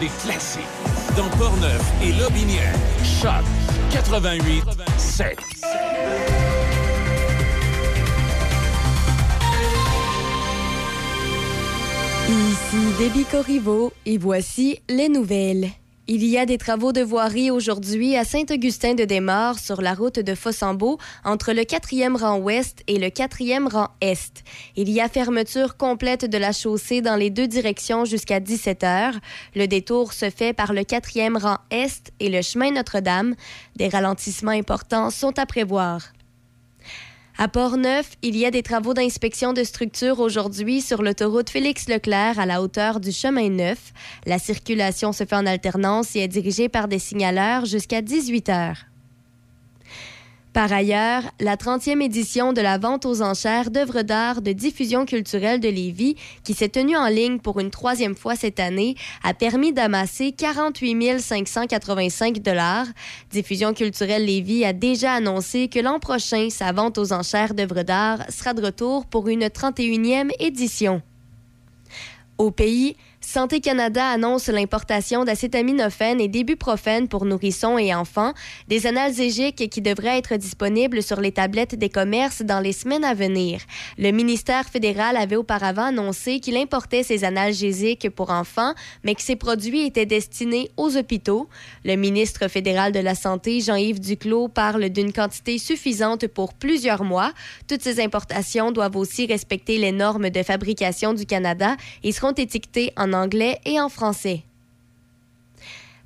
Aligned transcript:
des 0.00 0.08
classiques. 0.24 0.62
Dans 1.16 1.28
Portneuf 1.36 1.82
et 2.02 2.12
Lobinière, 2.12 2.74
Choc 3.04 3.44
88 3.90 4.64
7. 4.96 5.36
Ici 12.28 12.76
Déby 12.98 13.24
Corriveau 13.24 13.92
et 14.06 14.16
voici 14.16 14.80
les 14.88 15.10
nouvelles. 15.10 15.68
Il 16.08 16.24
y 16.24 16.38
a 16.38 16.46
des 16.46 16.56
travaux 16.56 16.92
de 16.92 17.00
voirie 17.00 17.50
aujourd'hui 17.50 18.14
à 18.14 18.22
Saint-Augustin-de-Desmaures 18.22 19.58
sur 19.58 19.82
la 19.82 19.92
route 19.92 20.20
de 20.20 20.36
Fossambeau 20.36 20.98
entre 21.24 21.52
le 21.52 21.62
4e 21.62 22.16
rang 22.16 22.38
ouest 22.38 22.84
et 22.86 23.00
le 23.00 23.08
4e 23.08 23.68
rang 23.68 23.88
est. 24.00 24.44
Il 24.76 24.88
y 24.88 25.00
a 25.00 25.08
fermeture 25.08 25.76
complète 25.76 26.24
de 26.24 26.38
la 26.38 26.52
chaussée 26.52 27.00
dans 27.00 27.16
les 27.16 27.30
deux 27.30 27.48
directions 27.48 28.04
jusqu'à 28.04 28.38
17 28.38 28.84
heures. 28.84 29.14
Le 29.56 29.66
détour 29.66 30.12
se 30.12 30.30
fait 30.30 30.52
par 30.52 30.74
le 30.74 30.82
4e 30.82 31.38
rang 31.38 31.58
est 31.72 32.12
et 32.20 32.28
le 32.28 32.40
chemin 32.40 32.70
Notre-Dame. 32.70 33.34
Des 33.74 33.88
ralentissements 33.88 34.52
importants 34.52 35.10
sont 35.10 35.36
à 35.40 35.44
prévoir. 35.44 36.02
À 37.38 37.48
Port-Neuf, 37.48 38.12
il 38.22 38.34
y 38.34 38.46
a 38.46 38.50
des 38.50 38.62
travaux 38.62 38.94
d'inspection 38.94 39.52
de 39.52 39.62
structure 39.62 40.20
aujourd'hui 40.20 40.80
sur 40.80 41.02
l'autoroute 41.02 41.50
Félix-Leclerc 41.50 42.38
à 42.38 42.46
la 42.46 42.62
hauteur 42.62 42.98
du 42.98 43.12
chemin 43.12 43.50
Neuf. 43.50 43.92
La 44.24 44.38
circulation 44.38 45.12
se 45.12 45.24
fait 45.24 45.36
en 45.36 45.44
alternance 45.44 46.16
et 46.16 46.20
est 46.20 46.28
dirigée 46.28 46.70
par 46.70 46.88
des 46.88 46.98
signaleurs 46.98 47.66
jusqu'à 47.66 48.00
18 48.00 48.48
heures. 48.48 48.78
Par 50.56 50.72
ailleurs, 50.72 51.22
la 51.38 51.56
30e 51.56 52.02
édition 52.02 52.54
de 52.54 52.62
la 52.62 52.78
vente 52.78 53.04
aux 53.04 53.20
enchères 53.20 53.70
d'œuvres 53.70 54.00
d'art 54.00 54.40
de 54.40 54.52
diffusion 54.52 55.04
culturelle 55.04 55.60
de 55.60 55.68
Lévis, 55.68 56.16
qui 56.44 56.54
s'est 56.54 56.70
tenue 56.70 56.96
en 56.96 57.08
ligne 57.08 57.40
pour 57.40 57.60
une 57.60 57.68
troisième 57.68 58.14
fois 58.14 58.36
cette 58.36 58.58
année, 58.58 58.94
a 59.22 59.34
permis 59.34 59.74
d'amasser 59.74 60.32
48 60.32 61.20
585 61.20 62.38
dollars. 62.38 62.86
Diffusion 63.30 63.74
culturelle 63.74 64.24
Lévis 64.24 64.64
a 64.64 64.72
déjà 64.72 65.12
annoncé 65.12 65.68
que 65.68 65.78
l'an 65.78 65.98
prochain, 65.98 66.48
sa 66.48 66.72
vente 66.72 66.96
aux 66.96 67.12
enchères 67.12 67.52
d'œuvres 67.52 67.82
d'art 67.82 68.20
sera 68.30 68.54
de 68.54 68.64
retour 68.64 69.04
pour 69.04 69.28
une 69.28 69.44
31e 69.44 70.30
édition. 70.38 71.02
Au 72.38 72.50
pays, 72.50 72.96
Santé 73.26 73.60
Canada 73.60 74.06
annonce 74.06 74.46
l'importation 74.46 75.24
d'acétaminophène 75.24 76.20
et 76.20 76.28
d'ibuprofène 76.28 77.08
pour 77.08 77.24
nourrissons 77.24 77.76
et 77.76 77.92
enfants, 77.92 78.32
des 78.68 78.86
analgésiques 78.86 79.68
qui 79.68 79.80
devraient 79.80 80.16
être 80.16 80.36
disponibles 80.36 81.02
sur 81.02 81.20
les 81.20 81.32
tablettes 81.32 81.74
des 81.74 81.88
commerces 81.88 82.42
dans 82.42 82.60
les 82.60 82.72
semaines 82.72 83.02
à 83.02 83.14
venir. 83.14 83.60
Le 83.98 84.12
ministère 84.12 84.68
fédéral 84.68 85.16
avait 85.16 85.34
auparavant 85.34 85.86
annoncé 85.86 86.38
qu'il 86.38 86.56
importait 86.56 87.02
ces 87.02 87.24
analgésiques 87.24 88.08
pour 88.10 88.30
enfants, 88.30 88.74
mais 89.02 89.16
que 89.16 89.22
ces 89.22 89.34
produits 89.34 89.86
étaient 89.86 90.06
destinés 90.06 90.70
aux 90.76 90.96
hôpitaux. 90.96 91.48
Le 91.84 91.96
ministre 91.96 92.46
fédéral 92.46 92.92
de 92.92 93.00
la 93.00 93.16
Santé, 93.16 93.60
Jean-Yves 93.60 94.00
Duclos, 94.00 94.46
parle 94.46 94.88
d'une 94.88 95.12
quantité 95.12 95.58
suffisante 95.58 96.28
pour 96.28 96.54
plusieurs 96.54 97.02
mois. 97.02 97.32
Toutes 97.66 97.82
ces 97.82 98.00
importations 98.00 98.70
doivent 98.70 98.96
aussi 98.96 99.26
respecter 99.26 99.78
les 99.78 99.90
normes 99.90 100.30
de 100.30 100.44
fabrication 100.44 101.12
du 101.12 101.26
Canada 101.26 101.76
et 102.04 102.12
seront 102.12 102.32
étiquetées 102.32 102.92
en 102.96 103.15
anglais 103.16 103.58
et 103.64 103.80
en 103.80 103.88
français. 103.88 104.44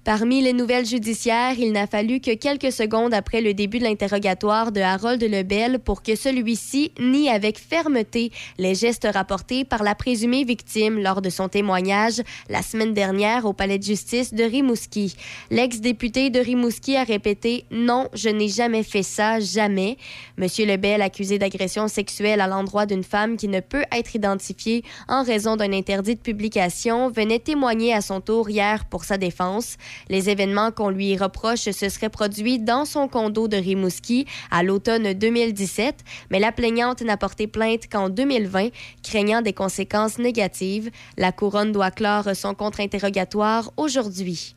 Parmi 0.02 0.40
les 0.40 0.54
nouvelles 0.54 0.86
judiciaires, 0.86 1.58
il 1.58 1.72
n'a 1.72 1.86
fallu 1.86 2.20
que 2.20 2.34
quelques 2.34 2.72
secondes 2.72 3.12
après 3.12 3.42
le 3.42 3.52
début 3.52 3.80
de 3.80 3.84
l'interrogatoire 3.84 4.72
de 4.72 4.80
Harold 4.80 5.22
Lebel 5.22 5.78
pour 5.78 6.02
que 6.02 6.16
celui-ci 6.16 6.92
nie 6.98 7.28
avec 7.28 7.58
fermeté 7.58 8.32
les 8.56 8.74
gestes 8.74 9.06
rapportés 9.12 9.66
par 9.66 9.82
la 9.82 9.94
présumée 9.94 10.44
victime 10.44 10.98
lors 11.02 11.20
de 11.20 11.28
son 11.28 11.50
témoignage 11.50 12.22
la 12.48 12.62
semaine 12.62 12.94
dernière 12.94 13.44
au 13.44 13.52
palais 13.52 13.76
de 13.76 13.82
justice 13.82 14.32
de 14.32 14.42
Rimouski. 14.42 15.14
L'ex-député 15.50 16.30
de 16.30 16.40
Rimouski 16.40 16.96
a 16.96 17.04
répété 17.04 17.66
Non, 17.70 18.08
je 18.14 18.30
n'ai 18.30 18.48
jamais 18.48 18.82
fait 18.82 19.02
ça, 19.02 19.38
jamais. 19.38 19.98
Monsieur 20.38 20.64
Lebel, 20.64 21.02
accusé 21.02 21.38
d'agression 21.38 21.88
sexuelle 21.88 22.40
à 22.40 22.46
l'endroit 22.46 22.86
d'une 22.86 23.04
femme 23.04 23.36
qui 23.36 23.48
ne 23.48 23.60
peut 23.60 23.84
être 23.92 24.14
identifiée 24.14 24.82
en 25.08 25.22
raison 25.22 25.56
d'un 25.56 25.74
interdit 25.74 26.14
de 26.14 26.20
publication, 26.20 27.10
venait 27.10 27.38
témoigner 27.38 27.92
à 27.92 28.00
son 28.00 28.22
tour 28.22 28.48
hier 28.48 28.86
pour 28.86 29.04
sa 29.04 29.18
défense. 29.18 29.76
Les 30.08 30.30
événements 30.30 30.70
qu'on 30.70 30.90
lui 30.90 31.16
reproche 31.16 31.70
se 31.70 31.88
seraient 31.88 32.10
produits 32.10 32.58
dans 32.58 32.84
son 32.84 33.08
condo 33.08 33.48
de 33.48 33.56
Rimouski 33.56 34.26
à 34.50 34.62
l'automne 34.62 35.12
2017, 35.12 36.04
mais 36.30 36.38
la 36.38 36.52
plaignante 36.52 37.02
n'a 37.02 37.16
porté 37.16 37.46
plainte 37.46 37.88
qu'en 37.90 38.08
2020, 38.08 38.68
craignant 39.02 39.42
des 39.42 39.52
conséquences 39.52 40.18
négatives. 40.18 40.90
La 41.16 41.32
couronne 41.32 41.72
doit 41.72 41.90
clore 41.90 42.34
son 42.34 42.54
contre-interrogatoire 42.54 43.72
aujourd'hui. 43.76 44.54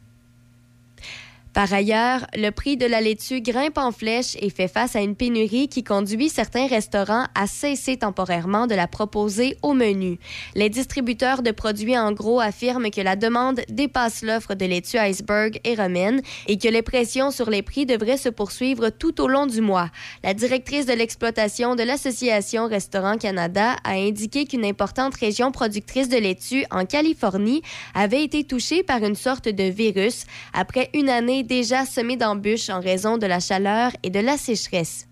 Par 1.53 1.71
ailleurs, 1.71 2.25
le 2.35 2.49
prix 2.49 2.77
de 2.77 2.87
la 2.87 2.99
laitue 2.99 3.41
grimpe 3.41 3.77
en 3.77 3.91
flèche 3.91 4.35
et 4.39 4.49
fait 4.49 4.67
face 4.67 4.95
à 4.95 5.01
une 5.01 5.15
pénurie 5.15 5.67
qui 5.67 5.83
conduit 5.83 6.29
certains 6.29 6.65
restaurants 6.65 7.27
à 7.35 7.45
cesser 7.45 7.97
temporairement 7.97 8.65
de 8.65 8.73
la 8.73 8.87
proposer 8.87 9.55
au 9.61 9.73
menu. 9.73 10.17
Les 10.55 10.69
distributeurs 10.69 11.43
de 11.43 11.51
produits 11.51 11.95
en 11.95 12.11
gros 12.11 12.39
affirment 12.39 12.89
que 12.89 13.01
la 13.01 13.15
demande 13.15 13.61
dépasse 13.69 14.23
l'offre 14.23 14.55
de 14.55 14.65
laitue 14.65 14.97
iceberg 14.97 15.59
et 15.63 15.75
romaine 15.75 16.21
et 16.47 16.57
que 16.57 16.67
les 16.67 16.81
pressions 16.81 17.29
sur 17.29 17.51
les 17.51 17.61
prix 17.61 17.85
devraient 17.85 18.17
se 18.17 18.29
poursuivre 18.29 18.89
tout 18.89 19.21
au 19.21 19.27
long 19.27 19.45
du 19.45 19.61
mois. 19.61 19.91
La 20.23 20.33
directrice 20.33 20.87
de 20.87 20.93
l'exploitation 20.93 21.75
de 21.75 21.83
l'Association 21.83 22.67
Restaurant 22.67 23.17
Canada 23.17 23.75
a 23.83 23.91
indiqué 23.91 24.45
qu'une 24.45 24.65
importante 24.65 25.13
région 25.15 25.51
productrice 25.51 26.09
de 26.09 26.17
laitue 26.17 26.65
en 26.71 26.85
Californie 26.85 27.61
avait 27.93 28.23
été 28.23 28.43
touchée 28.43 28.81
par 28.81 29.03
une 29.03 29.15
sorte 29.15 29.47
de 29.47 29.65
virus 29.65 30.25
après 30.53 30.89
une 30.95 31.09
année 31.09 31.42
déjà 31.43 31.85
semé 31.85 32.17
d'embûches 32.17 32.69
en 32.69 32.79
raison 32.79 33.17
de 33.17 33.27
la 33.27 33.39
chaleur 33.39 33.91
et 34.01 34.09
de 34.09 34.19
la 34.19 34.37
sécheresse. 34.37 35.07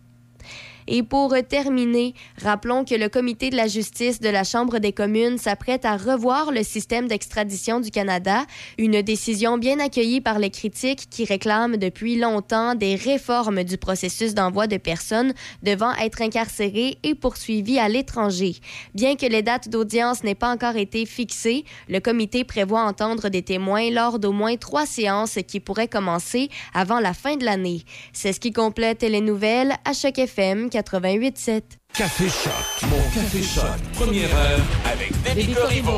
Et 0.88 1.03
pour 1.03 1.36
terminer, 1.47 2.14
rappelons 2.42 2.86
que 2.86 2.96
le 2.96 3.09
comité 3.09 3.50
de 3.50 3.56
la 3.56 3.68
justice 3.68 4.19
de 4.19 4.30
la 4.30 4.44
Chambre 4.44 4.80
des 4.80 4.92
communes 4.92 5.38
s'apprête 5.38 5.86
à 5.86 5.97
revoir 5.97 6.52
le 6.52 6.64
système 6.64 7.08
d'extradition 7.08 7.80
du 7.80 7.92
Canada, 7.92 8.46
une 8.78 9.02
décision 9.02 9.58
bien 9.58 9.80
accueillie 9.80 10.22
par 10.22 10.40
les 10.40 10.50
critiques 10.50 11.08
qui 11.09 11.25
réclament 11.25 11.78
depuis 11.78 12.16
longtemps 12.16 12.75
des 12.75 12.95
réformes 12.95 13.63
du 13.63 13.78
processus 13.78 14.33
d'envoi 14.33 14.68
de 14.68 14.78
personnes 14.78 15.33
devant 15.63 15.94
être 15.95 16.22
incarcérées 16.22 16.98
et 17.04 17.16
poursuivies 17.16 17.80
à 17.80 17.89
l'étranger. 17.89 18.56
Bien 18.95 19.16
que 19.16 19.25
les 19.25 19.42
dates 19.42 19.69
d'audience 19.69 20.24
n'aient 20.24 20.36
pas 20.36 20.51
encore 20.51 20.75
été 20.75 21.06
fixées, 21.06 21.66
le 21.88 22.00
comité 22.00 22.44
prévoit 22.44 22.81
entendre 22.81 23.30
des 23.30 23.42
témoins 23.42 23.89
lors 23.92 24.19
d'au 24.19 24.31
moins 24.31 24.57
trois 24.57 24.86
séances 24.86 25.38
qui 25.48 25.60
pourraient 25.60 25.88
commencer 25.88 26.50
avant 26.74 27.00
la 27.00 27.13
fin 27.13 27.36
de 27.36 27.45
l'année. 27.45 27.83
C'est 28.13 28.33
ce 28.33 28.39
qui 28.39 28.51
complète 28.51 29.04
les 29.04 29.22
nouvelles 29.22 29.74
à 29.86 29.94
chaque 29.94 30.19
FM 30.19 30.69
88.7. 30.71 31.62
Café 31.94 32.29
Choc, 32.29 32.89
mon 32.89 33.01
Café 33.13 33.44
Choc, 33.44 33.65
première 33.94 34.33
heure 34.33 34.59
avec 34.85 35.12
Déby 35.35 35.53
Corriveau. 35.53 35.97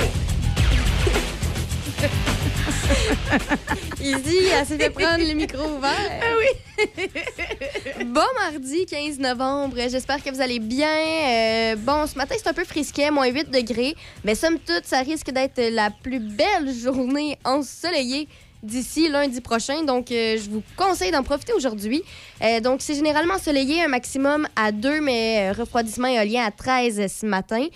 Easy, 4.01 4.47
elle 4.51 4.65
s'est 4.65 4.77
fait 4.77 4.89
prendre 4.89 5.23
le 5.25 5.33
micro 5.33 5.63
ouvert. 5.77 5.91
Ah 6.21 6.35
oui. 6.39 6.47
bon 8.05 8.21
mardi 8.35 8.85
15 8.85 9.19
novembre. 9.19 9.77
J'espère 9.89 10.23
que 10.23 10.31
vous 10.31 10.41
allez 10.41 10.59
bien. 10.59 10.89
Euh, 10.89 11.75
bon, 11.77 12.07
ce 12.07 12.17
matin, 12.17 12.35
c'est 12.37 12.49
un 12.49 12.53
peu 12.53 12.65
frisquet, 12.65 13.11
moins 13.11 13.27
8 13.27 13.51
degrés. 13.51 13.95
Mais 14.23 14.33
somme 14.35 14.57
toute, 14.57 14.85
ça 14.85 14.99
risque 15.01 15.29
d'être 15.31 15.61
la 15.71 15.91
plus 15.91 16.19
belle 16.19 16.73
journée 16.73 17.37
ensoleillée 17.45 18.27
d'ici 18.63 19.10
lundi 19.10 19.42
prochain. 19.42 19.83
Donc, 19.83 20.12
euh, 20.12 20.38
je 20.38 20.50
vous 20.50 20.63
conseille 20.75 21.12
d'en 21.12 21.24
profiter 21.24 21.54
aujourd'hui. 21.54 22.01
Euh, 22.42 22.60
donc, 22.60 22.81
c'est 22.81 22.95
généralement 22.95 23.36
ensoleillé, 23.36 23.83
un 23.83 23.88
maximum 23.88 24.48
à 24.56 24.71
2, 24.71 25.01
mais 25.01 25.50
euh, 25.50 25.54
refroidissement 25.54 26.07
éolien 26.07 26.45
à 26.45 26.51
13 26.51 27.12
ce 27.12 27.25
matin. 27.25 27.68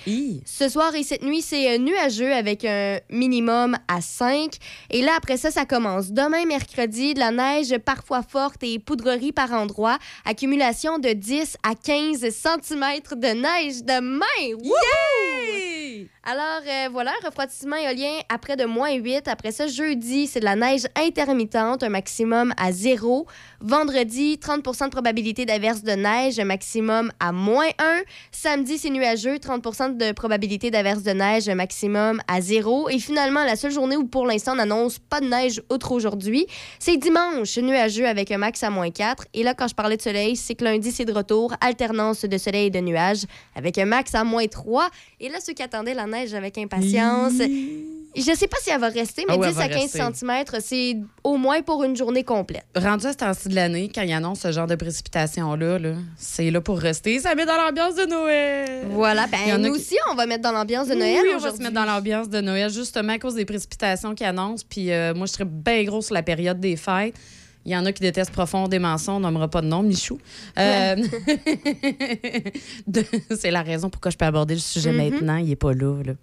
Ce 0.46 0.70
soir 0.70 0.96
et 0.96 1.04
cette 1.04 1.24
nuit, 1.24 1.42
c'est 1.42 1.78
nuageux 1.78 2.34
avec 2.34 2.66
un 2.66 3.00
minimum 3.10 3.78
à 3.88 4.02
5. 4.02 4.52
Et 4.90 5.02
là, 5.02 5.12
après 5.18 5.38
ça, 5.38 5.52
ça 5.52 5.66
commence. 5.66 6.12
Demain, 6.12 6.46
mercredi, 6.46 7.14
de 7.14 7.20
la 7.20 7.32
neige 7.32 7.78
parfois 7.80 8.24
forte 8.24 8.64
et 8.64 8.80
poudrerie 8.80 9.34
par 9.34 9.52
endroits. 9.52 9.98
Accumulation 10.26 11.00
de 11.00 11.10
10 11.10 11.58
à 11.64 11.76
15 11.76 12.20
cm 12.22 13.02
de 13.16 13.28
neige 13.28 13.84
demain. 13.84 14.26
Wouhou! 14.54 16.08
Alors, 16.30 16.92
voilà, 16.92 17.14
refroidissement 17.24 17.78
éolien 17.78 18.20
après 18.28 18.58
de 18.58 18.66
moins 18.66 18.92
8. 18.92 19.30
Après 19.30 19.54
ça, 19.54 19.68
jeudi, 19.68 20.28
c'est 20.28 20.42
de 20.42 20.46
la 20.46 20.58
neige 20.58 20.86
intermittente, 20.98 21.84
un 21.84 21.90
maximum 21.90 22.54
à 22.58 22.74
0. 22.74 23.26
Vendredi, 23.60 24.38
30% 24.38 24.86
de 24.86 24.90
probabilité 24.92 25.46
d'averse 25.46 25.82
de 25.82 25.94
neige, 25.94 26.40
maximum 26.40 27.12
à 27.20 27.32
moins 27.32 27.70
1. 27.80 28.02
Samedi, 28.32 28.78
c'est 28.78 28.92
nuageux, 28.92 29.38
30% 29.38 29.98
de 29.98 30.12
probabilité 30.12 30.70
d'averse 30.70 31.02
de 31.02 31.12
neige, 31.12 31.50
maximum 31.50 32.22
à 32.28 32.40
0. 32.40 32.90
Et 32.90 33.00
finalement, 33.00 33.44
la 33.44 33.56
seule 33.56 33.72
journée 33.72 33.98
où 33.98 34.06
pour 34.06 34.28
l'instant 34.28 34.54
on 34.54 34.58
n'annonce 34.58 35.00
pas 35.00 35.22
de 35.22 35.28
neige 35.28 35.62
outre 35.72 35.92
aujourd'hui, 35.92 36.46
c'est 36.78 36.98
dimanche, 36.98 37.58
nuageux 37.58 38.08
avec 38.08 38.32
un 38.32 38.38
max 38.38 38.62
à 38.62 38.70
moins 38.70 38.92
4. 38.92 39.26
Et 39.34 39.42
là, 39.42 39.56
quand 39.56 39.68
je 39.68 39.76
parlais 39.76 39.98
de 39.98 40.04
soleil, 40.04 40.36
c'est 40.36 40.54
que 40.54 40.64
lundi, 40.64 40.92
c'est 40.92 41.06
de 41.06 41.14
retour, 41.14 41.54
alternance 41.60 42.26
de 42.26 42.38
soleil 42.38 42.68
et 42.68 42.70
de 42.70 42.80
nuages 42.80 43.26
avec 43.56 43.80
un 43.80 43.86
max 43.86 44.14
à 44.14 44.24
moins 44.24 44.46
3. 44.46 44.88
Et 45.20 45.30
là, 45.30 45.40
ceux 45.40 45.54
qui 45.54 45.64
attendaient 45.64 45.96
la 45.96 46.06
neige 46.06 46.36
avec 46.36 46.60
impatience, 46.60 47.42
Je 48.16 48.34
sais 48.36 48.48
pas 48.48 48.58
si 48.62 48.70
elle 48.72 48.80
va 48.80 48.90
rester, 48.90 49.26
mais 49.28 49.36
Ah 49.36 49.38
ouais, 49.38 49.48
10 49.50 49.56
elle 49.58 49.64
à 49.64 49.68
va 49.68 49.74
15 49.74 49.82
rester. 49.84 50.00
cm, 50.26 50.44
c'est 50.62 50.98
au 51.24 51.38
moins 51.38 51.62
pour 51.62 51.84
une 51.84 51.96
journée 51.96 52.24
complète. 52.24 52.66
Rendu 52.76 53.06
à 53.06 53.12
ce 53.12 53.18
temps-ci 53.18 53.50
de 53.50 53.56
l'année, 53.56 53.92
quand 53.94 54.02
ils 54.02 54.14
annoncent 54.14 54.42
ce 54.48 54.52
genre 54.52 54.66
de 54.66 54.76
précipitation-là, 54.76 55.78
là, 55.80 55.94
c'est 56.18 56.50
là 56.50 56.62
pour 56.62 56.80
rester. 56.80 57.20
Ça 57.20 57.36
met 57.36 57.46
dans 57.46 57.56
l'ambiance 57.58 57.96
de 57.96 58.06
Noël. 58.06 58.88
Voilà, 58.90 59.28
ben 59.28 59.58
nous 59.62 59.74
qui- 59.74 59.80
aussi, 59.80 59.96
on 60.12 60.16
va 60.16 60.26
mettre 60.26 60.42
dans 60.44 60.52
l'ambiance 60.52 60.88
de 60.88 60.96
Noël 60.96 61.20
Oui, 61.24 61.30
on 61.36 61.40
va 61.40 61.52
se 61.52 61.58
mettre 61.58 61.74
dans 61.74 61.86
l'ambiance 61.86 62.30
de 62.30 62.42
Noël, 62.42 62.72
justement 62.72 63.14
à 63.14 63.20
cause 63.20 63.36
des 63.36 63.46
précipitations 63.46 64.16
qui 64.16 64.24
annoncent. 64.24 64.66
Puis 64.68 64.92
euh, 64.92 65.14
moi, 65.14 65.26
je 65.28 65.34
serais 65.34 65.46
bien 65.46 65.84
gros 65.84 66.02
sur 66.02 66.14
la 66.16 66.24
période 66.24 66.60
des 66.60 66.76
fêtes. 66.76 67.14
Il 67.68 67.74
y 67.74 67.76
en 67.76 67.86
a 67.86 67.92
qui 67.92 68.02
détestent 68.02 68.32
profondément 68.32 68.98
ça. 68.98 69.12
On 69.12 69.20
nommera 69.20 69.50
pas 69.50 69.60
de 69.62 69.68
nom, 69.68 69.84
Michou. 69.84 70.18
Euh, 70.58 70.96
de- 72.88 73.04
c'est 73.38 73.52
la 73.52 73.62
raison 73.62 73.90
pourquoi 73.90 74.10
je 74.12 74.18
peux 74.18 74.26
aborder 74.26 74.54
le 74.54 74.60
sujet 74.62 74.92
Mhm. 74.92 74.98
maintenant. 75.12 75.36
Il 75.38 75.52
est 75.52 75.56
pas 75.58 75.74
là. 75.74 76.02
là. 76.04 76.14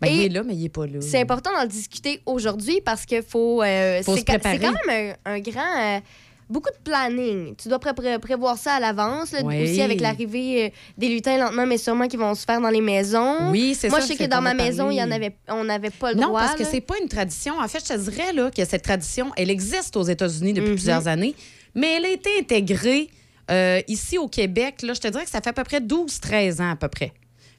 Ben, 0.00 0.08
il 0.08 0.20
Et 0.20 0.26
est 0.26 0.28
là, 0.28 0.42
mais 0.44 0.54
il 0.54 0.64
est 0.66 0.68
pas 0.68 0.86
là. 0.86 1.00
C'est 1.00 1.20
important 1.20 1.50
d'en 1.52 1.66
discuter 1.66 2.20
aujourd'hui 2.26 2.80
parce 2.84 3.06
que 3.06 3.22
faut, 3.22 3.62
euh, 3.62 4.02
Faut 4.02 4.14
c'est 4.14 4.20
se 4.20 4.24
ca- 4.26 4.38
préparer. 4.38 4.58
c'est 4.58 4.64
quand 4.64 4.86
même 4.86 5.14
un, 5.24 5.32
un 5.32 5.40
grand. 5.40 5.96
euh, 5.96 6.00
beaucoup 6.48 6.70
de 6.70 6.78
planning. 6.90 7.54
Tu 7.56 7.68
dois 7.68 7.78
pré- 7.78 7.94
pré- 7.94 8.18
prévoir 8.18 8.56
ça 8.58 8.74
à 8.74 8.80
l'avance. 8.80 9.34
Oui. 9.42 9.62
Aussi 9.62 9.80
avec 9.82 10.00
l'arrivée 10.00 10.66
euh, 10.66 10.68
des 10.98 11.08
lutins 11.08 11.36
lentement, 11.38 11.66
mais 11.66 11.78
sûrement 11.78 12.06
qui 12.08 12.16
vont 12.16 12.34
se 12.34 12.44
faire 12.44 12.60
dans 12.60 12.68
les 12.70 12.80
maisons. 12.80 13.50
Oui, 13.50 13.74
c'est 13.74 13.88
ça. 13.88 13.96
Moi, 13.96 14.00
je 14.00 14.06
sais 14.06 14.16
que 14.16 14.24
dans 14.24 14.40
ma 14.42 14.54
maison, 14.54 14.90
il 14.90 14.96
y 14.96 15.02
en 15.02 15.10
avait, 15.10 15.36
on 15.48 15.64
n'avait 15.64 15.90
pas 15.90 16.12
le 16.12 16.20
Non, 16.20 16.28
droit. 16.28 16.40
parce 16.40 16.54
que 16.54 16.62
là. 16.62 16.68
c'est 16.70 16.80
pas 16.80 16.94
une 17.02 17.08
tradition. 17.08 17.54
En 17.58 17.68
fait, 17.68 17.80
je 17.86 17.94
te 17.94 17.98
dirais 18.10 18.32
là, 18.32 18.50
que 18.50 18.64
cette 18.64 18.82
tradition, 18.82 19.30
elle 19.36 19.50
existe 19.50 19.96
aux 19.96 20.02
États-Unis 20.04 20.52
depuis 20.52 20.70
Mhm. 20.70 20.74
plusieurs 20.76 21.08
années, 21.08 21.34
mais 21.74 21.94
elle 21.96 22.04
a 22.06 22.10
été 22.10 22.30
intégrée 22.38 23.08
euh, 23.50 23.80
ici 23.88 24.16
au 24.16 24.26
Québec. 24.28 24.80
Là, 24.82 24.94
je 24.94 25.00
te 25.00 25.08
dirais 25.08 25.24
que 25.24 25.30
ça 25.30 25.40
fait 25.42 25.50
à 25.50 25.52
peu 25.52 25.64
près 25.64 25.80
12-13 25.80 26.60
ans 26.62 26.70
à 26.70 26.76
peu 26.76 26.88
près. 26.88 27.12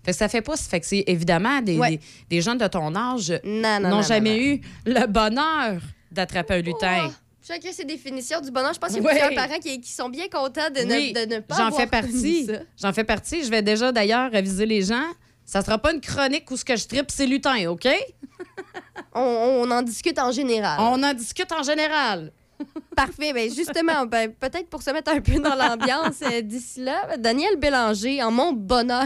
Fait 0.03 0.11
que 0.11 0.17
ça 0.17 0.27
fait 0.29 0.41
pas. 0.41 0.55
Fait 0.57 0.79
que 0.79 0.85
c'est 0.85 1.03
évidemment 1.07 1.61
des, 1.61 1.77
Ouais. 1.77 1.91
des, 1.91 1.99
des 2.29 2.41
jeunes 2.41 2.57
de 2.59 2.67
ton 2.67 2.95
âge 2.95 3.31
Non, 3.43 3.79
non, 3.79 3.89
n'ont 3.89 3.95
non, 3.97 4.01
jamais 4.01 4.31
non, 4.35 4.43
eu 4.45 4.61
le 4.85 5.07
bonheur 5.07 5.81
d'attraper 6.11 6.55
un 6.55 6.61
lutin. 6.61 7.07
Oh, 7.07 7.11
chacun 7.45 7.71
ses 7.71 7.85
définitions 7.85 8.41
du 8.41 8.51
bonheur. 8.51 8.73
Je 8.73 8.79
pense 8.79 8.91
qu'il 8.93 9.03
y 9.03 9.05
a 9.05 9.09
Ouais. 9.09 9.19
plusieurs 9.19 9.47
parents 9.47 9.59
qui, 9.59 9.79
qui 9.81 9.91
sont 9.91 10.09
bien 10.09 10.27
contents 10.27 10.69
de 10.73 10.81
ne, 10.81 10.95
Oui, 10.95 11.13
de 11.13 11.35
ne 11.35 11.39
pas 11.39 11.55
J'en 11.57 11.71
fais 11.71 11.87
partie. 11.99 12.47
J'en 12.81 12.93
fais 12.93 13.03
partie. 13.03 13.43
Je 13.43 13.49
vais 13.49 13.61
déjà 13.61 13.91
d'ailleurs 13.91 14.29
aviser 14.33 14.65
les 14.65 14.81
gens. 14.81 15.05
Ça 15.45 15.61
sera 15.61 15.77
pas 15.77 15.93
une 15.93 16.01
chronique 16.01 16.49
où 16.49 16.57
ce 16.57 16.65
que 16.65 16.75
je 16.75 16.87
tripe, 16.87 17.11
c'est 17.11 17.27
lutin, 17.27 17.67
OK? 17.69 17.87
On, 19.13 19.21
on 19.21 19.71
en 19.71 19.81
discute 19.81 20.17
en 20.19 20.31
général. 20.31 20.77
On 20.79 21.01
en 21.03 21.13
discute 21.13 21.51
en 21.51 21.63
général. 21.63 22.31
Parfait. 22.95 23.31
Ben 23.33 23.53
justement, 23.53 24.05
ben, 24.05 24.31
peut-être 24.33 24.67
pour 24.69 24.81
se 24.81 24.89
mettre 24.91 25.11
un 25.11 25.19
peu 25.21 25.39
dans 25.39 25.55
l'ambiance 25.55 26.21
euh, 26.23 26.41
d'ici 26.41 26.81
là, 26.81 27.15
Daniel 27.17 27.57
Bélanger, 27.57 28.23
en 28.23 28.31
mon 28.31 28.53
bonheur, 28.53 29.05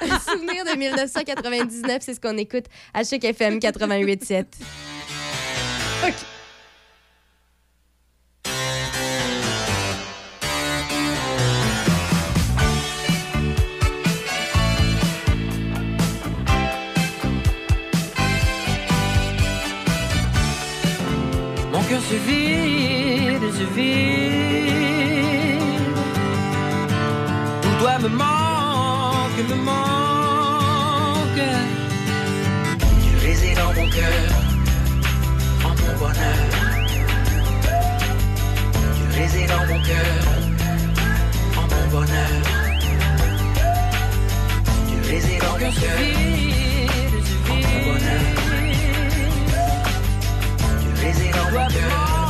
un 0.00 0.18
souvenir 0.20 0.64
de 0.64 0.76
1999, 0.76 1.98
c'est 2.00 2.14
ce 2.14 2.20
qu'on 2.20 2.36
écoute 2.36 2.66
à 2.92 3.02
chaque 3.04 3.24
FM 3.24 3.58
88.7. 3.58 4.44
OK. 6.06 6.14
Vide. 23.74 25.60
Tout 27.62 27.76
doit 27.80 27.98
me 27.98 28.08
manque, 28.08 29.40
me 29.48 29.56
manque. 29.56 31.42
Tu 33.02 33.10
résides 33.26 33.56
dans 33.56 33.72
mon 33.78 33.88
cœur, 33.90 34.30
en 35.64 35.68
mon 35.80 35.92
bonheur. 35.98 36.44
Tu 38.96 39.04
résides 39.18 39.48
dans 39.48 39.64
mon 39.70 39.80
cœur, 39.82 40.22
en 41.56 41.64
mon 41.72 41.84
bonheur. 41.90 42.34
Tu 44.88 44.96
résides 45.10 45.42
dans 45.42 45.58
mon 45.58 45.72
cœur, 45.72 46.00
en 47.50 47.54
mon 47.54 47.78
bonheur. 47.86 48.30
Tu 50.80 50.88
résides 51.06 51.34
dans 51.34 51.50
mon 51.50 51.66
cœur, 51.68 52.29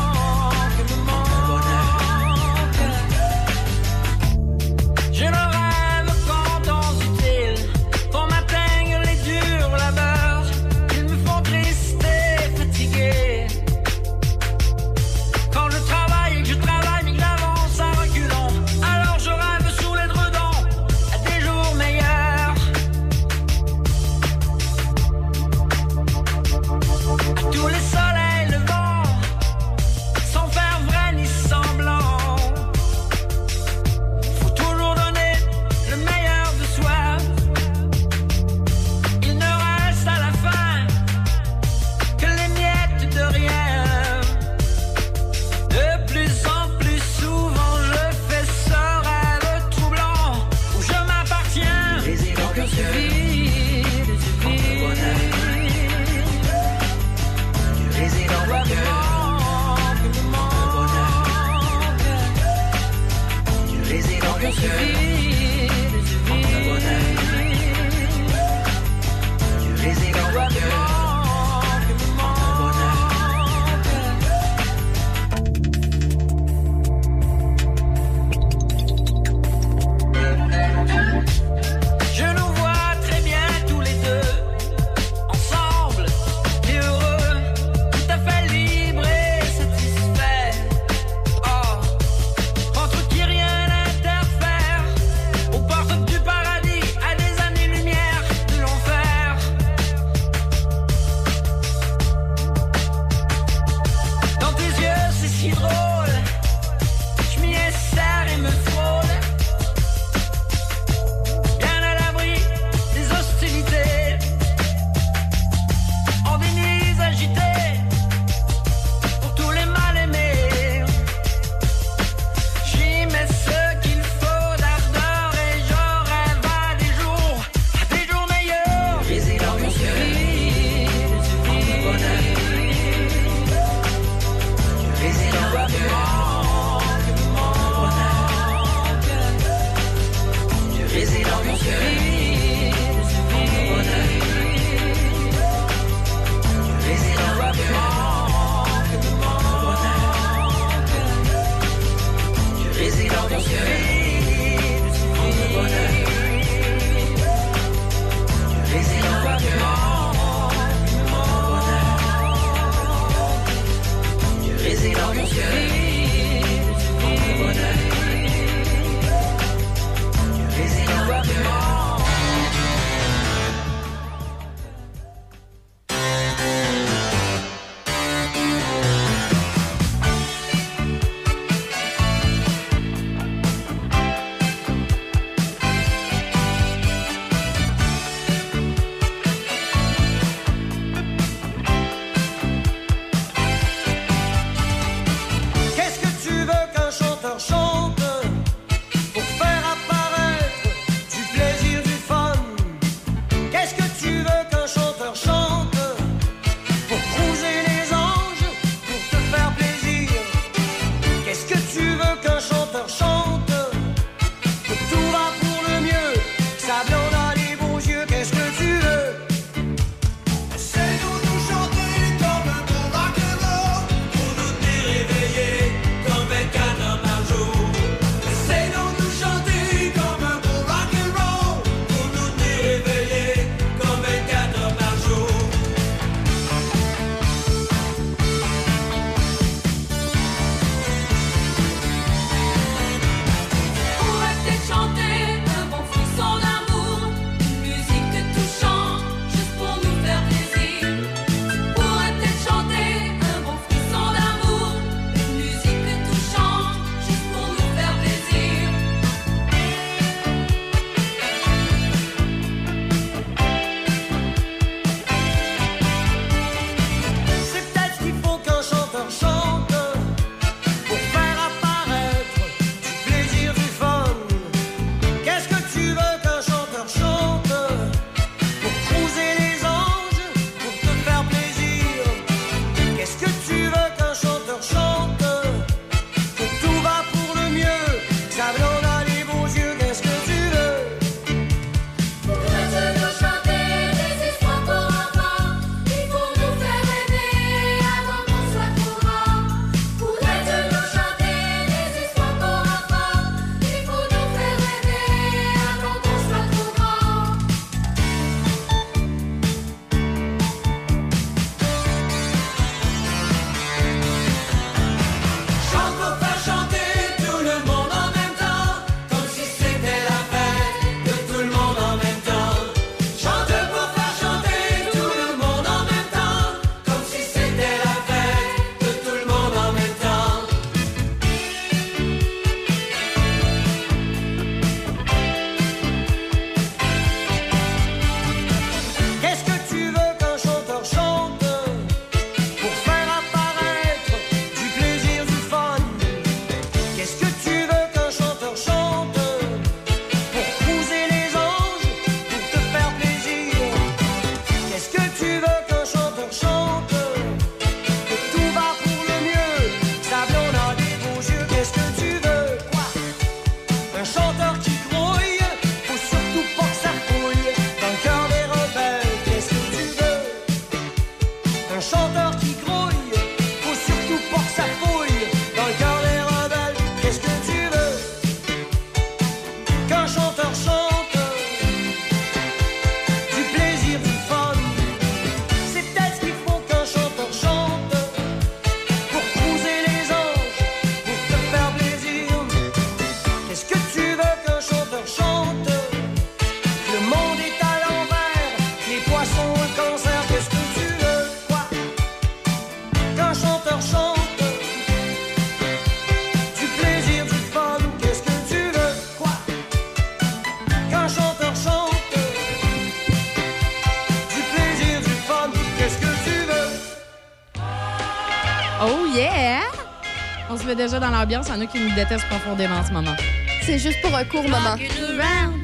Déjà 420.76 421.00
dans 421.00 421.10
l'ambiance. 421.10 421.48
Il 421.48 421.54
y 421.54 421.58
en 421.58 421.60
a 421.62 421.66
qui 421.66 421.80
nous 421.80 421.94
détestent 421.94 422.26
profondément 422.28 422.76
en 422.76 422.84
ce 422.86 422.92
moment. 422.92 423.14
C'est 423.62 423.78
juste 423.78 424.00
pour 424.02 424.14
un 424.14 424.24
court 424.24 424.44
moment. 424.44 424.70
Walking 424.70 425.18
around 425.18 425.54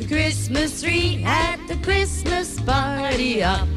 the 0.00 0.06
Christmas 0.08 0.80
tree 0.80 1.22
at 1.26 1.58
the 1.68 1.80
Christmas 1.82 2.56
party 2.64 3.42
up. 3.42 3.68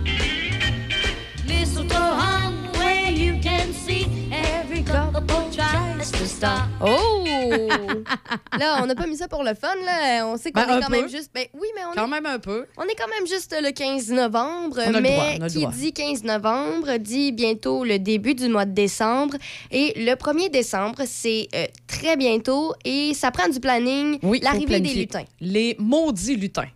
Mistletoe 1.45 1.93
hung 1.93 2.53
where 2.79 3.11
you 3.11 3.39
can 3.41 3.73
see 3.73 4.07
every 4.31 4.81
couple 4.83 5.21
tries 5.51 6.09
to 6.11 6.25
stop. 6.25 6.63
Oh! 6.81 7.25
là, 8.57 8.79
on 8.81 8.85
n'a 8.85 8.95
pas 8.95 9.07
mis 9.07 9.17
ça 9.17 9.27
pour 9.27 9.43
le 9.43 9.53
fun, 9.55 9.75
là. 9.85 10.25
On 10.25 10.37
sait 10.37 10.51
qu'on 10.51 10.61
Ben, 10.61 10.77
est 10.77 10.81
quand 10.81 10.89
même 10.89 11.09
juste. 11.09 11.31
Ben 11.33 11.45
oui, 11.53 11.67
mais 11.75 11.81
on 11.85 11.86
Quand 11.97 12.07
est, 12.07 12.09
même 12.11 12.25
un 12.25 12.39
peu. 12.39 12.65
on 12.77 12.83
est 12.83 12.95
quand 12.95 13.07
même 13.07 13.27
juste 13.27 13.55
le 13.59 13.71
15 13.71 14.11
novembre. 14.11 14.77
On 14.77 14.89
a 14.89 14.91
le 14.91 15.01
mais 15.01 15.15
droit, 15.15 15.25
on 15.39 15.41
a 15.41 15.47
le 15.47 15.53
qui 15.53 15.67
dit 15.67 15.93
15 15.93 16.23
novembre 16.23 16.97
dit 16.97 17.31
bientôt 17.31 17.83
le 17.83 17.97
début 17.97 18.35
du 18.35 18.47
mois 18.49 18.65
de 18.65 18.73
décembre. 18.73 19.35
Et 19.71 19.93
le 19.97 20.13
1er 20.13 20.51
décembre, 20.51 21.03
c'est 21.05 21.47
euh, 21.55 21.65
très 21.87 22.15
bientôt 22.15 22.73
et 22.85 23.13
ça 23.13 23.31
prend 23.31 23.49
du 23.49 23.59
planning. 23.59 24.19
Oui, 24.21 24.39
L'arrivée 24.43 24.79
des 24.79 24.93
lutins. 24.93 25.25
Les 25.41 25.75
maudits 25.79 26.35
lutins. 26.35 26.69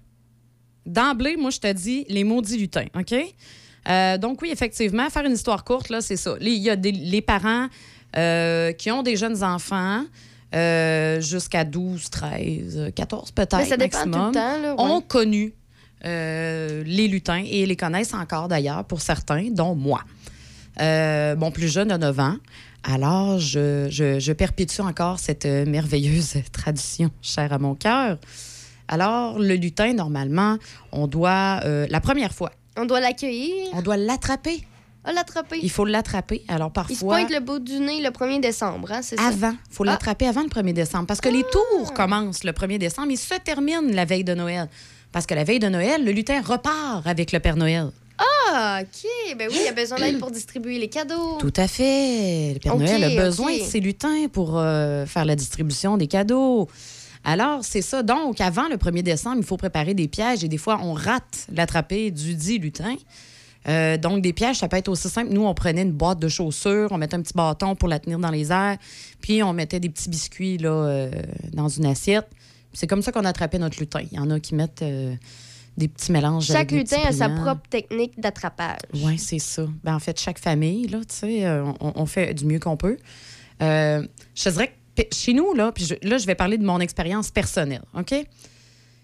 D'emblée, 0.86 1.38
moi, 1.38 1.51
je 1.51 1.60
te 1.60 1.72
dis 1.72 2.06
les 2.10 2.24
maudits 2.24 2.58
lutins, 2.58 2.88
OK? 2.98 3.13
Euh, 3.90 4.18
donc, 4.18 4.42
oui, 4.42 4.50
effectivement, 4.51 5.10
faire 5.10 5.25
une 5.25 5.34
histoire 5.34 5.63
courte, 5.63 5.90
là, 5.90 6.01
c'est 6.01 6.18
ça. 6.18 6.36
Il 6.42 6.50
y 6.50 6.70
a 6.70 6.75
des, 6.75 6.92
les 6.92 7.22
parents 7.22 7.68
euh, 8.18 8.72
qui 8.74 8.92
ont 8.92 9.04
des 9.04 9.16
jeunes 9.16 9.44
enfants 9.44 10.04
euh, 10.53 11.22
jusqu'à 11.22 11.63
12, 11.63 12.10
13, 12.10 12.91
14 12.96 13.31
peut-être 13.31 13.77
maximum, 13.77 14.12
tout 14.13 14.27
le 14.27 14.34
temps. 14.34 14.62
Là, 14.62 14.75
ouais. 14.75 14.81
ont 14.81 15.01
connu 15.01 15.53
euh, 16.05 16.84
les 16.86 17.08
lutins 17.08 17.43
et 17.46 17.65
les 17.65 17.75
connaissent 17.75 18.13
encore 18.13 18.48
d'ailleurs 18.48 18.84
pour 18.86 19.01
certains, 19.01 19.50
dont 19.51 19.75
moi. 19.75 20.01
Euh, 20.79 21.36
mon 21.36 21.51
plus 21.51 21.67
jeune 21.72 21.91
a 21.91 21.98
9 21.98 22.20
ans. 22.20 22.36
Alors, 22.84 23.38
je, 23.39 23.88
je- 23.91 24.20
je 24.20 24.34
perpétue 24.34 24.81
encore 24.81 25.20
cette 25.20 25.46
merveilleuse 25.46 26.36
tradition 26.51 27.12
chère 27.22 27.53
à 27.53 27.60
mon 27.60 27.75
cœur. 27.75 28.17
Alors, 28.88 29.38
le 29.39 29.55
lutin, 29.55 29.93
normalement, 29.93 30.58
on 30.91 31.08
doit, 31.08 31.62
la 31.89 32.01
première 32.01 32.34
fois, 32.34 32.51
On 32.77 32.86
doit 32.86 33.00
l'accueillir, 33.00 33.53
on 33.74 33.81
doit 33.81 33.98
l'attraper. 33.98 34.63
L'attraper. 35.05 35.60
Il 35.63 35.72
faut 35.72 35.86
l'attraper. 35.86 36.43
Alors, 36.48 36.72
Il 36.89 36.96
se 36.96 37.03
pointe 37.03 37.29
le 37.31 37.39
bout 37.39 37.60
du 37.60 37.79
nez 37.79 38.01
le 38.01 38.10
1er 38.10 38.39
décembre, 38.39 38.91
hein, 38.91 39.01
c'est 39.01 39.17
ça? 39.17 39.27
avant, 39.27 39.51
il 39.51 39.74
faut 39.74 39.84
Ah. 39.84 39.91
l'attraper 39.91 40.27
avant 40.27 40.43
le 40.43 40.50
1er 40.50 40.74
décembre. 40.74 41.08
Parce 41.08 41.22
que 41.22 41.29
les 41.29 41.43
tours 41.43 41.93
commencent 41.93 42.43
le 42.43 42.51
1er 42.51 42.77
décembre 42.77 43.12
et 43.12 43.15
se 43.15 43.34
terminent 43.43 43.81
la 43.91 44.05
veille 44.05 44.24
de 44.24 44.34
Noël. 44.36 44.67
Parce 45.12 45.25
que 45.25 45.34
la 45.34 45.43
veille 45.43 45.60
de 45.60 45.67
Noël, 45.70 46.05
le 46.05 46.12
lutin 46.12 46.41
repart 46.41 47.05
avec 47.08 47.31
le 47.31 47.39
Père 47.39 47.55
Noël. 47.58 47.89
Ah, 48.53 48.81
OK. 48.81 49.36
Ben 49.38 49.48
oui, 49.50 49.58
il 49.60 49.65
y 49.65 49.67
a 49.67 49.74
besoin 49.74 49.98
d'aide 49.98 50.20
pour 50.20 50.29
distribuer 50.29 50.77
les 50.77 50.89
cadeaux. 50.89 51.38
Tout 51.39 51.53
à 51.58 51.67
fait. 51.67 52.53
Le 52.53 52.60
Père 52.60 52.77
Noël 52.77 53.03
a 53.03 53.24
besoin 53.24 53.58
de 53.58 53.63
ses 53.63 53.79
lutins 53.79 54.27
pour 54.31 54.58
euh, 54.60 55.05
faire 55.08 55.25
la 55.25 55.36
distribution 55.36 55.98
des 55.98 56.08
cadeaux. 56.08 56.67
Alors, 57.24 57.63
c'est 57.63 57.81
ça. 57.81 58.03
Donc, 58.03 58.39
avant 58.41 58.67
le 58.67 58.77
1er 58.77 59.01
décembre, 59.03 59.38
il 59.39 59.43
faut 59.46 59.58
préparer 59.58 59.93
des 59.93 60.08
pièges 60.08 60.43
et 60.43 60.48
des 60.48 60.58
fois, 60.58 60.79
on 60.84 60.93
rate 60.93 61.48
l'attraper 61.53 62.12
du 62.12 62.36
dit 62.36 62.58
lutin. 62.60 62.96
Euh, 63.68 63.98
donc, 63.98 64.22
des 64.24 64.34
pièges, 64.34 64.58
ça 64.58 64.68
peut 64.68 64.77
être 64.77 64.88
aussi 64.89 65.08
simple. 65.10 65.32
Nous, 65.32 65.46
on 65.46 65.53
prenait 65.53 65.84
une 65.84 65.91
boîte 65.91 66.20
de 66.20 66.27
chaussures, 66.27 66.88
on 66.91 66.98
mettait 66.98 67.15
un 67.15 67.22
petit 67.22 67.34
bâton 67.36 67.75
pour 67.75 67.88
la 67.89 68.00
tenir 68.00 68.18
dans 68.20 68.32
les 68.32 68.51
airs, 68.51 68.77
puis 69.22 69.44
on 69.44 69.53
mettait 69.53 69.80
des 69.80 69.89
petits 69.89 70.10
biscuits 70.10 70.58
là, 70.58 70.70
euh, 70.72 71.12
dans 71.53 71.68
une 71.70 71.86
assiette. 71.86 72.27
C'est 72.74 72.88
comme 72.88 73.01
ça 73.01 73.12
qu'on 73.12 73.25
attrapait 73.25 73.59
notre 73.59 73.79
lutin. 73.79 74.01
Il 74.12 74.18
y 74.18 74.20
en 74.20 74.29
a 74.31 74.40
qui 74.40 74.55
mettent 74.55 74.81
euh, 74.81 75.14
des 75.77 75.88
petits 75.88 76.12
mélanges. 76.12 76.46
Chaque 76.48 76.72
lutin 76.72 76.98
a 77.07 77.12
sa 77.12 77.27
propre 77.44 77.70
technique 77.70 78.20
d'attrapage. 78.20 78.79
Oui, 78.96 79.18
c'est 79.20 79.40
ça. 79.40 79.66
Ben, 79.83 79.96
en 79.96 80.00
fait, 80.00 80.20
chaque 80.20 80.40
famille, 80.40 80.88
là, 80.88 81.00
tu 81.00 81.16
sais, 81.16 81.48
on, 81.50 81.75
on 82.01 82.05
fait 82.05 82.33
du 82.33 82.46
mieux 82.46 82.59
qu'on 82.59 82.77
peut. 82.77 82.98
Je 83.59 84.07
te 84.44 84.50
dirais 84.50 84.74
que 84.98 85.03
chez 85.14 85.33
nous, 85.33 85.53
là, 85.53 85.72
puis 85.72 85.86
je- 85.86 86.07
là, 86.07 86.18
je 86.18 86.25
vais 86.25 86.36
parler 86.36 86.57
de 86.57 86.66
mon 86.66 86.79
expérience 86.79 87.29
personnelle, 87.31 87.83
OK? 87.98 88.14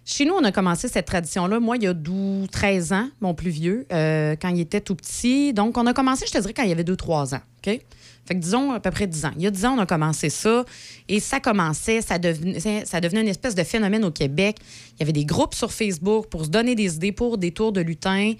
Chez 0.09 0.23
nous, 0.23 0.33
on 0.35 0.43
a 0.45 0.53
commencé 0.53 0.87
cette 0.87 1.05
tradition-là, 1.05 1.59
moi, 1.59 1.75
il 1.75 1.83
y 1.83 1.87
a 1.87 1.93
12, 1.93 2.47
13 2.49 2.93
ans, 2.93 3.09
mon 3.19 3.33
plus 3.33 3.49
vieux, 3.49 3.85
euh, 3.91 4.37
quand 4.41 4.47
il 4.47 4.61
était 4.61 4.79
tout 4.79 4.95
petit. 4.95 5.51
Donc, 5.51 5.77
on 5.77 5.85
a 5.85 5.93
commencé, 5.93 6.25
je 6.25 6.31
te 6.31 6.37
dirais, 6.37 6.53
quand 6.53 6.63
il 6.63 6.69
y 6.69 6.71
avait 6.71 6.85
2-3 6.85 7.35
ans, 7.35 7.41
OK? 7.57 7.81
Fait 8.25 8.33
que 8.33 8.39
disons 8.39 8.71
à 8.71 8.79
peu 8.79 8.89
près 8.89 9.05
10 9.05 9.25
ans. 9.25 9.31
Il 9.35 9.41
y 9.41 9.47
a 9.47 9.51
10 9.51 9.65
ans, 9.65 9.75
on 9.77 9.81
a 9.81 9.85
commencé 9.85 10.29
ça. 10.29 10.63
Et 11.09 11.19
ça 11.19 11.41
commençait, 11.41 12.01
ça 12.01 12.19
devenait, 12.19 12.85
ça 12.85 13.01
devenait 13.01 13.21
une 13.21 13.27
espèce 13.27 13.53
de 13.53 13.63
phénomène 13.63 14.05
au 14.05 14.11
Québec. 14.11 14.57
Il 14.93 14.99
y 15.01 15.03
avait 15.03 15.11
des 15.11 15.25
groupes 15.25 15.53
sur 15.53 15.73
Facebook 15.73 16.27
pour 16.27 16.45
se 16.45 16.49
donner 16.49 16.75
des 16.75 16.95
idées 16.95 17.11
pour 17.11 17.37
des 17.37 17.51
tours 17.51 17.73
de 17.73 17.81
lutin. 17.81 18.33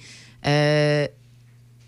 Euh, 0.46 1.06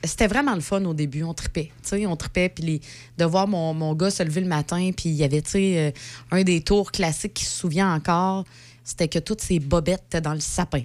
c'était 0.03 0.27
vraiment 0.27 0.55
le 0.55 0.61
fun 0.61 0.83
au 0.85 0.93
début. 0.93 1.23
On 1.23 1.33
tripait. 1.33 1.71
On 2.05 2.15
tripait. 2.15 2.49
Puis 2.49 2.81
de 3.17 3.25
voir 3.25 3.47
mon, 3.47 3.73
mon 3.73 3.93
gars 3.93 4.11
se 4.11 4.23
lever 4.23 4.41
le 4.41 4.47
matin, 4.47 4.91
puis 4.95 5.09
il 5.09 5.15
y 5.15 5.23
avait 5.23 5.43
euh, 5.55 5.91
un 6.31 6.43
des 6.43 6.61
tours 6.61 6.91
classiques 6.91 7.33
qui 7.33 7.45
se 7.45 7.57
souvient 7.57 7.93
encore, 7.93 8.45
c'était 8.89 9.07
que 9.07 9.19
toutes 9.19 9.41
ces 9.41 9.59
bobettes 9.59 10.03
étaient 10.07 10.21
dans 10.21 10.33
le 10.33 10.39
sapin. 10.39 10.81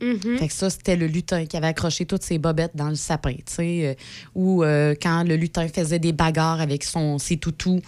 Mhm. 0.00 0.38
Fait 0.38 0.48
que 0.48 0.52
ça, 0.52 0.70
c'était 0.70 0.96
le 0.96 1.06
lutin 1.06 1.46
qui 1.46 1.56
avait 1.56 1.68
accroché 1.68 2.04
toutes 2.04 2.22
ses 2.22 2.38
bobettes 2.38 2.74
dans 2.76 2.88
le 2.88 2.94
sapin. 2.94 3.32
tu 3.34 3.42
sais, 3.46 3.86
euh, 3.86 3.94
ou 4.34 4.62
euh, 4.62 4.94
quand 5.00 5.22
le 5.24 5.36
lutin 5.36 5.66
faisait 5.68 5.98
des 5.98 6.12
bagarres 6.12 6.60
avec 6.60 6.84
son, 6.84 7.18
ses 7.18 7.36
toutous, 7.38 7.80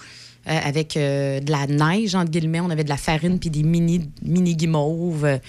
euh, 0.49 0.59
avec 0.65 0.97
euh, 0.97 1.41
de 1.41 1.51
la 1.51 1.67
neige, 1.67 2.15
entre 2.15 2.31
guillemets, 2.31 2.61
on 2.61 2.71
avait 2.71 2.85
de 2.85 2.89
la 2.89 2.97
farine 2.97 3.39
puis 3.39 3.51
des 3.51 3.63
mini, 3.65 4.09
mini 4.23 4.55
guimauves. 4.57 5.41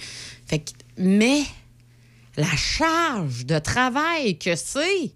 Fait 0.46 0.58
que- 0.58 0.72
mais 0.98 1.42
la 2.36 2.54
charge 2.56 3.46
de 3.46 3.58
travail 3.58 4.36
que 4.38 4.54
c'est 4.56 5.12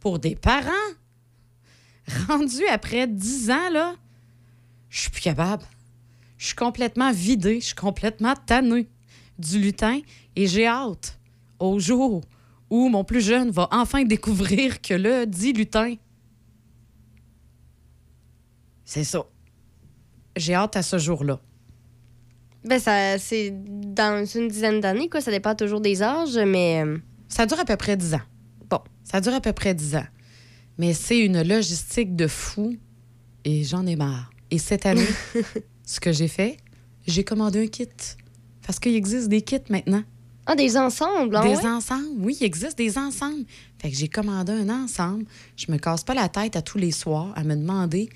pour 0.00 0.18
des 0.18 0.34
parents, 0.34 0.70
rendu 2.28 2.66
après 2.70 3.06
10 3.06 3.50
ans, 3.50 3.70
là, 3.72 3.94
je 4.90 5.00
suis 5.02 5.10
plus 5.10 5.22
capable. 5.22 5.62
Je 6.42 6.48
suis 6.48 6.56
complètement 6.56 7.12
vidée, 7.12 7.60
je 7.60 7.66
suis 7.66 7.74
complètement 7.76 8.34
tannée 8.34 8.88
du 9.38 9.60
lutin 9.60 10.00
et 10.34 10.48
j'ai 10.48 10.66
hâte 10.66 11.16
au 11.60 11.78
jour 11.78 12.20
où 12.68 12.88
mon 12.88 13.04
plus 13.04 13.20
jeune 13.20 13.52
va 13.52 13.68
enfin 13.70 14.02
découvrir 14.02 14.82
que 14.82 14.92
le 14.92 15.24
dit 15.24 15.52
lutin, 15.52 15.94
c'est 18.84 19.04
ça. 19.04 19.24
J'ai 20.34 20.54
hâte 20.54 20.74
à 20.74 20.82
ce 20.82 20.98
jour-là. 20.98 21.38
Ben, 22.64 22.80
ça, 22.80 23.20
c'est 23.20 23.52
dans 23.54 24.24
une 24.24 24.48
dizaine 24.48 24.80
d'années, 24.80 25.08
quoi. 25.08 25.20
Ça 25.20 25.30
dépend 25.30 25.54
toujours 25.54 25.80
des 25.80 26.02
âges, 26.02 26.36
mais. 26.44 26.82
euh, 26.84 26.98
Ça 27.28 27.46
dure 27.46 27.60
à 27.60 27.64
peu 27.64 27.76
près 27.76 27.96
10 27.96 28.14
ans. 28.14 28.20
Bon, 28.68 28.80
ça 29.04 29.20
dure 29.20 29.34
à 29.34 29.40
peu 29.40 29.52
près 29.52 29.74
10 29.74 29.94
ans. 29.94 30.06
Mais 30.76 30.92
c'est 30.92 31.20
une 31.20 31.40
logistique 31.42 32.16
de 32.16 32.26
fou 32.26 32.76
et 33.44 33.62
j'en 33.62 33.86
ai 33.86 33.94
marre. 33.94 34.32
Et 34.50 34.58
cette 34.58 34.86
année, 34.86 35.06
ce 35.84 36.00
que 36.00 36.12
j'ai 36.12 36.28
fait, 36.28 36.56
j'ai 37.06 37.24
commandé 37.24 37.62
un 37.64 37.66
kit. 37.66 37.88
Parce 38.66 38.78
qu'il 38.78 38.94
existe 38.94 39.28
des 39.28 39.42
kits 39.42 39.58
maintenant. 39.70 40.02
Ah, 40.46 40.56
des 40.56 40.76
ensembles, 40.76 41.36
ah 41.36 41.42
des 41.42 41.56
ouais? 41.56 41.66
ensembles, 41.66 42.06
oui, 42.18 42.36
il 42.40 42.44
existe 42.44 42.76
des 42.76 42.98
ensembles. 42.98 43.44
Fait 43.80 43.90
que 43.90 43.96
j'ai 43.96 44.08
commandé 44.08 44.52
un 44.52 44.68
ensemble. 44.70 45.24
Je 45.56 45.70
me 45.70 45.78
casse 45.78 46.02
pas 46.02 46.14
la 46.14 46.28
tête 46.28 46.56
à 46.56 46.62
tous 46.62 46.78
les 46.78 46.90
soirs 46.90 47.32
à 47.36 47.44
me 47.44 47.54
demander 47.54 48.08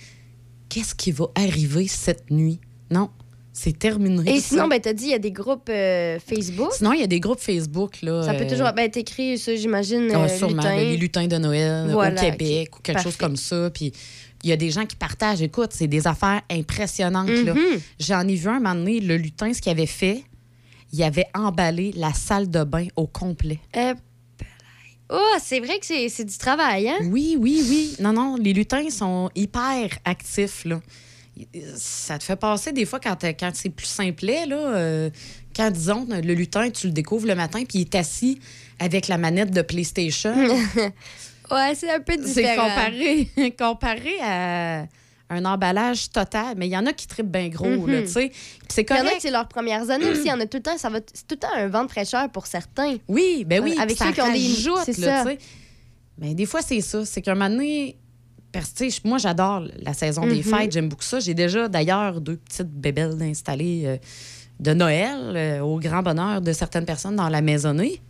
qu'est-ce 0.68 0.94
qui 0.94 1.12
va 1.12 1.26
arriver 1.36 1.86
cette 1.86 2.30
nuit. 2.32 2.60
Non, 2.90 3.10
c'est 3.52 3.78
terminé. 3.78 4.36
Et 4.36 4.40
sinon, 4.40 4.66
ben, 4.66 4.80
t'as 4.80 4.92
dit, 4.92 5.04
il 5.04 5.10
y 5.10 5.14
a 5.14 5.18
des 5.20 5.30
groupes 5.30 5.68
euh, 5.68 6.18
Facebook. 6.18 6.72
Sinon, 6.72 6.92
il 6.92 7.00
y 7.00 7.04
a 7.04 7.06
des 7.06 7.20
groupes 7.20 7.38
Facebook. 7.40 8.02
Là, 8.02 8.22
Ça 8.24 8.34
peut 8.34 8.44
euh, 8.44 8.48
toujours. 8.48 8.72
Ben, 8.72 8.90
t'écris 8.90 9.38
ça, 9.38 9.54
j'imagine. 9.54 10.10
ah, 10.12 10.24
euh, 10.24 10.28
sûrement, 10.28 10.56
lutin. 10.62 10.76
ben, 10.76 10.88
les 10.88 10.96
lutins 10.96 11.26
de 11.28 11.36
Noël 11.38 11.88
Voilà, 11.90 12.20
au 12.20 12.24
Québec 12.24 12.76
ou 12.76 12.82
quelque 12.82 13.02
chose 13.02 13.16
comme 13.16 13.36
ça. 13.36 13.70
Puis 13.70 13.92
il 14.46 14.50
y 14.50 14.52
a 14.52 14.56
des 14.56 14.70
gens 14.70 14.86
qui 14.86 14.94
partagent. 14.96 15.42
Écoute, 15.42 15.70
c'est 15.72 15.88
des 15.88 16.06
affaires 16.06 16.40
impressionnantes. 16.50 17.28
Mhm. 17.28 17.80
J'en 17.98 18.26
ai 18.26 18.36
vu 18.36 18.48
un 18.48 18.60
moment 18.60 18.74
donné, 18.76 19.00
le 19.00 19.16
lutin, 19.16 19.52
ce 19.52 19.60
qu'il 19.60 19.72
avait 19.72 19.86
fait, 19.86 20.22
il 20.92 21.02
avait 21.02 21.26
emballé 21.34 21.92
la 21.96 22.12
salle 22.12 22.48
de 22.48 22.62
bain 22.62 22.86
au 22.96 23.06
complet. 23.06 23.58
Euh, 23.76 23.94
Oh, 25.08 25.36
c'est 25.40 25.60
vrai 25.60 25.78
que 25.78 25.86
c'est 25.86 26.24
du 26.24 26.36
travail, 26.36 26.88
hein? 26.88 26.98
Oui, 27.04 27.36
oui, 27.38 27.62
oui. 27.68 27.96
Non, 28.00 28.12
non, 28.12 28.34
les 28.34 28.52
lutins 28.52 28.90
sont 28.90 29.30
hyper 29.36 29.88
actifs, 30.04 30.64
là. 30.64 30.80
Ça 31.76 32.18
te 32.18 32.24
fait 32.24 32.34
passer 32.34 32.72
des 32.72 32.84
fois 32.86 32.98
quand, 32.98 33.16
quand 33.38 33.50
c'est 33.54 33.68
plus 33.70 33.86
simplet, 33.86 34.46
là. 34.46 34.56
euh, 34.56 35.10
quand, 35.54 35.70
disons, 35.70 36.06
le 36.10 36.34
lutin, 36.34 36.70
tu 36.70 36.88
le 36.88 36.92
découvres 36.92 37.28
le 37.28 37.36
matin, 37.36 37.62
puis 37.68 37.78
il 37.78 37.82
est 37.82 37.94
assis 37.94 38.40
avec 38.80 39.06
la 39.06 39.16
manette 39.16 39.52
de 39.52 39.62
PlayStation. 39.62 40.34
Ouais, 41.50 41.74
c'est 41.74 41.90
un 41.90 42.00
peu 42.00 42.14
c'est 42.14 42.42
différent. 42.42 42.68
comparé, 42.68 43.28
comparé 43.58 44.14
à 44.22 44.86
un 45.28 45.44
emballage 45.44 46.10
total. 46.10 46.54
Mais 46.56 46.66
il 46.68 46.70
y 46.72 46.76
en 46.76 46.86
a 46.86 46.92
qui 46.92 47.06
trippent 47.06 47.30
bien 47.32 47.48
gros, 47.48 47.66
Mhm. 47.68 47.90
là, 47.90 48.02
tu 48.02 48.08
sais. 48.08 48.32
C'est 48.68 48.82
Il 48.82 48.90
y 48.90 48.92
en 48.92 48.96
a 48.96 48.98
correct. 49.00 49.16
que 49.16 49.22
c'est 49.22 49.30
leurs 49.30 49.48
premières 49.48 49.90
années 49.90 50.08
aussi. 50.10 50.22
Il 50.22 50.28
y 50.28 50.32
en 50.32 50.40
a 50.40 50.46
tout 50.46 50.58
le 50.58 50.62
temps. 50.62 50.78
Ça 50.78 50.88
va, 50.88 50.98
c'est 51.12 51.26
tout 51.26 51.34
le 51.34 51.38
temps 51.38 51.54
un 51.56 51.68
vent 51.68 51.84
de 51.84 51.90
fraîcheur 51.90 52.30
pour 52.30 52.46
certains. 52.46 52.96
Oui, 53.08 53.44
ben 53.46 53.62
oui. 53.62 53.74
Avec 53.80 53.96
puis 53.96 54.06
ceux 54.06 54.12
qui 54.12 54.20
ont 54.22 54.32
des- 54.32 54.84
c'est 54.84 54.92
ça. 54.92 55.22
tu 55.24 55.30
sais. 55.30 55.38
Mais 56.18 56.34
des 56.34 56.46
fois, 56.46 56.62
c'est 56.62 56.80
ça. 56.80 57.04
C'est 57.04 57.20
qu'un 57.22 57.34
moment 57.34 57.50
donné, 57.50 57.96
parce 58.52 58.70
que, 58.70 58.84
moi, 59.06 59.18
j'adore 59.18 59.64
la 59.82 59.92
saison 59.92 60.26
des 60.26 60.36
Mhm. 60.36 60.42
fêtes. 60.42 60.72
J'aime 60.72 60.88
beaucoup 60.88 61.02
ça. 61.04 61.20
J'ai 61.20 61.34
déjà, 61.34 61.68
d'ailleurs, 61.68 62.20
deux 62.20 62.36
petites 62.36 62.70
bébelles 62.70 63.20
installées 63.20 63.82
euh, 63.84 63.96
de 64.60 64.72
Noël 64.72 65.18
euh, 65.36 65.60
au 65.60 65.78
grand 65.78 66.02
bonheur 66.02 66.40
de 66.40 66.52
certaines 66.52 66.86
personnes 66.86 67.16
dans 67.16 67.28
la 67.28 67.42
maisonnée. 67.42 68.00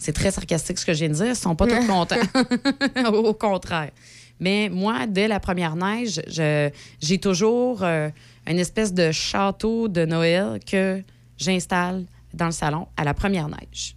C'est 0.00 0.12
très 0.12 0.30
sarcastique 0.32 0.78
ce 0.78 0.86
que 0.86 0.92
je 0.94 0.98
viens 1.00 1.08
de 1.10 1.14
dire. 1.14 1.26
Ils 1.26 1.36
sont 1.36 1.54
pas 1.54 1.66
tous 1.66 1.86
contents. 1.86 2.16
au 3.14 3.34
contraire. 3.34 3.90
Mais 4.40 4.68
moi, 4.72 5.06
dès 5.06 5.28
la 5.28 5.38
première 5.38 5.76
neige, 5.76 6.20
je- 6.26 6.70
j'ai 7.00 7.18
toujours 7.18 7.82
euh, 7.84 8.08
une 8.46 8.58
espèce 8.58 8.92
de 8.94 9.12
château 9.12 9.86
de 9.88 10.04
Noël 10.06 10.58
que 10.66 11.02
j'installe 11.36 12.06
dans 12.32 12.46
le 12.46 12.52
salon 12.52 12.86
à 12.96 13.04
la 13.04 13.12
première 13.14 13.48
neige. 13.48 13.94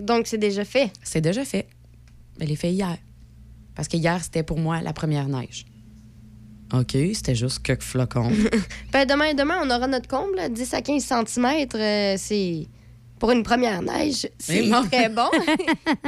Donc, 0.00 0.26
c'est 0.26 0.38
déjà 0.38 0.64
fait? 0.64 0.90
C'est 1.02 1.20
déjà 1.20 1.44
fait. 1.44 1.66
Elle 2.40 2.50
est 2.50 2.56
fait 2.56 2.72
hier. 2.72 2.96
Parce 3.74 3.88
que 3.88 3.96
hier, 3.98 4.18
c'était 4.24 4.42
pour 4.42 4.58
moi 4.58 4.80
la 4.80 4.94
première 4.94 5.28
neige. 5.28 5.66
OK, 6.72 6.96
c'était 7.12 7.34
juste 7.34 7.58
quelques 7.62 7.82
flocons. 7.82 8.30
Ben, 8.92 9.06
demain, 9.06 9.34
demain, 9.34 9.58
on 9.62 9.68
aura 9.70 9.86
notre 9.86 10.08
comble, 10.08 10.36
là, 10.36 10.48
10 10.48 10.72
à 10.74 10.80
15 10.80 11.02
cm. 11.04 12.16
c'est. 12.18 12.66
Pour 13.22 13.30
une 13.30 13.44
première 13.44 13.80
neige, 13.82 14.26
c'est 14.36 14.64
Eh, 14.64 14.68
bon. 14.68 14.82
très 14.90 15.08
bon. 15.08 15.30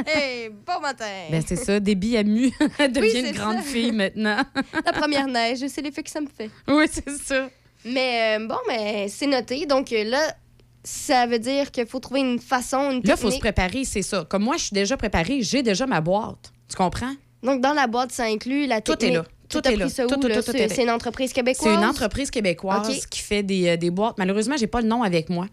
hey, 0.05 0.48
bon 0.66 0.81
matin. 0.83 1.05
ben, 1.31 1.40
c'est 1.46 1.55
ça, 1.55 1.79
Déby 1.79 2.16
Amu 2.16 2.50
devient 2.90 3.11
c'est 3.12 3.20
une 3.20 3.31
grande 3.37 3.59
ça. 3.59 3.62
fille 3.62 3.92
maintenant. 3.92 4.38
La 4.85 4.92
première 4.92 5.29
neige, 5.29 5.64
c'est 5.68 5.81
l'effet 5.81 6.03
que 6.03 6.11
ça 6.11 6.20
me 6.20 6.27
fait. 6.27 6.50
oui, 6.66 6.87
c'est 6.90 7.09
ça. 7.09 7.48
Mais 7.85 8.37
euh, 8.40 8.46
bon, 8.48 8.57
mais 8.66 9.07
c'est 9.09 9.29
noté. 9.29 9.64
Donc 9.64 9.92
euh, 9.92 10.03
là, 10.03 10.35
ça 10.83 11.27
veut 11.27 11.38
dire 11.38 11.70
qu'il 11.70 11.87
faut 11.87 12.00
trouver 12.00 12.18
une 12.18 12.40
façon, 12.40 12.90
une 12.90 12.96
Là, 12.96 13.00
il 13.05 13.11
faut 13.11 13.16
se 13.16 13.22
technique. 13.37 13.40
préparer, 13.42 13.85
c'est 13.85 14.03
ça. 14.03 14.27
Comme 14.29 14.42
moi, 14.42 14.57
je 14.57 14.64
suis 14.64 14.74
déjà 14.74 14.96
préparée, 14.96 15.40
j'ai 15.40 15.62
déjà 15.62 15.87
ma 15.87 16.00
boîte. 16.00 16.53
Tu 16.68 16.74
comprends? 16.74 17.14
Donc 17.44 17.61
dans 17.61 17.74
la 17.74 17.87
boîte, 17.87 18.11
ça 18.11 18.24
inclut 18.24 18.66
la 18.66 18.81
Tout 18.81 18.90
est 18.94 18.96
technique. 18.96 19.18
là. 19.18 19.24
Tout, 19.48 19.68
est 19.68 19.77
là. 19.77 19.87
Tout, 19.88 20.16
tout, 20.20 20.27
là? 20.27 20.35
tout, 20.35 20.42
tout 20.42 20.50
C'est 20.50 20.59
est 20.59 20.66
là. 20.68 20.74
c'est 20.74 20.83
une 20.83 20.90
entreprise 20.90 21.33
québécoise? 21.33 21.70
C'est 21.72 21.79
une 21.81 21.85
entreprise 21.88 22.29
québécoise 22.33 23.07
qui 23.07 23.20
fait 23.20 23.44
des, 23.44 23.68
euh, 23.68 23.77
des 23.77 23.90
boîtes. 23.90 24.18
Malheureusement, 24.18 24.57
j'ai 24.57 24.66
pas 24.66 24.81
le 24.81 24.88
nom 24.88 25.05
avec 25.05 25.29
moi. 25.29 25.46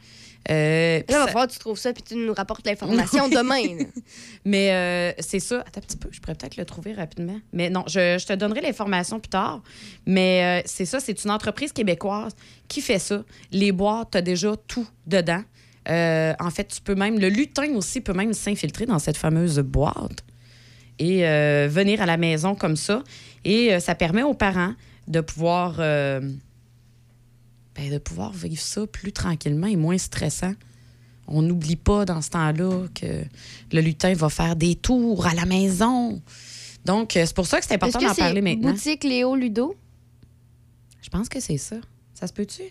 Euh, 0.50 0.98
Là, 0.98 1.04
il 1.08 1.14
va 1.14 1.28
falloir 1.28 1.48
que 1.48 1.54
tu 1.54 1.60
trouves 1.60 1.78
ça 1.78 1.94
puis 1.94 2.02
tu 2.02 2.16
nous 2.16 2.34
rapportes 2.34 2.66
l'information 2.66 3.30
demain. 3.30 3.78
là. 3.78 3.86
Mais 4.44 4.72
euh, 4.72 5.14
c'est 5.20 5.40
ça. 5.40 5.60
Attends 5.68 5.80
un 5.80 5.82
petit 5.82 5.98
peu, 5.98 6.10
je 6.12 6.20
pourrais 6.20 6.36
peut-être 6.36 6.58
le 6.58 6.66
trouver 6.66 6.94
rapidement. 6.94 7.40
Mais 7.54 7.70
non, 7.70 7.84
je, 7.88 8.18
je 8.18 8.26
te 8.26 8.34
donnerai 8.34 8.62
l'information 8.62 9.20
plus 9.20 9.30
tard. 9.30 9.62
Mais 10.06 10.62
euh, 10.62 10.64
c'est 10.66 10.86
ça, 10.86 11.00
c'est 11.00 11.24
une 11.24 11.32
entreprise 11.32 11.72
québécoise 11.74 12.36
qui 12.68 12.82
fait 12.82 13.00
ça. 13.00 13.24
Les 13.52 13.72
boîtes, 13.72 14.12
tu 14.12 14.18
as 14.18 14.22
déjà 14.22 14.56
tout 14.68 14.88
dedans. 15.06 15.44
En 15.88 16.50
fait, 16.50 16.66
tu 16.66 16.82
peux 16.82 16.96
même, 16.96 17.20
le 17.20 17.30
lutin 17.30 17.74
aussi 17.76 18.02
peut 18.02 18.14
même 18.14 18.34
s'infiltrer 18.34 18.86
dans 18.86 19.00
cette 19.00 19.18
fameuse 19.18 19.60
boîte 19.60 20.24
et 21.00 21.22
venir 21.68 22.02
à 22.02 22.06
la 22.06 22.18
maison 22.18 22.54
comme 22.56 22.76
ça. 22.76 23.04
Et 23.44 23.80
ça 23.80 23.96
permet 23.96 24.22
aux 24.24 24.36
parents 24.36 24.74
de 25.08 25.22
pouvoir, 25.22 25.82
ben, 27.76 27.92
de 27.92 27.98
pouvoir 27.98 28.32
vivre 28.34 28.62
ça 28.62 28.86
plus 28.88 29.12
tranquillement 29.12 29.68
et 29.68 29.76
moins 29.76 29.98
stressant. 29.98 30.54
On 31.28 31.42
n'oublie 31.42 31.78
pas 31.78 32.04
dans 32.06 32.22
ce 32.22 32.30
temps-là 32.32 32.88
que 32.94 33.24
le 33.72 33.82
lutin 33.82 34.14
va 34.14 34.30
faire 34.30 34.56
des 34.56 34.76
tours 34.76 35.26
à 35.26 35.34
la 35.34 35.46
maison. 35.46 36.22
Donc, 36.86 37.16
euh, 37.16 37.26
c'est 37.26 37.36
pour 37.36 37.46
ça 37.46 37.60
que 37.60 37.66
c'est 37.66 37.76
important 37.76 38.00
d'en 38.02 38.16
parler 38.16 38.42
maintenant. 38.42 38.72
boutique 38.72 39.04
Léo 39.04 39.36
Ludo? 39.36 39.76
Je 41.02 41.10
pense 41.10 41.30
que 41.30 41.40
c'est 41.40 41.58
ça. 41.58 41.78
Ça 42.14 42.28
se 42.28 42.34
peut-tu? 42.34 42.64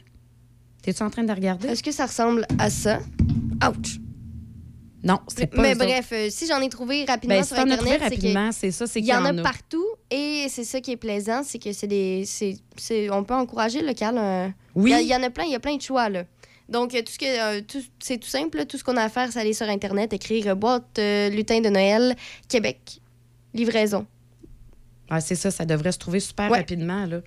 T'es-tu 0.83 1.03
en 1.03 1.11
train 1.11 1.25
de 1.25 1.33
regarder? 1.33 1.69
Est-ce 1.69 1.83
que 1.83 1.93
ça 1.93 2.07
ressemble 2.07 2.47
à 2.59 2.71
ça? 2.71 3.01
Ouch! 3.67 3.99
Non, 5.03 5.19
c'est 5.29 5.47
pas 5.47 5.63
Mais 5.63 5.75
bref, 5.75 6.11
euh, 6.13 6.29
si 6.31 6.47
j'en 6.47 6.61
ai 6.61 6.69
trouvé 6.69 7.07
rapidement 7.07 7.37
Ben, 7.37 7.45
sur 7.45 7.57
si 7.57 7.63
Internet, 7.63 7.87
c'est 7.89 7.99
que 7.99 8.03
rapidement, 8.03 8.53
c'est 8.53 8.71
ça, 8.71 8.87
c'est 8.87 9.01
il 9.01 9.05
qu'il 9.05 9.15
y 9.15 9.17
en 9.17 9.25
a 9.25 9.43
partout 9.43 9.87
et 10.11 10.47
c'est 10.51 10.65
ça 10.65 10.81
qui 10.83 10.91
est 10.93 10.99
plaisant, 10.99 11.43
c'est 11.43 11.59
que 11.59 11.73
c'est 11.73 11.87
des. 11.87 12.27
on 13.11 13.25
peut 13.25 13.35
encourager 13.35 13.81
le 13.81 13.87
local. 13.87 14.53
Oui. 14.75 14.93
Il 15.01 15.07
y 15.07 15.15
en 15.15 15.23
a 15.23 15.31
plein, 15.31 15.45
il 15.45 15.53
y 15.53 15.55
a 15.55 15.61
plein 15.61 15.77
de 15.77 15.83
choix, 15.83 16.09
là. 16.09 16.25
Donc, 16.69 16.95
euh, 16.95 17.03
tout 17.03 17.13
ce 17.13 17.19
que, 17.19 17.59
euh, 17.59 17.61
tout- 17.67 17.83
c'est 17.99 18.19
tout 18.19 18.29
simple. 18.29 18.59
là. 18.59 18.65
Tout 18.67 18.79
ce 18.79 18.85
qu'on 18.85 18.97
a 18.97 19.03
à 19.03 19.09
faire, 19.09 19.31
c'est 19.33 19.41
aller 19.41 19.53
sur 19.55 19.69
Internet, 19.69 20.13
écrire 20.13 20.49
euh, 20.49 20.55
boîte 20.55 20.99
euh, 20.99 21.29
lutin 21.29 21.61
de 21.61 21.69
Noël, 21.69 22.15
Québec, 22.49 23.01
livraison. 23.55 24.07
Ah, 25.13 25.21
c'est 25.21 25.35
ça, 25.35 25.51
ça 25.51 25.65
devrait 25.65 25.91
se 25.91 25.99
trouver 25.99 26.21
super 26.21 26.49
Ouais. 26.51 26.59
rapidement. 26.59 27.05
Là. 27.07 27.21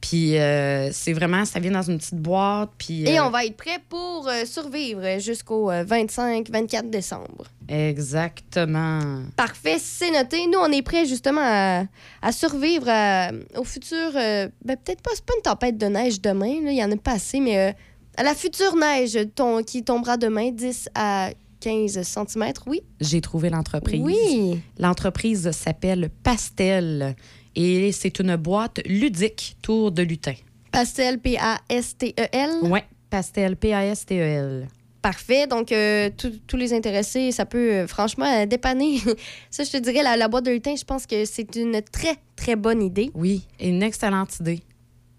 Puis 0.00 0.38
euh, 0.38 0.90
c'est 0.92 1.12
vraiment, 1.12 1.44
ça 1.44 1.58
vient 1.60 1.72
dans 1.72 1.82
une 1.82 1.98
petite 1.98 2.14
boîte. 2.14 2.70
Puis, 2.78 3.02
Et 3.02 3.18
euh, 3.18 3.24
on 3.24 3.30
va 3.30 3.44
être 3.44 3.56
prêt 3.56 3.78
pour 3.88 4.28
euh, 4.28 4.44
survivre 4.44 5.18
jusqu'au 5.18 5.70
25-24 5.72 6.88
décembre. 6.88 7.44
Exactement. 7.68 9.22
Parfait, 9.36 9.76
c'est 9.78 10.10
noté. 10.10 10.46
Nous, 10.46 10.58
on 10.58 10.70
est 10.72 10.82
prêts 10.82 11.06
justement 11.06 11.40
à, 11.42 11.84
à 12.22 12.32
survivre 12.32 12.86
à- 12.88 13.30
au 13.56 13.64
futur. 13.64 14.12
ben, 14.12 14.50
peut-être 14.64 15.02
pas, 15.02 15.10
c'est 15.14 15.24
pas 15.24 15.34
une 15.36 15.42
tempête 15.42 15.76
de 15.78 15.86
neige 15.86 16.20
demain, 16.20 16.46
il 16.66 16.72
y 16.76 16.82
en 16.84 16.90
a 16.90 16.96
pas 16.96 17.12
assez, 17.12 17.40
mais 17.40 17.74
à 18.16 18.22
la 18.22 18.34
future 18.34 18.74
neige 18.76 19.18
ton- 19.34 19.62
qui 19.62 19.82
tombera 19.84 20.16
demain, 20.16 20.50
10 20.50 20.88
à 20.94 21.30
15 21.60 22.00
cm, 22.02 22.52
oui? 22.66 22.82
J'ai 23.00 23.20
trouvé 23.20 23.50
l'entreprise. 23.50 24.00
Oui. 24.02 24.60
L'entreprise 24.78 25.50
s'appelle 25.50 26.08
Pastel 26.22 27.16
et 27.56 27.92
c'est 27.92 28.18
une 28.20 28.36
boîte 28.36 28.80
ludique 28.86 29.56
Tour 29.62 29.90
de 29.92 30.02
lutin. 30.02 30.34
Pastel, 30.72 31.18
P-A-S-T-E-L. 31.18 32.50
Ouais, 32.70 32.84
Pastel, 33.10 33.56
P-A-S-T-E-L. 33.56 34.68
Parfait. 35.00 35.46
Donc, 35.46 35.70
euh, 35.72 36.10
tous- 36.46 36.56
les 36.56 36.72
intéressés, 36.74 37.30
ça 37.32 37.46
peut 37.46 37.72
euh, 37.72 37.86
franchement 37.86 38.26
euh, 38.26 38.46
dépanner. 38.46 38.98
ça, 39.50 39.64
je 39.64 39.70
te 39.70 39.76
dirais, 39.78 40.02
la, 40.02 40.16
la 40.16 40.28
boîte 40.28 40.44
de 40.44 40.50
lutin, 40.50 40.74
je 40.76 40.84
pense 40.84 41.06
que 41.06 41.24
c'est 41.24 41.54
une 41.56 41.80
très, 41.82 42.16
très 42.36 42.56
bonne 42.56 42.82
idée. 42.82 43.10
Oui, 43.14 43.46
une 43.60 43.82
excellente 43.82 44.38
idée. 44.40 44.60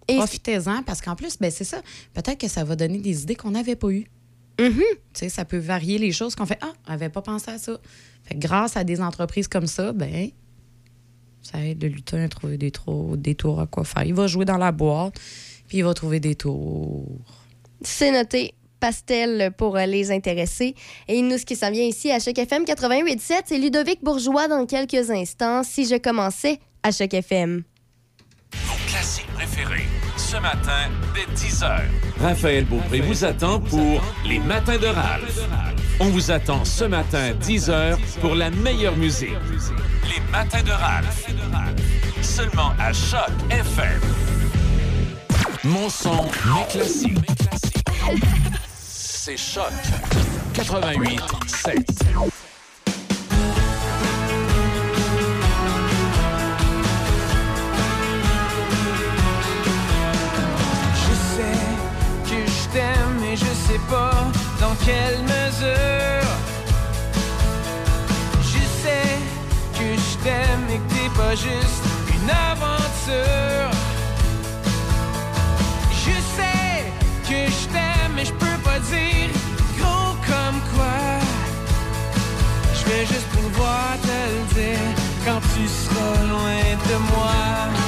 Et 0.06 0.16
Profitez-en 0.16 0.82
parce 0.82 1.00
qu'en 1.00 1.16
plus, 1.16 1.38
ben, 1.38 1.50
c'est 1.50 1.64
ça. 1.64 1.80
Peut-être 2.14 2.38
que 2.38 2.48
ça 2.48 2.62
va 2.64 2.76
donner 2.76 2.98
des 2.98 3.22
idées 3.22 3.36
qu'on 3.36 3.52
n'avait 3.52 3.76
pas 3.76 3.88
eues. 3.90 4.06
Mhm. 4.60 4.74
Tu 4.78 4.84
sais, 5.14 5.28
ça 5.30 5.44
peut 5.44 5.58
varier 5.58 5.96
les 5.98 6.12
choses 6.12 6.34
qu'on 6.34 6.46
fait. 6.46 6.58
Ah, 6.60 6.72
on 6.86 6.90
n'avait 6.90 7.08
pas 7.08 7.22
pensé 7.22 7.50
à 7.50 7.58
ça. 7.58 7.78
Fait 8.24 8.34
que 8.34 8.40
grâce 8.40 8.76
à 8.76 8.84
des 8.84 9.00
entreprises 9.00 9.48
comme 9.48 9.66
ça, 9.66 9.92
ben, 9.92 10.28
ça 11.42 11.64
aide 11.64 11.82
le 11.82 11.88
lutin 11.88 12.22
à 12.24 12.28
trouver 12.28 12.58
des, 12.58 12.70
trous, 12.70 13.16
des 13.16 13.34
tours 13.34 13.60
à 13.60 13.66
quoi 13.66 13.84
faire. 13.84 14.04
Il 14.04 14.14
va 14.14 14.26
jouer 14.26 14.44
dans 14.44 14.58
la 14.58 14.72
boîte, 14.72 15.14
puis 15.68 15.78
il 15.78 15.84
va 15.84 15.94
trouver 15.94 16.20
des 16.20 16.34
tours. 16.34 17.06
C'est 17.82 18.12
noté. 18.12 18.54
Pastel 18.78 19.52
pour 19.58 19.76
euh, 19.76 19.84
les 19.84 20.10
intéressés. 20.10 20.74
Et 21.06 21.20
nous, 21.20 21.36
ce 21.36 21.44
qui 21.44 21.54
s'en 21.54 21.70
vient 21.70 21.84
ici 21.84 22.10
à 22.10 22.18
Choc 22.18 22.38
FM 22.38 22.64
88.7, 22.64 23.42
c'est 23.44 23.58
Ludovic 23.58 24.02
Bourgeois 24.02 24.48
dans 24.48 24.64
quelques 24.64 25.10
instants. 25.10 25.62
Si 25.62 25.86
je 25.86 25.96
commençais 25.96 26.58
à 26.82 26.90
Choc 26.90 27.12
FM. 27.12 27.62
Classiques 28.90 29.32
préférés, 29.34 29.86
ce 30.16 30.36
matin, 30.38 30.90
dès 31.14 31.32
10h. 31.34 31.82
Raphaël 32.20 32.64
Beaupré 32.64 33.00
vous 33.00 33.24
attend 33.24 33.60
pour 33.60 34.02
les 34.24 34.40
matins 34.40 34.78
de 34.78 34.86
Ralph. 34.86 35.40
On 36.00 36.06
vous 36.06 36.32
attend 36.32 36.64
ce 36.64 36.84
matin, 36.84 37.30
10h, 37.40 37.96
pour 38.20 38.34
la 38.34 38.50
meilleure 38.50 38.96
musique. 38.96 39.36
Les 40.04 40.20
matins 40.32 40.62
de 40.62 40.72
Ralph. 40.72 41.26
Seulement 42.20 42.72
à 42.80 42.92
Choc 42.92 43.30
FM. 43.50 44.00
Mon 45.62 45.88
son, 45.88 46.24
mes 46.24 46.66
classiques. 46.68 47.18
C'est 48.76 49.36
Choc 49.36 49.72
88 50.54 51.20
7. 51.46 51.76
Quelle 64.84 65.20
mesure? 65.22 66.30
Je 68.52 68.62
sais 68.82 69.18
que 69.78 69.88
je 70.06 70.12
t'aime 70.24 70.66
et 70.74 70.78
que 70.78 70.94
t'es 70.94 71.10
pas 71.16 71.34
juste 71.34 71.84
une 72.14 72.30
aventure. 72.30 73.70
Je 76.04 76.16
sais 76.36 76.84
que 77.28 77.50
je 77.50 77.68
t'aime, 77.72 78.12
mais 78.16 78.24
je 78.24 78.32
peux 78.32 78.60
pas 78.64 78.78
dire 78.78 79.28
gros 79.78 80.14
comme 80.30 80.60
quoi. 80.74 81.00
Je 82.74 82.82
vais 82.90 83.06
juste 83.06 83.28
pouvoir 83.28 83.96
te 84.02 84.18
le 84.32 84.42
dire 84.54 84.94
quand 85.24 85.40
tu 85.54 85.68
seras 85.68 86.16
loin 86.28 86.62
de 86.88 86.96
moi. 87.12 87.79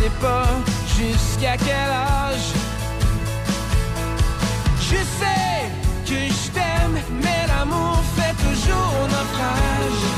Sais 0.00 0.10
pas 0.20 0.46
jusqu'à 0.96 1.56
quel 1.58 1.90
âge. 2.28 2.50
Je 4.80 4.96
sais 5.18 5.60
que 6.06 6.18
je 6.32 6.50
t'aime, 6.54 6.98
mais 7.22 7.46
l'amour 7.48 7.98
fait 8.16 8.34
toujours 8.46 9.08
naufrage. 9.12 10.09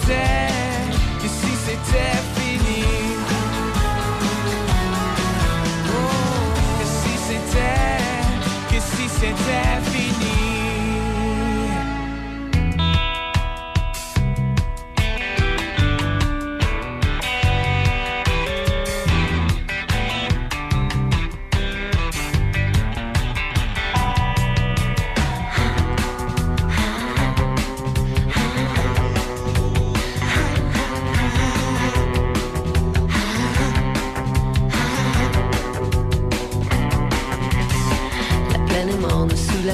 C'était, 0.00 0.51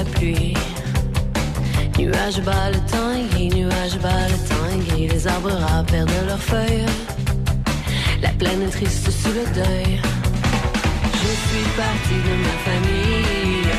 pluie. 0.05 0.53
Nuages 1.97 2.41
bas 2.41 2.71
le 2.71 2.79
gris, 3.29 3.49
nuages 3.49 3.99
bas 3.99 4.27
le 4.29 4.83
gris. 4.85 5.07
Les 5.07 5.27
arbres 5.27 5.51
rares 5.51 5.85
perdent 5.85 6.11
leurs 6.27 6.39
feuilles. 6.39 6.85
La 8.21 8.29
plaine 8.29 8.69
triste 8.69 9.09
sous 9.11 9.33
le 9.39 9.45
deuil. 9.53 9.99
Je 11.21 11.31
suis 11.47 11.67
partie 11.75 12.21
de 12.27 12.33
ma 12.45 12.55
famille. 12.67 13.71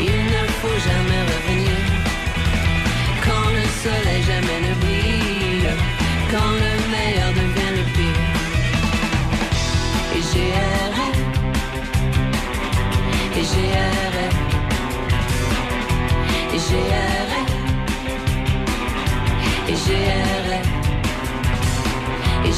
Il 0.00 0.20
ne 0.34 0.42
faut 0.60 0.78
jamais 0.88 1.22
revenir. 1.32 1.76
Quand 3.24 3.48
le 3.58 3.64
soleil 3.82 4.22
jamais 4.22 4.60
ne 4.66 4.74
brille. 4.82 5.70
Quand 6.30 6.52
le 6.64 6.74
meilleur 6.92 7.30
devient 7.32 7.43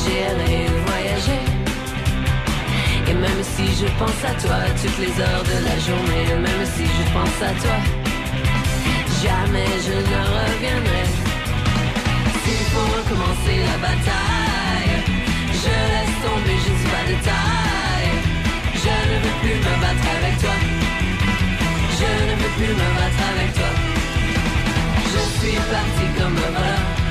De 0.07 0.13
voyager. 0.87 1.43
Et 3.09 3.15
même 3.15 3.43
si 3.43 3.67
je 3.75 3.87
pense 3.99 4.21
à 4.25 4.35
toi 4.41 4.59
toutes 4.81 4.99
les 5.05 5.15
heures 5.21 5.43
de 5.43 5.59
la 5.69 5.77
journée, 5.81 6.27
même 6.47 6.65
si 6.77 6.85
je 6.85 7.05
pense 7.13 7.39
à 7.43 7.53
toi, 7.63 7.79
jamais 9.21 9.67
je 9.87 9.97
ne 10.11 10.19
reviendrai. 10.37 11.05
S'il 12.43 12.65
faut 12.71 12.89
recommencer 12.99 13.57
la 13.67 13.79
bataille, 13.87 14.95
je 15.63 15.75
laisse 15.91 16.17
tomber, 16.23 16.57
je 16.65 16.71
ne 16.71 16.79
suis 16.79 16.91
pas 16.95 17.07
de 17.11 17.17
taille. 17.27 18.15
Je 18.85 18.95
ne 19.11 19.17
veux 19.25 19.37
plus 19.43 19.59
me 19.59 19.75
battre 19.83 20.07
avec 20.19 20.35
toi. 20.39 20.57
Je 21.99 22.11
ne 22.27 22.35
veux 22.41 22.53
plus 22.59 22.75
me 22.81 22.89
battre 22.99 23.23
avec 23.35 23.51
toi. 23.55 23.73
Je 25.13 25.21
suis 25.39 25.59
parti 25.73 26.05
comme 26.17 26.37
un 26.37 26.51
voleur. 26.59 27.06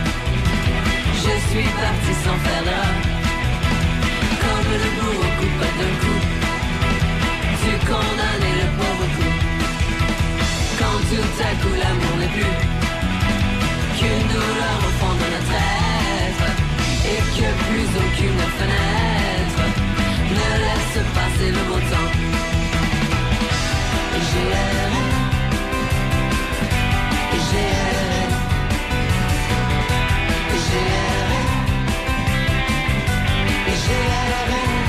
Je 1.27 1.35
suis 1.49 1.69
parti 1.81 2.13
sans 2.23 2.37
faire 2.45 2.63
d'erreur. 2.67 2.95
Comme 4.43 4.69
le 4.83 4.89
bourreau 4.95 5.29
coupe 5.39 5.63
d'un 5.79 5.93
coup. 6.01 6.21
Tu 7.61 7.71
condamnais 7.89 8.55
le 8.61 8.67
pauvre 8.77 9.07
coup. 9.15 9.35
Quand 10.79 10.99
tout 11.09 11.33
à 11.47 11.51
coup 11.61 11.75
l'amour 11.81 12.15
n'est 12.19 12.33
plus 12.35 12.55
qu'une 13.97 14.27
douleur 14.33 14.77
au 14.87 14.91
fond 14.99 15.13
de 15.21 15.27
notre 15.33 15.55
être. 16.29 16.49
Et 17.11 17.21
que 17.35 17.47
plus 17.65 17.89
aucune 18.03 18.41
fenêtre 18.59 19.63
ne 20.37 20.47
laisse 20.65 20.99
passer 21.17 21.49
le 21.55 21.61
beau 21.69 21.79
temps. 21.91 22.11
J'ai. 24.31 24.75
Et 33.87 33.91
j'ai 33.91 34.84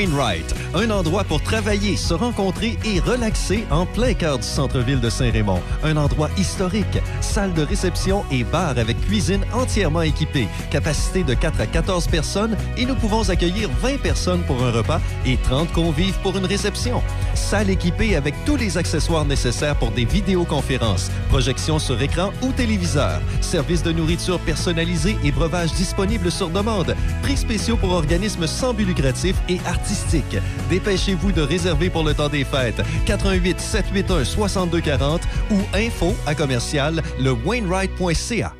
Wainwright, 0.00 0.54
un 0.74 0.90
endroit 0.90 1.24
pour 1.24 1.42
travailler, 1.42 1.94
se 1.94 2.14
rencontrer 2.14 2.78
et 2.86 3.00
relaxer 3.00 3.66
en 3.70 3.84
plein 3.84 4.14
cœur 4.14 4.38
du 4.38 4.46
centre-ville 4.46 4.98
de 4.98 5.10
Saint-Raymond. 5.10 5.60
Un 5.84 5.98
endroit 5.98 6.30
historique, 6.38 6.98
salle 7.20 7.52
de 7.52 7.60
réception 7.60 8.24
et 8.32 8.42
bar 8.42 8.78
avec 8.78 8.98
cuisine 9.02 9.44
entièrement 9.52 10.00
équipée, 10.00 10.48
capacité 10.70 11.22
de 11.22 11.34
4 11.34 11.60
à 11.60 11.66
14 11.66 12.06
personnes 12.06 12.56
et 12.78 12.86
nous 12.86 12.94
pouvons 12.94 13.28
accueillir 13.28 13.68
20 13.82 14.00
personnes 14.00 14.42
pour 14.44 14.64
un 14.64 14.70
repas 14.70 15.02
et 15.26 15.36
30 15.36 15.70
convives 15.72 16.18
pour 16.22 16.34
une 16.34 16.46
réception. 16.46 17.02
Salle 17.40 17.70
équipée 17.70 18.14
avec 18.14 18.34
tous 18.44 18.56
les 18.56 18.76
accessoires 18.78 19.24
nécessaires 19.24 19.74
pour 19.74 19.90
des 19.90 20.04
vidéoconférences, 20.04 21.10
projections 21.30 21.78
sur 21.78 22.00
écran 22.00 22.32
ou 22.42 22.52
téléviseur, 22.52 23.20
service 23.40 23.82
de 23.82 23.90
nourriture 23.90 24.38
personnalisé 24.40 25.16
et 25.24 25.32
breuvage 25.32 25.72
disponible 25.72 26.30
sur 26.30 26.50
demande, 26.50 26.94
prix 27.22 27.36
spéciaux 27.36 27.76
pour 27.76 27.90
organismes 27.90 28.46
sans 28.46 28.74
but 28.74 28.84
lucratif 28.84 29.36
et 29.48 29.58
artistiques. 29.66 30.36
Dépêchez-vous 30.68 31.32
de 31.32 31.40
réserver 31.40 31.90
pour 31.90 32.04
le 32.04 32.14
temps 32.14 32.28
des 32.28 32.44
fêtes. 32.44 32.82
88 33.06 33.58
781 33.58 34.24
6240 34.24 35.22
ou 35.50 35.56
info 35.74 36.14
à 36.26 36.34
commercial 36.34 37.02
le 37.18 37.32
Wainwright.ca. 37.32 38.54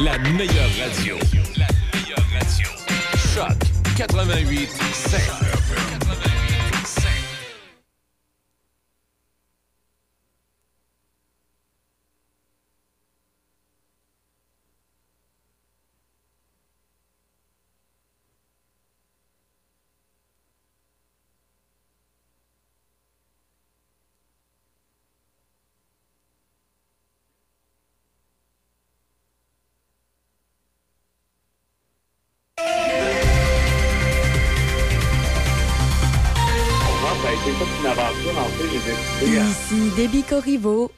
La 0.00 0.18
meilleure 0.18 0.70
radio. 0.78 1.16
La 1.56 1.68
meilleure 1.94 2.26
radio. 2.34 2.68
Choc 3.34 3.56
88 3.96 4.68
7. 4.92 5.55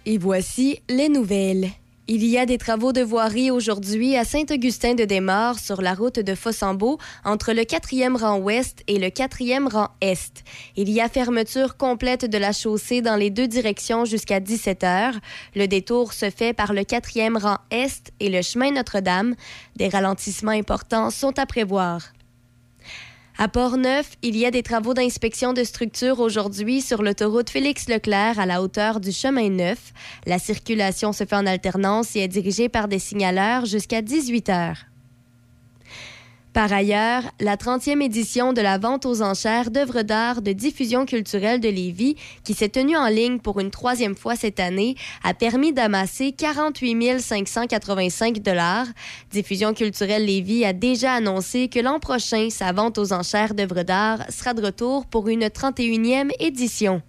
Et 0.04 0.18
voici 0.18 0.80
les 0.88 1.08
nouvelles. 1.08 1.68
Il 2.08 2.24
y 2.24 2.38
a 2.38 2.44
des 2.44 2.58
travaux 2.58 2.92
de 2.92 3.02
voirie 3.02 3.52
aujourd'hui 3.52 4.16
à 4.16 4.24
Saint-Augustin-de-Desmaures 4.24 5.60
sur 5.60 5.80
la 5.80 5.94
route 5.94 6.18
de 6.18 6.34
Fossambeau 6.34 6.98
entre 7.24 7.52
le 7.52 7.62
4e 7.62 8.16
rang 8.16 8.40
ouest 8.40 8.82
et 8.88 8.98
le 8.98 9.06
4e 9.06 9.68
rang 9.68 9.90
est. 10.00 10.42
Il 10.74 10.90
y 10.90 11.00
a 11.00 11.08
fermeture 11.08 11.76
complète 11.76 12.24
de 12.24 12.36
la 12.36 12.50
chaussée 12.50 13.00
dans 13.00 13.14
les 13.14 13.30
deux 13.30 13.46
directions 13.46 14.04
jusqu'à 14.04 14.40
17 14.40 14.82
heures. 14.82 15.14
Le 15.54 15.68
détour 15.68 16.14
se 16.14 16.30
fait 16.30 16.52
par 16.52 16.72
le 16.72 16.80
4e 16.80 17.38
rang 17.38 17.58
est 17.70 18.10
et 18.18 18.30
le 18.30 18.42
chemin 18.42 18.72
Notre-Dame. 18.72 19.36
Des 19.76 19.88
ralentissements 19.88 20.50
importants 20.50 21.10
sont 21.10 21.38
à 21.38 21.46
prévoir. 21.46 22.00
À 23.40 23.46
Port-Neuf, 23.46 24.16
il 24.22 24.36
y 24.36 24.46
a 24.46 24.50
des 24.50 24.64
travaux 24.64 24.94
d'inspection 24.94 25.52
de 25.52 25.62
structure 25.62 26.18
aujourd'hui 26.18 26.80
sur 26.80 27.02
l'autoroute 27.04 27.50
Félix-Leclerc 27.50 28.40
à 28.40 28.46
la 28.46 28.60
hauteur 28.60 28.98
du 28.98 29.12
chemin 29.12 29.48
Neuf. 29.48 29.92
La 30.26 30.40
circulation 30.40 31.12
se 31.12 31.22
fait 31.22 31.36
en 31.36 31.46
alternance 31.46 32.16
et 32.16 32.20
est 32.22 32.28
dirigée 32.28 32.68
par 32.68 32.88
des 32.88 32.98
signaleurs 32.98 33.64
jusqu'à 33.64 34.02
18 34.02 34.48
heures. 34.48 34.78
Par 36.58 36.72
ailleurs, 36.72 37.22
la 37.38 37.56
30e 37.56 38.02
édition 38.02 38.52
de 38.52 38.60
la 38.60 38.78
vente 38.78 39.06
aux 39.06 39.22
enchères 39.22 39.70
d'œuvres 39.70 40.02
d'art 40.02 40.42
de 40.42 40.50
diffusion 40.50 41.06
culturelle 41.06 41.60
de 41.60 41.68
Lévis, 41.68 42.16
qui 42.42 42.52
s'est 42.52 42.68
tenue 42.68 42.96
en 42.96 43.06
ligne 43.06 43.38
pour 43.38 43.60
une 43.60 43.70
troisième 43.70 44.16
fois 44.16 44.34
cette 44.34 44.58
année, 44.58 44.96
a 45.22 45.34
permis 45.34 45.72
d'amasser 45.72 46.32
48 46.32 47.20
585 47.20 48.40
dollars. 48.40 48.88
Diffusion 49.30 49.72
culturelle 49.72 50.26
Lévis 50.26 50.64
a 50.64 50.72
déjà 50.72 51.12
annoncé 51.12 51.68
que 51.68 51.78
l'an 51.78 52.00
prochain, 52.00 52.50
sa 52.50 52.72
vente 52.72 52.98
aux 52.98 53.12
enchères 53.12 53.54
d'œuvres 53.54 53.84
d'art 53.84 54.24
sera 54.28 54.52
de 54.52 54.64
retour 54.64 55.06
pour 55.06 55.28
une 55.28 55.44
31e 55.44 56.32
édition. 56.40 57.02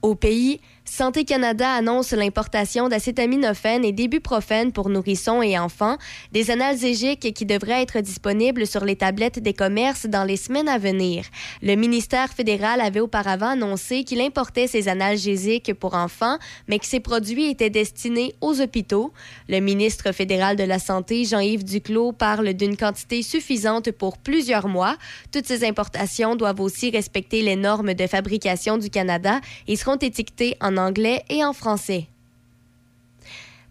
Au 0.00 0.14
pays, 0.14 0.60
Santé 0.94 1.24
Canada 1.24 1.72
annonce 1.72 2.10
l'importation 2.10 2.90
d'acétaminophène 2.90 3.82
et 3.82 3.92
d'ibuprofène 3.92 4.72
pour 4.72 4.90
nourrissons 4.90 5.40
et 5.40 5.58
enfants, 5.58 5.96
des 6.32 6.50
analgésiques 6.50 7.32
qui 7.32 7.46
devraient 7.46 7.80
être 7.80 8.00
disponibles 8.00 8.66
sur 8.66 8.84
les 8.84 8.94
tablettes 8.94 9.38
des 9.38 9.54
commerces 9.54 10.04
dans 10.04 10.24
les 10.24 10.36
semaines 10.36 10.68
à 10.68 10.76
venir. 10.76 11.24
Le 11.62 11.76
ministère 11.76 12.34
fédéral 12.34 12.82
avait 12.82 13.00
auparavant 13.00 13.52
annoncé 13.52 14.04
qu'il 14.04 14.20
importait 14.20 14.66
ces 14.66 14.86
analgésiques 14.88 15.72
pour 15.72 15.94
enfants, 15.94 16.36
mais 16.68 16.78
que 16.78 16.84
ces 16.84 17.00
produits 17.00 17.48
étaient 17.48 17.70
destinés 17.70 18.34
aux 18.42 18.60
hôpitaux. 18.60 19.14
Le 19.48 19.60
ministre 19.60 20.12
fédéral 20.12 20.56
de 20.56 20.64
la 20.64 20.78
Santé, 20.78 21.24
Jean-Yves 21.24 21.64
Duclos, 21.64 22.12
parle 22.12 22.52
d'une 22.52 22.76
quantité 22.76 23.22
suffisante 23.22 23.92
pour 23.92 24.18
plusieurs 24.18 24.68
mois. 24.68 24.98
Toutes 25.32 25.46
ces 25.46 25.64
importations 25.64 26.36
doivent 26.36 26.60
aussi 26.60 26.90
respecter 26.90 27.40
les 27.40 27.56
normes 27.56 27.94
de 27.94 28.06
fabrication 28.06 28.76
du 28.76 28.90
Canada 28.90 29.40
et 29.66 29.76
seront 29.76 29.96
étiquetées 29.96 30.54
en 30.60 30.81
anglais 30.86 31.24
et 31.28 31.44
en 31.44 31.52
français. 31.52 32.08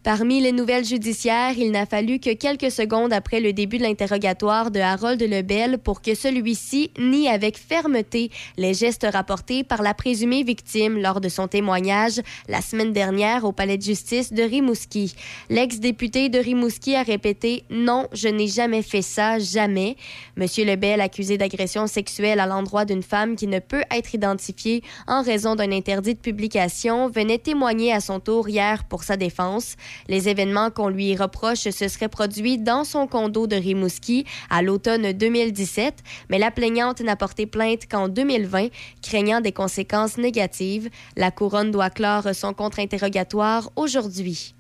Parmi 0.04 0.42
les 0.42 0.52
nouvelles 0.52 0.84
judiciaires, 0.84 1.54
il 1.56 1.70
n'a 1.70 1.86
fallu 1.86 2.18
que 2.18 2.34
quelques 2.34 2.72
secondes 2.72 3.14
après 3.14 3.40
le 3.40 3.54
début 3.54 3.78
de 3.78 3.84
l'interrogatoire 3.84 4.72
de 4.72 4.80
Harold 4.80 5.22
Lebel 5.22 5.78
pour 5.78 6.02
que 6.02 6.16
celui-ci 6.16 6.90
nie 6.98 7.30
avec 7.30 7.56
fermeté 7.56 8.32
les 8.58 8.74
gestes 8.74 9.06
rapportés 9.14 9.64
par 9.64 9.84
la 9.84 9.94
présumée 9.94 10.42
victime 10.42 11.00
lors 11.00 11.22
de 11.22 11.30
son 11.30 11.48
témoignage 11.48 12.20
la 12.50 12.62
semaine 12.62 12.94
dernière 12.94 13.46
au 13.46 13.52
palais 13.52 13.78
de 13.78 13.84
justice 13.84 14.34
de 14.34 14.42
Rimouski. 14.42 15.14
L'ex-député 15.52 16.30
de 16.30 16.40
Rimouski 16.40 16.96
a 16.96 17.04
répété 17.04 17.64
Non, 17.70 18.08
je 18.12 18.28
n'ai 18.28 18.48
jamais 18.48 18.82
fait 18.82 19.04
ça, 19.04 19.38
jamais. 19.38 19.98
Monsieur 20.36 20.66
Lebel, 20.66 21.00
accusé 21.00 21.38
d'agression 21.38 21.86
sexuelle 21.86 22.40
à 22.40 22.48
l'endroit 22.48 22.86
d'une 22.86 23.04
femme 23.04 23.36
qui 23.36 23.46
ne 23.46 23.60
peut 23.60 23.84
être 23.96 24.16
identifiée 24.16 24.82
en 25.06 25.22
raison 25.22 25.54
d'un 25.54 25.72
interdit 25.72 26.16
de 26.16 26.20
publication, 26.20 27.08
venait 27.08 27.38
témoigner 27.38 27.94
à 27.94 28.00
son 28.00 28.20
tour 28.20 28.50
hier 28.50 28.84
pour 28.86 29.04
sa 29.04 29.16
défense. 29.16 29.76
Les 30.08 30.30
événements 30.30 30.72
qu'on 30.72 30.90
lui 30.90 31.16
reproche 31.16 31.70
se 31.70 31.88
seraient 31.88 32.10
produits 32.10 32.58
dans 32.58 32.84
son 32.84 33.08
condo 33.08 33.48
de 33.48 33.56
Rimouski 33.56 34.26
à 34.50 34.62
l'automne 34.62 35.12
2017, 35.14 35.96
mais 36.30 36.40
la 36.40 36.52
plaignante 36.52 37.02
n'a 37.02 37.16
porté 37.16 37.46
plainte 37.46 37.88
qu'en 37.90 38.08
2020, 38.08 38.68
craignant 39.02 39.42
des 39.42 39.52
conséquences 39.52 40.18
négatives. 40.18 40.90
La 41.16 41.32
couronne 41.32 41.72
doit 41.72 41.90
clore 41.90 42.34
son 42.34 42.54
contre-interrogatoire 42.54 43.72
aujourd'hui. 43.76 44.54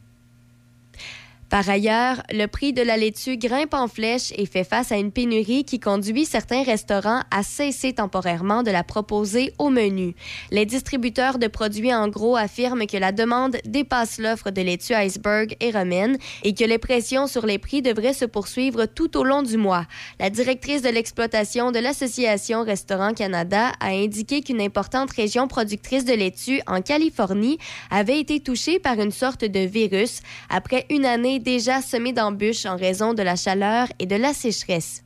Par 1.51 1.67
ailleurs, 1.67 2.23
le 2.31 2.45
prix 2.45 2.71
de 2.71 2.81
la 2.81 2.95
laitue 2.95 3.35
grimpe 3.35 3.73
en 3.73 3.89
flèche 3.89 4.31
et 4.37 4.45
fait 4.45 4.63
face 4.63 4.93
à 4.93 4.95
une 4.95 5.11
pénurie 5.11 5.65
qui 5.65 5.81
conduit 5.81 6.23
certains 6.23 6.63
restaurants 6.63 7.23
à 7.29 7.43
cesser 7.43 7.91
temporairement 7.91 8.63
de 8.63 8.71
la 8.71 8.85
proposer 8.85 9.53
au 9.59 9.69
menu. 9.69 10.15
Les 10.51 10.65
distributeurs 10.65 11.39
de 11.39 11.47
produits 11.47 11.93
en 11.93 12.07
gros 12.07 12.37
affirment 12.37 12.87
que 12.87 12.95
la 12.95 13.11
demande 13.11 13.57
dépasse 13.65 14.17
l'offre 14.17 14.49
de 14.49 14.61
laitue 14.61 14.93
iceberg 14.93 15.57
et 15.59 15.71
romaine 15.71 16.17
et 16.45 16.53
que 16.53 16.63
les 16.63 16.77
pressions 16.77 17.27
sur 17.27 17.45
les 17.45 17.59
prix 17.59 17.81
devraient 17.81 18.13
se 18.13 18.23
poursuivre 18.23 18.85
tout 18.85 19.17
au 19.17 19.25
long 19.25 19.43
du 19.43 19.57
mois. 19.57 19.87
La 20.21 20.29
directrice 20.29 20.81
de 20.81 20.89
l'exploitation 20.89 21.73
de 21.73 21.79
l'Association 21.79 22.63
Restaurant 22.63 23.13
Canada 23.13 23.73
a 23.81 23.89
indiqué 23.89 24.39
qu'une 24.39 24.61
importante 24.61 25.11
région 25.11 25.49
productrice 25.49 26.05
de 26.05 26.13
laitue 26.13 26.61
en 26.65 26.81
Californie 26.81 27.57
avait 27.89 28.21
été 28.21 28.39
touchée 28.39 28.79
par 28.79 29.01
une 29.01 29.11
sorte 29.11 29.43
de 29.43 29.59
virus 29.59 30.21
après 30.49 30.85
une 30.89 31.05
année 31.05 31.40
déjà 31.41 31.81
semé 31.81 32.13
d'embûches 32.13 32.65
en 32.65 32.77
raison 32.77 33.13
de 33.13 33.23
la 33.23 33.35
chaleur 33.35 33.87
et 33.99 34.05
de 34.05 34.15
la 34.15 34.33
sécheresse. 34.33 35.03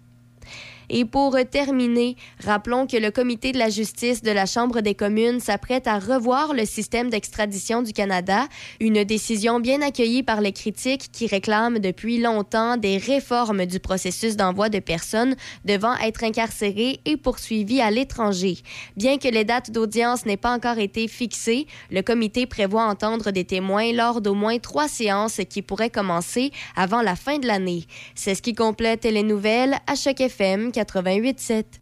Et 0.89 1.05
pour 1.05 1.37
terminer, 1.49 2.15
rappelons 2.43 2.87
que 2.87 2.97
le 2.97 3.11
comité 3.11 3.51
de 3.51 3.57
la 3.57 3.69
justice 3.69 4.21
de 4.21 4.31
la 4.31 4.45
Chambre 4.45 4.81
des 4.81 4.95
communes 4.95 5.39
s'apprête 5.39 5.87
à 5.87 5.99
revoir 5.99 6.53
le 6.53 6.65
système 6.65 7.09
d'extradition 7.09 7.81
du 7.81 7.93
Canada, 7.93 8.47
une 8.79 9.03
décision 9.03 9.59
bien 9.59 9.81
accueillie 9.81 10.23
par 10.23 10.41
les 10.41 10.51
critiques 10.51 11.11
qui 11.11 11.27
réclament 11.27 11.79
depuis 11.79 12.19
longtemps 12.19 12.77
des 12.77 12.97
réformes 12.97 13.65
du 13.65 13.79
processus 13.79 14.35
d'envoi 14.35 14.69
de 14.69 14.79
personnes 14.79 15.35
devant 15.65 15.95
être 15.97 16.23
incarcérées 16.23 16.99
et 17.05 17.17
poursuivies 17.17 17.81
à 17.81 17.91
l'étranger. 17.91 18.57
Bien 18.97 19.17
que 19.17 19.27
les 19.27 19.43
dates 19.43 19.71
d'audience 19.71 20.25
n'aient 20.25 20.37
pas 20.37 20.53
encore 20.53 20.77
été 20.77 21.07
fixées, 21.07 21.67
le 21.91 22.01
comité 22.01 22.45
prévoit 22.45 22.85
entendre 22.85 23.31
des 23.31 23.45
témoins 23.45 23.93
lors 23.93 24.21
d'au 24.21 24.33
moins 24.33 24.59
trois 24.59 24.87
séances 24.87 25.41
qui 25.49 25.61
pourraient 25.61 25.89
commencer 25.89 26.51
avant 26.75 27.01
la 27.01 27.15
fin 27.15 27.37
de 27.39 27.47
l'année. 27.47 27.85
C'est 28.15 28.35
ce 28.35 28.41
qui 28.41 28.53
complète 28.53 29.05
les 29.05 29.23
nouvelles 29.23 29.75
à 29.87 29.95
Choc 29.95 30.21
FM 30.21 30.71
88.7. 30.75 31.79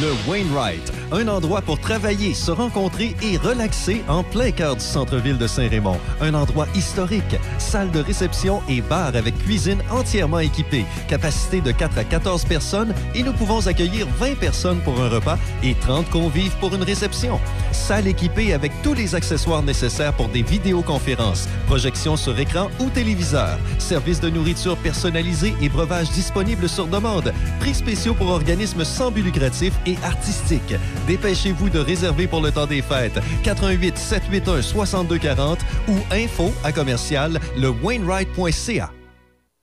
Le 0.00 0.30
Wainwright, 0.30 0.92
un 1.12 1.28
endroit 1.28 1.62
pour 1.62 1.78
travailler, 1.78 2.34
se 2.34 2.50
rencontrer 2.50 3.14
et 3.22 3.36
relaxer 3.36 4.02
en 4.08 4.22
plein 4.22 4.50
cœur 4.50 4.76
du 4.76 4.84
centre-ville 4.84 5.38
de 5.38 5.46
Saint-Raymond. 5.46 5.98
Un 6.20 6.34
endroit 6.34 6.66
historique, 6.74 7.36
salle 7.58 7.90
de 7.90 8.00
réception 8.00 8.62
et 8.68 8.80
bar 8.80 9.14
avec 9.14 9.36
cuisine 9.38 9.82
entièrement 9.90 10.40
équipée, 10.40 10.84
capacité 11.08 11.60
de 11.60 11.72
4 11.72 11.98
à 11.98 12.04
14 12.04 12.44
personnes 12.44 12.94
et 13.14 13.22
nous 13.22 13.32
pouvons 13.32 13.66
accueillir 13.66 14.06
20 14.18 14.38
personnes 14.38 14.80
pour 14.80 15.00
un 15.00 15.08
repas 15.08 15.38
et 15.62 15.74
30 15.74 16.08
convives 16.10 16.56
pour 16.60 16.74
une 16.74 16.82
réception. 16.82 17.40
Salle 17.72 18.06
équipée 18.06 18.52
avec 18.52 18.72
tous 18.82 18.94
les 18.94 19.14
accessoires 19.14 19.62
nécessaires 19.62 20.14
pour 20.14 20.28
des 20.28 20.42
vidéoconférences, 20.42 21.48
projections 21.66 22.16
sur 22.16 22.38
écran 22.38 22.68
ou 22.80 22.90
téléviseur, 22.90 23.58
service 23.78 24.20
de 24.20 24.30
nourriture 24.30 24.76
personnalisé 24.76 25.54
et 25.60 25.68
breuvage 25.68 26.10
disponible 26.10 26.68
sur 26.68 26.86
demande, 26.86 27.32
prix 27.60 27.74
spéciaux 27.74 28.14
pour 28.14 28.28
organismes 28.28 28.84
sans 28.84 29.10
but 29.10 29.22
lucratif 29.22 29.72
et 29.86 29.96
artistique. 30.04 30.74
Dépêchez-vous 31.06 31.70
de 31.70 31.78
réserver 31.78 32.26
pour 32.26 32.40
le 32.40 32.50
temps 32.50 32.66
des 32.66 32.82
fêtes. 32.82 33.18
88 33.44 33.96
781 33.96 34.62
6240 34.62 35.58
ou 35.88 35.94
info 36.10 36.52
à 36.64 36.72
commercial 36.72 37.40
le 37.56 37.68
Wainwright.ca. 37.68 38.90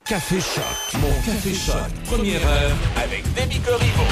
Café 0.06 0.40
Choc, 0.40 1.02
mon 1.02 1.10
Café 1.26 1.54
Choc, 1.54 1.76
première 2.06 2.46
heure 2.48 2.76
avec 3.04 3.24
Demi 3.34 3.60
Corriveau. 3.60 4.04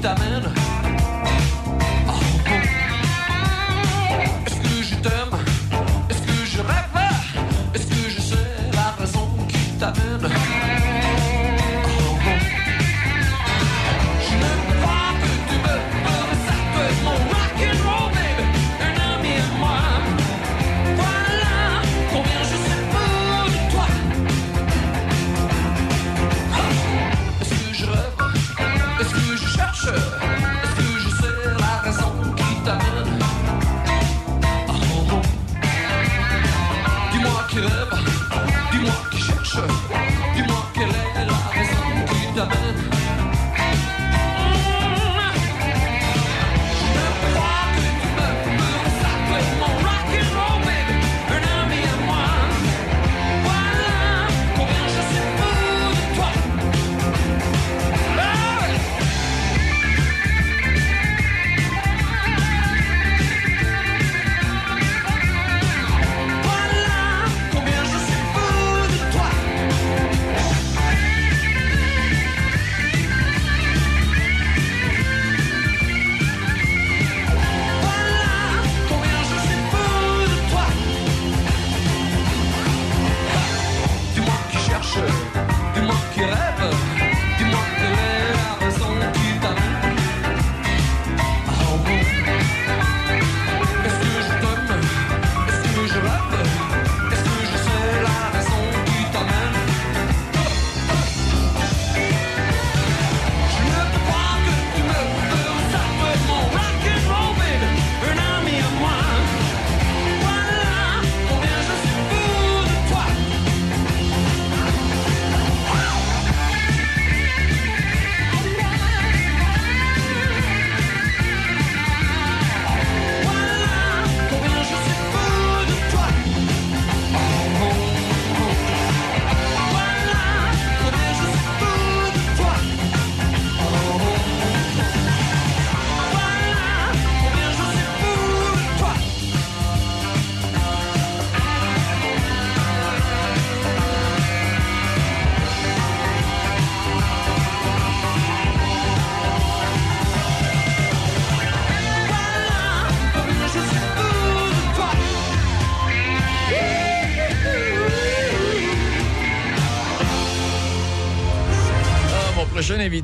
Qui 0.00 0.29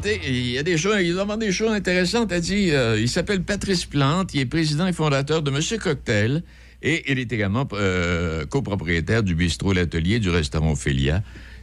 invité, 0.07 0.29
il 0.29 0.51
y 0.51 0.59
a 0.59 0.63
des 0.63 0.77
choses, 0.77 0.97
il 1.01 1.39
des 1.39 1.53
choses 1.53 1.73
intéressantes. 1.73 2.33
Elle 2.33 2.41
dit, 2.41 2.71
euh, 2.71 2.99
il 2.99 3.09
s'appelle 3.09 3.43
Patrice 3.43 3.85
Plante, 3.85 4.35
il 4.35 4.41
est 4.41 4.47
président 4.47 4.87
et 4.87 4.93
fondateur 4.93 5.43
de 5.43 5.51
Monsieur 5.51 5.79
Cocktail 5.79 6.43
et 6.83 7.11
il 7.11 7.19
est 7.19 7.33
également 7.33 7.67
euh, 7.73 8.45
copropriétaire 8.47 9.23
du 9.23 9.35
bistrot 9.35 9.73
L'Atelier 9.73 10.19
du 10.19 10.31
restaurant 10.31 10.73
Ophélia. 10.73 11.23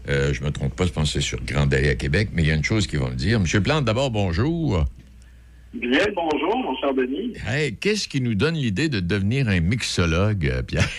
Euh, 0.09 0.33
je 0.33 0.43
me 0.43 0.51
trompe 0.51 0.75
pas, 0.75 0.85
je 0.85 0.91
pense 0.91 1.13
que 1.13 1.21
c'est 1.21 1.25
sur 1.25 1.41
Grande 1.43 1.73
Allée 1.73 1.89
à 1.89 1.95
Québec, 1.95 2.29
mais 2.33 2.43
il 2.43 2.47
y 2.49 2.51
a 2.51 2.55
une 2.55 2.63
chose 2.63 2.87
qu'ils 2.87 2.99
vont 2.99 3.09
me 3.09 3.15
dire. 3.15 3.39
Monsieur 3.39 3.61
Plante, 3.61 3.85
d'abord, 3.85 4.11
bonjour. 4.11 4.85
Bien, 5.73 6.05
bonjour, 6.13 6.57
mon 6.57 6.75
cher 6.77 6.93
Denis. 6.93 7.33
Hey, 7.47 7.75
qu'est-ce 7.75 8.07
qui 8.07 8.21
nous 8.21 8.35
donne 8.35 8.55
l'idée 8.55 8.89
de 8.89 8.99
devenir 8.99 9.47
un 9.47 9.59
mixologue, 9.59 10.47
euh, 10.47 10.61
Pierre? 10.61 10.89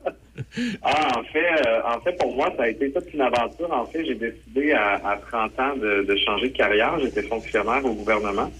Ah, 0.82 1.08
en 1.18 1.24
fait, 1.24 1.66
euh, 1.66 1.80
en 1.84 2.00
fait, 2.00 2.16
pour 2.18 2.34
moi, 2.36 2.52
ça 2.56 2.64
a 2.64 2.68
été 2.68 2.90
toute 2.92 3.12
une 3.12 3.20
aventure. 3.20 3.72
En 3.72 3.86
fait, 3.86 4.04
j'ai 4.04 4.14
décidé 4.14 4.72
à, 4.72 4.94
à 5.04 5.16
30 5.16 5.60
ans 5.60 5.76
de, 5.76 6.16
changer 6.24 6.50
de 6.50 6.56
carrière. 6.56 6.98
J'étais 7.00 7.22
fonctionnaire 7.22 7.84
au 7.84 7.94
gouvernement. 7.94 8.50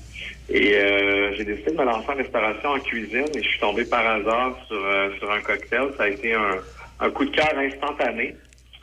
Et 0.51 0.75
euh, 0.75 1.35
j'ai 1.37 1.45
décidé 1.45 1.71
de 1.71 1.77
me 1.77 1.85
lancer 1.85 2.11
en 2.11 2.17
restauration 2.17 2.71
en 2.71 2.79
cuisine 2.81 3.27
et 3.35 3.43
je 3.43 3.49
suis 3.49 3.61
tombé 3.61 3.85
par 3.85 4.07
hasard 4.07 4.59
sur, 4.67 4.77
euh, 4.77 5.09
sur 5.19 5.31
un 5.31 5.41
cocktail. 5.41 5.89
Ça 5.97 6.05
a 6.05 6.09
été 6.09 6.35
un, 6.35 7.11
coup 7.11 7.25
de 7.25 7.31
cœur 7.31 7.57
instantané. 7.57 8.35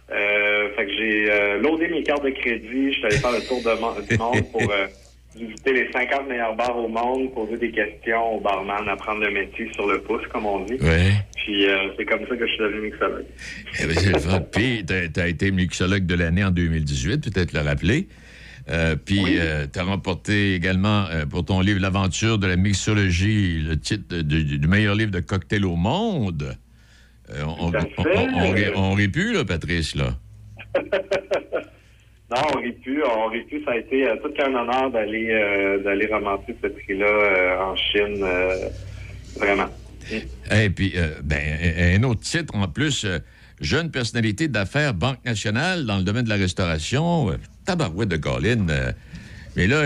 Fait 0.09 0.85
que 0.85 0.91
j'ai 0.91 1.59
loadé 1.61 1.87
mes 1.87 2.03
cartes 2.03 2.23
de 2.23 2.31
crédit. 2.31 2.93
Je 2.93 2.97
suis 2.97 3.05
allé 3.05 3.17
faire 3.17 3.31
le 3.31 3.41
tour 3.47 3.59
du 3.59 4.17
monde 4.17 4.43
pour 4.51 4.61
visiter 5.35 5.73
les 5.73 5.91
50 5.91 6.27
meilleurs 6.27 6.55
bars 6.55 6.75
au 6.77 6.87
monde, 6.87 7.33
poser 7.33 7.57
des 7.57 7.71
questions 7.71 8.37
au 8.37 8.39
barman, 8.41 8.87
apprendre 8.89 9.21
le 9.21 9.31
métier 9.31 9.69
sur 9.73 9.87
le 9.87 10.01
pouce, 10.01 10.21
comme 10.31 10.45
on 10.45 10.65
dit. 10.65 10.73
Ouais. 10.81 11.11
Puis 11.35 11.67
euh, 11.67 11.77
c'est 11.97 12.05
comme 12.05 12.21
ça 12.27 12.35
que 12.35 12.45
je 12.45 12.51
suis 12.51 12.59
devenu 12.63 12.81
mixologue. 12.91 13.25
Eh 13.79 13.85
ben, 13.87 13.95
c'est 13.97 14.13
le 14.13 14.19
fun. 14.19 14.41
Puis, 14.51 14.85
tu 14.85 15.19
as 15.19 15.27
été 15.27 15.51
mixologue 15.51 16.05
de 16.05 16.15
l'année 16.15 16.43
en 16.43 16.51
2018, 16.51 17.31
peut-être 17.31 17.53
le 17.53 17.61
rappeler. 17.61 18.07
Euh, 18.69 18.95
puis, 18.95 19.23
tu 19.73 19.79
as 19.79 19.83
remporté 19.83 20.53
également 20.53 21.05
euh, 21.07 21.25
pour 21.25 21.43
ton 21.43 21.61
livre 21.61 21.79
L'aventure 21.81 22.37
de 22.37 22.45
la 22.45 22.57
mixologie 22.57 23.59
le 23.59 23.79
titre 23.79 24.17
du, 24.21 24.59
meilleur 24.67 24.93
livre 24.95 25.09
de 25.11 25.19
cocktail 25.19 25.65
au 25.65 25.75
monde. 25.75 26.55
Euh, 27.31 27.43
on, 27.43 27.71
on, 27.71 27.73
on- 28.05 28.79
on 28.91 28.93
rit 28.93 29.07
plus, 29.07 29.33
là, 29.33 29.43
Patrice, 29.45 29.95
là. 29.95 30.13
Non, 32.31 32.37
on 32.53 32.57
aurait 32.59 32.71
pu, 32.71 33.03
on 33.03 33.25
aurait 33.25 33.41
pu. 33.41 33.61
Ça 33.65 33.71
a 33.71 33.77
été 33.77 34.07
euh, 34.07 34.15
tout 34.23 34.31
un 34.41 34.53
honneur 34.55 34.89
d'aller 34.91 35.29
euh, 35.31 35.83
d'aller 35.83 36.07
ramasser 36.07 36.55
ce 36.61 36.67
prix-là 36.67 37.05
euh, 37.05 37.59
en 37.59 37.75
Chine, 37.75 38.23
euh, 38.23 38.69
vraiment. 39.37 39.67
Et 40.51 40.69
puis, 40.69 40.93
euh, 40.95 41.09
ben, 41.23 41.39
un 41.99 42.03
autre 42.03 42.21
titre 42.21 42.55
en 42.55 42.67
plus, 42.67 43.05
euh, 43.05 43.19
jeune 43.59 43.91
personnalité 43.91 44.47
d'affaires 44.47 44.93
Banque 44.93 45.23
nationale 45.25 45.85
dans 45.85 45.97
le 45.97 46.03
domaine 46.03 46.23
de 46.23 46.29
la 46.29 46.35
restauration. 46.37 47.31
Euh, 47.31 47.37
tabarouette 47.65 48.09
de 48.09 48.17
Colin. 48.17 48.67
euh, 48.69 48.91
mais 49.55 49.67
là, 49.67 49.81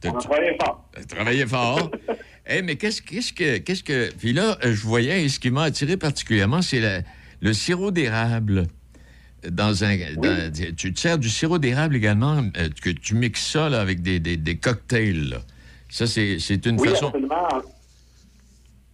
t'as- 0.00 0.10
On 0.10 0.16
a 0.18 0.20
travaillé 0.20 0.56
fort. 0.60 0.90
Travaillé 1.08 1.46
fort. 1.46 1.90
Eh, 2.48 2.62
mais 2.62 2.76
qu'est-ce 2.76 3.02
qu'est-ce 3.02 3.32
que. 3.32 3.58
Qu'est-ce 3.58 3.82
que. 3.82 4.08
Puis 4.20 4.32
là, 4.32 4.56
euh, 4.64 4.72
je 4.72 4.80
voyais, 4.82 5.24
et 5.24 5.28
ce 5.28 5.40
qui 5.40 5.50
m'a 5.50 5.64
attiré 5.64 5.96
particulièrement, 5.96 6.62
c'est 6.62 6.80
le 7.40 7.52
sirop 7.52 7.90
d'érable. 7.90 8.68
Dans 9.48 9.84
un, 9.84 9.96
dans- 10.16 10.52
tu 10.76 10.92
te 10.92 10.98
sers 10.98 11.18
du 11.18 11.28
sirop 11.28 11.58
d'érable 11.58 11.94
également, 11.96 12.38
euh, 12.56 12.68
que 12.82 12.90
tu 12.90 13.14
mixes 13.14 13.46
ça 13.52 13.68
là, 13.68 13.80
avec 13.80 14.02
des, 14.02 14.18
des- 14.18 14.36
des 14.36 14.56
cocktails. 14.56 15.28
là. 15.30 15.36
Ça, 15.88 16.06
c'est 16.06 16.38
c'est 16.40 16.66
une 16.66 16.80
Oui, 16.80 16.88
façon. 16.88 17.06
absolument. 17.08 17.48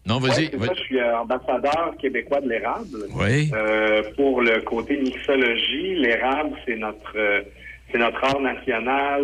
Non, 0.05 0.18
Ouais, 0.20 0.28
vas-y. 0.30 0.49
c'est 0.51 0.57
va- 0.57 0.66
ça, 0.66 0.72
je 0.76 0.82
suis 0.82 0.99
euh, 0.99 1.16
ambassadeur 1.18 1.95
québécois 2.01 2.40
de 2.40 2.49
l'érable. 2.49 3.07
Oui. 3.14 3.51
Euh, 3.55 4.03
pour 4.16 4.43
le 4.43 4.61
côté 4.62 4.97
mixologie, 4.99 5.95
l'érable, 5.97 6.57
c'est 6.66 6.76
notre 6.76 7.16
euh, 7.16 7.40
c'est 7.90 7.99
notre 7.99 8.22
art 8.24 8.40
national. 8.40 9.22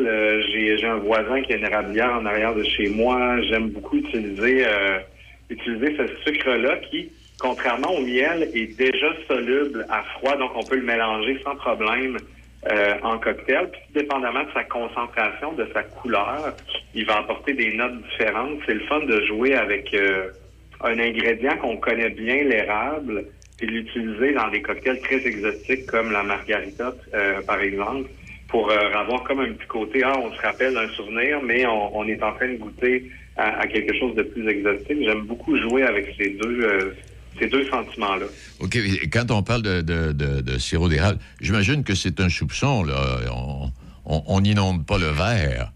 J'ai 0.53 0.79
j'ai 0.79 0.87
un 0.87 0.99
voisin 0.99 1.43
qui 1.43 1.53
a 1.53 1.57
une 1.57 1.65
érablière 1.67 2.13
en 2.15 2.25
arrière 2.27 2.55
de 2.55 2.63
chez 2.65 2.89
moi. 2.91 3.41
J'aime 3.43 3.71
beaucoup 3.71 3.97
utiliser 3.97 4.65
utiliser 5.51 5.97
ce 5.97 6.07
sucre-là 6.31 6.77
qui, 6.91 7.09
contrairement 7.41 7.93
au 7.95 8.01
miel, 8.01 8.51
est 8.55 8.77
déjà 8.79 9.11
soluble 9.27 9.87
à 9.91 10.03
froid, 10.15 10.37
donc 10.37 10.53
on 10.57 10.65
peut 10.65 10.77
le 10.77 10.83
mélanger 10.83 11.39
sans 11.45 11.57
problème 11.57 12.17
euh, 12.71 12.95
en 13.03 13.19
cocktail. 13.19 13.71
Puis, 13.71 13.81
dépendamment 13.95 14.45
de 14.45 14.53
sa 14.53 14.65
concentration, 14.65 15.53
de 15.53 15.67
sa 15.73 15.83
couleur, 15.83 16.55
il 16.95 17.07
va 17.07 17.19
apporter 17.19 17.55
des 17.55 17.73
notes 17.75 18.03
différentes. 18.11 18.59
C'est 18.67 18.75
le 18.75 18.85
fun 18.87 19.01
de 19.01 19.21
jouer 19.27 19.55
avec 19.55 19.95
euh, 19.95 20.31
un 20.83 20.99
ingrédient 20.99 21.57
qu'on 21.59 21.77
connaît 21.77 22.11
bien, 22.11 22.43
l'érable, 22.45 23.25
et 23.61 23.67
l'utiliser 23.67 24.35
dans 24.35 24.49
des 24.51 24.63
cocktails 24.63 25.01
très 25.01 25.27
exotiques 25.27 25.87
comme 25.87 26.13
la 26.13 26.23
margarita, 26.23 26.95
euh, 27.15 27.41
par 27.43 27.61
exemple, 27.61 28.09
pour 28.49 28.71
euh, 28.71 28.77
avoir 28.95 29.25
comme 29.25 29.41
un 29.41 29.53
petit 29.53 29.67
côté, 29.67 30.03
ah, 30.05 30.15
on 30.19 30.33
se 30.33 30.41
rappelle 30.41 30.75
d'un 30.75 30.89
souvenir, 30.91 31.43
mais 31.43 31.67
on, 31.67 31.97
on 31.99 32.07
est 32.07 32.23
en 32.23 32.33
train 32.33 32.49
de 32.49 32.57
goûter 32.57 33.11
à, 33.37 33.61
à 33.61 33.67
quelque 33.67 33.95
chose 33.99 34.15
de 34.15 34.23
plus 34.23 34.49
exotique. 34.49 34.99
J'aime 35.03 35.23
beaucoup 35.23 35.57
jouer 35.57 35.83
avec 35.83 36.15
ces 36.17 36.31
deux, 36.31 36.63
euh, 36.63 36.95
ces 37.41 37.47
deux 37.49 37.65
sentiments-là. 37.69 38.27
OK. 38.61 38.77
et 38.77 39.09
Quand 39.11 39.31
on 39.31 39.43
parle 39.43 39.63
de, 39.63 39.81
de- 39.83 40.13
de- 40.13 40.41
de 40.41 40.59
sirop 40.59 40.89
d'érable, 40.89 41.19
j'imagine 41.41 41.85
que 41.85 41.95
c'est 41.95 42.21
un 42.21 42.29
soupçon. 42.29 42.83
Là. 42.85 43.21
On- 43.33 43.71
on- 44.07 44.23
on 44.27 44.41
n'inonde 44.41 44.87
pas 44.87 44.99
le 44.99 45.07
verre. 45.09 45.73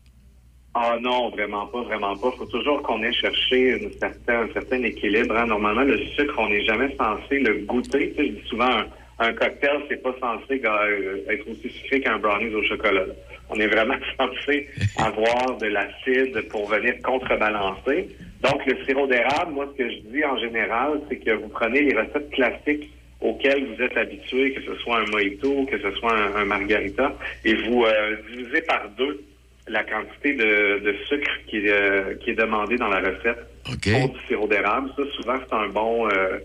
Ah 0.74 0.96
non, 1.02 1.28
vraiment 1.30 1.66
pas, 1.66 1.82
vraiment 1.82 2.16
pas. 2.16 2.30
faut 2.38 2.46
toujours 2.46 2.80
qu'on 2.82 3.02
ait 3.02 3.12
cherché 3.12 3.78
une 3.82 3.90
certain, 4.00 4.44
un 4.44 4.52
certain 4.54 4.82
équilibre. 4.82 5.36
hein. 5.36 5.46
Normalement, 5.46 5.82
le 5.82 5.98
sucre, 6.16 6.34
on 6.38 6.48
n'est 6.48 6.64
jamais 6.64 6.88
censé 6.96 7.40
le 7.40 7.64
goûter. 7.66 8.14
Tu 8.16 8.22
sais, 8.22 8.28
je 8.28 8.32
dis 8.40 8.48
souvent, 8.48 8.70
un, 8.70 8.86
un 9.18 9.32
cocktail, 9.34 9.82
c'est 9.90 10.02
pas 10.02 10.14
censé 10.18 10.62
euh, 10.64 11.18
être 11.28 11.46
aussi 11.50 11.68
sucré 11.78 12.00
qu'un 12.00 12.18
brownies 12.18 12.54
au 12.54 12.62
chocolat. 12.64 13.04
là. 13.06 13.12
On 13.52 13.60
est 13.60 13.66
vraiment 13.66 13.96
censé 14.18 14.68
avoir 14.96 15.58
de 15.58 15.66
l'acide 15.66 16.48
pour 16.48 16.68
venir 16.68 16.94
contrebalancer. 17.02 18.08
Donc, 18.42 18.66
le 18.66 18.76
sirop 18.84 19.06
d'érable, 19.06 19.52
moi, 19.52 19.68
ce 19.72 19.82
que 19.82 19.90
je 19.90 19.98
dis 20.12 20.24
en 20.24 20.38
général, 20.38 21.00
c'est 21.08 21.16
que 21.16 21.30
vous 21.30 21.48
prenez 21.48 21.82
les 21.82 21.96
recettes 21.96 22.30
classiques 22.30 22.90
auxquelles 23.20 23.64
vous 23.66 23.82
êtes 23.82 23.96
habitué, 23.96 24.52
que 24.52 24.62
ce 24.62 24.74
soit 24.82 24.98
un 24.98 25.06
mojito, 25.06 25.64
que 25.66 25.78
ce 25.78 25.90
soit 25.92 26.12
un, 26.12 26.34
un 26.34 26.44
margarita, 26.44 27.12
et 27.44 27.54
vous 27.54 27.84
euh, 27.84 28.16
divisez 28.30 28.62
par 28.62 28.88
deux 28.98 29.22
la 29.68 29.84
quantité 29.84 30.34
de, 30.34 30.80
de 30.80 30.94
sucre 31.08 31.30
qui 31.46 31.58
est, 31.58 31.70
euh, 31.70 32.14
qui 32.16 32.30
est 32.30 32.34
demandée 32.34 32.76
dans 32.76 32.88
la 32.88 32.98
recette 32.98 33.38
OK. 33.70 33.92
pour 33.92 34.08
du 34.08 34.18
sirop 34.26 34.48
d'érable. 34.48 34.90
Ça, 34.96 35.02
souvent, 35.14 35.36
c'est 35.48 35.54
un 35.54 35.68
bon 35.68 36.08
euh, 36.08 36.38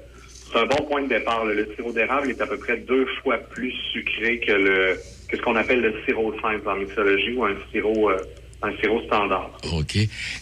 c'est 0.51 0.59
un 0.59 0.65
bon 0.65 0.85
point 0.85 1.01
de 1.01 1.07
départ. 1.09 1.45
là. 1.45 1.53
Le 1.53 1.67
sirop 1.75 1.91
d'érable 1.91 2.29
est 2.29 2.41
à 2.41 2.47
peu 2.47 2.57
près 2.57 2.77
deux 2.77 3.05
fois 3.23 3.37
plus 3.37 3.71
sucré 3.91 4.39
que 4.39 4.51
le 4.51 4.97
que 5.27 5.37
ce 5.37 5.41
qu'on 5.41 5.55
appelle 5.55 5.81
le 5.81 5.93
sirop 6.05 6.33
simple 6.41 6.67
en 6.67 6.75
mixologie 6.77 7.33
ou 7.33 7.45
un 7.45 7.55
sirop 7.71 8.09
euh, 8.09 8.17
un 8.63 8.75
sirop 8.77 9.01
standard. 9.03 9.51
OK. 9.73 9.95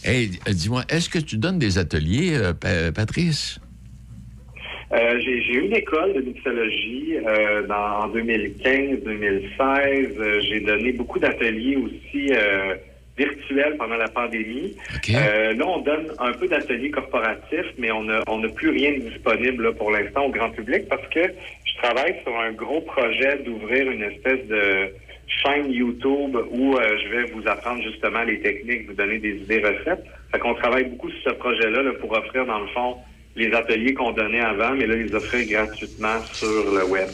Hey, 0.06 0.32
euh, 0.48 0.54
dis-moi, 0.54 0.84
est-ce 0.90 1.10
que 1.10 1.20
tu 1.20 1.38
donnes 1.38 1.60
des 1.60 1.78
ateliers, 1.78 2.36
euh, 2.36 2.54
Pa- 2.54 2.92
Patrice? 2.94 3.60
Euh, 4.94 5.20
j'ai 5.20 5.54
eu 5.54 5.66
une 5.66 5.76
école 5.76 6.14
de 6.14 6.22
mixologie 6.22 7.16
euh, 7.28 7.66
dans, 7.68 8.06
en 8.06 8.10
2015-2016. 8.16 9.60
Euh, 10.18 10.42
j'ai 10.48 10.60
donné 10.62 10.92
beaucoup 10.94 11.20
d'ateliers 11.20 11.76
aussi 11.76 12.32
virtuels 13.18 13.76
pendant 13.78 13.96
la 13.96 14.08
pandémie. 14.10 14.76
OK. 14.96 15.10
Euh, 15.10 15.54
là, 15.54 15.66
on 15.68 15.80
donne 15.82 16.08
un 16.20 16.34
peu 16.34 16.48
d'ateliers 16.48 16.92
corporatifs, 16.92 17.74
mais 17.78 17.92
on 17.92 18.04
n'a 18.04 18.22
on 18.28 18.42
plus 18.50 18.70
rien 18.70 18.92
de 18.94 19.10
disponible 19.10 19.64
là, 19.64 19.72
pour 19.74 19.92
l'instant 19.92 20.26
au 20.26 20.30
grand 20.32 20.50
public 20.52 20.88
parce 20.90 21.08
que 21.10 21.20
je 21.76 21.82
travaille 21.82 22.16
sur 22.24 22.36
un 22.40 22.52
gros 22.54 22.82
projet 22.82 23.40
d'ouvrir 23.44 23.90
une 23.92 24.04
espèce 24.04 24.46
de 24.48 24.90
chaîne 25.44 25.72
YouTube 25.72 26.38
où 26.52 26.76
euh, 26.78 26.98
je 27.04 27.10
vais 27.10 27.24
vous 27.32 27.48
apprendre 27.48 27.82
justement 27.84 28.24
les 28.24 28.40
techniques, 28.42 28.88
vous 28.88 28.94
donner 28.94 29.18
des 29.20 29.36
idées 29.38 29.60
recettes. 29.62 30.04
Fait 30.32 30.40
qu'on 30.40 30.54
travaille 30.56 30.86
beaucoup 30.86 31.10
sur 31.10 31.32
ce 31.32 31.36
projet-là 31.36 31.82
là, 31.84 31.92
pour 32.00 32.12
offrir, 32.12 32.46
dans 32.46 32.60
le 32.60 32.68
fond, 32.68 32.98
les 33.36 33.52
ateliers 33.54 33.94
qu'on 33.94 34.12
donnait 34.12 34.40
avant, 34.42 34.72
mais 34.74 34.86
là, 34.88 34.96
les 34.96 35.14
offrir 35.14 35.48
gratuitement 35.50 36.22
sur 36.32 36.48
le 36.74 36.86
web. 36.86 37.10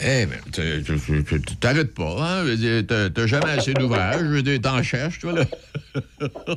Eh 0.00 0.26
bien, 0.26 0.38
tu- 0.52 0.82
tu- 1.24 1.56
t'arrêtes 1.56 1.94
pas, 1.94 2.16
hein? 2.18 2.44
T'as 3.14 3.26
jamais 3.26 3.50
assez 3.50 3.72
d'ouvrages. 3.74 4.18
Je 4.20 4.24
veux 4.26 4.42
dire, 4.42 4.60
t'en 4.60 4.82
cherches, 4.82 5.20
toi, 5.20 5.32
là. 5.32 5.44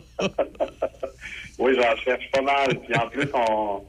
Oui, 1.59 1.73
j'en 1.75 1.95
cherche 2.03 2.29
pas 2.31 2.41
mal. 2.41 2.67
Puis 2.85 2.95
en 2.95 3.07
plus, 3.07 3.27
on, 3.33 3.81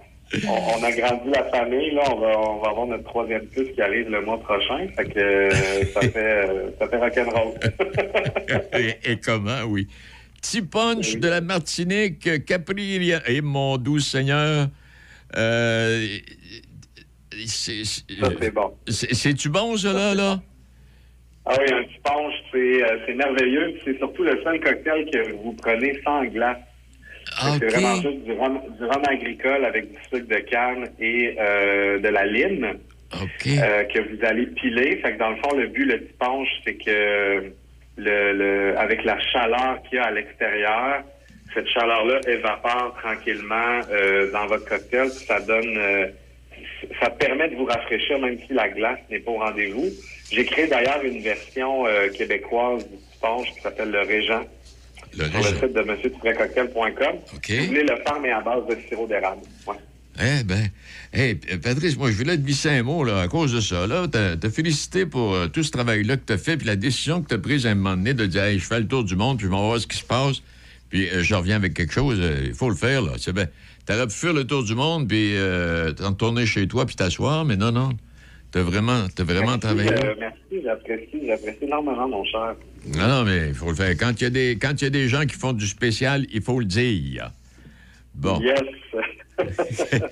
on, 0.47 0.79
on 0.81 0.83
a 0.85 0.93
grandi 0.93 1.31
la 1.31 1.45
famille. 1.45 1.91
Là, 1.93 2.03
on 2.13 2.19
va, 2.21 2.39
on 2.39 2.61
va 2.61 2.69
avoir 2.71 2.87
notre 2.87 3.05
troisième 3.05 3.47
puce 3.47 3.71
qui 3.75 3.81
arrive 3.83 4.09
le 4.11 4.21
mois 4.23 4.39
prochain. 4.41 4.87
Fait 4.97 5.05
que 5.07 5.19
euh, 5.19 5.51
ça 5.95 6.01
fait, 6.03 6.17
euh, 6.17 6.71
ça 6.79 6.89
fait 6.89 6.97
rock'n'roll. 6.99 7.55
et, 8.79 9.13
et 9.13 9.17
comment, 9.19 9.63
oui. 9.67 9.89
Petit 10.41 10.63
punch 10.63 11.17
de 11.17 11.29
la 11.29 11.41
Martinique, 11.41 12.45
Capri, 12.45 13.11
et 13.27 13.41
mon 13.41 13.77
doux 13.77 13.99
Seigneur. 13.99 14.69
Euh, 15.37 16.07
c'est- 17.47 18.01
bon. 18.53 18.75
c'est- 18.87 19.15
C'est-tu 19.15 19.49
bon, 19.49 19.77
ça, 19.77 19.93
là, 19.93 20.15
là? 20.15 20.41
Ah 21.45 21.55
oui, 21.59 21.73
un 21.73 21.83
petit 21.85 21.99
punch, 22.05 22.35
c'est 22.53 22.83
euh, 23.13 23.15
merveilleux. 23.17 23.75
C'est 23.85 23.97
surtout 23.99 24.23
le 24.23 24.39
seul 24.45 24.61
cocktail 24.61 25.11
que 25.11 25.33
vous 25.33 25.53
prenez 25.55 25.99
sans 26.05 26.25
glace. 26.27 26.59
Ah, 27.41 27.57
C'est 27.59 27.67
vraiment 27.69 27.95
juste 27.97 28.25
du 28.25 28.33
rhum, 28.33 28.61
du 28.79 28.85
rhum 28.85 29.03
agricole 29.09 29.65
avec 29.65 29.91
du 29.91 29.99
sucre 30.11 30.29
de 30.29 30.41
canne 30.41 30.89
et 31.01 31.35
euh, 31.39 31.99
de 31.99 32.09
la 32.09 32.25
lime. 32.27 32.79
OK. 33.15 33.47
euh, 33.47 33.85
que 33.85 34.01
vous 34.01 34.25
allez 34.25 34.47
piler. 34.47 34.97
Fait 35.03 35.15
que 35.15 35.19
dans 35.19 35.31
le 35.31 35.37
fond, 35.37 35.57
le 35.57 35.67
but, 35.69 35.87
le 35.87 35.99
dimanche, 35.99 36.49
c'est 36.65 36.75
que 36.75 37.53
le, 37.97 38.33
le, 38.33 38.79
avec 38.79 39.03
la 39.05 39.19
chaleur 39.19 39.81
qu'il 39.89 39.97
y 39.97 40.01
a 40.01 40.05
à 40.05 40.11
l'extérieur, 40.11 41.03
cette 41.55 41.69
chaleur-là 41.69 42.21
évapore 42.29 42.95
tranquillement 43.03 43.81
euh, 43.91 44.31
dans 44.31 44.47
votre 44.47 44.67
cocktail. 44.69 45.09
puis 45.09 45.25
Ça 45.27 45.41
donne, 45.41 45.79
euh, 45.79 46.07
ça 47.01 47.09
permet 47.11 47.49
de 47.49 47.57
vous 47.57 47.65
rafraîchir 47.65 48.19
même 48.19 48.39
si 48.47 48.53
la 48.53 48.69
glace 48.69 48.99
n'est 49.11 49.21
pas 49.21 49.31
au 49.31 49.39
rendez-vous. 49.39 49.87
J'ai 50.31 50.45
créé 50.45 50.67
d'ailleurs 50.67 51.03
une 51.03 51.23
version 51.23 51.87
euh, 51.87 52.09
québécoise 52.11 52.87
du 52.87 52.97
sponge 53.15 53.51
qui 53.55 53.61
s'appelle 53.63 53.91
le 53.91 54.01
Régent 54.01 54.45
Le 55.17 55.25
sur 55.31 55.39
le 55.39 55.45
site 55.45 55.75
de 55.75 55.81
monsieurdupré-cocktail.com. 55.83 57.17
OK. 57.37 57.47
Si 57.47 57.59
vous 57.59 57.67
voulez 57.67 57.83
le 57.83 57.97
faire, 57.97 58.21
mais 58.21 58.31
à 58.31 58.41
base 58.41 58.63
de 58.69 58.77
sirop 58.89 59.07
d'érable. 59.07 59.43
Ouais. 59.67 59.75
Eh 60.21 60.43
ben, 60.43 60.69
hey, 61.13 61.37
Patrice, 61.37 61.97
moi, 61.97 62.11
je 62.11 62.17
voulais 62.17 62.37
te 62.37 62.43
glisser 62.43 62.71
un 62.71 62.83
mot 62.83 63.05
là, 63.05 63.21
à 63.21 63.29
cause 63.29 63.53
de 63.53 63.61
ça. 63.61 63.87
Là, 63.87 64.07
t'as 64.11 64.51
félicité 64.51 65.07
pour 65.07 65.33
euh, 65.35 65.47
tout 65.47 65.63
ce 65.63 65.71
travail-là 65.71 66.17
que 66.17 66.23
t'as 66.27 66.39
fait, 66.39 66.57
puis 66.57 66.67
la 66.67 66.75
décision 66.75 67.23
que 67.23 67.29
t'as 67.29 67.39
prise 67.39 67.67
à 67.67 67.71
un 67.71 67.75
moment 67.77 67.97
donné 67.97 68.15
de 68.15 68.27
dire, 68.27 68.43
hey, 68.43 68.59
je 68.59 68.65
fais 68.67 68.81
le 68.81 68.89
tour 68.89 69.05
du 69.05 69.15
monde, 69.15 69.39
puis 69.39 69.47
je 69.47 69.51
vais 69.51 69.57
voir 69.57 69.79
ce 69.79 69.87
qui 69.87 69.97
se 69.97 70.03
passe, 70.05 70.43
puis 70.91 71.09
euh, 71.09 71.23
je 71.23 71.35
reviens 71.37 71.55
avec 71.57 71.73
quelque 71.75 71.93
chose. 71.93 72.19
euh, 72.21 72.43
Il 72.47 72.55
faut 72.55 72.69
le 72.69 72.75
faire, 72.75 73.03
là. 73.03 73.13
C'est 73.17 73.33
bien. 73.33 73.47
T'aurais 73.87 74.09
pu 74.09 74.15
faire 74.15 74.33
le 74.33 74.45
tour 74.45 74.65
du 74.65 74.75
monde, 74.75 75.07
puis 75.09 75.37
euh, 75.37 75.93
t'en 75.93 76.13
tourner 76.15 76.47
chez 76.47 76.67
toi, 76.67 76.85
puis 76.85 76.97
t'asseoir, 76.97 77.45
mais 77.45 77.57
non, 77.57 77.71
non. 77.71 77.91
T'as 78.51 78.63
vraiment, 78.63 79.07
t'as 79.15 79.25
vraiment 79.25 79.47
Merci, 79.59 79.61
travaillé? 79.61 79.91
euh, 79.93 80.15
merci, 80.19 80.63
j'apprécie, 80.65 81.21
j'apprécie 81.27 81.65
énormément, 81.65 82.09
mon 82.09 82.25
cher. 82.25 82.55
Non, 82.87 83.07
non, 83.09 83.25
mais 83.25 83.49
il 83.49 83.55
faut 83.55 83.69
le 83.69 83.75
faire. 83.75 83.91
Quand 83.99 84.13
il 84.21 84.25
y, 84.25 84.27
a 84.27 84.31
des- 84.31 84.59
quand 84.61 84.73
il 84.81 84.85
y 84.85 84.87
a 84.87 84.91
des 84.91 85.09
gens 85.09 85.27
qui 85.27 85.35
font 85.37 85.53
du 85.53 85.67
spécial, 85.67 86.25
il 86.33 86.41
faut 86.41 86.59
le 86.59 86.65
dire. 86.65 87.31
Bon. 88.15 88.41
Yes. 88.41 88.59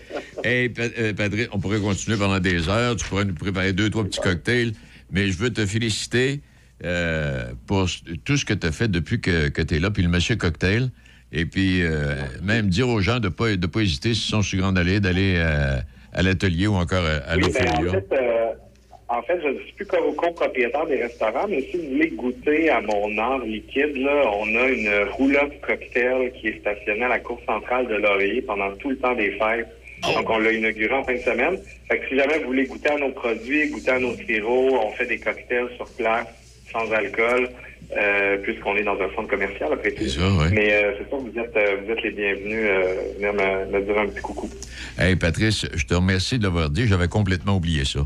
Hey, 0.44 0.72
euh, 0.78 1.12
Patrick, 1.14 1.48
on 1.52 1.58
pourrait 1.58 1.80
continuer 1.80 2.16
pendant 2.16 2.38
des 2.38 2.68
heures. 2.68 2.94
Tu 2.94 3.04
pourrais 3.08 3.24
nous 3.24 3.34
préparer 3.34 3.72
deux, 3.72 3.90
trois 3.90 4.04
petits 4.04 4.20
cocktails. 4.20 4.72
Mais 5.10 5.28
je 5.28 5.36
veux 5.38 5.50
te 5.52 5.64
féliciter 5.66 6.40
euh, 6.84 7.50
pour 7.66 7.86
tout 8.24 8.36
ce 8.36 8.44
que 8.44 8.54
tu 8.54 8.66
as 8.66 8.70
fait 8.72 8.86
depuis 8.88 9.20
que, 9.20 9.48
que 9.48 9.62
tu 9.62 9.74
es 9.76 9.78
là, 9.80 9.90
puis 9.90 10.02
le 10.04 10.08
monsieur 10.08 10.36
cocktail. 10.36 10.90
Et 11.32 11.44
puis, 11.46 11.82
euh, 11.82 12.14
même 12.42 12.68
dire 12.68 12.88
aux 12.88 13.00
gens 13.00 13.18
de 13.18 13.24
ne 13.26 13.32
pas, 13.32 13.56
de 13.56 13.66
pas 13.66 13.80
hésiter, 13.80 14.14
s'ils 14.14 14.30
sont 14.30 14.42
sur 14.42 14.58
Grande 14.60 14.78
Allée, 14.78 15.00
d'aller 15.00 15.38
à 16.12 16.22
l'atelier 16.22 16.66
ou 16.68 16.74
encore 16.74 17.04
à, 17.04 17.16
à 17.30 17.36
Oui, 17.36 17.42
ben, 17.52 17.68
en 17.76 17.80
l'Ophélia. 17.82 17.92
fait, 17.92 18.06
en 19.18 19.22
fait, 19.22 19.40
je 19.42 19.48
ne 19.48 19.58
suis 19.60 19.72
plus 19.74 19.86
co- 19.86 20.12
copropriétaire 20.12 20.86
des 20.86 21.02
restaurants, 21.02 21.46
mais 21.48 21.62
si 21.70 21.76
vous 21.78 21.88
voulez 21.94 22.08
goûter 22.08 22.70
à 22.70 22.80
mon 22.80 23.16
art 23.18 23.38
liquide, 23.44 23.96
là, 23.96 24.22
on 24.40 24.46
a 24.56 24.68
une 24.68 24.90
roulotte 25.12 25.60
cocktail 25.62 26.32
qui 26.40 26.48
est 26.48 26.60
stationnée 26.60 27.04
à 27.04 27.08
la 27.08 27.18
cour 27.20 27.40
centrale 27.46 27.86
de 27.88 27.94
Laurier 27.94 28.42
pendant 28.42 28.70
tout 28.76 28.90
le 28.90 28.96
temps 28.98 29.14
des 29.14 29.30
fêtes. 29.32 29.66
Donc, 30.02 30.28
on 30.28 30.38
l'a 30.38 30.52
inauguré 30.52 30.92
en 30.94 31.02
fin 31.04 31.14
de 31.14 31.18
semaine. 31.20 31.58
Fait 31.88 31.98
que 31.98 32.08
si 32.08 32.16
jamais 32.16 32.38
vous 32.40 32.46
voulez 32.48 32.66
goûter 32.66 32.90
à 32.90 32.98
nos 32.98 33.10
produits, 33.12 33.70
goûter 33.70 33.90
à 33.92 33.98
nos 33.98 34.14
sirops, 34.14 34.74
on 34.84 34.90
fait 34.92 35.06
des 35.06 35.18
cocktails 35.18 35.68
sur 35.76 35.86
place, 35.96 36.26
sans 36.70 36.90
alcool, 36.92 37.48
euh, 37.96 38.36
puisqu'on 38.42 38.76
est 38.76 38.82
dans 38.84 39.00
un 39.00 39.08
centre 39.14 39.28
commercial, 39.28 39.72
après 39.72 39.92
tout. 39.92 40.02
C'est 40.04 40.20
ça, 40.20 40.28
ouais. 40.28 40.50
Mais 40.52 40.72
euh, 40.74 40.92
c'est 40.98 41.08
sûr, 41.08 41.18
vous 41.18 41.38
êtes, 41.40 41.56
euh, 41.56 41.76
vous 41.84 41.92
êtes 41.92 42.02
les 42.02 42.10
bienvenus. 42.10 42.68
Venir 43.16 43.32
me, 43.32 43.72
me 43.72 43.80
dire 43.84 43.98
un 43.98 44.06
petit 44.08 44.20
coucou. 44.20 44.50
Hey, 44.98 45.16
Patrice, 45.16 45.66
je 45.74 45.84
te 45.86 45.94
remercie 45.94 46.38
de 46.38 46.44
l'avoir 46.44 46.68
dit. 46.68 46.86
J'avais 46.86 47.08
complètement 47.08 47.56
oublié 47.56 47.84
ça. 47.84 48.00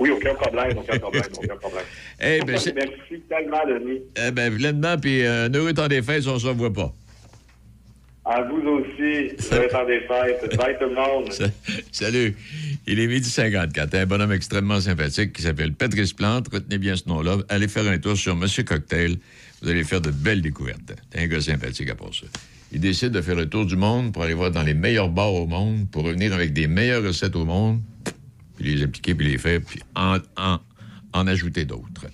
Oui, 0.00 0.10
aucun 0.10 0.34
problème, 0.34 0.78
aucun 0.78 0.98
problème, 0.98 1.22
aucun 1.36 1.56
problème. 1.56 1.84
Eh 2.20 2.40
ben, 2.40 2.46
Merci 2.74 3.22
tellement, 3.28 3.60
Denis. 3.68 4.00
Eh 4.16 4.30
bien, 4.30 4.50
pleinement, 4.50 4.96
puis 4.98 5.22
euh, 5.22 5.46
un 5.46 5.54
heureux 5.54 5.72
temps 5.74 5.88
des 5.88 6.02
fêtes, 6.02 6.26
on 6.26 6.34
ne 6.34 6.38
se 6.38 6.46
revoit 6.46 6.72
pas. 6.72 6.92
À 8.24 8.42
vous 8.42 8.56
aussi. 8.58 9.34
Bon 9.50 9.68
temps 9.70 9.86
des 9.86 10.00
fêtes. 10.00 10.56
Bye 10.56 10.76
tout 10.78 10.88
le 10.88 10.94
monde. 10.94 11.32
Sa- 11.32 11.46
Salut. 11.90 12.34
Il 12.86 13.00
est 13.00 13.06
midi 13.06 13.28
54. 13.28 13.94
Un 13.94 14.06
bonhomme 14.06 14.32
extrêmement 14.32 14.80
sympathique 14.80 15.32
qui 15.32 15.42
s'appelle 15.42 15.72
Patrice 15.72 16.12
Plante. 16.12 16.46
Retenez 16.52 16.78
bien 16.78 16.96
ce 16.96 17.08
nom-là. 17.08 17.38
Allez 17.48 17.66
faire 17.68 17.86
un 17.86 17.98
tour 17.98 18.16
sur 18.16 18.36
Monsieur 18.36 18.62
Cocktail. 18.62 19.16
Vous 19.62 19.68
allez 19.70 19.84
faire 19.84 20.00
de 20.00 20.10
belles 20.10 20.42
découvertes. 20.42 20.92
Un 21.14 21.26
gars 21.26 21.40
sympathique 21.40 21.88
à 21.90 21.94
part 21.94 22.14
ça. 22.14 22.26
Il 22.72 22.80
décide 22.80 23.10
de 23.10 23.20
faire 23.20 23.34
le 23.36 23.48
tour 23.48 23.66
du 23.66 23.76
monde 23.76 24.12
pour 24.12 24.22
aller 24.22 24.34
voir 24.34 24.50
dans 24.50 24.62
les 24.62 24.74
meilleurs 24.74 25.08
bars 25.08 25.32
au 25.34 25.46
monde, 25.46 25.90
pour 25.90 26.04
revenir 26.04 26.32
avec 26.32 26.52
des 26.52 26.68
meilleures 26.68 27.02
recettes 27.02 27.34
au 27.36 27.44
monde, 27.44 27.80
puis 28.60 28.74
les 28.74 28.82
appliquer, 28.82 29.14
puis 29.14 29.28
les 29.28 29.38
faire, 29.38 29.60
puis 29.66 29.80
en, 29.94 30.18
en, 30.36 30.58
en 31.12 31.26
ajouter 31.26 31.64
d'autres. 31.64 32.06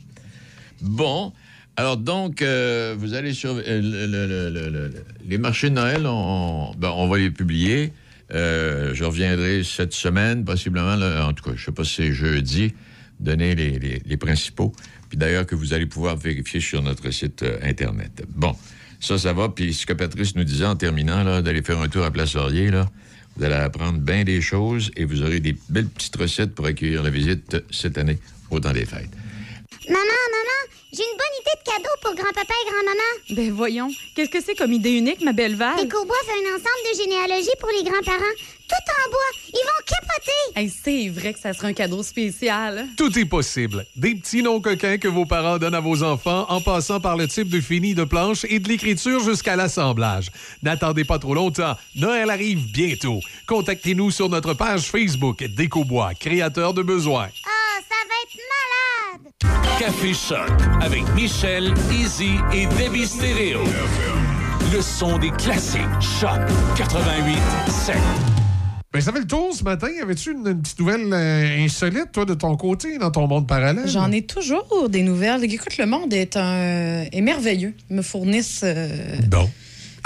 Bon. 0.80 1.32
Alors 1.76 1.96
donc, 1.98 2.40
euh, 2.40 2.94
vous 2.98 3.14
allez 3.14 3.34
sur 3.34 3.50
euh, 3.56 3.62
le- 3.66 4.06
le- 4.06 4.26
le- 4.26 4.50
le- 4.50 4.70
le- 4.70 4.88
le- 4.88 5.04
les 5.28 5.38
marchés 5.38 5.68
de 5.68 5.74
Noël, 5.74 6.06
on, 6.06 6.72
ben, 6.78 7.06
va 7.06 7.18
les 7.18 7.30
publier. 7.30 7.92
Euh, 8.32 8.94
je 8.94 9.04
reviendrai 9.04 9.62
cette 9.62 9.92
semaine, 9.92 10.44
possiblement, 10.44 10.96
là, 10.96 11.26
en 11.28 11.32
tout 11.32 11.44
cas, 11.44 11.50
je 11.54 11.60
ne 11.60 11.64
sais 11.66 11.72
pas 11.72 11.84
si 11.84 11.94
c'est 11.96 12.12
jeudi, 12.12 12.74
donner 13.20 13.54
les, 13.54 13.78
les- 13.78 14.02
les 14.04 14.16
principaux. 14.16 14.72
Puis 15.10 15.18
d'ailleurs, 15.18 15.46
que 15.46 15.54
vous 15.54 15.74
allez 15.74 15.86
pouvoir 15.86 16.16
vérifier 16.16 16.60
sur 16.60 16.82
notre 16.82 17.10
site 17.10 17.44
Internet. 17.62 18.24
Bon, 18.34 18.56
ça, 18.98 19.18
ça 19.18 19.32
va. 19.34 19.50
Puis 19.50 19.74
ce 19.74 19.86
que 19.86 19.92
Patrice 19.92 20.34
nous 20.34 20.44
disait 20.44 20.64
en 20.64 20.76
terminant, 20.76 21.42
d'aller 21.42 21.62
faire 21.62 21.78
un 21.80 21.88
tour 21.88 22.04
à 22.04 22.10
Place 22.10 22.34
Laurier, 22.34 22.70
là, 22.70 22.88
vous 23.36 23.44
allez 23.44 23.54
apprendre 23.54 23.98
bien 23.98 24.24
des 24.24 24.40
choses 24.40 24.90
et 24.96 25.04
vous 25.04 25.22
aurez 25.22 25.40
des 25.40 25.56
belles 25.68 25.88
petites 25.88 26.16
recettes 26.16 26.54
pour 26.54 26.66
accueillir 26.66 27.02
la 27.02 27.10
visite 27.10 27.56
cette 27.70 27.98
année 27.98 28.18
au 28.50 28.60
temps 28.60 28.72
des 28.72 28.86
fêtes. 28.86 29.10
Maman, 29.88 30.00
maman, 30.00 30.60
j'ai 30.92 31.02
une 31.02 31.16
bonne 31.16 31.36
idée 31.40 31.56
de 31.64 31.70
cadeau 31.70 31.94
pour 32.02 32.14
grand-papa 32.14 32.52
et 32.52 32.70
grand-maman. 32.70 33.36
Ben 33.36 33.52
voyons, 33.52 33.88
qu'est-ce 34.14 34.30
que 34.30 34.42
c'est 34.42 34.56
comme 34.56 34.72
idée 34.72 34.92
unique, 34.92 35.22
ma 35.22 35.32
belle 35.32 35.54
Val? 35.54 35.76
Décobois 35.76 36.16
fait 36.26 36.32
un 36.32 36.54
ensemble 36.54 36.82
de 36.92 36.98
généalogie 37.02 37.56
pour 37.60 37.70
les 37.70 37.84
grands-parents. 37.84 38.34
Tout 38.68 38.74
en 38.90 39.10
bois. 39.10 39.30
Ils 39.46 39.64
vont 39.64 39.84
capoter. 39.86 40.60
Hey, 40.60 40.68
c'est 40.68 41.08
vrai 41.08 41.32
que 41.32 41.38
ça 41.38 41.52
serait 41.52 41.68
un 41.68 41.72
cadeau 41.72 42.02
spécial. 42.02 42.88
Tout 42.96 43.16
est 43.16 43.24
possible. 43.24 43.86
Des 43.94 44.16
petits 44.16 44.42
noms 44.42 44.60
coquins 44.60 44.98
que 44.98 45.06
vos 45.06 45.24
parents 45.24 45.58
donnent 45.58 45.76
à 45.76 45.80
vos 45.80 46.02
enfants 46.02 46.46
en 46.48 46.60
passant 46.60 46.98
par 46.98 47.16
le 47.16 47.28
type 47.28 47.48
de 47.48 47.60
fini 47.60 47.94
de 47.94 48.02
planche 48.02 48.44
et 48.48 48.58
de 48.58 48.68
l'écriture 48.68 49.20
jusqu'à 49.20 49.54
l'assemblage. 49.54 50.32
N'attendez 50.64 51.04
pas 51.04 51.20
trop 51.20 51.34
longtemps. 51.34 51.76
Noël 51.94 52.28
arrive 52.28 52.72
bientôt. 52.72 53.20
Contactez-nous 53.46 54.10
sur 54.10 54.28
notre 54.28 54.54
page 54.54 54.90
Facebook 54.90 55.44
Décobois, 55.44 56.14
créateur 56.14 56.74
de 56.74 56.82
besoins. 56.82 57.28
Ah, 57.44 57.78
ça 57.88 57.94
va 58.08 58.14
être 58.24 58.36
malade. 58.36 58.95
Café 59.78 60.14
Choc 60.14 60.50
avec 60.80 61.02
Michel, 61.14 61.72
Easy 61.92 62.32
et 62.52 62.66
Debbie 62.66 63.06
Stereo. 63.06 63.60
Le 64.72 64.80
son 64.80 65.18
des 65.18 65.30
classiques. 65.30 65.80
Choc 66.00 66.40
88 66.76 67.36
7. 67.68 67.96
Ben, 68.92 69.00
ça 69.02 69.12
fait 69.12 69.18
le 69.20 69.26
tour 69.26 69.52
ce 69.52 69.62
matin. 69.62 69.88
Avais-tu 70.02 70.32
une, 70.32 70.46
une 70.46 70.62
petite 70.62 70.78
nouvelle 70.80 71.12
euh, 71.12 71.64
insolite, 71.64 72.12
toi, 72.12 72.24
de 72.24 72.34
ton 72.34 72.56
côté, 72.56 72.96
dans 72.98 73.10
ton 73.10 73.26
monde 73.26 73.46
parallèle? 73.46 73.86
J'en 73.88 74.10
ai 74.10 74.22
toujours 74.22 74.88
des 74.88 75.02
nouvelles. 75.02 75.44
Écoute, 75.44 75.76
le 75.76 75.86
monde 75.86 76.12
est, 76.14 76.36
un, 76.36 77.04
est 77.12 77.20
merveilleux. 77.20 77.74
Ils 77.90 77.96
me 77.96 78.02
fournissent 78.02 78.62
euh, 78.64 78.88
Bon. 79.28 79.48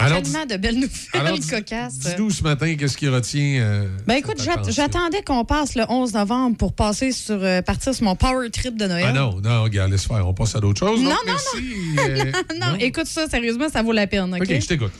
Alors, 0.00 0.22
tellement 0.22 0.46
de 0.46 0.56
belles 0.56 0.74
nouvelles 0.76 0.88
alors, 1.12 1.38
cocasses. 1.48 1.98
dis-nous 1.98 2.30
ce 2.30 2.42
matin, 2.42 2.74
qu'est-ce 2.76 2.96
qui 2.96 3.08
retient. 3.08 3.60
euh, 3.60 3.88
Ben 4.06 4.14
écoute, 4.16 4.40
j'attendais 4.68 5.22
qu'on 5.22 5.44
passe 5.44 5.74
le 5.74 5.84
11 5.88 6.14
novembre 6.14 6.56
pour 6.56 6.72
passer 6.72 7.12
sur 7.12 7.42
euh, 7.42 7.62
partir 7.62 7.94
sur 7.94 8.04
mon 8.04 8.16
power 8.16 8.50
trip 8.50 8.76
de 8.76 8.86
Noël. 8.86 9.06
Ah 9.08 9.12
non, 9.12 9.40
non, 9.40 9.62
regarde, 9.62 9.90
laisse 9.92 10.06
faire. 10.06 10.26
On 10.26 10.34
passe 10.34 10.54
à 10.56 10.60
d'autres 10.60 10.78
choses. 10.78 11.00
Non, 11.02 11.10
Donc, 11.10 11.18
non, 11.26 11.32
merci, 11.34 11.96
euh, 11.98 12.32
non, 12.60 12.76
écoute 12.80 13.06
ça, 13.06 13.28
sérieusement, 13.28 13.68
ça 13.68 13.82
vaut 13.82 13.92
la 13.92 14.06
peine. 14.06 14.34
OK? 14.34 14.40
OK, 14.42 14.60
je 14.60 14.66
t'écoute. 14.66 14.92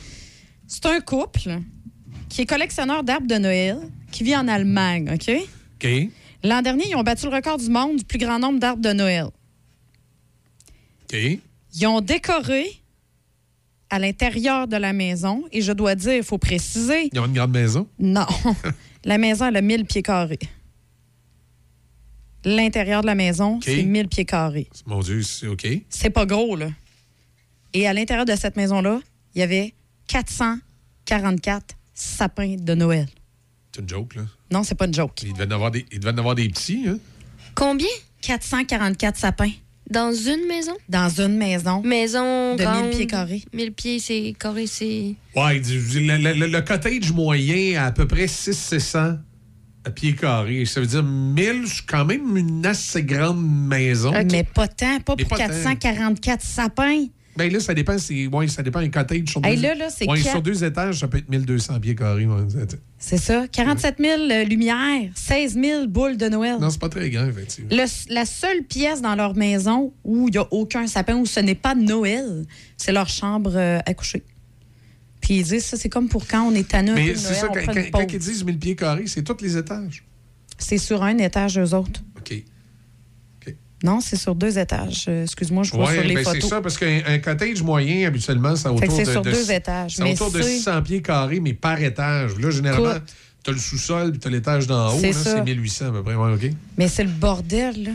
C'est 0.67 0.85
un 0.85 0.99
couple 1.01 1.59
qui 2.29 2.41
est 2.41 2.45
collectionneur 2.45 3.03
d'arbres 3.03 3.27
de 3.27 3.35
Noël 3.35 3.77
qui 4.11 4.23
vit 4.23 4.35
en 4.35 4.47
Allemagne, 4.47 5.09
OK? 5.13 5.35
OK. 5.83 5.89
L'an 6.43 6.61
dernier, 6.61 6.85
ils 6.89 6.95
ont 6.95 7.03
battu 7.03 7.27
le 7.27 7.35
record 7.35 7.57
du 7.57 7.69
monde 7.69 7.97
du 7.97 8.03
plus 8.03 8.17
grand 8.17 8.39
nombre 8.39 8.59
d'arbres 8.59 8.81
de 8.81 8.93
Noël. 8.93 9.25
OK. 11.03 11.17
Ils 11.73 11.87
ont 11.87 12.01
décoré 12.01 12.80
à 13.91 13.99
l'intérieur 13.99 14.67
de 14.67 14.77
la 14.77 14.93
maison, 14.93 15.43
et 15.51 15.61
je 15.61 15.71
dois 15.73 15.93
dire, 15.95 16.13
il 16.15 16.23
faut 16.23 16.37
préciser, 16.37 17.09
Ils 17.13 17.19
ont 17.19 17.25
une 17.27 17.33
grande 17.33 17.51
maison? 17.51 17.87
non, 17.99 18.25
la 19.05 19.17
maison, 19.19 19.45
elle 19.47 19.57
a 19.57 19.61
1000 19.61 19.85
pieds 19.85 20.01
carrés. 20.01 20.39
L'intérieur 22.43 23.01
de 23.01 23.05
la 23.07 23.13
maison, 23.15 23.59
c'est 23.61 23.83
1000 23.83 24.07
pieds 24.07 24.25
carrés. 24.25 24.67
Mon 24.87 25.01
Dieu, 25.01 25.21
c'est 25.21 25.45
OK. 25.47 25.67
C'est 25.89 26.09
pas 26.09 26.25
gros, 26.25 26.55
là. 26.55 26.69
Et 27.73 27.85
à 27.87 27.93
l'intérieur 27.93 28.25
de 28.25 28.35
cette 28.35 28.55
maison-là, 28.55 28.99
il 29.35 29.39
y 29.39 29.43
avait 29.43 29.73
444 30.07 31.75
sapins 31.93 32.55
de 32.57 32.73
Noël. 32.73 33.07
C'est 33.75 33.81
une 33.81 33.89
joke, 33.89 34.15
là. 34.15 34.23
Non, 34.51 34.63
c'est 34.63 34.75
pas 34.75 34.85
une 34.85 34.93
joke. 34.93 35.21
Il 35.23 35.33
devait 35.33 35.45
en 35.47 35.51
avoir 35.51 35.71
des, 35.71 35.85
il 35.91 35.99
devait 35.99 36.13
en 36.13 36.17
avoir 36.17 36.35
des 36.35 36.47
petits, 36.49 36.85
hein? 36.87 36.97
Combien? 37.55 37.87
444 38.21 39.17
sapins 39.17 39.51
Dans 39.91 40.13
une 40.13 40.47
maison? 40.47 40.73
dans 40.89 41.09
une 41.09 41.37
maison 41.37 41.81
Maison 41.83 42.55
de 42.55 42.63
grande. 42.63 42.85
1000 42.87 42.89
pieds 42.97 43.07
carrés. 43.07 43.43
1000 43.53 43.71
pieds, 43.73 43.99
c'est 43.99 44.33
carré, 44.39 44.65
c'est... 44.65 45.15
Ouais, 45.35 45.59
le, 45.59 46.33
le- 46.33 46.47
le- 46.47 46.61
cottage 46.61 47.11
moyen 47.11 47.81
à 47.81 47.85
à 47.87 47.91
peu 47.91 48.07
près 48.07 48.27
600 48.27 49.17
à 49.83 49.89
pieds 49.91 50.15
carrés. 50.15 50.65
Ça 50.65 50.79
veut 50.79 50.87
dire 50.87 51.03
1000, 51.03 51.63
c'est 51.67 51.85
quand 51.85 52.05
même 52.05 52.37
une 52.37 52.65
assez 52.65 53.03
grande 53.03 53.43
maison. 53.43 54.13
Mais 54.31 54.43
pas 54.43 54.67
tant, 54.67 54.99
pas 55.01 55.15
Mais 55.17 55.25
pour 55.25 55.37
pas 55.37 55.47
tant. 55.47 55.53
444 55.53 56.41
sapins. 56.41 57.05
Ben 57.37 57.51
là, 57.51 57.59
ça 57.61 57.73
dépend. 57.73 57.97
c'est- 57.97 58.27
Ouais, 58.27 58.47
ça 58.47 58.61
dépend. 58.61 58.79
Un 58.79 58.89
cottage 58.89 59.29
sur 59.29 59.39
deux, 59.41 59.55
là, 59.55 59.73
là, 59.75 59.89
c'est 59.89 60.07
ouais, 60.07 60.19
quatre- 60.21 60.31
sur 60.31 60.41
deux 60.41 60.63
étages, 60.63 60.99
ça 60.99 61.07
peut 61.07 61.17
être 61.19 61.29
1200 61.29 61.79
pieds 61.79 61.95
carrés. 61.95 62.25
ouais. 62.25 62.43
C'est 62.99 63.17
ça. 63.17 63.47
47 63.47 63.95
000 63.99 64.21
euh, 64.29 64.43
lumières, 64.43 65.09
16 65.15 65.53
000 65.53 65.87
boules 65.87 66.17
de 66.17 66.27
Noël. 66.27 66.57
Non, 66.59 66.69
c'est 66.69 66.79
pas 66.79 66.89
très 66.89 67.09
grand, 67.09 67.25
effectivement. 67.27 67.69
Le- 67.71 68.13
la 68.13 68.25
seule 68.25 68.63
pièce 68.63 69.01
dans 69.01 69.15
leur 69.15 69.35
maison 69.35 69.93
où 70.03 70.27
il 70.27 70.31
n'y 70.31 70.37
a 70.37 70.47
aucun 70.51 70.87
sapin, 70.87 71.15
où 71.15 71.25
ce 71.25 71.39
n'est 71.39 71.55
pas 71.55 71.73
Noël, 71.73 72.45
c'est 72.77 72.91
leur 72.91 73.07
chambre 73.09 73.53
euh, 73.55 73.79
à 73.85 73.93
coucher. 73.93 74.23
Puis 75.21 75.35
ils 75.35 75.43
disent 75.43 75.65
ça, 75.65 75.77
c'est 75.77 75.89
comme 75.89 76.09
pour 76.09 76.27
quand 76.27 76.43
on 76.43 76.53
est 76.53 76.73
un 76.75 76.83
peu 76.83 76.93
Mais 76.95 77.15
c'est 77.15 77.23
Noël, 77.29 77.35
ça, 77.39 77.47
quand, 77.47 77.73
quand- 77.91 78.07
ils 78.13 78.19
disent 78.19 78.43
1000 78.43 78.59
pieds 78.59 78.75
carrés, 78.75 79.07
c'est 79.07 79.23
tous 79.23 79.37
les 79.41 79.55
étages. 79.55 80.03
C'est 80.57 80.77
sur 80.77 81.01
un 81.03 81.17
étage, 81.17 81.57
eux 81.57 81.73
autres. 81.75 82.01
Non, 83.83 83.99
c'est 83.99 84.15
sur 84.15 84.35
deux 84.35 84.59
étages. 84.59 85.05
Euh, 85.07 85.23
Excuse-moi, 85.23 85.63
je 85.63 85.71
vois 85.71 85.91
sur 85.91 86.03
les 86.03 86.13
ben 86.15 86.23
c'est 86.23 86.33
photos. 86.35 86.49
ça, 86.49 86.61
parce 86.61 86.77
qu'un 86.77 87.01
un 87.07 87.17
cottage 87.19 87.63
moyen, 87.63 88.07
habituellement, 88.07 88.55
c'est 88.55 88.67
autour 88.69 88.91
c'est 88.95 89.05
de, 89.05 89.11
sur 89.11 89.21
de- 89.23 89.31
deux 89.31 89.51
étages, 89.51 89.95
C'est 89.95 90.03
mais 90.03 90.13
autour 90.13 90.31
de 90.31 90.41
c'est- 90.41 90.57
600 90.57 90.81
pieds 90.83 91.01
carrés, 91.01 91.39
mais 91.39 91.53
par 91.53 91.81
étage. 91.81 92.35
Là, 92.37 92.51
généralement, 92.51 92.93
tu 93.43 93.49
as 93.49 93.53
le 93.53 93.59
sous-sol 93.59 94.11
puis 94.11 94.19
tu 94.19 94.27
as 94.27 94.31
l'étage 94.31 94.67
d'en 94.67 94.93
haut. 94.93 94.99
C'est 94.99 95.07
là, 95.07 95.13
ça. 95.13 95.35
C'est 95.37 95.43
1800 95.43 95.87
à 95.87 95.91
peu 95.91 96.03
près. 96.03 96.13
Ouais. 96.15 96.51
Mais 96.77 96.87
c'est 96.87 97.03
le 97.03 97.09
bordel, 97.09 97.83
là. 97.83 97.91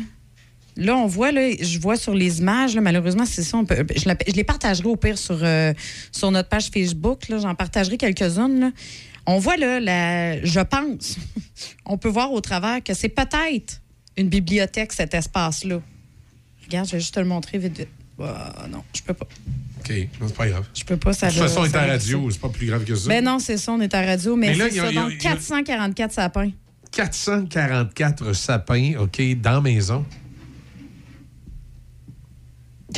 Là, 0.79 0.95
on 0.97 1.07
voit, 1.07 1.33
là, 1.33 1.53
je 1.59 1.79
vois 1.79 1.97
sur 1.97 2.13
les 2.15 2.41
images, 2.41 2.75
là, 2.75 2.83
malheureusement, 2.83 3.25
c'est 3.25 3.43
ça. 3.43 3.57
on 3.57 3.65
peut- 3.65 3.87
je, 3.97 4.07
la- 4.09 4.17
je 4.27 4.33
les 4.35 4.45
partagerai 4.45 4.89
au 4.89 4.97
pire 4.97 5.17
sur, 5.17 5.39
euh, 5.43 5.73
sur 6.13 6.31
notre 6.31 6.49
page 6.51 6.69
Facebook. 6.75 7.21
J'en 7.31 7.55
partagerai 7.55 7.97
quelques-unes. 7.97 8.73
On 9.25 9.39
voit, 9.39 9.57
là, 9.57 9.81
la, 9.81 10.45
je 10.45 10.61
pense, 10.61 11.17
on 11.87 11.97
peut 11.97 12.11
voir 12.11 12.31
au 12.33 12.41
travers 12.43 12.83
que 12.85 12.93
c'est 12.93 13.09
peut-être 13.09 13.81
une 14.17 14.29
bibliothèque, 14.29 14.93
cet 14.93 15.15
espace-là. 15.15 15.81
Regarde, 16.65 16.87
je 16.87 16.93
vais 16.93 17.01
juste 17.01 17.15
te 17.15 17.21
le 17.21 17.27
montrer 17.27 17.59
vite, 17.59 17.79
vite. 17.79 17.89
Ah, 18.21 18.67
non, 18.71 18.83
je 18.95 19.03
peux 19.03 19.13
pas. 19.15 19.27
OK, 19.81 19.91
non, 20.21 20.27
c'est 20.29 20.37
pas 20.37 20.49
grave. 20.49 20.67
Je 20.75 20.85
peux 20.85 20.97
pas, 20.97 21.13
ça 21.13 21.29
De 21.29 21.33
toute 21.35 21.43
façon, 21.43 21.61
on 21.61 21.65
est 21.67 21.75
à 21.77 21.87
radio, 21.87 22.31
c'est 22.31 22.41
pas 22.41 22.49
plus 22.49 22.67
grave 22.67 22.85
que 22.85 22.95
ça. 22.95 23.09
Ben 23.09 23.23
non, 23.23 23.39
c'est 23.39 23.57
ça, 23.59 23.73
on 23.73 23.81
est 23.81 23.93
à 23.95 24.03
radio, 24.05 24.35
mais, 24.37 24.49
Mais 24.49 24.55
là, 24.55 24.65
c'est 24.69 24.71
il 24.71 24.77
y 24.77 24.81
a- 24.81 24.83
ça. 24.85 24.89
a- 24.89 24.93
Donc, 24.93 25.13
il 25.13 25.23
y 25.25 25.27
a- 25.29 25.33
444 25.35 26.13
sapins. 26.13 26.51
444 26.91 28.33
sapins, 28.33 28.95
OK, 28.99 29.21
dans 29.41 29.61
maison. 29.61 30.05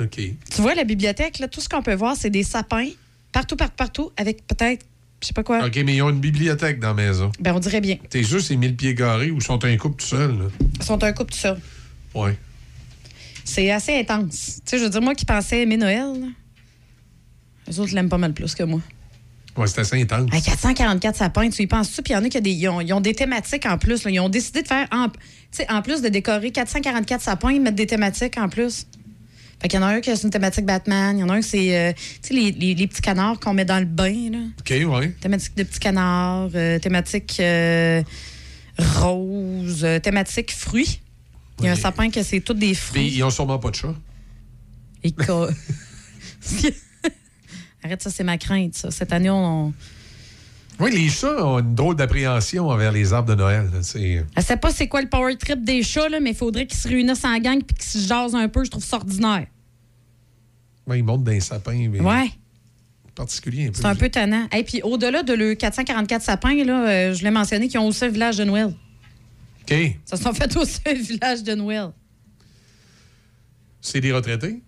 OK. 0.00 0.16
Tu 0.50 0.60
vois, 0.62 0.74
la 0.74 0.84
bibliothèque, 0.84 1.38
là, 1.40 1.48
tout 1.48 1.60
ce 1.60 1.68
qu'on 1.68 1.82
peut 1.82 1.94
voir, 1.94 2.16
c'est 2.16 2.30
des 2.30 2.42
sapins, 2.44 2.88
partout, 3.32 3.56
partout, 3.56 3.74
partout, 3.76 4.12
avec 4.16 4.46
peut-être, 4.46 4.86
je 5.22 5.26
sais 5.28 5.32
pas 5.34 5.42
quoi. 5.42 5.66
OK, 5.66 5.76
mais 5.84 5.96
ils 5.96 6.02
ont 6.02 6.10
une 6.10 6.20
bibliothèque 6.20 6.80
dans 6.80 6.88
la 6.88 6.94
maison. 6.94 7.30
Ben, 7.40 7.54
on 7.54 7.58
dirait 7.58 7.80
bien. 7.80 7.96
T'es 8.08 8.22
sûr, 8.22 8.40
c'est 8.40 8.56
1000 8.56 8.76
pieds 8.76 8.94
carrés 8.94 9.30
ou 9.30 9.40
sont 9.40 9.62
un 9.64 9.76
couple 9.76 10.00
tout 10.02 10.08
seul, 10.08 10.30
là? 10.38 10.44
Ils 10.78 10.82
sont 10.84 11.02
un 11.04 11.12
couple 11.12 11.32
tout 11.32 11.38
ça. 11.38 11.56
Ouais. 12.14 12.36
C'est 13.44 13.70
assez 13.70 13.98
intense. 13.98 14.60
Tu 14.64 14.70
sais, 14.70 14.78
je 14.78 14.84
veux 14.84 14.90
dire, 14.90 15.02
moi 15.02 15.14
qui 15.14 15.24
pensais 15.24 15.62
aimer 15.62 15.76
Noël, 15.76 16.20
là, 16.20 16.26
eux 17.70 17.80
autres 17.80 17.94
l'aiment 17.94 18.08
pas 18.08 18.18
mal 18.18 18.32
plus 18.32 18.54
que 18.54 18.62
moi. 18.62 18.80
Ouais, 19.56 19.66
c'est 19.66 19.80
assez 19.80 20.00
intense. 20.00 20.30
À 20.32 20.40
444 20.40 21.16
sapins, 21.16 21.50
tu 21.50 21.62
y 21.62 21.66
penses-tu? 21.66 22.02
Puis 22.02 22.12
il 22.12 22.16
y 22.16 22.18
en 22.18 22.24
a 22.24 22.28
qui 22.28 22.40
des, 22.40 22.50
ils 22.52 22.68
ont, 22.68 22.80
ils 22.80 22.92
ont 22.92 23.00
des 23.00 23.14
thématiques 23.14 23.66
en 23.66 23.78
plus. 23.78 24.04
là. 24.04 24.10
Ils 24.10 24.20
ont 24.20 24.28
décidé 24.28 24.62
de 24.62 24.68
faire, 24.68 24.86
en, 24.92 25.08
tu 25.08 25.18
sais, 25.50 25.70
en 25.70 25.82
plus 25.82 26.02
de 26.02 26.08
décorer 26.08 26.50
444 26.52 27.20
sapins, 27.20 27.50
ils 27.50 27.60
mettent 27.60 27.74
des 27.74 27.86
thématiques 27.86 28.38
en 28.38 28.48
plus. 28.48 28.86
Fait 29.60 29.68
qu'il 29.68 29.78
y 29.78 29.82
en 29.82 29.86
a 29.86 29.90
un 29.94 30.00
qui 30.00 30.10
a 30.10 30.14
une 30.14 30.30
thématique 30.30 30.64
Batman. 30.64 31.16
Il 31.18 31.20
y 31.20 31.22
en 31.22 31.28
a 31.28 31.34
un 31.34 31.40
qui 31.40 31.48
c'est, 31.48 31.76
euh, 31.78 31.92
les, 32.30 32.50
les- 32.52 32.74
les 32.74 32.86
petits 32.86 33.02
canards 33.02 33.38
qu'on 33.40 33.52
met 33.54 33.64
dans 33.66 33.78
le 33.78 33.84
bain, 33.84 34.30
là. 34.32 34.38
OK, 34.58 34.70
ouais. 35.00 35.10
Thématique 35.20 35.54
de 35.56 35.62
petits 35.64 35.78
canards, 35.80 36.50
euh, 36.54 36.78
thématique 36.78 37.36
euh, 37.40 38.02
rose, 38.78 39.84
euh, 39.84 39.98
thématique 39.98 40.52
fruits. 40.52 41.00
Il 41.58 41.66
y 41.66 41.68
a 41.68 41.72
un 41.72 41.76
sapin 41.76 42.10
que 42.10 42.22
c'est 42.22 42.40
tous 42.40 42.54
des 42.54 42.68
Puis 42.68 42.74
fruits. 42.74 43.12
ils 43.16 43.22
ont 43.22 43.28
sûrement 43.30 43.58
pas 43.58 43.70
de 43.70 43.74
chat. 43.76 43.94
Et 45.04 45.12
Arrête, 47.82 48.02
ça, 48.02 48.10
c'est 48.10 48.24
ma 48.24 48.38
crainte, 48.38 48.74
ça. 48.76 48.90
Cette 48.90 49.12
année, 49.12 49.30
on. 49.30 49.72
Oui, 50.80 50.90
les 50.92 51.08
chats 51.08 51.44
ont 51.46 51.58
une 51.58 51.74
drôle 51.74 51.94
d'appréhension 51.96 52.68
envers 52.68 52.90
les 52.92 53.12
arbres 53.12 53.28
de 53.28 53.34
Noël. 53.34 53.68
Je 53.74 53.82
sais 54.42 54.56
pas 54.56 54.70
c'est 54.72 54.88
quoi 54.88 55.02
le 55.02 55.08
power 55.08 55.36
trip 55.36 55.62
des 55.64 55.82
chats, 55.82 56.08
là, 56.08 56.20
mais 56.20 56.30
il 56.30 56.36
faudrait 56.36 56.66
qu'ils 56.66 56.78
se 56.78 56.88
réunissent 56.88 57.24
en 57.24 57.38
gang 57.38 57.62
puis 57.62 57.76
qu'ils 57.76 58.00
se 58.00 58.08
jasent 58.08 58.34
un 58.34 58.48
peu. 58.48 58.64
Je 58.64 58.70
trouve 58.70 58.84
ça 58.84 58.96
ordinaire. 58.96 59.46
Ouais, 60.86 60.98
ils 60.98 61.04
montent 61.04 61.24
dans 61.24 61.30
les 61.32 61.40
sapins. 61.40 61.88
Mais 61.90 62.00
Ouais, 62.00 62.30
particulier 63.14 63.64
un 63.66 63.68
peu. 63.68 63.74
c'est 63.74 63.84
un 63.86 63.94
peu 63.94 64.08
tannant. 64.08 64.46
Et 64.56 64.64
puis, 64.64 64.80
au-delà 64.82 65.22
de 65.22 65.34
le 65.34 65.54
444 65.54 66.22
sapins, 66.22 66.64
là, 66.64 66.88
euh, 66.88 67.14
je 67.14 67.22
l'ai 67.22 67.30
mentionné 67.30 67.68
qu'ils 67.68 67.78
ont 67.80 67.86
aussi 67.86 68.04
un 68.04 68.08
village 68.08 68.38
de 68.38 68.44
Noël. 68.44 68.72
OK. 69.62 69.74
Ça 70.06 70.16
se 70.16 70.22
sont 70.22 70.32
fait 70.32 70.56
aussi 70.56 70.80
un 70.86 70.94
village 70.94 71.42
de 71.42 71.54
Noël. 71.54 71.90
C'est 73.82 74.00
des 74.00 74.12
retraités? 74.12 74.62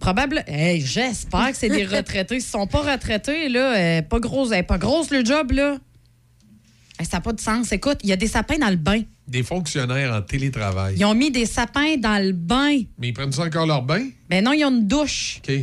Probable. 0.00 0.42
Hey, 0.46 0.80
j'espère 0.80 1.50
que 1.52 1.56
c'est 1.56 1.68
des 1.68 1.84
retraités. 1.96 2.40
S'ils 2.40 2.50
sont 2.50 2.66
pas 2.66 2.80
retraités, 2.80 3.48
là, 3.48 3.76
euh, 3.76 4.02
pas 4.02 4.18
grosse, 4.18 4.50
euh, 4.52 4.62
pas 4.62 4.78
grosse 4.78 5.10
le 5.10 5.24
job, 5.24 5.52
là. 5.52 5.76
Ça 7.02 7.16
n'a 7.16 7.20
pas 7.20 7.32
de 7.32 7.40
sens. 7.40 7.72
Écoute, 7.72 7.98
il 8.02 8.10
y 8.10 8.12
a 8.12 8.16
des 8.16 8.26
sapins 8.26 8.58
dans 8.58 8.68
le 8.68 8.76
bain. 8.76 9.02
Des 9.26 9.42
fonctionnaires 9.42 10.12
en 10.12 10.22
télétravail. 10.22 10.96
Ils 10.98 11.04
ont 11.04 11.14
mis 11.14 11.30
des 11.30 11.46
sapins 11.46 11.96
dans 11.96 12.22
le 12.22 12.32
bain. 12.32 12.82
Mais 12.98 13.08
ils 13.08 13.12
prennent 13.12 13.32
ça 13.32 13.44
encore 13.44 13.66
leur 13.66 13.82
bain? 13.82 14.06
Ben 14.28 14.44
non, 14.44 14.52
ils 14.52 14.64
ont 14.64 14.70
une 14.70 14.86
douche. 14.86 15.40
OK. 15.48 15.54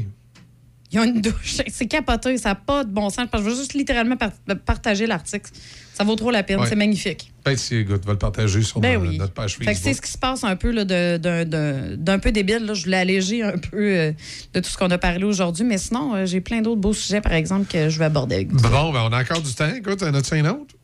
Ils 0.98 1.02
ont 1.02 1.14
une 1.16 1.22
douche. 1.22 1.58
C'est 1.68 1.86
capoté. 1.88 2.38
Ça 2.38 2.50
n'a 2.50 2.56
pas 2.56 2.84
de 2.84 2.90
bon 2.92 3.10
sens. 3.10 3.28
Je 3.34 3.38
veux 3.40 3.56
juste 3.56 3.74
littéralement 3.74 4.18
par- 4.18 4.32
partager 4.66 5.06
l'article. 5.08 5.52
Ça 5.94 6.04
vaut 6.04 6.16
trop 6.16 6.30
la 6.30 6.44
peine. 6.44 6.60
Ouais. 6.60 6.68
C'est 6.68 6.76
magnifique. 6.76 7.32
Peut-être 7.44 7.58
si 7.60 7.76
Écoute, 7.78 8.06
va 8.06 8.12
le 8.14 8.18
partager 8.20 8.62
sur 8.62 8.80
Ben 8.80 8.98
oui. 9.02 9.18
notre 9.18 9.34
page 9.34 9.58
que 9.58 9.64
c'est 9.66 9.74
Facebook. 9.74 9.96
ce 9.96 10.02
qui 10.02 10.12
se 10.12 10.18
passe 10.18 10.44
un 10.44 10.56
peu 10.56 10.74
d'un- 10.86 12.20
peu 12.20 12.32
débile. 12.32 12.66
Là. 12.66 12.74
Je 12.74 12.84
voulais 12.84 12.98
alléger 12.98 13.42
un 13.44 13.58
peu 13.58 13.78
euh, 13.98 14.12
de 14.54 14.60
tout 14.60 14.70
ce 14.70 14.78
qu'on 14.78 14.92
a 14.92 14.98
parlé 14.98 15.24
aujourd'hui. 15.24 15.64
Mais 15.66 15.78
sinon, 15.78 16.14
euh, 16.16 16.26
j'ai 16.26 16.42
plein 16.42 16.62
d'autres 16.62 16.82
beaux 16.82 16.94
sujets, 16.94 17.22
par 17.22 17.34
exemple, 17.34 17.66
que 17.72 17.90
je 17.90 17.98
vais 18.00 18.06
aborder 18.06 18.36
avec 18.36 18.52
vous. 18.52 18.60
Bon, 18.70 18.92
ben, 18.92 19.02
on 19.10 19.14
a 19.14 19.22
encore 19.22 19.42
du 19.42 19.54
temps. 19.54 19.74
Écoute, 19.76 20.04
en 20.04 20.14
as-tu 20.14 20.36
un 20.36 20.46
autre? 20.52 20.76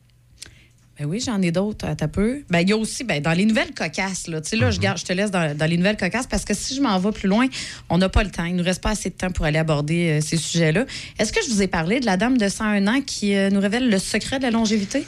Ben 0.98 1.06
oui, 1.06 1.20
j'en 1.20 1.42
ai 1.42 1.50
d'autres 1.50 1.86
à 1.86 2.08
peu. 2.08 2.42
Ben, 2.50 2.60
il 2.60 2.68
y 2.68 2.72
a 2.72 2.76
aussi, 2.76 3.02
ben, 3.02 3.20
dans 3.20 3.32
les 3.32 3.46
nouvelles 3.46 3.74
cocasses, 3.74 4.28
là, 4.28 4.40
tu 4.40 4.50
sais, 4.50 4.56
là, 4.56 4.70
je, 4.70 4.78
garde, 4.78 4.96
je 4.98 5.04
te 5.04 5.12
laisse 5.12 5.32
dans, 5.32 5.56
dans 5.56 5.66
les 5.66 5.76
nouvelles 5.76 5.96
cocasses 5.96 6.28
parce 6.28 6.44
que 6.44 6.54
si 6.54 6.76
je 6.76 6.80
m'en 6.80 6.98
vais 7.00 7.10
plus 7.10 7.28
loin, 7.28 7.48
on 7.88 7.98
n'a 7.98 8.08
pas 8.08 8.22
le 8.22 8.30
temps. 8.30 8.44
Il 8.44 8.54
nous 8.54 8.62
reste 8.62 8.80
pas 8.80 8.90
assez 8.90 9.10
de 9.10 9.14
temps 9.14 9.32
pour 9.32 9.44
aller 9.44 9.58
aborder 9.58 10.10
euh, 10.10 10.20
ces 10.20 10.36
sujets-là. 10.36 10.84
Est-ce 11.18 11.32
que 11.32 11.40
je 11.44 11.50
vous 11.50 11.62
ai 11.62 11.66
parlé 11.66 11.98
de 11.98 12.06
la 12.06 12.16
dame 12.16 12.38
de 12.38 12.48
101 12.48 12.86
ans 12.86 13.00
qui 13.04 13.34
euh, 13.34 13.50
nous 13.50 13.60
révèle 13.60 13.90
le 13.90 13.98
secret 13.98 14.38
de 14.38 14.44
la 14.44 14.52
longévité? 14.52 15.04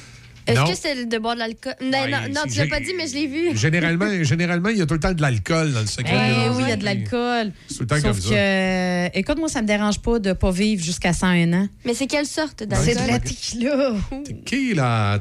Est-ce 0.46 0.70
que 0.70 0.76
c'est 0.76 1.06
de 1.06 1.18
boire 1.18 1.34
de 1.34 1.40
l'alcool? 1.40 1.74
Non, 1.80 1.90
Ouais, 1.98 2.10
non, 2.28 2.42
tu 2.50 2.58
l'as 2.58 2.66
pas 2.68 2.80
dit, 2.80 2.92
mais 2.96 3.06
je 3.08 3.14
l'ai 3.14 3.26
vu. 3.26 3.54
Généralement, 3.56 4.06
généralement, 4.22 4.68
il 4.68 4.78
y 4.78 4.82
a 4.82 4.86
tout 4.86 4.94
le 4.94 5.00
temps 5.00 5.12
de 5.12 5.20
l'alcool 5.20 5.72
dans 5.72 5.80
le 5.80 5.86
secret. 5.86 6.12
Ben 6.12 6.30
la 6.46 6.52
oui, 6.52 6.62
il 6.64 6.68
y 6.68 6.72
a 6.72 6.76
de 6.76 6.84
l'alcool. 6.84 7.52
C'est 7.68 7.74
tout 7.76 7.80
le 7.82 7.86
temps 7.88 7.94
Sauf 7.96 8.02
comme 8.04 8.16
que, 8.20 8.28
ça. 8.28 8.34
euh, 8.34 9.08
écoute, 9.14 9.38
moi, 9.38 9.48
ça 9.48 9.62
me 9.62 9.66
dérange 9.66 10.00
pas 10.00 10.18
de 10.18 10.32
pas 10.32 10.50
vivre 10.50 10.82
jusqu'à 10.84 11.12
101 11.12 11.52
ans. 11.52 11.68
Mais 11.84 11.94
c'est 11.94 12.06
quelle 12.06 12.26
sorte 12.26 12.62
d'alcool? 12.62 12.88
C'est 12.94 13.02
de 13.04 13.10
la 13.10 13.18
tequila. 13.18 13.94
Tequila. 14.24 15.20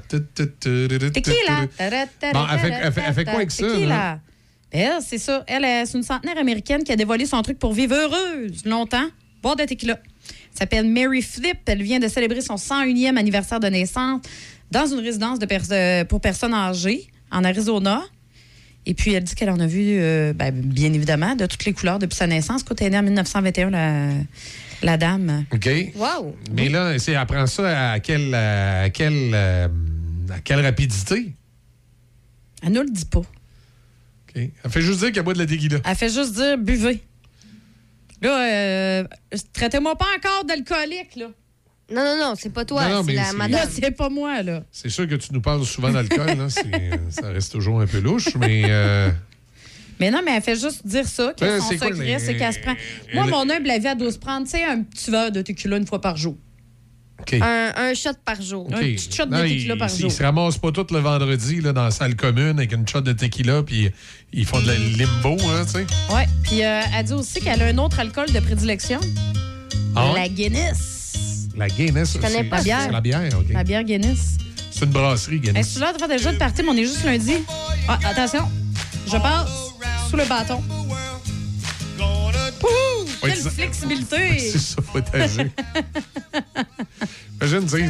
Tequila. 1.12 1.68
Bon, 2.34 2.46
elle 2.52 2.60
fait- 2.94 3.02
elle 3.18 3.24
quoi 3.26 3.34
avec 3.34 3.52
ça, 3.52 3.68
Tequila. 3.68 4.20
Elle, 4.72 4.92
c'est 5.02 5.18
ça. 5.18 5.44
Elle, 5.48 5.64
elle, 5.64 5.88
c'est 5.88 5.98
une 5.98 6.04
centenaire 6.04 6.38
américaine 6.38 6.84
qui 6.84 6.92
a 6.92 6.96
dévoilé 6.96 7.26
son 7.26 7.42
truc 7.42 7.58
pour 7.60 7.74
vivre 7.74 7.96
heureuse 7.96 8.66
longtemps. 8.66 9.06
Boire 9.42 9.56
de 9.56 9.64
tequila. 9.64 9.98
Elle 10.04 10.58
s'appelle 10.60 10.86
Mary 10.90 11.22
Flip. 11.22 11.58
Elle 11.66 11.82
vient 11.84 12.00
de 12.00 12.08
célébrer 12.08 12.42
son 12.42 12.56
101e 12.58 13.16
anniversaire 13.18 13.60
de 13.60 13.68
naissance 13.68 14.22
dans 14.72 14.86
une 14.88 15.00
résidence 15.00 15.40
de 15.40 15.46
pers- 15.46 15.62
euh, 15.72 16.06
pour 16.06 16.22
personnes 16.22 16.54
âgées 16.54 17.08
en 17.32 17.44
Arizona. 17.44 18.04
Et 18.88 18.94
puis, 18.94 19.14
elle 19.14 19.24
dit 19.24 19.34
qu'elle 19.34 19.50
en 19.50 19.60
a 19.60 19.66
vu, 19.68 19.98
euh, 20.00 20.34
ben, 20.34 20.52
bien 20.54 20.94
évidemment, 20.94 21.36
de 21.36 21.46
toutes 21.48 21.66
les 21.66 21.74
couleurs 21.74 21.98
depuis 21.98 22.16
sa 22.16 22.28
naissance. 22.28 22.64
Quand 22.64 22.80
elle 22.82 22.88
est 22.88 22.90
née 22.92 22.98
en 23.00 23.04
1921, 23.04 23.70
la, 23.72 24.10
la 24.84 24.98
dame. 24.98 25.46
OK. 25.52 25.68
Wow! 25.96 26.36
Mais 26.52 26.70
là, 26.70 26.98
c'est, 27.00 27.14
elle 27.14 27.26
prend 27.26 27.48
ça 27.48 27.94
à 27.94 28.00
quelle, 28.00 28.34
à 28.36 28.90
quelle, 28.92 29.32
euh, 29.34 29.68
à 30.30 30.40
quelle 30.42 30.62
rapidité? 30.62 31.34
Elle 32.62 32.74
ne 32.74 32.82
le 32.82 32.90
dit 32.92 33.06
pas. 33.06 33.20
OK. 33.20 34.36
Elle 34.36 34.52
fait 34.72 34.82
juste 34.82 35.00
dire 35.00 35.12
qu'elle 35.12 35.24
boit 35.24 35.34
de 35.34 35.40
la 35.40 35.46
tequila. 35.48 35.80
Elle 35.84 35.96
fait 35.96 36.10
juste 36.10 36.34
dire 36.36 36.58
buvez. 36.58 37.02
Là, 38.22 38.40
euh, 38.40 39.04
traitez-moi 39.54 39.96
pas 39.98 40.06
encore 40.18 40.46
d'alcoolique, 40.46 41.16
là. 41.16 41.28
Non, 41.92 42.04
non, 42.04 42.18
non, 42.20 42.34
c'est 42.38 42.52
pas 42.52 42.66
toi, 42.66 42.88
Non, 42.88 42.96
non, 42.96 43.04
c'est 43.06 43.14
la 43.14 43.26
c'est- 43.26 43.36
madame. 43.38 43.52
Là, 43.62 43.66
c'est 43.70 43.92
pas 43.92 44.10
moi, 44.10 44.42
là. 44.42 44.64
C'est 44.72 44.90
sûr 44.90 45.08
que 45.08 45.16
tu 45.16 45.32
nous 45.34 45.42
parles 45.42 45.64
souvent 45.66 45.92
d'alcool. 45.92 46.36
là. 46.38 46.50
C'est- 46.50 47.00
ça 47.22 47.30
reste 47.30 47.52
toujours 47.52 47.80
un 47.82 47.86
peu 47.88 48.00
louche, 48.00 48.36
mais... 48.38 48.64
euh, 48.68 49.12
Mais 50.00 50.10
non, 50.12 50.22
mais 50.26 50.36
elle 50.36 50.42
fait 50.42 50.60
juste 50.60 50.86
dire 50.86 51.08
ça, 51.08 51.34
que 51.40 51.46
Ouais, 51.46 51.60
son 51.60 51.70
c'est 51.70 51.78
quoi, 51.78 51.88
secret, 51.90 52.06
les- 52.06 52.20
c'est 52.20 52.36
qu'elle 52.36 52.54
se 52.54 52.60
prend. 52.60 52.74
Moi, 53.14 53.28
mon 53.28 53.50
humble 53.50 53.70
avis 53.70 53.88
à 53.88 53.96
12 53.96 54.18
prendre, 54.18 54.46
tu 54.46 54.52
sais, 54.52 54.64
un 54.66 54.82
petit 54.82 55.10
verre 55.12 55.32
de 55.32 55.42
tequila 55.42 55.78
une 55.78 55.86
fois 55.86 56.02
par 56.02 56.18
jour. 56.18 56.36
OK. 57.22 57.34
Un, 57.42 57.72
un 57.78 57.94
shot 57.94 58.10
par 58.26 58.42
jour. 58.42 58.66
OK. 58.66 58.74
Un 58.74 58.78
petit 58.80 59.10
shot 59.16 59.26
de 59.28 59.32
Non, 59.32 59.42
tequila 59.44 59.76
il, 59.76 59.78
par 59.80 59.90
il 59.90 60.02
jour. 60.02 60.12
se 60.12 60.22
ramasse 60.22 60.58
pas 60.58 60.72
tout 60.74 60.86
le 60.92 61.00
vendredi 61.00 61.62
là, 61.62 61.72
dans 61.72 61.86
la 61.86 61.92
salle 61.92 62.16
commune 62.18 62.58
avec 62.58 62.74
une 62.74 62.86
shot 62.86 63.02
de 63.02 63.14
tequila, 63.14 63.64
puis 63.64 63.90
ils 64.34 64.46
font 64.46 64.60
de 64.60 64.68
la 64.68 64.76
limbo, 64.76 65.38
hein, 65.50 65.64
tu 65.66 65.72
sais. 65.74 65.86
Ouais. 66.14 66.26
Puis 66.44 66.62
euh, 66.66 66.82
elle 66.98 67.06
dit 67.06 67.14
aussi 67.14 67.40
qu'elle 67.40 67.62
a 67.62 67.68
un 67.68 67.78
autre 67.78 68.00
alcool 68.00 68.30
de 68.34 68.40
prédilection. 68.42 69.00
Ah 69.96 70.12
ouais? 70.12 70.20
La 70.24 70.28
Guinness. 70.30 71.05
La 71.58 71.68
Guinness, 71.70 72.14
Je 72.14 72.18
connais 72.18 72.30
c'est- 72.40 72.44
pas 72.46 72.58
la 72.92 73.02
bière, 73.02 73.22
OK. 73.38 73.46
La 73.54 73.64
bière 73.64 73.84
Guinness. 73.84 74.38
C'est 74.72 74.86
une 74.86 74.92
brasserie, 74.92 75.36
Est-ce 75.38 75.44
Guinness. 75.46 75.68
que 75.70 75.74
tu 75.76 75.80
l'as 75.80 75.94
de 75.94 75.98
faire 76.00 76.08
déjà 76.10 76.34
de 76.34 76.38
partir, 76.38 76.66
mais 76.66 76.72
on 76.72 76.76
est 76.78 76.84
juste 76.86 77.04
lundi? 77.06 77.36
Ah, 77.88 77.98
attention. 78.04 78.46
Je 79.08 79.18
passe 79.18 79.48
sous 80.10 80.18
le 80.18 80.26
bâton. 80.26 80.62
Faut 82.60 83.28
Quelle 83.28 83.38
flexibilité! 83.38 84.40
C'est 84.52 84.60
ça, 84.60 84.82
faut. 84.82 85.00
Imagine, 87.42 87.62
tu 87.64 87.70
sais, 87.70 87.78
la, 87.80 87.88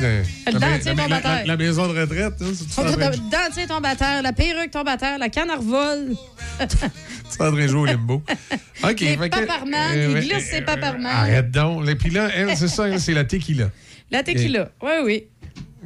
Le 0.51 0.59
la, 0.59 0.59
dentier 0.59 0.93
la- 0.93 0.95
tombe 1.03 1.09
la- 1.09 1.15
à 1.17 1.21
terre. 1.21 1.43
la 1.45 1.57
maison 1.57 1.87
de 1.93 1.99
retraite, 1.99 2.33
hein, 2.41 2.51
Le 2.77 3.17
dentier 3.29 3.67
tombe 3.67 3.85
à 3.85 3.95
terre, 3.95 4.21
la 4.23 4.33
perruque 4.33 4.71
tombe 4.71 4.87
à 4.87 4.97
terre, 4.97 5.19
la 5.19 5.29
canne 5.29 5.51
revole. 5.51 6.15
tu 6.59 6.63
es 6.63 7.43
en 7.45 7.51
train 7.51 7.61
de 7.61 7.67
jouer 7.67 7.79
au 7.81 7.85
limbo. 7.85 8.23
OK. 8.83 8.99
Les 9.01 9.17
paparmans, 9.17 9.77
euh, 9.93 10.15
il 10.19 10.27
glisse 10.27 10.49
ses 10.49 10.61
euh, 10.61 10.65
paparmans. 10.65 11.09
Arrête 11.09 11.51
donc. 11.51 11.87
Et 11.87 11.95
puis 11.95 12.09
là, 12.09 12.29
c'est 12.55 12.67
ça, 12.67 12.97
c'est 12.97 13.13
la 13.13 13.23
tequila. 13.23 13.69
La 14.09 14.23
tequila, 14.23 14.69
oui, 14.81 14.91
oui. 15.03 15.23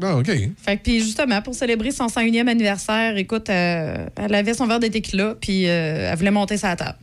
Ah, 0.01 0.15
OK. 0.15 0.27
Fait 0.27 0.77
que, 0.77 0.83
puis 0.83 1.01
justement, 1.01 1.41
pour 1.41 1.53
célébrer 1.53 1.91
son 1.91 2.07
101e 2.07 2.47
anniversaire, 2.47 3.17
écoute, 3.17 3.49
euh, 3.49 4.05
elle 4.15 4.33
avait 4.35 4.53
son 4.53 4.65
verre 4.67 4.79
de 4.79 4.87
tequila, 4.87 5.35
puis 5.41 5.67
euh, 5.67 6.09
elle 6.11 6.17
voulait 6.17 6.31
monter 6.31 6.55
sa 6.55 6.77
table. 6.77 6.97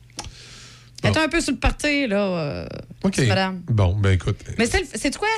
Elle 1.03 1.11
était 1.11 1.21
un 1.21 1.29
peu 1.29 1.43
sur 1.43 1.53
le 1.53 1.59
party, 1.59 2.07
là, 2.07 2.17
euh, 2.17 2.67
OK. 3.05 3.19
madame. 3.29 3.61
Bon, 3.69 3.95
ben 3.95 4.13
écoute. 4.13 4.39
Mais 4.59 4.65
c'est 4.67 5.15
quoi? 5.19 5.29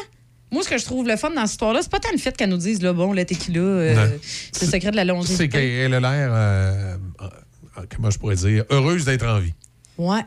Moi, 0.50 0.62
ce 0.62 0.68
que 0.68 0.78
je 0.78 0.84
trouve 0.84 1.06
le 1.06 1.16
fun 1.16 1.30
dans 1.30 1.42
cette 1.42 1.52
histoire-là, 1.52 1.80
c'est 1.82 1.90
pas 1.90 1.98
tant 2.00 2.08
le 2.12 2.18
fait 2.18 2.34
qu'elle 2.36 2.48
nous 2.48 2.56
dise, 2.56 2.80
là, 2.82 2.92
bon, 2.92 3.12
le 3.12 3.24
tequila, 3.24 3.60
euh, 3.60 4.08
c'est 4.52 4.64
le 4.66 4.72
secret 4.72 4.90
de 4.90 4.96
la 4.96 5.02
C'est 5.02 5.08
longévité. 5.08 5.48
qu'elle 5.48 5.94
a 5.94 6.00
l'air, 6.00 6.30
euh, 6.32 6.96
euh, 7.20 7.82
comment 7.94 8.10
je 8.10 8.18
pourrais 8.18 8.36
dire, 8.36 8.64
heureuse 8.70 9.04
d'être 9.04 9.26
en 9.26 9.38
vie. 9.40 9.52
Ouais, 9.98 10.24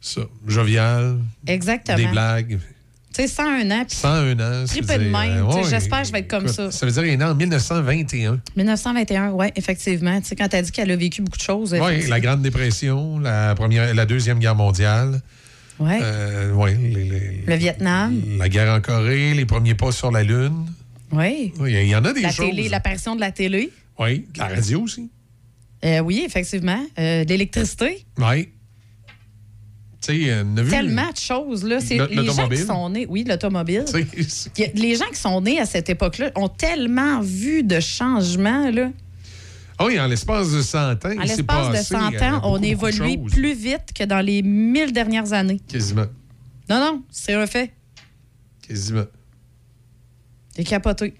Ça, 0.00 0.22
jovial, 0.46 1.18
exactement. 1.46 1.98
des 1.98 2.06
blagues, 2.06 2.58
Tu 3.14 3.22
sais, 3.22 3.28
101 3.28 3.70
ans, 3.70 3.84
puis 3.86 3.96
101 3.96 4.40
ans. 4.40 4.64
Triper 4.66 4.86
c'est 4.88 4.98
de 4.98 5.04
même, 5.04 5.46
tu 5.50 5.56
ouais, 5.56 5.64
j'espère 5.70 6.00
que 6.00 6.06
je 6.08 6.12
vais 6.12 6.18
être 6.20 6.28
comme 6.30 6.48
ça. 6.48 6.70
Ça 6.72 6.84
veut 6.86 6.90
dire 6.90 7.02
qu'elle 7.02 7.12
est 7.12 7.16
née 7.16 7.24
en 7.24 7.34
1921. 7.36 8.40
1921, 8.56 9.30
oui, 9.32 9.46
effectivement. 9.54 10.20
Tu 10.20 10.28
sais, 10.28 10.34
quand 10.36 10.48
t'as 10.48 10.62
dit 10.62 10.72
qu'elle 10.72 10.90
a 10.90 10.96
vécu 10.96 11.22
beaucoup 11.22 11.36
de 11.36 11.42
choses. 11.42 11.74
Oui, 11.80 12.08
la 12.08 12.18
Grande 12.20 12.42
Dépression, 12.42 13.18
la, 13.20 13.54
première, 13.54 13.94
la 13.94 14.06
Deuxième 14.06 14.38
Guerre 14.40 14.56
mondiale. 14.56 15.20
Ouais. 15.82 15.98
Euh, 16.02 16.52
ouais, 16.52 16.74
les- 16.74 17.04
les- 17.04 17.42
Le 17.46 17.54
Vietnam, 17.56 18.20
la 18.38 18.48
guerre 18.48 18.72
en 18.74 18.80
Corée, 18.80 19.34
les 19.34 19.44
premiers 19.46 19.74
pas 19.74 19.90
sur 19.92 20.10
la 20.10 20.22
Lune. 20.22 20.66
oui. 21.12 21.52
Il 21.60 21.86
y 21.88 21.94
en 21.96 22.04
a 22.04 22.12
des 22.12 22.20
La 22.22 22.30
choses. 22.30 22.70
l'apparition 22.70 23.14
de 23.16 23.20
la 23.20 23.32
télé. 23.32 23.70
Oui, 23.98 24.26
la 24.36 24.46
radio 24.48 24.82
aussi. 24.82 25.10
Euh, 25.84 25.98
oui, 26.00 26.22
effectivement. 26.24 26.80
Euh, 26.98 27.24
de 27.24 27.28
l'électricité. 27.30 28.04
Oui. 28.18 28.48
Euh, 30.10 30.44
vu. 30.56 30.70
Tellement 30.70 31.10
de 31.12 31.16
choses, 31.16 31.62
là. 31.64 31.78
C'est 31.80 31.96
Le- 31.96 32.06
les 32.06 32.14
gens 32.16 32.20
qui 32.22 32.26
l'automobile. 32.26 32.58
sont 32.66 32.90
nés. 32.90 33.06
Oui, 33.08 33.24
l'automobile. 33.28 33.84
Les 34.74 34.96
gens 34.96 35.04
qui 35.12 35.20
sont 35.20 35.40
nés 35.40 35.60
à 35.60 35.64
cette 35.66 35.88
époque-là 35.90 36.32
ont 36.34 36.48
tellement 36.48 37.20
vu 37.20 37.62
de 37.62 37.78
changements, 37.78 38.70
là. 38.70 38.90
Ah 39.82 39.86
oui, 39.86 40.00
en 40.00 40.06
l'espace 40.06 40.50
de 40.52 40.62
100 40.62 40.78
ans, 40.78 40.96
En 41.04 41.22
l'espace 41.22 41.36
de 41.68 41.72
passé, 41.72 41.82
100 41.84 41.98
ans, 41.98 42.32
beaucoup, 42.34 42.46
on 42.46 42.62
évolue 42.62 43.18
plus 43.30 43.54
vite 43.54 43.92
que 43.94 44.04
dans 44.04 44.20
les 44.20 44.42
1000 44.42 44.92
dernières 44.92 45.32
années. 45.32 45.60
Quasiment. 45.68 46.06
Non, 46.70 46.78
non, 46.80 47.02
c'est 47.10 47.34
un 47.34 47.46
fait. 47.46 47.72
Quasiment. 48.66 49.04
C'est 50.54 50.64
capoté. 50.64 51.14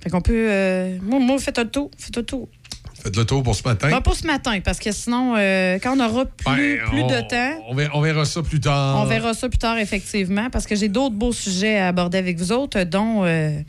Fait 0.00 0.10
qu'on 0.10 0.20
peut. 0.20 0.32
euh, 0.50 0.98
Moi, 1.02 1.20
moi, 1.20 1.38
faites 1.38 1.58
un 1.58 1.66
tour. 1.66 1.90
Faites 1.98 2.18
un 2.18 2.22
tour. 2.22 2.48
Faites 2.94 3.16
le 3.16 3.24
tour 3.24 3.42
pour 3.42 3.54
ce 3.54 3.62
matin. 3.62 3.88
Ben, 3.90 4.00
pas 4.00 4.14
ce 4.14 4.26
matin, 4.26 4.58
parce 4.64 4.78
que 4.78 4.90
sinon, 4.90 5.34
euh, 5.36 5.78
quand 5.80 5.96
on 5.96 6.00
aura 6.04 6.24
plus, 6.24 6.44
Ben, 6.44 6.78
plus 6.88 7.02
on- 7.02 7.06
de 7.06 7.20
temps, 7.28 7.64
On 7.68 7.74
verra, 7.74 7.96
on 7.96 8.00
verra 8.00 8.24
ça 8.24 8.42
plus 8.42 8.58
tard. 8.60 8.96
on 9.00 9.04
verra 9.04 9.32
ça 9.34 9.48
plus 9.48 9.58
tard, 9.58 9.78
effectivement, 9.78 10.48
parce 10.50 10.66
que 10.66 10.74
j'ai 10.74 10.88
d'autres 10.88 11.14
beaux 11.14 11.32
sujets 11.32 11.78
à 11.78 11.88
aborder 11.88 12.18
avec 12.18 12.38
vous 12.38 12.50
autres, 12.52 12.82
dont 12.84 13.24
euh, 13.24 13.60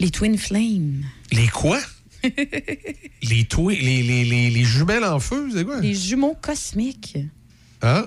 les 0.00 0.10
Twin 0.10 0.36
Flames. 0.36 1.02
Les 1.30 1.46
quoi? 1.48 1.78
Les, 2.22 3.44
twi- 3.44 3.80
les, 3.80 4.02
les, 4.02 4.24
les, 4.24 4.50
les 4.50 4.64
jumelles 4.64 5.04
en 5.04 5.18
feu, 5.20 5.48
c'est 5.54 5.64
quoi? 5.64 5.80
Les 5.80 5.94
jumeaux 5.94 6.36
cosmiques. 6.40 7.18
Ah, 7.80 8.06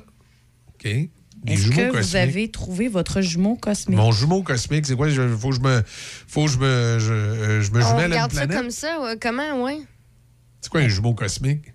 OK. 0.70 0.84
Les 0.86 1.10
Est-ce 1.54 1.62
jumeaux 1.64 1.76
que 1.76 1.86
vous 1.88 1.94
cosmiques. 1.98 2.16
avez 2.16 2.52
trouvé 2.52 2.88
votre 2.88 3.22
jumeau 3.22 3.56
cosmique? 3.56 3.98
Mon 3.98 4.12
jumeau 4.12 4.42
cosmique, 4.42 4.86
c'est 4.88 4.96
quoi? 4.96 5.10
Il 5.10 5.16
faut 5.38 5.50
que 5.50 5.56
je 5.56 5.62
me, 5.62 5.84
faut 5.86 6.46
que 6.46 6.52
je 6.52 6.58
me, 6.58 6.98
je, 7.00 7.14
euh, 7.14 7.62
je 7.62 7.72
me 7.72 7.84
On 7.84 7.88
jumelle 7.88 8.00
à 8.00 8.06
une 8.06 8.12
regarde 8.14 8.32
ça 8.34 8.48
comme 8.48 8.72
ça, 8.72 9.02
ouais, 9.02 9.18
comment, 9.22 9.64
ouais? 9.64 9.80
C'est 10.62 10.72
quoi 10.72 10.82
un 10.82 10.88
jumeau 10.88 11.14
cosmique? 11.14 11.72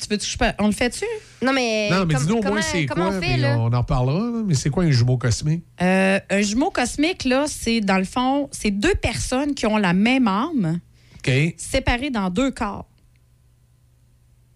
Tu 0.00 0.08
veux 0.08 0.16
que 0.16 0.24
je 0.24 0.36
On 0.58 0.66
le 0.68 0.72
fait-tu? 0.72 1.04
Non, 1.42 1.52
mais, 1.52 1.90
non, 1.90 2.06
mais 2.06 2.14
dis-nous 2.14 2.36
au 2.36 2.40
comment, 2.40 2.52
moins 2.54 2.62
c'est 2.62 2.86
quoi, 2.86 3.08
on 3.10 3.20
fait, 3.20 3.36
là? 3.36 3.58
on 3.58 3.70
en 3.70 3.80
reparlera. 3.80 4.30
là. 4.30 4.42
Mais 4.46 4.54
c'est 4.54 4.70
quoi 4.70 4.84
un 4.84 4.90
jumeau 4.90 5.18
cosmique? 5.18 5.62
Euh, 5.82 6.18
un 6.30 6.40
jumeau 6.40 6.70
cosmique, 6.70 7.24
là, 7.24 7.44
c'est 7.46 7.82
dans 7.82 7.98
le 7.98 8.04
fond, 8.04 8.48
c'est 8.50 8.70
deux 8.70 8.94
personnes 8.94 9.52
qui 9.54 9.66
ont 9.66 9.76
la 9.76 9.92
même 9.92 10.26
âme, 10.26 10.80
OK. 11.26 11.54
séparées 11.56 12.10
dans 12.10 12.30
deux 12.30 12.50
corps. 12.50 12.86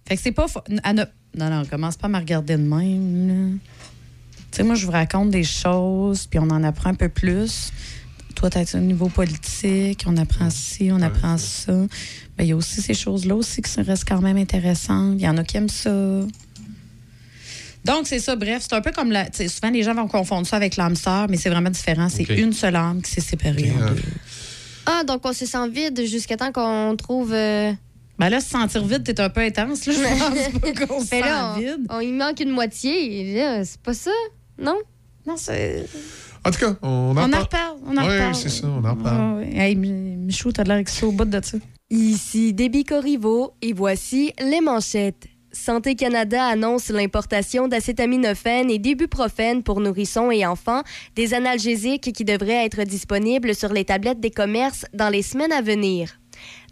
Fait 0.07 0.17
que 0.17 0.23
c'est 0.23 0.33
pas. 0.33 0.47
ne- 0.69 1.05
Non, 1.37 1.51
non, 1.51 1.65
commence 1.65 1.97
pas 1.97 2.07
à 2.07 2.11
me 2.11 2.19
regarder 2.19 2.57
de 2.57 2.63
même. 2.63 3.59
Tu 4.51 4.59
sais, 4.59 4.63
moi, 4.63 4.75
je 4.77 4.87
vous 4.87 4.93
raconte 4.93 5.31
des 5.31 5.43
choses, 5.45 6.27
puis 6.27 6.39
on 6.39 6.49
en 6.51 6.63
apprend 6.63 6.91
un 6.91 6.95
peu 6.95 7.09
plus. 7.09 7.73
Toi, 8.37 8.51
tu 8.51 8.77
au 8.77 8.81
niveau 8.81 9.09
politique, 9.09 10.05
on 10.07 10.17
apprend 10.17 10.51
ci, 10.51 10.91
on 10.93 11.01
apprend 11.03 11.39
ça. 11.39 11.73
Ben, 12.37 12.45
Il 12.45 12.47
y 12.49 12.53
a 12.53 12.57
aussi 12.57 12.83
ces 12.83 12.95
choses-là 12.95 13.35
aussi 13.37 13.63
qui 13.63 13.81
restent 13.81 14.07
quand 14.09 14.21
même 14.21 14.37
intéressantes. 14.37 15.15
Il 15.19 15.23
y 15.25 15.29
en 15.29 15.37
a 15.39 15.45
qui 15.45 15.57
aiment 15.57 15.69
ça. 15.69 16.21
Donc, 17.85 18.07
c'est 18.07 18.19
ça. 18.19 18.35
Bref, 18.37 18.63
c'est 18.69 18.75
un 18.75 18.81
peu 18.81 18.93
comme 18.93 19.11
la. 19.13 19.27
Souvent, 19.33 19.71
les 19.71 19.83
gens 19.83 19.95
vont 19.95 20.09
confondre 20.09 20.47
ça 20.47 20.57
avec 20.57 20.77
l'âme 20.77 20.97
sœur, 20.97 21.29
mais 21.29 21.37
c'est 21.37 21.51
vraiment 21.51 21.71
différent. 21.71 22.09
C'est 22.09 22.25
une 22.39 22.53
seule 22.53 22.77
âme 22.77 23.03
qui 23.03 23.11
s'est 23.11 23.21
séparée 23.21 23.73
en 23.73 23.91
deux. 23.95 24.03
Ah, 24.87 25.03
donc 25.05 25.23
on 25.25 25.33
se 25.33 25.47
sent 25.47 25.69
vide 25.69 26.05
jusqu'à 26.07 26.37
temps 26.37 26.53
qu'on 26.53 26.95
trouve. 26.97 27.33
euh, 27.33 27.73
Ben 28.19 28.29
là, 28.29 28.41
se 28.41 28.51
sentir 28.51 28.85
vide, 28.85 29.03
t'es 29.05 29.21
un 29.21 29.31
peu 29.31 29.41
intense. 29.41 29.87
Là, 29.87 29.93
je 29.93 30.01
pense 30.53 30.61
pas 30.61 30.87
qu'on 30.87 31.01
se 31.01 31.07
sent 31.07 31.21
là, 31.21 31.55
vide. 31.59 31.87
on, 31.91 31.97
on 31.97 32.01
y 32.01 32.13
manque 32.13 32.41
une 32.41 32.51
moitié. 32.51 33.63
C'est 33.65 33.81
pas 33.81 33.95
ça, 33.95 34.11
non? 34.59 34.77
Non, 35.27 35.37
c'est. 35.37 35.87
En 36.47 36.51
tout 36.51 36.59
cas, 36.59 36.77
on 36.83 36.89
en 36.89 37.17
On 37.17 37.23
en 37.25 37.31
parle. 37.31 37.43
reparle. 37.43 37.77
On 37.87 37.97
en 37.97 38.07
Oui, 38.07 38.13
reparle. 38.15 38.35
c'est 38.35 38.49
ça, 38.51 38.67
on 38.67 38.85
en 38.85 38.97
parle. 38.97 39.19
Ah, 39.19 39.35
ouais. 39.37 39.57
Hey, 39.57 39.75
Michou, 39.77 40.53
t'as 40.53 40.65
l'air 40.65 40.77
excité 40.77 41.07
au 41.07 41.13
bout 41.13 41.25
de 41.25 41.41
ça. 41.43 41.57
Ici 41.91 42.53
Déby 42.53 42.85
Corriveau 42.85 43.55
et 43.63 43.73
voici 43.73 44.33
les 44.41 44.61
manchettes. 44.61 45.27
Santé 45.55 45.95
Canada 45.95 46.45
annonce 46.45 46.89
l'importation 46.91 47.69
d'acétaminophène 47.69 48.71
et 48.71 48.79
d'ibuprofène 48.79 49.63
pour 49.63 49.81
nourrissons 49.81 50.31
et 50.31 50.45
enfants, 50.45 50.83
des 51.15 51.33
analgésiques 51.33 52.13
qui 52.13 52.25
devraient 52.25 52.67
être 52.67 52.83
disponibles 52.83 53.55
sur 53.55 53.73
les 53.73 53.85
tablettes 53.85 54.21
des 54.21 54.33
commerces 54.33 54.85
dans 54.93 55.09
les 55.09 55.23
semaines 55.23 55.53
à 55.53 55.63
venir. 55.63 56.19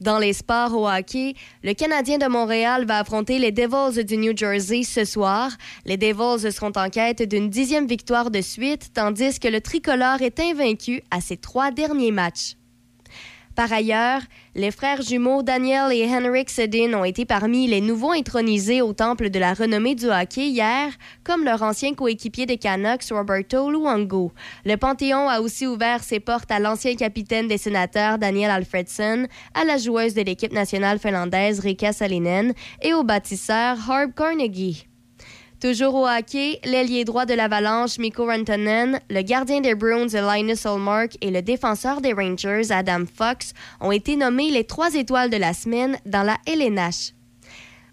Dans 0.00 0.18
les 0.18 0.32
sports 0.32 0.74
au 0.74 0.88
hockey, 0.88 1.34
le 1.62 1.74
Canadien 1.74 2.18
de 2.18 2.26
Montréal 2.26 2.84
va 2.84 2.98
affronter 2.98 3.38
les 3.38 3.52
Devils 3.52 4.04
du 4.04 4.16
New 4.16 4.36
Jersey 4.36 4.82
ce 4.82 5.04
soir. 5.04 5.52
Les 5.86 5.96
Devils 5.96 6.50
seront 6.50 6.72
en 6.74 6.90
quête 6.90 7.22
d'une 7.22 7.48
dixième 7.48 7.86
victoire 7.86 8.32
de 8.32 8.40
suite, 8.40 8.92
tandis 8.92 9.38
que 9.38 9.48
le 9.48 9.60
tricolore 9.60 10.20
est 10.20 10.40
invaincu 10.40 11.02
à 11.12 11.20
ses 11.20 11.36
trois 11.36 11.70
derniers 11.70 12.10
matchs. 12.10 12.56
Par 13.54 13.70
ailleurs, 13.70 14.22
les 14.54 14.70
frères 14.70 15.02
jumeaux 15.02 15.42
Daniel 15.42 15.92
et 15.92 16.06
Henrik 16.06 16.48
Sedin 16.48 16.94
ont 16.94 17.04
été 17.04 17.26
parmi 17.26 17.66
les 17.66 17.82
nouveaux 17.82 18.12
intronisés 18.12 18.80
au 18.80 18.94
temple 18.94 19.28
de 19.28 19.38
la 19.38 19.52
renommée 19.52 19.94
du 19.94 20.06
hockey 20.06 20.48
hier, 20.48 20.90
comme 21.22 21.44
leur 21.44 21.62
ancien 21.62 21.94
coéquipier 21.94 22.46
des 22.46 22.56
Canucks 22.56 23.10
Roberto 23.10 23.70
Luongo. 23.70 24.32
Le 24.64 24.76
Panthéon 24.76 25.28
a 25.28 25.40
aussi 25.40 25.66
ouvert 25.66 26.02
ses 26.02 26.20
portes 26.20 26.50
à 26.50 26.60
l'ancien 26.60 26.94
capitaine 26.94 27.46
des 27.46 27.58
sénateurs 27.58 28.18
Daniel 28.18 28.50
Alfredson, 28.50 29.26
à 29.54 29.64
la 29.64 29.76
joueuse 29.76 30.14
de 30.14 30.22
l'équipe 30.22 30.52
nationale 30.52 30.98
finlandaise 30.98 31.60
Rika 31.60 31.92
Salinen 31.92 32.54
et 32.80 32.94
au 32.94 33.02
bâtisseur 33.02 33.76
Harb 33.88 34.12
Carnegie. 34.16 34.86
Toujours 35.62 35.94
au 35.94 36.08
hockey, 36.08 36.58
l'ailier 36.64 37.04
droit 37.04 37.24
de 37.24 37.34
l'Avalanche, 37.34 37.96
Mikko 37.98 38.26
Rantanen, 38.26 38.98
le 39.08 39.22
gardien 39.22 39.60
des 39.60 39.76
Bruins, 39.76 40.08
Linus 40.08 40.66
Olmark 40.66 41.16
et 41.20 41.30
le 41.30 41.40
défenseur 41.40 42.00
des 42.00 42.12
Rangers, 42.12 42.72
Adam 42.72 43.04
Fox, 43.06 43.52
ont 43.80 43.92
été 43.92 44.16
nommés 44.16 44.50
les 44.50 44.64
trois 44.64 44.92
étoiles 44.94 45.30
de 45.30 45.36
la 45.36 45.54
semaine 45.54 45.98
dans 46.04 46.24
la 46.24 46.36
LNH. 46.46 47.12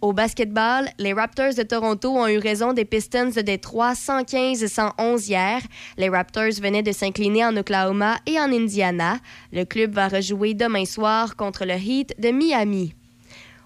Au 0.01 0.13
basketball, 0.13 0.89
les 0.97 1.13
Raptors 1.13 1.53
de 1.53 1.61
Toronto 1.61 2.09
ont 2.09 2.27
eu 2.27 2.39
raison 2.39 2.73
des 2.73 2.85
Pistons 2.85 3.29
de 3.35 3.41
Détroit 3.41 3.93
115-111 3.93 5.27
hier. 5.27 5.61
Les 5.99 6.09
Raptors 6.09 6.59
venaient 6.59 6.81
de 6.81 6.91
s'incliner 6.91 7.45
en 7.45 7.55
Oklahoma 7.55 8.15
et 8.25 8.39
en 8.39 8.51
Indiana. 8.51 9.19
Le 9.53 9.65
club 9.65 9.93
va 9.93 10.07
rejouer 10.07 10.55
demain 10.55 10.85
soir 10.85 11.35
contre 11.35 11.65
le 11.65 11.73
Heat 11.73 12.19
de 12.19 12.31
Miami. 12.31 12.95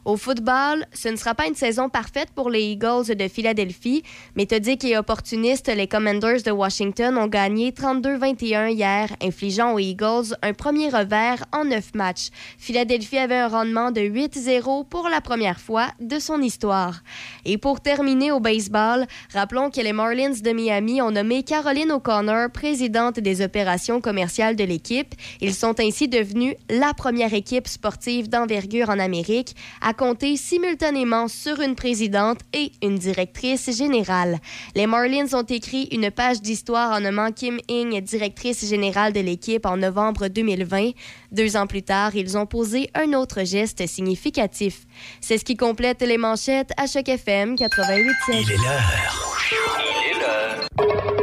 Au 0.05 0.17
football, 0.17 0.85
ce 0.91 1.07
ne 1.07 1.15
sera 1.15 1.33
pas 1.33 1.47
une 1.47 1.55
saison 1.55 1.87
parfaite 1.87 2.27
pour 2.35 2.49
les 2.49 2.61
Eagles 2.61 3.15
de 3.15 3.27
Philadelphie. 3.29 4.03
Méthodiques 4.35 4.83
et 4.83 4.97
opportunistes, 4.97 5.71
les 5.73 5.87
Commanders 5.87 6.43
de 6.43 6.51
Washington 6.51 7.17
ont 7.17 7.27
gagné 7.27 7.71
32-21 7.71 8.73
hier, 8.73 9.15
infligeant 9.21 9.73
aux 9.73 9.79
Eagles 9.79 10.35
un 10.41 10.51
premier 10.51 10.89
revers 10.89 11.45
en 11.53 11.63
neuf 11.63 11.95
matchs. 11.95 12.31
Philadelphie 12.57 13.17
avait 13.17 13.37
un 13.37 13.47
rendement 13.47 13.91
de 13.91 14.01
8-0 14.01 14.85
pour 14.89 15.07
la 15.07 15.21
première 15.21 15.61
fois 15.61 15.87
de 16.01 16.19
son 16.19 16.41
histoire. 16.41 17.01
Et 17.45 17.57
pour 17.57 17.79
terminer 17.79 18.33
au 18.33 18.41
baseball, 18.41 19.07
rappelons 19.31 19.69
que 19.69 19.79
les 19.79 19.93
Marlins 19.93 20.41
de 20.43 20.51
Miami 20.51 21.01
ont 21.01 21.11
nommé 21.11 21.43
Caroline 21.43 21.93
O'Connor 21.93 22.49
présidente 22.51 23.21
des 23.21 23.41
opérations 23.41 24.01
commerciales 24.01 24.57
de 24.57 24.65
l'équipe. 24.65 25.15
Ils 25.39 25.53
sont 25.53 25.79
ainsi 25.79 26.09
devenus 26.09 26.55
la 26.69 26.93
première 26.93 27.33
équipe 27.33 27.69
sportive 27.69 28.27
d'envergure 28.27 28.89
en 28.89 28.99
Amérique 28.99 29.55
compter 29.93 30.37
simultanément 30.37 31.27
sur 31.27 31.61
une 31.61 31.75
présidente 31.75 32.39
et 32.53 32.71
une 32.81 32.97
directrice 32.97 33.75
générale. 33.75 34.39
Les 34.75 34.87
Marlins 34.87 35.33
ont 35.33 35.43
écrit 35.43 35.87
une 35.91 36.11
page 36.11 36.41
d'histoire 36.41 36.91
en 36.91 37.01
nommant 37.01 37.31
Kim 37.31 37.59
Ing 37.67 38.01
directrice 38.01 38.67
générale 38.67 39.13
de 39.13 39.19
l'équipe 39.19 39.65
en 39.65 39.77
novembre 39.77 40.27
2020. 40.27 40.91
Deux 41.31 41.55
ans 41.57 41.67
plus 41.67 41.83
tard, 41.83 42.15
ils 42.15 42.37
ont 42.37 42.45
posé 42.45 42.89
un 42.93 43.13
autre 43.13 43.43
geste 43.43 43.85
significatif. 43.87 44.85
C'est 45.21 45.37
ce 45.37 45.45
qui 45.45 45.55
complète 45.55 46.01
les 46.01 46.17
manchettes 46.17 46.71
à 46.77 46.87
Choc 46.87 47.09
FM 47.09 47.55
88.7. 47.55 48.13
Il 48.29 48.51
est 48.51 48.57
l'heure. 48.57 49.39
Il 49.51 50.09
est 50.09 50.19
l'heure. 50.19 51.13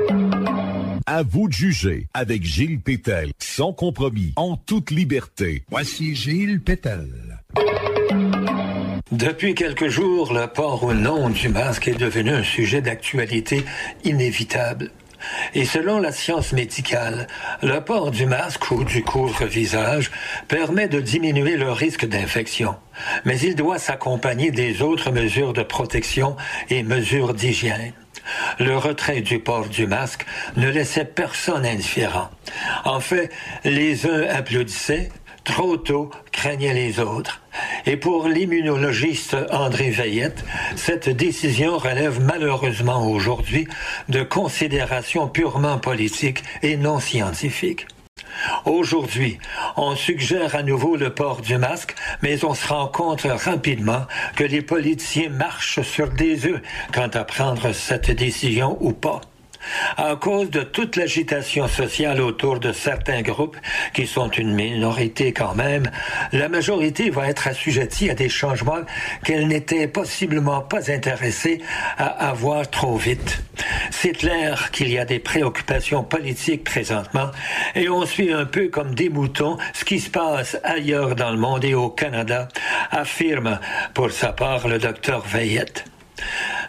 À 1.07 1.25
vous 1.25 1.49
de 1.49 1.53
juger 1.53 2.07
avec 2.15 2.45
Gilles 2.45 2.81
Pétel, 2.81 3.33
sans 3.41 3.73
compromis, 3.73 4.33
en 4.37 4.57
toute 4.57 4.93
liberté. 4.93 5.65
Voici 5.69 6.15
Gilles 6.15 6.61
Pétel. 6.61 7.09
Depuis 9.13 9.57
quelques 9.57 9.89
jours, 9.89 10.33
le 10.33 10.47
port 10.47 10.85
ou 10.85 10.93
non 10.93 11.31
du 11.31 11.49
masque 11.49 11.89
est 11.89 11.99
devenu 11.99 12.31
un 12.31 12.45
sujet 12.45 12.81
d'actualité 12.81 13.65
inévitable. 14.05 14.93
Et 15.53 15.65
selon 15.65 15.99
la 15.99 16.13
science 16.13 16.53
médicale, 16.53 17.27
le 17.61 17.81
port 17.81 18.13
du 18.13 18.25
masque 18.25 18.71
ou 18.71 18.85
du 18.85 19.03
couvre-visage 19.03 20.13
permet 20.47 20.87
de 20.87 21.01
diminuer 21.01 21.57
le 21.57 21.73
risque 21.73 22.07
d'infection. 22.07 22.77
Mais 23.25 23.37
il 23.41 23.57
doit 23.57 23.81
s'accompagner 23.81 24.53
des 24.53 24.81
autres 24.81 25.11
mesures 25.11 25.55
de 25.55 25.65
protection 25.65 26.37
et 26.69 26.85
mesures 26.85 27.35
d'hygiène. 27.35 27.93
Le 28.61 28.77
retrait 28.77 29.23
du 29.23 29.41
port 29.41 29.69
du 29.69 29.89
masque 29.89 30.25
ne 30.57 30.69
laissait 30.69 31.05
personne 31.05 31.67
indifférent. 31.67 32.31
En 32.85 33.01
fait, 33.01 33.31
les 33.65 34.07
uns 34.07 34.23
applaudissaient, 34.29 35.11
trop 35.51 35.77
tôt 35.77 36.11
craignaient 36.31 36.75
les 36.75 37.01
autres. 37.01 37.43
Et 37.85 37.97
pour 37.97 38.29
l'immunologiste 38.29 39.37
André 39.51 39.91
Veillette, 39.91 40.45
cette 40.77 41.09
décision 41.09 41.77
relève 41.77 42.21
malheureusement 42.23 43.05
aujourd'hui 43.11 43.67
de 44.09 44.23
considérations 44.23 45.27
purement 45.27 45.79
politiques 45.79 46.45
et 46.63 46.77
non 46.77 47.01
scientifiques. 47.01 47.89
Aujourd'hui, 48.65 49.39
on 49.77 49.97
suggère 49.97 50.55
à 50.55 50.63
nouveau 50.63 50.95
le 50.95 51.13
port 51.13 51.41
du 51.41 51.59
masque, 51.59 51.97
mais 52.23 52.45
on 52.45 52.55
se 52.55 52.69
rend 52.69 52.87
compte 52.87 53.23
rapidement 53.23 54.07
que 54.37 54.45
les 54.45 54.63
politiciens 54.63 55.31
marchent 55.31 55.83
sur 55.83 56.11
des 56.11 56.47
œufs 56.47 56.63
quant 56.95 57.11
à 57.13 57.25
prendre 57.25 57.73
cette 57.73 58.13
décision 58.13 58.79
ou 58.81 58.93
pas. 58.93 59.21
À 59.97 60.17
cause 60.17 60.51
de 60.51 60.63
toute 60.63 60.97
l'agitation 60.97 61.69
sociale 61.69 62.21
autour 62.21 62.61
de 62.61 62.73
certains 62.73 63.23
groupes, 63.23 63.57
qui 63.93 64.07
sont 64.07 64.31
une 64.31 64.55
minorité 64.55 65.33
quand 65.33 65.55
même, 65.55 65.91
la 66.33 66.49
majorité 66.49 67.11
va 67.11 67.29
être 67.29 67.49
assujettie 67.49 68.11
à 68.11 68.15
des 68.15 68.29
changements 68.29 68.83
qu'elle 69.25 69.49
n'était 69.49 69.89
possiblement 69.89 70.61
pas 70.61 70.91
intéressée 70.91 71.61
à 71.99 72.29
avoir 72.29 72.69
trop 72.71 72.97
vite. 72.97 73.43
C'est 73.91 74.13
clair 74.13 74.71
qu'il 74.71 74.91
y 74.91 74.99
a 74.99 75.05
des 75.05 75.19
préoccupations 75.19 76.03
politiques 76.03 76.65
présentement, 76.65 77.31
et 77.75 77.89
on 77.89 78.07
suit 78.07 78.33
un 78.33 78.47
peu 78.47 78.69
comme 78.69 78.95
des 78.95 79.09
moutons 79.09 79.59
ce 79.75 79.85
qui 79.85 80.01
se 80.01 80.11
passe 80.11 80.57
ailleurs 80.65 81.15
dans 81.15 81.31
le 81.31 81.39
monde 81.39 81.65
et 81.65 81.75
au 81.75 81.91
Canada, 81.91 82.49
affirme 82.91 83.59
pour 83.95 84.11
sa 84.11 84.33
part 84.33 84.69
le 84.69 84.79
docteur 84.79 85.21
Veillette. 85.27 85.85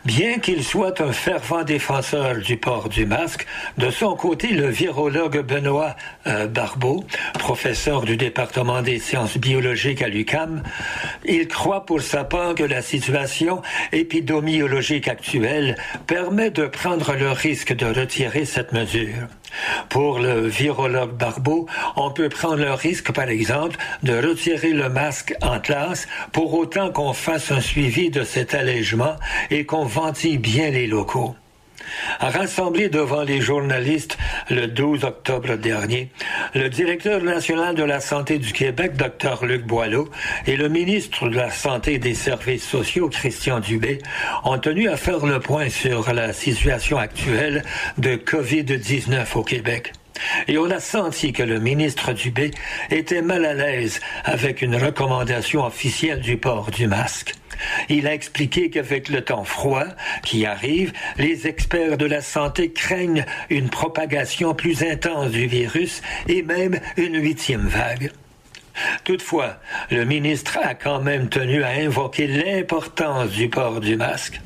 Bien 0.06 0.39
qu'il 0.39 0.64
soit 0.64 0.99
un 1.02 1.12
fervent 1.12 1.64
défenseur 1.64 2.36
du 2.38 2.58
port 2.58 2.89
du 2.89 3.06
masque, 3.06 3.45
de 3.78 3.91
son 3.91 4.16
côté, 4.16 4.47
le 4.47 4.68
virologue 4.68 5.41
Benoît 5.41 5.95
euh, 6.28 6.47
Barbeau, 6.47 7.04
professeur 7.38 8.02
du 8.02 8.18
département 8.18 8.82
des 8.82 8.99
sciences 8.99 9.38
biologiques 9.38 10.02
à 10.02 10.08
l'UCAM, 10.08 10.64
il 11.26 11.47
croit 11.47 11.86
pour 11.86 12.02
sa 12.02 12.24
part 12.24 12.56
que 12.56 12.64
la 12.64 12.82
situation 12.82 13.62
épidémiologique 13.91 15.08
actuelle 15.08 15.78
permet 16.08 16.49
de 16.49 16.66
prendre 16.66 17.14
le 17.16 17.32
risque 17.32 17.74
de 17.74 17.86
retirer 17.86 18.45
cette 18.45 18.74
mesure. 18.74 19.28
Pour 19.89 20.20
le 20.20 20.47
virologue 20.47 21.12
Barbeau, 21.12 21.68
on 21.95 22.12
peut 22.12 22.30
prendre 22.30 22.58
le 22.58 22.74
risque, 22.74 23.12
par 23.12 23.30
exemple, 23.30 23.78
de 24.04 24.14
retirer 24.14 24.74
le 24.74 24.89
masque 24.89 25.34
en 25.41 25.60
classe 25.60 26.08
pour 26.32 26.54
autant 26.54 26.91
qu'on 26.91 27.14
fasse 27.14 27.52
un 27.52 27.62
suivi 27.62 28.10
de 28.10 28.24
cet 28.24 28.54
allègement 28.54 29.16
et 29.49 29.66
qu'on 29.66 29.86
ventile 29.86 30.39
bien 30.39 30.70
les 30.70 30.88
locaux. 30.88 31.36
Rassemblé 32.20 32.89
devant 32.89 33.24
les 33.24 33.42
journalistes 33.42 34.18
le 34.50 34.68
12 34.68 35.04
octobre 35.04 35.56
dernier, 35.56 36.10
le 36.54 36.70
directeur 36.70 37.22
national 37.22 37.76
de 37.76 37.84
la 37.84 38.00
santé 38.00 38.38
du 38.38 38.54
Québec, 38.54 38.94
Dr 38.96 39.46
Luc 39.46 39.66
Boileau, 39.66 40.10
et 40.48 40.58
le 40.58 40.70
ministre 40.70 41.30
de 41.30 41.36
la 41.36 41.52
Santé 41.52 41.94
et 41.94 42.00
des 42.00 42.16
Services 42.16 42.68
sociaux, 42.68 43.10
Christian 43.10 43.60
Dubé, 43.60 44.00
ont 44.44 44.58
tenu 44.58 44.89
à 44.89 44.98
faire 44.98 45.26
le 45.26 45.39
point 45.39 45.70
sur 45.70 46.14
la 46.14 46.34
situation 46.34 46.98
actuelle 46.98 47.64
de 47.98 48.16
COVID-19 48.16 49.26
au 49.36 49.44
Québec. 49.44 49.94
Et 50.48 50.58
on 50.58 50.70
a 50.70 50.80
senti 50.80 51.34
que 51.34 51.44
le 51.44 51.60
ministre 51.60 52.14
Dubé 52.14 52.52
était 52.89 53.22
mal 53.22 53.46
à 53.46 53.54
l'aise 53.54 54.00
avec 54.24 54.62
une 54.62 54.76
recommandation 54.76 55.66
officielle 55.66 56.22
du 56.22 56.38
port 56.38 56.70
du 56.72 56.88
masque. 56.88 57.34
Il 57.89 58.07
a 58.07 58.14
expliqué 58.14 58.70
qu'avec 58.70 59.09
le 59.09 59.22
temps 59.22 59.43
froid 59.43 59.86
qui 60.24 60.45
arrive, 60.45 60.93
les 61.18 61.47
experts 61.47 61.97
de 61.97 62.05
la 62.05 62.22
santé 62.22 62.72
craignent 62.72 63.26
une 63.49 63.70
propagation 63.70 64.53
plus 64.53 64.84
intense 64.84 65.32
du 65.32 65.47
virus 65.47 66.01
et 66.28 66.41
même 66.41 66.80
une 66.97 67.22
huitième 67.22 67.68
vague. 67.68 68.12
Toutefois, 69.03 69.59
le 69.89 70.05
ministre 70.05 70.57
a 70.62 70.76
quand 70.76 71.01
même 71.01 71.30
tenu 71.30 71.64
à 71.64 71.72
invoquer 71.72 72.28
l'importance 72.28 73.30
du 73.30 73.49
port 73.49 73.80
du 73.80 73.97
masque. 73.97 74.39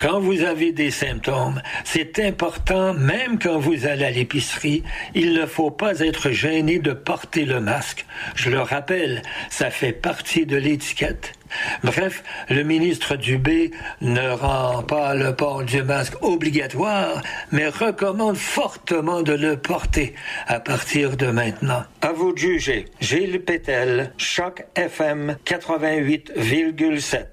Quand 0.00 0.20
vous 0.20 0.42
avez 0.42 0.72
des 0.72 0.90
symptômes, 0.90 1.60
c'est 1.84 2.20
important, 2.20 2.94
même 2.94 3.38
quand 3.38 3.58
vous 3.58 3.86
allez 3.86 4.04
à 4.04 4.10
l'épicerie, 4.10 4.82
il 5.14 5.32
ne 5.32 5.46
faut 5.46 5.70
pas 5.70 6.00
être 6.00 6.30
gêné 6.30 6.78
de 6.78 6.92
porter 6.92 7.44
le 7.44 7.60
masque. 7.60 8.06
Je 8.34 8.50
le 8.50 8.60
rappelle, 8.60 9.22
ça 9.50 9.70
fait 9.70 9.92
partie 9.92 10.46
de 10.46 10.56
l'étiquette. 10.56 11.32
Bref, 11.82 12.22
le 12.48 12.62
ministre 12.62 13.16
Dubé 13.16 13.70
ne 14.00 14.30
rend 14.30 14.82
pas 14.82 15.14
le 15.14 15.34
port 15.34 15.62
du 15.64 15.82
masque 15.82 16.14
obligatoire, 16.22 17.22
mais 17.52 17.68
recommande 17.68 18.36
fortement 18.36 19.22
de 19.22 19.32
le 19.32 19.56
porter 19.56 20.14
à 20.46 20.60
partir 20.60 21.16
de 21.16 21.26
maintenant. 21.26 21.84
À 22.02 22.12
vous 22.12 22.32
de 22.32 22.38
juger. 22.38 22.86
Gilles 23.00 23.40
Pétel, 23.40 24.12
Choc 24.16 24.64
FM 24.74 25.36
88,7. 25.44 27.26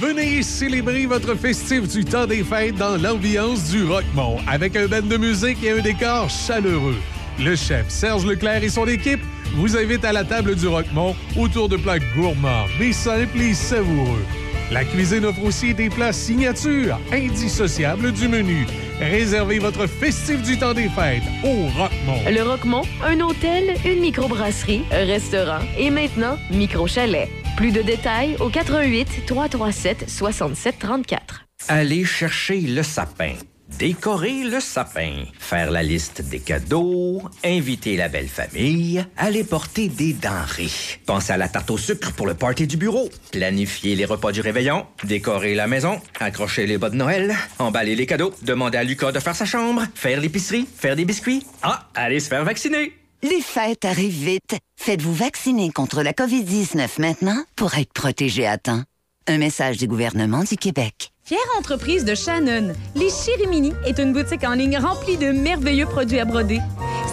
Venez 0.00 0.42
célébrer 0.42 1.06
votre 1.06 1.34
festif 1.34 1.88
du 1.88 2.04
temps 2.04 2.26
des 2.26 2.44
fêtes 2.44 2.76
dans 2.76 2.96
l'ambiance 2.96 3.70
du 3.70 3.84
Rockmont 3.84 4.38
avec 4.46 4.76
un 4.76 4.86
band 4.86 5.02
de 5.02 5.16
musique 5.16 5.62
et 5.64 5.72
un 5.72 5.82
décor 5.82 6.30
chaleureux. 6.30 6.98
Le 7.40 7.54
chef 7.54 7.88
Serge 7.88 8.26
Leclerc 8.26 8.64
et 8.64 8.68
son 8.68 8.86
équipe 8.86 9.20
vous 9.54 9.76
invitent 9.76 10.04
à 10.04 10.12
la 10.12 10.24
table 10.24 10.56
du 10.56 10.66
Rockmont 10.66 11.14
autour 11.36 11.68
de 11.68 11.76
plats 11.76 12.00
gourmands, 12.16 12.66
mais 12.80 12.92
simples 12.92 13.40
et 13.40 13.54
savoureux. 13.54 14.24
La 14.72 14.84
cuisine 14.84 15.24
offre 15.24 15.44
aussi 15.44 15.72
des 15.72 15.88
plats 15.88 16.12
signatures, 16.12 16.98
indissociables 17.12 18.12
du 18.12 18.28
menu. 18.28 18.66
Réservez 19.00 19.60
votre 19.60 19.86
festif 19.86 20.42
du 20.42 20.58
temps 20.58 20.74
des 20.74 20.88
fêtes 20.88 21.22
au 21.44 21.68
Rockmont. 21.78 22.20
Le 22.28 22.42
Roquemont, 22.42 22.82
un 23.06 23.20
hôtel, 23.20 23.76
une 23.84 24.00
microbrasserie, 24.00 24.82
un 24.90 25.06
restaurant 25.06 25.60
et 25.78 25.90
maintenant 25.90 26.36
micro-chalet. 26.50 27.28
Plus 27.56 27.70
de 27.70 27.82
détails 27.82 28.36
au 28.40 28.50
88 28.50 29.26
337 29.26 30.10
67 30.10 30.78
34. 30.80 31.46
Aller 31.68 32.04
chercher 32.04 32.60
le 32.60 32.82
sapin. 32.82 33.32
Décorer 33.78 34.42
le 34.42 34.58
sapin, 34.58 35.22
faire 35.38 35.70
la 35.70 35.84
liste 35.84 36.20
des 36.22 36.40
cadeaux, 36.40 37.22
inviter 37.44 37.96
la 37.96 38.08
belle 38.08 38.26
famille, 38.26 39.04
aller 39.16 39.44
porter 39.44 39.86
des 39.86 40.14
denrées, 40.14 40.66
penser 41.06 41.32
à 41.32 41.36
la 41.36 41.48
tarte 41.48 41.70
au 41.70 41.78
sucre 41.78 42.12
pour 42.12 42.26
le 42.26 42.34
party 42.34 42.66
du 42.66 42.76
bureau, 42.76 43.08
planifier 43.30 43.94
les 43.94 44.04
repas 44.04 44.32
du 44.32 44.40
réveillon, 44.40 44.84
décorer 45.04 45.54
la 45.54 45.68
maison, 45.68 46.00
accrocher 46.18 46.66
les 46.66 46.76
bas 46.76 46.90
de 46.90 46.96
Noël, 46.96 47.36
emballer 47.60 47.94
les 47.94 48.06
cadeaux, 48.06 48.34
demander 48.42 48.78
à 48.78 48.82
Lucas 48.82 49.12
de 49.12 49.20
faire 49.20 49.36
sa 49.36 49.44
chambre, 49.44 49.84
faire 49.94 50.20
l'épicerie, 50.20 50.66
faire 50.76 50.96
des 50.96 51.04
biscuits. 51.04 51.46
Ah, 51.62 51.88
aller 51.94 52.18
se 52.18 52.28
faire 52.28 52.44
vacciner. 52.44 52.92
Les 53.22 53.40
fêtes 53.40 53.84
arrivent 53.84 54.24
vite. 54.24 54.56
Faites-vous 54.76 55.14
vacciner 55.14 55.70
contre 55.70 56.02
la 56.02 56.12
COVID-19 56.12 57.00
maintenant 57.00 57.44
pour 57.54 57.78
être 57.78 57.92
protégé 57.92 58.44
à 58.44 58.58
temps. 58.58 58.82
Un 59.28 59.38
message 59.38 59.76
du 59.76 59.86
gouvernement 59.86 60.42
du 60.42 60.56
Québec. 60.56 61.12
Fière 61.28 61.40
entreprise 61.58 62.06
de 62.06 62.14
Shannon, 62.14 62.72
les 62.94 63.10
Chirimini 63.10 63.74
est 63.84 63.98
une 63.98 64.14
boutique 64.14 64.44
en 64.44 64.54
ligne 64.54 64.78
remplie 64.78 65.18
de 65.18 65.30
merveilleux 65.30 65.84
produits 65.84 66.20
à 66.20 66.24
broder. 66.24 66.58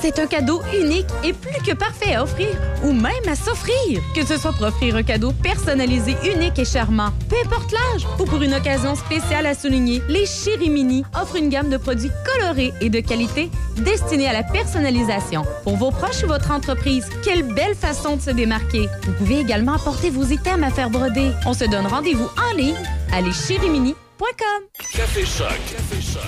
c'est 0.01 0.19
un 0.19 0.25
cadeau 0.25 0.61
unique 0.73 1.09
et 1.25 1.33
plus 1.33 1.61
que 1.65 1.75
parfait 1.75 2.15
à 2.15 2.23
offrir 2.23 2.47
ou 2.85 2.93
même 2.93 3.11
à 3.27 3.35
s'offrir. 3.35 3.99
Que 4.15 4.25
ce 4.25 4.37
soit 4.37 4.53
pour 4.53 4.67
offrir 4.67 4.95
un 4.95 5.03
cadeau 5.03 5.33
personnalisé, 5.43 6.15
unique 6.33 6.57
et 6.57 6.63
charmant, 6.63 7.09
peu 7.27 7.35
importe 7.43 7.73
l'âge, 7.73 8.07
ou 8.17 8.23
pour 8.23 8.41
une 8.41 8.53
occasion 8.53 8.95
spéciale 8.95 9.47
à 9.47 9.53
souligner, 9.53 10.01
les 10.07 10.25
Chéri 10.25 10.69
Mini 10.69 11.03
offrent 11.21 11.35
une 11.35 11.49
gamme 11.49 11.69
de 11.69 11.75
produits 11.75 12.11
colorés 12.25 12.71
et 12.79 12.89
de 12.89 13.01
qualité 13.01 13.51
destinés 13.79 14.29
à 14.29 14.33
la 14.33 14.43
personnalisation. 14.43 15.43
Pour 15.65 15.75
vos 15.75 15.91
proches 15.91 16.23
ou 16.23 16.27
votre 16.27 16.51
entreprise, 16.51 17.09
quelle 17.21 17.43
belle 17.43 17.75
façon 17.75 18.15
de 18.15 18.21
se 18.21 18.31
démarquer. 18.31 18.87
Vous 19.03 19.11
pouvez 19.11 19.39
également 19.39 19.73
apporter 19.73 20.09
vos 20.09 20.23
items 20.23 20.63
à 20.63 20.69
faire 20.69 20.89
broder. 20.89 21.31
On 21.45 21.53
se 21.53 21.65
donne 21.65 21.87
rendez-vous 21.87 22.29
en 22.37 22.55
ligne 22.55 22.77
à 23.11 23.19
leschérimini.com. 23.19 24.04
Café 24.17 25.25
Choc. 25.25 25.47
Café 25.47 26.01
Choc. 26.01 26.21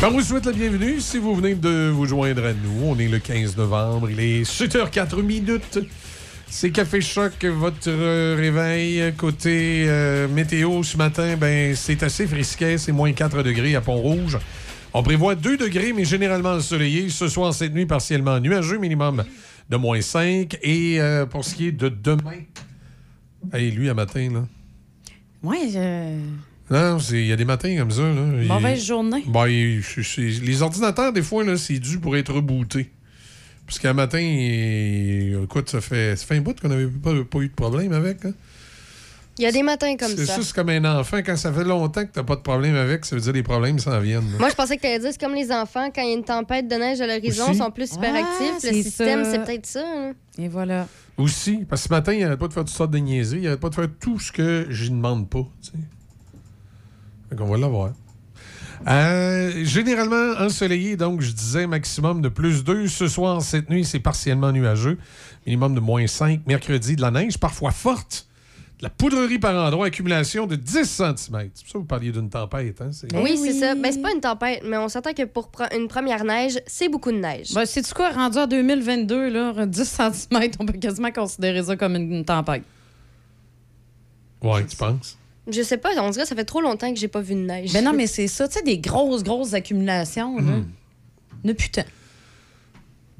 Ben, 0.00 0.08
On 0.08 0.10
vous 0.10 0.22
souhaite 0.22 0.46
la 0.46 0.52
bienvenue 0.52 1.00
si 1.00 1.18
vous 1.18 1.36
venez 1.36 1.54
de 1.54 1.88
vous 1.90 2.06
joindre 2.06 2.44
à 2.44 2.52
nous. 2.52 2.84
On 2.84 2.98
est 2.98 3.06
le 3.06 3.20
15 3.20 3.56
novembre, 3.56 4.10
il 4.10 4.18
est 4.18 4.42
7h04 4.42 5.22
minutes. 5.22 5.78
C'est 6.48 6.70
Café 6.70 7.00
Choc, 7.00 7.44
votre 7.44 7.88
euh, 7.88 8.34
réveil. 8.36 9.14
Côté 9.16 9.84
euh, 9.86 10.26
météo 10.26 10.82
ce 10.82 10.96
matin, 10.96 11.36
ben 11.36 11.76
c'est 11.76 12.02
assez 12.02 12.26
frisquet, 12.26 12.76
c'est 12.76 12.92
moins 12.92 13.12
4 13.12 13.42
degrés 13.44 13.76
à 13.76 13.80
Pont-Rouge. 13.80 14.38
On 14.94 15.02
prévoit 15.02 15.34
2 15.34 15.56
degrés, 15.56 15.92
mais 15.92 16.04
généralement 16.04 16.50
ensoleillé. 16.52 17.08
Ce 17.08 17.28
soir, 17.28 17.54
cette 17.54 17.72
nuit, 17.74 17.86
partiellement 17.86 18.38
nuageux, 18.40 18.78
minimum 18.78 19.24
de 19.70 19.76
moins 19.76 20.00
5. 20.00 20.58
Et 20.62 21.00
euh, 21.00 21.24
pour 21.26 21.44
ce 21.44 21.54
qui 21.54 21.68
est 21.68 21.72
de 21.72 21.88
demain, 21.88 22.40
hey, 23.54 23.70
lui, 23.70 23.88
à 23.88 23.94
matin, 23.94 24.28
là. 24.32 24.46
Ouais, 25.42 25.68
je... 25.72 26.18
Non, 26.70 26.98
il 27.10 27.26
y 27.26 27.32
a 27.32 27.36
des 27.36 27.44
matins 27.44 27.76
comme 27.76 27.90
ça. 27.90 28.02
Là. 28.02 28.42
Il- 28.42 28.48
Mauvaise 28.48 28.84
journée. 28.84 29.24
Ben, 29.26 29.46
il- 29.48 29.82
les 30.44 30.62
ordinateurs, 30.62 31.12
des 31.12 31.22
fois, 31.22 31.44
c'est 31.56 31.78
dû 31.78 31.98
pour 31.98 32.16
être 32.16 32.32
rebooté. 32.32 32.90
Parce 33.66 33.78
qu'un 33.78 33.92
matin, 33.94 34.20
il- 34.20 35.38
écoute, 35.44 35.70
ça 35.70 35.80
fait, 35.80 36.16
ça 36.16 36.26
fait 36.26 36.36
un 36.36 36.40
bout 36.42 36.58
qu'on 36.60 36.68
n'avait 36.68 36.86
pas, 36.86 37.12
pas 37.30 37.38
eu 37.40 37.48
de 37.48 37.54
problème 37.54 37.92
avec. 37.92 38.24
hein. 38.24 38.32
Il 39.38 39.44
y 39.44 39.46
a 39.46 39.52
des 39.52 39.62
matins 39.62 39.96
comme 39.96 40.10
C'est 40.14 40.26
ça. 40.26 40.36
c'est 40.42 40.52
comme 40.54 40.68
un 40.68 40.84
enfant. 40.98 41.18
Quand 41.24 41.36
ça 41.36 41.50
fait 41.52 41.64
longtemps 41.64 42.04
que 42.04 42.10
t'as 42.12 42.22
pas 42.22 42.36
de 42.36 42.42
problème 42.42 42.74
avec, 42.76 43.04
ça 43.06 43.16
veut 43.16 43.22
dire 43.22 43.32
que 43.32 43.36
les 43.38 43.42
problèmes 43.42 43.78
s'en 43.78 43.98
viennent. 43.98 44.28
Moi, 44.38 44.50
je 44.50 44.54
pensais 44.54 44.76
que 44.76 44.82
tu 44.82 44.86
allais 44.88 44.98
dire, 44.98 45.08
c'est 45.10 45.20
comme 45.20 45.34
les 45.34 45.50
enfants, 45.50 45.90
quand 45.94 46.02
il 46.02 46.08
y 46.08 46.12
a 46.12 46.14
une 46.14 46.24
tempête 46.24 46.68
de 46.68 46.74
neige 46.74 47.00
à 47.00 47.06
l'horizon, 47.06 47.46
ils 47.50 47.56
sont 47.56 47.70
plus 47.70 47.92
hyperactifs. 47.94 48.52
Ah, 48.62 48.66
le 48.70 48.82
système, 48.82 49.24
c'est 49.24 49.42
peut-être 49.44 49.64
ça. 49.66 49.82
hein. 49.86 50.12
Et 50.38 50.48
voilà. 50.48 50.86
Aussi, 51.16 51.64
parce 51.68 51.82
que 51.82 51.88
ce 51.88 51.92
matin, 51.94 52.12
il 52.12 52.22
arrête 52.24 52.38
pas 52.38 52.48
de 52.48 52.52
faire 52.52 52.64
toutes 52.64 52.74
sortes 52.74 52.90
de 52.90 52.98
niaiseries. 52.98 53.40
Il 53.40 53.46
arrête 53.48 53.60
pas 53.60 53.70
de 53.70 53.74
faire 53.74 53.88
tout 54.00 54.18
ce 54.18 54.32
que 54.32 54.66
je 54.68 54.84
ne 54.90 54.96
demande 54.96 55.28
pas. 55.30 55.46
Tu 55.62 55.70
sais. 55.70 55.78
Fait 57.30 57.36
qu'on 57.36 57.46
va 57.46 57.56
l'avoir. 57.56 57.92
Euh, 58.88 59.64
généralement 59.64 60.32
ensoleillé, 60.40 60.96
donc 60.96 61.20
je 61.20 61.30
disais 61.32 61.66
maximum 61.66 62.20
de 62.20 62.28
plus 62.28 62.64
2. 62.64 62.88
Ce 62.88 63.06
soir, 63.08 63.40
cette 63.40 63.70
nuit, 63.70 63.84
c'est 63.84 64.00
partiellement 64.00 64.52
nuageux. 64.52 64.98
Minimum 65.46 65.74
de 65.74 65.80
moins 65.80 66.06
5. 66.06 66.40
Mercredi, 66.46 66.96
de 66.96 67.00
la 67.02 67.10
neige, 67.10 67.38
parfois 67.38 67.70
forte. 67.70 68.26
La 68.82 68.90
poudrerie 68.90 69.38
par 69.38 69.54
endroit, 69.54 69.86
accumulation 69.86 70.46
de 70.48 70.56
10 70.56 70.82
cm. 70.84 71.14
C'est 71.16 71.30
pour 71.30 71.50
ça 71.54 71.72
que 71.74 71.78
vous 71.78 71.84
parliez 71.84 72.10
d'une 72.10 72.28
tempête. 72.28 72.80
Hein? 72.80 72.90
oui, 73.22 73.38
c'est 73.40 73.52
ça. 73.52 73.76
Ben, 73.76 73.92
c'est 73.92 74.02
pas 74.02 74.12
une 74.12 74.20
tempête, 74.20 74.62
mais 74.64 74.76
on 74.76 74.88
s'entend 74.88 75.12
que 75.12 75.22
pour 75.22 75.50
pre- 75.50 75.72
une 75.76 75.86
première 75.86 76.24
neige, 76.24 76.58
c'est 76.66 76.88
beaucoup 76.88 77.12
de 77.12 77.18
neige. 77.18 77.54
Ben, 77.54 77.64
c'est-tu 77.64 77.94
quoi, 77.94 78.10
rendu 78.10 78.38
en 78.38 78.46
2022, 78.48 79.28
là, 79.30 79.66
10 79.66 79.84
cm, 79.84 80.50
on 80.58 80.66
peut 80.66 80.72
quasiment 80.78 81.12
considérer 81.12 81.62
ça 81.62 81.76
comme 81.76 81.94
une, 81.94 82.12
une 82.12 82.24
tempête. 82.24 82.64
Ouais, 84.42 84.66
tu 84.66 84.76
penses? 84.76 85.16
Je 85.48 85.62
sais 85.62 85.76
pas, 85.78 85.90
on 86.00 86.10
dirait 86.10 86.22
que 86.24 86.28
ça 86.28 86.34
fait 86.36 86.44
trop 86.44 86.60
longtemps 86.60 86.92
que 86.92 86.98
j'ai 86.98 87.08
pas 87.08 87.20
vu 87.20 87.34
de 87.34 87.40
neige. 87.40 87.72
Ben 87.72 87.84
non, 87.84 87.92
mais 87.92 88.06
c'est 88.08 88.26
ça, 88.26 88.48
tu 88.48 88.54
sais, 88.54 88.62
des 88.64 88.78
grosses, 88.78 89.22
grosses 89.22 89.54
accumulations, 89.54 90.36
là. 90.36 90.42
Hmm. 90.42 90.66
Ne 91.44 91.52
putain. 91.52 91.84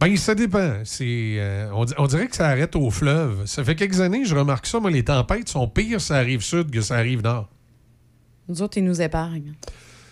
Ben, 0.02 0.16
ça 0.16 0.34
dépend. 0.34 0.74
C'est, 0.84 1.36
euh, 1.38 1.70
on, 1.74 1.84
di- 1.84 1.94
on 1.98 2.06
dirait 2.06 2.26
que 2.26 2.36
ça 2.36 2.48
arrête 2.48 2.74
au 2.76 2.90
fleuve. 2.90 3.46
Ça 3.46 3.62
fait 3.64 3.74
quelques 3.74 4.00
années, 4.00 4.24
je 4.24 4.34
remarque 4.34 4.66
ça. 4.66 4.80
Moi, 4.80 4.90
les 4.90 5.04
tempêtes 5.04 5.48
sont 5.48 5.68
pires 5.68 6.00
ça 6.00 6.16
arrive 6.16 6.40
sud 6.42 6.70
que 6.70 6.80
ça 6.80 6.96
arrive 6.96 7.22
nord. 7.22 7.48
Nous 8.48 8.62
autres, 8.62 8.78
ils 8.78 8.84
nous 8.84 9.00
épargnent. 9.00 9.54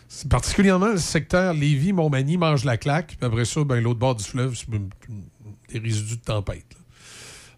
C'est 0.08 0.28
particulièrement 0.28 0.88
le 0.88 0.98
secteur 0.98 1.54
Lévis-Montmagny 1.54 2.36
mange 2.36 2.64
la 2.64 2.76
claque. 2.76 3.16
Puis 3.18 3.26
après 3.26 3.44
ça, 3.44 3.62
ben, 3.64 3.80
l'autre 3.80 3.98
bord 3.98 4.14
du 4.14 4.24
fleuve, 4.24 4.54
c'est 4.56 4.70
des 4.70 5.78
résidus 5.78 6.16
de 6.16 6.22
tempête. 6.22 6.64
là. 6.72 6.78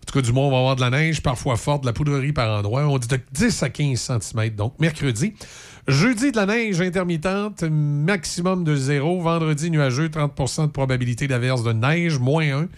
En 0.03 0.05
tout 0.07 0.19
cas, 0.19 0.23
du 0.27 0.33
moins, 0.33 0.47
on 0.47 0.51
va 0.51 0.59
avoir 0.59 0.77
de 0.77 0.81
la 0.81 0.91
neige, 0.91 1.23
parfois 1.23 1.57
forte, 1.57 1.83
de 1.83 1.87
la 1.87 1.93
poudrerie 1.93 2.33
par 2.33 2.59
endroit. 2.59 2.85
On 2.87 2.99
dit 2.99 3.09
de 3.09 3.21
10 3.33 3.63
à 3.63 3.71
15 3.71 4.01
cm. 4.21 4.51
Donc, 4.51 4.79
mercredi. 4.81 5.35
Jeudi, 5.89 6.31
de 6.31 6.37
la 6.37 6.47
neige 6.47 6.81
intermittente, 6.81 7.65
maximum 7.65 8.63
de 8.65 8.77
0. 8.77 9.21
Vendredi, 9.21 9.71
nuageux, 9.71 10.09
30% 10.09 10.67
de 10.67 10.71
probabilité 10.71 11.27
d'averse 11.27 11.65
de 11.65 11.73
neige, 11.73 12.19
moins 12.19 12.45
1. 12.63 12.69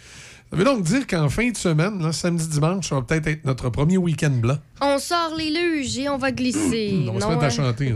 Ça 0.51 0.57
veut 0.59 0.65
donc 0.65 0.83
dire 0.83 1.07
qu'en 1.07 1.29
fin 1.29 1.51
de 1.51 1.57
semaine, 1.57 2.01
là, 2.01 2.13
samedi, 2.13 2.47
dimanche, 2.49 2.89
ça 2.89 2.95
va 2.95 3.03
peut-être 3.03 3.27
être 3.27 3.45
notre 3.45 3.69
premier 3.71 3.97
week-end 3.99 4.31
blanc. 4.31 4.57
On 4.81 4.99
sort 4.99 5.35
les 5.37 5.51
luges 5.51 5.99
et 5.99 6.09
on 6.09 6.17
va 6.17 6.31
glisser. 6.33 7.07
On 7.09 7.15
va 7.15 7.21
se 7.21 7.27
mettre 7.27 7.43
à 7.43 7.47
hein? 7.47 7.51
chanter. 7.51 7.93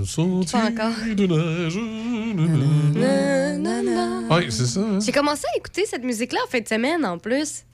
Pas 0.52 0.64
encore. 0.66 0.92
de 1.14 1.26
neige. 1.26 1.78
Oui, 4.30 4.46
c'est 4.50 4.66
ça. 4.66 4.80
hein? 4.80 4.98
J'ai 5.00 5.12
commencé 5.12 5.44
à 5.54 5.56
écouter 5.56 5.84
cette 5.86 6.04
musique-là 6.04 6.40
en 6.46 6.50
fin 6.50 6.60
de 6.60 6.68
semaine, 6.68 7.04
en 7.06 7.18
plus. 7.18 7.64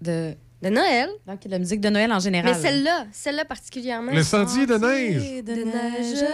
De... 0.00 0.34
De 0.62 0.68
Noël. 0.68 1.08
Donc, 1.26 1.38
la 1.48 1.58
musique 1.58 1.80
de 1.80 1.88
Noël 1.88 2.12
en 2.12 2.18
général. 2.18 2.52
Mais 2.54 2.60
celle-là, 2.60 3.06
celle-là 3.12 3.44
particulièrement. 3.46 4.12
Le 4.12 4.22
sentier 4.22 4.66
de 4.66 4.74
neige. 4.74 5.42
De 5.42 5.52
neige. 5.54 6.24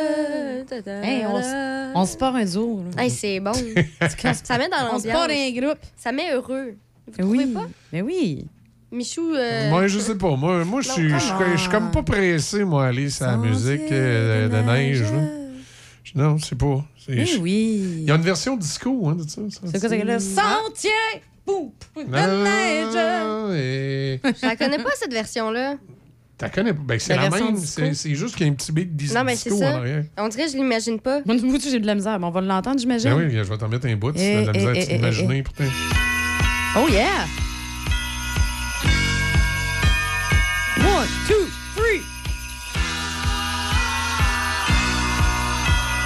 Hey, 1.05 1.25
on, 1.27 2.01
on 2.01 2.05
se 2.07 2.17
part 2.17 2.35
un 2.35 2.45
duo. 2.45 2.83
là. 2.97 3.03
Hey, 3.05 3.11
c'est 3.11 3.39
bon. 3.41 3.53
ça 4.43 4.59
met 4.59 4.69
dans 4.69 4.79
On 4.79 4.85
l'ambiance. 4.85 5.03
se 5.03 5.09
part 5.09 5.29
un 5.31 5.51
groupe. 5.53 5.79
Ça 5.97 6.11
met 6.11 6.33
heureux. 6.33 6.75
Vous 7.07 7.13
Mais 7.19 7.23
trouvez 7.23 7.39
oui. 7.45 7.53
pas? 7.53 7.67
Mais 7.93 8.03
oui. 8.03 8.47
Michou. 8.91 9.33
euh, 9.35 9.71
Moi, 9.71 9.87
je 9.87 9.99
sais 10.01 10.17
pas. 10.17 10.35
Moi, 10.37 10.65
moi 10.65 10.81
je 10.81 10.91
suis- 10.91 11.09
je 11.11 11.57
suis 11.61 11.69
comme 11.71 11.91
pas 11.93 12.03
pressé, 12.03 12.65
moi, 12.65 12.87
à 12.87 12.89
aller 12.89 13.11
sur 13.11 13.27
la 13.27 13.37
musique 13.37 13.93
euh, 13.93 14.49
de, 14.49 14.57
neige. 14.67 15.03
là. 15.03 15.09
Je- 16.03 16.13
Non, 16.19 16.37
c'est 16.39 16.57
pas. 16.59 16.85
Mais 17.09 17.25
je- 17.27 17.39
oui. 17.39 17.81
Il 17.99 18.05
y 18.05 18.11
a 18.11 18.17
une 18.17 18.23
version 18.23 18.57
disco, 18.57 19.09
hein, 19.09 19.15
de 19.15 19.23
ça. 19.29 19.41
C'est 19.51 19.79
quoi, 19.81 19.89
c'est 19.89 19.99
que 20.01 20.05
le 20.07 20.19
sentier 20.19 20.91
boum, 21.47 21.71
de 21.97 22.03
Non, 22.03 22.45
neige. 22.45 23.57
et- 23.57 24.21
Je 24.25 24.47
la 24.47 24.57
connais 24.57 24.79
pas, 24.79 24.91
cette 24.99 25.13
version-là. 25.13 25.77
T'as 26.39 26.51
connais 26.51 26.75
pas? 26.75 26.83
Ben, 26.85 26.99
c'est 26.99 27.17
La 27.17 27.31
même. 27.31 27.55
disco. 27.55 27.81
C'est 27.83 27.95
c'est 27.95 28.15
juste 28.15 28.37
qu'il 28.37 28.47
y 28.47 28.51
a 28.51 28.53
un 28.53 28.55
petit 28.55 28.71
beat 28.71 28.95
dis- 28.95 29.15
Non, 29.15 29.25
mais 29.25 29.37
c'est 29.37 29.49
disco 29.49 29.65
en 29.65 29.71
ça. 29.73 29.77
arrière. 29.79 30.05
On 30.19 30.29
dirait 30.29 30.45
que 30.45 30.51
je 30.53 30.57
l'imagine 30.57 31.01
pas. 31.01 31.21
Moi, 31.25 31.37
moi, 31.43 31.59
j'ai 31.63 31.79
de 31.81 31.87
la 31.87 31.95
misère, 31.95 32.19
mais 32.21 32.27
on 32.27 32.31
va 32.31 32.43
l'entendre, 32.43 32.79
j'imagine. 32.79 33.09
Ben 33.11 33.17
oui, 33.17 33.31
je 33.33 33.41
vais 33.43 33.57
t'en 33.57 33.69
mettre 33.69 33.87
un 33.87 33.97
bout. 33.97 34.15
Si 34.17 34.23
Eh, 34.23 34.35
t'as 34.35 34.41
de 34.43 34.47
la 34.49 34.53
misère 34.53 34.69
à 34.69 34.75
eh, 34.75 34.83
eh, 34.83 34.97
t'imaginer. 34.97 35.43
pourtant. 35.43 35.65
Oh 36.77 36.89
yeah! 36.91 37.25
One, 40.79 41.09
two, 41.27 41.47
three! 41.75 42.03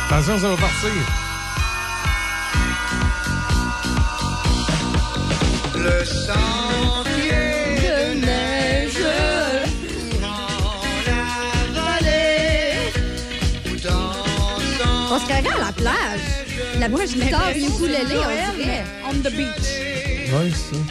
Attention, 0.07 0.39
ça 0.39 0.49
va 0.49 0.57
partir. 0.57 0.91
Le 5.83 6.05
sentier 6.05 7.33
de 7.81 8.21
neige 8.21 9.01
dans 10.21 10.51
la 11.07 11.81
vallée. 11.81 12.93
On 15.11 15.19
se 15.19 15.27
carrait 15.27 15.57
à 15.57 15.67
la 15.67 15.73
plage. 15.73 16.21
La 16.79 16.89
Moi, 16.89 17.01
je 17.07 17.15
guitare, 17.15 17.51
ukulélé, 17.57 18.17
on 18.17 18.57
dirait. 18.57 18.85
On 19.09 19.13
the 19.15 19.33
beach. 19.35 19.69
Ouais, 20.33 20.51
c'est 20.53 20.77
ça. 20.77 20.83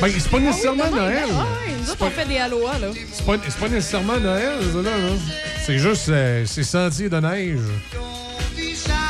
Ben, 0.00 0.10
c'est 0.18 0.30
pas 0.30 0.38
nécessairement 0.38 0.90
Noël. 0.90 1.24
Ah 1.32 1.46
oui, 1.66 1.72
nous 1.80 1.90
autres, 1.90 2.06
on 2.06 2.10
fait 2.10 2.26
des 2.28 2.38
aloha, 2.38 2.78
là. 2.78 2.88
C'est 3.12 3.24
pas, 3.26 3.38
pas 3.38 3.68
nécessairement 3.68 4.18
Noël, 4.18 4.58
ça, 4.72 4.78
là. 4.82 4.90
là. 4.90 5.12
C'est 5.66 5.78
juste, 5.78 6.08
euh, 6.08 6.44
c'est 6.46 6.62
sentier 6.62 7.08
de 7.08 7.16
neige. 7.18 7.58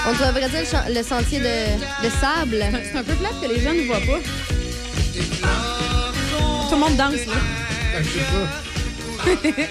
On 0.06 0.12
devrait 0.12 0.48
dire 0.50 0.60
le, 0.88 0.94
le 0.94 1.02
sentier 1.02 1.38
de, 1.40 2.04
de 2.04 2.10
sable. 2.20 2.62
C'est 2.84 2.98
un 2.98 3.02
peu 3.02 3.14
plate 3.14 3.40
que 3.42 3.48
les 3.48 3.60
gens 3.60 3.72
ne 3.72 3.82
voient 3.86 3.96
pas. 4.00 4.20
Tout 6.74 6.80
le 6.80 6.86
monde 6.88 6.96
danse, 6.96 7.26
là. 7.26 7.34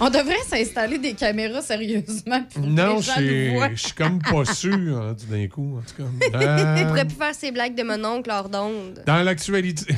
On 0.00 0.10
devrait 0.10 0.42
s'installer 0.48 0.98
des 0.98 1.12
caméras 1.14 1.62
sérieusement. 1.62 2.42
pour 2.52 2.66
Non, 2.66 3.00
je 3.00 3.08
suis- 3.12 3.54
voient. 3.54 3.70
je 3.72 3.80
suis 3.80 3.92
comme 3.92 4.18
pas 4.20 4.44
sûr, 4.52 5.00
hein, 5.00 5.14
tout 5.16 5.26
d'un 5.32 5.46
coup, 5.46 5.78
en 5.78 5.82
tout 5.82 5.94
cas. 6.02 6.08
Il 6.40 6.44
Euh, 6.44 6.86
pourrait 6.88 7.04
plus 7.04 7.14
faire 7.16 7.34
ses 7.36 7.52
blagues 7.52 7.76
de 7.76 7.84
mon 7.84 8.04
oncle 8.04 8.28
hors 8.32 8.48
d'onde. 8.48 9.00
Dans 9.06 9.22
l'actualité. 9.22 9.94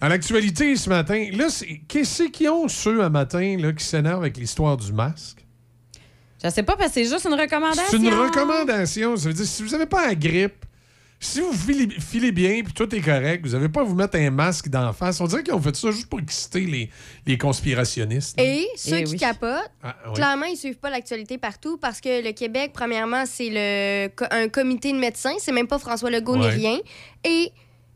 Dans 0.00 0.08
l'actualité 0.08 0.74
ce 0.74 0.88
matin, 0.88 1.28
là, 1.32 1.48
c'est- 1.48 1.80
qu'est-ce 1.86 2.24
qu'ils 2.24 2.48
ont 2.50 2.66
ceux 2.66 3.04
un 3.04 3.08
matin 3.08 3.56
là, 3.56 3.72
qui 3.72 3.84
s'énervent 3.84 4.22
avec 4.22 4.36
l'histoire 4.36 4.76
du 4.76 4.92
masque? 4.92 5.44
Je 6.42 6.50
sais 6.50 6.64
pas, 6.64 6.74
parce 6.74 6.88
que 6.88 6.94
c'est 6.94 7.04
juste 7.08 7.24
une 7.24 7.34
recommandation. 7.40 7.84
C'est 7.88 7.96
une 7.98 8.12
recommandation. 8.14 9.16
Ça 9.16 9.28
veut 9.28 9.34
dire, 9.34 9.46
si 9.46 9.62
vous 9.62 9.70
n'avez 9.70 9.86
pas 9.86 10.08
la 10.08 10.14
grippe, 10.16 10.65
Si 11.18 11.40
vous 11.40 11.52
filez, 11.52 11.88
filez 11.98 12.30
bien 12.30 12.62
puis 12.62 12.72
tout 12.74 12.94
est 12.94 13.00
correct, 13.00 13.44
vous 13.46 13.52
n'avez 13.52 13.68
pas 13.70 13.80
à 13.80 13.84
vous 13.84 13.94
mettre 13.94 14.16
un 14.18 14.30
masque 14.30 14.68
d'en 14.68 14.92
face. 14.92 15.20
On 15.20 15.26
dirait 15.26 15.42
qu'ils 15.42 15.54
ont 15.54 15.60
fait 15.62 15.74
ça 15.74 15.90
juste 15.90 16.08
pour 16.08 16.20
exciter 16.20 16.60
les, 16.60 16.90
les 17.26 17.38
conspirationnistes. 17.38 18.38
Et 18.40 18.66
ceux 18.76 18.98
Eh 18.98 19.04
qui 19.04 19.12
oui. 19.12 19.18
capotent, 19.18 19.70
Ah, 19.82 19.96
clairement, 20.14 20.44
ils 20.46 20.56
suivent 20.58 20.78
pas 20.78 20.90
l'actualité 20.90 21.38
partout 21.38 21.78
parce 21.78 22.00
que 22.02 22.22
le 22.22 22.32
Québec, 22.32 22.72
premièrement, 22.74 23.24
c'est 23.26 23.48
le 23.50 24.10
un 24.30 24.48
comité 24.48 24.92
de 24.92 24.98
médecins. 24.98 25.34
C'est 25.38 25.52
même 25.52 25.68
pas 25.68 25.78
François 25.78 26.10
Legault 26.10 26.36
ni 26.36 26.46
rien. 26.48 26.78
Et 27.24 27.50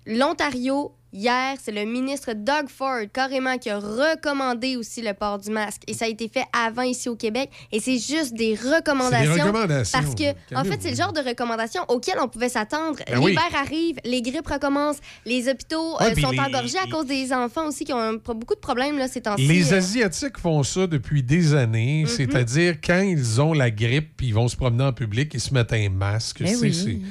l'Ontario, 0.06 0.92
hier, 1.12 1.56
c'est 1.62 1.72
le 1.72 1.84
ministre 1.84 2.32
Doug 2.34 2.68
Ford, 2.68 3.00
carrément, 3.12 3.58
qui 3.58 3.70
a 3.70 3.78
recommandé 3.78 4.76
aussi 4.76 5.02
le 5.02 5.12
port 5.14 5.38
du 5.38 5.50
masque. 5.50 5.82
Et 5.86 5.94
ça 5.94 6.04
a 6.04 6.08
été 6.08 6.28
fait 6.28 6.44
avant 6.52 6.82
ici 6.82 7.08
au 7.08 7.16
Québec. 7.16 7.50
Et 7.72 7.80
c'est 7.80 7.98
juste 7.98 8.34
des 8.34 8.54
recommandations. 8.54 9.44
recommandations. 9.44 9.98
Parce 10.00 10.14
que, 10.14 10.30
en 10.54 10.64
fait, 10.64 10.78
c'est 10.80 10.90
le 10.90 10.96
genre 10.96 11.12
de 11.12 11.20
recommandations 11.20 11.82
auxquelles 11.88 12.18
on 12.20 12.28
pouvait 12.28 12.48
s'attendre. 12.48 12.98
Ben 13.06 13.18
oui. 13.18 13.30
L'hiver 13.32 13.48
arrive, 13.60 13.96
les 14.04 14.22
grippes 14.22 14.46
recommencent, 14.46 15.00
les 15.26 15.48
hôpitaux 15.48 15.96
Ouais, 16.00 16.12
euh, 16.16 16.20
sont 16.20 16.30
les- 16.30 16.38
engorgés 16.38 16.78
à 16.78 16.86
cause 16.90 17.06
des 17.06 17.32
enfants 17.32 17.66
aussi 17.68 17.84
qui 17.84 17.92
ont 17.92 17.98
un- 17.98 18.14
beaucoup 18.14 18.54
de 18.54 18.60
problèmes 18.60 18.98
là, 18.98 19.08
ces 19.08 19.20
temps-ci. 19.20 19.46
Les 19.46 19.72
Euh, 19.72 19.76
Asiatiques 19.78 20.38
font 20.38 20.62
ça 20.62 20.86
depuis 20.86 21.22
des 21.22 21.54
années, 21.54 22.02
Mhm. 22.02 22.08
c'est-à-dire 22.08 22.76
quand 22.82 23.00
ils 23.00 23.40
ont 23.40 23.52
la 23.52 23.70
grippe 23.70 24.20
ils 24.22 24.34
vont 24.34 24.48
se 24.48 24.56
promener 24.56 24.84
en 24.84 24.92
public, 24.92 25.32
ils 25.34 25.40
se 25.40 25.52
mettent 25.54 25.72
un 25.72 25.88
masque. 25.88 26.40
Ben 26.42 26.48
C'est- 26.54 26.60
oui. 26.86 27.02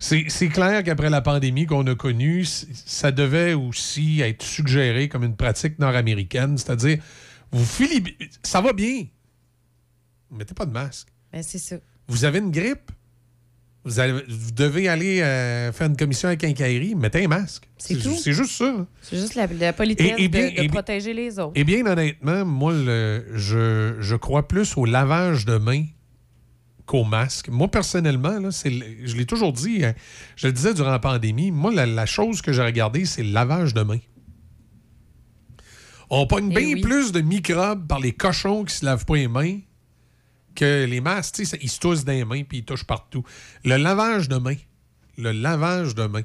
C'est- 0.00 0.48
clair 0.48 0.82
qu'après 0.82 1.10
la 1.10 1.20
pandémie 1.20 1.66
qu'on 1.66 1.86
a 1.86 1.94
connue, 1.94 2.44
ça 2.44 3.12
devait 3.12 3.52
aussi 3.54 4.20
être 4.22 4.42
suggéré 4.42 5.08
comme 5.08 5.22
une 5.22 5.36
pratique 5.36 5.78
nord-américaine, 5.78 6.58
c'est-à-dire 6.58 6.98
vous 7.52 7.64
ça 8.42 8.60
va 8.60 8.72
bien, 8.72 9.04
mettez 10.30 10.54
pas 10.54 10.66
de 10.66 10.72
masque. 10.72 11.08
Ben, 11.32 11.42
c'est 11.42 11.58
ça. 11.58 11.76
Vous 12.08 12.24
avez 12.24 12.38
une 12.38 12.50
grippe, 12.50 12.90
vous, 13.84 14.00
allez- 14.00 14.24
vous 14.28 14.50
devez 14.52 14.88
aller 14.88 15.20
euh, 15.20 15.72
faire 15.72 15.86
une 15.86 15.96
commission 15.96 16.28
à 16.28 16.36
quincaillerie, 16.36 16.94
mettez 16.94 17.24
un 17.24 17.28
masque. 17.28 17.68
C'est 17.78 17.96
tout. 17.96 18.14
C'est 18.14 18.32
juste 18.32 18.52
ça. 18.52 18.86
C'est 19.00 19.16
juste 19.16 19.34
la, 19.34 19.46
la 19.46 19.72
politesse 19.72 20.14
Et- 20.18 20.24
et 20.24 20.28
bien- 20.28 20.46
de, 20.46 20.46
de 20.48 20.52
et 20.58 20.60
bien- 20.62 20.68
protéger 20.70 21.14
les 21.14 21.38
autres. 21.38 21.52
Et 21.54 21.64
bien 21.64 21.86
honnêtement, 21.86 22.44
moi, 22.44 22.72
le- 22.72 23.24
je, 23.34 23.96
je 24.00 24.16
crois 24.16 24.48
plus 24.48 24.76
au 24.76 24.84
lavage 24.84 25.44
de 25.46 25.56
mains 25.56 25.84
qu'au 26.90 27.04
masque. 27.04 27.48
Moi, 27.50 27.68
personnellement, 27.68 28.40
là, 28.40 28.50
c'est 28.50 28.68
le- 28.70 29.06
je 29.06 29.14
l'ai 29.16 29.24
toujours 29.24 29.52
dit, 29.52 29.84
hein, 29.84 29.94
je 30.34 30.48
le 30.48 30.52
disais 30.52 30.74
durant 30.74 30.90
la 30.90 30.98
pandémie, 30.98 31.52
moi, 31.52 31.72
la, 31.72 31.86
la 31.86 32.04
chose 32.04 32.42
que 32.42 32.52
j'ai 32.52 32.62
regardée, 32.64 33.04
c'est 33.04 33.22
le 33.22 33.30
lavage 33.30 33.74
de 33.74 33.82
mains. 33.82 34.00
On 36.10 36.26
pogne 36.26 36.48
Eh 36.50 36.54
bien 36.56 36.74
oui. 36.74 36.80
plus 36.80 37.12
de 37.12 37.20
microbes 37.20 37.86
par 37.86 38.00
les 38.00 38.12
cochons 38.12 38.64
qui 38.64 38.74
se 38.74 38.84
lavent 38.84 39.04
pas 39.04 39.14
les 39.14 39.28
mains 39.28 39.58
que 40.56 40.84
les 40.84 41.00
masques. 41.00 41.38
Ils 41.62 41.70
se 41.70 41.78
toussent 41.78 42.04
dans 42.04 42.12
les 42.12 42.24
mains 42.24 42.42
puis 42.42 42.58
ils 42.58 42.64
touchent 42.64 42.84
partout. 42.86 43.22
Le 43.64 43.76
lavage 43.76 44.28
de 44.28 44.36
mains. 44.38 44.56
Le 45.16 45.30
lavage 45.30 45.94
de 45.94 46.06
mains. 46.06 46.24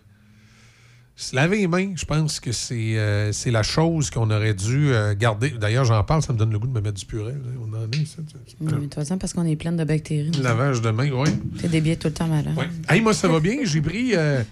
Se 1.18 1.34
laver 1.34 1.58
les 1.60 1.68
mains, 1.68 1.94
je 1.96 2.04
pense 2.04 2.42
que 2.42 2.52
c'est 2.52 2.98
euh, 2.98 3.32
c'est 3.32 3.50
la 3.52 3.64
chose 3.64 4.10
qu'on 4.10 4.30
aurait 4.32 4.54
dû 4.54 4.92
euh, 4.92 5.16
garder. 5.18 5.50
D'ailleurs, 5.52 5.86
j'en 5.86 6.04
parle, 6.04 6.22
ça 6.22 6.34
me 6.34 6.38
donne 6.38 6.52
le 6.52 6.60
goût 6.60 6.68
de 6.68 6.74
me 6.74 6.82
mettre 6.82 7.00
du 7.00 7.06
purée. 7.06 7.32
là. 7.32 7.52
On 7.62 7.74
en 7.74 7.86
est, 7.90 8.06
ça. 8.06 8.18
tu- 8.28 8.36
Oui, 8.60 8.68
mais 8.70 8.72
de 8.74 8.78
toute 8.82 8.96
façon, 8.96 9.18
parce 9.18 9.32
qu'on 9.32 9.46
est 9.46 9.56
plein 9.56 9.72
de 9.72 9.84
bactéries. 9.86 10.32
Le 10.32 10.44
lavage 10.44 10.82
de 10.82 10.90
mains, 10.92 11.10
oui. 11.12 11.30
T'es 11.62 11.70
des 11.70 11.80
billets 11.80 11.96
tout 11.96 12.10
le 12.10 12.14
temps 12.14 12.28
malade. 12.28 12.54
Hey, 12.90 13.00
moi, 13.00 13.14
ça 13.14 13.30
va 13.30 13.40
bien. 13.40 13.60
J'ai 13.64 13.80
pris, 13.80 14.12
euh, 14.14 14.44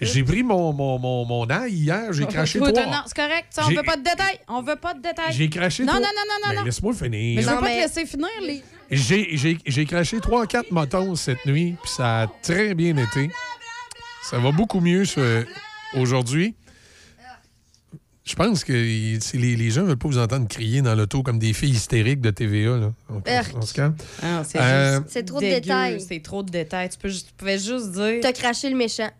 j'ai 0.00 0.22
pris 0.22 0.44
mon, 0.44 0.72
mon, 0.72 0.96
mon, 1.00 1.24
mon 1.24 1.44
ail 1.46 1.72
hier. 1.72 2.12
J'ai 2.12 2.26
craché 2.26 2.60
Toi, 2.60 2.70
trois. 2.70 2.86
Non, 2.86 3.02
c'est 3.06 3.16
correct. 3.16 3.46
ça, 3.50 3.62
on 3.66 3.70
J'ai- 3.70 3.76
veut 3.78 3.82
pas 3.82 3.96
de 3.96 4.04
détails. 4.04 4.38
On 4.46 4.62
veut 4.62 4.76
pas 4.76 4.94
de 4.94 5.02
détails. 5.02 5.32
J'ai 5.32 5.50
craché 5.50 5.82
Non, 5.82 5.94
trois. 5.94 6.02
non, 6.02 6.06
non, 6.06 6.22
non, 6.28 6.48
Ben, 6.50 6.54
non, 6.54 6.60
non. 6.60 6.64
Laisse-moi 6.66 6.92
finir. 6.94 7.10
Mais 7.36 7.42
je 7.42 7.48
veux 7.48 7.54
Non, 7.54 7.60
pas 7.60 7.66
mais- 7.66 7.76
te 7.78 7.82
laisser 7.88 8.06
finir, 8.06 8.28
les. 8.46 8.62
J'ai- 8.92 9.36
J'ai 9.36 9.58
j'ai 9.66 9.86
crashé 9.86 10.20
3-4 10.20 10.70
motons 10.70 11.16
cette 11.16 11.44
nuit, 11.46 11.74
puis 11.82 11.90
ça 11.90 12.20
a 12.22 12.26
très 12.42 12.74
bien 12.74 12.96
été. 12.96 13.28
Ça 14.30 14.38
va 14.38 14.52
beaucoup 14.52 14.78
mieux 14.80 15.04
ce- 15.04 15.44
aujourd'hui. 15.94 16.54
Je 18.24 18.36
pense 18.36 18.62
que 18.62 18.72
les, 18.72 19.18
les 19.56 19.70
gens 19.70 19.82
ne 19.82 19.88
veulent 19.88 19.96
pas 19.98 20.06
vous 20.06 20.18
entendre 20.18 20.46
crier 20.46 20.80
dans 20.80 20.94
l'auto 20.94 21.24
comme 21.24 21.40
des 21.40 21.52
filles 21.52 21.72
hystériques 21.72 22.20
de 22.20 22.30
TVA. 22.30 22.76
Là. 22.76 22.92
On, 23.10 23.20
on 23.56 23.62
se 23.62 23.74
calme. 23.74 23.96
Ah, 24.22 24.42
c'est 24.46 24.60
Euh, 24.60 24.98
juste 24.98 25.08
C'est 25.08 25.24
trop 25.24 25.38
de 25.40 25.44
dégueu, 25.46 25.60
détails. 25.60 26.00
C'est 26.00 26.20
trop 26.22 26.42
de 26.44 26.50
détails. 26.50 26.88
Tu, 26.88 26.98
peux 26.98 27.08
juste- 27.08 27.26
tu 27.28 27.34
pouvais 27.34 27.58
juste 27.58 27.90
dire. 27.90 28.20
T'as 28.22 28.32
craché 28.32 28.70
le 28.70 28.76
méchant. 28.76 29.10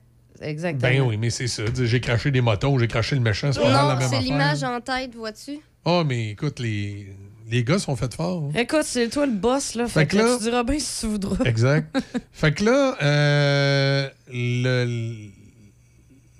Exactement. 0.41 0.83
Ben 0.89 1.01
oui, 1.03 1.17
mais 1.17 1.31
c'est 1.31 1.49
ça. 1.49 1.65
J'ai 1.77 2.01
craché 2.01 2.31
des 2.31 2.41
motons, 2.41 2.79
j'ai 2.79 2.87
craché 2.87 3.17
le 3.17 3.23
méchant, 3.23 3.53
c'est 3.53 3.61
pas 3.61 3.73
mal 3.73 3.87
la 3.89 3.95
Non, 3.95 4.01
même 4.01 4.09
c'est 4.09 4.21
l'image 4.21 4.63
en 4.63 4.81
tête, 4.81 5.15
vois-tu? 5.17 5.59
Oh, 5.85 6.05
mais 6.07 6.31
écoute, 6.31 6.61
les, 6.61 7.09
les 7.51 7.65
gars 7.65 7.81
sont 7.81 7.97
faits 7.97 8.15
fort. 8.15 8.51
hein. 8.55 8.59
Écoute, 8.59 8.85
c'est 8.85 9.09
toi 9.09 9.27
le 9.27 9.33
boss, 9.33 9.75
là. 9.75 9.89
Fait, 9.89 10.01
Fait 10.01 10.07
que 10.07 10.13
que 10.13 10.17
là, 10.19 10.25
là- 10.29 10.37
tu 10.37 10.43
diras 10.45 10.63
bien 10.63 10.79
si 10.79 11.01
tu 11.01 11.07
voudras. 11.09 11.45
Exact. 11.45 11.97
fait 12.33 12.53
que 12.53 12.65
là, 12.65 12.97
euh, 13.03 14.09
le- 14.33 15.29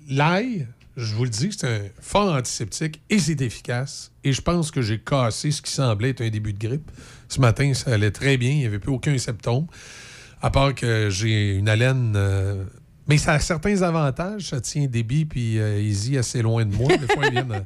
l'ail, 0.09 0.67
je 0.95 1.15
vous 1.15 1.23
le 1.23 1.29
dis, 1.29 1.49
c'est 1.51 1.67
un 1.67 1.81
fort 1.99 2.33
antiseptique 2.33 3.01
et 3.09 3.19
c'est 3.19 3.41
efficace. 3.41 4.11
Et 4.23 4.31
je 4.31 4.41
pense 4.41 4.71
que 4.71 4.81
j'ai 4.81 4.99
cassé 4.99 5.51
ce 5.51 5.61
qui 5.61 5.71
semblait 5.71 6.09
être 6.09 6.21
un 6.21 6.29
début 6.29 6.53
de 6.53 6.59
grippe. 6.59 6.91
Ce 7.29 7.41
matin, 7.41 7.73
ça 7.73 7.93
allait 7.93 8.11
très 8.11 8.37
bien. 8.37 8.51
Il 8.51 8.59
n'y 8.59 8.65
avait 8.65 8.79
plus 8.79 8.91
aucun 8.91 9.17
symptôme. 9.17 9.67
À 10.41 10.51
part 10.51 10.75
que 10.75 11.09
j'ai 11.09 11.55
une 11.55 11.69
haleine. 11.69 12.13
euh, 12.15 12.63
mais 13.07 13.17
ça 13.17 13.33
a 13.33 13.39
certains 13.39 13.81
avantages. 13.81 14.49
Ça 14.49 14.61
tient 14.61 14.85
débit 14.85 15.25
puis 15.25 15.59
euh, 15.59 15.81
Easy 15.81 16.17
assez 16.17 16.41
loin 16.41 16.63
de 16.65 16.73
moi. 16.73 16.95
Des 16.95 17.07
fois, 17.07 17.25
ils 17.25 17.31
viennent, 17.31 17.65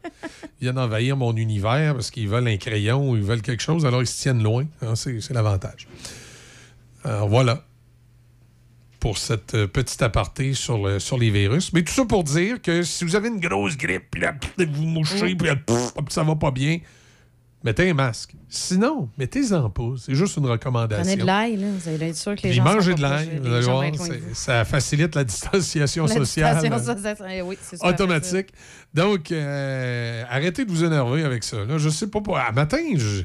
ils 0.61 0.69
envahir 0.69 1.17
mon 1.17 1.35
univers 1.35 1.93
parce 1.93 2.09
qu'ils 2.09 2.29
veulent 2.29 2.47
un 2.47 2.57
crayon 2.57 3.11
ou 3.11 3.17
ils 3.17 3.23
veulent 3.23 3.41
quelque 3.41 3.61
chose, 3.61 3.85
alors 3.85 4.01
ils 4.01 4.07
se 4.07 4.21
tiennent 4.21 4.41
loin. 4.41 4.65
C'est 4.95 5.19
c'est 5.21 5.33
l'avantage. 5.33 5.87
Alors 7.03 7.29
voilà 7.29 7.63
pour 8.99 9.17
cette 9.17 9.53
euh, 9.53 9.67
petite 9.67 10.01
aparté 10.01 10.53
sur, 10.53 10.77
le- 10.85 10.99
sur 10.99 11.17
les 11.17 11.29
virus. 11.29 11.71
Mais 11.73 11.83
tout 11.83 11.93
ça 11.93 12.05
pour 12.05 12.23
dire 12.23 12.61
que 12.61 12.81
si 12.83 13.05
vous 13.05 13.15
avez 13.15 13.27
une 13.29 13.39
grosse 13.39 13.77
grippe, 13.77 14.05
puis 14.11 14.21
là, 14.21 14.33
vous 14.57 14.83
mouchez, 14.83 15.35
puis 15.35 15.47
là, 15.47 15.55
puis 15.55 15.75
ça 16.09 16.23
va 16.23 16.35
pas 16.35 16.51
bien, 16.51 16.79
mettez 17.63 17.89
un 17.89 17.93
masque. 17.93 18.33
Sinon, 18.49 19.09
mettez-en 19.17 19.69
pas. 19.69 19.93
C'est 19.99 20.15
juste 20.15 20.37
une 20.37 20.45
recommandation. 20.45 21.03
Prenez 21.03 21.17
de 21.21 21.25
l'ail, 21.25 21.57
là. 21.57 21.67
Vous 21.77 21.89
allez 21.89 22.07
être 22.09 22.15
sûr 22.15 22.35
que 22.35 22.43
les 22.43 22.49
Puis 22.49 22.53
gens. 22.57 22.63
mangez 22.63 22.93
de 22.95 23.01
l'ail, 23.01 23.39
vous 23.41 23.53
allez 23.53 23.65
voir, 23.65 23.83
ça 24.33 24.63
facilite 24.63 25.15
la 25.15 25.23
distanciation 25.25 26.05
La 26.05 26.15
sociale. 26.15 26.53
distanciation 26.61 26.95
sociale, 27.03 27.31
eh 27.35 27.41
oui, 27.41 27.57
c'est 27.61 27.83
automatique. 27.85 28.47
Donc, 28.93 29.31
euh, 29.31 30.23
arrêtez 30.29 30.63
de 30.65 30.71
vous 30.71 30.83
énerver 30.85 31.23
avec 31.23 31.43
ça. 31.43 31.57
Là, 31.65 31.77
je 31.77 31.89
sais 31.89 32.07
pas. 32.07 32.19
À 32.39 32.51
matin, 32.53 32.77
je, 32.95 33.23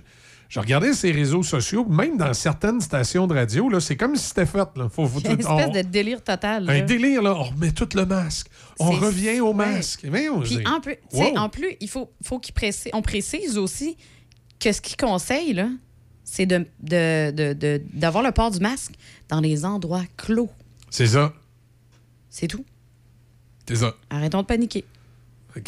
je 0.55 0.61
regardais 0.61 0.93
ces 0.93 1.13
réseaux 1.13 1.43
sociaux, 1.43 1.87
même 1.87 2.19
dans 2.19 2.35
certaines 2.35 2.83
stations 2.83 3.27
de 3.27 3.33
radio, 3.35 3.71
là, 3.71 3.81
c'est 3.81 3.97
comme 3.97 4.17
si 4.17 4.25
c'était 4.29 4.45
fait. 4.45 4.69
Là. 4.77 4.91
Faut, 4.91 5.07
faut 5.07 5.19
une 5.21 5.41
espèce 5.41 5.47
on- 5.49 5.71
de 5.73 5.81
délire 5.81 6.23
total. 6.23 6.69
un 6.69 6.83
délire, 6.83 7.23
là. 7.23 7.35
On 7.35 7.45
remet 7.45 7.71
tout 7.73 7.89
le 7.95 8.05
masque. 8.05 8.49
On 8.79 8.91
revient 8.91 9.41
au 9.41 9.55
masque. 9.55 10.07
Puis 10.11 10.67
en 10.67 10.81
plus, 10.83 10.97
Wow. 11.15 11.39
en 11.39 11.49
plus, 11.49 11.75
il 11.81 11.89
faut, 11.89 12.13
faut 12.23 12.39
précise, 12.55 12.91
on 12.93 13.01
précise 13.01 13.57
aussi 13.57 13.97
que 14.61 14.71
ce 14.73 14.83
qu'il 14.83 14.99
conseille, 14.99 15.55
là, 15.55 15.71
c'est 16.23 16.45
de, 16.45 16.67
de- 16.83 17.31
de- 17.31 17.55
de- 17.55 17.83
d'avoir 17.95 18.23
le 18.23 18.33
port 18.33 18.51
du 18.51 18.61
masque 18.61 18.93
dans 19.31 19.41
les 19.41 19.65
endroits 19.65 20.05
clos. 20.19 20.51
C'est 20.91 21.07
ça. 21.07 21.33
C'est 22.29 22.47
tout. 22.49 22.65
C'est 23.67 23.77
ça. 23.77 23.95
Arrêtons 24.11 24.43
de 24.43 24.47
paniquer. 24.47 24.85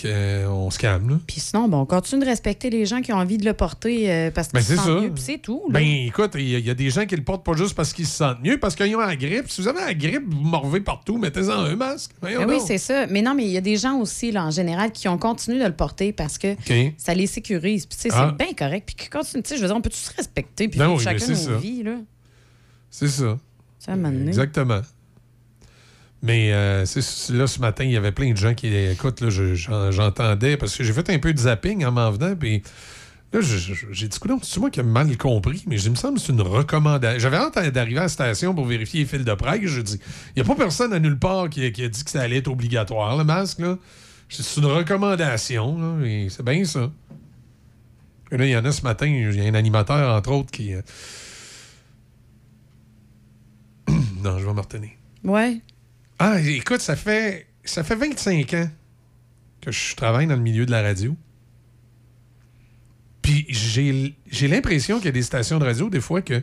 Euh, 0.06 0.46
on 0.48 0.70
se 0.70 0.78
calme, 0.78 1.10
là. 1.10 1.16
Puis 1.26 1.40
sinon, 1.40 1.68
bon, 1.68 1.80
on 1.80 1.86
continue 1.86 2.22
de 2.22 2.26
respecter 2.26 2.70
les 2.70 2.86
gens 2.86 3.02
qui 3.02 3.12
ont 3.12 3.16
envie 3.16 3.36
de 3.36 3.44
le 3.44 3.52
porter 3.52 4.10
euh, 4.10 4.30
parce 4.30 4.48
qu'ils 4.48 4.58
Ben, 4.58 4.62
se 4.64 4.68
c'est 4.68 4.76
sentent 4.76 5.02
mieux. 5.02 5.10
Puis 5.12 5.22
c'est 5.22 5.38
tout. 5.38 5.62
là. 5.68 5.74
Ben, 5.80 5.84
écoute, 6.06 6.32
il 6.36 6.48
y, 6.48 6.54
a- 6.54 6.58
il 6.58 6.66
y 6.66 6.70
a 6.70 6.74
des 6.74 6.88
gens 6.90 7.04
qui 7.06 7.14
le 7.16 7.22
portent 7.22 7.44
pas 7.44 7.52
juste 7.54 7.74
parce 7.74 7.92
qu'ils 7.92 8.06
se 8.06 8.16
sentent 8.16 8.40
mieux, 8.42 8.58
parce 8.58 8.74
qu'ils 8.74 8.94
ont 8.96 9.00
la 9.00 9.14
grippe. 9.16 9.50
Si 9.50 9.60
vous 9.60 9.68
avez 9.68 9.80
la 9.80 9.92
grippe, 9.94 10.24
vous 10.26 10.40
morvez 10.40 10.80
partout, 10.80 11.18
mettez-en 11.18 11.52
un 11.52 11.76
masque. 11.76 12.12
Ben 12.22 12.46
oui, 12.48 12.56
c'est 12.66 12.78
ça. 12.78 13.06
Mais 13.08 13.20
non, 13.22 13.34
mais 13.34 13.44
il 13.44 13.50
y 13.50 13.56
a 13.58 13.60
des 13.60 13.76
gens 13.76 13.98
aussi, 13.98 14.32
là, 14.32 14.46
en 14.46 14.50
général, 14.50 14.90
qui 14.90 15.06
ont 15.08 15.18
continué 15.18 15.58
de 15.58 15.66
le 15.66 15.74
porter 15.74 16.12
parce 16.12 16.38
que 16.38 16.56
ça 16.96 17.14
les 17.14 17.26
sécurise. 17.26 17.86
Puis, 17.86 17.98
sais, 17.98 18.08
Ah. 18.12 18.34
c'est 18.38 18.44
bien 18.44 18.54
correct. 18.54 18.90
Puis, 18.96 19.08
continuent, 19.10 19.42
tu 19.42 19.50
sais, 19.50 19.56
je 19.56 19.60
veux 19.62 19.66
dire, 19.68 19.76
on 19.76 19.80
peut 19.82 19.90
tous 19.90 19.96
se 20.10 20.16
respecter 20.16 20.68
puis 20.68 20.78
Ben 20.78 20.88
oui, 20.88 20.98
chacun 21.02 21.18
c'est 21.18 21.32
nos 21.32 21.38
ça. 21.38 21.56
vies, 21.58 21.82
là? 21.82 21.96
C'est 22.90 23.08
ça. 23.08 23.38
Ça. 23.80 23.92
Exactement. 24.28 24.80
Mais 26.26 26.52
euh, 26.54 26.86
là, 27.34 27.46
ce 27.46 27.58
matin, 27.60 27.84
il 27.84 27.90
y 27.90 27.96
avait 27.98 28.10
plein 28.10 28.32
de 28.32 28.36
gens 28.38 28.54
qui. 28.54 28.74
Écoute, 28.74 29.20
là, 29.20 29.28
je- 29.28 29.54
j'en- 29.54 29.90
j'entendais, 29.90 30.56
parce 30.56 30.74
que 30.74 30.82
j'ai 30.82 30.94
fait 30.94 31.10
un 31.10 31.18
peu 31.18 31.34
de 31.34 31.38
zapping 31.38 31.84
en 31.84 31.92
m'en 31.92 32.10
venant, 32.10 32.34
puis 32.34 32.62
là, 33.34 33.42
je- 33.42 33.58
je- 33.58 33.86
j'ai 33.92 34.08
dit, 34.08 34.18
coudonc, 34.18 34.40
c'est 34.42 34.58
moi 34.58 34.70
qui 34.70 34.80
ai 34.80 34.82
mal 34.82 35.14
compris, 35.18 35.62
mais 35.66 35.78
il 35.78 35.90
me 35.90 35.96
semble 35.96 36.14
que 36.16 36.22
c'est 36.24 36.32
une 36.32 36.40
recommandation. 36.40 37.18
J'avais 37.18 37.36
hâte 37.36 37.58
d'arriver 37.74 37.98
à 37.98 38.04
la 38.04 38.08
station 38.08 38.54
pour 38.54 38.64
vérifier 38.64 39.00
les 39.00 39.06
fils 39.06 39.22
de 39.22 39.34
presse. 39.34 39.60
Je 39.64 39.82
dis, 39.82 40.00
il 40.34 40.42
n'y 40.42 40.48
a 40.50 40.50
pas 40.50 40.54
personne 40.56 40.94
à 40.94 40.98
nulle 40.98 41.18
part 41.18 41.50
qui, 41.50 41.62
a- 41.66 41.70
dit 41.70 42.04
que 42.04 42.10
ça 42.10 42.22
allait 42.22 42.38
être 42.38 42.48
obligatoire, 42.48 43.18
le 43.18 43.24
masque, 43.24 43.58
là. 43.58 43.76
Je 44.30 44.42
C'est 44.42 44.60
une 44.62 44.66
recommandation, 44.66 45.98
c'est 46.30 46.42
bien 46.42 46.64
ça. 46.64 46.90
Et 48.32 48.38
là, 48.38 48.46
il 48.46 48.50
y 48.50 48.56
en 48.56 48.64
a 48.64 48.72
ce 48.72 48.80
matin, 48.80 49.06
il 49.06 49.34
y 49.36 49.40
a 49.42 49.44
un 49.44 49.54
animateur, 49.54 50.16
entre 50.16 50.30
autres, 50.32 50.50
qui. 50.50 50.72
euh, 50.72 50.80
non, 54.22 54.38
je 54.38 54.46
vais 54.46 54.54
me 54.54 54.60
retenir. 54.60 54.90
Ouais. 55.22 55.60
Ah, 56.26 56.40
écoute, 56.40 56.80
ça 56.80 56.96
fait, 56.96 57.48
ça 57.64 57.84
fait 57.84 57.96
25 57.96 58.54
ans 58.54 58.70
que 59.60 59.70
je 59.70 59.94
travaille 59.94 60.26
dans 60.26 60.36
le 60.36 60.40
milieu 60.40 60.64
de 60.64 60.70
la 60.70 60.80
radio. 60.80 61.14
Puis 63.20 63.44
j'ai 63.50 64.14
j'ai 64.30 64.48
l'impression 64.48 64.96
qu'il 64.96 65.04
y 65.04 65.08
a 65.08 65.12
des 65.12 65.22
stations 65.22 65.58
de 65.58 65.66
radio, 65.66 65.90
des 65.90 66.00
fois, 66.00 66.22
que 66.22 66.42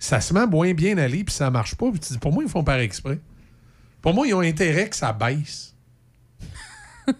ça 0.00 0.20
se 0.20 0.34
met 0.34 0.44
moins 0.44 0.74
bien 0.74 0.98
aller, 0.98 1.22
puis 1.22 1.32
ça 1.32 1.52
marche 1.52 1.76
pas. 1.76 1.88
Puis 1.92 2.00
tu 2.00 2.14
dis, 2.14 2.18
pour 2.18 2.32
moi, 2.32 2.42
ils 2.42 2.50
font 2.50 2.64
par 2.64 2.80
exprès. 2.80 3.20
Pour 4.02 4.12
moi, 4.12 4.26
ils 4.26 4.34
ont 4.34 4.40
intérêt 4.40 4.88
que 4.88 4.96
ça 4.96 5.12
baisse. 5.12 5.76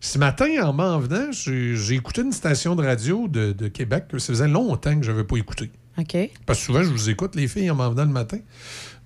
Ce 0.00 0.18
matin, 0.18 0.48
en 0.64 0.72
m'en 0.72 0.98
venant, 0.98 1.30
j'ai 1.30 1.76
j'ai 1.76 1.94
écouté 1.94 2.22
une 2.22 2.32
station 2.32 2.74
de 2.74 2.84
radio 2.84 3.28
de, 3.28 3.52
de 3.52 3.68
Québec 3.68 4.06
que 4.08 4.18
ça 4.18 4.32
faisait 4.32 4.48
longtemps 4.48 4.98
que 4.98 5.06
je 5.06 5.12
n'avais 5.12 5.24
pas 5.24 5.36
écouté. 5.36 5.70
OK. 5.96 6.16
Parce 6.44 6.58
que 6.58 6.64
souvent, 6.64 6.82
je 6.82 6.90
vous 6.90 7.08
écoute, 7.08 7.36
les 7.36 7.48
filles, 7.48 7.70
en 7.70 7.76
m'en 7.76 7.90
venant 7.90 8.04
le 8.04 8.10
matin. 8.10 8.38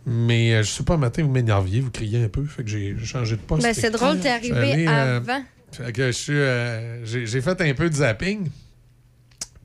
Mais 0.07 0.55
euh, 0.55 0.63
je 0.63 0.71
sais 0.71 0.83
pas, 0.83 0.97
matin, 0.97 1.23
vous 1.23 1.31
m'énerviez, 1.31 1.81
vous 1.81 1.91
criez 1.91 2.25
un 2.25 2.29
peu. 2.29 2.45
Fait 2.45 2.65
que 2.65 2.71
j'ai 2.71 2.97
changé 3.05 3.37
de 3.37 3.41
poste. 3.43 3.63
Ben, 3.63 3.75
c'est 3.75 3.91
drôle, 3.91 4.19
t'es 4.21 4.31
arrivé 4.31 4.73
allé, 4.73 4.87
euh, 4.89 5.17
avant. 5.19 5.43
fait 5.73 5.93
que 5.93 6.07
je 6.07 6.13
suis, 6.13 6.33
euh, 6.33 7.05
j'ai 7.05 7.27
j'ai 7.27 7.41
fait 7.41 7.61
un 7.61 7.75
peu 7.75 7.89
de 7.91 7.95
zapping. 7.95 8.49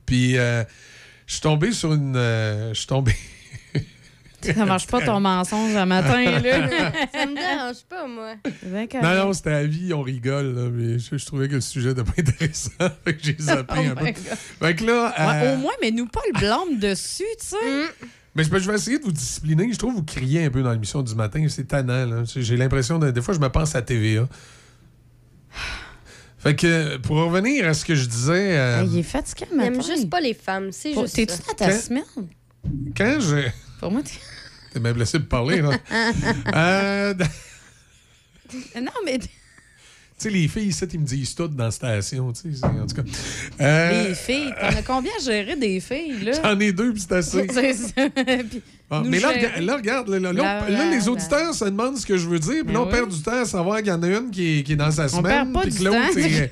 Puis 0.04 0.36
euh, 0.38 0.62
je 1.26 1.32
suis 1.32 1.40
tombé 1.42 1.72
sur 1.72 1.94
une. 1.94 2.16
euh, 2.16 2.68
je 2.74 2.78
suis 2.78 2.86
tombé. 2.86 3.12
Ça 4.42 4.64
marche 4.64 4.86
pas 4.86 5.00
ton 5.00 5.18
mensonge 5.18 5.74
un 5.74 5.86
matin, 5.86 6.22
là. 6.40 6.92
ça 7.12 7.26
me 7.26 7.34
dérange 7.34 7.82
pas, 7.88 8.06
moi. 8.06 8.34
Non, 9.02 9.26
non, 9.26 9.32
c'était 9.32 9.50
à 9.50 9.64
vie, 9.64 9.92
on 9.92 10.02
rigole, 10.02 10.54
là, 10.54 10.68
mais 10.70 11.00
je, 11.00 11.16
je 11.16 11.26
trouvais 11.26 11.48
que 11.48 11.54
le 11.54 11.60
sujet 11.60 11.88
n'était 11.94 12.04
pas 12.04 12.12
intéressant. 12.18 12.70
fait 13.04 13.16
que 13.16 13.24
j'ai 13.24 13.36
zappé 13.40 13.74
Oh 13.78 13.90
un 13.90 13.94
peu. 13.96 14.04
God. 14.04 14.14
Fait 14.16 14.74
que 14.76 14.84
là. 14.84 15.14
Ouais, 15.18 15.46
euh, 15.48 15.54
au 15.54 15.56
moins, 15.56 15.72
mais 15.82 15.90
nous 15.90 16.06
pas 16.06 16.20
le 16.32 16.38
blâme 16.38 16.78
dessus, 16.78 17.24
tu 17.40 17.46
sais. 17.46 17.56
Mais 18.36 18.44
je, 18.44 18.50
je 18.50 18.68
vais 18.70 18.74
essayer 18.76 18.98
de 18.98 19.04
vous 19.04 19.12
discipliner. 19.12 19.72
Je 19.72 19.78
trouve 19.78 19.92
que 19.94 19.98
vous 19.98 20.04
criez 20.04 20.44
un 20.44 20.50
peu 20.50 20.62
dans 20.62 20.70
l'émission 20.72 21.02
du 21.02 21.14
matin. 21.14 21.44
C'est 21.48 21.64
tannant. 21.68 22.04
là. 22.06 22.22
J'ai 22.26 22.56
l'impression, 22.56 22.98
de- 22.98 23.10
des 23.10 23.22
fois, 23.22 23.32
je 23.34 23.40
me 23.40 23.48
pense 23.48 23.74
à 23.74 23.82
TVA. 23.82 24.28
Fait 26.38 26.54
que, 26.54 26.98
pour 26.98 27.16
revenir 27.16 27.66
à 27.66 27.74
ce 27.74 27.84
que 27.84 27.94
je 27.94 28.04
disais. 28.06 28.58
euh, 28.58 28.84
Il 28.86 28.98
est 28.98 29.02
fatigué 29.02 29.46
le 29.50 29.56
Il 29.56 29.64
aime 29.64 29.76
matin. 29.78 29.88
juste 29.94 30.10
pas 30.10 30.20
les 30.20 30.34
femmes, 30.34 30.70
c'est 30.70 30.92
juste 30.94 31.14
T'es-tu 31.16 31.32
ça. 31.34 31.40
dans 31.48 31.54
ta 31.54 31.70
Quand- 31.70 31.80
semaine? 31.80 32.04
quand 32.96 33.18
je. 33.20 33.48
Pour 33.80 33.90
moi, 33.90 34.02
t'es... 34.02 34.10
T'es 34.72 34.80
bien 34.80 34.92
blessé 34.92 35.18
de 35.18 35.24
parler, 35.24 35.62
là. 35.62 35.70
Euh, 36.54 37.14
Non, 38.80 38.92
mais 39.04 39.18
sais, 40.16 40.30
les 40.30 40.48
filles, 40.48 40.68
ici, 40.68 40.84
ils 40.92 41.00
me 41.00 41.04
disent 41.04 41.34
tout 41.34 41.48
dans 41.48 41.64
la 41.64 41.70
station. 41.70 42.28
En 42.28 42.32
tout 42.32 42.94
cas. 42.94 43.02
Euh, 43.60 44.08
les 44.08 44.14
filles, 44.14 44.52
t'en 44.60 44.68
as 44.68 44.82
combien 44.82 45.12
à 45.18 45.22
gérer 45.22 45.56
des 45.56 45.80
filles, 45.80 46.24
là? 46.24 46.32
J'en 46.42 46.58
ai 46.58 46.72
deux, 46.72 46.92
puis 46.92 47.02
c'est 47.02 47.16
assez. 47.16 47.46
C'est 47.52 47.74
ça. 47.74 48.08
Puis 48.10 48.62
Ah, 48.88 49.02
mais 49.04 49.18
là, 49.18 49.30
rega- 49.30 49.60
là, 49.60 49.76
regarde, 49.76 50.08
là, 50.08 50.18
là, 50.20 50.32
là, 50.32 50.90
les 50.90 51.08
auditeurs 51.08 51.52
se 51.54 51.64
demandent 51.64 51.96
ce 51.98 52.06
que 52.06 52.16
je 52.16 52.28
veux 52.28 52.38
dire, 52.38 52.62
puis 52.64 52.66
Ben 52.66 52.74
là, 52.74 52.80
on 52.82 52.86
oui. 52.86 52.92
perd 52.92 53.08
du 53.10 53.20
temps 53.20 53.40
à 53.42 53.44
savoir 53.44 53.78
qu'il 53.78 53.88
y 53.88 53.90
en 53.90 54.00
a 54.02 54.06
une 54.06 54.30
qui 54.30 54.58
est, 54.58 54.62
qui 54.62 54.74
est 54.74 54.76
dans 54.76 54.92
sa 54.92 55.06
On 55.06 55.08
semaine, 55.08 55.52
puis 55.60 55.74
que 55.74 55.82
l'autre, 55.82 56.48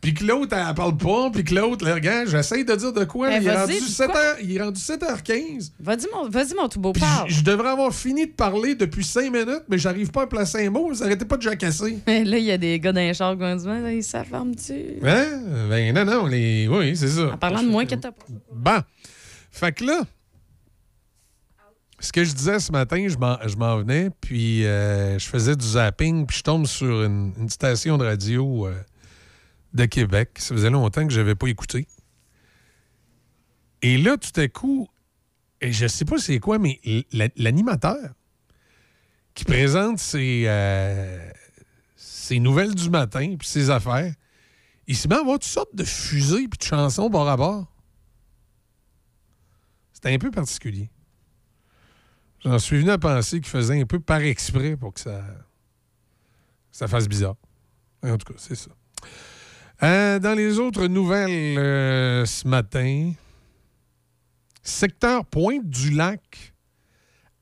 puis 0.00 0.14
que 0.14 0.24
l'autre, 0.24 0.56
elle 0.56 0.74
parle 0.74 0.96
pas, 0.96 1.30
puis 1.30 1.44
que 1.44 1.54
l'autre, 1.54 1.84
là, 1.84 1.94
regarde, 1.94 2.28
j'essaye 2.28 2.64
de 2.64 2.74
dire 2.74 2.92
de 2.92 3.04
quoi, 3.04 3.28
Ben, 3.28 3.40
il, 3.40 3.46
est 3.48 3.56
rendu 3.56 3.72
dis 3.74 3.80
7 3.80 4.10
quoi? 4.10 4.20
heures- 4.20 4.36
il 4.42 4.56
est 4.56 4.62
rendu 4.62 4.80
7h15. 4.80 5.70
Vas-y, 5.78 6.06
mon, 6.12 6.28
vas-y, 6.28 6.54
mon 6.54 6.68
tout 6.68 6.80
beau 6.80 6.92
parle. 6.92 7.30
je 7.30 7.42
devrais 7.42 7.68
avoir 7.70 7.94
fini 7.94 8.26
de 8.26 8.32
parler 8.32 8.74
depuis 8.74 9.04
5 9.04 9.30
minutes, 9.32 9.62
mais 9.68 9.78
j'arrive 9.78 10.10
pas 10.10 10.22
à 10.22 10.26
placer 10.26 10.66
un 10.66 10.70
mot, 10.70 10.88
vous 10.88 11.02
arrêtez 11.04 11.24
pas 11.24 11.36
de 11.36 11.42
jacasser. 11.42 11.98
Mais 12.08 12.24
là, 12.24 12.38
il 12.38 12.44
y 12.44 12.50
a 12.50 12.58
des 12.58 12.80
gars 12.80 12.92
dans 12.92 13.00
les 13.00 13.14
chars 13.14 13.32
qui 13.34 13.38
vont 13.40 13.54
dire, 13.54 13.68
là, 13.70 13.92
ils 13.92 14.02
s'afforment-tu? 14.02 14.74
Hein? 15.04 15.40
Ben 15.70 15.94
non, 15.94 16.04
non, 16.04 16.26
les... 16.26 16.66
oui, 16.68 16.96
c'est 16.96 17.08
ça. 17.08 17.32
En 17.34 17.38
parlant 17.38 17.62
de 17.62 17.68
moi 17.68 17.84
que 17.84 17.94
t'as 17.94 18.10
pas. 18.10 18.24
Bon. 18.52 18.80
Fait 19.52 19.72
que 19.72 19.84
là, 19.84 20.02
ce 21.98 22.12
que 22.12 22.24
je 22.24 22.32
disais 22.34 22.60
ce 22.60 22.72
matin, 22.72 23.06
je 23.08 23.16
m'en, 23.16 23.78
venais, 23.78 24.10
puis 24.20 24.66
euh, 24.66 25.18
je 25.18 25.26
faisais 25.26 25.56
du 25.56 25.66
zapping, 25.66 26.26
puis 26.26 26.38
je 26.38 26.42
tombe 26.42 26.66
sur 26.66 27.04
une, 27.04 27.48
station 27.48 27.96
de 27.96 28.04
radio 28.04 28.66
euh, 28.66 28.74
de 29.72 29.86
Québec. 29.86 30.30
Ça 30.38 30.54
faisait 30.54 30.70
longtemps 30.70 31.06
que 31.06 31.12
je 31.12 31.20
n'avais 31.20 31.34
pas 31.34 31.48
écouté. 31.48 31.86
Et 33.82 33.98
là, 33.98 34.16
tout 34.16 34.38
à 34.40 34.48
coup, 34.48 34.88
et 35.60 35.72
je 35.72 35.86
sais 35.86 36.04
pas 36.04 36.18
c'est 36.18 36.38
quoi, 36.38 36.58
mais 36.58 36.80
l'animateur 37.36 38.12
qui 39.34 39.44
présente 39.44 39.98
ses, 39.98 40.44
euh, 40.46 41.30
ses 41.94 42.40
nouvelles 42.40 42.74
du 42.74 42.90
matin, 42.90 43.36
puis 43.38 43.48
ses 43.48 43.70
affaires, 43.70 44.12
il 44.86 44.96
se 44.96 45.08
met 45.08 45.14
à 45.14 45.20
avoir 45.20 45.38
toutes 45.38 45.44
sortes 45.44 45.74
de 45.74 45.84
fusées 45.84 46.48
puis 46.48 46.58
de 46.58 46.64
chansons 46.64 47.08
bord 47.10 47.28
à 47.28 47.36
bord. 47.36 47.72
C'était 49.92 50.12
un 50.12 50.18
peu 50.18 50.30
particulier. 50.30 50.90
J'en 52.44 52.58
suis 52.58 52.78
venu 52.78 52.90
à 52.90 52.98
penser 52.98 53.40
qu'il 53.40 53.48
faisait 53.48 53.80
un 53.80 53.86
peu 53.86 53.98
par 53.98 54.20
exprès 54.20 54.76
pour 54.76 54.94
que 54.94 55.00
ça, 55.00 55.22
ça 56.70 56.86
fasse 56.86 57.08
bizarre. 57.08 57.36
En 58.02 58.16
tout 58.16 58.32
cas, 58.32 58.38
c'est 58.38 58.54
ça. 58.54 58.70
Euh, 59.82 60.18
dans 60.18 60.34
les 60.34 60.58
autres 60.58 60.86
nouvelles 60.86 61.58
euh, 61.58 62.24
ce 62.24 62.46
matin, 62.48 63.12
secteur 64.62 65.24
Pointe-du-Lac, 65.26 66.54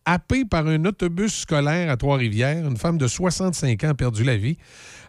happé 0.04 0.44
par 0.44 0.66
un 0.66 0.84
autobus 0.84 1.40
scolaire 1.40 1.90
à 1.90 1.96
Trois-Rivières, 1.96 2.66
une 2.66 2.76
femme 2.76 2.98
de 2.98 3.06
65 3.06 3.84
ans 3.84 3.88
a 3.88 3.94
perdu 3.94 4.24
la 4.24 4.36
vie 4.36 4.56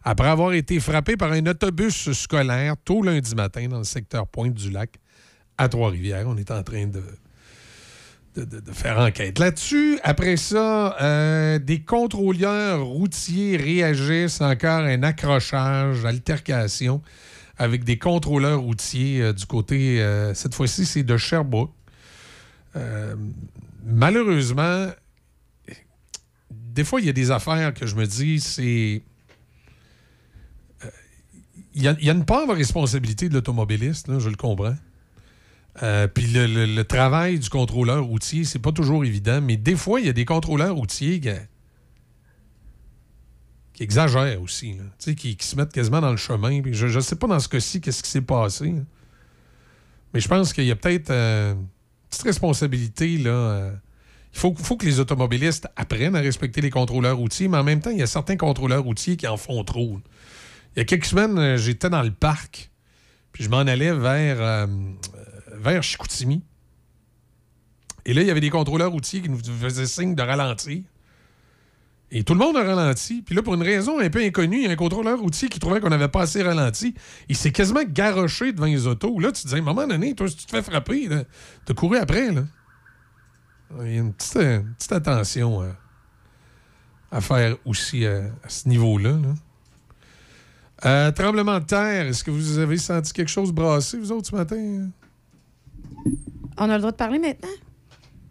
après 0.04 0.28
avoir 0.28 0.54
été 0.54 0.80
frappée 0.80 1.18
par 1.18 1.32
un 1.32 1.46
autobus 1.48 2.12
scolaire 2.12 2.76
tôt 2.84 3.02
lundi 3.02 3.34
matin 3.34 3.68
dans 3.68 3.80
le 3.80 3.84
secteur 3.84 4.28
Pointe-du-Lac 4.28 5.00
à 5.58 5.68
Trois-Rivières. 5.68 6.26
On 6.28 6.38
est 6.38 6.52
en 6.52 6.62
train 6.62 6.86
de, 6.86 7.02
de, 8.36 8.72
faire 8.72 9.00
enquête 9.00 9.40
là-dessus. 9.40 10.00
Après 10.04 10.38
ça, 10.38 10.98
euh, 11.02 11.60
des 11.60 11.82
contrôleurs 11.82 12.84
routiers 12.84 13.58
réagissent 13.58 14.42
encore 14.42 14.82
à 14.82 14.88
un 14.88 15.04
accrochage, 15.04 16.06
altercation 16.06 17.02
avec 17.58 17.86
des 17.86 17.98
contrôleurs 17.98 18.60
routiers 18.60 19.22
euh, 19.22 19.34
du 19.34 19.46
côté, 19.46 20.02
euh, 20.02 20.34
cette 20.34 20.54
fois-ci, 20.54 20.86
c'est 20.86 21.04
de 21.04 21.18
Sherbrooke. 21.18 21.72
Malheureusement, 23.86 24.88
des 26.52 26.84
fois, 26.84 27.00
il 27.00 27.06
y 27.06 27.10
a 27.10 27.14
des 27.14 27.32
affaires 27.32 27.74
que 27.74 27.86
je 27.86 27.96
me 27.96 28.06
dis, 28.06 28.42
c'est. 28.42 29.02
Il 31.78 31.84
y, 31.84 31.88
a, 31.88 32.14
une 32.14 32.24
part 32.24 32.48
de 32.48 32.54
responsabilité 32.54 33.28
de 33.28 33.34
l'automobiliste, 33.34 34.20
je 34.20 34.30
le 34.30 34.38
comprends. 34.38 34.76
Euh, 35.84 36.08
Puis 36.08 36.28
le, 36.28 36.66
le- 36.66 36.84
travail 36.86 37.38
du 37.40 37.50
contrôleur 37.50 38.04
routier, 38.06 38.46
c'est 38.46 38.60
pas 38.60 38.72
toujours 38.72 39.04
évident, 39.04 39.42
mais 39.42 39.58
des 39.58 39.76
fois, 39.76 40.00
il 40.00 40.06
y 40.06 40.10
a 40.10 40.14
des 40.14 40.24
contrôleurs 40.26 40.76
routiers 40.76 41.20
qui, 41.20 41.30
qui 43.74 43.84
exagèrent 43.84 44.42
aussi, 44.42 44.74
là. 44.78 44.84
Qui, 45.16 45.36
qui 45.36 45.46
se 45.48 45.56
mettent 45.58 45.74
quasiment 45.74 46.00
dans 46.00 46.12
le 46.12 46.18
chemin. 46.18 46.62
Je 46.72 46.88
ne 46.88 47.02
sais 47.02 47.18
pas 47.18 47.28
dans 47.28 47.40
ce 47.40 47.50
cas-ci 47.50 47.82
qu'est-ce 47.82 48.02
qui 48.04 48.10
s'est 48.10 48.22
passé. 48.22 48.74
Mais 50.14 50.22
je 50.22 50.28
pense 50.30 50.54
qu'il 50.54 50.64
y 50.64 50.72
a 50.72 50.78
peut-être 50.78 51.10
euh, 51.10 51.54
une 51.54 51.68
petite 52.10 52.24
responsabilité. 52.24 53.18
Là, 53.18 53.32
euh, 53.32 53.74
il 54.34 54.40
faut, 54.40 54.56
faut 54.56 54.78
que 54.78 54.86
les 54.86 55.02
automobilistes 55.02 55.68
apprennent 55.76 56.16
à 56.16 56.22
respecter 56.22 56.62
les 56.62 56.70
contrôleurs 56.70 57.18
routiers, 57.18 57.50
mais 57.50 57.58
en 57.58 57.64
même 57.66 57.82
temps, 57.82 57.90
il 57.90 57.98
y 58.00 58.04
a 58.04 58.08
certains 58.08 58.38
contrôleurs 58.38 58.84
routiers 58.84 59.18
qui 59.18 59.28
en 59.28 59.36
font 59.36 59.62
trop. 59.66 60.00
Il 60.76 60.80
y 60.80 60.82
a 60.82 60.86
quelques 60.86 61.06
semaines, 61.06 61.58
j'étais 61.58 61.90
dans 61.90 62.02
le 62.04 62.12
parc, 62.12 62.70
puis 63.34 63.44
je 63.44 63.50
m'en 63.50 63.58
allais 63.60 63.94
vers, 63.94 64.68
vers 65.66 65.84
Chicoutimi. 65.84 66.44
Et 68.06 68.14
là, 68.14 68.22
il 68.22 68.28
y 68.28 68.32
avait 68.32 68.42
des 68.42 68.52
contrôleurs 68.52 68.92
routiers 68.92 69.22
qui 69.22 69.30
nous 69.30 69.40
faisaient 69.40 69.88
signe 69.88 70.16
de 70.16 70.22
ralentir. 70.22 70.84
Et 72.12 72.24
tout 72.24 72.34
le 72.34 72.40
monde 72.40 72.56
a 72.56 72.64
ralenti. 72.64 73.24
Puis 73.24 73.36
là, 73.36 73.42
pour 73.42 73.56
une 73.56 73.64
raison 73.64 74.00
un 74.00 74.10
peu 74.10 74.24
inconnue, 74.24 74.58
il 74.58 74.64
y 74.64 74.68
a 74.68 74.72
un 74.72 74.76
contrôleur 74.76 75.20
routier 75.20 75.50
qui 75.50 75.60
trouvait 75.60 75.82
qu'on 75.82 75.90
n'avait 75.90 76.08
pas 76.08 76.22
assez 76.22 76.44
ralenti. 76.44 76.94
Il 77.28 77.36
s'est 77.36 77.52
quasiment 77.52 77.84
garoché 77.84 78.54
devant 78.54 78.68
les 78.68 78.86
autos. 78.86 79.20
Là, 79.20 79.32
tu 79.32 79.42
te 79.42 79.48
dis, 79.48 79.56
à 79.56 79.58
un 79.58 79.62
moment 79.62 79.88
donné, 79.88 80.14
toi, 80.14 80.28
si 80.28 80.36
tu 80.36 80.46
te 80.46 80.52
fais 80.52 80.62
frapper, 80.62 81.10
t'as 81.66 81.74
couru 81.74 81.98
après. 81.98 82.28
Il 83.82 83.92
y 83.92 83.98
a 83.98 84.02
une 84.02 84.14
petite, 84.14 84.38
euh, 84.38 84.62
attention 84.92 85.64
euh, 85.64 85.72
à 87.12 87.22
faire 87.22 87.58
aussi 87.66 88.06
euh, 88.06 88.30
à 88.44 88.50
ce 88.50 88.70
niveau-là. 88.70 89.18
là. 90.82 91.12
Tremblement 91.12 91.60
de 91.60 91.66
terre, 91.66 92.06
est-ce 92.06 92.24
que 92.24 92.30
vous 92.30 92.60
avez 92.60 92.78
senti 92.78 93.12
quelque 93.12 93.32
chose 93.32 93.52
brasser, 93.52 93.98
vous 93.98 94.12
autres, 94.12 94.28
ce 94.30 94.36
matin? 94.36 94.90
On 96.58 96.70
a 96.70 96.74
le 96.76 96.80
droit 96.80 96.92
de 96.92 96.98
parler 96.98 97.20
maintenant? 97.20 97.50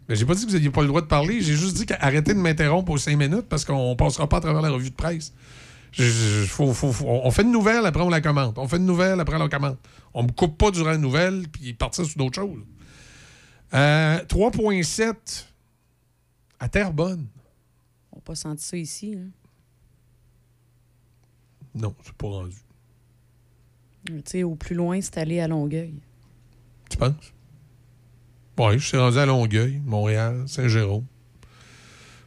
Ben, 0.07 0.15
j'ai 0.15 0.25
pas 0.25 0.35
dit 0.35 0.41
que 0.41 0.47
vous 0.47 0.53
n'aviez 0.53 0.69
pas 0.69 0.81
le 0.81 0.87
droit 0.87 1.01
de 1.01 1.07
parler. 1.07 1.41
J'ai 1.41 1.55
juste 1.55 1.75
dit 1.77 1.85
qu'arrêtez 1.85 2.33
de 2.33 2.39
m'interrompre 2.39 2.91
aux 2.91 2.97
cinq 2.97 3.17
minutes 3.17 3.47
parce 3.49 3.65
qu'on 3.65 3.95
passera 3.95 4.27
pas 4.29 4.37
à 4.37 4.41
travers 4.41 4.61
la 4.61 4.69
revue 4.69 4.89
de 4.91 4.95
presse. 4.95 5.33
Je- 5.91 6.03
je- 6.03 6.45
faut- 6.45 6.73
faut- 6.73 6.91
faut- 6.91 7.05
on 7.07 7.31
fait 7.31 7.41
une 7.43 7.51
nouvelle, 7.51 7.85
après 7.85 8.03
on 8.03 8.09
la 8.09 8.21
commente. 8.21 8.57
On 8.57 8.67
fait 8.67 8.77
une 8.77 8.85
nouvelle, 8.85 9.19
après 9.19 9.35
on 9.37 9.39
la 9.39 9.49
commente. 9.49 9.77
On 10.13 10.23
me 10.23 10.31
coupe 10.31 10.57
pas 10.57 10.69
durant 10.71 10.91
la 10.91 10.97
nouvelle 10.97 11.47
puis 11.51 11.73
partir 11.73 12.05
sur 12.05 12.17
d'autres 12.17 12.35
choses. 12.41 12.61
Euh, 13.73 14.23
3.7 14.25 15.47
à 16.59 16.69
Terrebonne. 16.69 17.27
On 18.11 18.17
n'a 18.17 18.21
pas 18.21 18.35
senti 18.35 18.63
ça 18.63 18.77
ici. 18.77 19.15
hein? 19.17 19.29
Non, 21.73 21.93
c'est 22.03 22.13
pas 22.13 22.27
rendu. 22.27 22.55
Tu 24.05 24.21
sais, 24.25 24.43
au 24.43 24.55
plus 24.55 24.75
loin, 24.75 24.99
c'est 25.01 25.17
aller 25.17 25.39
à 25.39 25.47
Longueuil. 25.47 25.95
Tu 26.89 26.97
penses? 26.97 27.33
Oui, 28.57 28.79
je 28.79 28.85
suis 28.85 28.97
rendu 28.97 29.17
à 29.17 29.25
Longueuil, 29.25 29.81
Montréal, 29.85 30.43
Saint-Jérôme. 30.47 31.05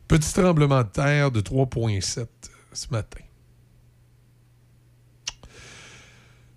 Petit 0.09 0.33
tremblement 0.33 0.83
de 0.83 0.89
terre 0.89 1.31
de 1.31 1.41
3,7 1.41 2.27
ce 2.73 2.87
matin. 2.91 3.21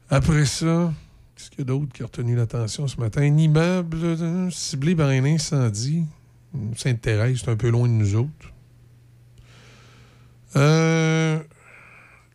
Après 0.09 0.45
ça, 0.45 0.93
qu'est-ce 1.35 1.49
qu'il 1.49 1.59
y 1.59 1.61
a 1.61 1.65
d'autre 1.65 1.93
qui 1.93 2.03
a 2.03 2.05
retenu 2.05 2.35
l'attention 2.35 2.85
ce 2.87 2.99
matin? 2.99 3.21
Un 3.21 3.37
immeuble 3.37 3.97
euh, 4.03 4.49
ciblé 4.49 4.93
par 4.93 5.07
un 5.07 5.23
incendie. 5.23 6.03
Sainte-Thérèse, 6.75 7.41
c'est 7.45 7.51
un 7.51 7.55
peu 7.55 7.69
loin 7.69 7.87
de 7.87 7.93
nous 7.93 8.15
autres. 8.15 8.53
Euh, 10.57 11.39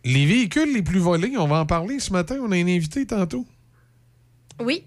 les 0.03 0.25
véhicules 0.25 0.73
les 0.73 0.81
plus 0.81 0.99
volés, 0.99 1.37
on 1.37 1.47
va 1.47 1.59
en 1.59 1.65
parler 1.67 1.99
ce 1.99 2.11
matin. 2.11 2.37
On 2.41 2.51
a 2.51 2.55
un 2.55 2.67
invité 2.67 3.05
tantôt. 3.05 3.45
Oui. 4.59 4.83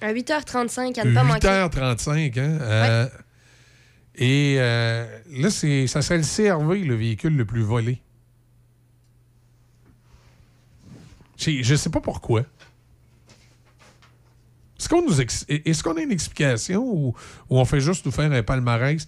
À 0.00 0.12
8h35, 0.12 0.98
à 1.00 1.04
ne 1.04 1.14
pas 1.14 1.22
manquer. 1.24 1.46
8h35, 1.48 2.38
hein? 2.40 2.58
Euh, 2.60 3.06
Et 4.16 4.56
euh, 4.58 5.06
là, 5.30 5.50
c'est, 5.50 5.86
ça 5.86 6.02
serait 6.02 6.18
le 6.18 6.24
CRV, 6.24 6.84
le 6.84 6.94
véhicule 6.94 7.36
le 7.36 7.44
plus 7.44 7.62
volé. 7.62 8.00
Je 11.38 11.70
ne 11.72 11.76
sais 11.76 11.90
pas 11.90 12.00
pourquoi. 12.00 12.42
Est-ce 14.78 14.88
qu'on, 14.88 15.02
nous 15.02 15.20
ex- 15.20 15.44
est-ce 15.48 15.82
qu'on 15.82 15.96
a 15.96 16.00
une 16.00 16.10
explication 16.12 16.82
ou, 16.82 17.08
ou 17.50 17.58
on 17.58 17.64
fait 17.66 17.80
juste 17.80 18.04
nous 18.06 18.12
faire 18.12 18.32
un 18.32 18.42
palmarès? 18.42 19.06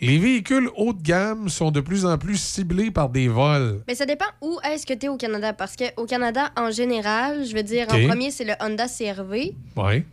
Les 0.00 0.18
véhicules 0.18 0.68
haut 0.76 0.94
de 0.94 1.02
gamme 1.02 1.50
sont 1.50 1.70
de 1.70 1.80
plus 1.80 2.06
en 2.06 2.16
plus 2.16 2.38
ciblés 2.40 2.90
par 2.90 3.10
des 3.10 3.28
vols. 3.28 3.82
Mais 3.86 3.94
ça 3.94 4.06
dépend 4.06 4.24
où 4.40 4.58
est-ce 4.64 4.86
que 4.86 4.94
tu 4.94 5.06
es 5.06 5.08
au 5.10 5.18
Canada. 5.18 5.52
Parce 5.52 5.76
qu'au 5.76 6.06
Canada, 6.06 6.50
en 6.56 6.70
général, 6.70 7.44
je 7.46 7.54
veux 7.54 7.62
dire, 7.62 7.86
en 7.90 8.08
premier, 8.08 8.30
c'est 8.30 8.44
le 8.44 8.54
Honda 8.60 8.86
CRV. 8.88 9.52
Oui. 9.76 10.04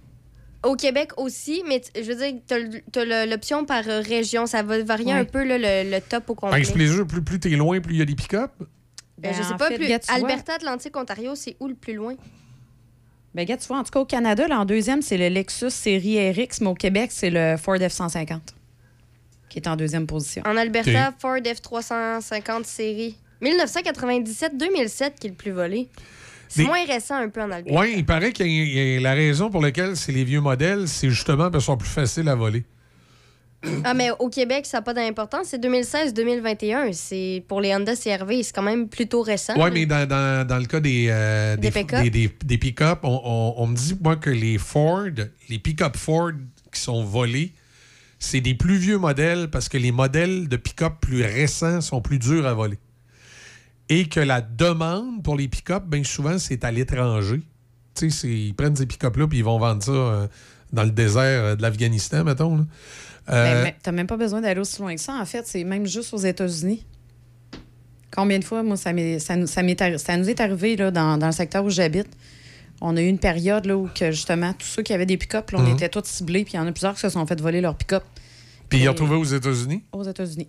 Au 0.63 0.75
Québec 0.75 1.11
aussi, 1.17 1.63
mais 1.67 1.81
je 1.95 2.01
veux 2.11 2.15
dire, 2.15 2.33
tu 2.91 2.99
as 2.99 3.25
l'option 3.25 3.63
par 3.65 3.87
euh, 3.87 4.01
région. 4.01 4.45
Ça 4.47 4.63
va 4.63 4.81
varier 4.83 5.13
Ouais. 5.13 5.19
un 5.19 5.25
peu 5.25 5.43
là, 5.43 5.57
le, 5.57 5.89
le 5.91 6.01
top 6.01 6.29
au 6.29 6.33
Ben, 6.33 6.39
complet. 6.41 6.59
explique-je, 6.59 7.03
plus, 7.03 7.21
plus 7.23 7.39
t'es 7.39 7.49
loin, 7.49 7.79
plus 7.79 7.93
il 7.95 7.99
y 7.99 8.01
a 8.01 8.05
des 8.05 8.15
pick-up. 8.15 8.51
Ben, 9.17 9.33
je 9.33 9.41
sais 9.43 9.53
en 9.53 9.57
pas, 9.57 9.67
fait, 9.69 9.75
plus... 9.77 9.87
tu 9.87 10.13
Alberta, 10.13 10.53
Atlantique, 10.55 10.95
Ontario, 10.97 11.35
c'est 11.35 11.55
où 11.59 11.67
le 11.67 11.75
plus 11.75 11.93
loin? 11.93 12.15
Ben, 13.33 13.45
gars, 13.45 13.57
tu 13.57 13.67
vois, 13.67 13.77
en 13.77 13.83
tout 13.83 13.91
cas, 13.91 13.99
au 13.99 14.05
Canada, 14.05 14.47
là, 14.47 14.59
en 14.59 14.65
deuxième, 14.65 15.01
c'est 15.01 15.17
le 15.17 15.27
Lexus 15.29 15.69
série 15.69 16.31
RX, 16.31 16.61
mais 16.61 16.67
au 16.67 16.73
Québec, 16.75 17.11
c'est 17.11 17.29
le 17.29 17.55
Ford 17.57 17.75
F-150 17.77 18.39
qui 19.49 19.59
est 19.59 19.67
en 19.67 19.77
deuxième 19.77 20.05
position. 20.07 20.43
En 20.45 20.57
Alberta, 20.57 21.13
Ford 21.19 21.37
F350 21.37 22.65
série. 22.65 23.15
1997-2007 23.41 25.11
qui 25.19 25.27
est 25.27 25.29
le 25.29 25.35
plus 25.35 25.51
volé. 25.51 25.87
C'est 26.49 26.61
Des- 26.61 26.67
moins 26.67 26.85
récent 26.85 27.15
un 27.15 27.29
peu 27.29 27.41
en 27.41 27.51
Alberta. 27.51 27.79
Oui, 27.79 27.93
il 27.97 28.05
paraît 28.05 28.31
que 28.31 28.99
la 29.01 29.13
raison 29.13 29.49
pour 29.49 29.61
laquelle 29.61 29.95
c'est 29.97 30.11
les 30.11 30.23
vieux 30.23 30.41
modèles, 30.41 30.87
c'est 30.87 31.09
justement 31.09 31.51
parce 31.51 31.63
qu'ils 31.65 31.73
sont 31.73 31.77
plus 31.77 31.89
faciles 31.89 32.29
à 32.29 32.35
voler. 32.35 32.63
Ah, 33.83 33.93
mais 33.95 34.09
au 34.19 34.29
Québec, 34.29 34.65
ça 34.67 34.77
n'a 34.77 34.81
pas 34.83 34.93
d'importance. 34.93 35.47
C'est 35.47 35.57
2016-2021. 35.59 36.93
C'est 36.93 37.43
pour 37.47 37.59
les 37.59 37.73
Honda 37.75 37.95
CRV, 37.95 38.43
c'est 38.43 38.53
quand 38.55 38.61
même 38.61 38.87
plutôt 38.87 39.21
récent. 39.23 39.53
Oui, 39.57 39.69
mais 39.73 39.85
dans, 39.85 40.07
dans- 40.07 40.47
dans 40.47 40.57
le 40.57 40.65
cas 40.65 40.79
des, 40.79 41.07
euh, 41.09 41.57
Des 41.57 41.71
pick-up? 41.71 42.03
des, 42.03 42.09
des- 42.11 42.31
des 42.45 42.57
pick-up, 42.57 42.99
on, 43.03 43.19
on- 43.23 43.53
on 43.57 43.67
me 43.67 43.75
dit, 43.75 43.97
moi, 44.01 44.15
que 44.15 44.29
les 44.29 44.57
Ford, 44.59 45.07
les 45.49 45.59
pick-up 45.59 45.97
Ford 45.97 46.31
qui 46.71 46.79
sont 46.79 47.03
volés, 47.03 47.51
c'est 48.19 48.41
des 48.41 48.53
plus 48.53 48.77
vieux 48.77 48.99
modèles 48.99 49.49
parce 49.49 49.69
que 49.69 49.77
les 49.77 49.91
modèles 49.91 50.47
de 50.47 50.57
pick-up 50.57 50.93
plus 51.01 51.23
récents 51.23 51.81
sont 51.81 51.99
plus 51.99 52.19
durs 52.19 52.45
à 52.45 52.53
voler. 52.53 52.77
Et 53.89 54.07
que 54.09 54.19
la 54.19 54.41
demande 54.41 55.23
pour 55.23 55.35
les 55.37 55.47
pick-up, 55.47 55.83
bien 55.85 56.03
souvent, 56.03 56.37
c'est 56.39 56.63
à 56.65 56.71
l'étranger. 56.71 57.41
Tu 57.95 58.11
sais, 58.11 58.27
ils 58.27 58.53
prennent 58.53 58.75
ces 58.75 58.85
pick-up-là 58.85 59.27
puis 59.27 59.37
ils 59.39 59.43
vont 59.43 59.57
vendre 59.59 59.81
ça 59.81 59.91
euh, 59.91 60.27
dans 60.73 60.83
le 60.83 60.91
désert 60.91 61.43
euh, 61.43 61.55
de 61.55 61.61
l'Afghanistan, 61.61 62.23
mettons. 62.23 62.65
Euh, 63.29 63.63
Ben, 63.63 63.73
t'as 63.81 63.91
même 63.91 64.07
pas 64.07 64.17
besoin 64.17 64.41
d'aller 64.41 64.59
aussi 64.59 64.79
loin 64.81 64.93
que 64.93 65.01
ça. 65.01 65.13
En 65.15 65.25
fait, 65.25 65.45
c'est 65.47 65.63
même 65.63 65.85
juste 65.85 66.13
aux 66.13 66.17
États-Unis. 66.17 66.85
Combien 68.11 68.39
de 68.39 68.43
fois, 68.43 68.63
moi, 68.63 68.77
ça, 68.77 68.93
nous, 68.93 69.19
ça, 69.47 69.63
m'est 69.63 69.79
arri- 69.81 69.97
ça 69.97 70.17
nous 70.17 70.29
est 70.29 70.39
arrivé 70.39 70.75
là, 70.75 70.91
dans, 70.91 71.17
dans 71.17 71.27
le 71.27 71.31
secteur 71.33 71.63
où 71.63 71.69
j'habite. 71.69 72.07
On 72.79 72.95
a 72.95 73.01
eu 73.01 73.07
une 73.07 73.19
période 73.19 73.65
là, 73.65 73.75
où, 73.77 73.89
que, 73.93 74.11
justement, 74.11 74.53
tous 74.53 74.65
ceux 74.67 74.83
qui 74.83 74.93
avaient 74.93 75.05
des 75.05 75.17
pick-up, 75.17 75.49
on 75.53 75.61
Mhm. 75.61 75.73
était 75.73 75.89
tous 75.89 76.03
ciblés, 76.05 76.43
puis 76.43 76.53
il 76.53 76.57
y 76.57 76.59
en 76.59 76.67
a 76.67 76.71
plusieurs 76.71 76.93
qui 76.93 77.01
se 77.01 77.09
sont 77.09 77.25
fait 77.25 77.39
voler 77.41 77.59
leur 77.61 77.75
pick-up 77.75 78.03
Puis 78.69 78.79
ils 78.79 78.89
ont 78.89 78.93
trouvé 78.93 79.15
aux 79.15 79.23
États-Unis? 79.23 79.83
aux 79.91 80.03
États-Unis. 80.03 80.47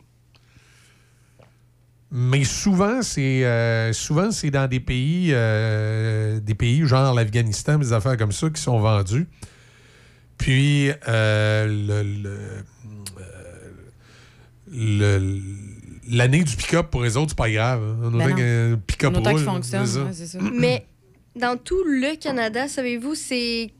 Mais 2.10 2.44
souvent, 2.44 3.02
c'est 3.02 3.44
euh, 3.44 3.92
souvent 3.92 4.30
c'est 4.30 4.50
dans 4.50 4.66
des 4.66 4.80
pays, 4.80 5.28
euh, 5.32 6.40
des 6.40 6.54
pays 6.54 6.86
genre 6.86 7.14
l'Afghanistan, 7.14 7.78
des 7.78 7.92
affaires 7.92 8.16
comme 8.16 8.32
ça 8.32 8.48
qui 8.48 8.60
sont 8.62 8.78
vendus. 8.80 9.26
Puis 10.38 10.90
euh, 11.06 11.66
le- 11.66 12.22
le- 12.22 12.64
euh, 13.20 15.18
le- 15.20 15.42
l'année 16.10 16.44
du 16.44 16.56
pick-up 16.56 16.86
pour 16.90 17.02
les 17.02 17.16
autres, 17.16 17.30
c'est 17.30 17.36
pas 17.38 17.50
grave. 17.50 17.82
hein. 17.82 17.96
On 18.04 18.10
Ben 18.16 18.34
qu'un 18.34 18.78
pick-up 18.86 19.16
roule, 19.16 19.38
fonctionne, 19.40 19.86
c'est 19.86 19.92
ça. 19.94 20.04
ouais, 20.04 20.12
c'est 20.12 20.26
ça. 20.26 20.38
Mais 20.54 20.86
dans 21.36 21.56
tout 21.58 21.82
le 21.84 22.16
Canada, 22.16 22.68
savez-vous, 22.68 23.14
c'est 23.14 23.70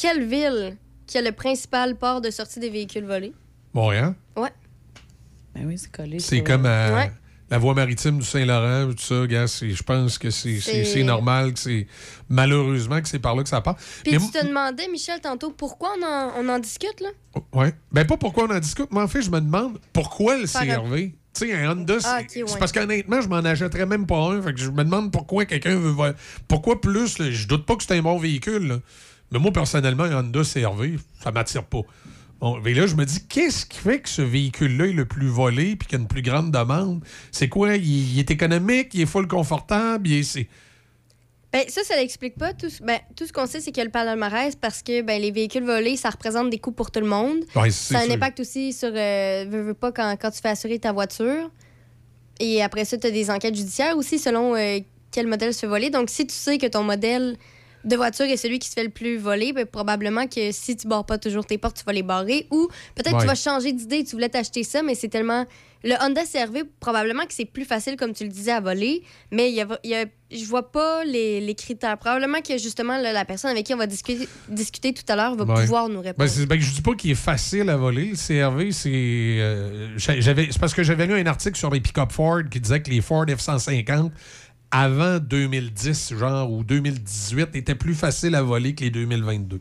quelle 0.00 0.24
ville 0.28 0.76
qui 1.06 1.18
a 1.18 1.22
le 1.22 1.32
principal 1.32 1.96
port 1.96 2.20
de 2.20 2.30
sortie 2.30 2.60
des 2.60 2.70
véhicules 2.70 3.04
volés? 3.04 3.32
Montréal? 3.74 4.14
Ouais. 4.36 4.50
Ben 5.54 5.64
oui, 5.66 5.76
c'est 5.78 5.90
collé. 5.90 6.18
C'est 6.20 6.36
sur- 6.36 6.44
comme 6.44 6.66
euh, 6.66 6.94
Ouais. 6.94 7.12
La 7.50 7.58
voie 7.58 7.74
maritime 7.74 8.18
du 8.18 8.24
Saint-Laurent, 8.24 8.90
tout 8.92 8.98
ça, 9.02 9.26
gars, 9.26 9.46
je 9.46 9.82
pense 9.82 10.18
que 10.18 10.30
c'est- 10.30 11.02
normal, 11.02 11.54
que 11.54 11.58
c'est 11.58 11.86
malheureusement 12.28 13.00
que 13.00 13.08
c'est 13.08 13.18
par 13.18 13.34
là 13.34 13.42
que 13.42 13.48
ça 13.48 13.60
part. 13.60 13.76
Puis 14.04 14.12
Mais 14.12 14.18
tu 14.18 14.30
te 14.30 14.46
demandais, 14.46 14.88
Michel, 14.88 15.20
tantôt, 15.20 15.50
pourquoi 15.50 15.90
on 15.98 16.04
en, 16.04 16.32
on 16.44 16.48
en 16.48 16.58
discute, 16.58 17.00
là? 17.00 17.08
Ouais. 17.52 17.72
Ben, 17.92 18.06
pas 18.06 18.16
pourquoi 18.16 18.44
on 18.44 18.54
en 18.54 18.58
discute, 18.58 18.88
mais 18.90 19.00
en 19.00 19.08
fait, 19.08 19.22
je 19.22 19.30
me 19.30 19.40
demande 19.40 19.78
pourquoi 19.92 20.36
le 20.36 20.46
CRV. 20.46 21.14
Tu 21.34 21.46
sais, 21.46 21.54
un 21.54 21.70
Honda, 21.72 22.00
c'est 22.00 22.06
Ah, 22.08 22.20
c'est 22.28 22.58
parce 22.58 22.72
qu'honnêtement, 22.72 23.20
je 23.20 23.28
m'en 23.28 23.36
achèterais 23.36 23.86
même 23.86 24.06
pas 24.06 24.16
un. 24.32 24.42
Fait 24.42 24.52
que 24.52 24.58
je 24.60 24.70
me 24.70 24.82
demande 24.82 25.12
pourquoi 25.12 25.44
quelqu'un 25.44 25.76
veut. 25.76 25.94
Pourquoi 26.48 26.80
plus 26.80 27.18
là, 27.18 27.30
Je 27.30 27.46
doute 27.46 27.64
pas 27.64 27.76
que 27.76 27.84
c'est 27.84 27.96
un 27.96 28.02
bon 28.02 28.18
véhicule, 28.18 28.66
là. 28.66 28.76
mais 29.30 29.38
moi, 29.38 29.52
personnellement, 29.52 30.04
un 30.04 30.18
Honda 30.20 30.42
CRV, 30.42 30.98
ça 31.22 31.30
m'attire 31.30 31.64
pas. 31.64 31.82
Bon, 32.40 32.60
mais 32.64 32.72
là, 32.72 32.86
je 32.86 32.94
me 32.94 33.04
dis, 33.04 33.26
qu'est-ce 33.26 33.66
qui 33.66 33.78
fait 33.78 34.00
que 34.00 34.08
ce 34.08 34.22
véhicule-là 34.22 34.86
est 34.86 34.92
le 34.92 35.06
plus 35.06 35.26
volé 35.26 35.74
puis 35.74 35.88
qu'il 35.88 35.98
y 35.98 36.00
a 36.00 36.02
une 36.02 36.08
plus 36.08 36.22
grande 36.22 36.52
demande? 36.52 37.04
C'est 37.32 37.48
quoi? 37.48 37.74
Il, 37.76 38.12
il 38.14 38.18
est 38.20 38.30
économique, 38.30 38.90
il 38.94 39.00
est 39.00 39.06
full 39.06 39.26
confortable, 39.26 40.06
il 40.08 40.20
est. 40.20 40.48
Ben, 41.52 41.64
ça, 41.68 41.82
ça 41.82 41.96
l'explique 41.96 42.36
pas. 42.36 42.52
Tout, 42.52 42.68
ce- 42.68 42.82
ben, 42.82 42.98
tout 43.16 43.26
ce 43.26 43.32
qu'on 43.32 43.46
sait, 43.46 43.60
c'est 43.60 43.72
qu'il 43.72 43.78
y 43.78 43.80
a 43.80 43.84
le 43.86 43.90
palmarès 43.90 44.54
parce 44.54 44.82
que 44.82 45.00
ben, 45.02 45.20
les 45.20 45.30
véhicules 45.32 45.64
volés, 45.64 45.96
ça 45.96 46.10
représente 46.10 46.50
des 46.50 46.58
coûts 46.58 46.72
pour 46.72 46.90
tout 46.90 47.00
le 47.00 47.06
monde. 47.06 47.38
Ouais, 47.56 47.70
ça 47.70 47.98
a 47.98 48.02
un 48.06 48.10
impact 48.10 48.38
aussi 48.40 48.72
sur, 48.72 48.90
euh, 48.94 49.46
veux, 49.48 49.62
veux 49.62 49.74
pas, 49.74 49.90
quand, 49.90 50.14
quand 50.20 50.30
tu 50.30 50.40
fais 50.40 50.50
assurer 50.50 50.78
ta 50.78 50.92
voiture. 50.92 51.50
Et 52.38 52.62
après 52.62 52.84
ça, 52.84 52.98
tu 52.98 53.06
as 53.06 53.10
des 53.10 53.30
enquêtes 53.30 53.56
judiciaires 53.56 53.96
aussi 53.96 54.18
selon 54.18 54.54
euh, 54.54 54.78
quel 55.10 55.26
modèle 55.26 55.52
se 55.54 55.60
fait 55.60 55.66
voler. 55.66 55.90
Donc, 55.90 56.10
si 56.10 56.26
tu 56.26 56.34
sais 56.34 56.58
que 56.58 56.66
ton 56.66 56.84
modèle 56.84 57.36
de 57.84 57.96
voiture 57.96 58.26
est 58.26 58.36
celui 58.36 58.58
qui 58.58 58.68
se 58.68 58.74
fait 58.74 58.84
le 58.84 58.90
plus 58.90 59.16
voler, 59.18 59.52
ben, 59.52 59.64
probablement 59.66 60.26
que 60.26 60.50
si 60.52 60.76
tu 60.76 60.86
barres 60.88 61.06
pas 61.06 61.18
toujours 61.18 61.46
tes 61.46 61.58
portes, 61.58 61.76
tu 61.78 61.84
vas 61.84 61.92
les 61.92 62.02
barrer. 62.02 62.46
Ou 62.50 62.68
peut-être 62.94 63.14
Ouais. 63.14 63.20
tu 63.20 63.26
vas 63.26 63.34
changer 63.34 63.72
d'idée, 63.72 64.04
tu 64.04 64.12
voulais 64.12 64.28
t'acheter 64.28 64.64
ça, 64.64 64.82
mais 64.82 64.94
c'est 64.94 65.08
tellement. 65.08 65.46
Le 65.84 65.94
Honda 66.02 66.22
CRV, 66.24 66.64
probablement 66.80 67.22
que 67.24 67.32
c'est 67.32 67.44
plus 67.44 67.64
facile, 67.64 67.94
comme 67.94 68.12
tu 68.12 68.24
le 68.24 68.30
disais, 68.30 68.50
à 68.50 68.58
voler, 68.58 69.04
mais 69.30 69.48
il 69.48 69.54
y 69.54 69.60
a, 69.60 69.66
il 69.84 69.90
y 69.90 69.94
a- 69.94 70.06
je 70.32 70.44
vois 70.44 70.72
pas 70.72 71.04
les, 71.04 71.40
les 71.40 71.54
critères. 71.54 71.96
Probablement 71.98 72.40
que 72.40 72.58
justement, 72.58 72.98
là, 72.98 73.12
la 73.12 73.24
personne 73.24 73.52
avec 73.52 73.64
qui 73.64 73.74
on 73.74 73.76
va 73.76 73.86
discuter, 73.86 74.28
discuter 74.48 74.92
tout 74.92 75.04
à 75.06 75.14
l'heure 75.14 75.36
va 75.36 75.44
Ouais. 75.44 75.60
pouvoir 75.62 75.88
nous 75.88 76.00
Ben, 76.00 76.08
répondre. 76.08 76.28
c'est- 76.28 76.46
ben, 76.46 76.58
je 76.60 76.72
dis 76.72 76.82
pas 76.82 76.94
qu'il 76.96 77.12
est 77.12 77.14
facile 77.14 77.70
à 77.70 77.76
voler. 77.76 78.06
Le 78.06 78.16
CRV, 78.16 78.72
c'est. 78.72 78.90
euh, 78.92 79.96
c'est 79.98 80.58
parce 80.58 80.74
que 80.74 80.82
j'avais 80.82 81.06
lu 81.06 81.14
un 81.14 81.26
article 81.26 81.56
sur 81.56 81.70
les 81.70 81.80
pick-up 81.80 82.10
Ford 82.10 82.40
qui 82.50 82.60
disait 82.60 82.82
que 82.82 82.90
les 82.90 83.00
Ford 83.00 83.24
F-150, 83.26 84.10
avant 84.70 85.18
2010, 85.18 86.14
genre, 86.18 86.50
ou 86.52 86.62
2018, 86.64 87.54
étaient 87.56 87.74
plus 87.74 87.94
faciles 87.94 88.34
à 88.34 88.42
voler 88.42 88.74
que 88.74 88.84
les 88.84 88.90
2022. 88.90 89.60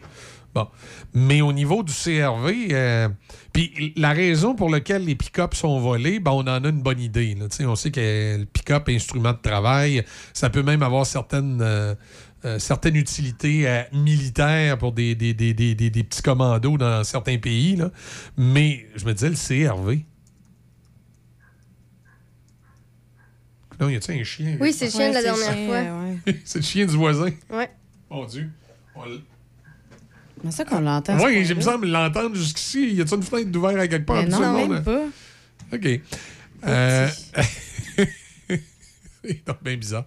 Bon. 0.54 0.68
Mais 1.14 1.42
au 1.42 1.54
niveau 1.54 1.84
du 1.84 1.94
CRV, 1.94 2.70
euh, 2.72 3.10
puis 3.54 3.94
la 3.96 4.12
raison 4.12 4.56
pour 4.56 4.70
laquelle 4.70 5.06
les 5.06 5.16
pick-up 5.16 5.54
sont 5.54 5.80
volés, 5.80 6.20
ben, 6.20 6.32
on 6.32 6.40
en 6.42 6.64
a 6.64 6.70
une 6.70 6.82
bonne 6.82 7.00
idée. 7.00 7.36
là. 7.36 7.46
On 7.68 7.76
sait 7.76 7.92
que 7.92 8.38
le 8.40 8.46
pick-up, 8.46 8.90
instrument 8.90 9.34
de 9.34 9.38
travail, 9.42 10.04
ça 10.34 10.50
peut 10.50 10.64
même 10.64 10.82
avoir 10.82 11.06
certaines, 11.06 11.60
euh, 11.62 11.94
euh, 12.46 12.60
certaines 12.60 12.96
utilités 12.96 13.84
militaires 13.94 14.78
pour 14.78 14.94
des, 14.94 15.16
des, 15.16 15.34
des- 15.34 15.54
des- 15.54 15.76
petits 15.76 16.22
commandos 16.24 16.78
dans 16.78 17.04
certains 17.04 17.38
pays. 17.38 17.78
Mais 18.36 18.88
je 18.96 19.06
me 19.06 19.14
disais, 19.14 19.30
le 19.30 19.36
CRV. 19.36 20.06
Non, 23.80 23.90
y 23.90 23.96
a-t-il 23.96 24.20
un 24.20 24.24
chien? 24.24 24.58
Oui, 24.60 24.74
c'est 24.74 24.86
le 24.86 24.92
chien 24.92 25.10
de 25.10 25.14
la 25.14 25.22
dernière 25.22 25.68
fois. 25.68 26.34
c'est 26.46 26.60
le 26.60 26.64
chien 26.66 26.86
du 26.86 26.96
voisin. 26.96 27.30
Ouais. 27.50 27.70
Mon 28.10 28.26
Dieu. 28.26 28.50
On 28.96 29.06
l- 29.06 29.22
C'est 30.46 30.52
ça 30.52 30.66
qu'on 30.66 30.80
l'entend. 30.80 31.18
Oui, 31.24 31.46
j'ai 31.46 31.54
me 31.56 31.62
semble 31.62 31.88
l'entendre 31.88 32.36
jusqu'ici. 32.36 32.94
Y 32.94 33.02
a-t-il 33.02 33.18
une 33.18 33.24
fenêtre 33.24 33.52
d'ouvert 33.52 33.80
à 33.80 33.88
quelque 33.88 34.06
part? 34.06 34.24
Mais 34.24 34.30
non, 34.30 34.40
le 34.40 34.48
monde, 34.48 34.70
même 34.72 34.84
pas. 34.84 35.06
OK. 35.74 35.88
Euh, 36.66 37.08
c'est 39.24 39.46
donc 39.46 39.64
bien 39.64 39.76
bizarre. 39.78 40.06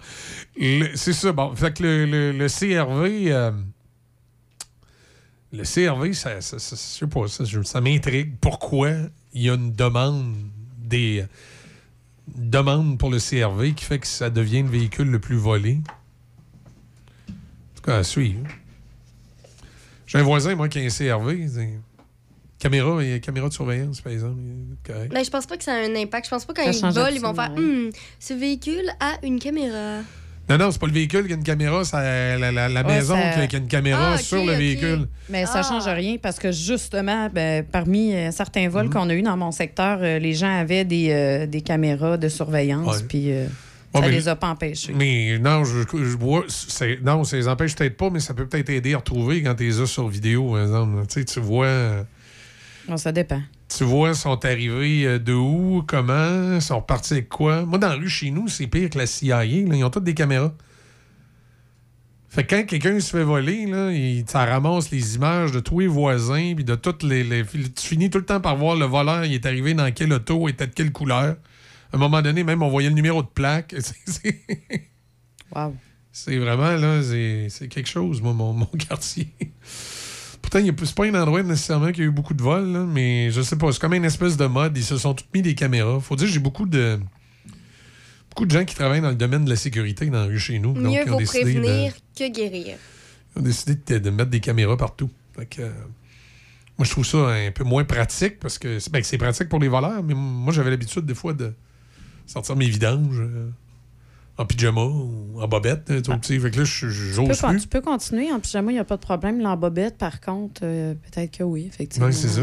Le- 0.57 0.97
C'est 0.97 1.13
ça. 1.13 1.33
Bon, 1.33 1.55
fait 1.55 1.73
que 1.77 1.83
le, 1.83 2.07
le- 2.07 2.33
le 2.33 2.47
CRV. 2.49 3.33
euh, 3.33 3.51
le 5.53 5.65
CRV, 5.65 6.13
ça, 6.15 6.41
ça, 6.41 6.59
ça- 6.59 6.77
je 6.77 6.99
sais 7.01 7.07
pas, 7.07 7.27
ça, 7.29 7.45
ça 7.65 7.81
m'intrigue. 7.81 8.35
Pourquoi 8.41 8.91
il 9.33 9.43
y 9.43 9.51
a 9.51 9.55
une 9.55 9.73
demande 9.73 10.35
des 10.79 11.25
demande 12.36 12.98
pour 12.98 13.11
le 13.11 13.19
CRV 13.19 13.74
qui 13.74 13.85
fait 13.85 13.98
que 13.98 14.07
ça 14.07 14.31
devient 14.31 14.62
le 14.62 14.69
véhicule 14.69 15.11
le 15.11 15.19
plus 15.19 15.36
volé? 15.36 15.81
En 17.28 17.32
tout 17.77 17.82
cas, 17.82 17.98
à 17.98 18.05
suivre. 18.05 18.47
J'ai 20.07 20.19
un 20.19 20.23
voisin, 20.23 20.55
moi, 20.57 20.69
qui 20.69 20.78
a 20.78 20.82
un 20.82 20.89
CRV. 20.89 21.48
Caméra, 22.59 23.02
et 23.02 23.20
caméra 23.20 23.48
de 23.48 23.55
surveillance, 23.55 24.01
par 24.01 24.12
exemple. 24.12 24.40
Correct. 24.85 25.12
Ben, 25.12 25.24
je 25.24 25.31
pense 25.31 25.47
pas 25.47 25.57
que 25.57 25.65
ça 25.65 25.73
a 25.73 25.78
un 25.78 25.94
impact. 25.94 26.27
Je 26.27 26.31
pense 26.31 26.44
pas 26.44 26.52
quand 26.52 26.73
Ça 26.73 26.89
ils 26.89 26.94
volent, 26.94 27.15
ils 27.15 27.20
vont 27.20 27.35
faire 27.35 27.52
Hum, 27.57 27.90
ce 28.19 28.35
véhicule 28.35 28.90
a 29.01 29.24
une 29.24 29.39
caméra. 29.39 30.01
Non, 30.51 30.59
non, 30.59 30.70
c'est 30.70 30.81
pas 30.81 30.86
le 30.89 30.93
véhicule 30.93 31.27
qui 31.27 31.32
a 31.32 31.36
une 31.36 31.44
caméra, 31.44 31.85
c'est 31.85 31.97
la, 32.39 32.51
la- 32.52 32.68
la 32.68 32.82
Ouais, 32.82 32.94
maison 32.97 33.14
ça- 33.14 33.47
qui 33.47 33.56
a 33.56 33.59
une 33.59 33.68
caméra 33.68 34.12
Ah, 34.14 34.18
sur 34.18 34.44
le 34.44 34.52
véhicule. 34.55 35.06
Mais 35.28 35.47
ça 35.47 35.62
change 35.62 35.86
rien 35.86 36.16
parce 36.20 36.39
que 36.39 36.51
justement, 36.52 37.28
ben, 37.32 37.64
parmi 37.64 38.12
euh, 38.14 38.31
certains 38.32 38.68
vols 38.68 38.86
Mhm. 38.86 38.93
qu'on 38.93 39.09
a 39.10 39.14
eu 39.14 39.22
dans 39.22 39.36
mon 39.36 39.52
secteur, 39.52 39.98
euh, 40.02 40.18
les 40.18 40.35
gens 40.35 40.52
avaient 40.59 40.85
des, 40.85 41.10
euh, 41.10 41.47
des 41.47 41.60
caméras 41.60 42.16
de 42.16 42.28
surveillance, 42.28 42.97
Ouais. 42.98 43.02
puis 43.09 43.31
euh, 43.32 43.47
Ouais, 43.94 44.01
ça 44.02 44.06
mais- 44.09 44.10
les 44.12 44.28
a 44.28 44.36
pas 44.36 44.48
empêchés. 44.48 44.93
Mais 44.94 45.39
non, 45.39 45.64
je, 45.64 45.81
je 45.82 47.02
Non, 47.05 47.24
ça 47.24 47.36
les 47.36 47.48
empêche 47.48 47.74
peut-être 47.77 47.97
pas, 47.97 48.10
mais 48.10 48.20
ça 48.20 48.35
peut 48.35 48.47
peut-être 48.47 48.70
aider 48.70 48.94
à 48.94 48.98
retrouver 48.98 49.43
quand 49.43 49.55
tu 49.55 49.64
les 49.64 49.81
as 49.81 49.86
sur 49.86 50.09
vidéo, 50.09 50.51
par 50.52 50.62
exemple. 50.62 51.06
Tu 51.09 51.20
sais, 51.20 51.24
tu 51.24 51.40
vois. 51.40 52.05
Bon, 52.89 52.97
ça 52.97 53.12
dépend. 53.12 53.40
Tu 53.77 53.85
vois, 53.85 54.15
sont 54.15 54.45
arrivés 54.45 55.07
euh, 55.07 55.19
de 55.21 55.33
où, 55.33 55.85
comment, 55.87 56.59
sont 56.61 56.79
repartis 56.81 57.15
avec 57.15 57.29
quoi. 57.29 57.65
Moi, 57.65 57.79
dans 57.79 57.89
la 57.89 57.95
rue 57.95 58.09
chez 58.09 58.31
nous, 58.31 58.49
c'est 58.49 58.67
pire 58.67 58.91
que 58.91 58.99
la 58.99 59.07
CIA. 59.07 59.39
là. 59.45 59.45
Ils 59.47 59.85
ont 59.85 59.91
toutes 59.91 60.05
des 60.05 60.15
caméras. 60.15 60.53
Fait 62.29 62.45
que 62.45 62.55
quand 62.57 62.65
quelqu'un 62.67 62.99
se 63.01 63.11
fait 63.17 63.25
voler, 63.25 63.67
là, 63.67 63.91
il, 63.93 64.25
ça 64.29 64.45
ramasse 64.45 64.91
les 64.91 65.17
images 65.17 65.51
de 65.53 65.59
tous 65.61 65.81
les 65.81 65.87
voisins, 65.89 66.53
puis 66.55 66.65
de 66.65 66.75
toutes 66.77 67.03
les, 67.03 67.25
les- 67.25 67.45
Tu 67.45 67.87
finis 67.89 68.09
tout 68.11 68.19
le 68.19 68.25
temps 68.25 68.41
par 68.41 68.57
voir 68.57 68.77
le 68.77 68.87
voleur, 68.87 69.25
il 69.25 69.35
est 69.35 69.47
arrivé 69.47 69.75
dans 69.75 69.91
quelle 69.93 70.13
auto, 70.13 70.47
il 70.49 70.53
était 70.53 70.67
de 70.69 70.73
quelle 70.75 70.93
couleur. 70.93 71.37
À 71.93 71.97
un 71.97 71.99
moment 71.99 72.23
donné, 72.23 72.45
même, 72.45 72.63
on 72.63 72.69
voyait 72.69 72.89
le 72.89 72.95
numéro 72.95 73.23
de 73.23 73.29
plaque. 73.29 73.75
C'est- 73.81 73.95
c'est- 74.07 74.41
Wow. 75.55 75.75
C'est 76.13 76.39
vraiment, 76.39 76.73
là, 76.77 77.03
c'est 77.03 77.47
c'est 77.51 77.67
quelque 77.69 77.89
chose, 77.89 78.21
moi, 78.21 78.33
mon, 78.33 78.53
mon 78.53 78.67
quartier. 78.89 79.29
Pourtant, 80.51 80.66
c'est 80.85 80.94
pas 80.94 81.05
un 81.06 81.14
endroit 81.14 81.43
nécessairement 81.43 81.93
qui 81.93 82.01
a 82.01 82.05
eu 82.05 82.10
beaucoup 82.10 82.35
de 82.35 82.43
vols, 82.43 82.72
là, 82.72 82.81
mais 82.85 83.31
je 83.31 83.40
sais 83.40 83.56
pas, 83.56 83.70
c'est 83.72 83.81
comme 83.81 83.94
une 83.94 84.05
espèce 84.05 84.36
de 84.36 84.47
mode. 84.47 84.77
Ils 84.77 84.82
se 84.85 84.97
sont 84.98 85.14
tous 85.14 85.24
mis 85.32 85.43
des 85.43 85.55
caméras. 85.55 86.01
Faut 86.01 86.16
dire, 86.16 86.27
j'ai 86.27 86.40
beaucoup 86.40 86.66
de 86.66 86.98
beaucoup 88.31 88.47
de 88.47 88.51
gens 88.51 88.64
qui 88.64 88.74
travaillent 88.74 89.01
dans 89.01 89.10
le 89.10 89.14
domaine 89.16 89.44
de 89.44 89.51
la 89.51 89.56
sécurité 89.56 90.06
dans 90.06 90.20
la 90.20 90.24
rue 90.27 90.39
chez 90.39 90.59
nous. 90.59 90.72
donc 90.72 90.85
Mieux 90.85 91.02
ils 91.05 91.09
ont 91.09 91.12
vaut 91.12 91.18
décidé 91.18 91.55
de- 91.55 91.60
prévenir 91.60 91.93
que 92.18 92.28
guérir. 92.32 92.77
ils 93.35 93.39
ont 93.39 93.43
décidé 93.43 93.77
de, 93.86 93.98
de 93.98 94.10
mettre 94.10 94.31
des 94.31 94.40
caméras 94.40 94.77
partout. 94.77 95.10
Fait 95.36 95.47
que, 95.47 95.62
euh, 95.62 95.70
moi, 96.78 96.85
je 96.86 96.90
trouve 96.90 97.05
ça 97.06 97.28
un 97.28 97.51
peu 97.52 97.64
moins 97.64 97.85
pratique 97.85 98.39
parce 98.40 98.59
que 98.59 98.78
c'est 98.81 98.90
ben, 98.93 99.02
c'est 99.05 99.18
pratique 99.18 99.48
pour 99.48 99.59
les 99.60 99.68
voleurs, 99.68 100.02
mais 100.02 100.14
moi, 100.14 100.52
j'avais 100.52 100.70
l'habitude 100.70 101.06
des 101.06 101.14
fois 101.14 101.32
de 101.32 101.52
sortir 102.27 102.56
mes 102.56 102.68
vidanges 102.68 103.20
euh, 103.20 103.51
en 104.41 104.47
pyjama 104.47 104.81
ou 104.83 105.41
en 105.41 105.47
bobette. 105.49 105.85
tu 105.87 106.12
sais. 106.23 106.39
Fait 106.41 106.51
que 106.51 106.59
là, 106.59 106.65
je- 106.65 106.87
Tu 106.87 106.91
j'ose 106.93 107.29
peux, 107.41 107.49
plus. 107.49 107.61
tu 107.61 107.69
peux 107.69 107.81
continuer 107.81 108.33
en 108.33 108.41
pyjama, 108.41 108.71
il 108.73 108.75
n'y 108.75 108.81
a 108.81 108.85
pas 108.85 108.97
de 108.97 109.03
problème. 109.03 109.41
L'embobette, 109.41 109.99
par 109.99 110.21
contre, 110.21 110.62
euh, 110.65 110.95
peut-être 110.95 111.37
que 111.39 111.43
oui, 111.45 111.67
effectivement. 111.67 112.07
Ouais, 112.07 112.12
c'est 112.12 112.29
ça. 112.29 112.43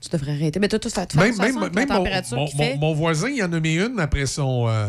Tu 0.00 0.10
devrais 0.10 0.32
arrêter. 0.32 0.60
Mais 0.60 0.68
Même, 0.68 1.34
façon, 1.34 1.40
même, 1.40 1.62
avec 1.62 1.74
la 1.76 1.86
température 1.86 2.36
mon- 2.36 2.46
qu'il 2.46 2.58
mon- 2.58 2.64
fait, 2.64 2.76
mon 2.76 2.92
voisin, 2.94 3.28
il 3.30 3.42
en 3.42 3.52
a 3.52 3.60
mis 3.60 3.76
une 3.76 3.98
après 3.98 4.26
son, 4.26 4.68
euh, 4.68 4.88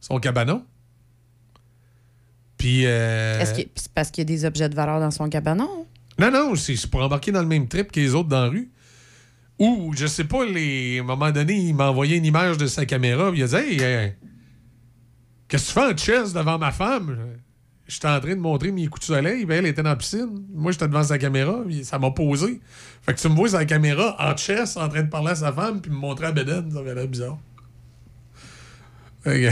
son 0.00 0.18
cabanon. 0.18 0.64
Puis. 2.56 2.84
euh, 2.86 3.38
est-ce 3.40 3.54
que 3.54 3.68
c'est 3.76 3.92
parce 3.92 4.10
qu'il 4.10 4.22
y 4.22 4.26
a 4.26 4.36
des 4.36 4.44
objets 4.44 4.68
de 4.68 4.74
valeur 4.74 4.98
dans 5.00 5.10
son 5.12 5.28
cabanon? 5.28 5.86
Non, 6.18 6.30
non, 6.32 6.54
c'est 6.56 6.74
pour 6.90 7.00
embarquer 7.02 7.30
dans 7.30 7.40
le 7.40 7.46
même 7.46 7.68
trip 7.68 7.92
que 7.92 8.00
les 8.00 8.14
autres 8.14 8.28
dans 8.28 8.42
la 8.42 8.48
rue. 8.48 8.68
Ou, 9.60 9.92
je 9.96 10.06
sais 10.06 10.24
pas, 10.24 10.44
les... 10.44 10.98
à 10.98 11.02
un 11.02 11.04
moment 11.04 11.30
donné, 11.30 11.54
il 11.54 11.74
m'a 11.74 11.90
envoyé 11.90 12.16
une 12.16 12.24
image 12.24 12.58
de 12.58 12.66
sa 12.66 12.84
caméra, 12.86 13.30
puis 13.30 13.40
il 13.40 13.42
a 13.44 13.46
dit 13.46 13.54
Hey, 13.56 13.78
euh, 13.80 14.08
qu'est-ce 15.48 15.72
que 15.74 15.80
tu 15.80 15.86
fais 15.86 15.92
en 15.92 15.96
chess 16.22 16.32
devant 16.32 16.58
ma 16.58 16.70
femme? 16.72 17.16
J'étais 17.86 18.08
en 18.08 18.20
train 18.20 18.34
de 18.34 18.40
montrer 18.40 18.70
mes 18.70 18.86
coups 18.86 19.00
de 19.08 19.14
soleil, 19.14 19.46
puis 19.46 19.56
elle 19.56 19.64
était 19.66 19.82
dans 19.82 19.88
la 19.90 19.96
piscine. 19.96 20.44
Moi, 20.52 20.72
j'étais 20.72 20.86
devant 20.88 21.02
sa 21.02 21.16
caméra, 21.18 21.62
puis 21.66 21.84
ça 21.86 21.98
m'a 21.98 22.10
posé. 22.10 22.60
Fait 23.02 23.14
que 23.14 23.18
tu 23.18 23.28
me 23.30 23.34
vois 23.34 23.48
la 23.48 23.64
caméra 23.64 24.14
en 24.18 24.36
chess, 24.36 24.76
en 24.76 24.88
train 24.90 25.02
de 25.04 25.08
parler 25.08 25.30
à 25.30 25.34
sa 25.36 25.52
femme, 25.52 25.80
puis 25.80 25.90
me 25.90 25.96
montrer 25.96 26.26
à 26.26 26.32
Beden, 26.32 26.70
ça 26.70 26.80
avait 26.80 26.94
l'air 26.94 27.08
bizarre. 27.08 27.38
Que- 29.24 29.50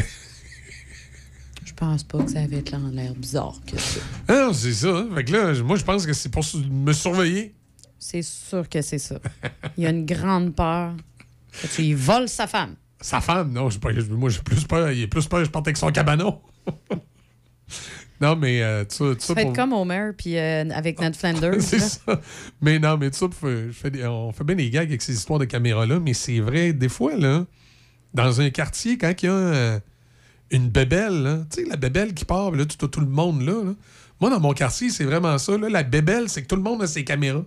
Je 1.64 1.72
pense 1.74 2.04
pas 2.04 2.22
que 2.22 2.30
ça 2.30 2.40
avait 2.40 2.62
l'air 2.92 3.14
bizarre 3.14 3.54
que 3.66 3.78
ça. 3.78 4.00
Ah 4.28 4.50
c'est 4.52 4.72
ça. 4.72 4.88
hein. 4.88 5.08
Fait 5.14 5.24
que 5.24 5.32
là, 5.32 5.62
moi, 5.62 5.76
je 5.76 5.84
pense 5.84 6.06
que 6.06 6.12
c'est 6.12 6.28
pour 6.30 6.44
me 6.70 6.92
surveiller. 6.92 7.54
C'est 7.98 8.22
sûr 8.22 8.68
que 8.68 8.82
c'est 8.82 8.98
ça. 8.98 9.18
Il 9.76 9.84
y 9.84 9.86
a 9.86 9.90
une 9.90 10.06
grande 10.06 10.54
peur 10.54 10.92
que 11.60 11.66
tu 11.68 11.82
y 11.82 11.94
voles 11.94 12.28
sa 12.28 12.46
femme. 12.46 12.76
Sa 13.00 13.20
femme, 13.20 13.52
non, 13.52 13.68
pas, 13.68 13.90
moi 14.10 14.30
j'ai 14.30 14.40
plus 14.40 14.64
peur. 14.64 14.90
Il 14.90 15.02
est 15.02 15.06
plus 15.06 15.26
peur 15.26 15.44
je 15.44 15.50
parte 15.50 15.66
avec 15.66 15.76
son 15.76 15.90
cabanon. 15.90 16.40
non, 18.20 18.36
mais 18.36 18.62
euh, 18.62 18.84
tout 18.84 19.14
ça, 19.18 19.34
ça 19.34 19.34
pour- 19.34 19.52
comme 19.52 19.72
Homer 19.72 20.10
puis 20.16 20.38
euh, 20.38 20.64
avec 20.70 21.00
Ned 21.00 21.14
Flanders. 21.14 21.56
c'est 21.60 21.78
ça. 21.78 22.20
Mais 22.62 22.78
non, 22.78 22.96
mais 22.96 23.10
je 23.12 23.68
fais 23.72 23.90
des- 23.90 24.06
on 24.06 24.32
fait 24.32 24.44
bien 24.44 24.56
des 24.56 24.70
gags 24.70 24.88
avec 24.88 25.02
ces 25.02 25.14
histoires 25.14 25.38
de 25.38 25.44
caméras-là, 25.44 26.00
mais 26.00 26.14
c'est 26.14 26.40
vrai, 26.40 26.72
des 26.72 26.88
fois, 26.88 27.16
là, 27.16 27.44
dans 28.14 28.40
un 28.40 28.48
quartier, 28.50 28.96
quand 28.96 29.12
il 29.22 29.26
y 29.26 29.28
a 29.28 29.32
euh, 29.32 29.80
une 30.50 30.70
bébelle, 30.70 31.44
tu 31.50 31.62
sais, 31.62 31.68
la 31.68 31.76
bébelle 31.76 32.14
qui 32.14 32.24
part, 32.24 32.50
là, 32.52 32.64
tout, 32.64 32.88
tout 32.88 33.00
le 33.00 33.06
monde 33.06 33.42
là, 33.42 33.62
là. 33.62 33.72
Moi, 34.18 34.30
dans 34.30 34.40
mon 34.40 34.54
quartier, 34.54 34.88
c'est 34.88 35.04
vraiment 35.04 35.36
ça. 35.36 35.58
Là, 35.58 35.68
la 35.68 35.82
bébelle, 35.82 36.30
c'est 36.30 36.42
que 36.42 36.46
tout 36.46 36.56
le 36.56 36.62
monde 36.62 36.82
a 36.82 36.86
ses 36.86 37.04
caméras. 37.04 37.44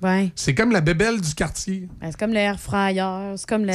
Ouais. 0.00 0.30
C'est 0.36 0.54
comme 0.54 0.70
la 0.70 0.80
bébelle 0.80 1.20
du 1.20 1.34
quartier. 1.34 1.88
Ben, 2.00 2.08
c'est 2.12 2.18
comme 2.20 2.30
le 2.30 2.36
air 2.38 2.60
fryer, 2.60 3.34
c'est 3.36 3.48
comme 3.48 3.62
le- 3.64 3.72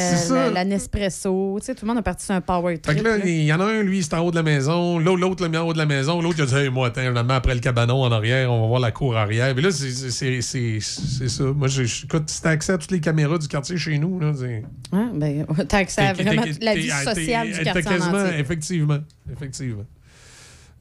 le- 0.48 0.54
la 0.54 0.64
Nespresso. 0.64 1.58
Tu 1.60 1.66
sais, 1.66 1.76
tout 1.76 1.84
le 1.84 1.90
monde 1.90 1.98
a 1.98 2.02
parti 2.02 2.24
sur 2.26 2.34
un 2.34 2.40
power 2.40 2.76
Fait 2.76 2.80
trip. 2.94 3.00
que 3.00 3.04
là, 3.04 3.18
il 3.26 3.44
y 3.44 3.52
en 3.52 3.60
a 3.60 3.66
un, 3.66 3.82
lui, 3.84 4.02
c'est 4.04 4.14
en 4.14 4.20
haut 4.20 4.32
de 4.32 4.38
la 4.38 4.44
maison. 4.44 5.00
L'autre, 5.00 5.20
l'autre, 5.20 5.44
le 5.44 5.50
mis 5.50 5.58
en 5.58 5.68
haut 5.68 5.74
de 5.74 5.78
la 5.78 5.86
maison. 5.86 6.22
L'autre, 6.22 6.38
il 6.40 6.44
a 6.44 6.46
dit, 6.46 6.56
hey, 6.56 6.70
moi, 6.70 6.88
attends, 6.88 7.02
mets 7.26 7.34
après 7.34 7.54
le 7.56 7.60
cabanon 7.60 8.02
en 8.04 8.12
arrière. 8.14 8.50
On 8.54 8.62
va 8.62 8.68
voir 8.68 8.80
la 8.80 8.92
cour 8.92 9.18
arrière. 9.18 9.54
Puis 9.54 9.64
là, 9.66 9.72
c'est- 9.72 9.92
c'est- 9.92 10.12
c'est 10.12 10.42
c'est- 10.42 10.80
c'est 10.80 11.28
ça. 11.28 11.44
Moi, 11.44 11.68
écoute, 11.68 12.30
si 12.30 12.42
t'as 12.42 12.52
accès 12.52 12.72
à 12.72 12.78
toutes 12.78 12.92
les 12.92 13.02
caméras 13.02 13.38
du 13.38 13.50
quartier 13.50 13.76
chez 13.76 13.98
nous, 13.98 14.18
là, 14.22 14.32
c'est. 14.34 14.64
Hein? 14.94 15.12
Ben, 15.16 15.46
t'as 15.68 15.80
accès 15.80 16.02
à 16.04 16.14
vraiment 16.14 16.44
la 16.62 16.76
vie 16.76 16.90
sociale 16.90 17.52
du 17.52 17.64
quartier 17.64 17.86
en 17.86 17.96
quasiment-. 17.98 18.40
Effectivement. 18.40 19.00
Effectivement. 19.30 19.86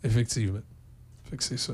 Effectivement. 0.05 0.61
Fait 1.31 1.37
que 1.37 1.43
c'est 1.45 1.59
ça. 1.59 1.73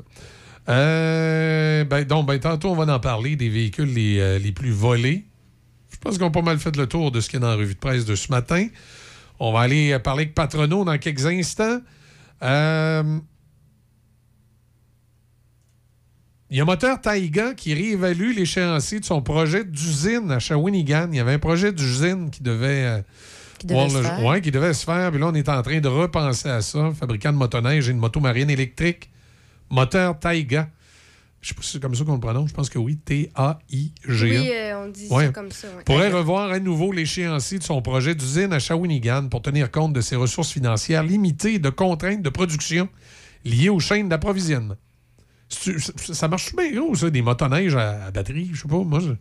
Euh, 0.68 1.84
ben, 1.84 2.04
donc, 2.04 2.26
ben, 2.26 2.38
tantôt, 2.38 2.70
on 2.70 2.74
va 2.76 2.92
en 2.94 3.00
parler 3.00 3.36
des 3.36 3.48
véhicules 3.48 3.92
les, 3.92 4.18
euh, 4.20 4.38
les 4.38 4.52
plus 4.52 4.70
volés. 4.70 5.24
Je 5.90 5.96
pense 5.98 6.18
qu'on 6.18 6.26
a 6.26 6.30
pas 6.30 6.42
mal 6.42 6.58
fait 6.58 6.76
le 6.76 6.86
tour 6.86 7.10
de 7.10 7.20
ce 7.20 7.28
qu'il 7.28 7.40
y 7.40 7.42
a 7.42 7.46
dans 7.46 7.50
la 7.50 7.56
revue 7.56 7.74
de 7.74 7.78
presse 7.78 8.04
de 8.04 8.14
ce 8.14 8.30
matin. 8.30 8.66
On 9.40 9.52
va 9.52 9.60
aller 9.60 9.92
euh, 9.92 9.98
parler 9.98 10.24
avec 10.24 10.34
Patrono 10.34 10.84
dans 10.84 10.98
quelques 10.98 11.26
instants. 11.26 11.80
Il 16.50 16.56
y 16.56 16.60
a 16.60 16.64
Moteur 16.64 17.00
Taïga 17.00 17.52
qui 17.54 17.74
réévalue 17.74 18.32
l'échéancier 18.34 19.00
de 19.00 19.04
son 19.04 19.20
projet 19.20 19.64
d'usine 19.64 20.30
à 20.30 20.38
Shawinigan. 20.38 21.08
Il 21.12 21.16
y 21.16 21.20
avait 21.20 21.34
un 21.34 21.38
projet 21.38 21.72
d'usine 21.72 22.30
qui 22.30 22.42
devait, 22.42 22.84
Qui 23.58 23.66
le- 23.88 24.26
ouais, 24.26 24.40
qui 24.40 24.50
devait 24.50 24.72
se 24.72 24.84
faire. 24.84 25.10
Puis 25.10 25.20
là, 25.20 25.26
on 25.26 25.34
est 25.34 25.48
en 25.48 25.60
train 25.62 25.80
de 25.80 25.88
repenser 25.88 26.48
à 26.48 26.62
ça. 26.62 26.90
Fabricant 26.98 27.32
de 27.32 27.36
motoneige 27.38 27.88
et 27.90 27.92
de 27.92 27.98
motomarine 27.98 28.48
électrique. 28.48 29.10
Moteur 29.70 30.18
Taïga. 30.18 30.68
Je 31.40 31.48
sais 31.50 31.54
pas 31.54 31.62
si 31.62 31.70
c'est 31.72 31.80
comme 31.80 31.94
ça 31.94 32.04
qu'on 32.04 32.14
le 32.14 32.20
prononce. 32.20 32.48
Je 32.50 32.54
pense 32.54 32.68
que 32.68 32.78
oui. 32.80 32.96
T-A-I-G-A. 32.96 34.24
Oui, 34.40 34.50
euh, 34.52 34.84
on 34.84 34.88
dit 34.88 35.06
Ouais. 35.08 35.26
ça 35.26 35.32
comme 35.32 35.52
ça. 35.52 35.68
ouais. 35.68 35.84
Pourrait 35.84 36.10
revoir 36.10 36.50
à 36.50 36.58
nouveau 36.58 36.90
l'échéancier 36.90 37.58
de 37.60 37.62
son 37.64 37.80
projet 37.80 38.14
d'usine 38.16 38.52
à 38.52 38.58
Shawinigan 38.58 39.28
pour 39.28 39.40
tenir 39.42 39.70
compte 39.70 39.92
de 39.92 40.00
ses 40.00 40.16
ressources 40.16 40.50
financières 40.50 41.04
limitées 41.04 41.54
et 41.54 41.58
de 41.60 41.70
contraintes 41.70 42.22
de 42.22 42.28
production 42.30 42.88
liées 43.44 43.68
aux 43.68 43.78
chaînes 43.78 44.08
d'approvisionnement. 44.08 44.74
Ça 45.48 46.28
marche 46.28 46.54
bien 46.54 46.72
gros, 46.72 46.94
ça, 46.94 47.08
des 47.08 47.22
motoneiges 47.22 47.76
à, 47.76 48.06
à 48.06 48.10
batterie. 48.10 48.50
Je 48.52 48.62
sais 48.62 48.68
pas. 48.68 48.78
Moi, 48.82 48.98
je- 49.00 49.06
moi 49.06 49.16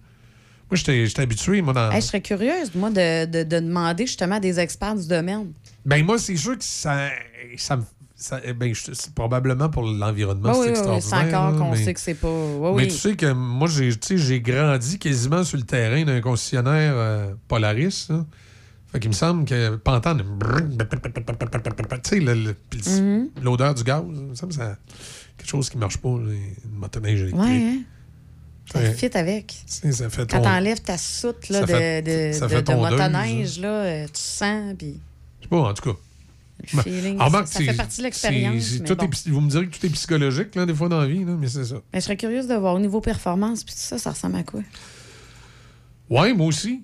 j'étais 0.73 1.05
j'étais 1.05 1.21
habitué, 1.21 1.61
moi, 1.61 1.71
dans. 1.73 1.91
Hey, 1.91 2.01
je 2.01 2.07
serais 2.07 2.21
curieuse, 2.21 2.73
moi, 2.75 2.89
de, 2.89 3.25
de- 3.25 3.43
de 3.43 3.59
demander 3.59 4.05
justement 4.07 4.35
à 4.35 4.39
des 4.39 4.59
experts 4.59 4.95
du 4.95 5.07
domaine. 5.07 5.53
Ben, 5.85 6.03
moi, 6.03 6.17
c'est 6.17 6.35
sûr 6.35 6.57
que 6.57 6.63
ça. 6.63 7.09
ça 7.57 7.77
me. 7.77 7.83
Ça- 8.17 8.41
ben, 8.53 8.73
je- 8.73 8.91
c'est 8.93 9.13
probablement 9.13 9.69
pour 9.69 9.83
l'environnement, 9.83 10.51
c'est 10.53 10.59
oui, 10.59 10.65
oui, 10.65 10.71
extraordinaire. 10.71 11.19
c'est 11.29 11.35
encore 11.35 11.57
qu'on 11.57 11.71
mais- 11.71 11.83
sait 11.83 11.93
que 11.93 11.99
c'est 11.99 12.13
pas. 12.15 12.27
Mais 12.27 12.69
oui. 12.71 12.87
tu 12.87 12.93
sais 12.95 13.15
que 13.15 13.31
moi, 13.31 13.67
j'ai 13.69 14.41
grandi 14.41 14.97
quasiment 14.99 15.43
sur 15.43 15.57
le 15.57 15.63
terrain 15.63 16.03
d'un 16.03 16.19
concessionnaire 16.19 16.93
euh, 16.95 17.33
Polaris. 17.47 18.07
là. 18.09 18.25
Fait 18.91 18.99
qu'il 18.99 19.09
me 19.09 19.13
semble 19.15 19.43
que 19.45 19.75
pas 19.75 19.95
entendre. 19.97 20.23
Tu 22.01 22.09
sais, 22.81 23.01
Mhm. 23.01 23.29
l'odeur 23.43 23.73
du 23.75 23.83
gaz, 23.83 24.03
il 24.07 24.21
me 24.23 24.35
semble 24.35 24.53
que 24.53 24.59
c'est 24.59 24.75
quelque 25.37 25.49
chose 25.49 25.69
qui 25.69 25.77
marche 25.77 25.97
pas, 25.97 26.09
une 26.09 26.39
motoneige 26.73 27.21
électrique. 27.21 27.41
Ouais, 27.43 27.63
hein? 27.63 27.79
Ça 28.71 28.79
Ouais. 28.79 28.93
fit 28.93 29.15
avec. 29.17 29.55
Ça 29.65 30.09
fait 30.09 30.29
Quand 30.29 30.37
ton- 30.39 30.43
t'enlèves 30.43 30.81
ta 30.81 30.97
soute 30.97 31.47
là, 31.49 31.59
Ça 31.59 31.65
de, 31.65 31.71
fait- 31.71 32.01
de, 32.01 32.33
ça 32.37 32.47
motoneige, 32.75 33.59
là, 33.59 33.69
euh, 33.69 34.05
tu 34.07 34.21
sens, 34.21 34.73
puis 34.77 34.99
Je 35.39 35.43
sais 35.45 35.49
pas, 35.49 35.57
en 35.57 35.73
tout 35.73 35.93
cas. 35.93 35.97
Le 36.61 36.81
feeling, 36.81 37.17
Ah, 37.19 37.29
ça, 37.45 37.59
fait 37.59 37.73
partie 37.73 37.97
de 37.99 38.03
l'expérience. 38.03 38.77
bon. 38.79 39.09
vous 39.27 39.41
me 39.41 39.49
direz 39.49 39.67
que 39.67 39.77
tout 39.77 39.85
est 39.85 39.89
psychologique, 39.89 40.55
là, 40.55 40.65
des 40.65 40.73
fois, 40.73 40.89
dans 40.89 40.99
la 40.99 41.07
vie, 41.07 41.23
là, 41.23 41.33
mais 41.39 41.47
c'est 41.47 41.65
ça. 41.65 41.75
Mais 41.93 41.99
je 41.99 42.05
serais 42.05 42.17
curieuse 42.17 42.47
de 42.47 42.55
voir 42.55 42.73
au 42.75 42.79
niveau 42.79 42.99
performance, 43.01 43.63
puis 43.63 43.73
tout 43.73 43.81
ça, 43.81 43.97
ça 43.97 44.11
ressemble 44.11 44.37
à 44.37 44.43
quoi? 44.43 44.61
Ouais, 46.09 46.33
moi 46.33 46.47
aussi. 46.47 46.83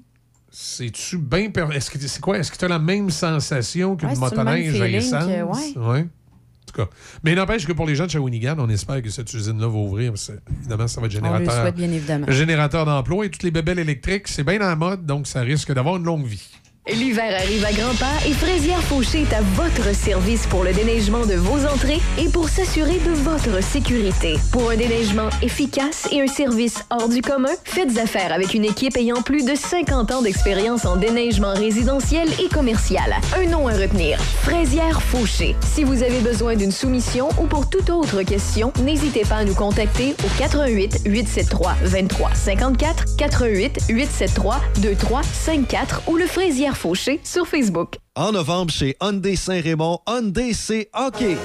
C'est-tu 0.52 1.18
bien. 1.18 1.50
per- 1.50 1.68
Est-ce 1.74 1.90
que 1.90 1.98
c'est 2.00 2.22
quoi? 2.22 2.38
Est-ce 2.38 2.52
que 2.52 2.58
tu 2.58 2.66
as 2.66 2.68
la 2.68 2.78
même 2.80 3.10
sensation 3.10 3.96
qu'une 3.96 4.10
Ouais, 4.10 4.16
motoneige 4.16 4.80
à 4.82 4.88
essence? 4.88 5.26
que- 5.26 5.42
ouais. 5.42 5.78
Ouais. 5.88 6.02
En 6.02 6.66
tout 6.72 6.86
cas. 6.86 6.90
Mais 7.24 7.34
n'empêche 7.34 7.66
que 7.66 7.74
pour 7.74 7.88
les 7.88 7.96
gens 7.96 8.06
de 8.06 8.12
Shawinigan, 8.12 8.56
on 8.60 8.70
espère 8.70 9.02
que 9.02 9.10
cette 9.10 9.34
usine-là 9.34 9.68
va 9.68 9.74
ouvrir. 9.78 10.12
parce 10.12 10.28
que, 10.28 10.34
évidemment, 10.60 10.88
ça 10.88 11.02
va 11.02 11.08
être 11.08 11.14
On 11.14 11.22
le 11.22 11.26
générateur. 11.26 11.62
souhaite, 11.62 11.76
bien 11.76 11.92
évidemment. 11.92 12.26
Générateur 12.30 12.86
d'emploi 12.86 13.26
et 13.26 13.30
toutes 13.32 13.44
les 13.44 13.52
bébelles 13.52 13.80
électriques, 13.80 14.28
c'est 14.28 14.44
bien 14.44 14.60
dans 14.60 14.68
la 14.68 14.76
mode, 14.76 15.06
donc 15.06 15.26
ça 15.26 15.42
risque 15.42 15.72
d'avoir 15.74 15.98
une 15.98 16.04
longue 16.04 16.26
vie. 16.26 16.48
L'hiver 16.92 17.34
arrive 17.40 17.64
à 17.64 17.72
grands 17.72 17.96
pas 17.96 18.28
et 18.28 18.34
Fraisière 18.34 18.82
Fauché 18.84 19.22
est 19.22 19.34
à 19.34 19.40
votre 19.56 19.96
service 19.96 20.46
pour 20.48 20.66
le 20.66 20.74
déneigement 20.74 21.26
de 21.26 21.36
vos 21.36 21.66
entrées 21.66 22.02
et 22.18 22.28
pour 22.28 22.50
s'assurer 22.50 22.98
de 22.98 23.12
votre 23.12 23.64
sécurité. 23.64 24.36
Pour 24.52 24.70
un 24.70 24.76
déneigement 24.76 25.30
efficace 25.42 26.10
et 26.12 26.20
un 26.20 26.28
service 26.28 26.84
hors 26.90 27.08
du 27.08 27.22
commun, 27.22 27.54
faites 27.64 27.98
affaire 27.98 28.34
avec 28.34 28.54
une 28.54 28.66
équipe 28.66 28.98
ayant 28.98 29.22
plus 29.22 29.46
de 29.46 29.56
50 29.56 30.12
ans 30.12 30.22
d'expérience 30.24 30.84
en 30.84 30.98
déneigement 30.98 31.54
résidentiel 31.54 32.28
et 32.44 32.50
commercial. 32.50 33.16
Un 33.38 33.50
nom 33.50 33.70
à 33.70 33.78
retenir, 33.78 34.20
Fraisière 34.20 35.02
Fauché. 35.02 35.56
Si 35.62 35.86
vous 35.86 36.04
avez 36.04 36.20
besoin 36.20 36.58
d'une 36.58 36.74
soumission 36.74 37.30
ou 37.42 37.46
pour 37.46 37.70
toute 37.70 37.90
autre 37.92 38.24
question, 38.24 38.74
n'hésitez 38.84 39.24
pas 39.24 39.38
à 39.38 39.46
nous 39.46 39.56
contacter 39.56 40.16
au 40.26 40.38
88 40.38 41.04
873 41.06 41.78
23 41.84 42.36
54 42.36 43.16
88 43.16 43.80
873 43.88 44.60
23 44.82 45.22
54 45.24 46.02
ou 46.08 46.18
le 46.18 46.28
Fraisière 46.28 46.73
Fauché 46.74 47.20
sur 47.24 47.48
Facebook. 47.48 47.98
En 48.16 48.32
novembre, 48.32 48.72
chez 48.72 48.96
Hyundai 49.02 49.36
Saint-Raymond, 49.36 50.00
Hyundai, 50.08 50.54
c'est 50.54 50.90
hockey. 50.94 51.38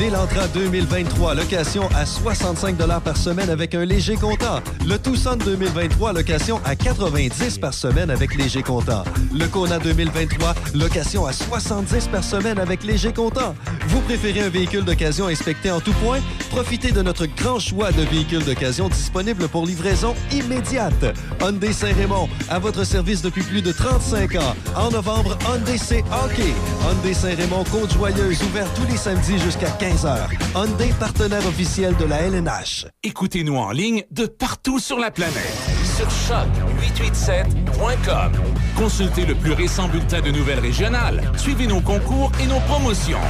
L'Elantra 0.00 0.48
2023, 0.48 1.34
location 1.34 1.88
à 1.94 2.04
65 2.04 2.76
par 3.04 3.16
semaine 3.16 3.48
avec 3.48 3.76
un 3.76 3.84
léger 3.84 4.16
comptant. 4.16 4.60
Le 4.84 4.98
Tucson 4.98 5.36
2023, 5.36 6.12
location 6.12 6.60
à 6.64 6.74
90 6.74 7.58
par 7.58 7.72
semaine 7.72 8.10
avec 8.10 8.34
léger 8.34 8.64
comptant. 8.64 9.04
Le 9.32 9.46
Kona 9.46 9.78
2023, 9.78 10.54
location 10.74 11.26
à 11.26 11.32
70 11.32 12.08
par 12.08 12.24
semaine 12.24 12.58
avec 12.58 12.82
léger 12.82 13.12
comptant. 13.12 13.54
Vous 13.86 14.00
préférez 14.00 14.40
un 14.40 14.48
véhicule 14.48 14.84
d'occasion 14.84 15.28
inspecté 15.28 15.70
en 15.70 15.80
tout 15.80 15.92
point? 16.04 16.18
Profitez 16.50 16.90
de 16.90 17.02
notre 17.02 17.26
grand 17.26 17.60
choix 17.60 17.92
de 17.92 18.02
véhicules 18.02 18.44
d'occasion 18.44 18.88
disponibles 18.88 19.46
pour 19.48 19.64
livraison 19.64 20.14
immédiate. 20.32 21.16
Hyundai 21.40 21.72
Saint-Raymond, 21.72 22.28
à 22.48 22.58
votre 22.58 22.84
service 22.84 23.22
depuis 23.22 23.42
plus 23.42 23.62
de 23.62 23.70
35 23.70 24.34
ans. 24.36 24.56
En 24.76 24.90
novembre, 24.90 25.38
Hyundai, 25.48 25.78
c'est 25.78 26.02
hockey. 26.10 26.52
Hyundai 26.82 27.14
Saint-Raymond, 27.14 27.64
Côte-Joyeuse, 27.70 28.42
ouvert 28.42 28.66
tous 28.74 28.90
les 28.90 28.96
samedis 28.96 29.38
jusqu'à 29.38 29.70
15h. 29.84 30.16
Hyundai, 30.54 30.94
partenaire 30.98 31.46
officiel 31.46 31.94
de 31.96 32.06
la 32.06 32.22
LNH. 32.22 32.86
Écoutez-nous 33.02 33.56
en 33.56 33.70
ligne 33.70 34.02
de 34.10 34.24
partout 34.24 34.78
sur 34.78 34.98
la 34.98 35.10
planète. 35.10 35.52
Sur 35.94 36.08
choc887.com. 36.08 38.32
Consultez 38.78 39.26
le 39.26 39.34
plus 39.34 39.52
récent 39.52 39.86
bulletin 39.88 40.22
de 40.22 40.30
nouvelles 40.30 40.60
régionales. 40.60 41.30
Suivez 41.36 41.66
nos 41.66 41.82
concours 41.82 42.32
et 42.42 42.46
nos 42.46 42.60
promotions. 42.60 43.20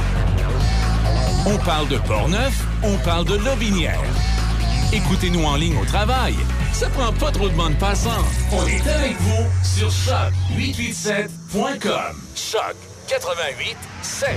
On 1.45 1.57
parle 1.57 1.89
de 1.89 1.97
Portneuf, 1.97 2.65
on 2.83 2.95
parle 2.99 3.25
de 3.25 3.35
Lobinière. 3.35 3.99
Écoutez-nous 4.93 5.43
en 5.43 5.57
ligne 5.57 5.75
au 5.75 5.83
travail. 5.83 6.35
Ça 6.71 6.87
prend 6.87 7.11
pas 7.11 7.31
trop 7.31 7.49
de 7.49 7.55
bande 7.55 7.77
passante. 7.77 8.23
On 8.53 8.65
est 8.65 8.87
avec 8.87 9.19
vous 9.19 9.45
sur 9.61 9.89
choc887.com. 9.89 12.15
Choc 12.33 12.75
88 13.09 13.75
7. 14.03 14.29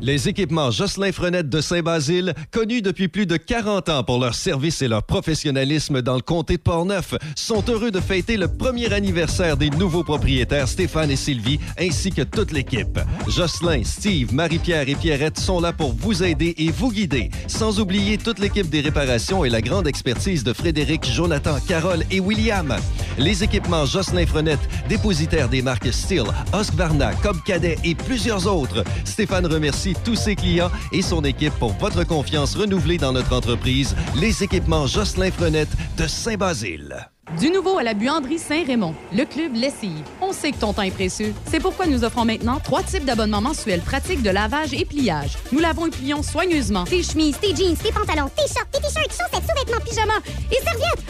Les 0.00 0.28
équipements 0.28 0.70
Jocelyn 0.70 1.10
Frenette 1.10 1.48
de 1.48 1.60
Saint-Basile, 1.60 2.34
connus 2.52 2.82
depuis 2.82 3.08
plus 3.08 3.26
de 3.26 3.36
40 3.36 3.88
ans 3.88 4.04
pour 4.04 4.20
leur 4.20 4.34
service 4.34 4.80
et 4.80 4.86
leur 4.86 5.02
professionnalisme 5.02 6.02
dans 6.02 6.14
le 6.14 6.20
comté 6.20 6.56
de 6.56 6.62
Portneuf, 6.62 7.14
sont 7.34 7.64
heureux 7.68 7.90
de 7.90 7.98
fêter 7.98 8.36
le 8.36 8.46
premier 8.46 8.92
anniversaire 8.92 9.56
des 9.56 9.70
nouveaux 9.70 10.04
propriétaires 10.04 10.68
Stéphane 10.68 11.10
et 11.10 11.16
Sylvie, 11.16 11.58
ainsi 11.80 12.10
que 12.10 12.22
toute 12.22 12.52
l'équipe. 12.52 13.00
Jocelyn, 13.26 13.82
Steve, 13.82 14.32
Marie-Pierre 14.32 14.88
et 14.88 14.94
Pierrette 14.94 15.38
sont 15.38 15.60
là 15.60 15.72
pour 15.72 15.92
vous 15.92 16.22
aider 16.22 16.54
et 16.58 16.70
vous 16.70 16.92
guider, 16.92 17.30
sans 17.48 17.80
oublier 17.80 18.18
toute 18.18 18.38
l'équipe 18.38 18.68
des 18.68 18.80
réparations 18.80 19.44
et 19.44 19.50
la 19.50 19.60
grande 19.60 19.88
expertise 19.88 20.44
de 20.44 20.52
Frédéric, 20.52 21.06
Jonathan, 21.10 21.58
Carole 21.66 22.04
et 22.12 22.20
William. 22.20 22.76
Les 23.18 23.42
équipements 23.42 23.84
Jocelyn 23.84 24.26
Frenette, 24.26 24.68
dépositaires 24.88 25.48
des 25.48 25.60
marques 25.60 25.92
Steel, 25.92 26.26
Husqvarna, 26.54 27.14
Cobb 27.14 27.38
Cadet 27.44 27.78
et 27.82 27.96
plusieurs 27.96 28.46
autres. 28.46 28.84
Stéphane 29.04 29.46
remercie 29.46 29.87
tous 30.04 30.16
ses 30.16 30.36
clients 30.36 30.70
et 30.92 31.02
son 31.02 31.22
équipe 31.24 31.54
pour 31.54 31.72
votre 31.74 32.04
confiance 32.04 32.56
renouvelée 32.56 32.98
dans 32.98 33.12
notre 33.12 33.34
entreprise, 33.34 33.94
les 34.16 34.42
équipements 34.42 34.86
Jocelyn 34.86 35.30
Frenette 35.30 35.70
de 35.96 36.06
Saint-Basile. 36.06 37.10
Du 37.36 37.50
nouveau 37.50 37.76
à 37.76 37.82
la 37.82 37.92
buanderie 37.92 38.38
Saint-Raymond, 38.38 38.94
le 39.12 39.24
club 39.24 39.54
Lessive. 39.54 40.02
On 40.22 40.32
sait 40.32 40.50
que 40.50 40.56
ton 40.56 40.72
temps 40.72 40.82
est 40.82 40.90
précieux. 40.90 41.34
C'est 41.50 41.60
pourquoi 41.60 41.86
nous 41.86 42.02
offrons 42.02 42.24
maintenant 42.24 42.58
trois 42.58 42.82
types 42.82 43.04
d'abonnements 43.04 43.42
mensuels 43.42 43.82
pratiques 43.82 44.22
de 44.22 44.30
lavage 44.30 44.72
et 44.72 44.86
pliage. 44.86 45.36
Nous 45.52 45.58
lavons 45.58 45.86
et 45.86 45.90
plions 45.90 46.22
soigneusement 46.22 46.84
Tes 46.84 47.02
chemises, 47.02 47.38
tes 47.38 47.54
jeans, 47.54 47.76
tes 47.76 47.92
pantalons, 47.92 48.30
tes 48.34 48.48
shorts, 48.48 48.70
tes 48.72 48.80
t-shirts, 48.80 49.10
chaussettes, 49.10 49.46
sous-vêtements, 49.46 49.84
pyjamas 49.84 50.20
et 50.50 50.64
serviettes. 50.64 51.04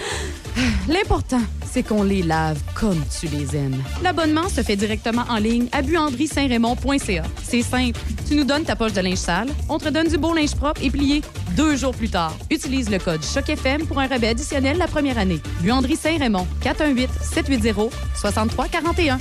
L'important, 0.89 1.43
c'est 1.71 1.85
qu'on 1.85 2.03
les 2.03 2.23
lave 2.23 2.59
comme 2.75 3.01
tu 3.21 3.29
les 3.29 3.55
aimes. 3.55 3.81
L'abonnement 4.03 4.49
se 4.49 4.63
fait 4.63 4.75
directement 4.75 5.25
en 5.29 5.37
ligne 5.37 5.69
à 5.71 5.83
buanderie-saint-raymond.ca. 5.83 7.23
C'est 7.45 7.63
simple. 7.63 8.01
Tu 8.27 8.35
nous 8.35 8.45
donnes 8.45 8.65
ta 8.65 8.75
poche 8.75 8.93
de 8.93 9.01
linge 9.01 9.19
sale, 9.19 9.49
on 9.69 9.79
te 9.79 9.89
donne 9.89 10.09
du 10.09 10.19
beau 10.19 10.35
linge 10.35 10.57
propre 10.57 10.83
et 10.83 10.91
plié 10.91 11.23
deux 11.57 11.77
jours 11.77 11.95
plus 11.95 12.09
tard. 12.09 12.35
Utilise 12.51 12.91
le 12.91 12.99
code 12.99 13.23
CHOCFM 13.23 13.87
pour 13.87 13.99
un 13.99 14.07
rabais 14.07 14.29
additionnel 14.29 14.79
la 14.79 14.87
première 14.87 15.19
année. 15.19 15.41
Buanderie 15.61 15.97
Saint-Raymond, 16.09 16.47
418-780-6341. 16.63 19.19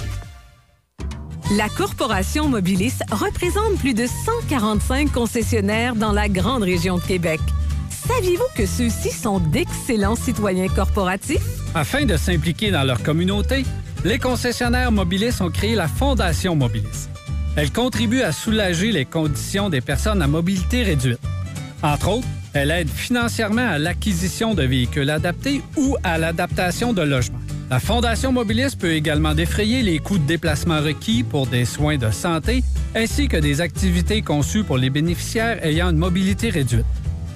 La 1.57 1.69
Corporation 1.69 2.47
Mobilis 2.47 2.93
représente 3.11 3.77
plus 3.77 3.93
de 3.93 4.07
145 4.07 5.11
concessionnaires 5.11 5.95
dans 5.95 6.13
la 6.13 6.29
grande 6.29 6.63
région 6.63 6.95
de 6.97 7.01
Québec. 7.01 7.41
Saviez-vous 8.07 8.47
que 8.55 8.65
ceux-ci 8.65 9.11
sont 9.11 9.39
d'excellents 9.39 10.15
citoyens 10.15 10.69
corporatifs? 10.69 11.43
Afin 11.75 12.05
de 12.05 12.15
s'impliquer 12.15 12.71
dans 12.71 12.83
leur 12.83 13.03
communauté, 13.03 13.65
les 14.05 14.17
concessionnaires 14.17 14.93
Mobilis 14.93 15.41
ont 15.41 15.51
créé 15.51 15.75
la 15.75 15.89
Fondation 15.89 16.55
Mobilis. 16.55 17.09
Elle 17.57 17.73
contribue 17.73 18.21
à 18.21 18.31
soulager 18.31 18.93
les 18.93 19.03
conditions 19.03 19.69
des 19.69 19.81
personnes 19.81 20.21
à 20.21 20.27
mobilité 20.27 20.83
réduite. 20.83 21.19
Entre 21.83 22.07
autres, 22.07 22.27
elle 22.53 22.71
aide 22.71 22.89
financièrement 22.89 23.69
à 23.69 23.79
l'acquisition 23.79 24.53
de 24.53 24.63
véhicules 24.63 25.09
adaptés 25.09 25.61
ou 25.75 25.97
à 26.03 26.17
l'adaptation 26.17 26.93
de 26.93 27.01
logements. 27.01 27.39
La 27.69 27.79
Fondation 27.79 28.31
Mobilis 28.31 28.75
peut 28.79 28.93
également 28.93 29.33
défrayer 29.33 29.83
les 29.83 29.99
coûts 29.99 30.17
de 30.17 30.25
déplacement 30.25 30.79
requis 30.79 31.23
pour 31.23 31.47
des 31.47 31.65
soins 31.65 31.97
de 31.97 32.09
santé 32.11 32.63
ainsi 32.95 33.27
que 33.27 33.37
des 33.37 33.59
activités 33.59 34.21
conçues 34.21 34.63
pour 34.63 34.77
les 34.77 34.89
bénéficiaires 34.89 35.63
ayant 35.65 35.89
une 35.89 35.97
mobilité 35.97 36.49
réduite. 36.49 36.85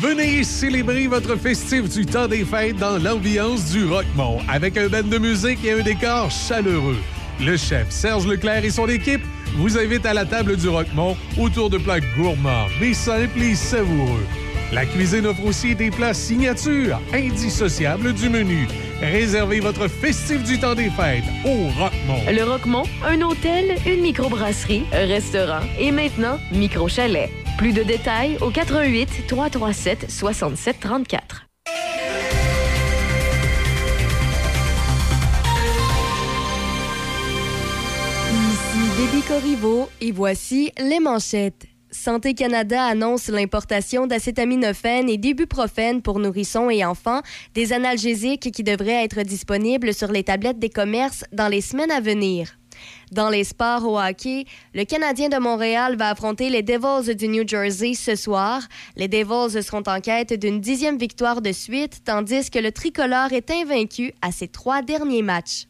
Venez 0.00 0.44
célébrer 0.44 1.08
votre 1.08 1.36
festif 1.36 1.86
du 1.90 2.06
temps 2.06 2.26
des 2.26 2.46
fêtes 2.46 2.76
dans 2.76 2.96
l'ambiance 2.96 3.70
du 3.70 3.84
Rockmont 3.84 4.38
avec 4.48 4.78
un 4.78 4.88
band 4.88 5.02
de 5.02 5.18
musique 5.18 5.62
et 5.62 5.72
un 5.72 5.82
décor 5.82 6.30
chaleureux. 6.30 6.96
Le 7.38 7.54
chef 7.58 7.90
Serge 7.90 8.26
Leclerc 8.26 8.64
et 8.64 8.70
son 8.70 8.88
équipe 8.88 9.20
vous 9.56 9.76
invitent 9.76 10.06
à 10.06 10.14
la 10.14 10.24
table 10.24 10.56
du 10.56 10.70
Rockmont 10.70 11.18
autour 11.38 11.68
de 11.68 11.76
plats 11.76 12.00
gourmands, 12.16 12.68
mais 12.80 12.94
simples 12.94 13.42
et 13.42 13.54
savoureux. 13.54 14.24
La 14.72 14.86
cuisine 14.86 15.26
offre 15.26 15.44
aussi 15.44 15.74
des 15.74 15.90
plats 15.90 16.14
signatures, 16.14 16.98
indissociables 17.12 18.14
du 18.14 18.30
menu. 18.30 18.68
Réservez 19.02 19.60
votre 19.60 19.86
festif 19.86 20.42
du 20.44 20.58
temps 20.58 20.74
des 20.74 20.88
fêtes 20.88 21.24
au 21.44 21.68
Rockmont. 21.78 22.24
Le 22.26 22.42
Roquemont, 22.44 22.84
un 23.06 23.20
hôtel, 23.20 23.76
une 23.86 24.00
microbrasserie, 24.00 24.84
un 24.94 25.06
restaurant 25.06 25.60
et 25.78 25.92
maintenant 25.92 26.38
micro-chalet. 26.52 27.28
Plus 27.60 27.74
de 27.74 27.82
détails 27.82 28.38
au 28.40 28.48
88 28.48 29.26
337 29.28 30.10
67 30.10 30.80
34. 30.80 31.46
Ici 38.32 39.22
Corriveau 39.28 39.90
et 40.00 40.10
voici 40.10 40.72
les 40.78 41.00
manchettes. 41.00 41.66
Santé 41.90 42.32
Canada 42.32 42.82
annonce 42.82 43.28
l'importation 43.28 44.06
d'acétaminophène 44.06 45.10
et 45.10 45.18
d'ibuprofène 45.18 46.00
pour 46.00 46.18
nourrissons 46.18 46.70
et 46.70 46.82
enfants, 46.82 47.20
des 47.52 47.74
analgésiques 47.74 48.50
qui 48.52 48.62
devraient 48.62 49.04
être 49.04 49.20
disponibles 49.20 49.92
sur 49.92 50.10
les 50.10 50.24
tablettes 50.24 50.58
des 50.58 50.70
commerces 50.70 51.24
dans 51.30 51.48
les 51.48 51.60
semaines 51.60 51.90
à 51.90 52.00
venir. 52.00 52.59
Dans 53.12 53.28
les 53.28 53.44
sports 53.44 53.84
au 53.84 53.98
hockey, 53.98 54.44
le 54.74 54.84
Canadien 54.84 55.28
de 55.28 55.38
Montréal 55.38 55.96
va 55.96 56.10
affronter 56.10 56.50
les 56.50 56.62
Devils 56.62 57.14
du 57.14 57.28
New 57.28 57.46
Jersey 57.46 57.94
ce 57.94 58.16
soir. 58.16 58.62
Les 58.96 59.08
Devils 59.08 59.62
seront 59.62 59.82
en 59.86 60.00
quête 60.00 60.32
d'une 60.32 60.60
dixième 60.60 60.98
victoire 60.98 61.42
de 61.42 61.52
suite, 61.52 62.02
tandis 62.04 62.50
que 62.50 62.58
le 62.58 62.72
tricolore 62.72 63.32
est 63.32 63.50
invaincu 63.50 64.12
à 64.22 64.32
ses 64.32 64.48
trois 64.48 64.82
derniers 64.82 65.22
matchs. 65.22 65.69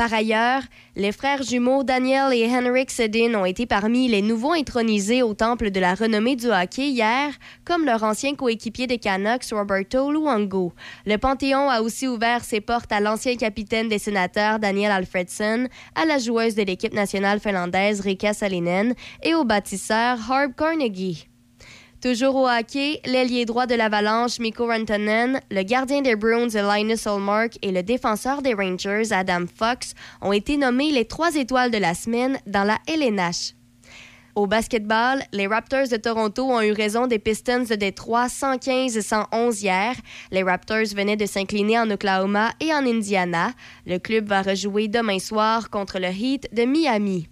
Par 0.00 0.14
ailleurs, 0.14 0.62
les 0.96 1.12
frères 1.12 1.42
jumeaux 1.42 1.82
Daniel 1.82 2.32
et 2.32 2.46
Henrik 2.46 2.90
Sedin 2.90 3.34
ont 3.34 3.44
été 3.44 3.66
parmi 3.66 4.08
les 4.08 4.22
nouveaux 4.22 4.54
intronisés 4.54 5.22
au 5.22 5.34
temple 5.34 5.70
de 5.70 5.78
la 5.78 5.92
renommée 5.94 6.36
du 6.36 6.46
hockey 6.46 6.88
hier, 6.88 7.34
comme 7.66 7.84
leur 7.84 8.02
ancien 8.02 8.34
coéquipier 8.34 8.86
des 8.86 8.96
Canucks 8.96 9.50
Roberto 9.52 10.10
Luongo. 10.10 10.72
Le 11.04 11.18
Panthéon 11.18 11.68
a 11.68 11.82
aussi 11.82 12.08
ouvert 12.08 12.44
ses 12.44 12.62
portes 12.62 12.90
à 12.92 13.00
l'ancien 13.00 13.36
capitaine 13.36 13.90
des 13.90 13.98
sénateurs 13.98 14.58
Daniel 14.58 14.90
Alfredson, 14.90 15.68
à 15.94 16.06
la 16.06 16.16
joueuse 16.16 16.54
de 16.54 16.62
l'équipe 16.62 16.94
nationale 16.94 17.38
finlandaise 17.38 18.00
Rika 18.00 18.32
Salinen 18.32 18.94
et 19.22 19.34
au 19.34 19.44
bâtisseur 19.44 20.16
Harb 20.30 20.52
Carnegie. 20.56 21.29
Toujours 22.00 22.34
au 22.34 22.48
hockey, 22.48 22.98
l'ailier 23.04 23.44
droit 23.44 23.66
de 23.66 23.74
l'Avalanche, 23.74 24.38
Mikko 24.38 24.68
Rantanen, 24.68 25.38
le 25.50 25.62
gardien 25.62 26.00
des 26.00 26.16
Bruins, 26.16 26.48
Linus 26.48 27.06
Olmark 27.06 27.58
et 27.60 27.72
le 27.72 27.82
défenseur 27.82 28.40
des 28.40 28.54
Rangers, 28.54 29.12
Adam 29.12 29.44
Fox, 29.54 29.92
ont 30.22 30.32
été 30.32 30.56
nommés 30.56 30.92
les 30.92 31.04
trois 31.04 31.34
étoiles 31.34 31.70
de 31.70 31.76
la 31.76 31.92
semaine 31.92 32.38
dans 32.46 32.64
la 32.64 32.78
LNH. 32.86 33.52
Au 34.34 34.46
basketball, 34.46 35.22
les 35.34 35.46
Raptors 35.46 35.88
de 35.88 35.98
Toronto 35.98 36.44
ont 36.44 36.62
eu 36.62 36.72
raison 36.72 37.06
des 37.06 37.18
Pistons 37.18 37.64
de 37.68 37.74
Détroit 37.74 38.28
115-111 38.28 39.60
hier. 39.60 39.94
Les 40.30 40.42
Raptors 40.42 40.94
venaient 40.96 41.18
de 41.18 41.26
s'incliner 41.26 41.80
en 41.80 41.90
Oklahoma 41.90 42.52
et 42.60 42.72
en 42.72 42.86
Indiana. 42.86 43.52
Le 43.84 43.98
club 43.98 44.26
va 44.26 44.40
rejouer 44.40 44.88
demain 44.88 45.18
soir 45.18 45.68
contre 45.68 45.98
le 45.98 46.08
Heat 46.08 46.48
de 46.54 46.62
Miami. 46.62 47.28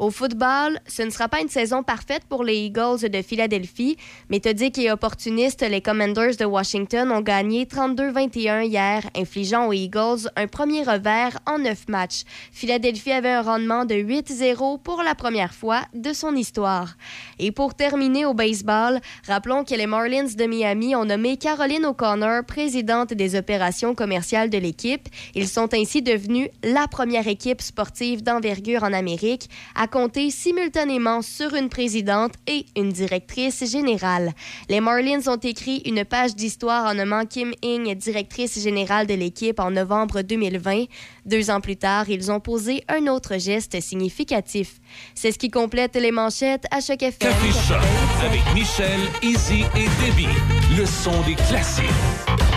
Au 0.00 0.10
football, 0.10 0.80
ce 0.88 1.02
ne 1.02 1.10
sera 1.10 1.28
pas 1.28 1.40
une 1.40 1.48
saison 1.48 1.84
parfaite 1.84 2.24
pour 2.28 2.42
les 2.42 2.56
Eagles 2.56 3.08
de 3.08 3.22
Philadelphie. 3.22 3.96
Méthodiques 4.28 4.78
et 4.78 4.90
opportunistes, 4.90 5.62
les 5.62 5.80
Commanders 5.80 6.36
de 6.36 6.44
Washington 6.44 7.12
ont 7.12 7.20
gagné 7.20 7.64
32-21 7.64 8.66
hier, 8.66 9.02
infligeant 9.16 9.68
aux 9.68 9.72
Eagles 9.72 10.28
un 10.34 10.48
premier 10.48 10.82
revers 10.82 11.38
en 11.46 11.58
neuf 11.58 11.86
matchs. 11.88 12.24
Philadelphie 12.50 13.12
avait 13.12 13.30
un 13.30 13.42
rendement 13.42 13.84
de 13.84 13.94
8-0 13.94 14.82
pour 14.82 15.04
la 15.04 15.14
première 15.14 15.54
fois 15.54 15.82
de 15.94 16.12
son 16.12 16.34
histoire. 16.34 16.96
Et 17.38 17.52
pour 17.52 17.74
terminer 17.74 18.26
au 18.26 18.34
baseball, 18.34 19.00
rappelons 19.28 19.62
que 19.62 19.76
les 19.76 19.86
Marlins 19.86 20.34
de 20.36 20.44
Miami 20.46 20.96
ont 20.96 21.04
nommé 21.04 21.36
Caroline 21.36 21.86
O'Connor 21.86 22.44
présidente 22.44 23.14
des 23.14 23.36
opérations 23.36 23.94
commerciales 23.94 24.50
de 24.50 24.58
l'équipe. 24.58 25.08
Ils 25.36 25.48
sont 25.48 25.72
ainsi 25.72 26.02
devenus 26.02 26.48
la 26.64 26.88
première 26.88 27.28
équipe 27.28 27.62
sportive 27.62 28.24
d'envergure 28.24 28.82
en 28.82 28.92
Amérique 28.92 29.48
à 29.76 29.83
compter 29.86 30.30
simultanément 30.30 31.22
sur 31.22 31.54
une 31.54 31.68
présidente 31.68 32.32
et 32.46 32.66
une 32.76 32.92
directrice 32.92 33.64
générale. 33.70 34.32
Les 34.68 34.80
Marlins 34.80 35.26
ont 35.26 35.36
écrit 35.36 35.82
une 35.84 36.04
page 36.04 36.34
d'histoire 36.34 36.86
en 36.86 36.94
nommant 36.94 37.24
Kim 37.24 37.52
Ing 37.62 37.94
directrice 37.94 38.62
générale 38.62 39.06
de 39.06 39.14
l'équipe 39.14 39.60
en 39.60 39.70
novembre 39.70 40.22
2020. 40.22 40.84
Deux 41.26 41.50
ans 41.50 41.60
plus 41.60 41.76
tard, 41.76 42.08
ils 42.08 42.30
ont 42.30 42.40
posé 42.40 42.84
un 42.88 43.06
autre 43.06 43.38
geste 43.38 43.80
significatif. 43.80 44.80
C'est 45.14 45.32
ce 45.32 45.38
qui 45.38 45.50
complète 45.50 45.96
les 45.96 46.12
manchettes 46.12 46.64
à 46.70 46.80
Choc 46.80 47.02
FM. 47.02 47.30
Café 47.30 47.52
Choc 47.68 47.82
avec 48.24 48.42
Michel, 48.54 49.00
Izzy 49.22 49.64
et 49.76 49.88
Debbie. 50.04 50.28
Le 50.76 50.86
son 50.86 51.20
des 51.22 51.34
classiques. 51.34 51.84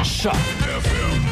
Choc 0.04 0.34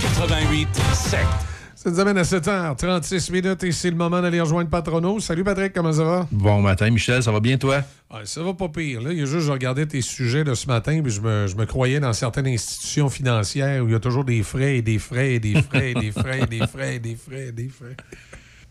88 0.01 0.67
7. 0.93 1.54
Ça 1.85 1.91
nous 1.91 1.99
amène 1.99 2.17
à 2.17 2.23
7h36 2.23 3.31
minutes 3.31 3.63
et 3.63 3.71
c'est 3.71 3.91
le 3.91 3.95
moment 3.95 4.19
d'aller 4.19 4.41
rejoindre 4.41 4.71
Patrono. 4.71 5.19
Salut 5.19 5.43
Patrick, 5.43 5.71
comment 5.71 5.93
ça 5.93 6.03
va? 6.03 6.27
Bon 6.31 6.59
matin, 6.59 6.89
Michel, 6.89 7.21
ça 7.21 7.31
va 7.31 7.39
bien, 7.39 7.59
toi? 7.59 7.83
Ah, 8.09 8.21
ça 8.23 8.41
va 8.41 8.55
pas 8.55 8.69
pire. 8.69 9.03
Là, 9.03 9.11
il 9.11 9.19
y 9.19 9.21
a 9.21 9.25
juste, 9.25 9.45
je 9.45 9.51
regardais 9.51 9.85
tes 9.85 10.01
sujets 10.01 10.43
de 10.43 10.55
ce 10.55 10.65
matin, 10.65 10.99
puis 11.03 11.11
je 11.11 11.21
me, 11.21 11.45
je 11.45 11.55
me 11.55 11.67
croyais 11.67 11.99
dans 11.99 12.11
certaines 12.13 12.47
institutions 12.47 13.07
financières 13.07 13.83
où 13.83 13.87
il 13.87 13.91
y 13.91 13.95
a 13.95 13.99
toujours 13.99 14.25
des 14.25 14.41
frais 14.41 14.77
et 14.77 14.81
des 14.81 14.97
frais 14.97 15.33
et 15.33 15.39
des 15.39 15.61
frais 15.61 15.91
et 15.91 15.93
des 15.93 16.11
frais 16.11 16.39
et 16.41 16.47
des 16.47 16.65
frais 16.65 16.95
et 16.95 16.99
des 16.99 17.15
frais 17.15 17.47
et 17.49 17.51
des 17.51 17.69
frais. 17.69 17.95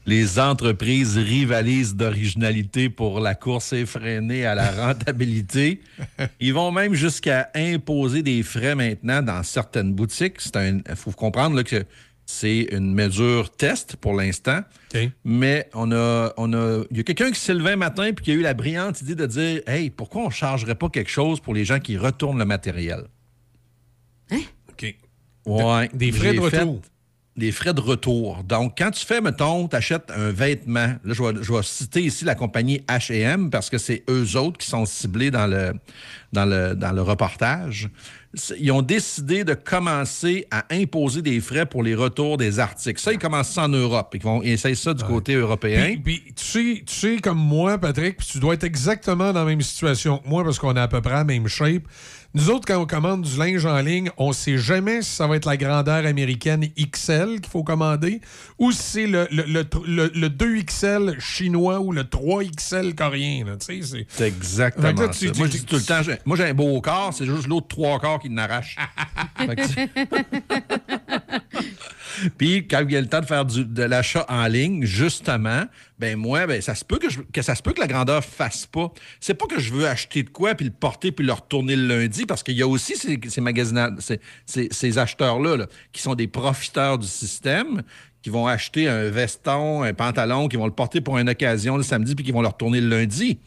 Les 0.07 0.41
entreprises 0.41 1.17
rivalisent 1.17 1.95
d'originalité 1.95 2.91
pour 2.91 3.21
la 3.21 3.37
course 3.37 3.73
effrénée 3.75 4.45
à 4.45 4.57
la 4.57 4.73
rentabilité. 4.73 5.81
Ils 6.41 6.53
vont 6.53 6.73
même 6.73 6.95
jusqu'à 6.95 7.49
imposer 7.55 8.25
des 8.25 8.43
frais 8.43 8.75
maintenant 8.75 9.23
dans 9.23 9.45
certaines 9.45 9.95
boutiques. 9.95 10.39
Il 10.57 10.97
faut 10.97 11.13
comprendre 11.13 11.55
là, 11.55 11.63
que 11.63 11.85
c'est 12.27 12.69
une 12.73 12.95
mesure 12.95 13.51
test 13.51 13.97
pour 13.97 14.15
l'instant. 14.15 14.61
Mais 15.25 15.69
on 15.75 15.93
a, 15.93 16.33
on 16.37 16.53
a, 16.53 16.85
il 16.91 16.97
y 16.97 17.01
a 17.01 17.03
quelqu'un 17.03 17.31
qui 17.31 17.41
s'est 17.41 17.55
levé 17.55 17.73
un 17.73 17.77
matin 17.77 18.05
et 18.05 18.15
qui 18.15 18.31
a 18.31 18.35
eu 18.35 18.41
la 18.41 18.55
brillante 18.55 19.01
idée 19.03 19.15
de 19.15 19.27
dire 19.27 19.63
Hey, 19.67 19.91
pourquoi 19.91 20.23
on 20.23 20.29
ne 20.29 20.33
chargerait 20.33 20.75
pas 20.75 20.89
quelque 20.89 21.11
chose 21.11 21.41
pour 21.41 21.55
les 21.55 21.65
gens 21.65 21.81
qui 21.81 21.97
retournent 21.97 22.39
le 22.39 22.45
matériel? 22.45 23.05
OK. 24.71 24.95
Ouais. 25.47 25.89
des 25.93 26.13
frais 26.13 26.35
de 26.35 26.41
J'ai 26.41 26.51
fait 26.51 26.59
retour. 26.61 26.83
Des 27.37 27.53
frais 27.53 27.75
de 27.75 27.81
retour. 27.81 28.45
Donc, 28.45 28.75
quand 28.79 28.93
tu 28.93 29.05
fais, 29.05 29.21
mettons, 29.21 29.67
tu 29.67 29.75
achètes 29.75 30.11
un 30.15 30.31
vêtement, 30.31 30.95
là, 31.05 31.15
je 31.15 31.23
vais, 31.23 31.43
je 31.43 31.53
vais 31.53 31.63
citer 31.65 32.03
ici 32.03 32.25
la 32.25 32.37
compagnie 32.37 32.81
HM 32.89 33.51
parce 33.51 33.71
que 33.71 33.79
c'est 33.79 34.05
eux 34.09 34.37
autres 34.37 34.59
qui 34.59 34.69
sont 34.69 34.87
ciblés 34.87 35.33
dans 35.33 35.49
le, 35.49 35.73
dans 36.33 36.45
le, 36.45 36.75
dans 36.77 36.93
le 36.93 37.03
reportage. 37.03 37.91
Ils 38.59 38.73
ont 38.73 38.83
décidé 38.83 39.45
de 39.45 39.55
commencer 39.55 40.47
à 40.51 40.65
imposer 40.71 41.23
des 41.23 41.41
frais 41.41 41.67
pour 41.67 41.83
les 41.83 41.95
retours 41.95 42.37
des 42.37 42.59
articles. 42.59 43.01
Ça, 43.01 43.13
ils 43.13 43.19
commencent 43.19 43.51
ça 43.51 43.65
en 43.65 43.69
Europe. 43.69 44.15
Ils, 44.15 44.23
vont, 44.23 44.43
ils 44.43 44.53
essayent 44.53 44.77
ça 44.77 44.95
du 44.95 45.05
côté 45.05 45.35
européen. 45.35 45.97
Puis, 46.03 46.19
puis, 46.19 46.35
tu, 46.35 46.45
sais, 46.45 46.83
tu 46.87 46.95
sais, 46.95 47.17
comme 47.19 47.39
moi, 47.39 47.79
Patrick, 47.79 48.17
puis 48.17 48.27
tu 48.31 48.39
dois 48.39 48.55
être 48.55 48.65
exactement 48.65 49.33
dans 49.33 49.41
la 49.41 49.47
même 49.47 49.61
situation 49.61 50.19
que 50.19 50.29
moi 50.29 50.45
parce 50.45 50.59
qu'on 50.59 50.75
est 50.75 50.81
à 50.81 50.89
peu 50.89 51.01
près 51.01 51.15
la 51.15 51.25
même 51.25 51.49
shape. 51.49 51.83
Nous 52.37 52.51
autres, 52.51 52.67
quand 52.67 52.81
on 52.83 52.87
commande 52.87 53.23
du 53.23 53.39
linge 53.39 53.65
en 53.65 53.79
ligne, 53.81 54.11
on 54.19 54.33
sait 54.33 54.59
jamais 54.59 55.03
si 55.03 55.11
ça 55.13 55.29
va 55.29 55.37
être 55.37 55.45
la 55.47 55.57
grandeur 55.57 56.05
américaine 56.05 56.67
XL 56.77 57.41
qu'il 57.41 57.47
faut 57.49 57.63
commander 57.63 58.21
ou 58.59 58.73
si 58.73 58.83
c'est 58.83 59.07
le, 59.07 59.29
le, 59.31 59.45
le, 59.45 59.65
le- 59.87 60.11
le 60.13 60.29
2XL 60.29 61.21
chinois 61.21 61.79
ou 61.79 61.93
le 61.93 62.03
3XL 62.03 62.97
coréen. 62.97 63.45
là. 63.47 63.53
Tu 63.57 63.83
sais, 63.83 63.83
c'est- 63.83 64.07
C'est 64.09 64.27
exactement 64.27 64.97
ça. 64.97 65.09
tu- 65.11 65.31
tu- 65.31 65.39
Moi, 65.39 65.47
je 65.47 65.53
dis 65.53 65.65
tout 65.65 65.77
le 65.77 65.83
temps, 65.83 66.03
j'ai- 66.03 66.19
moi, 66.25 66.37
j'ai 66.37 66.45
un 66.47 66.55
beau 66.55 66.81
corps, 66.81 67.15
c'est 67.15 67.25
juste 67.27 67.47
l'autre 67.47 67.69
trois 67.69 68.01
quarts 68.01 68.19
qui 68.19 68.31
n'arrache. 68.31 68.77
Puis, 72.39 72.67
quand 72.69 72.85
il 72.87 72.93
y 72.93 72.97
a 72.97 73.01
le 73.01 73.07
temps 73.09 73.21
de 73.21 73.27
faire 73.27 73.45
de 73.45 73.83
l'achat 73.83 74.25
en 74.29 74.47
ligne, 74.47 74.85
justement, 74.85 75.65
ben 75.99 76.17
moi, 76.17 76.47
ben, 76.47 76.61
ça 76.61 76.75
se 76.75 76.85
peut 76.85 76.99
que, 76.99 77.09
se 77.11 77.63
peut 77.63 77.73
que 77.73 77.81
la 77.81 77.87
grandeur 77.87 78.25
fasse 78.25 78.67
pas. 78.67 78.93
C'est 79.21 79.35
pas 79.35 79.47
que 79.47 79.61
je 79.61 79.73
veux 79.73 79.87
acheter 79.87 80.23
de 80.23 80.31
quoi, 80.31 80.55
puis 80.55 80.67
le 80.67 80.73
porter, 80.73 81.13
puis 81.13 81.25
le 81.25 81.33
retourner 81.33 81.77
le 81.77 81.87
lundi, 81.87 82.27
parce 82.27 82.43
qu'il 82.43 82.57
y 82.57 82.63
a 82.63 82.69
aussi 82.69 82.97
ces, 82.97 83.19
ces 83.29 83.41
magasins, 83.41 83.95
ces, 83.99 84.21
ces- 84.47 84.69
ces 84.71 84.99
acheteurs-là, 84.99 85.57
là, 85.57 85.67
qui 85.93 86.03
sont 86.03 86.15
des 86.15 86.27
profiteurs 86.29 86.99
du 86.99 87.07
système, 87.07 87.83
qui 88.23 88.31
vont 88.31 88.47
acheter 88.47 88.89
un 88.89 89.11
veston, 89.11 89.83
un 89.83 89.93
pantalon, 89.93 90.49
qui 90.49 90.57
vont 90.57 90.67
le 90.67 90.73
porter 90.73 91.01
pour 91.01 91.19
une 91.19 91.29
occasion 91.29 91.77
le 91.77 91.83
samedi, 91.83 92.15
puis 92.15 92.25
qui 92.25 92.33
vont 92.33 92.43
le 92.43 92.49
retourner 92.49 92.81
le 92.81 92.89
lundi. 92.89 93.39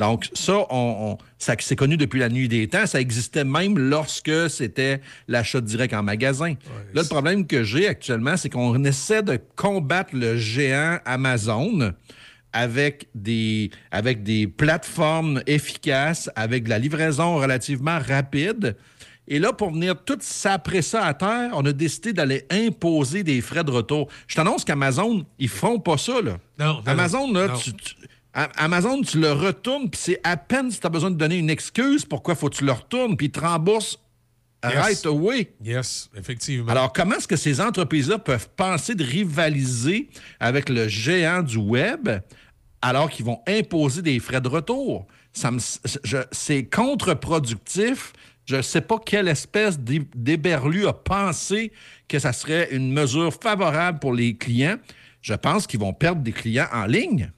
Donc, 0.00 0.28
ça, 0.32 0.54
on, 0.70 1.12
on- 1.12 1.18
ça 1.38 1.54
c'est 1.60 1.76
connu 1.76 1.96
depuis 1.96 2.18
la 2.18 2.28
nuit 2.28 2.48
des 2.48 2.66
temps. 2.66 2.86
Ça 2.86 3.00
existait 3.00 3.44
même 3.44 3.78
lorsque 3.78 4.50
c'était 4.50 5.00
l'achat 5.28 5.60
direct 5.60 5.94
en 5.94 6.02
magasin. 6.02 6.54
Là, 6.94 7.02
le 7.02 7.08
problème 7.08 7.46
que 7.46 7.62
j'ai 7.62 7.86
actuellement, 7.86 8.36
c'est 8.36 8.48
qu'on 8.50 8.82
essaie 8.84 9.22
de 9.22 9.38
combattre 9.56 10.10
le 10.14 10.36
géant 10.36 10.98
Amazon 11.04 11.92
avec 12.52 13.06
des, 13.14 13.70
avec 13.92 14.22
des 14.24 14.46
plateformes 14.48 15.42
efficaces, 15.46 16.30
avec 16.34 16.64
de 16.64 16.70
la 16.70 16.78
livraison 16.78 17.36
relativement 17.36 17.98
rapide. 18.00 18.76
Et 19.28 19.38
là, 19.38 19.52
pour 19.52 19.70
venir 19.70 19.94
tout 20.04 20.18
s'après 20.20 20.82
ça 20.82 21.04
à 21.04 21.14
terre, 21.14 21.50
on 21.54 21.64
a 21.64 21.72
décidé 21.72 22.12
d'aller 22.12 22.46
imposer 22.50 23.22
des 23.22 23.40
frais 23.40 23.62
de 23.62 23.70
retour. 23.70 24.08
Je 24.26 24.34
t'annonce 24.34 24.64
qu'Amazon, 24.64 25.24
ils 25.38 25.48
feront 25.48 25.78
pas 25.78 25.96
ça, 25.98 26.20
là. 26.20 26.38
Non, 26.58 26.74
non, 26.74 26.82
Amazon, 26.86 27.32
là, 27.32 27.46
non. 27.46 27.54
tu- 27.56 27.70
Amazon, 28.32 29.02
tu 29.02 29.18
le 29.20 29.32
retournes, 29.32 29.90
puis 29.90 30.00
c'est 30.02 30.20
à 30.22 30.36
peine 30.36 30.70
si 30.70 30.78
tu 30.80 30.86
as 30.86 30.90
besoin 30.90 31.10
de 31.10 31.16
donner 31.16 31.36
une 31.38 31.50
excuse 31.50 32.04
pourquoi 32.04 32.34
faut 32.34 32.48
que 32.48 32.56
tu 32.56 32.64
le 32.64 32.72
retournes, 32.72 33.16
puis 33.16 33.26
ils 33.26 33.30
te 33.32 33.40
remboursent 33.40 33.98
Yes. 34.62 34.74
right 34.74 35.06
away. 35.06 35.50
Yes, 35.64 36.10
effectivement. 36.14 36.70
Alors, 36.70 36.92
comment 36.92 37.14
est-ce 37.16 37.26
que 37.26 37.34
ces 37.36 37.62
entreprises-là 37.62 38.18
peuvent 38.18 38.50
penser 38.56 38.94
de 38.94 39.02
rivaliser 39.02 40.10
avec 40.38 40.68
le 40.68 40.86
géant 40.86 41.42
du 41.42 41.56
Web 41.56 42.10
alors 42.82 43.08
qu'ils 43.08 43.24
vont 43.24 43.40
imposer 43.48 44.02
des 44.02 44.18
frais 44.20 44.42
de 44.42 44.48
retour? 44.48 45.06
Ça 45.32 45.50
me- 45.50 45.60
je- 46.04 46.18
c'est 46.30 46.64
contre-productif. 46.64 48.12
Je 48.44 48.56
ne 48.56 48.62
sais 48.62 48.80
pas 48.80 48.98
quelle 48.98 49.28
espèce 49.28 49.78
d'é- 49.78 50.06
d'éberlu 50.14 50.86
a 50.86 50.92
pensé 50.92 51.72
que 52.08 52.18
ça 52.18 52.32
serait 52.34 52.68
une 52.72 52.92
mesure 52.92 53.32
favorable 53.32 53.98
pour 53.98 54.12
les 54.12 54.36
clients. 54.36 54.76
Je 55.22 55.34
pense 55.34 55.66
qu'ils 55.66 55.80
vont 55.80 55.92
perdre 55.94 56.22
des 56.22 56.32
clients 56.32 56.66
en 56.72 56.84
ligne. 56.86 57.30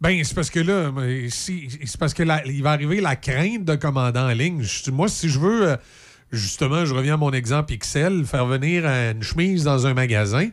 Ben, 0.00 0.22
c'est 0.24 0.34
parce 0.34 0.50
que 0.50 0.60
là, 0.60 0.92
si- 1.30 1.68
c'est 1.84 1.98
parce 1.98 2.12
que 2.14 2.22
la- 2.22 2.44
il 2.46 2.62
va 2.62 2.72
arriver 2.72 3.00
la 3.00 3.16
crainte 3.16 3.64
de 3.64 3.74
commander 3.76 4.20
en 4.20 4.28
ligne. 4.28 4.62
Je- 4.62 4.90
moi, 4.90 5.08
si 5.08 5.30
je 5.30 5.38
veux, 5.38 5.68
euh, 5.70 5.76
justement, 6.32 6.84
je 6.84 6.92
reviens 6.92 7.14
à 7.14 7.16
mon 7.16 7.30
exemple 7.32 7.72
XL, 7.72 8.24
faire 8.26 8.44
venir 8.44 8.84
une 8.84 9.22
chemise 9.22 9.64
dans 9.64 9.86
un 9.86 9.94
magasin, 9.94 10.50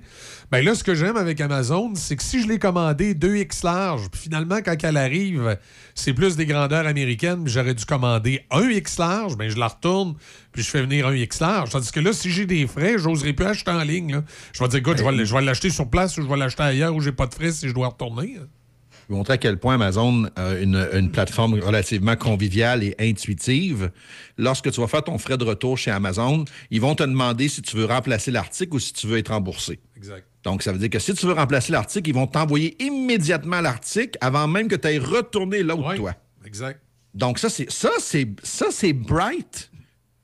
ben 0.49 0.64
là, 0.64 0.76
ce 0.76 0.84
que 0.86 0.95
j'aime 0.95 1.18
avec 1.18 1.41
Amazon, 1.41 1.94
c'est 1.95 2.15
que 2.15 2.24
si 2.24 2.41
je 2.41 2.48
l'ai 2.48 2.57
commandé 2.57 3.15
2X 3.15 3.64
large, 3.64 4.07
puis 4.10 4.22
finalement, 4.22 4.60
quand 4.64 4.82
elle 4.82 4.95
arrive, 4.95 5.57
c'est 5.94 6.14
plus 6.14 6.38
des 6.38 6.45
grandeurs 6.45 6.88
américaines, 6.88 7.44
puis 7.44 7.52
j'aurais 7.52 7.74
dû 7.74 7.84
commander 7.84 8.45
un 8.49 8.70
X 8.70 8.98
large, 8.98 9.36
ben 9.36 9.49
je 9.49 9.57
la 9.57 9.68
retourne, 9.68 10.14
puis 10.53 10.64
je 10.64 10.70
fais 10.70 10.84
venir 10.84 11.06
un 11.07 11.15
X 11.15 11.41
large. 11.41 11.72
Tandis 11.72 11.91
que 11.91 11.99
là, 11.99 12.14
si 12.14 12.32
j'ai 12.32 12.45
des 12.45 12.65
frais, 12.65 12.95
j'oserais 12.98 13.34
plus 13.34 13.45
acheter 13.48 13.72
en 13.72 13.84
ligne. 13.84 14.14
là. 14.14 14.24
Je 14.53 14.64
vais 14.64 14.70
dire, 14.70 14.80
écoute, 14.80 14.99
je 14.99 15.03
vais 15.03 15.10
l- 15.10 15.26
je 15.26 15.34
vais 15.36 15.41
l'acheter 15.41 15.70
sur 15.70 15.90
place 15.90 16.18
ou 16.18 16.22
je 16.22 16.28
vais 16.30 16.38
l'acheter 16.38 16.64
ailleurs 16.64 16.95
où 16.95 17.02
j'ai 17.02 17.11
pas 17.11 17.26
de 17.28 17.34
frais 17.34 17.52
si 17.52 17.68
je 17.68 17.74
dois 17.74 17.90
retourner. 17.90 18.36
Je 18.38 18.62
vais 19.09 19.15
montrer 19.15 19.34
à 19.34 19.38
quel 19.38 19.57
point 19.57 19.75
Amazon 19.75 20.25
a 20.35 20.53
une, 20.53 20.88
une 20.93 21.11
plateforme 21.11 21.59
relativement 21.59 22.15
conviviale 22.15 22.84
et 22.84 22.95
intuitive. 22.99 23.91
Lorsque 24.38 24.71
tu 24.71 24.81
vas 24.81 24.88
faire 24.88 25.03
ton 25.03 25.17
frais 25.17 25.38
de 25.38 25.43
retour 25.43 25.77
chez 25.77 25.91
Amazon, 25.91 26.45
ils 26.71 26.81
vont 26.81 26.95
te 26.95 27.03
demander 27.03 27.47
si 27.47 27.61
tu 27.61 27.77
veux 27.77 27.85
remplacer 27.85 28.31
l'article 28.31 28.75
ou 28.75 28.80
si 28.80 28.93
tu 28.93 29.07
veux 29.07 29.17
être 29.17 29.30
remboursé. 29.30 29.80
Exact. 29.97 30.25
Donc, 30.43 30.61
ça 30.61 30.71
veut 30.71 30.77
dire 30.77 30.89
que 30.89 30.99
si 30.99 31.13
tu 31.13 31.25
veux 31.25 31.34
remplacer 31.34 31.71
l'article, 31.71 32.09
ils 32.09 32.15
vont 32.15 32.27
t'envoyer 32.27 32.75
immédiatement 32.84 33.61
l'article 33.61 34.17
avant 34.21 34.47
même 34.47 34.67
que 34.67 34.75
tu 34.75 34.88
aies 34.88 34.97
retourné 34.97 35.63
l'autre, 35.63 35.95
toi. 35.95 36.13
Exact. 36.45 36.81
Donc, 37.13 37.39
ça, 37.39 37.49
c'est 37.49 37.71
ça, 37.71 37.91
c'est 37.99 38.27
ça, 38.43 38.67
c'est 38.71 38.93
bright. 38.93 39.69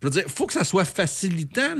Je 0.01 0.07
veux 0.07 0.11
dire, 0.11 0.23
il 0.25 0.31
faut 0.31 0.47
que 0.47 0.53
ça 0.53 0.63
soit 0.63 0.85
facilitant. 0.85 1.75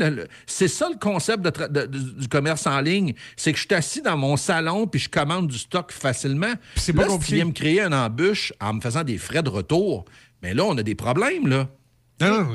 C'est 0.46 0.68
ça 0.68 0.90
le 0.90 0.98
concept 1.00 1.41
de 1.44 1.50
tra- 1.50 1.70
de- 1.72 1.86
de- 1.86 2.20
du 2.20 2.28
commerce 2.28 2.68
en 2.68 2.82
ligne. 2.82 3.14
C'est 3.38 3.54
que 3.54 3.58
je 3.58 3.64
suis 3.66 3.74
assis 3.76 4.02
dans 4.02 4.18
mon 4.18 4.36
salon 4.36 4.88
puis 4.88 5.00
je 5.00 5.10
commande 5.10 5.48
du 5.48 5.58
stock 5.58 5.91
facilement. 5.91 6.54
c'est 6.76 6.94
là, 6.96 7.04
pas 7.04 7.04
si 7.04 7.08
tu 7.10 7.14
compliqué. 7.16 7.36
viens 7.36 7.46
me 7.46 7.52
créer 7.54 7.82
une 7.82 7.94
embûche 7.94 8.52
en 8.60 8.74
me 8.74 8.82
faisant 8.82 9.04
des 9.04 9.18
frais 9.18 9.41
de 9.44 9.50
retour, 9.50 10.04
mais 10.44 10.54
là, 10.54 10.66
on 10.66 10.78
a 10.78 10.84
des 10.84 10.96
problèmes, 10.96 11.48
là. 11.48 11.70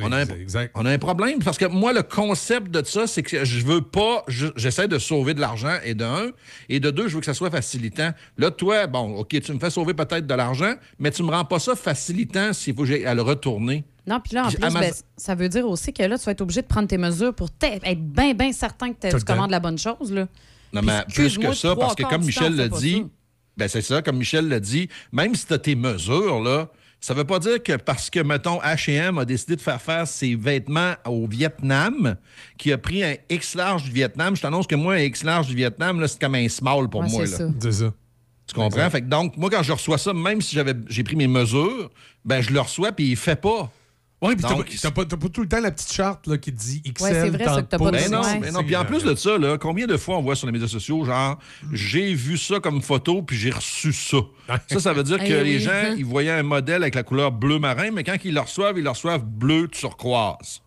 on, 0.02 0.12
a 0.12 0.18
un, 0.20 0.26
on 0.74 0.84
a 0.84 0.90
un 0.90 0.98
problème 0.98 1.38
parce 1.42 1.56
que 1.56 1.64
moi, 1.64 1.94
le 1.94 2.02
concept 2.02 2.70
de 2.70 2.84
ça, 2.84 3.06
c'est 3.06 3.22
que 3.22 3.46
je 3.46 3.64
veux 3.64 3.80
pas, 3.80 4.22
je- 4.28 4.48
j'essaie 4.56 4.88
de 4.88 4.98
sauver 4.98 5.32
de 5.32 5.40
l'argent 5.40 5.78
et 5.82 5.94
de 5.94 6.04
un, 6.04 6.32
et 6.68 6.80
de 6.80 6.90
deux, 6.90 7.08
je 7.08 7.14
veux 7.14 7.20
que 7.20 7.24
ça 7.26 7.32
soit 7.32 7.50
facilitant. 7.50 8.10
Là, 8.36 8.50
toi, 8.50 8.86
bon, 8.86 9.16
OK, 9.16 9.40
tu 9.40 9.52
me 9.54 9.58
fais 9.58 9.70
sauver 9.70 9.94
peut-être 9.94 10.26
de 10.26 10.34
l'argent, 10.34 10.74
mais 10.98 11.10
tu 11.10 11.22
me 11.22 11.30
rends 11.30 11.46
pas 11.46 11.58
ça 11.58 11.74
facilitant 11.74 12.52
s'il 12.52 12.74
faut 12.74 12.82
que 12.82 12.88
j'aille 12.88 13.06
à 13.06 13.14
le 13.14 13.22
retourner. 13.22 13.84
Non, 14.06 14.20
puis 14.20 14.34
là, 14.34 14.44
en 14.44 14.48
Puis 14.48 14.56
plus, 14.56 14.64
Amazon- 14.66 14.80
ben, 14.80 14.92
ça 15.16 15.34
veut 15.34 15.48
dire 15.48 15.66
aussi 15.66 15.92
que 15.92 16.02
là, 16.02 16.18
tu 16.18 16.24
vas 16.24 16.32
être 16.32 16.40
obligé 16.42 16.60
de 16.62 16.66
prendre 16.66 16.86
tes 16.88 16.98
mesures 16.98 17.32
pour 17.34 17.50
t'être- 17.50 17.86
être 17.86 18.02
bien, 18.02 18.34
bien 18.34 18.52
certain 18.52 18.92
que 18.92 18.98
t'as- 19.00 19.08
Tout 19.10 19.16
tu 19.16 19.20
le 19.22 19.26
temps. 19.26 19.34
commandes 19.34 19.50
la 19.50 19.60
bonne 19.60 19.78
chose. 19.78 20.12
Là. 20.12 20.26
Non, 20.72 20.80
Puis 20.80 20.90
mais 20.90 21.02
plus 21.04 21.24
excuse-moi, 21.24 21.50
que 21.52 21.56
ça, 21.56 21.68
trois 21.70 21.84
parce 21.84 21.94
que 21.94 22.02
quarts 22.02 22.10
comme 22.10 22.20
du 22.20 22.26
Michel 22.26 22.54
l'a 22.56 22.64
c'est 22.64 22.68
pas 22.70 22.78
dit, 22.80 22.96
ça. 22.98 23.08
ben 23.56 23.68
c'est 23.68 23.82
ça, 23.82 24.02
comme 24.02 24.18
Michel 24.18 24.48
l'a 24.48 24.60
dit, 24.60 24.88
même 25.12 25.34
si 25.34 25.46
tu 25.46 25.52
as 25.54 25.58
tes 25.58 25.74
mesures, 25.74 26.40
là, 26.42 26.68
ça 27.00 27.14
veut 27.14 27.24
pas 27.24 27.38
dire 27.38 27.62
que 27.62 27.76
parce 27.76 28.10
que, 28.10 28.20
mettons, 28.20 28.60
H&M 28.60 29.18
a 29.18 29.24
décidé 29.24 29.56
de 29.56 29.60
faire 29.60 29.80
faire 29.80 30.06
ses 30.06 30.34
vêtements 30.34 30.94
au 31.06 31.26
Vietnam, 31.26 32.16
qui 32.58 32.72
a 32.72 32.78
pris 32.78 33.02
un 33.04 33.14
X 33.30 33.54
large 33.54 33.84
du 33.84 33.90
Vietnam, 33.90 34.36
je 34.36 34.42
t'annonce 34.42 34.66
que 34.66 34.74
moi, 34.74 34.94
un 34.94 34.98
X 35.00 35.22
large 35.22 35.46
du 35.46 35.54
Vietnam, 35.54 36.00
là, 36.00 36.08
c'est 36.08 36.20
comme 36.20 36.34
un 36.34 36.48
small 36.48 36.88
pour 36.90 37.00
Ouais, 37.02 37.08
moi. 37.10 37.26
c'est 37.26 37.32
là. 37.32 37.38
ça. 37.38 37.54
C'est 37.60 37.72
ça. 37.72 37.92
Tu 38.46 38.54
comprends? 38.54 38.90
Fait 38.90 39.00
que 39.00 39.06
donc, 39.06 39.36
moi, 39.38 39.48
quand 39.48 39.62
je 39.62 39.72
reçois 39.72 39.96
ça, 39.96 40.12
même 40.12 40.42
si 40.42 40.54
j'avais 40.54 40.74
j'ai 40.88 41.02
pris 41.02 41.16
mes 41.16 41.26
mesures, 41.28 41.90
ben 42.26 42.42
je 42.42 42.50
le 42.52 42.60
reçois, 42.60 42.92
puis 42.92 43.08
il 43.10 43.16
fait 43.16 43.40
pas. 43.40 43.70
Oui, 44.22 44.36
puis 44.36 44.78
t'as 44.80 44.90
pas, 44.90 45.04
tout 45.04 45.42
le 45.42 45.48
temps 45.48 45.60
la 45.60 45.70
petite 45.70 45.92
charte 45.92 46.26
là, 46.26 46.38
qui 46.38 46.50
te 46.52 46.58
dit 46.58 46.82
XL. 46.82 47.04
Ouais, 47.04 47.12
c'est 47.12 47.30
vrai, 47.30 47.44
ça, 47.44 47.62
que 47.62 47.68
t'as 47.68 47.78
pas 47.78 47.90
de-. 47.90 47.96
Ben 47.96 48.10
non, 48.10 48.22
ben 48.40 48.52
non. 48.52 48.64
Puis 48.64 48.74
en 48.74 48.84
plus 48.84 49.04
de 49.04 49.14
ça, 49.14 49.36
là, 49.36 49.58
combien 49.58 49.86
de 49.86 49.96
fois 49.96 50.16
on 50.16 50.22
voit 50.22 50.34
sur 50.34 50.46
les 50.46 50.52
médias 50.52 50.68
sociaux, 50.68 51.04
genre, 51.04 51.38
j'ai 51.72 52.14
vu 52.14 52.38
ça 52.38 52.58
comme 52.58 52.80
photo, 52.80 53.22
puis 53.22 53.36
j'ai 53.36 53.50
reçu 53.50 53.92
ça. 53.92 54.18
Ça, 54.68 54.80
ça 54.80 54.92
veut 54.92 55.02
dire 55.02 55.18
que 55.18 55.24
les 55.24 55.56
oui. 55.56 55.60
gens, 55.60 55.94
ils 55.96 56.04
voyaient 56.06 56.30
un 56.30 56.42
modèle 56.42 56.82
avec 56.82 56.94
la 56.94 57.02
couleur 57.02 57.32
bleu 57.32 57.58
marin, 57.58 57.90
mais 57.92 58.02
quand 58.02 58.16
ils 58.24 58.32
le 58.32 58.40
reçoivent, 58.40 58.78
ils 58.78 58.84
le 58.84 58.90
reçoivent 58.90 59.24
bleu 59.24 59.68
turquoise. 59.68 60.62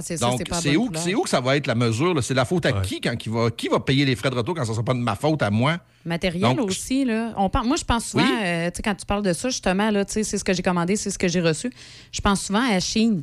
C'est 0.00 0.20
Donc, 0.20 0.40
c'est 0.62 0.76
où, 0.76 0.86
couleur. 0.86 1.02
c'est 1.02 1.14
où 1.16 1.22
que 1.22 1.28
ça 1.28 1.40
va 1.40 1.56
être 1.56 1.66
la 1.66 1.74
mesure? 1.74 2.14
là? 2.14 2.22
C'est 2.22 2.32
la 2.34 2.44
faute 2.44 2.64
à 2.66 2.72
qui 2.80 3.00
quand 3.00 3.16
qui 3.16 3.28
va, 3.28 3.50
qui 3.50 3.66
va 3.68 3.80
payer 3.80 4.04
les 4.04 4.14
frais 4.14 4.30
de 4.30 4.36
retour 4.36 4.54
quand 4.54 4.62
ça 4.64 4.70
ne 4.70 4.74
sera 4.74 4.84
pas 4.84 4.94
de 4.94 5.00
ma 5.00 5.16
faute 5.16 5.42
à 5.42 5.50
moi? 5.50 5.78
Matériel 6.04 6.54
Donc, 6.56 6.68
aussi, 6.68 7.04
là. 7.04 7.32
On 7.36 7.50
pense, 7.50 7.66
moi, 7.66 7.76
je 7.76 7.84
pense 7.84 8.04
souvent, 8.06 8.22
Oui. 8.22 8.30
euh, 8.44 8.70
tu 8.70 8.76
sais, 8.76 8.82
quand 8.82 8.94
tu 8.94 9.04
parles 9.04 9.22
de 9.24 9.32
ça, 9.32 9.48
justement, 9.48 9.90
là, 9.90 10.04
tu 10.04 10.12
sais, 10.12 10.22
c'est 10.24 10.38
ce 10.38 10.44
que 10.44 10.52
j'ai 10.52 10.62
commandé, 10.62 10.94
c'est 10.94 11.10
ce 11.10 11.18
que 11.18 11.26
j'ai 11.26 11.40
reçu. 11.40 11.72
Je 12.12 12.20
pense 12.20 12.42
souvent 12.42 12.62
à 12.70 12.78
Chine. 12.78 13.22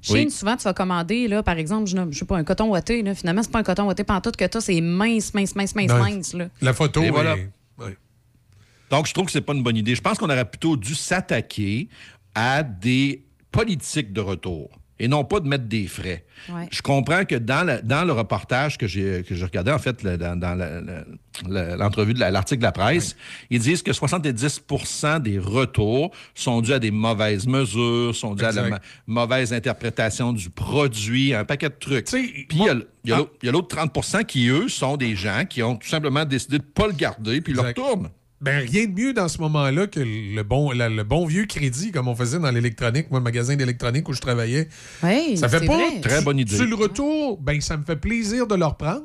Chine, 0.00 0.16
Oui. 0.16 0.30
souvent, 0.30 0.56
tu 0.56 0.64
vas 0.64 0.72
commander, 0.74 1.28
là, 1.28 1.42
par 1.42 1.58
exemple, 1.58 1.86
je, 1.88 1.96
je 2.10 2.18
sais 2.18 2.24
pas, 2.24 2.36
un 2.38 2.44
coton 2.44 2.70
ouaté. 2.70 3.02
Là. 3.02 3.14
Finalement, 3.14 3.42
c'est 3.42 3.52
pas 3.52 3.58
un 3.60 3.62
coton 3.62 3.84
ouaté 3.86 4.04
pantoute 4.04 4.36
que 4.36 4.46
tu 4.46 4.60
c'est 4.60 4.80
mince, 4.80 5.32
mince, 5.34 5.54
mince, 5.54 5.74
mince, 5.76 5.92
mince. 5.92 6.32
Là. 6.34 6.48
La 6.62 6.72
photo, 6.72 7.02
Et 7.02 7.10
voilà. 7.10 7.36
est-. 7.36 7.50
Donc, 8.90 9.06
je 9.06 9.14
trouve 9.14 9.26
que 9.26 9.32
c'est 9.32 9.40
pas 9.40 9.54
une 9.54 9.62
bonne 9.62 9.76
idée. 9.76 9.94
Je 9.94 10.00
pense 10.02 10.18
qu'on 10.18 10.26
aurait 10.28 10.44
plutôt 10.44 10.76
dû 10.76 10.94
s'attaquer 10.94 11.88
à 12.34 12.62
des 12.62 13.22
politiques 13.50 14.12
de 14.12 14.20
retour 14.20 14.70
et 15.02 15.08
non 15.08 15.24
pas 15.24 15.40
de 15.40 15.48
mettre 15.48 15.64
des 15.64 15.88
frais. 15.88 16.24
Ouais. 16.48 16.68
Je 16.70 16.80
comprends 16.80 17.24
que 17.24 17.34
dans, 17.34 17.64
la- 17.66 17.82
dans 17.82 18.04
le 18.04 18.12
reportage 18.12 18.78
que 18.78 18.86
j'ai 18.86 19.22
regardé, 19.42 19.72
en 19.72 19.78
fait, 19.78 20.02
le- 20.04 20.16
dans, 20.16 20.38
dans 20.38 20.54
la- 20.54 20.80
la- 20.80 21.04
la- 21.48 21.76
l'entrevue 21.76 22.14
de 22.14 22.20
la- 22.20 22.30
l'article 22.30 22.60
de 22.60 22.64
la 22.66 22.72
presse, 22.72 23.16
ils 23.50 23.58
disent 23.58 23.82
que 23.82 23.92
70% 23.92 25.18
des 25.20 25.38
retours 25.38 26.12
sont 26.34 26.60
dus 26.60 26.72
à 26.72 26.78
des 26.78 26.90
mauvaises 26.92 27.46
mesures, 27.46 28.14
sont 28.14 28.34
dus 28.34 28.44
à 28.44 28.52
la 28.52 28.62
ma- 28.70 28.80
mauvaise 29.06 29.52
interprétation 29.52 30.32
du 30.32 30.50
produit, 30.50 31.34
un 31.34 31.44
paquet 31.44 31.68
de 31.68 31.74
trucs. 31.78 32.06
Puis 32.48 32.58
il 33.04 33.10
y 33.10 33.12
a 33.12 33.18
l'autre- 33.18 33.32
il 33.42 33.46
y 33.46 33.48
a 33.48 33.52
l'autre 33.52 33.68
30% 33.76 34.24
qui, 34.24 34.48
eux, 34.48 34.68
sont 34.68 34.96
des 34.96 35.16
gens 35.16 35.44
qui 35.48 35.62
ont 35.62 35.76
tout 35.76 35.88
simplement 35.88 36.24
décidé 36.24 36.58
de 36.58 36.62
ne 36.64 36.68
pas 36.68 36.86
le 36.86 36.92
garder 36.92 37.40
puis 37.40 37.52
ils 37.52 37.56
le 37.56 37.62
retournent. 37.68 38.08
Ben, 38.42 38.58
rien 38.68 38.86
de 38.86 38.92
mieux 38.92 39.12
dans 39.12 39.28
ce 39.28 39.38
moment-là 39.40 39.86
que 39.86 40.00
le 40.00 40.42
bon, 40.42 40.72
la- 40.72 40.88
le 40.88 41.04
bon 41.04 41.24
vieux 41.26 41.46
crédit, 41.46 41.92
comme 41.92 42.08
on 42.08 42.16
faisait 42.16 42.40
dans 42.40 42.50
l'électronique, 42.50 43.08
moi, 43.10 43.20
le 43.20 43.24
magasin 43.24 43.54
d'électronique 43.56 44.08
où 44.08 44.12
je 44.12 44.20
travaillais. 44.20 44.68
Oui, 45.04 45.36
ça 45.36 45.48
fait 45.48 45.64
pas. 45.64 45.76
vrai. 45.76 46.00
Très 46.00 46.22
bonne 46.22 46.38
idée. 46.40 46.56
Tu 46.56 46.66
le 46.66 46.74
retour, 46.74 47.38
ben, 47.40 47.60
ça 47.60 47.76
me 47.76 47.84
fait 47.84 47.96
plaisir 47.96 48.46
de 48.48 48.54
le 48.56 48.64
reprendre. 48.64 49.04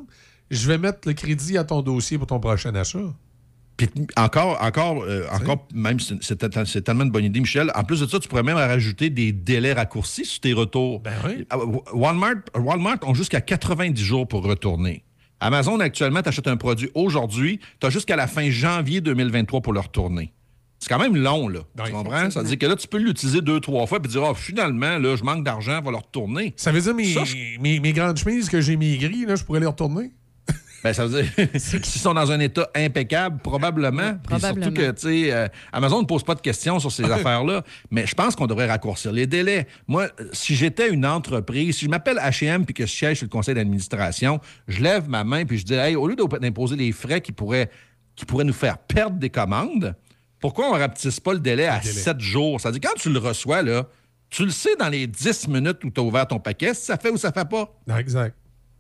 Je 0.50 0.68
vais 0.68 0.78
mettre 0.80 1.08
le 1.08 1.14
crédit 1.14 1.58
à 1.58 1.64
ton 1.64 1.82
dossier 1.82 2.18
pour 2.18 2.26
ton 2.28 2.40
prochain 2.40 2.74
achat. 2.74 3.00
Puis 3.78 3.88
encore, 4.16 4.58
encore, 4.60 5.04
euh, 5.04 5.26
encore, 5.32 5.68
même, 5.72 6.00
c'est- 6.00 6.84
tellement 6.84 7.04
une 7.04 7.12
bonne 7.12 7.26
idée, 7.26 7.40
Michel. 7.40 7.72
En 7.76 7.84
plus 7.84 8.00
de 8.00 8.08
ça, 8.08 8.18
tu 8.18 8.28
pourrais 8.28 8.42
même 8.42 8.58
rajouter 8.58 9.12
des 9.12 9.32
délais 9.32 9.74
raccourcis 9.74 10.26
sur 10.26 10.40
tes 10.40 10.54
retours. 10.54 11.04
Ah, 11.52 11.58
Walmart, 11.94 12.38
Walmart 12.56 12.98
ont 13.04 13.14
jusqu'à 13.14 13.40
90 13.40 14.02
jours 14.04 14.28
pour 14.28 14.44
retourner. 14.44 15.04
Amazon, 15.40 15.80
actuellement, 15.80 16.22
tu 16.22 16.30
achètes 16.30 16.48
un 16.48 16.58
produit 16.58 16.90
aujourd'hui, 16.96 17.60
tu 17.80 17.88
as 17.88 17.90
jusqu'à 17.90 18.16
la 18.16 18.28
fin 18.28 18.50
janvier 18.50 19.02
2023 19.02 19.62
pour 19.62 19.74
le 19.74 19.80
retourner. 19.80 20.34
C'est 20.80 20.90
quand 20.90 21.00
même 21.00 21.16
long, 21.16 21.48
là. 21.48 21.62
tu 21.86 21.92
comprends? 21.92 22.30
Ça 22.30 22.42
veut 22.42 22.48
dire 22.48 22.58
que 22.60 22.66
là, 22.68 22.76
tu 22.76 22.88
peux 22.88 23.00
l'utiliser 23.00 23.42
deux, 23.42 23.60
trois 23.60 23.88
fois 23.88 24.00
puis 24.00 24.12
dire, 24.12 24.22
oh, 24.24 24.34
finalement, 24.36 25.00
là, 25.00 25.16
je 25.16 25.24
manque 25.24 25.44
d'argent, 25.44 25.82
va 25.82 25.90
le 25.92 25.98
retourner. 25.98 26.54
Ça 26.56 26.72
veut 26.72 26.82
dire 26.82 26.94
mes, 26.94 27.14
Ça, 27.14 27.24
je- 27.24 27.60
mes, 27.60 27.80
mes 27.80 27.94
grandes 27.94 28.18
chemises 28.18 28.48
que 28.50 28.62
j'ai 28.62 28.78
maigries, 28.78 29.26
là, 29.26 29.36
je 29.36 29.44
pourrais 29.44 29.60
les 29.60 29.66
retourner? 29.66 30.12
Ben, 30.84 30.94
ça 30.94 31.06
veut 31.06 31.24
dire, 31.24 31.48
s'ils 31.56 31.84
sont 31.86 32.14
dans 32.14 32.32
un 32.32 32.40
état 32.40 32.70
impeccable, 32.76 33.40
probablement. 33.40 34.18
Surtout 34.40 34.72
que, 34.72 34.92
tu 34.92 35.02
sais, 35.02 35.34
euh, 35.34 35.48
Amazon 35.72 36.02
ne 36.02 36.06
pose 36.06 36.24
pas 36.24 36.36
de 36.36 36.42
questions 36.42 36.80
sur 36.80 36.92
ces 36.92 37.04
affaires-là, 37.12 37.64
mais 37.90 38.06
je 38.06 38.14
pense 38.14 38.36
qu'on 38.36 38.48
devrait 38.48 38.68
raccourcir 38.68 39.12
les 39.12 39.28
délais. 39.28 39.68
Moi, 39.88 40.10
si 40.34 40.56
j'étais 40.56 40.90
une 40.90 41.06
entreprise, 41.06 41.78
si 41.78 41.86
je 41.86 41.90
m'appelle 41.90 42.18
H&M 42.18 42.66
puis 42.66 42.74
que 42.74 42.86
je 42.86 42.92
siège 42.92 43.18
sur 43.18 43.26
le 43.26 43.30
conseil 43.30 43.56
d'administration, 43.56 44.40
je 44.68 44.82
lève 44.82 45.10
ma 45.10 45.24
main 45.24 45.46
puis 45.46 45.58
je 45.58 45.66
dis, 45.66 45.74
hey, 45.74 45.96
au 45.96 46.08
lieu 46.08 46.16
d'imposer 46.16 46.76
les 46.76 46.92
frais 46.92 47.22
qui 47.22 47.32
pourraient, 47.32 47.70
qui 48.16 48.26
pourraient 48.26 48.44
nous 48.44 48.54
faire 48.54 48.78
perdre 48.78 49.18
des 49.18 49.30
commandes, 49.30 49.96
pourquoi 50.40 50.70
on 50.70 50.76
ne 50.76 50.80
rapetisse 50.80 51.20
pas 51.20 51.34
le 51.34 51.40
délai 51.40 51.66
à 51.66 51.80
délai. 51.80 51.94
7 51.94 52.20
jours? 52.20 52.62
Ça 52.62 52.70
veut 52.70 52.80
dire, 52.80 52.90
quand 52.90 53.00
tu 53.00 53.10
le 53.10 53.20
reçois, 53.20 53.64
là, 53.64 53.88
tu 54.30 54.44
le 54.46 54.52
sais 54.52 54.76
dans 54.76 54.90
les 54.90 55.08
10 55.08 55.48
minutes 55.48 55.84
où 55.84 55.90
tu 55.90 56.00
as 56.00 56.04
ouvert 56.04 56.28
ton 56.28 56.40
paquet, 56.40 56.74
si 56.74 56.86
ça 56.86 56.98
fait 56.98 57.10
ou 57.10 57.18
ça 57.18 57.32
fait 57.32 57.48
pas. 57.48 57.74
Non, 57.88 57.98
exact. 57.98 58.36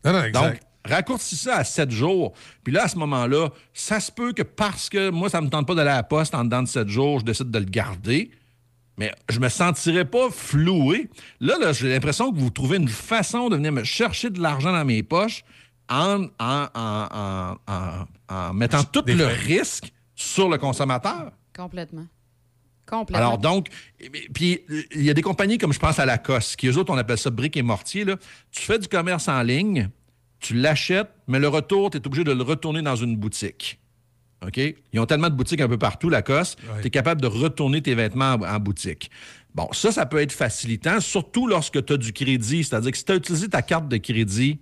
Non, 0.05 0.13
non, 0.13 0.23
exact. 0.23 0.43
Donc, 0.51 0.59
raccourcis 0.87 1.35
ça 1.35 1.57
à 1.57 1.63
7 1.63 1.91
jours. 1.91 2.33
Puis 2.63 2.73
là, 2.73 2.83
à 2.83 2.87
ce 2.87 2.97
moment-là, 2.97 3.49
ça 3.73 3.99
se 3.99 4.11
peut 4.11 4.33
que 4.33 4.41
parce 4.43 4.89
que 4.89 5.09
moi, 5.09 5.29
ça 5.29 5.39
ne 5.41 5.45
me 5.45 5.49
tente 5.51 5.67
pas 5.67 5.75
d'aller 5.75 5.89
à 5.91 5.95
la 5.97 6.03
poste 6.03 6.33
en 6.35 6.43
dedans 6.43 6.63
de 6.63 6.67
7 6.67 6.87
jours, 6.87 7.19
je 7.19 7.25
décide 7.25 7.51
de 7.51 7.59
le 7.59 7.65
garder. 7.65 8.31
Mais 8.97 9.13
je 9.29 9.39
me 9.39 9.47
sentirais 9.49 10.05
pas 10.05 10.29
floué. 10.31 11.09
Là, 11.39 11.57
là 11.59 11.71
j'ai 11.71 11.87
l'impression 11.87 12.31
que 12.31 12.39
vous 12.39 12.49
trouvez 12.49 12.77
une 12.77 12.87
façon 12.87 13.47
de 13.49 13.55
venir 13.55 13.71
me 13.71 13.83
chercher 13.83 14.29
de 14.31 14.41
l'argent 14.41 14.71
dans 14.71 14.85
mes 14.85 15.03
poches 15.03 15.43
en, 15.89 16.23
en, 16.39 16.67
en- 16.73 17.07
en- 17.13 17.55
en- 17.67 18.05
en 18.35 18.53
mettant 18.53 18.83
tout 18.83 19.03
Des 19.03 19.13
le 19.13 19.25
frais. 19.25 19.33
risque 19.59 19.93
sur 20.15 20.49
le 20.49 20.57
consommateur. 20.57 21.31
Complètement. 21.55 22.07
Complètement. 22.89 23.17
Alors 23.27 23.37
donc, 23.37 23.67
puis 24.33 24.61
il 24.95 25.03
y 25.03 25.09
a 25.09 25.13
des 25.13 25.21
compagnies 25.21 25.57
comme 25.57 25.73
je 25.73 25.79
pense 25.79 25.99
à 25.99 26.05
Lacoste, 26.05 26.55
qui 26.55 26.67
eux 26.67 26.77
autres, 26.77 26.91
on 26.91 26.97
appelle 26.97 27.17
ça 27.17 27.29
briques 27.29 27.57
et 27.57 27.61
mortier. 27.61 28.03
Là. 28.05 28.15
Tu 28.51 28.61
fais 28.61 28.79
du 28.79 28.87
commerce 28.87 29.27
en 29.27 29.41
ligne, 29.43 29.89
tu 30.39 30.53
l'achètes, 30.53 31.09
mais 31.27 31.39
le 31.39 31.47
retour, 31.47 31.89
tu 31.89 31.97
es 31.97 32.05
obligé 32.07 32.23
de 32.23 32.31
le 32.31 32.43
retourner 32.43 32.81
dans 32.81 32.95
une 32.95 33.15
boutique. 33.17 33.79
OK? 34.45 34.59
Ils 34.93 34.99
ont 34.99 35.05
tellement 35.07 35.29
de 35.29 35.35
boutiques 35.35 35.61
un 35.61 35.67
peu 35.67 35.77
partout, 35.79 36.09
Lacoste, 36.09 36.59
Ouais. 36.61 36.81
tu 36.81 36.87
es 36.87 36.89
capable 36.91 37.21
de 37.21 37.27
retourner 37.27 37.81
tes 37.81 37.95
vêtements 37.95 38.33
en, 38.33 38.41
en 38.43 38.59
boutique. 38.59 39.09
Bon, 39.55 39.67
ça, 39.71 39.91
ça 39.91 40.05
peut 40.05 40.21
être 40.21 40.31
facilitant, 40.31 40.99
surtout 40.99 41.47
lorsque 41.47 41.83
tu 41.83 41.93
as 41.93 41.97
du 41.97 42.13
crédit. 42.13 42.63
C'est-à-dire 42.63 42.91
que 42.91 42.97
si 42.97 43.05
tu 43.05 43.11
as 43.11 43.15
utilisé 43.15 43.47
ta 43.49 43.63
carte 43.63 43.87
de 43.87 43.97
crédit, 43.97 44.59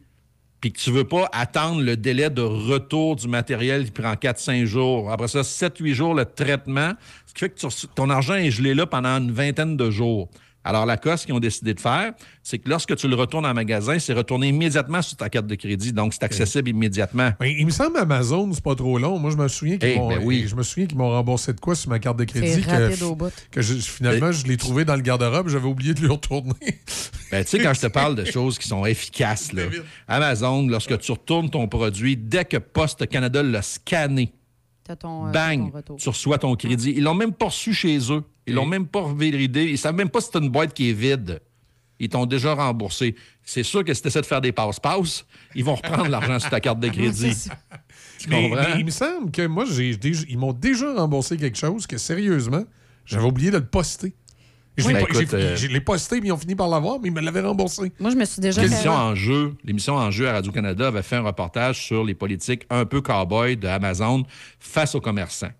puis 0.61 0.71
que 0.71 0.79
tu 0.79 0.89
veux 0.89 1.03
pas 1.03 1.29
attendre 1.33 1.81
le 1.81 1.97
délai 1.97 2.29
de 2.29 2.41
retour 2.41 3.17
du 3.17 3.27
matériel 3.27 3.83
qui 3.85 3.91
prend 3.91 4.13
4-5 4.13 4.63
jours. 4.65 5.11
Après 5.11 5.27
ça, 5.27 5.41
7-8 5.41 5.93
jours 5.93 6.13
le 6.15 6.23
traitement, 6.25 6.93
ce 7.27 7.33
qui 7.33 7.39
fait 7.41 7.49
que 7.49 7.59
tu 7.59 7.87
ton 7.93 8.09
argent 8.09 8.35
est 8.35 8.49
gelé 8.51 8.73
là 8.73 8.85
pendant 8.87 9.17
une 9.17 9.31
vingtaine 9.31 9.75
de 9.75 9.91
jours. 9.91 10.29
Alors, 10.65 10.85
la 10.87 10.97
ce 11.15 11.25
qu'ils 11.25 11.35
ont 11.35 11.39
décidé 11.39 11.75
de 11.75 11.79
faire, 11.79 12.13
c'est 12.41 12.57
que 12.57 12.67
lorsque 12.67 12.95
tu 12.95 13.07
le 13.07 13.15
retournes 13.15 13.45
en 13.45 13.53
magasin, 13.53 13.99
c'est 13.99 14.13
retourné 14.13 14.47
immédiatement 14.49 15.01
sur 15.03 15.15
ta 15.15 15.29
carte 15.29 15.45
de 15.45 15.53
crédit. 15.55 15.93
Donc, 15.93 16.13
c'est 16.13 16.23
accessible 16.23 16.69
immédiatement. 16.69 17.29
Ben, 17.39 17.45
il 17.57 17.65
me 17.67 17.71
semble 17.71 17.97
Amazon, 17.97 18.51
c'est 18.51 18.63
pas 18.63 18.73
trop 18.73 18.97
long. 18.97 19.19
Moi, 19.19 19.29
je 19.29 19.37
me 19.37 19.47
souviens 19.47 19.77
qu'ils 19.77 19.89
Eh, 19.89 19.97
m'ont 19.97 20.09
ben 20.09 20.19
oui. 20.23 20.45
je 20.47 20.55
me 20.55 20.63
souviens 20.63 20.87
qu'ils 20.87 20.97
m'ont 20.97 21.11
remboursé 21.11 21.53
de 21.53 21.59
quoi 21.59 21.75
sur 21.75 21.89
ma 21.91 21.99
carte 21.99 22.17
de 22.17 22.23
crédit 22.23 22.51
C'est 22.51 22.61
que, 22.63 22.69
rapide 22.71 23.03
au 23.03 23.13
bout. 23.15 23.31
que 23.51 23.61
je- 23.61 23.75
finalement 23.75 24.31
je 24.31 24.45
l'ai 24.47 24.57
trouvé 24.57 24.83
dans 24.85 24.95
le 24.95 25.01
garde-robe, 25.03 25.49
j'avais 25.49 25.67
oublié 25.67 25.93
de 25.93 25.99
lui 26.01 26.09
retourner. 26.09 26.53
Ben, 27.31 27.43
tu 27.43 27.49
sais, 27.51 27.59
quand 27.59 27.73
je 27.73 27.81
te 27.81 27.87
parle 27.87 28.15
de 28.15 28.23
choses 28.31 28.57
qui 28.59 28.67
sont 28.67 28.85
efficaces, 28.85 29.51
là, 29.51 29.63
Amazon, 30.07 30.67
lorsque 30.67 30.97
tu 30.99 31.11
retournes 31.11 31.49
ton 31.49 31.67
produit, 31.67 32.15
dès 32.17 32.45
que 32.45 32.57
Poste 32.57 33.07
Canada 33.07 33.41
l'a 33.43 33.61
scanné, 33.61 34.31
T'as 34.83 34.95
ton, 34.95 35.27
euh, 35.27 35.31
bang, 35.31 35.71
ton 35.71 35.75
retour. 35.77 35.97
tu 35.97 36.09
reçois 36.09 36.37
ton 36.37 36.55
crédit. 36.55 36.93
Ils 36.95 37.03
l'ont 37.03 37.15
même 37.15 37.33
pas 37.33 37.45
reçu 37.47 37.73
chez 37.73 37.97
eux. 38.11 38.23
Ils 38.47 38.53
l'ont 38.53 38.65
même 38.65 38.87
pas 38.87 39.01
validé. 39.01 39.65
Ils 39.65 39.77
savent 39.77 39.95
même 39.95 40.09
pas 40.09 40.21
si 40.21 40.29
c'est 40.31 40.39
une 40.39 40.49
boîte 40.49 40.73
qui 40.73 40.89
est 40.89 40.93
vide. 40.93 41.41
Ils 41.99 42.09
t'ont 42.09 42.25
déjà 42.25 42.53
remboursé. 42.53 43.15
C'est 43.43 43.63
sûr 43.63 43.83
que 43.83 43.93
si 43.93 44.01
tu 44.01 44.07
essaies 44.09 44.21
de 44.21 44.25
faire 44.25 44.41
des 44.41 44.51
passe-passe, 44.51 45.25
ils 45.55 45.63
vont 45.63 45.75
reprendre 45.75 46.09
l'argent 46.09 46.39
sur 46.39 46.49
ta 46.49 46.59
carte 46.59 46.79
de 46.79 46.89
crédit. 46.89 47.35
Tu 48.19 48.29
Mais, 48.29 48.49
comprends? 48.49 48.63
mais 48.73 48.79
il 48.79 48.85
me 48.85 48.91
semble 48.91 49.31
que 49.31 49.47
moi, 49.47 49.65
j'ai 49.65 49.97
ils 50.29 50.37
m'ont 50.37 50.53
déjà 50.53 50.93
remboursé 50.93 51.37
quelque 51.37 51.57
chose 51.57 51.87
que 51.87 51.97
sérieusement, 51.97 52.63
j'avais 53.05 53.25
oublié 53.25 53.51
de 53.51 53.57
le 53.57 53.65
poster. 53.65 54.13
Je 54.77 54.87
l'ai 54.89 54.93
Ben, 54.93 55.05
euh, 55.33 55.55
je 55.55 55.67
l'ai 55.67 55.79
posté, 55.79 56.19
mais 56.19 56.27
ils 56.27 56.31
ont 56.33 56.37
fini 56.37 56.53
par 56.53 56.67
l'avoir, 56.67 56.99
mais 56.99 57.07
ils 57.07 57.13
me 57.13 57.21
l'avaient 57.21 57.39
remboursé. 57.41 57.93
Moi, 57.97 58.11
je 58.11 58.15
me 58.17 58.25
suis 58.25 58.41
déjà 58.41 58.61
L'émission 58.61 58.91
en 58.91 59.15
jeu, 59.15 59.55
l'émission 59.63 59.95
en 59.95 60.11
jeu 60.11 60.27
à 60.27 60.33
Radio-Canada 60.33 60.87
avait 60.87 61.01
fait 61.01 61.15
un 61.15 61.21
reportage 61.21 61.81
sur 61.81 62.03
les 62.03 62.13
politiques 62.13 62.65
un 62.69 62.85
peu 62.85 62.99
cow-boy 62.99 63.57
de 63.57 63.67
Amazon 63.67 64.23
face 64.59 64.93
aux 64.95 64.99
commerçants. 65.01 65.51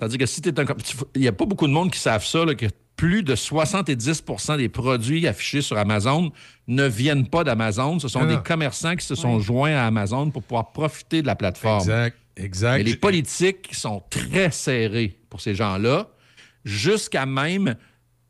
C'est-à-dire 0.00 0.18
que 0.18 0.26
si 0.26 0.40
tu 0.40 0.48
un 0.56 0.64
com- 0.64 0.76
tu- 0.82 0.96
il 1.14 1.20
n'y 1.20 1.28
a 1.28 1.32
pas 1.32 1.44
beaucoup 1.44 1.66
de 1.66 1.72
monde 1.72 1.90
qui 1.92 1.98
savent 1.98 2.24
ça, 2.24 2.44
là, 2.44 2.54
que 2.54 2.66
plus 2.96 3.22
de 3.22 3.34
70% 3.34 4.56
des 4.56 4.68
produits 4.68 5.26
affichés 5.26 5.62
sur 5.62 5.76
Amazon 5.78 6.32
ne 6.68 6.86
viennent 6.86 7.26
pas 7.28 7.44
d'Amazon. 7.44 7.98
Ce 7.98 8.08
sont 8.08 8.20
Ah. 8.22 8.26
des 8.26 8.36
commerçants 8.42 8.96
qui 8.96 9.06
se 9.06 9.14
sont 9.14 9.40
joints 9.40 9.72
à 9.74 9.86
Amazon 9.86 10.30
pour 10.30 10.42
pouvoir 10.42 10.72
profiter 10.72 11.22
de 11.22 11.26
la 11.26 11.34
plateforme. 11.36 11.80
Exact, 11.80 12.16
exact. 12.36 12.76
Mais 12.78 12.82
les 12.84 12.96
politiques 12.96 13.70
sont 13.72 14.02
très 14.10 14.50
serrés 14.50 15.18
pour 15.30 15.40
ces 15.40 15.54
gens-là, 15.54 16.08
jusqu'à 16.64 17.24
même 17.26 17.76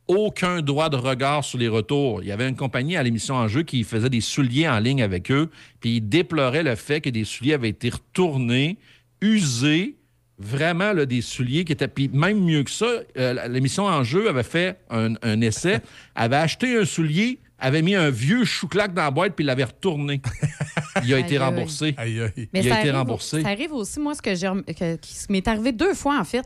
aucun 0.06 0.60
droit 0.60 0.88
de 0.88 0.96
regard 0.96 1.44
sur 1.44 1.58
les 1.58 1.68
retours. 1.68 2.22
Il 2.22 2.28
y 2.28 2.32
avait 2.32 2.48
une 2.48 2.56
compagnie 2.56 2.96
à 2.96 3.02
l'émission 3.02 3.36
en 3.36 3.46
jeu 3.48 3.62
qui 3.62 3.84
faisait 3.84 4.10
des 4.10 4.20
souliers 4.20 4.68
en 4.68 4.78
ligne 4.80 5.02
avec 5.02 5.30
eux, 5.30 5.50
puis 5.80 5.96
ils 5.96 6.00
déploraient 6.00 6.62
le 6.64 6.74
fait 6.74 7.00
que 7.00 7.10
des 7.10 7.24
souliers 7.24 7.54
avaient 7.54 7.68
été 7.68 7.90
retournés, 7.90 8.78
usés, 9.20 9.96
vraiment 10.40 10.92
là, 10.92 11.06
des 11.06 11.20
souliers 11.20 11.64
qui 11.64 11.72
étaient. 11.72 11.86
Puis 11.88 12.08
même 12.08 12.40
mieux 12.42 12.62
que 12.64 12.70
ça, 12.70 12.86
euh, 13.18 13.48
l'émission 13.48 13.84
en 13.84 14.02
jeu 14.02 14.28
avait 14.28 14.42
fait 14.42 14.78
un, 14.90 15.14
un 15.22 15.40
essai, 15.40 15.80
avait 16.14 16.36
acheté 16.36 16.76
un 16.78 16.84
soulier, 16.84 17.38
avait 17.58 17.82
mis 17.82 17.94
un 17.94 18.08
vieux 18.10 18.44
chou-clac 18.44 18.94
dans 18.94 19.02
la 19.02 19.10
boîte, 19.10 19.34
puis 19.36 19.44
il 19.44 19.46
l'avait 19.46 19.64
retourné. 19.64 20.20
Il 21.04 21.14
a 21.14 21.18
été 21.18 21.36
Aïe, 21.36 21.36
aïe. 21.36 21.38
remboursé. 21.38 21.94
Mais 21.98 22.04
il 22.06 22.20
a 22.20 22.74
ça 22.74 22.80
été 22.80 22.88
arrive, 22.88 22.94
remboursé. 22.94 23.42
Ça 23.42 23.48
arrive 23.48 23.72
aussi, 23.72 24.00
moi, 24.00 24.14
ce 24.14 24.20
que 24.20 24.34
j'ai 24.34 24.48
rem- 24.48 24.64
que- 24.64 24.96
qui 24.96 25.14
m'est 25.30 25.46
arrivé 25.46 25.70
deux 25.72 25.94
fois, 25.94 26.18
en 26.18 26.24
fait. 26.24 26.44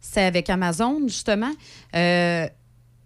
C'est 0.00 0.22
avec 0.24 0.50
Amazon, 0.50 1.00
justement. 1.06 1.52
Euh, 1.94 2.46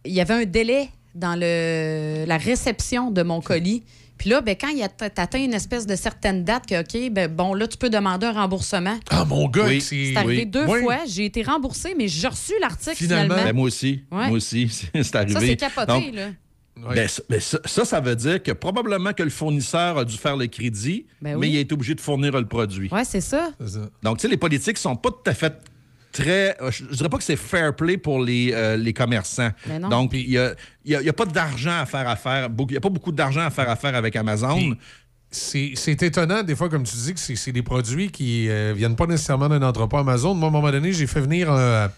il 0.07 0.13
y 0.13 0.21
avait 0.21 0.35
un 0.35 0.45
délai 0.45 0.89
dans 1.15 1.39
le, 1.39 2.25
la 2.27 2.37
réception 2.39 3.11
de 3.11 3.23
mon 3.23 3.41
colis. 3.41 3.85
Puis 4.19 4.31
là, 4.31 4.41
ben, 4.41 4.57
quand 4.61 4.69
il 4.69 4.83
atteint 4.83 5.39
une 5.39 5.55
espèce 5.55 5.87
de 5.87 5.95
certaine 5.97 6.45
date, 6.45 6.67
que, 6.67 6.81
OK, 6.81 7.13
ben, 7.13 7.29
bon, 7.33 7.55
là, 7.55 7.67
tu 7.69 7.79
peux 7.79 7.89
demander 7.91 8.27
un 8.27 8.33
remboursement. 8.33 8.99
Ah, 9.11 9.25
mon 9.25 9.49
gars, 9.49 9.67
Oui. 9.67 9.81
c'est. 9.81 10.07
C'est 10.07 10.17
arrivé 10.17 10.39
Oui. 10.43 10.47
deux 10.47 10.67
Oui. 10.67 10.81
fois. 10.83 10.99
J'ai 11.07 11.25
été 11.27 11.43
remboursée, 11.43 11.95
mais 11.97 12.09
j'ai 12.09 12.27
reçu 12.29 12.53
l'article 12.61 12.97
Finalement. 12.97 13.23
finalement. 13.35 13.45
Ben, 13.51 13.57
moi 13.57 13.67
aussi. 13.67 14.03
Ouais. 14.11 14.27
Moi 14.29 14.37
aussi, 14.37 14.69
c'est 15.03 15.15
arrivé. 15.17 15.33
Ça, 15.35 15.41
c'est 15.41 15.57
capoté, 15.57 15.93
Donc, 15.93 16.15
là. 16.15 16.27
ben, 16.95 17.09
ça, 17.09 17.23
ben, 17.29 17.41
ça, 17.41 17.59
ça, 17.65 17.85
ça 17.85 18.01
veut 18.01 18.17
dire 18.17 18.43
que 18.43 18.53
probablement 18.53 19.13
que 19.13 19.23
le 19.23 19.31
fournisseur 19.31 19.99
a 19.99 20.05
dû 20.05 20.17
faire 20.17 20.37
le 20.37 20.47
crédit, 20.49 21.07
Ben 21.23 21.31
mais 21.31 21.35
oui. 21.37 21.51
il 21.53 21.57
a 21.57 21.61
été 21.61 21.73
obligé 21.75 21.95
de 21.95 22.01
fournir 22.01 22.33
le 22.39 22.47
produit. 22.47 22.89
Ouais, 22.93 23.05
c'est 23.05 23.21
ça. 23.21 23.51
Donc, 24.03 24.19
tu 24.19 24.23
sais, 24.23 24.29
les 24.29 24.37
politiques 24.37 24.79
sont 24.79 24.97
pas 24.97 25.11
tout 25.11 25.29
à 25.31 25.35
fait 25.35 25.55
très. 26.23 26.57
euh, 26.63 26.71
Je 26.71 26.85
je 26.91 26.97
dirais 26.97 27.09
pas 27.09 27.19
que 27.19 27.25
c'est 27.25 27.37
fair 27.37 27.75
play 27.75 27.97
pour 27.99 28.21
les, 28.23 28.51
euh, 28.53 28.77
les 28.77 28.93
commerçants. 28.93 29.51
Mais 29.67 29.79
non. 29.79 29.89
Donc, 29.89 30.11
il 30.15 30.29
n'y 30.29 30.39
a, 30.39 30.55
y 30.85 30.95
a- 30.95 31.01
il 31.01 31.07
y 31.07 31.09
a 31.09 31.13
pas 31.13 31.25
d'argent 31.27 31.79
à 31.81 31.87
faire 31.87 32.09
affaire. 32.09 32.49
beaucoup- 32.51 32.71
Il 32.71 32.75
n'y 32.75 32.79
a 32.79 32.81
pas 32.81 32.89
beaucoup 32.91 33.13
d'argent 33.13 33.41
à 33.43 33.51
faire 33.51 33.69
affaire 33.71 33.95
avec 33.95 34.15
Amazon. 34.17 34.77
C'est 35.31 35.73
c'est 35.75 36.03
étonnant, 36.03 36.43
des 36.43 36.57
fois, 36.57 36.71
comme 36.71 36.85
tu 36.85 36.97
dis, 36.97 37.13
que 37.13 37.21
c'est 37.21 37.37
c'est 37.37 37.53
des 37.53 37.63
produits 37.63 38.11
qui 38.11 38.49
euh, 38.49 38.73
viennent 38.75 38.97
pas 38.97 39.07
nécessairement 39.07 39.49
d'un 39.51 39.61
entrepôt 39.63 39.99
Amazon. 39.99 40.33
Moi, 40.35 40.47
à 40.47 40.51
un 40.51 40.53
moment 40.53 40.71
donné, 40.71 40.93
j'ai 40.93 41.07
fait 41.07 41.21
venir 41.21 41.51
un. 41.53 41.91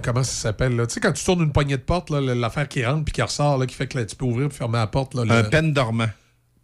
comment 0.00 0.22
ça 0.22 0.32
s'appelle? 0.32 0.76
là? 0.76 0.86
Tu 0.86 0.94
sais, 0.94 1.00
quand 1.00 1.10
tu 1.12 1.24
tournes 1.24 1.42
une 1.42 1.50
poignée 1.52 1.76
de 1.76 1.82
porte, 1.82 2.10
l'affaire 2.10 2.68
qui 2.68 2.84
rentre 2.86 3.04
puis 3.04 3.12
qui 3.12 3.22
ressort, 3.22 3.58
là, 3.58 3.66
qui 3.66 3.74
fait 3.74 3.88
que 3.88 3.98
là, 3.98 4.04
tu 4.04 4.14
peux 4.14 4.24
ouvrir 4.24 4.46
et 4.46 4.50
fermer 4.50 4.78
la 4.78 4.86
porte. 4.86 5.14
Là, 5.14 5.22
Un 5.28 5.42
le- 5.42 5.48
peine 5.50 5.72
dormant. 5.72 6.06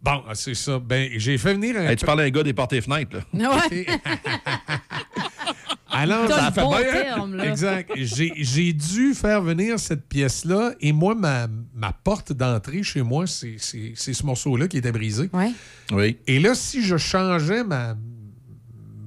Bon, 0.01 0.21
ah, 0.29 0.33
c'est 0.33 0.53
ça. 0.53 0.79
Ben, 0.79 1.09
j'ai 1.17 1.37
fait 1.37 1.53
venir 1.53 1.75
un. 1.77 1.87
Hey, 1.89 1.95
tu 1.97 2.05
parles 2.05 2.21
à 2.21 2.23
un 2.23 2.29
gars 2.29 2.43
des 2.43 2.53
portes 2.53 2.71
et 2.73 2.81
fenêtres, 2.81 3.17
là. 3.33 3.49
Ouais. 3.69 3.85
Alors, 5.91 6.29
ça 6.29 6.51
fait 6.51 6.61
bon 6.61 6.69
bien. 6.77 6.91
terme, 6.91 7.35
là. 7.35 7.45
Exact. 7.49 7.91
J'ai 7.95 8.31
j'ai 8.37 8.73
dû 8.73 9.13
faire 9.13 9.41
venir 9.41 9.79
cette 9.79 10.07
pièce-là 10.07 10.73
et 10.79 10.93
moi, 10.93 11.15
ma, 11.15 11.47
ma 11.75 11.91
porte 11.91 12.31
d'entrée 12.31 12.83
chez 12.83 13.01
moi, 13.01 13.25
c'est 13.27 13.55
c'est- 13.57 13.93
c'est 13.95 14.13
ce 14.13 14.23
morceau-là 14.25 14.67
qui 14.67 14.77
était 14.77 14.91
brisé. 14.91 15.29
Ouais. 15.33 15.51
Oui. 15.91 16.17
Et 16.27 16.39
là, 16.39 16.53
si 16.53 16.83
je 16.83 16.95
changeais 16.95 17.63
ma, 17.63 17.95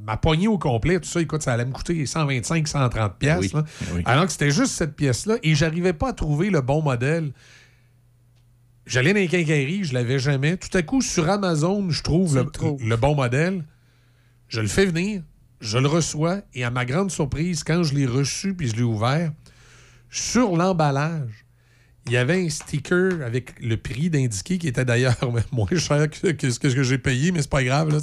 ma 0.04 0.16
poignée 0.16 0.48
au 0.48 0.58
complet, 0.58 0.98
tout 0.98 1.08
ça, 1.08 1.20
écoute, 1.20 1.42
ça 1.42 1.52
allait 1.52 1.64
me 1.64 1.72
coûter 1.72 2.04
125, 2.04 2.66
130 2.66 3.16
pièces. 3.18 3.52
Oui. 3.54 3.62
Oui. 3.94 4.02
Alors 4.04 4.26
que 4.26 4.32
c'était 4.32 4.50
juste 4.50 4.72
cette 4.72 4.96
pièce-là 4.96 5.36
et 5.42 5.54
j'arrivais 5.54 5.92
pas 5.92 6.08
à 6.08 6.12
trouver 6.12 6.50
le 6.50 6.60
bon 6.60 6.82
modèle. 6.82 7.30
J'allais 8.86 9.12
dans 9.12 9.20
les 9.20 9.28
quincailleries, 9.28 9.84
je 9.84 9.94
l'avais 9.94 10.18
jamais. 10.18 10.56
Tout 10.56 10.76
à 10.76 10.82
coup, 10.82 11.02
sur 11.02 11.28
Amazon, 11.28 11.88
je 11.90 12.02
trouve 12.02 12.36
le, 12.36 12.46
le 12.86 12.96
bon 12.96 13.14
modèle. 13.14 13.64
Je 14.48 14.60
le 14.60 14.66
fais 14.66 14.86
venir, 14.86 15.22
je 15.60 15.78
le 15.78 15.88
reçois 15.88 16.42
et 16.52 16.64
à 16.64 16.70
ma 16.70 16.84
grande 16.84 17.10
surprise, 17.10 17.64
quand 17.64 17.82
je 17.84 17.94
l'ai 17.94 18.06
reçu 18.06 18.54
puis 18.54 18.68
je 18.68 18.76
l'ai 18.76 18.82
ouvert, 18.82 19.32
sur 20.10 20.56
l'emballage, 20.56 21.46
il 22.06 22.12
y 22.12 22.16
avait 22.16 22.44
un 22.44 22.48
sticker 22.48 23.22
avec 23.24 23.54
le 23.60 23.76
prix 23.76 24.10
d'indiqué 24.10 24.58
qui 24.58 24.68
était 24.68 24.84
d'ailleurs 24.84 25.16
moins 25.52 25.76
cher 25.76 26.10
que, 26.10 26.32
que 26.32 26.50
ce 26.50 26.58
que 26.58 26.82
j'ai 26.82 26.98
payé, 26.98 27.32
mais 27.32 27.42
c'est 27.42 27.50
pas 27.50 27.62
grave. 27.62 27.90
Là, 27.90 27.98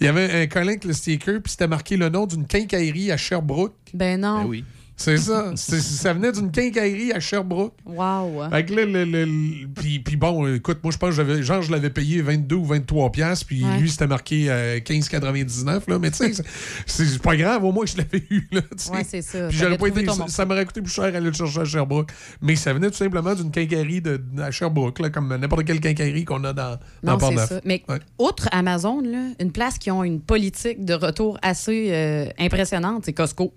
il 0.00 0.04
y 0.04 0.08
avait 0.08 0.42
un 0.42 0.46
collant 0.48 0.68
avec 0.68 0.84
le 0.84 0.92
sticker, 0.92 1.40
puis 1.40 1.52
c'était 1.52 1.68
marqué 1.68 1.96
le 1.96 2.08
nom 2.08 2.26
d'une 2.26 2.46
quincaillerie 2.46 3.12
à 3.12 3.16
Sherbrooke. 3.16 3.74
Ben 3.94 4.20
non. 4.20 4.46
oui. 4.46 4.64
C'est 4.98 5.18
ça. 5.18 5.52
C'est- 5.56 5.80
ça 5.80 6.14
venait 6.14 6.32
d'une 6.32 6.50
quincaillerie 6.50 7.12
à 7.12 7.20
Sherbrooke. 7.20 7.74
Wow. 7.84 8.48
Fait 8.50 8.64
que 8.64 8.74
là, 8.74 8.86
le- 8.86 9.04
le- 9.04 9.24
le- 9.26 9.66
puis, 9.74 9.98
puis 9.98 10.16
bon, 10.16 10.54
écoute, 10.54 10.78
moi, 10.82 10.90
je 10.90 10.96
pense 10.96 11.10
que 11.10 11.16
j'avais, 11.16 11.42
genre, 11.42 11.60
je 11.60 11.70
l'avais 11.70 11.90
payé 11.90 12.22
22 12.22 12.56
ou 12.56 12.64
23 12.64 13.12
piastres, 13.12 13.44
puis 13.46 13.62
Ouais. 13.62 13.78
lui, 13.78 13.90
c'était 13.90 14.06
marqué 14.06 14.46
euh, 14.50 14.80
15,99, 14.80 15.86
là. 15.86 15.98
Mais 15.98 16.10
tu 16.10 16.32
sais, 16.32 16.42
c'est- 16.86 17.22
pas 17.22 17.36
grave, 17.36 17.62
au 17.64 17.72
moins, 17.72 17.84
je 17.84 17.98
l'avais 17.98 18.24
eu, 18.30 18.48
là. 18.52 18.62
Ouais, 18.92 19.04
c'est 19.06 19.20
ça. 19.20 19.48
Puis 19.48 19.58
j'aurais 19.58 19.76
pas 19.76 19.88
été, 19.88 20.06
ça, 20.06 20.14
ça 20.28 20.46
m'aurait 20.46 20.64
coûté 20.64 20.80
plus 20.80 20.90
cher 20.92 21.04
aller 21.04 21.20
le 21.20 21.32
chercher 21.32 21.60
à 21.60 21.64
Sherbrooke. 21.66 22.10
Mais 22.40 22.56
ça 22.56 22.72
venait 22.72 22.88
tout 22.90 22.96
simplement 22.96 23.34
d'une 23.34 23.50
quincaillerie 23.50 24.00
de, 24.00 24.18
à 24.38 24.50
Sherbrooke, 24.50 24.98
là, 25.00 25.10
comme 25.10 25.28
n'importe 25.36 25.64
quelle 25.66 25.80
quincaillerie 25.80 26.24
qu'on 26.24 26.42
a 26.44 26.54
dans, 26.54 26.78
dans 27.02 27.18
Non, 27.18 27.30
c'est 27.36 27.46
ça. 27.46 27.60
Mais 27.66 27.82
Ouais. 27.88 27.98
outre 28.18 28.48
Amazon, 28.50 29.02
là, 29.02 29.28
une 29.40 29.52
place 29.52 29.76
qui 29.78 29.90
ont 29.90 30.04
une 30.04 30.20
politique 30.22 30.84
de 30.86 30.94
retour 30.94 31.38
assez 31.42 31.88
euh, 31.90 32.26
impressionnante, 32.38 33.02
c'est 33.04 33.12
Costco. 33.12 33.52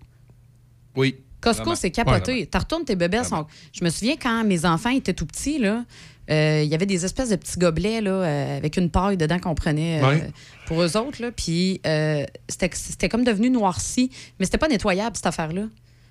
Oui. 0.97 1.15
Costco, 1.41 1.75
c'est 1.75 1.91
capoté. 1.91 2.47
Tu 2.51 2.57
retournes 2.57 2.85
tes 2.85 2.95
bébés. 2.95 3.23
sont- 3.23 3.45
Je 3.73 3.83
me 3.83 3.89
souviens 3.89 4.15
quand 4.21 4.43
mes 4.43 4.65
enfants 4.65 4.89
étaient 4.89 5.13
tout 5.13 5.25
petits, 5.25 5.57
là, 5.59 5.85
euh, 6.29 6.61
il 6.63 6.69
y 6.69 6.75
avait 6.75 6.85
des 6.85 7.05
espèces 7.05 7.29
de 7.29 7.35
petits 7.37 7.57
gobelets 7.57 8.01
là, 8.01 8.11
euh, 8.11 8.57
avec 8.57 8.77
une 8.77 8.89
paille 8.89 9.17
dedans 9.17 9.39
qu'on 9.39 9.55
prenait 9.55 10.01
euh, 10.03 10.07
Ouais. 10.07 10.31
pour 10.67 10.81
eux 10.81 10.97
autres. 10.97 11.21
Là. 11.21 11.31
Puis 11.31 11.81
c'était 12.47 13.09
comme 13.09 13.23
devenu 13.23 13.49
noirci. 13.49 14.11
Mais 14.39 14.45
c'était 14.45 14.57
pas 14.57 14.67
nettoyable, 14.67 15.15
cette 15.15 15.25
affaire-là. 15.27 15.63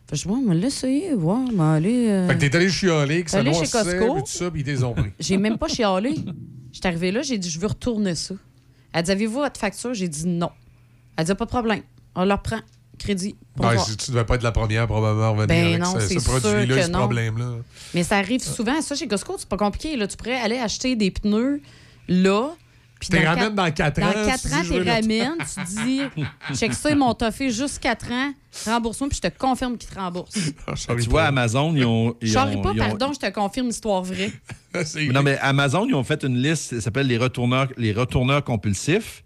Fait 0.09 0.12
que 0.12 0.16
je 0.16 0.22
dis, 0.22 0.28
ouais, 0.28 0.40
on 0.42 0.48
va 0.48 0.55
l'essayer, 0.55 1.14
voir, 1.14 1.38
on 1.38 1.52
va 1.52 1.72
aller. 1.74 2.24
Fait 2.28 2.34
que 2.34 2.40
t'es 2.40 2.56
allé 2.56 2.70
chialer, 2.70 3.24
que 3.24 3.30
ça 3.30 3.38
Allé 3.40 3.52
chez 3.52 3.66
Costco. 3.68 4.14
puis 4.14 4.22
tout 4.22 4.26
ça, 4.30 4.50
puis 4.50 4.62
ils 4.62 4.66
les 4.66 4.82
ont 4.82 4.94
pris. 4.94 5.10
J'ai 5.20 5.36
même 5.36 5.59
pas 5.59 5.68
chialé. 5.68 6.14
J'étais 6.72 6.88
arrivée 6.88 7.12
là, 7.12 7.20
j'ai 7.22 7.36
dit, 7.38 7.50
je 7.50 7.59
veux 7.60 7.66
retourner 7.66 8.14
ça. 8.14 8.34
Elle 8.94 9.02
dit, 9.02 9.10
avez-vous 9.10 9.34
votre 9.40 9.60
facture? 9.60 9.92
J'ai 9.94 10.09
dit 10.09 10.26
non. 10.26 10.50
Elle 11.16 11.26
dit, 11.26 11.34
pas 11.34 11.44
de 11.44 11.50
problème. 11.50 11.82
On 12.14 12.24
leur 12.24 12.40
prend. 12.40 12.60
Crédit. 12.98 13.36
si 13.86 13.96
tu 13.96 14.10
devais 14.10 14.24
pas 14.24 14.34
être 14.34 14.42
la 14.42 14.52
première, 14.52 14.86
probablement, 14.86 15.24
à 15.24 15.28
revenir 15.30 15.46
Ben 15.46 15.66
avec 15.66 15.80
non, 15.80 15.94
ce, 15.94 16.00
c'est 16.06 16.18
ce 16.18 16.24
produit-là, 16.24 16.82
ce 16.86 16.90
problème-là. 16.90 17.50
Mais 17.94 18.02
ça 18.02 18.16
arrive 18.18 18.42
souvent. 18.42 18.80
Ça, 18.82 18.94
chez 18.94 19.08
Costco, 19.08 19.36
c'est 19.38 19.48
pas 19.48 19.56
compliqué. 19.56 19.96
Là. 19.96 20.06
Tu 20.06 20.16
pourrais 20.16 20.40
aller 20.40 20.58
acheter 20.58 20.96
des 20.96 21.10
pneus 21.10 21.60
là. 22.08 22.50
Puis 23.00 23.10
T'es 23.10 23.22
dans 23.22 23.28
ramènes 23.30 23.44
quatre- 23.44 23.54
dans 23.54 23.70
quatre 23.70 24.02
ans, 24.02 24.06
Dans 24.06 24.22
tu 24.24 24.28
4 24.28 24.46
dis, 24.48 24.54
ans, 24.54 24.60
tu 24.62 24.66
veux 24.70 24.82
le- 24.82 24.90
ramènes, 24.90 25.34
tu 25.38 25.64
dis, 25.84 26.00
check 26.58 26.74
ça, 26.74 26.90
ils 26.90 26.96
m'ont 26.96 27.14
toffé 27.14 27.48
juste 27.52 27.78
4 27.78 28.10
ans, 28.10 28.32
rembourse-moi, 28.66 29.08
puis 29.08 29.20
je 29.22 29.28
te 29.28 29.38
confirme 29.38 29.78
qu'ils 29.78 29.88
te 29.88 29.94
remboursent. 29.94 30.34
Tu 30.88 31.08
vois, 31.08 31.22
Amazon, 31.26 31.72
ils 31.76 31.84
ont. 31.84 32.16
ils 32.20 32.26
Je 32.26 32.32
charrie 32.32 32.56
ont- 32.56 32.60
pas, 32.62 32.72
ils 32.74 32.82
ont- 32.82 32.88
pardon, 32.88 33.12
je 33.12 33.20
te 33.24 33.30
confirme 33.32 33.68
l'histoire 33.68 34.02
vraie. 34.02 34.32
non, 35.12 35.22
mais 35.22 35.38
Amazon, 35.38 35.86
ils 35.86 35.94
ont 35.94 36.02
fait 36.02 36.24
une 36.24 36.42
liste, 36.42 36.74
ça 36.74 36.80
s'appelle 36.80 37.06
les 37.06 37.18
retourneurs, 37.18 37.68
les 37.76 37.92
retourneurs 37.92 38.42
compulsifs. 38.42 39.22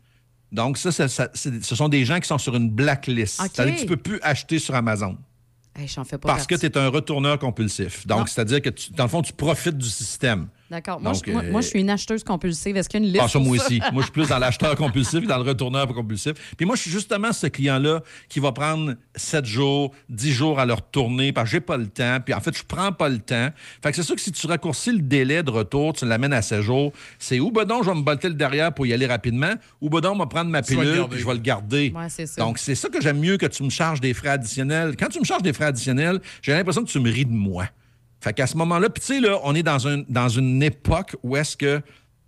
Donc, 0.53 0.77
ça, 0.79 0.93
ça- 0.93 1.09
ça- 1.09 1.31
c'est- 1.35 1.65
ce 1.65 1.75
sont 1.75 1.89
des 1.89 2.05
gens 2.05 2.21
qui 2.21 2.29
sont 2.29 2.39
sur 2.39 2.55
une 2.55 2.71
blacklist. 2.71 3.41
C'est-à-dire 3.41 3.75
que 3.75 3.79
tu 3.81 3.85
ne 3.87 3.89
peux 3.89 3.97
plus 3.97 4.21
acheter 4.23 4.59
sur 4.59 4.75
Amazon. 4.75 5.17
Hey, 5.75 5.89
J'en 5.89 6.05
fais 6.05 6.19
pas 6.19 6.29
Parce 6.29 6.47
que 6.47 6.55
tu 6.55 6.67
es 6.67 6.77
un 6.77 6.89
retourneur 6.89 7.39
compulsif. 7.39 8.07
Donc, 8.07 8.29
c'est-à-dire 8.29 8.61
que, 8.61 8.69
tu- 8.69 8.93
dans 8.93 9.05
le 9.05 9.09
fond, 9.09 9.23
tu 9.23 9.33
profites 9.33 9.79
du 9.79 9.89
système. 9.89 10.49
D'accord. 10.73 11.03
Moi, 11.03 11.13
Donc, 11.13 11.25
je- 11.27 11.33
moi, 11.33 11.43
euh, 11.43 11.51
moi, 11.53 11.61
je 11.61 11.67
suis 11.67 11.81
une 11.81 11.91
acheteuse 11.91 12.25
compulsive. 12.25 12.79
Est-ce 12.79 12.89
qu'il 12.89 13.01
y 13.01 13.03
a 13.03 13.07
une 13.07 13.13
liste? 13.13 13.23
Ah, 13.23 13.29
ça, 13.29 13.39
moi 13.39 13.59
ça? 13.59 13.67
aussi. 13.67 13.79
moi, 13.93 14.01
je 14.01 14.05
suis 14.05 14.11
plus 14.13 14.29
dans 14.31 14.39
l'acheteur 14.39 14.75
compulsif 14.75 15.21
que 15.21 15.27
dans 15.27 15.37
le 15.37 15.43
retourneur 15.43 15.87
compulsif. 15.87 16.33
Puis 16.57 16.65
moi, 16.65 16.77
je 16.77 16.81
suis 16.81 16.91
justement 16.91 17.31
ce 17.35 17.47
client-là 17.47 18.01
qui 18.31 18.41
va 18.41 18.53
prendre 18.53 18.95
7 19.15 19.45
jours, 19.45 19.93
10 20.09 20.33
jours 20.33 20.59
à 20.59 20.65
le 20.65 20.73
retourner 20.73 21.31
parce 21.35 21.45
que 21.51 21.53
j'ai 21.57 21.61
pas 21.61 21.77
le 21.77 21.89
temps. 21.89 22.21
Puis 22.25 22.33
en 22.33 22.41
fait, 22.41 22.57
je 22.57 22.63
prends 22.67 22.91
pas 22.91 23.11
le 23.11 23.19
temps. 23.19 23.51
Fait 23.83 23.91
que 23.91 23.97
c'est 23.97 24.03
sûr 24.03 24.15
que 24.15 24.21
si 24.23 24.33
tu 24.33 24.47
raccourcis 24.47 24.93
le 24.93 25.01
délai 25.03 25.43
de 25.43 25.51
retour, 25.51 25.93
tu 25.93 26.07
l'amènes 26.07 26.33
à 26.33 26.41
7 26.41 26.63
jours, 26.63 26.93
c'est 27.19 27.39
ou 27.39 27.51
ben 27.51 27.67
donc 27.67 27.85
je 27.85 27.91
vais 27.91 27.97
me 27.97 28.03
bolter 28.03 28.29
le 28.29 28.35
derrière 28.35 28.73
pour 28.73 28.87
y 28.87 28.95
aller 28.95 29.07
rapidement, 29.07 29.53
ou 29.83 29.91
ben 29.91 30.01
donc 30.01 30.17
je 30.17 30.23
vais 30.23 30.29
prendre 30.29 30.51
ma 30.51 30.63
pilule 30.63 31.05
puis 31.11 31.19
je 31.21 31.27
vais 31.27 31.35
le 31.35 31.41
garder. 31.41 31.93
Ouais, 31.95 32.09
c'est 32.09 32.25
ça. 32.27 32.41
Donc, 32.41 32.59
c'est 32.59 32.75
ça 32.75 32.89
que 32.89 32.99
j'aime 33.03 33.19
mieux 33.21 33.37
que 33.37 33.45
tu 33.47 33.63
me 33.63 33.69
charges 33.71 34.01
des 34.01 34.15
frais 34.15 34.31
additionnels. 34.31 34.97
Quand 34.99 35.09
tu 35.09 35.21
me 35.21 35.25
charges 35.25 35.43
des 35.43 35.53
frais 35.53 35.67
additionnels, 35.67 36.19
j'ai 36.41 36.53
l'impression 36.55 36.83
que 36.83 36.89
tu 36.91 36.99
me 36.99 37.11
ris 37.11 37.27
de 37.27 37.31
moi. 37.33 37.67
Fait 38.23 38.33
qu'à 38.33 38.47
ce 38.47 38.57
moment-là, 38.57 38.89
puis 38.89 39.01
tu 39.01 39.15
sais, 39.15 39.21
là, 39.21 39.39
on 39.43 39.55
est 39.55 39.63
dans, 39.65 39.87
un, 39.89 40.03
dans 40.09 40.29
une 40.29 40.63
époque 40.63 41.17
où 41.23 41.37
est-ce 41.37 41.57
que 41.57 41.81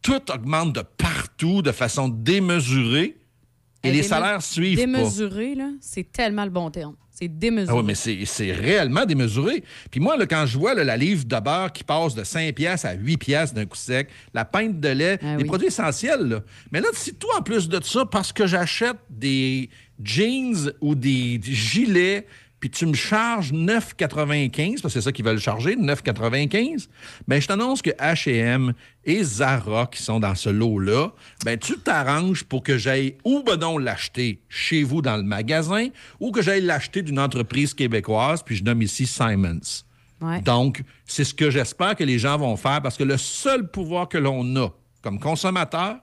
tout 0.03 0.21
augmente 0.33 0.75
de 0.75 0.83
partout 0.99 1.63
de 1.63 1.73
façon 1.73 2.09
démesurée 2.09 3.17
et 3.83 3.89
Eh, 3.89 3.93
les 3.93 4.03
salaires 4.03 4.43
suivent 4.43 4.77
pas. 4.79 4.85
Démesuré, 4.87 5.55
là, 5.55 5.71
c'est 5.81 6.11
tellement 6.11 6.45
le 6.45 6.51
bon 6.51 6.71
terme. 6.71 6.97
C'est 7.11 7.29
démesuré. 7.29 7.73
Ah 7.73 7.81
oui, 7.81 7.85
mais 7.87 7.95
c'est 7.95 8.25
c'est 8.25 8.51
réellement 8.51 9.05
démesuré. 9.07 9.63
Puis 9.91 10.01
moi, 10.01 10.17
là, 10.17 10.27
quand 10.27 10.47
je 10.47 10.59
vois 10.59 10.75
là, 10.75 10.83
la 10.83 10.97
livre 10.97 11.25
de 11.25 11.39
beurre 11.39 11.73
qui 11.73 11.85
passe 11.85 12.15
de 12.17 12.25
5 12.25 12.53
piastres 12.57 12.87
à 12.87 12.95
8 12.95 13.17
piastres 13.19 13.55
d'un 13.55 13.67
coup 13.67 13.77
sec, 13.77 14.09
la 14.33 14.45
pinte 14.45 14.81
de 14.81 14.89
lait, 14.89 15.19
Ah 15.23 15.37
des 15.37 15.43
oui. 15.43 15.49
produits 15.49 15.69
essentiels. 15.69 16.23
là. 16.27 16.41
Mais 16.73 16.81
là, 16.81 16.89
si 16.95 17.15
toi, 17.15 17.39
en 17.39 17.43
plus 17.43 17.69
de 17.69 17.81
ça, 17.85 18.05
parce 18.05 18.33
que 18.33 18.49
j'achète 18.49 18.97
des 19.11 19.71
jeans 20.03 20.73
ou 20.81 20.97
des 20.97 21.39
gilets, 21.43 22.27
puis 22.65 22.71
tu 22.71 22.87
me 22.87 22.95
charges 22.95 23.53
9,95, 23.53 24.81
parce 24.81 24.81
que 24.81 24.89
c'est 24.89 25.03
ça 25.03 25.13
qu'ils 25.13 25.27
veulent 25.27 25.39
charger, 25.39 25.77
9,95, 25.77 26.89
ben 27.29 27.39
je 27.39 27.47
t'annonce 27.47 27.83
que 27.83 27.91
H&M 27.91 28.73
et 29.05 29.23
Zara, 29.23 29.87
qui 29.93 30.03
sont 30.03 30.19
dans 30.19 30.35
ce 30.35 30.49
lot-là, 30.49 31.13
ben 31.45 31.59
tu 31.59 31.77
t'arranges 31.77 32.43
pour 32.43 32.63
que 32.63 32.79
j'aille 32.79 33.19
ou 33.23 33.43
ben 33.43 33.59
non 33.59 33.77
l'acheter 33.77 34.41
chez 34.49 34.83
vous 34.83 35.03
dans 35.03 35.19
le 35.19 35.23
magasin, 35.23 35.89
ou 36.21 36.33
que 36.33 36.41
j'aille 36.41 36.63
l'acheter 36.63 37.03
d'une 37.03 37.19
entreprise 37.19 37.75
québécoise, 37.75 38.43
puis 38.43 38.57
je 38.57 38.65
nomme 38.65 38.81
ici 38.81 39.05
Simons. 39.05 39.61
Ouais. 40.23 40.41
Donc, 40.41 40.85
c'est 41.05 41.25
ce 41.25 41.35
que 41.35 41.51
j'espère 41.51 41.95
que 41.97 42.05
les 42.05 42.19
gens 42.19 42.39
vont 42.39 42.57
faire, 42.57 42.81
parce 42.81 42.97
que 42.97 43.05
le 43.05 43.19
seul 43.19 43.71
pouvoir 43.71 44.09
que 44.09 44.17
l'on 44.17 44.57
a 44.57 44.71
comme 45.03 45.21
consommateur, 45.21 45.97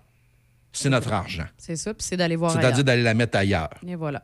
c'est 0.71 0.89
notre 0.89 1.11
argent. 1.11 1.47
C'est 1.57 1.75
ça, 1.75 1.91
puis 1.95 2.05
c'est 2.07 2.17
d'aller 2.17 2.35
voir 2.35 2.51
C'est-à-dire 2.51 2.83
d'aller 2.83 3.01
la 3.01 3.15
mettre 3.15 3.35
ailleurs. 3.39 3.79
Et 3.87 3.95
voilà. 3.95 4.23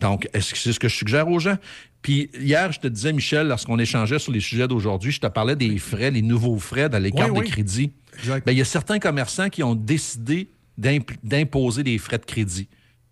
Donc, 0.00 0.28
est-ce 0.32 0.52
que 0.52 0.58
c'est 0.58 0.72
ce 0.72 0.78
que 0.80 0.88
je 0.88 0.94
suggère 0.96 1.28
aux 1.28 1.38
gens? 1.40 1.56
Puis 2.02 2.30
hier, 2.38 2.70
je 2.70 2.78
te 2.78 2.86
disais, 2.86 3.12
Michel, 3.12 3.48
lorsqu'on 3.48 3.78
échangeait 3.78 4.20
sur 4.20 4.32
les 4.32 4.40
sujets 4.40 4.68
d'aujourd'hui, 4.68 5.10
je 5.10 5.20
te 5.20 5.26
parlais 5.26 5.56
des 5.56 5.78
frais, 5.78 6.10
les 6.10 6.22
nouveaux 6.22 6.58
frais 6.58 6.88
dans 6.88 7.02
les 7.02 7.10
cartes 7.10 7.32
oui. 7.32 7.46
de 7.46 7.50
crédit. 7.50 7.92
Ben, 8.26 8.52
il 8.52 8.58
y 8.58 8.60
a 8.60 8.64
certains 8.64 8.98
commerçants 9.00 9.48
qui 9.48 9.62
ont 9.62 9.74
décidé 9.74 10.50
d'imp- 10.76 11.18
d'imposer 11.24 11.82
des 11.82 11.98
frais 11.98 12.18
de 12.18 12.24
crédit. 12.24 12.68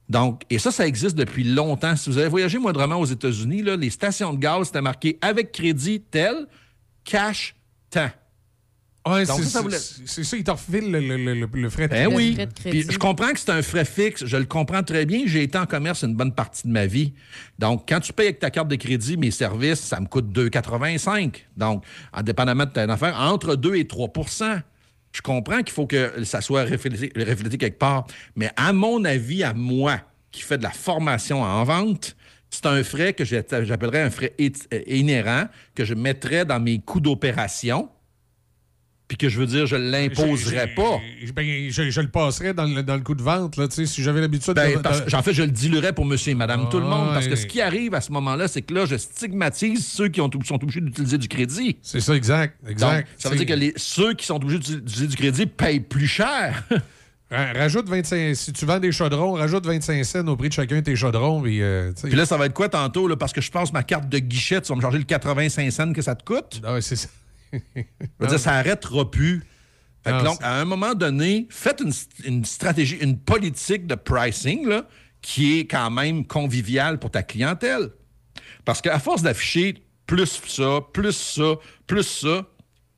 Donc, 0.09 0.43
et 0.51 0.61
ça, 0.61 0.71
ça 0.71 0.87
existe 0.87 1.17
depuis 1.17 1.43
longtemps. 1.43 1.97
Si 1.97 2.09
vous 2.09 2.19
avez 2.19 2.29
voyagé 2.29 2.59
moindrement 2.59 2.97
aux 3.01 3.07
États-Unis, 3.07 3.63
les 3.63 3.91
stations 3.91 4.33
de 4.33 4.39
gaz, 4.39 4.69
c'était 4.69 4.81
marqué 4.81 5.19
avec 5.21 5.51
crédit 5.51 6.01
tel, 6.01 6.47
cash 7.03 7.57
tant. 7.91 8.11
Ouais, 9.07 9.25
c'est 9.25 9.33
ça, 9.33 9.45
ça 9.45 9.61
voulait- 9.63 9.79
ça, 9.79 10.37
ils 10.37 10.43
te 10.45 10.51
refilent 10.51 10.91
le, 10.91 11.01
le- 11.01 11.17
le- 11.35 11.49
le 11.53 11.71
frais 11.71 11.87
de 11.89 11.93
Ben 11.93 12.11
crédit. 12.11 12.37
oui. 12.39 12.47
Puis 12.71 12.87
je 12.91 12.99
comprends 12.99 13.31
que 13.33 13.39
c'est 13.39 13.51
un 13.51 13.63
frais 13.63 13.85
fixe. 13.85 14.25
Je 14.27 14.37
le 14.37 14.45
comprends 14.47 14.83
très 14.83 15.07
bien. 15.07 15.23
J'ai 15.27 15.45
été 15.45 15.57
en 15.59 15.67
commerce 15.67 16.03
une 16.03 16.15
bonne 16.17 16.33
partie 16.35 16.67
de 16.67 16.73
ma 16.73 16.87
vie. 16.87 17.13
Donc, 17.59 17.85
quand 17.89 18.01
tu 18.01 18.13
payes 18.13 18.27
avec 18.27 18.41
ta 18.41 18.51
carte 18.51 18.69
de 18.69 18.77
crédit 18.77 19.17
mes 19.17 19.31
services, 19.31 19.81
ça 19.81 20.01
me 20.01 20.07
coûte 20.07 20.27
2,85. 20.33 21.45
Donc, 21.57 21.85
indépendamment 22.13 22.65
de 22.65 22.71
ta 22.71 22.83
affaire, 22.83 23.17
entre 23.21 23.55
2 23.57 23.77
et 23.77 23.85
3% 23.85 24.61
Je 25.13 25.23
comprends 25.23 25.59
qu'il 25.63 25.71
faut 25.73 25.87
que 25.87 26.25
ça 26.25 26.41
soit 26.43 26.65
reflété, 26.65 27.11
reflété 27.17 27.57
quelque 27.57 27.79
part. 27.79 28.07
Mais 28.35 28.51
à 28.57 28.73
mon 28.75 29.03
avis, 29.05 29.43
à 29.45 29.55
moi, 29.55 30.01
qui 30.31 30.43
fait 30.43 30.59
de 30.59 30.63
la 30.63 30.71
formation 30.73 31.43
en 31.43 31.65
vente, 31.65 32.17
c'est 32.51 32.67
un 32.67 32.83
frais 32.85 33.15
que 33.15 33.25
j'appellerais 33.25 34.03
un 34.03 34.11
frais 34.11 34.35
é- 34.39 34.53
inhérent, 34.99 35.45
que 35.75 35.85
je 35.87 35.95
mettrais 35.95 36.45
dans 36.45 36.61
mes 36.61 36.81
coûts 36.81 37.01
d'opération, 37.01 37.89
puis 39.09 39.17
que 39.17 39.29
je 39.29 39.39
veux 39.39 39.47
dire, 39.47 39.67
je 39.67 39.77
ne 39.77 39.89
l'imposerais 39.91 40.75
pas. 40.75 40.99
Ben, 41.35 41.71
je, 41.71 41.91
je 41.91 42.01
le 42.01 42.09
passerais 42.09 42.55
dans 42.55 42.65
le, 42.65 42.83
dans 42.83 42.97
le 42.97 43.03
coup 43.03 43.15
de 43.15 43.23
vente, 43.23 43.57
là, 43.57 43.67
si 43.71 44.03
j'avais 44.03 44.21
l'habitude 44.21 44.55
Ben, 44.55 44.81
de... 44.83 45.15
en 45.15 45.23
fait, 45.23 45.33
je 45.33 45.43
le 45.43 45.51
diluerais 45.51 45.93
pour 45.93 46.05
monsieur 46.05 46.33
et 46.33 46.35
madame 46.35 46.69
tout 46.69 46.81
le 46.81 46.87
monde. 46.87 47.11
Parce 47.15 47.29
que 47.29 47.37
ce 47.37 47.47
qui 47.47 47.61
arrive 47.61 47.95
à 47.95 48.01
ce 48.01 48.11
moment-là, 48.13 48.49
c'est 48.49 48.63
que 48.63 48.75
là, 48.75 48.85
je 48.85 48.97
stigmatise 48.97 49.87
ceux 49.87 50.09
qui 50.09 50.21
ont, 50.21 50.31
sont 50.45 50.57
obligés 50.63 50.81
d'utiliser 50.81 51.19
du 51.19 51.29
crédit. 51.29 51.77
C'est 51.83 52.01
ça, 52.01 52.15
exact. 52.17 52.57
exact. 52.69 52.97
Donc, 52.97 53.07
ça 53.19 53.29
veut 53.31 53.37
dire 53.37 53.47
que 53.47 53.53
les, 53.55 53.73
ceux 53.77 54.15
qui 54.15 54.27
sont 54.27 54.37
obligés 54.37 54.59
d'utiliser 54.59 55.07
du 55.07 55.17
crédit 55.17 55.47
payent 55.47 55.81
plus 55.81 56.09
cher. 56.09 56.65
Ra- 57.31 57.53
Rajoute 57.55 57.89
25... 57.89 58.35
Si 58.35 58.53
tu 58.53 58.67
vends 58.67 58.81
des 58.81 58.91
chaudrons, 58.93 59.35
rajoute 59.35 59.67
25 59.67 60.05
cents 60.05 60.27
au 60.27 60.37
prix 60.37 60.49
de 60.49 60.55
chacun 60.55 60.77
de 60.77 60.81
tes 60.81 60.97
chaudrons. 60.97 61.43
Puis, 61.43 61.63
euh. 61.63 61.93
Puis 62.03 62.15
là, 62.15 62.27
ça 62.27 62.37
va 62.37 62.47
être 62.47 62.55
quoi 62.55 62.69
tantôt? 62.69 63.07
Là, 63.07 63.17
parce 63.17 63.33
que 63.33 63.41
je 63.41 63.51
pense 63.51 63.73
ma 63.73 63.83
carte 63.83 64.09
de 64.09 64.19
guichet, 64.19 64.61
tu 64.61 64.69
vas 64.69 64.77
me 64.77 64.81
charger 64.81 64.99
le 64.99 65.05
85 65.05 65.71
cents 65.71 65.93
que 65.93 66.03
ça 66.03 66.15
te 66.17 66.25
coûte. 66.25 66.61
Ah, 66.65 66.81
c'est 66.81 66.97
ça. 66.97 67.09
Je 67.53 68.27
dire, 68.27 68.41
ça 68.41 68.53
arrêtera 68.55 69.11
plus. 69.11 69.43
Fait 70.05 70.11
que 70.11 70.17
Non, 70.19 70.25
donc, 70.25 70.39
à 70.43 70.61
un 70.61 70.65
moment 70.65 70.95
donné, 70.95 71.47
faites 71.51 71.81
une, 71.81 71.93
une 72.25 72.45
stratégie, 72.45 72.97
une 73.01 73.19
politique 73.19 73.87
de 73.87 73.95
pricing 73.95 74.67
là, 74.69 74.87
qui 75.23 75.59
est 75.59 75.67
quand 75.67 75.91
même 75.91 76.27
conviviale 76.27 76.99
pour 76.99 77.11
ta 77.11 77.23
clientèle. 77.23 77.91
Parce 78.65 78.81
qu'à 78.81 78.99
force 78.99 79.23
d'afficher 79.23 79.83
plus 80.07 80.41
ça, 80.47 80.81
plus 80.93 81.13
ça, 81.13 81.55
plus 81.87 82.03
ça, 82.05 82.47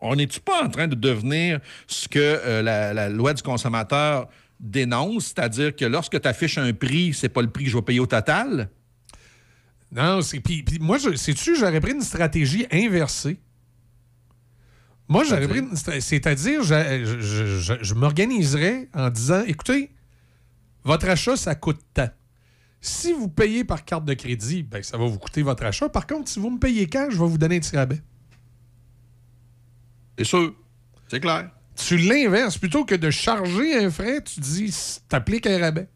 on 0.01 0.15
n'est-tu 0.17 0.41
pas 0.41 0.63
en 0.65 0.69
train 0.69 0.87
de 0.89 0.95
devenir 0.95 1.61
ce 1.87 2.09
que 2.09 2.19
euh, 2.19 2.63
la, 2.63 2.93
la 2.95 3.09
loi 3.09 3.33
du 3.35 3.43
consommateur 3.43 4.29
dénonce, 4.61 5.27
c'est-à-dire 5.27 5.75
que 5.75 5.85
lorsque 5.85 6.21
tu 6.21 6.29
affiches 6.29 6.59
un 6.59 6.73
prix, 6.73 7.15
c'est 7.15 7.29
pas 7.29 7.43
le 7.43 7.51
prix 7.51 7.65
que 7.65 7.71
je 7.71 7.77
vais 7.77 7.83
payer 7.83 8.01
au 8.01 8.07
total? 8.07 8.69
Non, 9.91 10.21
c'est. 10.21 10.41
Puis, 10.41 10.65
moi, 10.81 10.99
je- 10.99 11.15
sais-tu, 11.17 11.57
j'aurais 11.57 11.81
pris 11.81 11.93
une 11.93 12.03
stratégie 12.03 12.67
inversée. 12.71 13.39
Moi, 15.09 15.25
j'aurais 15.25 15.49
pris 15.49 15.63
C'est-à-dire, 16.01 16.63
je, 16.63 17.05
je- 17.21 17.79
je- 17.83 17.95
m'organiserais 17.95 18.89
en 18.95 19.09
disant 19.11 19.43
écoutez, 19.47 19.91
votre 20.85 21.09
achat, 21.09 21.37
ça 21.37 21.55
coûte 21.55 21.81
tant. 21.95 22.11
Si 22.81 23.13
vous 23.13 23.29
payez 23.29 23.65
par 23.65 23.85
carte 23.85 24.05
de 24.05 24.15
crédit, 24.15 24.63
ben, 24.63 24.83
ça 24.83 24.97
va 24.99 25.07
vous 25.07 25.19
coûter 25.19 25.43
votre 25.43 25.65
achat. 25.65 25.89
Par 25.89 26.07
contre, 26.07 26.29
si 26.31 26.39
vous 26.39 26.51
me 26.51 26.59
payez 26.59 26.87
cash, 26.87 27.13
je 27.15 27.19
vais 27.19 27.27
vous 27.27 27.39
donner 27.39 27.57
un 27.57 27.61
petit 27.61 27.77
rabais. 27.77 28.01
C'est 30.17 30.25
sûr. 30.25 30.55
C'est 31.09 31.21
clair. 31.21 31.51
Tu 31.75 31.97
l'inverses. 31.97 32.59
Plutôt 32.59 32.85
que 32.85 32.95
de 32.95 33.11
charger 33.11 33.85
un 33.85 33.91
frais, 33.91 34.23
tu 34.23 34.41
dis 34.41 34.75
t'appliques 35.09 35.47
un 35.47 35.59
rabais. 35.59 35.89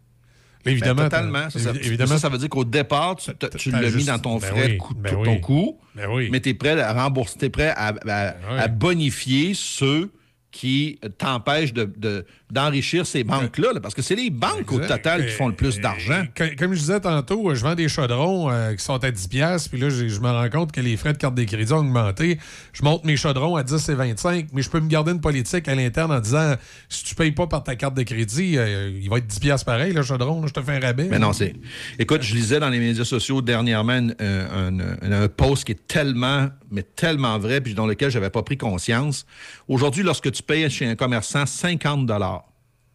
Là, 0.64 0.72
évidemment. 0.72 1.02
Ben, 1.02 1.08
totalement. 1.08 1.50
Ça, 1.50 1.58
ça- 1.58 1.72
évi- 1.72 1.86
évidemment. 1.86 2.10
ça, 2.12 2.18
ça 2.18 2.28
veut 2.28 2.38
dire 2.38 2.48
qu'au 2.48 2.64
départ, 2.64 3.16
tu, 3.16 3.30
tu 3.58 3.70
l'as 3.70 3.90
mis 3.90 4.04
dans 4.04 4.18
ton 4.18 4.38
ben 4.38 4.46
frais 4.46 4.66
oui, 4.66 4.72
de 4.74 4.78
coût- 4.78 4.94
ben 4.94 5.12
ton 5.12 5.32
oui. 5.32 5.40
coût, 5.40 5.78
Ben 5.94 6.08
oui. 6.10 6.28
mais 6.30 6.40
tu 6.40 6.50
es 6.50 6.54
prêt 6.54 6.80
à 6.80 6.92
rembourser, 6.92 7.36
tu 7.38 7.44
es 7.46 7.50
prêt 7.50 7.72
à, 7.76 7.94
à- 8.08 8.34
à 8.62 8.68
bonifier 8.68 9.52
ceux 9.54 10.10
qui 10.50 11.00
t'empêchent 11.18 11.72
de- 11.72 11.90
de- 11.96 12.26
d'enrichir 12.52 13.06
ces 13.06 13.24
banques-là. 13.24 13.72
là, 13.72 13.80
parce 13.80 13.94
que 13.94 14.02
c'est 14.02 14.14
les 14.14 14.28
banques 14.28 14.70
au 14.70 14.78
total 14.78 15.26
qui 15.26 15.32
font 15.32 15.48
le 15.48 15.54
plus 15.54 15.80
d'argent. 15.80 16.24
Comme, 16.36 16.74
je 16.74 16.78
disais 16.78 17.00
tantôt, 17.00 17.54
je 17.54 17.62
vends 17.62 17.74
des 17.74 17.88
chaudrons 17.88 18.50
euh, 18.50 18.74
qui 18.74 18.84
sont 18.84 19.02
à 19.02 19.10
10$, 19.10 19.28
piastres, 19.28 19.70
puis 19.70 19.80
là, 19.80 19.88
je 19.88 20.20
me 20.20 20.30
rends 20.30 20.50
compte 20.50 20.70
que 20.70 20.80
les 20.80 20.96
frais 20.98 21.14
de 21.14 21.18
carte 21.18 21.34
de 21.34 21.44
crédit 21.44 21.72
ont 21.72 21.78
augmenté. 21.78 22.38
Je 22.74 22.82
monte 22.82 23.04
mes 23.04 23.16
chaudrons 23.16 23.56
à 23.56 23.62
10 23.62 23.88
et 23.88 23.94
25, 23.94 24.48
mais 24.52 24.60
je 24.60 24.68
peux 24.68 24.80
me 24.80 24.88
garder 24.88 25.12
une 25.12 25.20
politique 25.20 25.66
à 25.66 25.74
l'interne 25.74 26.12
en 26.12 26.20
disant 26.20 26.54
si 26.90 27.04
tu 27.04 27.14
payes 27.14 27.32
pas 27.32 27.46
par 27.46 27.64
ta 27.64 27.74
carte 27.74 27.94
de 27.94 28.02
crédit, 28.02 28.58
euh, 28.58 28.90
il 29.02 29.08
va 29.08 29.16
être 29.16 29.26
10$ 29.26 29.40
piastres 29.40 29.64
pareil, 29.64 29.94
le 29.94 30.02
chaudron, 30.02 30.42
là, 30.42 30.48
je 30.48 30.52
te 30.52 30.60
fais 30.60 30.76
un 30.76 30.80
rabais. 30.80 31.08
Mais 31.10 31.18
non, 31.18 31.32
c'est. 31.32 31.54
Écoute, 31.98 32.20
je 32.22 32.34
lisais 32.34 32.60
dans 32.60 32.68
les 32.68 32.78
médias 32.78 33.04
sociaux 33.04 33.40
dernièrement 33.40 33.94
une- 33.94 34.14
euh, 34.20 34.96
un, 35.02 35.28
post 35.28 35.64
qui 35.64 35.72
est 35.72 35.86
tellement, 35.86 36.48
mais 36.70 36.82
tellement 36.82 37.38
vrai, 37.38 37.62
puis 37.62 37.72
dans 37.72 37.86
lequel 37.86 38.10
je 38.10 38.18
n'avais 38.18 38.30
pas 38.30 38.42
pris 38.42 38.58
conscience. 38.58 39.24
Aujourd'hui, 39.68 40.02
lorsque 40.02 40.30
tu 40.30 40.42
payes 40.42 40.68
chez 40.68 40.86
un 40.86 40.96
commerçant 40.96 41.46
50 41.46 42.06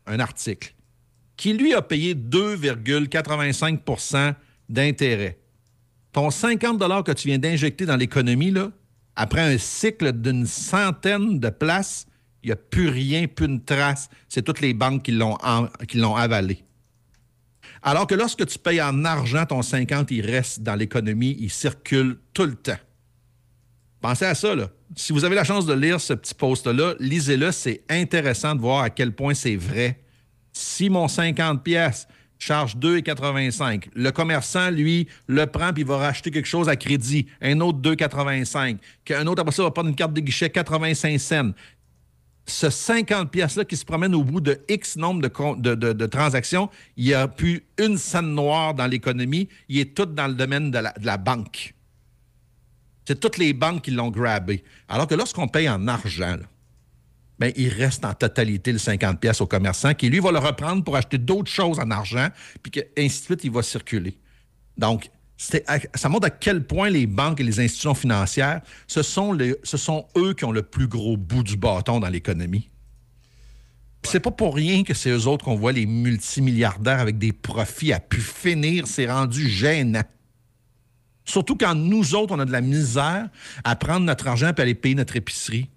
un 0.08 0.20
article, 0.20 0.74
qui 1.36 1.54
lui 1.54 1.74
a 1.74 1.82
payé 1.82 2.16
2,85% 2.16 4.34
d'intérêt, 4.70 5.38
ton 6.12 6.30
50 6.32 7.04
que 7.04 7.12
tu 7.12 7.28
viens 7.28 7.38
d'injecter 7.38 7.86
dans 7.86 7.96
l'économie, 7.96 8.52
là, 8.52 8.72
après 9.16 9.42
un 9.42 9.58
cycle 9.58 10.12
d'une 10.14 10.46
centaine 10.46 11.40
de 11.40 11.50
places, 11.50 12.06
il 12.44 12.48
n'y 12.48 12.54
a 12.54 12.56
plus 12.56 12.90
rien, 12.90 13.28
plus 13.28 13.46
une 13.48 13.64
trace. 13.64 14.10
C'est 14.30 14.44
toutes 14.44 14.62
les 14.62 14.74
banques 14.74 15.04
qui 15.04 15.12
l'ont 15.12 15.38
en- 15.44 15.68
qui 15.88 15.98
l'ont 15.98 16.16
avalé. 16.16 16.64
Alors 17.82 18.08
que 18.08 18.16
lorsque 18.16 18.46
tu 18.46 18.58
payes 18.60 18.82
en 18.82 19.04
argent 19.06 19.46
ton 19.46 19.62
50, 19.62 20.12
il 20.12 20.26
reste 20.26 20.62
dans 20.62 20.76
l'économie, 20.76 21.36
il 21.40 21.50
circule 21.52 22.18
tout 22.34 22.46
le 22.46 22.56
temps. 22.56 22.78
Pensez 24.02 24.26
à 24.26 24.36
ça, 24.36 24.56
là. 24.56 24.70
Si 24.96 25.12
vous 25.12 25.26
avez 25.26 25.36
la 25.36 25.44
chance 25.44 25.66
de 25.66 25.74
lire 25.74 26.00
ce 26.00 26.14
petit 26.14 26.34
post-là, 26.34 26.94
lisez-le. 27.00 27.52
C'est 27.52 27.84
intéressant 27.90 28.56
de 28.56 28.62
voir 28.62 28.84
à 28.84 28.90
quel 28.90 29.12
point 29.12 29.34
c'est 29.34 29.56
vrai. 29.56 30.00
Si 30.54 30.90
mon 30.90 31.08
50 31.08 31.64
pièces 31.64 32.08
charge 32.40 32.78
2,85, 32.78 33.90
le 33.96 34.12
commerçant, 34.12 34.70
lui, 34.70 35.08
le 35.28 35.46
prend 35.48 35.74
puis 35.74 35.82
il 35.82 35.88
va 35.88 35.98
racheter 35.98 36.32
quelque 36.32 36.48
chose 36.48 36.70
à 36.70 36.76
crédit. 36.76 37.26
Un 37.42 37.60
autre 37.60 37.80
2,85. 37.80 38.78
Qu'un 39.04 39.26
autre, 39.28 39.42
après 39.42 39.56
ça, 39.56 39.64
va 39.64 39.72
prendre 39.72 39.90
une 39.90 39.96
carte 39.96 40.14
de 40.14 40.22
guichet 40.22 40.50
85 40.50 41.20
cents. 41.20 41.52
Ce 42.46 42.70
50 42.70 43.30
pièces-là 43.30 43.66
qui 43.66 43.76
se 43.76 43.84
promène 43.84 44.16
au 44.16 44.24
bout 44.24 44.40
de 44.40 44.62
X 44.70 44.96
nombre 44.96 45.22
de, 45.22 46.06
transactions, 46.06 46.70
il 46.96 47.06
n'y 47.08 47.14
a 47.14 47.28
plus 47.28 47.66
une 47.78 47.98
scène 47.98 48.34
noire 48.34 48.74
dans 48.74 48.88
l'économie. 48.88 49.50
Il 49.68 49.80
est 49.80 49.94
tout 49.94 50.06
dans 50.06 50.28
le 50.28 50.34
domaine 50.34 50.72
de 50.72 50.80
la 50.80 51.18
banque. 51.18 51.74
C'est 53.08 53.22
toutes 53.22 53.38
les 53.38 53.54
banques 53.54 53.84
qui 53.84 53.92
l'ont 53.92 54.12
grabé. 54.12 54.66
Alors 54.90 55.08
que 55.08 55.16
lorsqu'on 55.16 55.48
paye 55.48 55.70
en 55.70 55.88
argent, 55.88 56.36
ben, 57.40 57.54
il 57.56 57.70
reste 57.70 58.04
en 58.04 58.14
totalité 58.14 58.74
le 58.74 58.80
50 58.80 59.22
pièces 59.22 59.40
au 59.40 59.48
commerçant 59.48 59.94
qui, 59.94 60.10
lui, 60.10 60.20
va 60.20 60.34
le 60.34 60.40
reprendre 60.40 60.84
pour 60.84 60.98
acheter 60.98 61.18
d'autres 61.18 61.50
choses 61.50 61.80
en 61.80 61.90
argent, 61.90 62.28
puis 62.62 62.70
que, 62.70 62.82
ainsi 62.98 63.26
de 63.30 63.38
il 63.44 63.52
va 63.52 63.64
circuler. 63.64 64.18
Donc, 64.78 65.10
ça 65.38 66.10
montre 66.10 66.28
à 66.28 66.30
quel 66.32 66.66
point 66.66 66.90
les 66.90 67.08
banques 67.08 67.40
et 67.40 67.44
les 67.44 67.62
institutions 67.62 67.96
financières, 67.96 68.60
ce 68.88 69.04
sont, 69.04 69.38
eux 70.18 70.34
qui 70.34 70.44
ont 70.44 70.52
le 70.52 70.64
plus 70.64 70.90
gros 70.90 71.16
bout 71.16 71.44
du 71.44 71.56
bâton 71.56 72.02
dans 72.02 72.10
l'économie. 72.10 72.70
C'est 74.04 74.20
pas 74.20 74.32
pour 74.32 74.54
rien 74.54 74.84
que 74.84 74.94
c'est 74.94 75.12
eux 75.12 75.28
autres 75.28 75.46
qu'on 75.46 75.56
voit 75.56 75.72
les 75.72 75.86
multimilliardaires 75.86 77.00
avec 77.00 77.18
des 77.18 77.32
profits 77.32 77.94
à 77.94 78.02
pu 78.02 78.20
finir. 78.20 78.86
C'est 78.86 79.10
rendu 79.10 79.48
gênant. 79.48 80.04
Surtout 81.28 81.58
quand 81.58 81.76
nous 81.76 82.16
autres, 82.16 82.34
on 82.34 82.40
a 82.40 82.46
de 82.46 82.52
la 82.52 82.62
misère 82.62 83.28
à 83.64 83.76
prendre 83.76 84.06
notre 84.06 84.28
argent 84.28 84.52
et 84.56 84.62
aller 84.62 84.76
payer 84.76 84.96
notre 84.96 85.16
épicerie 85.18 85.70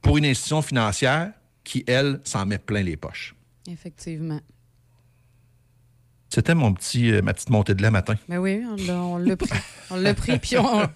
pour 0.00 0.16
une 0.16 0.24
institution 0.24 0.62
financière 0.62 1.32
qui, 1.64 1.84
elle, 1.86 2.20
s'en 2.24 2.46
met 2.46 2.58
plein 2.58 2.82
les 2.82 2.96
poches. 2.96 3.34
Effectivement. 3.68 4.40
C'était 6.32 6.54
mon 6.54 6.72
petit, 6.72 7.10
euh, 7.10 7.22
ma 7.22 7.34
petite 7.34 7.50
montée 7.50 7.74
de 7.74 7.82
lait 7.82 7.90
matin. 7.90 8.14
Mais 8.28 8.38
oui, 8.38 8.62
on 8.64 9.18
l'a- 9.18 9.36
pris. 9.36 9.50
On 9.90 9.96
l'a 9.96 10.14
pris, 10.14 10.38
puis 10.38 10.56
on, 10.56 10.88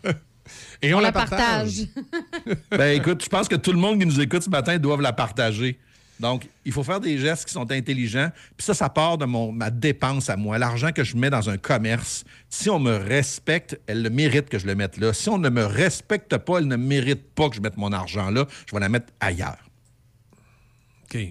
Et 0.81 0.95
on 0.95 1.01
la 1.01 1.11
partage. 1.11 1.89
ben 2.71 2.97
écoute, 2.97 3.25
je 3.25 3.29
pense 3.29 3.49
que 3.49 3.57
tout 3.57 3.73
le 3.73 3.79
monde 3.79 3.99
qui 3.99 4.07
nous 4.07 4.21
écoute 4.21 4.45
ce 4.45 4.51
matin 4.51 4.79
doit 4.79 5.01
la 5.03 5.13
partager. 5.13 5.81
Donc, 6.21 6.49
il 6.65 6.73
faut 6.73 6.85
faire 6.85 7.01
des 7.01 7.19
gestes 7.19 7.47
qui 7.47 7.53
sont 7.53 7.71
intelligents. 7.73 8.31
Puis 8.57 8.65
ça, 8.65 8.75
ça 8.75 8.89
part 8.89 9.19
de 9.19 9.25
mon, 9.25 9.51
ma 9.53 9.71
dépense 9.71 10.31
à 10.31 10.37
moi. 10.37 10.59
L'argent 10.59 10.93
que 10.93 11.03
je 11.03 11.17
mets 11.17 11.31
dans 11.31 11.51
un 11.51 11.57
commerce, 11.57 12.25
si 12.49 12.71
on 12.71 12.79
me 12.79 12.97
respecte, 12.97 13.81
elle 13.87 14.03
le 14.03 14.11
mérite 14.11 14.49
que 14.49 14.59
je 14.59 14.67
le 14.67 14.75
mette 14.75 14.97
là. 14.97 15.13
Si 15.13 15.29
on 15.29 15.39
ne 15.39 15.49
me 15.49 15.65
respecte 15.65 16.37
pas, 16.37 16.59
elle 16.59 16.69
ne 16.69 16.77
mérite 16.77 17.23
pas 17.35 17.49
que 17.49 17.57
je 17.57 17.61
mette 17.61 17.77
mon 17.77 17.93
argent 17.93 18.31
là. 18.31 18.47
Je 18.67 18.75
vais 18.75 18.81
la 18.81 18.89
mettre 18.89 19.13
ailleurs. 19.21 19.64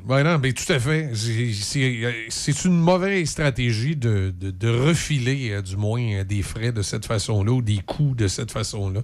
Ben 0.05 0.53
tout 0.53 0.71
à 0.71 0.79
fait. 0.79 1.11
Euh, 1.11 2.11
c'est 2.29 2.65
une 2.65 2.79
mauvaise 2.79 3.29
stratégie 3.29 3.95
de, 3.95 4.33
refiler, 4.63 5.51
euh, 5.51 5.61
du 5.61 5.75
moins, 5.75 6.01
euh, 6.01 6.23
des 6.23 6.41
frais 6.41 6.71
de 6.71 6.81
cette 6.81 7.05
façon-là 7.05 7.51
ou 7.51 7.61
des 7.61 7.79
coûts 7.85 8.15
de 8.15 8.27
cette 8.27 8.51
façon-là. 8.51 9.01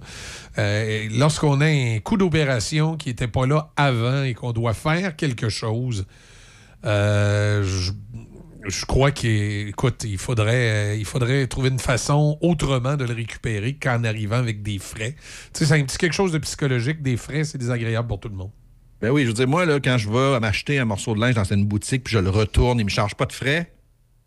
Lorsqu'on 1.10 1.60
a 1.60 1.66
un 1.66 1.98
coût 1.98 2.16
d'opération 2.16 2.96
qui 2.96 3.10
n'était 3.10 3.28
pas 3.28 3.46
là 3.46 3.72
avant 3.76 4.22
et 4.22 4.34
qu'on 4.34 4.52
doit 4.52 4.74
faire 4.74 5.16
quelque 5.16 5.50
chose, 5.50 6.06
je, 6.82 7.92
crois 8.86 9.10
qu'écoute, 9.10 10.04
il 10.04 10.18
faudrait, 10.18 10.98
il 10.98 11.04
faudrait 11.04 11.46
trouver 11.46 11.68
une 11.68 11.78
façon 11.78 12.38
autrement 12.40 12.96
de 12.96 13.04
le 13.04 13.14
récupérer 13.14 13.74
qu'en 13.74 14.02
arrivant 14.04 14.36
avec 14.36 14.62
des 14.62 14.78
frais. 14.78 15.14
Tu 15.52 15.60
sais, 15.60 15.66
c'est 15.66 15.80
un 15.80 15.84
petit 15.84 15.98
quelque 15.98 16.14
chose 16.14 16.32
de 16.32 16.38
psychologique. 16.38 17.02
Des 17.02 17.18
frais, 17.18 17.44
c'est 17.44 17.58
désagréable 17.58 18.08
pour 18.08 18.20
tout 18.20 18.28
le 18.28 18.36
monde. 18.36 18.50
Ben 19.00 19.10
oui, 19.10 19.22
je 19.22 19.28
veux 19.28 19.32
dire, 19.34 19.48
moi, 19.48 19.64
là, 19.64 19.80
quand 19.80 19.96
je 19.96 20.08
vais 20.10 20.40
m'acheter 20.40 20.78
un 20.78 20.84
morceau 20.84 21.14
de 21.14 21.20
linge 21.20 21.34
dans 21.34 21.44
une 21.44 21.64
boutique 21.64 22.04
puis 22.04 22.12
je 22.12 22.18
le 22.18 22.28
retourne, 22.30 22.78
il 22.78 22.82
ne 22.82 22.84
me 22.84 22.90
charge 22.90 23.14
pas 23.14 23.26
de 23.26 23.32
frais. 23.32 23.72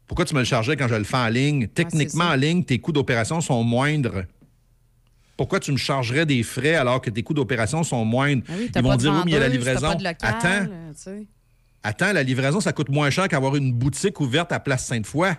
Pourquoi 0.08 0.26
tu 0.26 0.34
me 0.34 0.40
le 0.40 0.46
chargeais 0.46 0.76
quand 0.76 0.88
je 0.88 0.96
le 0.96 1.04
fais 1.04 1.18
en 1.18 1.28
ligne? 1.30 1.68
Techniquement, 1.68 2.26
en 2.26 2.36
ligne, 2.36 2.64
tes 2.64 2.80
coûts 2.80 2.92
d'opération 2.92 3.40
sont 3.42 3.64
moindres. 3.64 4.24
Pourquoi 5.38 5.60
tu 5.60 5.72
me 5.72 5.78
chargerais 5.78 6.26
des 6.26 6.44
frais 6.44 6.76
alors 6.76 7.02
que 7.02 7.10
tes 7.10 7.24
coûts 7.24 7.34
d'opération 7.34 7.84
sont 7.84 8.04
moindres? 8.06 8.44
Ah 8.50 8.54
oui, 8.58 8.70
Ils 8.76 8.82
vont 8.82 8.96
dire, 8.96 9.12
oui, 9.14 9.22
mais 9.26 9.32
il 9.32 9.34
y 9.34 9.38
a 9.38 9.40
la 9.40 9.48
livraison. 9.48 9.88
pas 9.90 9.96
de 9.96 10.04
local, 10.04 10.18
Attends, 10.22 10.72
euh, 10.72 10.92
tu 10.94 11.00
sais. 11.02 11.28
attends, 11.84 12.14
la 12.14 12.24
livraison, 12.24 12.60
ça 12.60 12.74
coûte 12.74 12.90
moins 12.90 13.10
cher 13.10 13.28
qu'avoir 13.28 13.56
une 13.56 13.74
boutique 13.74 14.20
ouverte 14.20 14.52
à 14.52 14.60
Place 14.60 14.86
Sainte-Foy. 14.86 15.30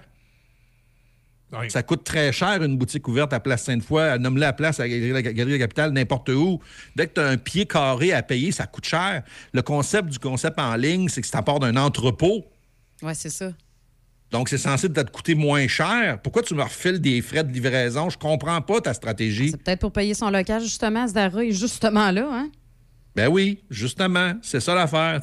Ça 1.69 1.83
coûte 1.83 2.05
très 2.05 2.33
cher, 2.33 2.63
une 2.63 2.77
boutique 2.77 3.07
ouverte 3.09 3.33
à 3.33 3.41
Place 3.41 3.65
Sainte-Foy. 3.65 4.19
Nomme-la 4.19 4.49
à 4.49 4.53
Place, 4.53 4.81
à 4.81 4.85
la 4.85 4.89
Galerie 4.89 5.23
Galerie 5.23 5.53
de 5.53 5.59
la 5.59 5.59
Capitale, 5.59 5.93
n'importe 5.93 6.29
où. 6.29 6.61
Dès 6.97 7.07
que 7.07 7.15
tu 7.15 7.21
as 7.21 7.29
un 7.29 7.37
pied 7.37 7.67
carré 7.67 8.13
à 8.13 8.23
payer, 8.23 8.53
ça 8.53 8.67
coûte 8.67 8.87
cher. 8.87 9.23
Le 9.53 9.63
concept 9.63 10.09
du 10.09 10.19
concept 10.19 10.59
en 10.59 10.75
ligne, 10.77 11.09
c'est 11.09 11.21
que 11.21 11.27
c'est 11.27 11.37
à 11.37 11.43
part 11.43 11.61
d'un 11.61 11.77
entrepôt. 11.77 12.45
Ouais, 13.03 13.15
c'est 13.15 13.31
ça. 13.31 13.53
Donc, 14.31 14.49
c'est 14.49 14.59
censé 14.59 14.93
te 14.93 15.01
coûter 15.11 15.35
moins 15.37 15.69
cher. 15.69 16.19
Pourquoi 16.21 16.43
tu 16.43 16.55
me 16.55 16.63
refiles 16.63 17.01
des 17.01 17.23
frais 17.23 17.45
de 17.45 17.53
livraison? 17.53 18.11
Je 18.11 18.19
comprends 18.19 18.61
pas 18.61 18.81
ta 18.81 18.93
stratégie. 18.93 19.51
C'est 19.51 19.63
peut-être 19.63 19.81
pour 19.81 19.93
payer 19.93 20.15
son 20.15 20.31
local, 20.31 20.61
justement, 20.61 21.07
Zdara 21.07 21.45
est 21.45 21.53
justement 21.53 22.11
là, 22.11 22.29
hein? 22.33 22.51
Ben 23.17 23.29
oui, 23.29 23.63
justement, 23.71 24.33
c'est 24.43 24.59
ça 24.61 24.75
l'affaire. 24.75 25.21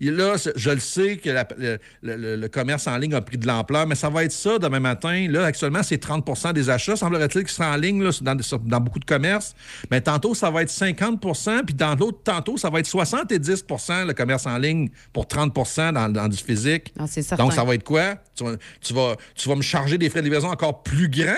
Là, 0.00 0.36
je 0.56 0.70
le 0.70 0.78
sais 0.80 1.16
que 1.16 1.30
la- 1.30 1.48
le, 1.58 1.78
le- 2.02 2.36
le 2.36 2.48
commerce 2.48 2.86
en 2.86 2.96
ligne 2.98 3.14
a 3.14 3.20
pris 3.20 3.36
de 3.36 3.46
l'ampleur, 3.46 3.86
mais 3.86 3.96
ça 3.96 4.08
va 4.08 4.24
être 4.24 4.32
ça 4.32 4.58
demain 4.58 4.78
matin. 4.80 5.26
Là, 5.28 5.44
actuellement, 5.46 5.82
c'est 5.82 6.02
30% 6.02 6.52
des 6.52 6.70
achats, 6.70 6.94
semblerait-il, 6.96 7.44
qui 7.44 7.52
sera 7.52 7.72
en 7.72 7.76
ligne 7.76 8.02
là, 8.02 8.10
dans, 8.20 8.36
dans 8.64 8.80
beaucoup 8.80 9.00
de 9.00 9.04
commerces. 9.04 9.54
Mais 9.90 10.00
tantôt, 10.00 10.34
ça 10.34 10.50
va 10.50 10.62
être 10.62 10.70
50% 10.70 11.64
puis 11.64 11.74
dans 11.74 11.94
l'autre, 11.96 12.20
tantôt, 12.22 12.56
ça 12.56 12.70
va 12.70 12.78
être 12.80 12.88
70% 12.88 14.06
le 14.06 14.12
commerce 14.12 14.46
en 14.46 14.58
ligne 14.58 14.88
pour 15.12 15.26
30 15.26 15.52
dans, 15.92 16.08
dans 16.12 16.28
du 16.28 16.36
physique. 16.38 16.92
Ah. 16.98 17.04
Donc, 17.36 17.52
ça 17.52 17.64
va 17.64 17.74
être 17.74 17.84
quoi? 17.84 18.16
Tu 18.36 18.44
vas, 18.44 18.56
tu, 18.80 18.94
vas, 18.94 19.16
tu 19.34 19.48
vas 19.48 19.56
me 19.56 19.62
charger 19.62 19.98
des 19.98 20.08
frais 20.10 20.20
de 20.20 20.26
livraison 20.26 20.48
encore 20.48 20.82
plus 20.82 21.08
grands? 21.08 21.34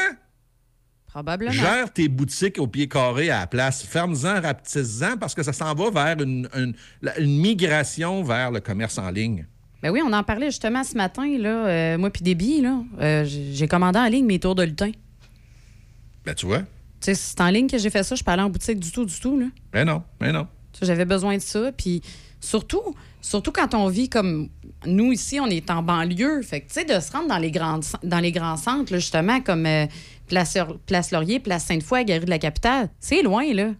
Probablement. 1.13 1.53
Gère 1.53 1.93
tes 1.93 2.09
boutiques 2.09 2.59
au 2.59 2.67
pied 2.67 2.89
carré 2.89 3.31
à 3.31 3.41
la 3.41 3.47
place. 3.47 3.83
Ferme-en, 3.85 4.41
rapetisse-en, 4.41 5.19
parce 5.19 5.35
que 5.35 5.43
ça 5.43 5.53
s'en 5.53 5.75
va 5.75 5.91
vers 5.91 6.25
une, 6.25 6.49
une- 6.57 6.75
la- 7.03 7.19
une 7.21 7.39
migration 7.39 8.23
vers 8.23 8.51
le 8.51 8.61
commerce 8.61 8.97
en 8.99 9.11
ligne. 9.11 9.47
Ben 9.83 9.91
oui, 9.91 10.01
on 10.07 10.13
en 10.13 10.23
parlait 10.23 10.47
justement 10.47 10.85
ce 10.85 10.95
matin, 10.97 11.27
là. 11.39 11.67
euh, 11.67 11.99
moi 11.99 12.09
puis 12.11 12.23
Déby, 12.23 12.61
là. 12.63 12.83
euh, 13.01 13.25
j'ai 13.27 13.69
commandé 13.69 13.99
en 13.99 14.07
ligne 14.07 14.25
mes 14.25 14.39
tours 14.39 14.55
de 14.55 14.63
lutin. 14.63 14.93
Ben, 16.25 16.35
tu 16.35 16.47
vois? 16.47 16.61
Tu 16.61 16.67
sais, 17.01 17.15
c'est 17.15 17.41
en 17.41 17.49
ligne 17.49 17.67
que 17.69 17.79
j'ai 17.79 17.91
fait 17.91 18.03
ça. 18.05 18.15
Je 18.15 18.17
suis 18.17 18.25
pas 18.25 18.33
allée 18.35 18.43
en 18.43 18.51
boutique 18.51 18.79
du 18.79 18.93
tout, 18.93 19.05
du 19.05 19.19
tout, 19.19 19.39
là. 19.39 19.47
Ben 19.73 19.85
non, 19.85 20.03
ben 20.21 20.33
non. 20.33 20.47
J'avais 20.81 21.05
besoin 21.05 21.37
de 21.37 21.43
ça. 21.43 21.73
Puis 21.77 22.01
surtout, 22.41 22.95
surtout 23.21 23.51
quand 23.51 23.75
on 23.75 23.89
vit 23.89 24.09
comme 24.09 24.49
nous 24.87 25.13
ici, 25.13 25.41
on 25.41 25.47
est 25.49 25.69
en 25.71 25.83
banlieue. 25.83 26.43
Fait 26.43 26.61
que, 26.61 26.69
tu 26.69 26.75
sais, 26.75 26.85
de 26.85 26.99
se 27.01 27.11
rendre 27.11 27.27
dans 27.29 27.39
les, 27.39 27.51
grandes, 27.51 27.85
dans 28.05 28.21
les 28.21 28.31
grands 28.33 28.57
centres, 28.57 28.93
là, 28.93 28.99
justement, 29.01 29.41
comme 29.41 29.67
euh, 29.67 29.87
Place, 30.29 30.57
Place 30.87 31.11
Laurier, 31.11 31.41
Place 31.41 31.65
Sainte-Foy, 31.65 32.05
Galerie 32.05 32.25
de 32.27 32.31
la 32.31 32.39
Capitale, 32.39 32.91
c'est 33.01 33.23
loin, 33.23 33.45
là. 33.53 33.69
Tu 33.69 33.75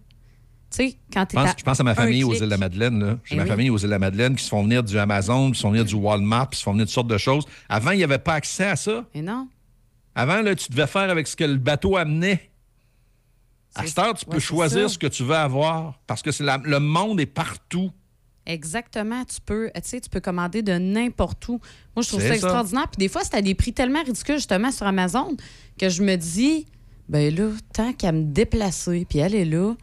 sais, 0.89 0.97
quand 1.13 1.25
Je 1.29 1.35
pense, 1.35 1.49
à 1.49 1.55
je 1.57 1.63
pense 1.63 1.79
à 1.79 1.83
ma 1.83 1.93
famille 1.95 2.23
aux 2.23 2.33
îles 2.33 2.41
de 2.41 2.45
la 2.45 2.57
Madeleine. 2.57 2.99
là. 3.03 3.17
J'ai 3.23 3.35
Eh 3.35 3.37
ma 3.37 3.43
oui. 3.43 3.49
famille 3.49 3.69
aux 3.69 3.77
îles 3.77 3.83
de 3.85 3.89
la 3.89 3.99
Madeleine 3.99 4.35
qui 4.35 4.43
se 4.43 4.49
font 4.49 4.63
venir 4.63 4.83
du 4.83 4.97
Amazon, 4.97 5.51
qui 5.51 5.57
se 5.57 5.61
font 5.61 5.69
venir 5.69 5.85
du 5.85 5.93
Walmart, 5.95 6.49
puis 6.49 6.57
se 6.59 6.63
font 6.63 6.71
venir 6.71 6.85
de 6.85 6.89
toutes 6.89 6.95
sortes 6.95 7.07
de 7.07 7.17
choses. 7.19 7.45
Avant, 7.69 7.91
il 7.91 7.97
n'y 7.97 8.03
avait 8.03 8.17
pas 8.17 8.33
accès 8.33 8.65
à 8.65 8.75
ça. 8.75 9.05
Et 9.13 9.21
non. 9.21 9.47
Avant, 10.15 10.41
là, 10.41 10.55
tu 10.55 10.71
devais 10.71 10.87
faire 10.87 11.09
avec 11.11 11.27
ce 11.27 11.35
que 11.35 11.43
le 11.43 11.57
bateau 11.57 11.95
amenait. 11.97 12.49
À 13.75 13.85
cette 13.87 13.97
heure, 13.99 14.13
tu 14.13 14.25
peux 14.25 14.33
ouais, 14.35 14.39
choisir 14.39 14.83
ça. 14.83 14.93
ce 14.93 14.97
que 14.99 15.07
tu 15.07 15.23
veux 15.23 15.35
avoir 15.35 15.99
parce 16.05 16.21
que 16.21 16.31
c'est 16.31 16.43
la- 16.43 16.61
le 16.63 16.79
monde 16.79 17.19
est 17.19 17.25
partout. 17.25 17.91
Exactement. 18.45 19.23
Tu 19.25 19.37
peux, 19.45 19.71
tu 19.75 19.81
sais, 19.83 20.01
tu 20.01 20.09
peux 20.09 20.19
commander 20.19 20.61
de 20.61 20.73
n'importe 20.73 21.47
où. 21.47 21.59
Moi, 21.95 22.03
je 22.03 22.09
trouve 22.09 22.21
ça. 22.21 22.33
extraordinaire. 22.33 22.87
Puis 22.89 22.99
des 22.99 23.07
fois, 23.07 23.21
c'est 23.23 23.35
à 23.35 23.41
des 23.41 23.55
prix 23.55 23.73
tellement 23.73 24.03
ridicules, 24.03 24.35
justement, 24.35 24.71
sur 24.71 24.85
Amazon, 24.85 25.35
que 25.77 25.89
je 25.89 26.03
me 26.03 26.15
dis, 26.15 26.65
ben 27.09 27.33
là, 27.33 27.49
tant 27.73 27.93
qu'à 27.93 28.11
me 28.11 28.23
déplacer, 28.23 29.05
puis 29.09 29.21
aller 29.21 29.45
là, 29.45 29.73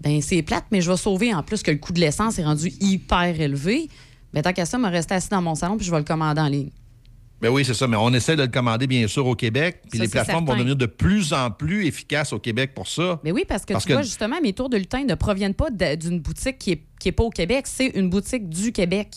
ben 0.00 0.20
c'est 0.20 0.42
plate, 0.42 0.66
mais 0.70 0.80
je 0.80 0.90
vais 0.90 0.96
sauver 0.96 1.34
en 1.34 1.42
plus 1.42 1.62
que 1.62 1.70
le 1.70 1.78
coût 1.78 1.92
de 1.92 2.00
l'essence 2.00 2.38
est 2.38 2.44
rendu 2.44 2.72
hyper 2.80 3.40
élevé. 3.40 3.88
Ben 4.32 4.42
tant 4.42 4.52
qu'à 4.52 4.66
ça, 4.66 4.78
me 4.78 4.88
rester 4.88 5.14
assis 5.14 5.30
dans 5.30 5.42
mon 5.42 5.54
salon, 5.54 5.76
puis 5.76 5.86
je 5.86 5.90
vais 5.90 5.98
le 5.98 6.04
commander 6.04 6.40
en 6.40 6.48
ligne. 6.48 6.70
Ben 7.40 7.50
oui, 7.50 7.64
c'est 7.64 7.74
ça. 7.74 7.86
Mais 7.86 7.96
on 7.98 8.12
essaie 8.14 8.34
de 8.36 8.42
le 8.42 8.48
commander, 8.48 8.86
bien 8.86 9.06
sûr, 9.08 9.26
au 9.26 9.34
Québec. 9.34 9.82
Puis 9.90 9.98
Ça, 9.98 10.04
les 10.04 10.10
plateformes 10.10 10.46
vont 10.46 10.54
devenir 10.54 10.76
de 10.76 10.86
plus 10.86 11.32
en 11.34 11.50
plus 11.50 11.86
efficaces 11.86 12.32
au 12.32 12.38
Québec 12.38 12.72
pour 12.74 12.88
ça. 12.88 13.20
Mais 13.24 13.32
oui, 13.32 13.44
parce 13.46 13.64
que 13.64 13.74
Parce 13.74 13.84
tu 13.84 13.88
que- 13.88 13.92
vois, 13.94 14.02
justement, 14.02 14.36
mes 14.42 14.52
tours 14.54 14.70
de 14.70 14.76
lutin 14.78 15.04
ne 15.04 15.14
proviennent 15.14 15.54
pas 15.54 15.70
d'une 15.70 16.20
boutique 16.20 16.58
qui 16.58 16.72
est, 16.72 16.82
qui 16.98 17.08
est 17.08 17.12
pas 17.12 17.24
au 17.24 17.30
Québec, 17.30 17.66
c'est 17.66 17.88
une 17.88 18.08
boutique 18.08 18.48
du 18.48 18.72
Québec. 18.72 19.08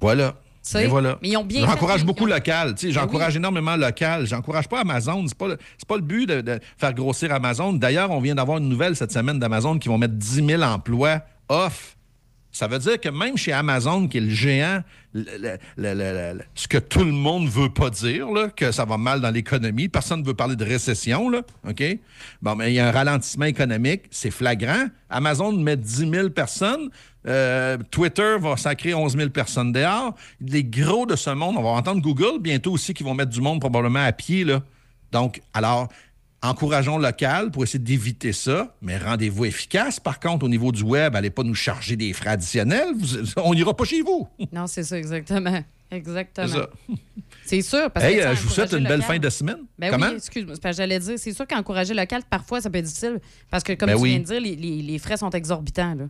Voilà. 0.00 0.34
Et 0.78 0.86
voilà. 0.88 1.18
mais 1.22 1.28
ils 1.30 1.36
ont 1.38 1.44
bien 1.44 1.64
J'encourage 1.66 2.04
beaucoup 2.04 2.26
local. 2.26 2.74
Tu 2.74 2.88
sais, 2.88 2.92
J'encourage 2.92 3.32
oui. 3.32 3.38
énormément 3.38 3.76
local. 3.76 4.26
J'encourage 4.26 4.68
pas 4.68 4.80
Amazon. 4.80 5.24
C'est 5.26 5.36
pas, 5.38 5.48
le- 5.48 5.58
pas 5.88 5.96
le 5.96 6.02
but 6.02 6.26
de, 6.26 6.42
de 6.42 6.60
faire 6.76 6.92
grossir 6.92 7.32
Amazon. 7.32 7.72
D'ailleurs, 7.72 8.10
on 8.10 8.20
vient 8.20 8.34
d'avoir 8.34 8.58
une 8.58 8.68
nouvelle 8.68 8.94
cette 8.94 9.10
semaine 9.10 9.38
d'Amazon 9.38 9.78
qui 9.78 9.88
vont 9.88 9.96
mettre 9.96 10.14
10 10.14 10.44
000 10.46 10.62
emplois 10.62 11.20
off. 11.48 11.96
Ça 12.52 12.66
veut 12.66 12.78
dire 12.78 13.00
que 13.00 13.08
même 13.08 13.36
chez 13.36 13.52
Amazon, 13.52 14.08
qui 14.08 14.18
est 14.18 14.22
le 14.22 14.30
géant, 14.30 14.82
ce 15.14 16.68
que 16.68 16.78
tout 16.78 17.04
le 17.04 17.12
monde 17.12 17.48
veut 17.48 17.70
pas 17.72 17.90
dire, 17.90 18.30
là, 18.30 18.48
que 18.48 18.72
ça 18.72 18.84
va 18.84 18.96
mal 18.96 19.20
dans 19.20 19.30
l'économie, 19.30 19.88
personne 19.88 20.20
ne 20.20 20.26
veut 20.26 20.34
parler 20.34 20.56
de 20.56 20.64
récession, 20.64 21.28
là, 21.30 21.42
OK? 21.68 21.82
Bon, 22.42 22.56
mais 22.56 22.72
il 22.72 22.74
y 22.74 22.80
a 22.80 22.88
un 22.88 22.92
ralentissement 22.92 23.44
économique, 23.46 24.02
c'est 24.10 24.30
flagrant. 24.30 24.86
Amazon 25.08 25.52
met 25.52 25.76
10 25.76 26.10
000 26.10 26.30
personnes. 26.30 26.90
euh, 27.26 27.76
Twitter 27.90 28.36
va 28.40 28.56
sacrer 28.56 28.94
11 28.94 29.16
000 29.16 29.30
personnes 29.30 29.72
dehors. 29.72 30.14
Les 30.40 30.64
gros 30.64 31.06
de 31.06 31.16
ce 31.16 31.30
monde, 31.30 31.56
on 31.56 31.62
va 31.62 31.70
entendre 31.70 32.00
Google 32.00 32.40
bientôt 32.40 32.72
aussi 32.72 32.94
qui 32.94 33.02
vont 33.04 33.14
mettre 33.14 33.30
du 33.30 33.40
monde 33.40 33.60
probablement 33.60 34.04
à 34.04 34.12
pied, 34.12 34.44
là. 34.44 34.62
Donc, 35.12 35.42
alors, 35.54 35.88
encourageons 36.42 36.98
local 36.98 37.50
pour 37.50 37.64
essayer 37.64 37.78
d'éviter 37.78 38.32
ça, 38.32 38.74
mais 38.80 38.96
rendez-vous 38.96 39.44
efficace. 39.44 40.00
Par 40.00 40.18
contre, 40.20 40.44
au 40.44 40.48
niveau 40.48 40.72
du 40.72 40.82
web, 40.82 41.14
allez 41.16 41.30
pas 41.30 41.42
nous 41.42 41.54
charger 41.54 41.96
des 41.96 42.12
frais 42.12 42.30
additionnels. 42.30 42.88
Vous- 42.96 43.18
on 43.44 43.54
n'ira 43.54 43.74
pas 43.76 43.84
chez 43.84 44.02
vous. 44.02 44.28
Non, 44.52 44.66
c'est 44.66 44.82
ça, 44.84 44.98
exactement. 44.98 45.62
Exactement. 45.90 46.66
C'est 47.44 47.62
sûr. 47.62 47.90
Parce 47.90 48.06
Hey, 48.06 48.16
que, 48.18 48.22
euh, 48.22 48.34
je 48.36 48.42
vous 48.42 48.48
souhaite 48.48 48.72
une 48.72 48.86
belle 48.86 49.02
fin 49.02 49.18
de 49.18 49.28
semaine. 49.28 49.58
Ben 49.76 49.90
Comment? 49.90 50.06
oui, 50.10 50.14
excuse-moi. 50.16 50.54
J'allais 50.72 51.00
dire, 51.00 51.14
c'est 51.18 51.32
sûr 51.32 51.46
qu'encourager 51.48 51.94
local, 51.94 52.22
parfois, 52.30 52.60
ça 52.60 52.70
peut 52.70 52.78
être 52.78 52.84
difficile. 52.84 53.18
Parce 53.50 53.64
que, 53.64 53.72
comme 53.72 53.88
Ben 53.88 53.96
tu 53.96 54.02
oui. 54.02 54.10
viens 54.10 54.20
de 54.20 54.24
dire, 54.24 54.40
les, 54.40 54.54
les- 54.54 54.82
les 54.82 54.98
frais 55.00 55.16
sont 55.16 55.30
exorbitants. 55.30 55.94
Là. 55.94 56.04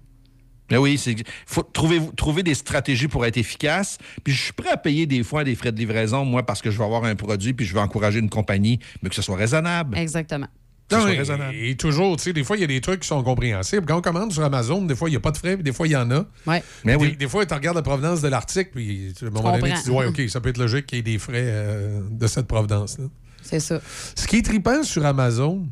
Mais 0.71 0.77
oui, 0.77 1.01
il 1.07 1.25
faut 1.47 1.63
trouver, 1.63 2.01
trouver 2.17 2.43
des 2.43 2.55
stratégies 2.55 3.09
pour 3.09 3.27
être 3.27 3.37
efficace. 3.37 3.99
Puis 4.25 4.33
je 4.33 4.41
suis 4.43 4.53
prêt 4.53 4.71
à 4.71 4.77
payer 4.77 5.07
des 5.07 5.23
fois 5.23 5.45
des 5.45 5.55
frais 5.55 5.73
de 5.73 5.79
livraison, 5.79 6.25
moi, 6.25 6.45
parce 6.45 6.63
que 6.63 6.71
je 6.71 6.79
veux 6.79 6.85
avoir 6.85 7.05
un 7.05 7.15
produit 7.17 7.53
puis 7.55 7.67
je 7.67 7.75
veux 7.75 7.81
encourager 7.81 8.19
une 8.21 8.31
compagnie, 8.31 8.79
mais 9.03 9.09
que 9.09 9.15
ce 9.15 9.23
soit 9.23 9.37
raisonnable. 9.37 9.97
Exactement. 9.99 10.47
Non, 10.93 11.07
et, 11.07 11.19
raisonnable. 11.19 11.55
et 11.55 11.77
toujours, 11.77 12.17
tu 12.17 12.25
sais, 12.25 12.33
des 12.33 12.43
fois, 12.43 12.57
il 12.57 12.61
y 12.63 12.65
a 12.65 12.67
des 12.67 12.81
trucs 12.81 13.01
qui 13.03 13.07
sont 13.07 13.23
compréhensibles. 13.23 13.87
Quand 13.87 13.99
on 13.99 14.01
commande 14.01 14.33
sur 14.33 14.43
Amazon, 14.43 14.83
des 14.83 14.97
fois, 14.97 15.09
il 15.09 15.13
n'y 15.13 15.17
a 15.17 15.21
pas 15.21 15.31
de 15.31 15.37
frais, 15.37 15.55
puis 15.55 15.63
des 15.63 15.73
fois, 15.73 15.87
il 15.87 15.93
y 15.93 15.97
en 15.97 16.11
a. 16.11 16.27
Ouais. 16.49 16.65
Mais 16.85 16.97
des, 16.97 17.05
oui. 17.05 17.17
des 17.17 17.29
fois, 17.29 17.47
tu 17.47 17.55
regardes 17.55 17.77
la 17.77 17.83
provenance 17.83 18.21
de 18.23 18.27
l'article, 18.29 18.71
puis 18.75 19.15
à 19.23 19.27
un 19.27 19.31
moment 19.31 19.57
donné, 19.57 19.73
tu 19.77 19.85
dis, 19.85 19.91
ouais, 19.91 20.07
OK, 20.07 20.21
ça 20.29 20.41
peut 20.41 20.49
être 20.49 20.59
logique 20.59 20.87
qu'il 20.87 20.97
y 20.97 20.99
ait 20.99 21.03
des 21.03 21.19
frais 21.19 21.45
euh, 21.45 22.01
de 22.11 22.27
cette 22.27 22.49
provenance-là. 22.49 23.05
C'est 23.41 23.61
ça. 23.61 23.81
Ce 24.17 24.27
qui 24.27 24.39
est 24.39 24.43
trippant 24.43 24.83
sur 24.83 25.07
Amazon, 25.07 25.69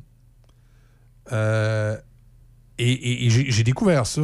euh, 1.33 1.97
et, 2.79 2.91
et- 2.93 3.27
et 3.27 3.31
j'ai 3.31 3.51
j'ai 3.51 3.65
découvert 3.65 4.07
ça, 4.07 4.23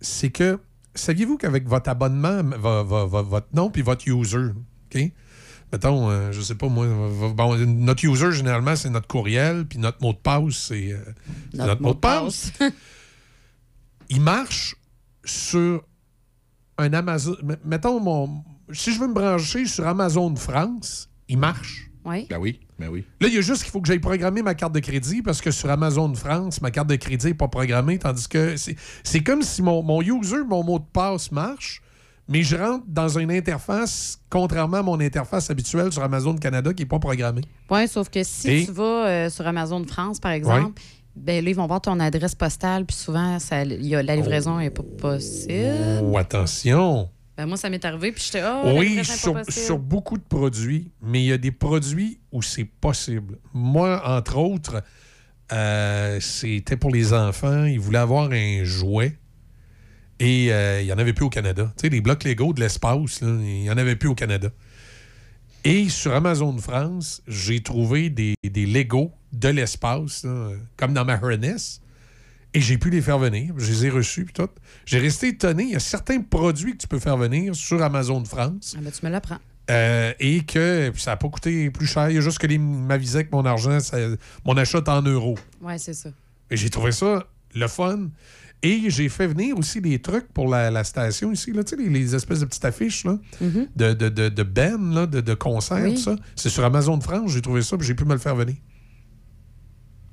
c'est 0.00 0.30
que, 0.30 0.58
saviez-vous 0.94 1.36
qu'avec 1.36 1.68
votre 1.68 1.88
abonnement, 1.90 2.42
vo- 2.58 2.84
vo- 2.84 3.06
vo- 3.06 3.22
votre 3.22 3.48
nom 3.54 3.70
puis 3.70 3.82
votre 3.82 4.06
user, 4.08 4.48
OK? 4.94 5.00
Mettons, 5.72 6.10
euh, 6.10 6.32
je 6.32 6.40
sais 6.40 6.56
pas 6.56 6.68
moi, 6.68 6.86
bon, 7.32 7.56
notre 7.56 8.04
user, 8.04 8.32
généralement, 8.32 8.74
c'est 8.74 8.90
notre 8.90 9.06
courriel, 9.06 9.66
puis 9.66 9.78
notre 9.78 10.02
mot 10.02 10.12
de 10.12 10.18
passe, 10.18 10.54
c'est 10.56 10.92
euh, 10.92 10.98
notre, 11.54 11.80
mot 11.80 11.94
de 11.94 11.98
passe. 11.98 12.52
Il 14.08 14.20
marche 14.20 14.74
sur 15.24 15.84
un 16.78 16.92
Amazon. 16.92 17.36
Mettons, 17.64 18.00
mon, 18.00 18.42
si 18.72 18.92
je 18.92 18.98
veux 18.98 19.06
me 19.06 19.14
brancher 19.14 19.66
sur 19.66 19.86
Amazon 19.86 20.34
France, 20.34 21.08
il 21.28 21.38
marche. 21.38 21.89
Oui. 22.04 22.26
Ben 22.30 22.38
oui, 22.38 22.60
ben 22.78 22.88
oui. 22.88 23.04
Là, 23.20 23.28
il 23.28 23.34
y 23.34 23.38
a 23.38 23.42
juste 23.42 23.62
qu'il 23.62 23.70
faut 23.70 23.80
que 23.80 23.86
j'aille 23.88 23.98
programmer 23.98 24.40
ma 24.42 24.54
carte 24.54 24.72
de 24.74 24.80
crédit 24.80 25.20
parce 25.22 25.40
que 25.40 25.50
sur 25.50 25.68
Amazon 25.70 26.14
France, 26.14 26.60
ma 26.62 26.70
carte 26.70 26.88
de 26.88 26.96
crédit 26.96 27.26
n'est 27.28 27.34
pas 27.34 27.48
programmée, 27.48 27.98
tandis 27.98 28.26
que 28.28 28.56
c'est 28.56 28.76
c'est 29.04 29.20
comme 29.20 29.42
si 29.42 29.62
mon, 29.62 29.82
mon 29.82 30.00
user, 30.00 30.44
mon 30.48 30.64
mot 30.64 30.78
de 30.78 30.84
passe 30.92 31.30
marche, 31.30 31.82
mais 32.28 32.42
je 32.42 32.56
rentre 32.56 32.84
dans 32.88 33.18
une 33.18 33.30
interface, 33.30 34.18
contrairement 34.30 34.78
à 34.78 34.82
mon 34.82 34.98
interface 35.00 35.50
habituelle 35.50 35.92
sur 35.92 36.02
Amazon 36.02 36.34
Canada 36.36 36.72
qui 36.72 36.82
n'est 36.82 36.88
pas 36.88 36.98
programmée. 37.00 37.42
Oui, 37.70 37.86
sauf 37.86 38.08
que 38.08 38.22
si 38.24 38.50
Et- 38.50 38.64
tu 38.66 38.72
vas 38.72 39.06
euh, 39.06 39.28
sur 39.30 39.46
Amazon 39.46 39.84
France, 39.84 40.20
par 40.20 40.32
exemple, 40.32 40.80
ben 41.16 41.44
là, 41.44 41.50
ils 41.50 41.56
vont 41.56 41.66
voir 41.66 41.80
ton 41.80 41.98
adresse 42.00 42.34
postale, 42.36 42.86
puis 42.86 42.96
souvent, 42.96 43.38
ça, 43.40 43.64
il 43.64 43.84
y 43.84 43.94
a- 43.94 44.02
la 44.02 44.16
livraison 44.16 44.58
n'est 44.58 44.70
pas 44.70 44.84
possible. 44.96 46.00
Oh, 46.02 46.16
attention! 46.16 47.10
Ben, 47.40 47.46
moi, 47.46 47.56
ça 47.56 47.70
m'est 47.70 47.82
arrivé, 47.86 48.12
puis 48.12 48.22
j'étais, 48.22 48.42
oh, 48.44 48.74
oui, 48.76 49.00
sur, 49.48 49.78
beaucoup 49.78 50.18
de 50.18 50.22
produits, 50.22 50.90
mais 51.00 51.22
il 51.22 51.26
y 51.26 51.32
a 51.32 51.38
des 51.38 51.52
produits 51.52 52.18
où 52.32 52.42
c'est 52.42 52.66
possible. 52.66 53.38
Moi, 53.54 54.02
entre 54.04 54.36
autres, 54.36 54.82
euh, 55.50 56.20
c'était 56.20 56.76
pour 56.76 56.90
les 56.90 57.14
enfants. 57.14 57.64
Ils 57.64 57.80
voulaient 57.80 57.96
avoir 57.96 58.30
un 58.30 58.64
jouet. 58.64 59.16
Et 60.18 60.52
euh, 60.52 60.82
il 60.82 60.84
n'y 60.84 60.92
en 60.92 60.98
avait 60.98 61.14
plus 61.14 61.24
au 61.24 61.30
Canada. 61.30 61.72
Tu 61.78 61.80
sais, 61.80 61.88
les 61.88 62.02
blocs 62.02 62.24
Lego 62.24 62.52
de 62.52 62.60
l'espace, 62.60 63.20
il 63.22 63.38
n'y 63.38 63.70
en 63.70 63.78
avait 63.78 63.96
plus 63.96 64.10
au 64.10 64.14
Canada. 64.14 64.50
Et 65.64 65.88
sur 65.88 66.14
Amazon 66.14 66.54
France, 66.58 67.22
j'ai 67.26 67.62
trouvé 67.62 68.10
des, 68.10 68.34
des 68.44 68.66
Lego 68.66 69.12
de 69.32 69.48
l'espace, 69.48 70.26
comme 70.76 70.92
dans 70.92 71.06
ma 71.06 71.14
harness. 71.14 71.80
Et 72.52 72.60
j'ai 72.60 72.78
pu 72.78 72.90
les 72.90 73.00
faire 73.00 73.18
venir. 73.18 73.54
Je 73.58 73.70
les 73.70 73.86
ai 73.86 73.90
reçus, 73.90 74.24
puis 74.24 74.32
tout. 74.34 74.48
J'ai 74.84 74.98
resté 74.98 75.28
étonné. 75.28 75.62
Il 75.64 75.70
y 75.70 75.76
a 75.76 75.80
certains 75.80 76.20
produits 76.20 76.72
que 76.72 76.78
tu 76.78 76.88
peux 76.88 76.98
faire 76.98 77.16
venir 77.16 77.54
sur 77.54 77.80
Amazon 77.82 78.24
France. 78.24 78.74
Ah, 78.76 78.80
ben, 78.82 78.90
tu 78.90 79.06
me 79.06 79.10
l'apprends. 79.10 79.38
Euh, 79.70 80.12
et 80.18 80.40
que 80.42 80.90
puis 80.90 81.00
ça 81.00 81.12
n'a 81.12 81.16
pas 81.16 81.28
coûté 81.28 81.70
plus 81.70 81.86
cher. 81.86 82.10
Il 82.10 82.16
y 82.16 82.18
a 82.18 82.20
juste 82.20 82.38
que 82.38 82.48
les 82.48 82.58
m'avisaient 82.58 83.24
que 83.24 83.30
mon 83.30 83.44
argent, 83.44 83.78
ça- 83.78 83.98
mon 84.44 84.56
achat 84.56 84.78
est 84.78 84.88
en 84.88 85.00
euros. 85.02 85.38
Oui, 85.60 85.74
c'est 85.78 85.94
ça. 85.94 86.10
Et 86.50 86.56
j'ai 86.56 86.70
trouvé 86.70 86.90
ça 86.90 87.24
le 87.54 87.68
fun. 87.68 88.08
Et 88.62 88.90
j'ai 88.90 89.08
fait 89.08 89.28
venir 89.28 89.56
aussi 89.56 89.80
des 89.80 90.00
trucs 90.02 90.26
pour 90.32 90.48
la, 90.48 90.70
la 90.72 90.82
station 90.84 91.30
ici, 91.32 91.52
là, 91.52 91.62
tu 91.64 91.76
sais, 91.76 91.82
les, 91.82 91.88
les 91.88 92.14
espèces 92.16 92.40
de 92.40 92.44
petites 92.46 92.64
affiches 92.64 93.04
là, 93.04 93.16
Mhm. 93.40 93.68
de, 93.76 93.92
de, 93.94 94.08
de, 94.10 94.28
de 94.28 94.42
band, 94.42 94.90
là, 94.92 95.06
de, 95.06 95.20
de 95.22 95.34
concerts, 95.34 95.84
Oui. 95.84 95.96
ça. 95.96 96.14
C'est 96.36 96.50
sur 96.50 96.64
Amazon 96.64 96.98
de 96.98 97.02
France, 97.04 97.30
j'ai 97.32 97.40
trouvé 97.40 97.62
ça, 97.62 97.78
puis 97.78 97.86
j'ai 97.86 97.94
pu 97.94 98.04
me 98.04 98.12
le 98.12 98.18
faire 98.18 98.34
venir. 98.36 98.56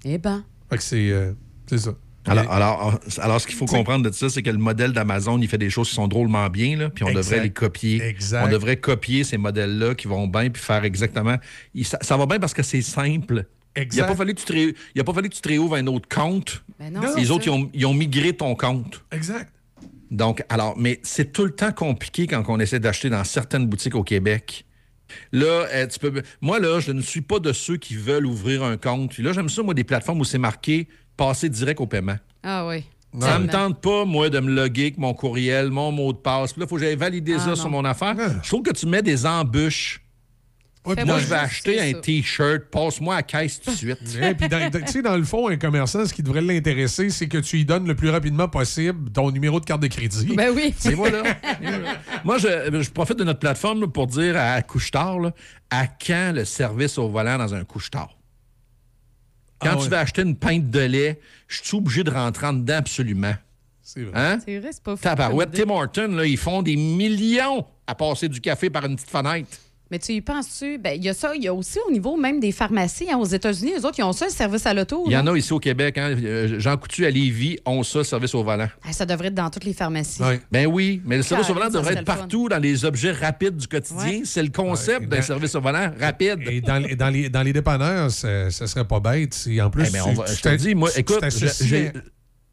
Eh 0.06 0.18
ben. 0.18 0.44
Fait 0.70 0.78
que 0.78 0.84
c'est 0.84 1.12
euh, 1.12 1.34
c'est 1.66 1.80
Alors, 2.28 2.52
alors, 2.52 3.00
alors, 3.20 3.42
ce 3.42 3.48
qu'il 3.48 3.56
faut 3.56 3.66
comprendre 3.66 4.10
de 4.10 4.14
ça, 4.14 4.30
c'est 4.30 4.42
que 4.44 4.50
le 4.50 4.58
modèle 4.58 4.92
d'Amazon, 4.94 5.40
il 5.40 5.48
fait 5.48 5.58
des 5.58 5.70
choses 5.70 5.90
qui 5.90 5.96
sont 5.96 6.08
drôlement 6.08 6.50
bien, 6.50 6.78
là, 6.78 6.90
puis 6.90 7.04
on 7.04 7.08
Exact. 7.08 7.22
devrait 7.24 7.44
les 7.44 7.50
copier. 7.54 8.02
Exact. 8.04 8.46
On 8.46 8.50
devrait 8.52 8.78
copier 8.78 9.24
ces 9.24 9.38
modèles-là 9.38 9.96
qui 9.96 10.08
vont 10.08 10.28
bien, 10.28 10.50
puis 10.50 10.62
faire 10.62 10.84
exactement. 10.84 11.38
il- 11.74 11.86
ça, 11.86 11.98
ça 12.02 12.18
va 12.18 12.26
bien 12.26 12.40
parce 12.40 12.54
que 12.54 12.64
c'est 12.64 12.82
simple. 12.82 13.46
Il 13.76 13.84
Exact. 13.84 14.02
n'a 14.04 14.08
pas, 14.08 14.16
fallu 14.16 14.34
que 14.34 14.40
tu 14.40 14.46
te 14.46 14.54
il 14.96 15.02
a 15.02 15.04
pas 15.04 15.14
fallu 15.14 15.30
que 15.30 15.36
tu 15.36 15.42
te 15.42 15.48
réouvres 15.50 15.76
un 15.76 15.86
autre 15.88 16.08
compte. 16.10 16.64
Ben 16.80 16.92
non, 16.92 17.02
les 17.16 17.30
autres, 17.32 17.46
ça. 17.46 17.52
ils 17.52 17.54
ont, 17.54 17.70
ils 17.74 17.86
ont 17.86 17.94
migré 17.94 18.34
ton 18.34 18.56
compte. 18.56 19.04
Exact. 19.12 19.52
Donc, 20.10 20.44
alors, 20.50 20.76
mais 20.78 21.00
c'est 21.04 21.32
tout 21.32 21.44
le 21.46 21.52
temps 21.52 21.72
compliqué 21.72 22.28
quand 22.28 22.44
on 22.48 22.60
essaie 22.60 22.80
d'acheter 22.80 23.10
dans 23.10 23.24
certaines 23.24 23.68
boutiques 23.68 23.94
au 23.96 24.04
Québec. 24.04 24.66
Là, 25.32 25.68
euh, 25.74 25.88
tu 25.88 26.00
peux. 26.00 26.22
Moi, 26.42 26.60
là, 26.60 26.80
je 26.80 26.92
ne 26.92 27.02
suis 27.02 27.22
pas 27.22 27.40
de 27.40 27.54
ceux 27.54 27.78
qui 27.78 27.96
veulent 27.96 28.26
ouvrir 28.26 28.64
un 28.64 28.78
compte. 28.78 29.12
Puis 29.12 29.24
là, 29.24 29.32
j'aime 29.34 29.50
ça, 29.50 29.62
moi, 29.64 29.74
des 29.74 29.84
plateformes 29.84 30.20
où 30.20 30.26
c'est 30.26 30.38
marqué 30.38 30.88
passer 31.18 31.50
direct 31.50 31.82
au 31.82 31.88
paiement. 31.88 32.18
Ah 32.44 32.66
oui. 32.68 32.86
Ça 33.20 33.40
me 33.40 33.48
tente 33.48 33.82
pas, 33.82 34.06
moi, 34.06 34.30
de 34.30 34.40
me 34.40 34.54
loguer 34.54 34.84
avec 34.84 34.98
mon 35.00 35.14
courriel, 35.14 35.70
mon 35.72 35.92
mot 35.92 36.14
de 36.14 36.18
passe. 36.18 36.54
Puis 36.54 36.60
là, 36.62 36.66
il 36.66 36.70
faut 36.70 36.76
que 36.76 36.82
j'aille 36.82 36.96
valider 36.96 37.34
Ah, 37.38 37.40
ça 37.40 37.50
non. 37.50 37.56
sur 37.56 37.70
mon 37.70 37.84
affaire. 37.84 38.16
Je 38.44 38.48
trouve 38.48 38.62
que 38.64 38.72
tu 38.74 38.86
mets 38.86 39.02
des 39.02 39.26
embûches. 39.26 40.02
Ouais, 40.86 40.96
moi, 41.04 41.16
dans- 41.16 41.20
je 41.20 41.26
vais 41.26 41.36
acheter 41.36 41.82
un 41.82 42.00
T-shirt, 42.00 42.62
passe-moi 42.72 43.16
à 43.16 43.18
la 43.18 43.24
caisse 43.24 43.60
tout 43.60 43.72
de 43.72 43.76
suite. 43.76 43.98
Ouais, 44.22 44.36
puis 44.36 44.48
dans, 44.48 44.72
sais, 44.86 45.02
dans 45.02 45.18
le 45.18 45.24
fond, 45.26 45.50
un 45.50 45.58
commerçant, 45.58 46.06
ce 46.06 46.14
qui 46.14 46.24
devrait 46.24 46.40
l'intéresser, 46.42 47.10
c'est 47.10 47.28
que 47.28 47.40
tu 47.40 47.58
lui 47.58 47.66
donnes 47.66 47.88
le 47.88 47.96
plus 47.96 48.10
rapidement 48.10 48.48
possible 48.48 49.12
ton 49.12 49.30
numéro 49.32 49.60
de 49.60 49.66
carte 49.66 49.82
de 49.82 49.88
crédit. 49.88 50.34
Ben 50.36 50.52
oui. 50.56 50.74
Et 50.86 50.94
voilà. 50.94 51.24
Moi, 52.24 52.38
je, 52.38 52.48
je 52.82 52.90
profite 52.92 53.18
de 53.18 53.24
notre 53.26 53.40
plateforme 53.40 53.82
là, 53.82 53.88
pour 53.88 54.08
dire 54.08 54.38
à 54.38 54.62
Couche-Tard, 54.62 55.20
là, 55.20 55.32
à 55.70 55.88
quand 55.88 56.32
le 56.36 56.46
service 56.46 56.98
au 56.98 57.10
volant 57.10 57.38
dans 57.38 57.54
un 57.54 57.64
couche-tard? 57.66 58.17
Quand 59.60 59.70
Ah 59.72 59.76
tu 59.76 59.84
ouais. 59.84 59.90
vas 59.90 60.00
acheter 60.02 60.22
une 60.22 60.36
pinte 60.36 60.70
de 60.70 60.80
lait, 60.80 61.20
je 61.48 61.62
suis 61.64 61.78
obligé 61.78 62.04
de 62.04 62.12
rentrer 62.12 62.48
en 62.48 62.54
dedans 62.54 62.76
absolument. 62.78 63.34
C'est 63.82 64.04
vrai. 64.04 64.12
Hein? 64.20 64.40
C'est 64.46 64.60
vrai, 64.60 64.70
c'est 64.72 64.84
pas 64.84 64.96
fou. 64.96 65.02
Tabarouette. 65.02 65.52
Tim 65.52 65.70
Horton, 65.70 66.08
là, 66.12 66.26
ils 66.26 66.38
font 66.38 66.62
des 66.62 66.76
millions 66.76 67.66
à 67.88 67.96
passer 67.96 68.28
du 68.28 68.42
café 68.42 68.70
par 68.70 68.86
une 68.86 68.96
petite 68.96 69.10
fenêtre. 69.10 69.48
Mais 69.92 70.00
tu 70.00 70.12
y 70.14 70.22
penses-tu? 70.22 70.78
Ben, 70.78 70.92
il 70.98 71.04
y 71.04 71.10
a 71.10 71.14
ça, 71.14 71.34
il 71.36 71.44
y 71.44 71.48
a 71.48 71.54
aussi 71.54 71.80
au 71.88 71.92
niveau 71.92 72.18
même 72.18 72.40
des 72.40 72.52
pharmacies. 72.52 73.08
hein, 73.12 73.18
aux 73.18 73.26
États-Unis, 73.26 73.74
les 73.78 73.86
autres, 73.86 73.96
ils 73.98 74.04
ont 74.04 74.12
ça, 74.14 74.26
le 74.26 74.32
service 74.32 74.66
à 74.66 74.74
l'auto. 74.74 75.04
Il 75.08 75.14
y 75.14 75.18
en 75.18 75.26
a 75.28 75.38
ici 75.38 75.54
au 75.54 75.60
Québec. 75.60 75.98
Hein? 75.98 76.16
Euh, 76.22 76.60
Jean 76.60 76.76
Coutu 76.78 77.06
à 77.06 77.10
Lévis 77.10 77.58
ont 77.66 77.84
ça, 77.84 78.04
service 78.04 78.36
au 78.36 78.44
volant. 78.44 78.68
Ah, 78.84 78.92
ça 78.92 79.06
devrait 79.06 79.28
être 79.30 79.34
dans 79.36 79.50
toutes 79.50 79.64
les 79.64 79.74
pharmacies. 79.74 80.22
Ben 80.52 80.68
oui, 80.68 81.02
mais 81.06 81.18
le 81.18 81.24
service 81.24 81.50
au 81.50 81.54
volant 81.54 81.70
devrait 81.70 81.94
être 81.94 82.00
le 82.02 82.06
fun. 82.06 82.16
partout 82.18 82.50
dans 82.50 82.60
les 82.60 82.84
objets 82.86 83.12
rapides 83.12 83.56
du 83.58 83.68
quotidien. 83.68 84.04
Ouais. 84.06 84.22
C'est 84.26 84.44
le 84.44 84.50
concept 84.50 85.02
Ouais, 85.02 85.08
d'un 85.08 85.22
service 85.22 85.56
au 85.56 85.62
volant 85.62 85.92
rapide. 86.00 86.40
Et 86.50 86.62
dans, 86.62 86.78
les- 86.78 86.96
dans, 86.96 87.10
les, 87.10 87.30
dans 87.30 87.44
les 87.44 87.54
dépanneurs, 87.54 88.12
serait 88.12 88.86
pas 88.88 89.00
bête. 89.00 89.34
Si 89.34 89.62
en 89.62 89.70
plus, 89.70 89.86
Eh 89.88 89.92
ben, 89.92 90.04
tu- 90.04 90.10
on 90.10 90.14
va- 90.14 90.26
tu 90.26 90.36
je 90.36 90.42
te 90.42 90.56
dis, 90.56 90.76
moi, 90.76 90.90
écoute, 90.98 91.24
j'ai- 91.62 91.92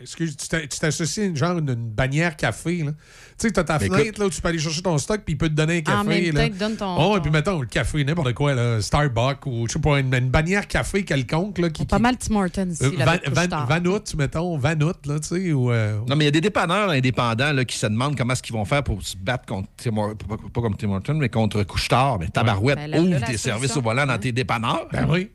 Excuse, 0.04 0.36
tu 0.36 0.48
t'a- 0.48 0.60
tu 0.66 0.78
t'associes 0.78 1.26
une 1.26 1.36
genre 1.36 1.58
une, 1.58 1.68
une 1.70 1.90
bannière 1.90 2.36
café. 2.36 2.82
là. 2.84 2.92
Tu 2.92 3.48
sais, 3.48 3.50
tu 3.52 3.58
as 3.58 3.64
ta 3.64 3.78
Ben, 3.78 3.86
fenêtre 3.86 4.04
écoute- 4.06 4.18
là, 4.18 4.26
où 4.26 4.30
tu 4.30 4.40
peux 4.40 4.48
aller 4.48 4.58
chercher 4.58 4.82
ton 4.82 4.96
stock, 4.98 5.22
puis 5.24 5.34
il 5.34 5.36
peut 5.38 5.48
te 5.48 5.54
donner 5.54 5.78
un 5.78 5.80
café. 5.80 6.30
Là. 6.30 6.48
donne 6.50 6.76
ton- 6.76 6.96
Oh, 6.98 7.16
et 7.16 7.20
puis 7.20 7.30
mettons, 7.30 7.60
le 7.60 7.66
café, 7.66 8.04
n'importe 8.04 8.32
quoi, 8.34 8.54
là, 8.54 8.80
Starbucks 8.80 9.46
ou 9.46 9.66
je 9.66 9.72
sais 9.72 9.78
pas, 9.80 9.98
une, 9.98 10.14
une 10.14 10.28
bannière 10.30 10.68
café 10.68 11.04
quelconque. 11.04 11.58
Là, 11.58 11.70
qui, 11.70 11.84
Pas 11.84 11.98
mal 11.98 12.16
Tim 12.16 12.36
Hortons 12.36 12.68
ici. 12.70 12.84
Euh, 12.84 12.96
là, 12.96 13.04
Van, 13.06 13.10
avec 13.12 13.28
Van, 13.30 13.40
Couche-Tard. 13.42 13.66
Vanout, 13.66 14.14
mettons, 14.16 14.56
Vanout, 14.58 14.92
là, 15.06 15.18
tu 15.20 15.26
sais, 15.28 15.52
ou... 15.52 15.72
euh, 15.72 15.98
Non, 16.08 16.14
mais 16.16 16.24
il 16.24 16.26
y 16.26 16.28
a 16.28 16.32
des 16.32 16.40
dépanneurs 16.40 16.90
indépendants 16.90 17.52
là, 17.52 17.64
qui 17.64 17.76
se 17.76 17.86
demandent 17.86 18.16
comment 18.16 18.34
est-ce 18.34 18.42
qu'ils 18.42 18.54
vont 18.54 18.64
faire 18.64 18.84
pour 18.84 19.02
se 19.02 19.16
battre 19.16 19.46
contre 19.46 19.68
Tim 19.76 19.92
pas, 19.94 20.36
pas 20.52 20.60
comme 20.60 20.76
Tim 20.76 20.90
Horton, 20.90 21.14
mais 21.14 21.28
contre 21.28 21.62
Couche-Tard. 21.64 22.18
Mais 22.20 22.28
tabarouette, 22.28 22.76
Ben, 22.76 22.90
là, 22.90 22.96
là, 22.98 23.02
ouvre 23.02 23.24
tes 23.26 23.36
services 23.38 23.76
au 23.76 23.80
volant 23.82 24.06
dans 24.06 24.18
tes 24.18 24.32
dépanneurs. 24.32 24.86
Ben 24.92 25.06
oui. 25.10 25.30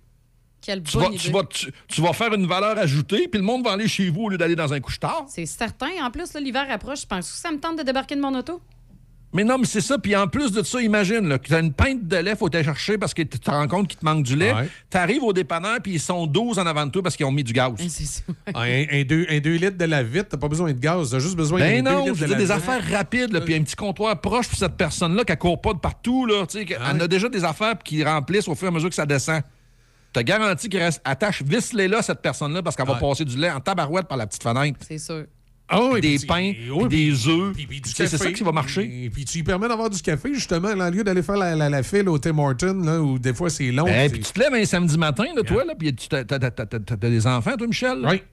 Quelle 0.61 0.84
Tu 0.84 0.98
bonne 0.98 1.03
vas, 1.06 1.10
idée. 1.10 1.18
tu, 1.18 1.31
vas, 1.31 1.44
tu, 1.44 1.72
tu 1.88 2.02
vas 2.02 2.14
faire 2.14 2.34
une 2.34 2.45
valeur 2.48 2.77
ajoutée, 2.77 3.27
puis 3.27 3.40
le 3.40 3.45
monde 3.45 3.64
va 3.64 3.72
aller 3.72 3.88
chez 3.88 4.10
vous 4.10 4.23
au 4.23 4.30
lieu 4.30 4.38
d'aller 4.38 4.56
dans 4.56 4.73
un 4.73 4.80
couche-tard. 4.80 5.26
C'est 5.30 5.45
certain. 5.45 5.90
En 6.03 6.11
plus, 6.11 6.34
là, 6.34 6.40
l'hiver 6.40 6.65
approche. 6.69 7.02
Je 7.02 7.07
pense 7.07 7.31
que 7.31 7.38
ça 7.38 7.52
me 7.52 7.60
tente 7.60 7.77
de 7.77 7.84
débarquer 7.84 8.15
de 8.15 8.22
mon 8.22 8.38
auto. 8.38 8.61
Mais 9.31 9.44
non, 9.44 9.60
mais 9.60 9.68
c'est 9.68 9.81
ça. 9.81 9.99
Puis 9.99 10.15
en 10.15 10.27
plus 10.27 10.52
de 10.52 10.64
ça, 10.64 10.81
imagine, 10.81 11.27
là, 11.30 11.38
que 11.38 11.48
tu 11.48 11.53
as 11.53 11.60
une 11.60 11.72
pinte 11.72 12.07
de 12.07 12.18
lait, 12.18 12.36
faut 12.36 12.48
aller 12.53 12.64
chercher 12.64 12.98
parce 12.98 13.14
que 13.14 13.22
tu 13.22 13.38
te 13.40 13.52
rends 13.52 13.68
compte 13.68 13.88
qu'il 13.88 13.99
te 13.99 14.03
manque 14.03 14.23
du 14.23 14.36
lait. 14.36 14.52
Ouais. 14.53 14.68
Tu 14.90 14.98
arrives 14.98 15.23
au 15.23 15.34
dépanneur, 15.34 15.77
puis 15.84 15.94
ils 15.94 15.99
sont 15.99 16.26
12 16.26 16.57
en 16.57 16.65
avant 16.65 16.88
de 16.88 16.91
toi 16.91 17.03
parce 17.03 17.15
qu'ils 17.15 17.27
ont 17.27 17.31
mis 17.31 17.44
du 17.44 17.53
gaz. 17.53 17.73
Ah, 18.56 18.61
un, 18.61 18.86
un 18.91 19.03
deux, 19.03 19.27
un 19.30 19.40
deux 19.40 19.53
litres 19.53 19.77
de 19.77 19.86
la 19.86 20.02
vite, 20.02 20.30
t'as 20.30 20.38
pas 20.38 20.48
besoin 20.48 20.73
de 20.73 20.80
gaz, 20.80 21.11
t'as 21.11 21.19
juste 21.19 21.36
besoin 21.36 21.60
Ben 21.60 21.84
non, 21.86 22.06
litres 22.06 22.15
je 22.18 22.22
de 22.23 22.27
dire, 22.30 22.38
des 22.38 22.45
la 22.48 22.56
affaires 22.56 22.84
rapides, 22.91 23.31
là, 23.31 23.41
puis 23.41 23.53
un 23.53 23.61
petit 23.61 23.76
comptoir 23.76 24.19
proche 24.19 24.48
pour 24.48 24.57
cette 24.57 24.76
personne-là 24.76 25.23
qui 25.23 25.38
court 25.38 25.61
pas 25.61 25.73
de 25.73 25.80
partout. 25.80 26.26
Là, 26.26 26.48
tu 26.48 26.57
sais, 26.57 26.65
qu'elle 26.65 26.81
en 26.81 26.99
a 26.99 27.07
déjà 27.07 27.30
des 27.30 27.44
affaires 27.44 27.77
puis 27.77 27.98
qui 27.98 28.03
remplissent 28.03 28.48
au 28.48 28.56
fur 28.56 28.65
et 28.65 28.69
à 28.69 28.72
mesure 28.72 28.90
que 28.90 28.95
ça 28.95 29.06
descend. 29.06 29.44
T'as 30.11 30.23
garanti 30.23 30.69
qu'il 30.69 30.80
reste 30.80 31.02
attache, 31.06 31.44
visse-les 31.44 31.88
là, 31.88 32.02
cette 32.02 32.22
personne-là, 32.22 32.64
parce 32.64 32.76
qu'elle 32.76 32.88
va 32.88 32.95
passer 32.95 33.26
du 33.26 33.38
lait 33.38 33.52
en 33.52 33.60
tabarouette 33.60 34.07
par 34.07 34.18
la 34.18 34.26
petite 34.27 34.41
fenêtre. 34.44 34.80
C'est 34.88 34.98
sûr. 34.98 35.26
Ah 35.72 35.81
oui, 35.84 36.02
des 36.02 36.18
puis- 36.18 36.26
pains, 36.26 36.53
oui, 36.72 36.88
puis 36.90 37.11
des 37.11 37.27
œufs. 37.27 37.56
Tu 37.56 37.80
C'est 37.94 38.07
ça 38.07 38.31
qui 38.31 38.44
va 38.44 38.52
marcher. 38.52 39.03
Et 39.06 39.10
puis 39.11 39.23
tu 39.23 39.38
lui 39.38 39.44
permets 39.44 39.68
d'avoir 39.68 39.88
du 39.91 40.02
café, 40.02 40.34
justement, 40.34 40.73
là, 40.73 40.88
au 40.88 40.91
lieu 40.91 41.03
d'aller 41.03 41.22
faire 41.22 41.38
la, 41.38 41.56
la, 41.56 41.69
la 41.69 41.84
file 41.84 42.10
au 42.10 42.18
Tim 42.18 42.40
Hortons, 42.40 42.81
là, 42.84 42.99
où 42.99 43.19
des 43.19 43.36
fois 43.36 43.52
c'est 43.52 43.72
long. 43.72 43.86
Ben, 43.86 44.07
c'est- 44.10 44.15
puis 44.15 44.19
tu 44.23 44.34
te 44.34 44.40
lèves 44.40 44.53
un 44.56 44.65
samedi 44.65 44.98
matin, 44.98 45.26
là, 45.36 45.44
toi, 45.44 45.64
là, 45.64 45.76
puis 45.77 45.94
tu 45.94 46.07
t'as 46.07 46.23
t'as- 46.23 46.40
t'as- 46.40 46.49
t'as- 46.65 46.80
t'as 46.80 46.95
des 46.98 47.27
enfants, 47.27 47.56
toi, 47.56 47.68
Michel? 47.68 47.99
Oui. 48.03 48.23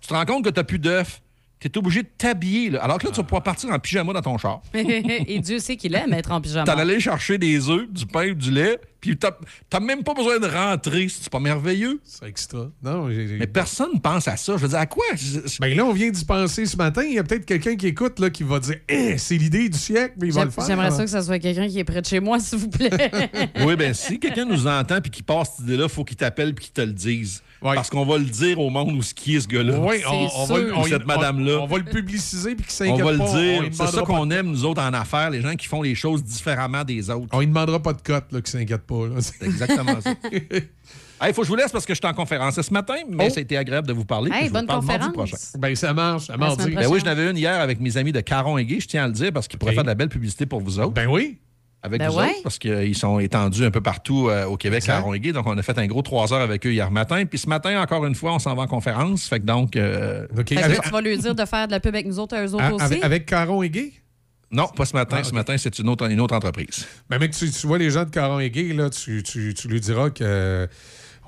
Tu 0.00 0.08
te 0.08 0.12
rends 0.14 0.24
compte 0.24 0.44
que 0.44 0.50
t'as 0.50 0.64
plus 0.64 0.80
d'œufs? 0.80 1.22
T'es 1.60 1.78
obligé 1.78 2.02
de 2.02 2.08
t'habiller, 2.18 2.70
là. 2.70 2.82
Alors 2.82 2.98
que 2.98 3.04
là, 3.04 3.12
tu 3.12 3.18
vas 3.18 3.22
pouvoir 3.22 3.44
partir 3.44 3.70
en 3.70 3.78
pyjama 3.78 4.12
dans 4.12 4.20
ton 4.22 4.36
char. 4.36 4.60
Et 4.74 5.38
Dieu 5.38 5.60
sait 5.60 5.76
qu'il 5.76 5.94
aime 5.94 6.12
être 6.12 6.32
en 6.32 6.40
pyjama. 6.40 6.64
T'en 6.64 6.76
allais 6.76 6.98
chercher 6.98 7.38
des 7.38 7.70
œufs, 7.70 7.88
du 7.88 8.04
pain, 8.06 8.32
du 8.32 8.50
lait, 8.50 8.80
puis 9.02 9.18
t'as 9.18 9.80
même 9.80 10.04
pas 10.04 10.14
besoin 10.14 10.38
de 10.38 10.46
rentrer. 10.46 11.08
C'est 11.08 11.28
pas 11.28 11.40
merveilleux? 11.40 12.00
C'est 12.04 12.24
extra. 12.24 12.70
Non, 12.84 13.08
Mais 13.08 13.48
personne 13.48 14.00
pense 14.00 14.28
à 14.28 14.36
ça. 14.36 14.52
Je 14.56 14.62
veux 14.62 14.68
dire, 14.68 14.78
à 14.78 14.86
quoi? 14.86 15.04
Ben 15.60 15.76
là, 15.76 15.84
on 15.84 15.92
vient 15.92 16.08
d'y 16.08 16.24
penser 16.24 16.66
ce 16.66 16.76
matin. 16.76 17.02
Il 17.02 17.14
y 17.14 17.18
a 17.18 17.24
peut-être 17.24 17.44
quelqu'un 17.44 17.74
qui 17.74 17.88
écoute 17.88 18.20
là, 18.20 18.30
qui 18.30 18.44
va 18.44 18.60
dire 18.60 18.76
Eh, 18.88 19.18
c'est 19.18 19.36
l'idée 19.36 19.68
du 19.68 19.76
siècle, 19.76 20.14
mais 20.20 20.28
il 20.28 20.32
va 20.32 20.44
le 20.44 20.52
faire. 20.52 20.64
J'aimerais 20.64 20.92
ça 20.92 21.02
que 21.02 21.10
ça 21.10 21.20
soit 21.20 21.40
quelqu'un 21.40 21.66
qui 21.66 21.80
est 21.80 21.84
près 21.84 22.00
de 22.00 22.06
chez 22.06 22.20
moi, 22.20 22.38
s'il 22.40 22.58
vous 22.58 22.68
plaît. 22.70 22.90
oui, 23.66 23.74
ben 23.74 23.92
si 23.92 24.20
quelqu'un 24.20 24.44
nous 24.44 24.68
entend 24.68 25.00
puis 25.00 25.10
qui 25.10 25.24
passe 25.24 25.54
cette 25.56 25.66
idée-là, 25.66 25.88
faut 25.88 26.04
qu'il 26.04 26.16
t'appelle 26.16 26.54
puis 26.54 26.66
qu'il 26.66 26.74
te 26.74 26.82
le 26.82 26.92
dise. 26.92 27.42
Parce 27.60 27.90
qu'on 27.90 28.04
va 28.04 28.18
le 28.18 28.24
dire 28.24 28.58
au 28.60 28.70
monde 28.70 28.92
où 28.92 29.02
ce 29.02 29.14
qui 29.14 29.36
est 29.36 29.40
ce 29.40 29.48
gars-là. 29.48 29.78
Oui, 29.78 29.96
on, 30.08 30.28
on 30.36 30.44
va, 30.46 30.54
on- 30.76 30.84
cette 30.84 31.02
on- 31.02 31.06
madame-là. 31.06 31.58
On, 31.60 31.66
va 31.66 31.78
le 31.78 31.84
publiciser 31.84 32.54
puis 32.54 32.66
qu'il 32.66 32.86
On 32.90 32.96
s'inquiète 32.96 33.04
va 33.04 33.12
le 33.12 33.60
dire. 33.60 33.70
C'est 33.72 33.96
ça 33.96 34.02
qu'on 34.02 34.30
aime, 34.30 34.48
nous 34.48 34.64
autres, 34.64 34.82
en 34.82 34.92
affaires, 34.92 35.30
les 35.30 35.40
gens 35.40 35.54
qui 35.54 35.66
font 35.66 35.82
les 35.82 35.94
choses 35.94 36.22
différemment 36.24 36.84
des 36.84 37.08
autres. 37.10 37.28
On 37.32 37.40
ne 37.40 37.46
demandera 37.46 37.80
pas 37.80 37.92
de 37.92 38.02
cote, 38.02 38.32
là, 38.32 38.40
qu'il 38.40 38.50
s'inquiète 38.50 38.82
pas. 38.82 38.91
Là. 39.06 39.20
C'est 39.20 39.42
exactement 39.44 40.00
ça. 40.00 40.14
Il 41.28 41.32
faut 41.34 41.42
que 41.42 41.46
je 41.46 41.52
vous 41.52 41.56
laisse 41.56 41.70
parce 41.70 41.86
que 41.86 41.94
je 41.94 42.00
suis 42.02 42.06
en 42.08 42.14
conférence 42.14 42.60
ce 42.60 42.72
matin, 42.72 42.96
mais 43.08 43.26
Oh. 43.28 43.30
ça 43.30 43.38
a 43.38 43.42
été 43.42 43.56
agréable 43.56 43.86
de 43.86 43.92
vous 43.92 44.04
parler. 44.04 44.30
Hey, 44.32 44.38
puis 44.38 44.42
je 44.46 44.48
vous 44.48 44.54
bonne 44.54 44.66
mardi 44.66 44.86
conférence. 44.86 45.12
prochain. 45.12 45.36
Ben, 45.58 45.76
ça 45.76 45.94
marche, 45.94 46.28
marche. 46.30 46.56
semaine 46.56 46.74
Ben 46.74 46.86
oui, 46.88 47.00
j'en 47.04 47.10
avais 47.10 47.30
une 47.30 47.36
hier 47.36 47.60
avec 47.60 47.78
mes 47.80 47.96
amis 47.96 48.10
de 48.12 48.20
Caron 48.20 48.58
et 48.58 48.64
Guy, 48.64 48.80
je 48.80 48.88
tiens 48.88 49.04
à 49.04 49.06
le 49.06 49.12
dire, 49.12 49.32
parce 49.32 49.46
qu'ils 49.46 49.58
pourraient 49.58 49.74
faire 49.74 49.84
de 49.84 49.88
la 49.88 49.94
belle 49.94 50.08
publicité 50.08 50.46
pour 50.46 50.60
vous 50.60 50.80
autres. 50.80 50.90
Ben 50.92 51.06
oui. 51.08 51.38
Avec 51.84 51.98
Ben 52.00 52.08
vous 52.10 52.18
ouais. 52.18 52.26
autres, 52.30 52.42
parce 52.44 52.58
qu'ils 52.60 52.94
sont 52.96 53.18
étendus 53.18 53.64
un 53.64 53.70
peu 53.72 53.80
partout 53.80 54.28
euh, 54.28 54.46
au 54.46 54.56
Québec, 54.56 54.78
Exact. 54.78 54.94
Caron 54.98 55.14
et 55.14 55.20
Guy. 55.20 55.32
Donc, 55.32 55.46
on 55.48 55.56
a 55.58 55.62
fait 55.62 55.76
un 55.78 55.86
gros 55.88 56.02
trois 56.02 56.32
heures 56.32 56.40
avec 56.40 56.64
eux 56.66 56.72
hier 56.72 56.90
matin. 56.92 57.24
Puis 57.24 57.38
ce 57.40 57.48
matin, 57.48 57.80
encore 57.82 58.04
une 58.06 58.14
fois, 58.14 58.32
on 58.34 58.38
s'en 58.38 58.54
va 58.54 58.62
en 58.62 58.66
conférence. 58.68 59.26
Fait 59.28 59.40
que 59.40 59.44
donc. 59.44 59.74
euh, 59.76 60.26
OK. 60.38 60.48
Fait 60.48 60.54
que 60.56 60.60
Avec, 60.64 60.82
tu 60.82 60.90
vas 60.90 61.00
lui 61.00 61.18
dire 61.18 61.34
de 61.34 61.44
faire 61.44 61.66
de 61.66 61.72
la 61.72 61.80
pub 61.80 61.94
avec 61.94 62.06
nous 62.06 62.18
autres, 62.20 62.36
eux 62.36 62.54
autres 62.54 62.62
a- 62.64 62.72
aussi. 62.72 62.84
avec, 62.84 63.04
avec 63.04 63.26
Caron 63.26 63.62
et 63.64 63.70
Gay? 63.70 63.92
Non, 64.52 64.68
pas 64.68 64.84
ce 64.84 64.94
matin. 64.94 65.16
Ah. 65.20 65.24
Ce 65.24 65.32
matin, 65.34 65.56
c'est 65.58 65.78
une 65.78 65.88
autre, 65.88 66.08
une 66.10 66.20
autre 66.20 66.34
entreprise. 66.34 66.86
Ben, 67.08 67.18
mec, 67.18 67.32
tu, 67.32 67.50
tu 67.50 67.66
vois 67.66 67.78
les 67.78 67.90
gens 67.90 68.04
de 68.04 68.10
Caron 68.10 68.38
et 68.38 68.50
Gay, 68.50 68.72
là, 68.74 68.90
tu, 68.90 69.22
tu, 69.22 69.54
tu 69.54 69.68
lui 69.68 69.80
diras 69.80 70.10
que. 70.10 70.22
euh, 70.22 70.66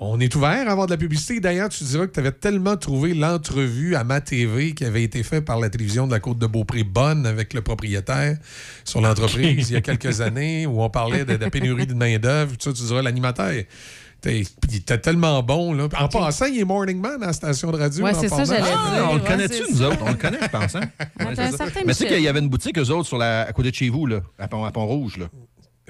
On 0.01 0.19
est 0.21 0.35
ouvert 0.35 0.69
à 0.69 0.73
avoir 0.73 0.87
de 0.87 0.91
la 0.93 0.97
publicité. 0.99 1.41
D'ailleurs, 1.41 1.69
tu 1.69 1.85
diras 1.85 2.07
que 2.07 2.13
tu 2.13 2.21
avais 2.21 2.33
tellement 2.33 2.77
trouvé 2.77 3.15
l'entrevue 3.15 3.95
à 3.95 4.03
ma 4.05 4.21
TV 4.21 4.75
qui 4.75 4.85
avait 4.85 5.05
été 5.05 5.23
faite 5.23 5.45
par 5.45 5.59
la 5.61 5.71
télévision 5.71 6.07
de 6.07 6.13
la 6.13 6.21
Côte 6.21 6.39
de 6.39 6.47
Beaupré 6.47 6.83
bonne 6.85 7.27
avec 7.27 7.55
le 7.55 7.63
propriétaire 7.63 8.37
sur 8.85 9.01
l'entreprise 9.01 9.71
il 9.71 9.75
y 9.75 9.77
a 9.77 9.81
quelques 9.81 10.21
années 10.21 10.67
où 10.67 10.83
on 10.83 10.91
parlait 10.91 11.25
de, 11.25 11.37
de 11.37 11.45
la 11.45 11.49
pénurie 11.49 11.87
de 11.87 11.95
main-d'œuvre. 11.95 12.57
Tu 12.59 12.73
diras 12.73 13.03
l'animateur. 13.03 13.53
T'es 14.25 14.43
puis 14.69 14.81
t'es 14.81 14.99
tellement 14.99 15.43
bon. 15.43 15.73
Là. 15.75 15.89
En 15.99 16.09
passant, 16.09 16.47
il 16.47 16.59
est 16.59 16.65
Morning 16.65 16.99
Man 17.01 17.23
à 17.23 17.27
la 17.27 17.33
station 17.35 17.71
de 17.71 17.77
radio. 17.77 18.05
Ouais, 18.05 18.15
en 18.17 18.21
c'est 18.21 18.29
ça, 18.29 18.37
parlant. 18.37 18.53
j'allais 18.55 18.71
Ah, 18.75 18.95
dire. 18.97 19.09
on 19.11 19.15
le 19.17 19.21
connaît-tu, 19.21 19.63
nous 19.71 19.77
ça. 19.79 19.89
autres? 19.89 19.99
On 20.03 20.09
le 20.11 20.15
connaît, 20.17 20.39
je 20.43 20.49
pense. 20.49 20.75
Hein? 20.77 20.81
Ouais, 21.21 21.83
Mais 21.87 21.93
c'est 21.95 22.07
qu'il 22.07 22.21
y 22.23 22.29
avait 22.29 22.39
une 22.41 22.49
boutique, 22.49 22.79
eux 22.79 22.89
autres, 22.91 23.07
sur 23.07 23.19
la, 23.19 23.43
à 23.43 23.53
côté 23.53 23.71
de 23.71 23.75
chez 23.77 23.89
vous, 23.91 24.07
là, 24.07 24.21
à 24.39 24.49
Pont- 24.49 24.65
à 24.65 24.71
Pont-Rouge. 24.73 25.19
là. 25.19 25.27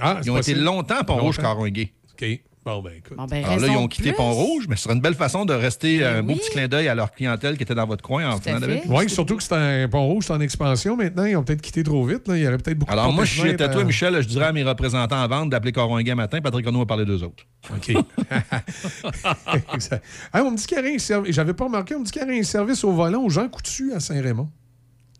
Ah, 0.00 0.20
Ils 0.24 0.30
ont 0.32 0.36
été 0.38 0.54
longtemps 0.54 0.96
à 0.98 1.04
Pont-Rouge. 1.04 1.38
Caron 1.38 1.64
et 1.66 1.70
Gay. 1.70 1.92
OK. 2.12 2.40
Bon, 2.64 2.80
ben 2.80 2.92
écoute. 2.96 3.16
Bon, 3.16 3.26
ben, 3.26 3.44
Alors 3.44 3.58
là, 3.58 3.66
ils 3.68 3.76
ont 3.76 3.88
quitté. 3.88 4.12
Pont-Rouge, 4.12 4.66
mais 4.68 4.76
ce 4.76 4.84
serait 4.84 4.94
une 4.94 5.00
belle 5.00 5.14
façon 5.14 5.44
de 5.44 5.52
rester 5.52 6.02
euh, 6.02 6.20
un 6.20 6.22
beau 6.22 6.34
petit 6.34 6.50
clin 6.50 6.66
d'œil 6.66 6.88
à 6.88 6.94
leur 6.94 7.12
clientèle 7.12 7.56
qui 7.56 7.62
était 7.62 7.74
dans 7.74 7.86
votre 7.86 8.02
coin 8.02 8.30
en 8.30 8.36
venant 8.36 8.62
avec. 8.62 8.84
Oui, 8.88 9.10
surtout 9.10 9.36
que 9.36 9.42
c'est 9.42 9.54
un 9.54 9.88
Pont-Rouge, 9.88 10.24
c'est 10.26 10.32
en 10.32 10.40
expansion 10.40 10.96
maintenant. 10.96 11.24
Ils 11.24 11.36
ont 11.36 11.42
peut-être 11.42 11.60
quitté 11.60 11.82
trop 11.82 12.04
vite. 12.04 12.26
Là. 12.26 12.36
Il 12.36 12.42
y 12.42 12.46
aurait 12.46 12.56
peut-être 12.58 12.78
beaucoup 12.78 12.92
Alors, 12.92 13.08
de 13.08 13.14
moi, 13.14 13.26
suis 13.26 13.40
fenêtres 13.40 13.64
à 13.64 13.68
toi, 13.68 13.82
à- 13.82 13.84
Michel, 13.84 14.22
je 14.22 14.28
dirais 14.28 14.46
à 14.46 14.52
mes 14.52 14.62
représentants 14.62 15.22
en 15.22 15.28
vente 15.28 15.50
d'appeler 15.50 15.72
Coron 15.72 15.96
un 15.96 16.14
matin. 16.14 16.40
Patrick 16.40 16.64
Renaud 16.66 16.80
va 16.80 16.86
parler 16.86 17.04
d'eux 17.04 17.22
autres. 17.22 17.44
OK. 17.70 17.90
Exact. 19.74 20.04
Hey, 20.32 20.40
on 20.40 20.50
me 20.50 20.56
dit 20.56 20.66
qu'il 20.66 20.78
y 20.78 20.80
aurait 20.80 20.94
un 20.94 20.98
service. 20.98 21.34
J'avais 21.34 21.54
pas 21.54 21.64
remarqué, 21.64 21.94
on 21.94 22.00
me 22.00 22.04
dit 22.04 22.10
qu'il 22.10 22.22
y 22.22 22.24
aurait 22.24 22.38
un 22.38 22.42
service 22.44 22.82
au 22.84 22.92
volant 22.92 23.22
aux 23.22 23.30
gens 23.30 23.48
coutus 23.48 23.92
à 23.94 24.00
Saint-Raymond. 24.00 24.48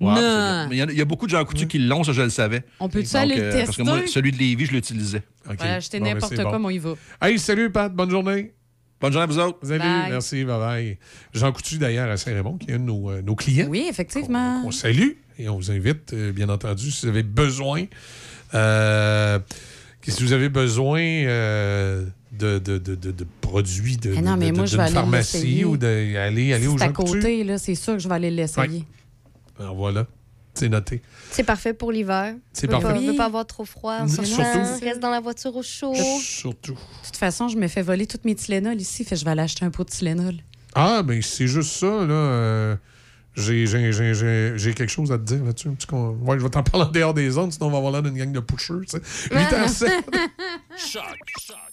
Non. 0.00 0.68
il 0.70 0.76
y 0.76 0.82
a- 0.82 0.86
il 0.90 0.98
y, 0.98 1.00
a 1.00 1.04
beaucoup 1.04 1.26
de 1.26 1.30
gens 1.30 1.44
coutus 1.44 1.68
qui 1.68 1.78
l'ont, 1.78 2.02
ça, 2.04 2.12
je 2.12 2.22
le 2.22 2.30
savais. 2.30 2.64
On 2.80 2.88
peut-tu 2.88 3.16
aller 3.16 3.36
le 3.36 3.42
euh, 3.42 3.50
tester? 3.52 3.64
Parce 3.66 3.76
que 3.76 3.82
moi, 3.82 4.00
celui 4.06 4.32
de 4.32 4.38
Lévis, 4.38 4.66
je 4.66 4.72
l'utilisais. 4.72 5.22
OK. 5.48 5.54
Voilà, 5.58 5.74
acheter 5.74 5.98
Bon, 6.00 6.06
ben, 6.06 6.14
n'importe 6.14 6.34
quoi, 6.36 6.44
bon. 6.52 6.58
mais 6.58 6.66
on 6.66 6.70
y 6.70 6.78
va. 6.78 6.94
Hey, 7.22 7.38
salut, 7.38 7.70
Pat. 7.70 7.94
Bonne 7.94 8.10
journée. 8.10 8.52
Bonne 9.00 9.12
journée 9.12 9.24
à 9.24 9.26
vous 9.26 9.38
autres. 9.38 9.58
Salut. 9.62 9.78
Bye. 9.80 10.10
Merci. 10.10 10.44
Bye-bye. 10.44 10.96
Jean 11.32 11.52
Coutu, 11.52 11.78
d'ailleurs, 11.78 12.10
à 12.10 12.16
Saint-Raymond, 12.16 12.58
qui 12.58 12.70
est 12.70 12.74
un 12.74 12.78
de 12.78 12.84
nos, 12.84 13.10
euh, 13.10 13.22
nos 13.22 13.34
clients. 13.36 13.66
Oui, 13.68 13.86
effectivement. 13.88 14.62
On 14.66 14.70
salue 14.70 15.10
et 15.38 15.48
on 15.48 15.56
vous 15.56 15.70
invite, 15.70 16.12
euh, 16.12 16.32
bien 16.32 16.48
entendu, 16.48 16.90
si 16.90 17.06
vous 17.06 17.10
avez 17.10 17.22
besoin. 17.22 17.84
euh, 18.54 19.38
si 20.06 20.22
vous 20.22 20.32
avez 20.32 20.48
besoin 20.48 21.00
euh, 21.00 22.04
de, 22.32 22.58
de, 22.58 22.78
de, 22.78 22.94
de- 22.94 23.10
de 23.10 23.26
produits 23.40 23.96
de, 23.96 24.14
non, 24.16 24.34
de- 24.34 24.38
mais 24.40 24.50
de- 24.50 24.56
moi, 24.56 24.66
je 24.66 24.70
d'une 24.72 24.78
vais 24.78 24.84
aller 24.84 24.94
pharmacie 24.94 25.64
ou 25.64 25.76
d'aller 25.76 26.16
aller, 26.16 26.52
aller 26.52 26.66
à 26.74 26.76
Jean 26.76 26.92
Coutu. 26.92 27.12
côté, 27.12 27.44
là, 27.44 27.58
c'est 27.58 27.74
sûr 27.74 27.94
que 27.94 27.98
je 28.00 28.08
vais 28.08 28.14
aller 28.14 28.30
l'essayer. 28.30 28.84
Alors 29.59 29.74
voilà, 29.74 30.06
c'est 30.55 30.68
noté. 30.68 31.02
C'est 31.31 31.44
parfait 31.44 31.74
pour 31.74 31.93
l'hiver. 31.93 32.35
C'est 32.52 32.68
On 32.68 32.72
parfait. 32.81 32.89
pas- 32.94 33.01
On 33.01 33.06
veut 33.06 33.16
pas 33.16 33.24
avoir 33.26 33.47
trop 33.47 33.64
froid 33.64 33.98
en 34.01 34.09
Surtout. 34.09 34.40
Reste 34.82 35.01
dans 35.01 35.10
la 35.10 35.20
voiture 35.20 35.55
au 35.56 35.62
chaud. 35.62 35.94
Surtout. 36.20 36.72
De 36.74 37.06
toute 37.06 37.16
façon, 37.16 37.48
je 37.48 37.56
me 37.56 37.68
fais 37.68 37.82
voler 37.82 38.06
toutes 38.06 38.24
mes 38.24 38.35
Tylenol 38.35 38.81
ici, 38.81 39.05
fait 39.05 39.16
je 39.16 39.24
vais 39.24 39.31
aller 39.32 39.43
acheter 39.43 39.64
un 39.64 39.70
pot 39.70 39.85
de 39.85 39.90
Tylenol. 39.90 40.35
Ah, 40.74 41.02
ben 41.05 41.22
c'est 41.22 41.47
juste 41.47 41.70
ça, 41.70 41.86
là. 41.86 42.12
euh, 42.12 42.76
j'ai, 43.36 43.66
j'ai, 43.66 43.93
j'ai, 43.93 44.15
j'ai, 44.15 44.52
j'ai 44.56 44.74
quelque 44.74 44.90
chose 44.90 45.11
à 45.11 45.19
te 45.19 45.24
dire 45.24 45.44
là-dessus. 45.44 45.69
Ouais, 45.69 46.39
je 46.39 46.43
vais 46.43 46.51
t'en 46.51 46.62
parler 46.70 46.86
en 46.86 46.90
dehors 46.90 47.15
des 47.15 47.31
zones, 47.31 47.51
sinon 47.51 47.66
on 47.66 47.70
va 47.70 47.78
avoir 47.78 47.93
l'air 47.93 48.02
d'une 48.02 48.16
gang 48.16 48.32
de 48.32 48.40
pushers. 48.40 48.74
tu 48.89 48.98
sais. 48.98 49.35
8 49.35 49.39
à 49.55 49.69
7. 49.69 49.90
Choc. 50.77 51.02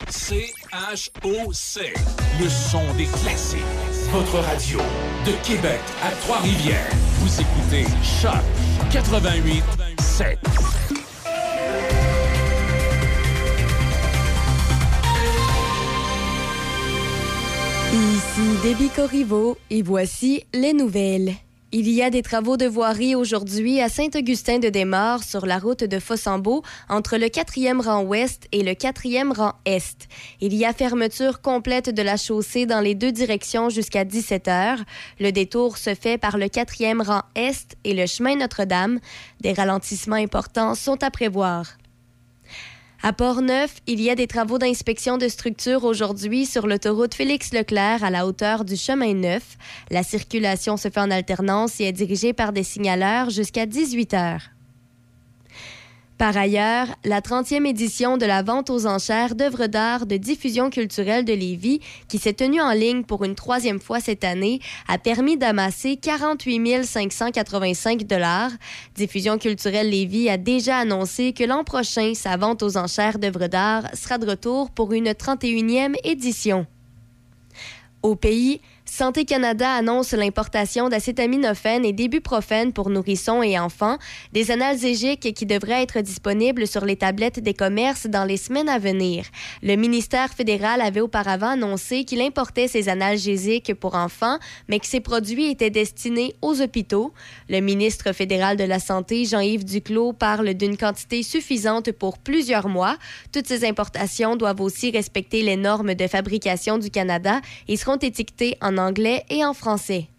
C-H-O-C. 0.10 1.94
Le 2.42 2.50
son 2.50 2.94
des 2.98 3.06
classiques. 3.06 3.60
Votre 4.12 4.40
radio 4.40 4.80
de 5.26 5.32
Québec 5.48 5.80
à 6.04 6.12
Trois-Rivières. 6.24 6.90
Vous 7.20 7.42
écoutez 7.42 7.86
Choc 8.04 8.42
88 8.92 9.64
7. 10.00 10.40
Ici 17.94 18.42
Déby 18.64 18.90
Corriveau 18.90 19.58
et 19.70 19.82
voici 19.82 20.44
les 20.54 20.74
nouvelles. 20.74 21.34
Il 21.73 21.89
y 21.89 22.03
a 22.03 22.10
des 22.10 22.22
travaux 22.22 22.57
de 22.57 22.65
voirie 22.65 23.15
aujourd'hui 23.15 23.80
à 23.80 23.88
Saint-Augustin-de-Desmaures 23.88 25.23
sur 25.23 25.45
la 25.45 25.57
route 25.57 25.85
de 25.85 25.99
Fossambeau 25.99 26.64
entre 26.89 27.15
le 27.15 27.27
4e 27.27 27.80
rang 27.80 28.03
ouest 28.03 28.49
et 28.52 28.61
le 28.61 28.73
4e 28.73 29.31
rang 29.34 29.53
est. 29.64 30.10
Il 30.41 30.53
y 30.53 30.65
a 30.65 30.73
fermeture 30.73 31.39
complète 31.39 31.89
de 31.89 32.02
la 32.02 32.18
chaussée 32.18 32.65
dans 32.65 32.81
les 32.81 32.93
deux 32.93 33.14
directions 33.14 33.69
jusqu'à 33.69 34.03
17 34.03 34.49
heures. 34.49 34.80
Le 35.22 35.31
détour 35.31 35.77
se 35.77 35.95
fait 35.95 36.18
par 36.18 36.38
le 36.38 36.48
4e 36.48 37.02
rang 37.02 37.22
est 37.35 37.77
et 37.85 37.93
le 37.93 38.06
chemin 38.06 38.35
Notre-Dame. 38.35 38.99
Des 39.39 39.53
ralentissements 39.53 40.18
importants 40.18 40.76
sont 40.76 41.02
à 41.02 41.10
prévoir. 41.10 41.77
À 43.03 43.14
Port-Neuf, 43.14 43.78
il 43.88 43.99
y 43.99 44.11
a 44.11 44.15
des 44.15 44.28
travaux 44.28 44.60
d'inspection 44.60 45.18
de 45.18 45.28
structure 45.28 45.86
aujourd'hui 45.86 46.45
sur 46.45 46.68
l'autoroute 46.68 47.15
Félix-Leclerc 47.15 48.03
à 48.03 48.11
la 48.11 48.28
hauteur 48.28 48.64
du 48.64 48.76
chemin 48.76 49.15
Neuf. 49.15 49.57
La 49.90 50.03
circulation 50.03 50.78
se 50.78 50.88
fait 50.88 50.99
en 50.99 51.10
alternance 51.10 51.80
et 51.80 51.86
est 51.86 51.94
dirigée 51.94 52.34
par 52.34 52.53
des 52.53 52.61
signaleurs 52.61 53.32
jusqu'à 53.32 53.65
18 53.65 54.14
heures. 54.14 54.41
Par 56.22 56.38
ailleurs, 56.38 56.85
la 57.03 57.19
30e 57.19 57.65
édition 57.65 58.15
de 58.15 58.27
la 58.27 58.43
vente 58.43 58.69
aux 58.69 58.85
enchères 58.85 59.34
d'œuvres 59.34 59.65
d'art 59.65 60.06
de 60.06 60.18
diffusion 60.18 60.69
culturelle 60.69 61.26
de 61.26 61.34
Lévis, 61.34 61.80
qui 62.07 62.19
s'est 62.19 62.34
tenue 62.34 62.61
en 62.61 62.73
ligne 62.73 63.02
pour 63.02 63.23
une 63.23 63.34
troisième 63.34 63.80
fois 63.80 63.99
cette 63.99 64.23
année, 64.23 64.60
a 64.88 64.99
permis 64.99 65.35
d'amasser 65.35 65.98
48 65.98 66.85
585 66.85 68.03
dollars. 68.03 68.52
Diffusion 68.93 69.39
culturelle 69.39 69.89
Lévis 69.89 70.30
a 70.30 70.38
déjà 70.38 70.77
annoncé 70.77 71.34
que 71.34 71.43
l'an 71.43 71.64
prochain, 71.64 72.14
sa 72.14 72.38
vente 72.38 72.61
aux 72.61 72.77
enchères 72.77 73.18
d'œuvres 73.18 73.48
d'art 73.48 73.85
sera 73.95 74.19
de 74.19 74.30
retour 74.30 74.69
pour 74.69 74.93
une 74.93 75.10
31e 75.10 75.95
édition. 76.03 76.68
Au 78.03 78.15
pays, 78.15 78.61
Santé 78.94 79.24
Canada 79.24 79.72
annonce 79.72 80.12
l'importation 80.12 80.90
d'acétaminophène 80.90 81.86
et 81.86 81.94
d'ibuprofène 81.94 82.74
pour 82.74 82.90
nourrissons 82.90 83.42
et 83.42 83.58
enfants, 83.58 83.98
des 84.34 84.52
analgésiques 84.52 85.34
qui 85.34 85.46
devraient 85.46 85.82
être 85.82 86.02
disponibles 86.02 86.68
sur 86.68 86.84
les 86.84 86.98
tablettes 86.98 87.40
des 87.40 87.54
commerces 87.54 88.08
dans 88.08 88.26
les 88.26 88.36
semaines 88.36 88.68
à 88.68 88.80
venir. 88.80 89.24
Le 89.64 89.78
ministère 89.78 90.34
fédéral 90.34 90.82
avait 90.82 91.00
auparavant 91.00 91.52
annoncé 91.52 92.04
qu'il 92.04 92.20
importait 92.20 92.68
ces 92.68 92.90
analgésiques 92.90 93.74
pour 93.76 93.96
enfants, 93.96 94.40
mais 94.68 94.78
que 94.78 94.86
ces 94.86 95.00
produits 95.00 95.50
étaient 95.50 95.70
destinés 95.70 96.36
aux 96.42 96.62
hôpitaux. 96.62 97.14
Le 97.48 97.62
ministre 97.62 98.12
fédéral 98.12 98.58
de 98.58 98.66
la 98.66 98.80
Santé, 98.80 99.24
Jean-Yves 99.24 99.64
Duclos, 99.64 100.12
parle 100.12 100.54
d'une 100.54 100.76
quantité 100.76 101.24
suffisante 101.24 101.94
pour 101.94 102.18
plusieurs 102.18 102.68
mois. 102.68 102.98
Toutes 103.32 103.48
ces 103.48 103.64
importations 103.64 104.36
doivent 104.36 104.60
aussi 104.60 104.92
respecter 104.92 105.44
les 105.44 105.56
normes 105.56 105.94
de 105.94 106.08
fabrication 106.08 106.78
du 106.78 106.90
Canada 106.90 107.40
et 107.70 107.78
seront 107.78 107.96
étiquetées 107.96 108.58
en 108.62 108.81
anglais 108.82 109.24
et 109.30 109.44
en 109.45 109.53
français. 109.53 110.11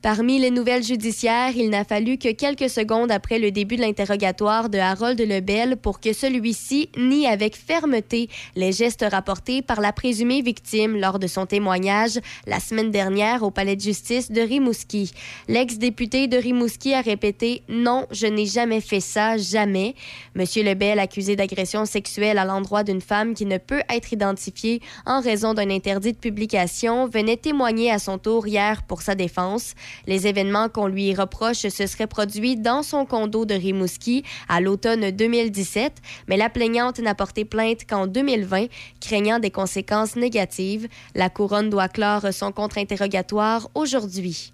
Parmi 0.00 0.38
les 0.38 0.52
nouvelles 0.52 0.84
judiciaires, 0.84 1.56
il 1.56 1.70
n'a 1.70 1.82
fallu 1.82 2.18
que 2.18 2.30
quelques 2.30 2.70
secondes 2.70 3.10
après 3.10 3.40
le 3.40 3.50
début 3.50 3.74
de 3.74 3.80
l'interrogatoire 3.80 4.68
de 4.68 4.78
Harold 4.78 5.20
Lebel 5.20 5.76
pour 5.76 5.98
que 5.98 6.12
celui-ci 6.12 6.88
nie 6.96 7.26
avec 7.26 7.56
fermeté 7.56 8.28
les 8.54 8.70
gestes 8.70 9.04
rapportés 9.10 9.60
par 9.60 9.80
la 9.80 9.92
présumée 9.92 10.40
victime 10.40 10.96
lors 10.96 11.18
de 11.18 11.26
son 11.26 11.46
témoignage 11.46 12.20
la 12.46 12.60
semaine 12.60 12.92
dernière 12.92 13.42
au 13.42 13.50
palais 13.50 13.74
de 13.74 13.80
justice 13.80 14.30
de 14.30 14.40
Rimouski. 14.40 15.10
L'ex-député 15.48 16.28
de 16.28 16.36
Rimouski 16.36 16.94
a 16.94 17.00
répété 17.00 17.62
Non, 17.68 18.06
je 18.12 18.28
n'ai 18.28 18.46
jamais 18.46 18.80
fait 18.80 19.00
ça, 19.00 19.36
jamais. 19.36 19.96
Monsieur 20.36 20.62
Lebel, 20.62 21.00
accusé 21.00 21.34
d'agression 21.34 21.86
sexuelle 21.86 22.38
à 22.38 22.44
l'endroit 22.44 22.84
d'une 22.84 23.00
femme 23.00 23.34
qui 23.34 23.46
ne 23.46 23.58
peut 23.58 23.82
être 23.92 24.12
identifiée 24.12 24.80
en 25.06 25.20
raison 25.20 25.54
d'un 25.54 25.70
interdit 25.70 26.12
de 26.12 26.18
publication, 26.18 27.08
venait 27.08 27.36
témoigner 27.36 27.90
à 27.90 27.98
son 27.98 28.18
tour 28.18 28.46
hier 28.46 28.84
pour 28.84 29.02
sa 29.02 29.16
défense. 29.16 29.74
Les 30.06 30.26
événements 30.26 30.68
qu'on 30.68 30.86
lui 30.86 31.14
reproche 31.14 31.66
se 31.68 31.86
seraient 31.86 32.06
produits 32.06 32.56
dans 32.56 32.82
son 32.82 33.06
condo 33.06 33.44
de 33.44 33.54
Rimouski 33.54 34.24
à 34.48 34.60
l'automne 34.60 35.10
2017, 35.10 35.92
mais 36.28 36.36
la 36.36 36.50
plaignante 36.50 36.98
n'a 37.00 37.14
porté 37.14 37.44
plainte 37.44 37.86
qu'en 37.88 38.06
2020, 38.06 38.66
craignant 39.00 39.38
des 39.38 39.50
conséquences 39.50 40.16
négatives. 40.16 40.88
La 41.14 41.30
couronne 41.30 41.70
doit 41.70 41.88
clore 41.88 42.32
son 42.32 42.52
contre-interrogatoire 42.52 43.68
aujourd'hui. 43.74 44.52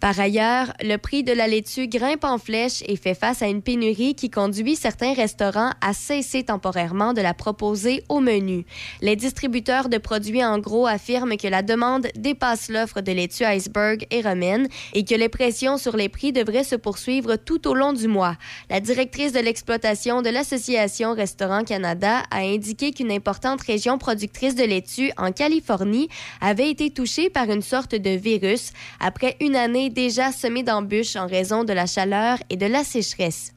Par 0.00 0.18
ailleurs, 0.18 0.72
le 0.82 0.96
prix 0.96 1.24
de 1.24 1.32
la 1.32 1.46
laitue 1.46 1.86
grimpe 1.86 2.24
en 2.24 2.38
flèche 2.38 2.82
et 2.86 2.96
fait 2.96 3.14
face 3.14 3.42
à 3.42 3.48
une 3.48 3.60
pénurie 3.60 4.14
qui 4.14 4.30
conduit 4.30 4.74
certains 4.74 5.12
restaurants 5.12 5.72
à 5.82 5.92
cesser 5.92 6.42
temporairement 6.42 7.12
de 7.12 7.20
la 7.20 7.34
proposer 7.34 8.02
au 8.08 8.20
menu. 8.20 8.64
Les 9.02 9.14
distributeurs 9.14 9.90
de 9.90 9.98
produits 9.98 10.42
en 10.42 10.58
gros 10.58 10.86
affirment 10.86 11.36
que 11.36 11.48
la 11.48 11.60
demande 11.60 12.08
dépasse 12.16 12.70
l'offre 12.70 13.02
de 13.02 13.12
laitue 13.12 13.44
iceberg 13.44 14.06
et 14.10 14.22
romaine 14.22 14.68
et 14.94 15.04
que 15.04 15.14
les 15.14 15.28
pressions 15.28 15.76
sur 15.76 15.98
les 15.98 16.08
prix 16.08 16.32
devraient 16.32 16.64
se 16.64 16.76
poursuivre 16.76 17.36
tout 17.36 17.68
au 17.68 17.74
long 17.74 17.92
du 17.92 18.08
mois. 18.08 18.36
La 18.70 18.80
directrice 18.80 19.32
de 19.32 19.40
l'exploitation 19.40 20.22
de 20.22 20.30
l'Association 20.30 21.12
Restaurant 21.12 21.62
Canada 21.62 22.22
a 22.30 22.38
indiqué 22.38 22.92
qu'une 22.92 23.12
importante 23.12 23.60
région 23.60 23.98
productrice 23.98 24.54
de 24.54 24.64
laitue 24.64 25.12
en 25.18 25.30
Californie 25.30 26.08
avait 26.40 26.70
été 26.70 26.88
touchée 26.88 27.28
par 27.28 27.50
une 27.50 27.60
sorte 27.60 27.94
de 27.94 28.10
virus 28.10 28.72
après 28.98 29.36
une 29.40 29.56
année 29.56 29.89
déjà 29.90 30.32
semée 30.32 30.62
d'embûches 30.62 31.16
en 31.16 31.26
raison 31.26 31.64
de 31.64 31.72
la 31.72 31.86
chaleur 31.86 32.38
et 32.48 32.56
de 32.56 32.66
la 32.66 32.84
sécheresse. 32.84 33.52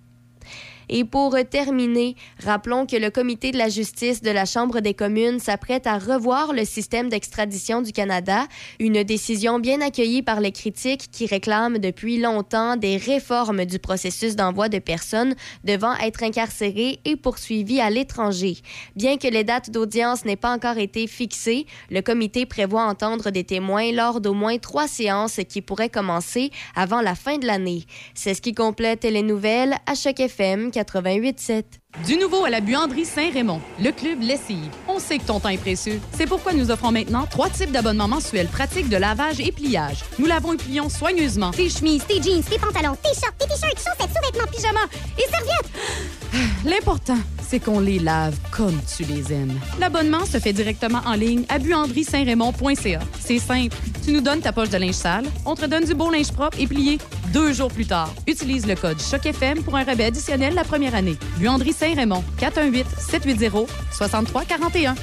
Et 0.90 1.04
pour 1.04 1.36
terminer, 1.50 2.16
rappelons 2.44 2.86
que 2.86 2.96
le 2.96 3.10
comité 3.10 3.52
de 3.52 3.58
la 3.58 3.70
justice 3.70 4.22
de 4.22 4.32
la 4.32 4.46
Chambre 4.46 4.80
des 4.80 4.94
communes 4.94 5.40
s'apprête 5.40 5.88
à 5.88 5.98
revoir 5.98 6.54
le 6.54 6.66
système 6.66 7.10
d'extradition 7.10 7.82
du 7.82 7.92
Canada, 7.92 8.48
une 8.80 9.04
décision 9.04 9.60
bien 9.60 9.82
accueillie 9.82 10.22
par 10.22 10.40
les 10.40 10.52
critiques 10.52 11.10
qui 11.12 11.26
réclament 11.26 11.80
depuis 11.80 12.18
longtemps 12.18 12.76
des 12.76 12.98
réformes 12.98 13.66
du 13.66 13.80
processus 13.80 14.36
d'envoi 14.36 14.70
de 14.70 14.80
personnes 14.80 15.36
devant 15.64 15.96
être 15.98 16.24
incarcérées 16.24 17.00
et 17.06 17.16
poursuivies 17.16 17.82
à 17.82 17.90
l'étranger. 17.90 18.58
Bien 18.96 19.18
que 19.18 19.28
les 19.28 19.44
dates 19.44 19.70
d'audience 19.70 20.26
n'aient 20.26 20.36
pas 20.36 20.54
encore 20.54 20.78
été 20.78 21.08
fixées, 21.08 21.66
le 21.90 22.02
comité 22.02 22.46
prévoit 22.46 22.84
entendre 22.84 23.30
des 23.30 23.44
témoins 23.44 23.92
lors 23.92 24.22
d'au 24.22 24.34
moins 24.34 24.58
trois 24.58 24.88
séances 24.88 25.40
qui 25.48 25.62
pourraient 25.62 25.90
commencer 25.90 26.52
avant 26.76 27.02
la 27.02 27.16
fin 27.16 27.38
de 27.38 27.46
l'année. 27.46 27.86
C'est 28.14 28.34
ce 28.34 28.42
qui 28.42 28.54
complète 28.54 29.04
les 29.04 29.22
nouvelles 29.22 29.76
à 29.86 29.96
Choc 29.96 30.20
FM 30.20 30.72
88.7. 30.74 31.83
Du 32.02 32.18
nouveau 32.18 32.44
à 32.44 32.50
la 32.50 32.60
buanderie 32.60 33.06
Saint-Raymond, 33.06 33.62
le 33.80 33.92
club 33.92 34.22
Lessive. 34.22 34.70
On 34.88 35.00
sait 35.00 35.20
que 35.20 35.26
ton 35.26 35.40
temps 35.40 35.50
est 35.50 35.58
précieux. 35.58 36.02
C'est 36.12 36.26
pourquoi 36.26 36.52
nous 36.52 36.72
offrons 36.72 36.92
maintenant 36.92 37.26
trois 37.30 37.50
types 37.50 37.72
d'abonnements 37.72 38.08
mensuels 38.08 38.48
pratiques 38.48 38.90
de 38.90 38.98
lavage 38.98 39.40
et 39.40 39.52
pliage. 39.52 40.04
Nous 40.18 40.26
lavons 40.26 40.54
et 40.54 40.58
plions 40.58 40.90
soigneusement 40.90 41.52
Tes 41.52 41.70
chemises, 41.70 42.04
tes 42.06 42.22
jeans, 42.22 42.44
tes 42.44 42.58
pantalons, 42.58 42.98
tes 43.02 43.14
shorts, 43.14 43.38
tes 43.40 43.46
t-shirts, 43.46 43.78
chaussettes, 43.78 44.14
sous-vêtements, 44.14 44.52
pyjamas 44.52 44.88
et 45.18 45.30
serviettes. 45.30 46.54
L'important, 46.66 47.18
c'est 47.48 47.60
qu'on 47.60 47.80
les 47.80 48.00
lave 48.00 48.36
comme 48.52 48.80
tu 48.98 49.04
les 49.04 49.32
aimes. 49.32 49.60
L'abonnement 49.80 50.26
se 50.26 50.40
fait 50.40 50.54
directement 50.54 51.02
en 51.06 51.14
ligne 51.14 51.46
à 51.50 51.60
buanderie-saint-raymond.ca. 51.60 53.00
C'est 53.20 53.40
simple. 53.40 53.76
Tu 54.04 54.12
nous 54.12 54.22
donnes 54.22 54.42
ta 54.42 54.52
poche 54.52 54.70
de 54.70 54.78
linge 54.78 54.96
sale, 54.96 55.26
on 55.46 55.56
te 55.56 55.66
donne 55.66 55.86
du 55.86 55.94
beau 55.94 56.10
linge 56.10 56.32
propre 56.32 56.58
et 56.60 56.68
plié 56.68 56.98
deux 57.32 57.54
jours 57.54 57.70
plus 57.70 57.86
tard. 57.86 58.14
Utilise 58.28 58.66
le 58.66 58.76
code 58.76 59.00
CHOCFM 59.00 59.64
pour 59.64 59.76
un 59.76 59.84
rabais 59.84 60.06
additionnel 60.06 60.56
la 60.56 60.64
première 60.64 60.96
année. 60.96 61.18
Buanderie 61.38 61.74
Saint-Raymond, 61.84 62.24
418-780-6341. 62.40 64.96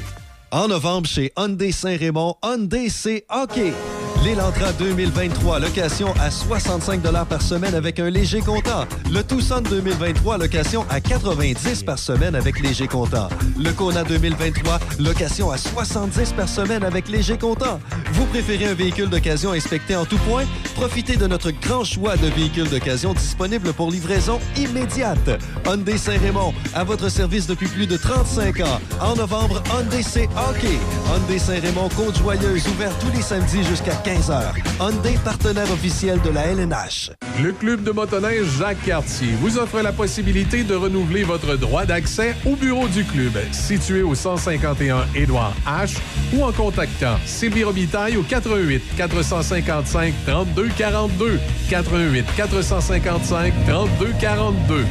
En 0.51 0.69
novembre, 0.69 1.07
chez 1.07 1.31
Hyundai 1.36 1.73
Saint-Raymond, 1.73 2.36
Hyundai 2.43 2.89
c'est 2.89 3.27
hockey. 3.28 3.74
L'Elantra 4.23 4.71
2023, 4.75 5.61
location 5.61 6.13
à 6.21 6.31
65 6.31 7.01
par 7.27 7.41
semaine 7.41 7.75
avec 7.75 7.99
un 7.99 8.11
léger 8.11 8.41
comptant. 8.41 8.85
Le 9.11 9.23
Tucson 9.23 9.63
2023, 9.63 10.37
location 10.37 10.85
à 10.91 11.01
90 11.01 11.85
par 11.85 11.99
semaine 11.99 12.35
avec 12.35 12.61
léger 12.61 12.87
comptant. 12.87 13.31
Le 13.59 13.73
Kona 13.73 14.05
2023, 14.05 14.79
location 14.99 15.51
à 15.51 15.57
70 15.57 16.35
par 16.35 16.51
semaine 16.51 16.85
avec 16.85 17.09
léger 17.09 17.39
comptant. 17.39 17.81
Vous 18.13 18.27
préférez 18.27 18.67
un 18.67 18.75
véhicule 18.75 19.09
d'occasion 19.09 19.53
inspecté 19.53 19.97
en 19.97 20.05
tout 20.05 20.19
point? 20.29 20.45
Profitez 20.75 21.17
de 21.17 21.27
notre 21.27 21.51
grand 21.51 21.85
choix 21.85 22.19
de 22.19 22.27
véhicules 22.27 22.69
d'occasion 22.69 23.15
disponibles 23.15 23.73
pour 23.73 23.91
livraison 23.91 24.39
immédiate. 24.59 25.41
Hyundai 25.67 25.97
Saint-Raymond, 25.97 26.53
à 26.75 26.85
votre 26.85 27.09
service 27.09 27.47
depuis 27.47 27.69
plus 27.69 27.87
de 27.87 27.97
35 27.97 28.61
ans. 28.61 28.81
En 29.01 29.15
novembre, 29.15 29.63
Hyundai 29.73 30.03
c'est 30.03 30.29
hockey. 30.37 30.79
Hyundai 31.09 31.39
Saint-Raymond, 31.39 31.89
Côte-Joyeuse, 31.97 32.69
ouvert 32.69 32.93
tous 32.99 33.17
les 33.17 33.23
samedis 33.23 33.65
jusqu'à 33.65 33.95
15h. 34.11 34.55
Hyundai, 34.81 35.16
partenaire 35.24 35.70
officiel 35.70 36.20
de 36.23 36.31
la 36.31 36.47
LNH. 36.47 37.12
Le 37.41 37.53
club 37.53 37.85
de 37.85 37.93
motoneige 37.93 38.47
Jacques 38.59 38.82
Cartier 38.85 39.28
vous 39.41 39.57
offre 39.57 39.81
la 39.82 39.93
possibilité 39.93 40.65
de 40.65 40.74
renouveler 40.74 41.23
votre 41.23 41.55
droit 41.55 41.85
d'accès 41.85 42.35
au 42.45 42.57
bureau 42.57 42.89
du 42.89 43.05
club, 43.05 43.32
situé 43.53 44.03
au 44.03 44.16
151 44.16 45.07
Édouard 45.15 45.55
H, 45.65 45.97
ou 46.35 46.43
en 46.43 46.51
contactant 46.51 47.19
Sylvie 47.24 47.62
Robitaille 47.62 48.16
au 48.16 48.23
88 48.23 48.82
455 48.97 50.12
32 50.27 50.69
42 50.77 51.39
88 51.69 52.27
455 52.37 53.53
32 53.69 54.12
42. 54.20 54.87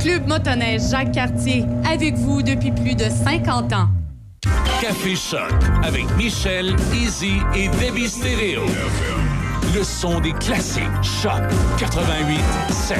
Club 0.00 0.26
motoneige 0.26 0.82
Jacques 0.90 1.12
Cartier, 1.12 1.64
avec 1.88 2.14
vous 2.16 2.42
depuis 2.42 2.72
plus 2.72 2.96
de 2.96 3.04
50 3.04 3.72
ans. 3.72 3.88
Café 4.80 5.14
Choc 5.16 5.52
avec 5.82 6.04
Michel, 6.16 6.74
Izzy 6.92 7.38
et 7.54 7.68
Debbie 7.68 8.08
Stereo. 8.08 8.62
Le 9.74 9.82
son 9.82 10.20
des 10.20 10.32
classiques. 10.32 10.82
Choc 11.02 11.42
88 11.78 12.38
7. 12.70 12.98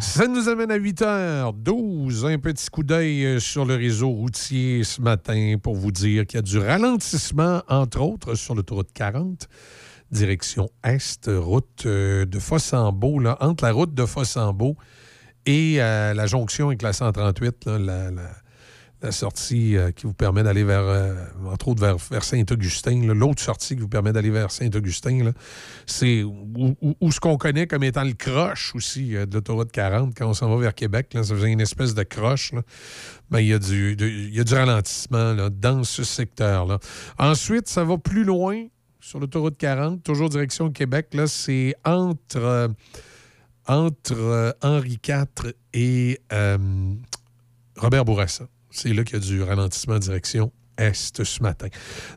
Ça 0.00 0.26
nous 0.26 0.48
amène 0.48 0.70
à 0.70 0.78
8h12. 0.78 2.26
Un 2.32 2.38
petit 2.38 2.68
coup 2.70 2.82
d'œil 2.82 3.24
euh, 3.24 3.38
sur 3.40 3.64
le 3.64 3.76
réseau 3.76 4.08
routier 4.10 4.82
ce 4.84 5.00
matin 5.00 5.56
pour 5.62 5.74
vous 5.76 5.92
dire 5.92 6.26
qu'il 6.26 6.38
y 6.38 6.40
a 6.40 6.42
du 6.42 6.58
ralentissement, 6.58 7.62
entre 7.68 8.00
autres, 8.00 8.34
sur 8.34 8.54
l'autoroute 8.54 8.88
40, 8.92 9.48
direction 10.10 10.68
Est, 10.84 11.28
route 11.28 11.84
euh, 11.86 12.24
de 12.26 12.38
Fossambeau, 12.38 13.18
là, 13.20 13.36
entre 13.40 13.64
la 13.64 13.72
route 13.72 13.94
de 13.94 14.04
Fossambeau 14.06 14.76
et 15.46 15.76
euh, 15.80 16.14
la 16.14 16.26
jonction 16.26 16.68
avec 16.68 16.82
la 16.82 16.92
138, 16.92 17.66
là, 17.66 17.78
la, 17.78 18.10
la- 18.10 18.22
la 19.02 19.10
sortie 19.12 19.76
euh, 19.76 19.90
qui 19.90 20.06
vous 20.06 20.12
permet 20.14 20.42
d'aller 20.44 20.62
vers, 20.62 20.82
euh, 20.82 21.14
entre 21.46 21.68
autres, 21.68 21.80
vers, 21.80 22.24
Saint-Augustin. 22.24 23.12
L'autre 23.12 23.42
sortie 23.42 23.74
qui 23.74 23.82
vous 23.82 23.88
permet 23.88 24.12
d'aller 24.12 24.30
vers 24.30 24.50
Saint-Augustin, 24.50 25.32
c'est 25.86 26.22
où, 26.22 27.12
ce 27.12 27.18
qu'on 27.18 27.36
connaît 27.36 27.66
comme 27.66 27.82
étant 27.82 28.04
le 28.04 28.12
croche 28.12 28.74
aussi 28.74 29.16
euh, 29.16 29.26
de 29.26 29.34
l'autoroute 29.34 29.72
40 29.72 30.14
quand 30.16 30.28
on 30.28 30.34
s'en 30.34 30.48
va 30.48 30.60
vers 30.60 30.74
Québec. 30.74 31.14
Là, 31.14 31.24
ça 31.24 31.34
faisait 31.34 31.50
une 31.50 31.60
espèce 31.60 31.94
de 31.94 32.02
croche. 32.04 32.52
là. 32.52 32.62
Ben, 33.30 33.40
il 33.40 33.48
y, 33.48 33.52
a 33.54 33.58
du- 33.58 34.54
ralentissement 34.54 35.48
dans 35.50 35.82
ce 35.84 36.04
secteur-là. 36.04 36.78
Ensuite, 37.18 37.68
ça 37.68 37.82
va 37.82 37.98
plus 37.98 38.24
loin 38.24 38.66
sur 39.00 39.18
l'autoroute 39.18 39.56
40, 39.56 40.02
toujours 40.02 40.28
direction 40.28 40.70
Québec. 40.70 41.08
Là, 41.14 41.26
c'est 41.26 41.74
entre, 41.84 42.70
entre 43.66 44.54
Henri 44.62 45.00
IV 45.08 45.52
et 45.72 46.20
Robert 47.76 48.04
Bourassa. 48.04 48.46
C'est 48.72 48.92
là 48.92 49.04
qu'il 49.04 49.18
y 49.18 49.22
a 49.22 49.24
du 49.24 49.42
ralentissement 49.42 49.94
en 49.94 50.00
direction 50.00 50.52
est 50.78 51.22
ce 51.22 51.42
matin. 51.42 51.68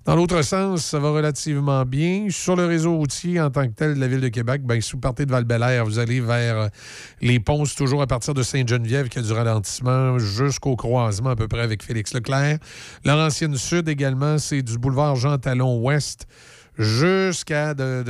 Dans 0.06 0.16
l'autre 0.16 0.42
sens, 0.42 0.86
ça 0.86 1.00
va 1.00 1.12
relativement 1.12 1.86
bien. 1.86 2.28
Sur 2.30 2.56
le 2.56 2.66
réseau 2.66 2.96
routier 2.96 3.40
en 3.40 3.50
tant 3.50 3.68
que 3.68 3.74
tel 3.74 3.96
de 3.96 4.00
la 4.00 4.08
Ville 4.08 4.22
de 4.22 4.30
Québec, 4.30 4.62
ben, 4.64 4.80
si 4.82 4.94
vous 4.94 5.00
partez 5.00 5.26
de 5.26 5.32
val 5.32 5.46
vous 5.86 6.00
allez 6.00 6.22
vers 6.22 6.58
euh, 6.58 6.68
les 7.22 7.40
ponts, 7.40 7.64
toujours 7.66 8.02
à 8.02 8.08
partir 8.08 8.34
de 8.34 8.44
Sainte-Geneviève 8.44 9.10
qu'il 9.10 9.22
y 9.22 9.26
a 9.26 9.28
du 9.28 9.34
ralentissement 9.34 10.18
jusqu'au 10.20 10.76
croisement 10.76 11.32
à 11.32 11.36
peu 11.36 11.48
près 11.48 11.62
avec 11.62 11.84
Félix 11.84 12.14
Leclerc. 12.14 12.60
Laurentienne 13.04 13.56
Sud 13.58 13.90
également, 13.90 14.38
c'est 14.38 14.62
du 14.62 14.78
boulevard 14.78 15.16
Jean 15.16 15.38
Talon 15.38 15.80
Ouest 15.82 16.28
jusqu'à 16.78 17.74
de, 17.74 18.04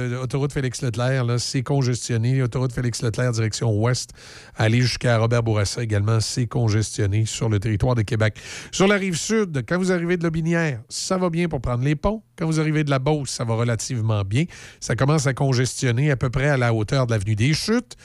Félix 0.51 0.81
Leclerc. 0.81 1.25
C'est 1.39 1.63
congestionné. 1.63 2.41
Autoroute 2.41 2.73
Félix 2.73 3.01
Leclerc, 3.01 3.31
direction 3.31 3.71
ouest. 3.71 4.11
Aller 4.55 4.81
jusqu'à 4.81 5.17
Robert 5.17 5.43
Bourassa 5.43 5.83
également, 5.83 6.19
c'est 6.19 6.47
congestionné 6.47 7.25
sur 7.25 7.49
le 7.49 7.59
territoire 7.59 7.95
de 7.95 8.01
Québec. 8.01 8.37
Sur 8.71 8.87
la 8.87 8.95
rive 8.95 9.15
sud, 9.15 9.63
quand 9.67 9.77
vous 9.77 9.91
arrivez 9.91 10.17
de 10.17 10.23
Lobinière, 10.23 10.81
ça 10.89 11.17
va 11.17 11.29
bien 11.29 11.47
pour 11.47 11.61
prendre 11.61 11.83
les 11.83 11.95
ponts. 11.95 12.21
Quand 12.37 12.45
vous 12.45 12.59
arrivez 12.59 12.83
de 12.83 12.89
la 12.89 12.99
Beauce, 12.99 13.29
ça 13.29 13.43
va 13.43 13.55
relativement 13.55 14.23
bien. 14.23 14.45
Ça 14.79 14.95
commence 14.95 15.27
à 15.27 15.33
congestionner 15.33 16.11
à 16.11 16.15
peu 16.15 16.29
près 16.29 16.49
à 16.49 16.57
la 16.57 16.73
hauteur 16.73 17.07
de 17.07 17.11
l'avenue 17.11 17.35
des 17.35 17.53
Chutes. 17.53 17.95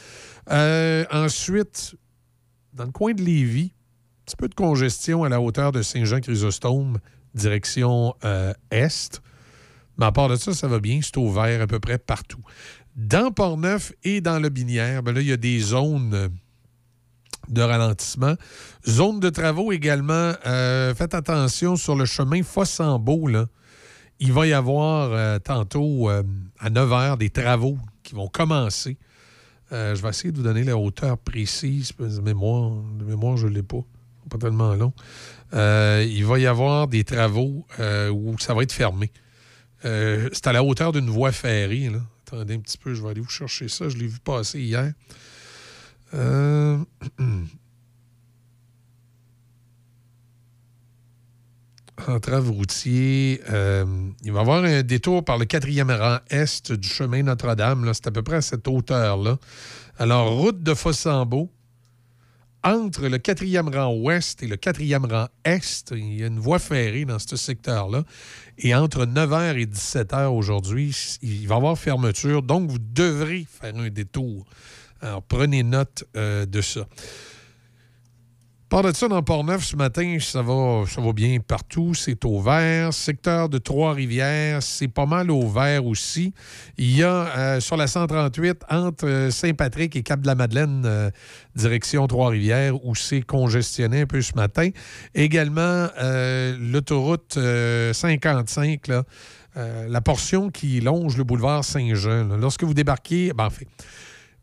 Euh, 0.51 1.05
ensuite, 1.11 1.95
dans 2.73 2.85
le 2.85 2.93
coin 2.93 3.13
de 3.13 3.23
Lévis, 3.23 3.73
un 3.73 4.25
petit 4.27 4.37
peu 4.37 4.49
de 4.49 4.55
congestion 4.55 5.25
à 5.25 5.29
la 5.29 5.41
hauteur 5.41 5.73
de 5.73 5.83
Saint-Jean-Chrysostome, 5.83 6.99
direction 7.35 8.15
euh, 8.25 8.53
est. 8.71 9.21
Mais 9.99 10.07
à 10.07 10.13
part 10.13 10.29
de 10.29 10.37
ça, 10.37 10.55
ça 10.55 10.69
va 10.69 10.81
bien. 10.81 11.01
C'est 11.03 11.17
ouvert 11.17 11.61
à 11.61 11.67
peu 11.67 11.79
près 11.79 11.99
partout. 11.99 12.43
Dans 12.97 13.31
Port-Neuf 13.31 13.93
et 14.03 14.21
dans 14.21 14.39
le 14.39 14.49
Binière, 14.49 15.03
ben 15.03 15.17
il 15.17 15.27
y 15.27 15.33
a 15.33 15.37
des 15.37 15.61
zones 15.61 16.13
euh, 16.13 16.29
de 17.49 17.63
ralentissement. 17.63 18.35
Zone 18.87 19.21
de 19.21 19.31
travaux 19.31 19.73
également. 19.73 20.33
Euh, 20.47 20.95
faites 20.95 21.15
attention 21.15 21.77
sur 21.77 21.95
le 21.95 22.05
chemin 22.05 22.43
Fossambeau. 22.43 23.29
Il 24.19 24.33
va 24.33 24.47
y 24.47 24.53
avoir 24.53 25.11
euh, 25.13 25.39
tantôt 25.39 26.09
à 26.09 26.71
9 26.71 26.91
h 26.91 27.19
des 27.19 27.31
travaux 27.31 27.79
qui 28.03 28.15
vont 28.15 28.29
commencer. 28.29 28.99
Je 29.71 30.03
vais 30.03 30.09
essayer 30.09 30.33
de 30.33 30.37
vous 30.37 30.43
donner 30.43 30.65
la 30.65 30.77
hauteur 30.77 31.17
précise. 31.17 31.93
De 31.97 32.21
mémoire, 32.21 32.73
de 32.99 33.05
mémoire 33.05 33.37
je 33.37 33.47
ne 33.47 33.53
l'ai 33.53 33.63
pas. 33.63 33.85
Pas 34.29 34.39
tellement 34.39 34.75
long. 34.75 34.93
Il 35.53 36.25
va 36.25 36.39
y 36.41 36.47
avoir 36.47 36.89
des 36.89 37.05
travaux 37.05 37.67
où 37.79 38.37
ça 38.39 38.53
va 38.53 38.65
être 38.65 38.73
fermé. 38.73 39.13
Euh, 39.85 40.29
c'est 40.33 40.47
à 40.47 40.53
la 40.53 40.63
hauteur 40.63 40.93
d'une 40.93 41.11
voie 41.11 41.33
ferrée. 41.33 41.91
Attendez 42.27 42.55
un 42.55 42.61
petit 42.61 42.79
peu, 42.79 42.95
je 42.95 43.03
vais 43.03 43.11
aller 43.11 43.21
vous 43.21 43.29
chercher 43.29 43.69
ça. 43.69 43.89
Je 43.89 43.97
l'ai 43.97 44.07
vu 44.07 44.19
passer 44.21 44.61
hier. 44.61 44.93
Euh, 46.15 46.79
Entrave 52.07 52.51
routier, 52.51 53.43
euh, 53.51 53.85
il 54.25 54.33
va 54.33 54.39
y 54.39 54.41
avoir 54.41 54.65
un 54.65 54.83
détour 54.83 55.23
par 55.23 55.37
le 55.37 55.45
quatrième 55.45 55.91
rang 55.91 56.19
est 56.31 56.73
du 56.73 56.89
chemin 56.89 57.23
Notre-Dame. 57.23 57.91
C'est 57.93 58.07
à 58.07 58.11
peu 58.11 58.23
près 58.23 58.37
à 58.37 58.41
cette 58.41 58.67
hauteur-là. 58.67 59.39
Alors, 59.99 60.35
route 60.39 60.63
de 60.63 60.73
Fossambeau, 60.73 61.51
entre 62.63 63.07
le 63.07 63.19
quatrième 63.19 63.69
rang 63.69 63.95
ouest 63.95 64.43
et 64.43 64.47
le 64.47 64.57
quatrième 64.57 65.05
rang 65.05 65.29
est, 65.45 65.91
il 65.93 66.15
y 66.15 66.25
a 66.25 66.27
une 66.27 66.39
voie 66.39 66.59
ferrée 66.59 67.05
dans 67.05 67.19
ce 67.19 67.37
secteur-là. 67.37 68.05
Et 68.63 68.75
entre 68.75 69.07
9h 69.07 69.59
et 69.59 69.65
17h 69.65 70.27
aujourd'hui, 70.27 70.95
il 71.23 71.49
va 71.49 71.55
y 71.55 71.59
avoir 71.59 71.79
fermeture. 71.79 72.43
Donc, 72.43 72.71
vous 72.71 72.79
devrez 72.79 73.47
faire 73.49 73.75
un 73.75 73.89
détour. 73.89 74.45
Alors, 75.01 75.23
prenez 75.23 75.63
note 75.63 76.05
euh, 76.15 76.45
de 76.45 76.61
ça. 76.61 76.87
Par 78.71 78.85
de 78.85 78.93
ça, 78.95 79.09
dans 79.09 79.21
Port-Neuf, 79.21 79.65
ce 79.65 79.75
matin, 79.75 80.19
ça 80.21 80.43
va, 80.43 80.85
bien 81.13 81.41
partout. 81.41 81.93
C'est 81.95 82.25
au 82.25 82.41
vert. 82.41 82.95
Secteur 82.95 83.49
de 83.49 83.59
Trois-Rivières, 83.59 84.63
c'est 84.63 84.87
pas 84.87 85.07
mal 85.07 85.33
au 85.33 85.49
vert 85.49 85.85
aussi. 85.87 86.33
Il 86.79 86.97
y 86.97 87.03
a 87.03 87.37
euh, 87.37 87.61
sur 87.61 87.77
la 87.77 87.89
138, 87.89 88.63
entre 88.71 89.09
euh, 89.09 89.31
Saint-Patrick 89.33 89.97
et 89.97 90.05
Cap-de-la-Madeleine, 90.05 90.85
euh, 90.87 91.11
direction 91.57 92.07
Trois-Rivières, 92.07 92.77
où 92.87 92.95
c'est 92.95 93.23
congestionné 93.23 94.03
un 94.03 94.07
peu 94.07 94.23
ce 94.23 94.35
matin. 94.35 94.71
Également, 95.17 95.89
l'autoroute 96.61 97.39
euh, 97.39 97.93
55, 97.93 98.87
là, 98.87 99.03
la 99.57 100.01
portion 100.01 100.49
qui 100.49 100.81
longe 100.81 101.17
le 101.17 101.25
boulevard 101.25 101.65
Saint-Jean. 101.65 102.37
Lorsque 102.41 102.63
vous 102.63 102.75
débarquez, 102.75 103.33
ben, 103.35 103.47
en 103.47 103.51
fait, 103.51 103.67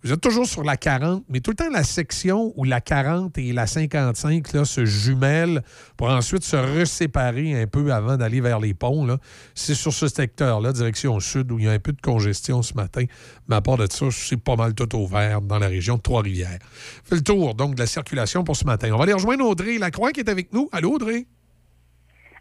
vous 0.04 0.14
êtes 0.14 0.22
toujours 0.22 0.46
sur 0.46 0.64
la 0.64 0.78
40, 0.78 1.26
mais 1.28 1.40
tout 1.40 1.52
le 1.52 1.56
temps 1.56 1.70
la 1.72 1.84
section 1.84 2.54
où 2.56 2.64
la 2.64 2.82
40 2.82 3.38
et 3.40 3.52
la 3.52 3.66
55 3.66 4.54
là, 4.54 4.64
se 4.64 4.86
jumellent 4.86 5.64
pour 5.98 6.10
ensuite 6.10 6.44
se 6.44 6.56
reséparer 6.56 7.60
un 7.60 7.68
peu 7.68 7.92
avant 7.92 8.16
d'aller 8.16 8.40
vers 8.40 8.60
les 8.60 8.74
ponts. 8.74 9.18
C'est 9.56 9.74
sur 9.74 9.92
ce 9.92 10.08
secteur-là, 10.08 10.72
direction 10.72 11.20
sud, 11.20 11.52
où 11.52 11.58
il 11.58 11.66
y 11.66 11.68
a 11.68 11.72
un 11.72 11.80
peu 11.80 11.94
de 11.94 12.02
congestion 12.02 12.62
ce 12.62 12.76
matin. 12.76 13.06
Mais 13.48 13.56
à 13.56 13.62
part 13.62 13.78
de 13.78 13.88
ça, 13.92 14.06
c'est 14.12 14.38
pas 14.38 14.56
mal 14.56 14.76
tout 14.76 14.96
ouvert 14.96 15.42
dans 15.42 15.58
la 15.58 15.68
région 15.68 15.98
de 15.98 16.02
Trois-Rivières. 16.02 16.60
Fait 17.04 17.16
le 17.16 17.24
tour 17.24 17.56
donc 17.56 17.76
de 17.76 17.80
la 17.80 17.88
circulation 17.88 18.44
pour 18.44 18.56
ce 18.56 18.66
matin. 18.66 18.92
On 18.94 18.98
va 18.98 19.04
aller 19.04 19.14
rejoindre 19.14 19.46
Audrey 19.46 19.78
Lacroix 19.80 20.12
qui 20.12 20.20
est 20.20 20.30
avec 20.30 20.54
nous. 20.54 20.70
Allô, 20.72 20.94
Audrey? 20.94 21.26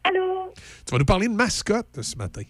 Allô? 0.05 0.53
Tu 0.85 0.93
vas 0.93 0.99
nous 0.99 1.05
parler 1.05 1.29
de 1.29 1.35
mascotte 1.35 2.03
ce 2.03 2.17
matin. 2.17 2.43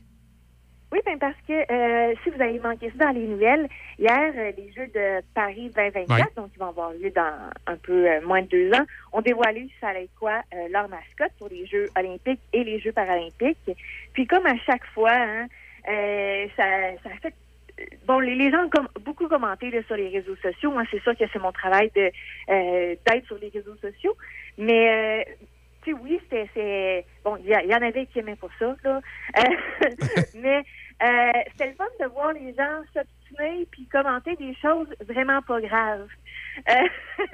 Oui, 0.92 1.00
ben 1.04 1.18
parce 1.18 1.36
que 1.48 1.52
euh, 1.72 2.14
si 2.22 2.30
vous 2.30 2.40
avez 2.40 2.58
manqué 2.60 2.90
ça 2.96 3.06
dans 3.06 3.10
les 3.10 3.26
nouvelles, 3.26 3.68
hier, 3.98 4.32
euh, 4.36 4.52
les 4.56 4.72
Jeux 4.72 4.86
de 4.86 5.20
Paris 5.34 5.70
2024, 5.74 6.08
Ouais. 6.10 6.22
donc 6.36 6.52
qui 6.52 6.58
vont 6.58 6.68
avoir 6.68 6.92
lieu 6.92 7.10
dans 7.10 7.50
un 7.66 7.76
peu 7.76 8.08
euh, 8.08 8.20
moins 8.22 8.42
de 8.42 8.46
deux 8.46 8.70
ans, 8.72 8.84
ont 9.12 9.20
dévoilé, 9.20 9.68
ça 9.80 9.88
allait 9.88 10.08
quoi, 10.18 10.42
euh, 10.54 10.68
leur 10.70 10.88
mascotte 10.88 11.32
pour 11.38 11.48
les 11.48 11.66
Jeux 11.66 11.88
olympiques 11.98 12.40
et 12.52 12.62
les 12.62 12.78
Jeux 12.78 12.92
paralympiques. 12.92 13.58
Puis 14.12 14.26
comme 14.28 14.46
à 14.46 14.56
chaque 14.64 14.86
fois, 14.94 15.10
hein, 15.12 15.46
euh, 15.88 16.46
ça, 16.56 16.64
ça 17.02 17.10
a 17.14 17.16
fait 17.20 17.34
bon, 18.06 18.20
les, 18.20 18.36
les 18.36 18.50
gens 18.52 18.64
ont 18.64 18.70
com- 18.70 18.88
beaucoup 19.00 19.26
commenté 19.28 19.70
là, 19.70 19.82
sur 19.88 19.96
les 19.96 20.08
réseaux 20.08 20.36
sociaux. 20.36 20.70
Moi, 20.70 20.84
c'est 20.90 21.02
sûr 21.02 21.16
que 21.18 21.24
c'est 21.32 21.38
mon 21.42 21.52
travail 21.52 21.90
de 21.96 22.10
euh, 22.48 22.94
d'être 23.06 23.26
sur 23.26 23.38
les 23.38 23.48
réseaux 23.48 23.76
sociaux. 23.82 24.16
Mais 24.56 25.24
euh, 25.26 25.32
tu 25.86 25.92
sais, 25.92 25.98
oui, 26.02 26.20
c'est 26.30 27.04
bon, 27.24 27.36
il 27.36 27.46
y, 27.50 27.74
en 27.74 27.82
avait 27.82 28.06
qui 28.06 28.18
aimaient 28.18 28.36
pas 28.36 28.48
ça, 28.58 28.74
là. 28.84 29.00
Euh, 29.38 29.80
mais 30.34 30.62
euh, 31.02 31.32
c'était 31.52 31.68
le 31.68 31.74
fun 31.74 31.84
de 32.00 32.06
voir 32.06 32.32
les 32.32 32.54
gens 32.54 32.82
s'obstiner 32.92 33.66
puis 33.70 33.86
commenter 33.86 34.34
des 34.36 34.54
choses 34.56 34.88
vraiment 35.08 35.40
pas 35.42 35.60
graves. 35.60 36.08
Euh, 36.68 36.88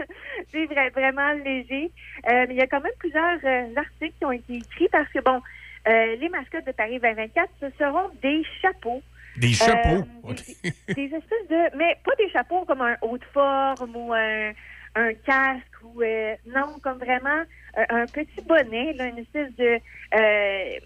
c'est 0.52 0.64
vra- 0.66 0.90
vraiment 0.92 1.32
léger. 1.44 1.90
Euh, 2.28 2.44
mais 2.48 2.54
il 2.54 2.56
y 2.56 2.62
a 2.62 2.66
quand 2.66 2.80
même 2.80 2.92
plusieurs 2.98 3.38
euh, 3.44 3.74
articles 3.76 4.14
qui 4.18 4.24
ont 4.24 4.32
été 4.32 4.54
écrits 4.56 4.88
parce 4.90 5.08
que 5.10 5.20
bon, 5.20 5.40
euh, 5.88 6.16
les 6.16 6.28
mascottes 6.28 6.66
de 6.66 6.72
Paris 6.72 6.98
2024, 7.00 7.48
ce 7.60 7.66
seront 7.78 8.10
des 8.22 8.42
chapeaux. 8.60 9.02
Des 9.36 9.52
chapeaux? 9.52 10.04
Euh, 10.28 10.34
des, 10.64 10.94
des 10.94 11.14
espèces 11.14 11.48
de. 11.48 11.76
Mais 11.76 11.96
pas 12.04 12.14
des 12.18 12.28
chapeaux 12.30 12.64
comme 12.66 12.82
un 12.82 12.96
haut 13.00 13.16
de 13.16 13.24
forme 13.32 13.96
ou 13.96 14.12
un, 14.12 14.52
un 14.96 15.14
casque 15.24 15.82
ou. 15.84 16.02
euh, 16.02 16.34
non, 16.46 16.78
comme 16.82 16.98
vraiment 16.98 17.40
euh, 17.40 17.44
un 17.88 18.06
petit 18.06 18.40
bonnet, 18.46 18.92
là, 18.94 19.06
une 19.06 19.18
espèce 19.18 19.54
de. 19.56 19.78
Euh, 20.14 20.78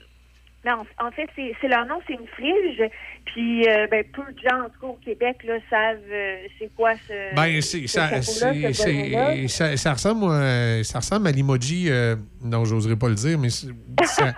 non, 0.65 0.85
en 0.99 1.11
fait, 1.13 1.29
c'est 1.37 1.69
leur 1.69 1.87
nom, 1.87 2.01
c'est 2.09 2.15
une 2.15 2.27
frige. 2.27 2.83
Puis, 3.27 3.69
euh, 3.69 3.87
ben, 3.89 4.05
peu 4.13 4.23
de 4.33 4.39
gens, 4.41 4.63
en 4.65 4.69
tout 4.69 4.81
cas 4.81 4.87
au 4.89 4.99
Québec, 5.05 5.37
là, 5.45 5.59
savent 5.71 5.99
euh, 6.11 6.37
c'est 6.59 6.71
quoi 6.75 6.95
ce. 7.07 7.35
Ben, 7.37 7.61
ce 7.61 9.47
ça, 9.49 9.77
ce 9.77 9.89
ressemble, 9.89 10.25
euh, 10.33 10.83
ça 10.83 10.99
ressemble 10.99 11.29
à 11.29 11.33
l'emoji. 11.33 11.87
euh, 11.89 12.17
non, 12.43 12.65
j'oserais 12.65 12.97
pas 12.97 13.09
le 13.09 13.15
dire, 13.15 13.39
mais 13.39 13.51
ça- 13.51 13.69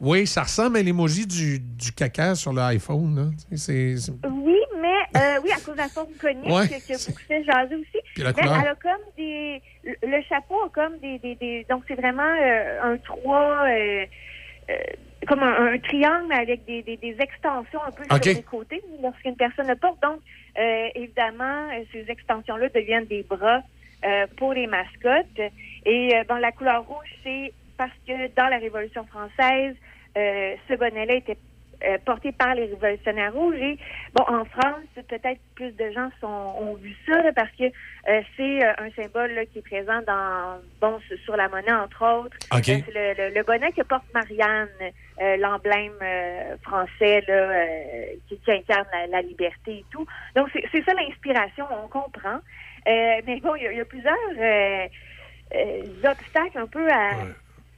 oui, 0.00 0.26
ça 0.26 0.42
ressemble 0.42 0.78
à 0.78 0.82
l'emoji 0.82 1.24
du, 1.26 1.60
du 1.60 1.92
caca 1.92 2.34
sur 2.34 2.52
l'iPhone. 2.52 3.32
Oui, 4.28 4.56
mais 4.82 4.99
euh, 5.16 5.40
oui, 5.42 5.50
à 5.52 5.56
cause 5.56 5.74
de 5.74 5.78
la 5.78 5.88
forme 5.88 6.12
conique 6.20 6.46
Ouais. 6.50 6.68
que, 6.68 6.74
que 6.86 7.06
beaucoup 7.06 7.20
fait 7.26 7.44
jaser 7.44 7.74
aussi. 7.76 7.98
Puis 8.14 8.22
la 8.22 8.32
couleur. 8.32 8.58
elle 8.62 8.68
a 8.68 8.74
comme 8.74 9.04
des. 9.16 9.62
Le, 9.84 10.22
chapeau 10.28 10.60
a 10.64 10.68
comme 10.68 10.98
des. 10.98 11.18
des, 11.18 11.34
des- 11.36 11.66
donc 11.68 11.84
c'est 11.88 11.94
vraiment 11.94 12.22
euh, 12.22 12.92
un 12.92 12.96
trois. 12.98 13.66
euh, 13.68 14.04
euh, 14.70 14.74
comme 15.26 15.42
un, 15.42 15.74
un 15.74 15.78
triangle 15.78 16.32
avec 16.32 16.64
des, 16.64 16.82
des, 16.82 16.96
des 16.96 17.14
extensions 17.20 17.82
un 17.86 17.90
peu 17.90 18.04
OK. 18.10 18.24
sur 18.24 18.34
les 18.34 18.42
côtés 18.42 18.82
lorsqu'une 19.02 19.36
personne 19.36 19.68
le 19.68 19.76
porte. 19.76 20.00
Donc, 20.02 20.20
euh, 20.58 20.88
évidemment, 20.94 21.68
ces 21.92 22.06
extensions-là 22.10 22.70
deviennent 22.70 23.04
des 23.04 23.22
bras 23.24 23.60
euh, 24.04 24.26
pour 24.38 24.54
les 24.54 24.66
mascottes. 24.66 25.40
Et 25.84 26.14
euh, 26.16 26.24
bon, 26.26 26.36
la 26.36 26.52
couleur 26.52 26.84
rouge, 26.86 27.10
c'est 27.22 27.52
parce 27.76 27.92
que 28.06 28.28
dans 28.34 28.48
la 28.48 28.56
Révolution 28.56 29.04
française, 29.06 29.74
euh, 30.16 30.54
ce 30.68 30.74
bonnet-là 30.74 31.14
était 31.16 31.36
euh, 31.84 31.98
porté 32.04 32.32
par 32.32 32.54
les 32.54 32.66
révolutionnaires 32.66 33.32
rouges. 33.32 33.56
Et 33.56 33.78
bon, 34.14 34.24
en 34.28 34.44
France, 34.44 34.84
peut-être 35.08 35.40
plus 35.54 35.72
de 35.72 35.90
gens 35.92 36.10
sont, 36.20 36.26
ont 36.60 36.74
vu 36.74 36.94
ça 37.06 37.22
là, 37.22 37.32
parce 37.32 37.50
que 37.58 37.64
euh, 37.64 38.20
c'est 38.36 38.64
euh, 38.64 38.72
un 38.78 38.90
symbole 38.92 39.32
là, 39.32 39.46
qui 39.46 39.58
est 39.58 39.62
présent 39.62 40.00
dans 40.06 40.60
bon 40.80 40.98
sur- 41.24 41.36
la 41.36 41.48
monnaie 41.48 41.72
entre 41.72 42.04
autres. 42.04 42.36
OK. 42.52 42.68
Euh, 42.68 42.80
c'est 42.86 42.94
le, 42.94 43.28
le- 43.28 43.34
le 43.34 43.42
bonnet 43.44 43.72
que 43.72 43.82
porte 43.82 44.04
Marianne, 44.12 44.68
euh, 45.20 45.36
l'emblème 45.36 45.92
euh, 46.02 46.56
français 46.62 47.22
là, 47.28 47.34
euh, 47.34 48.04
qui, 48.28 48.38
qui 48.40 48.52
incarne 48.52 48.86
la, 48.92 49.06
la 49.06 49.22
liberté 49.22 49.78
et 49.78 49.86
tout. 49.90 50.06
Donc 50.36 50.48
c'est 50.52 50.84
ça 50.84 50.92
l'inspiration, 50.94 51.66
on 51.82 51.88
comprend. 51.88 52.40
Euh, 52.88 53.20
mais 53.26 53.40
bon, 53.40 53.54
il 53.56 53.70
y, 53.72 53.76
y 53.76 53.80
a 53.80 53.84
plusieurs 53.84 54.16
obstacles 56.04 56.58
un 56.58 56.66
peu 56.66 56.88
à 56.90 57.12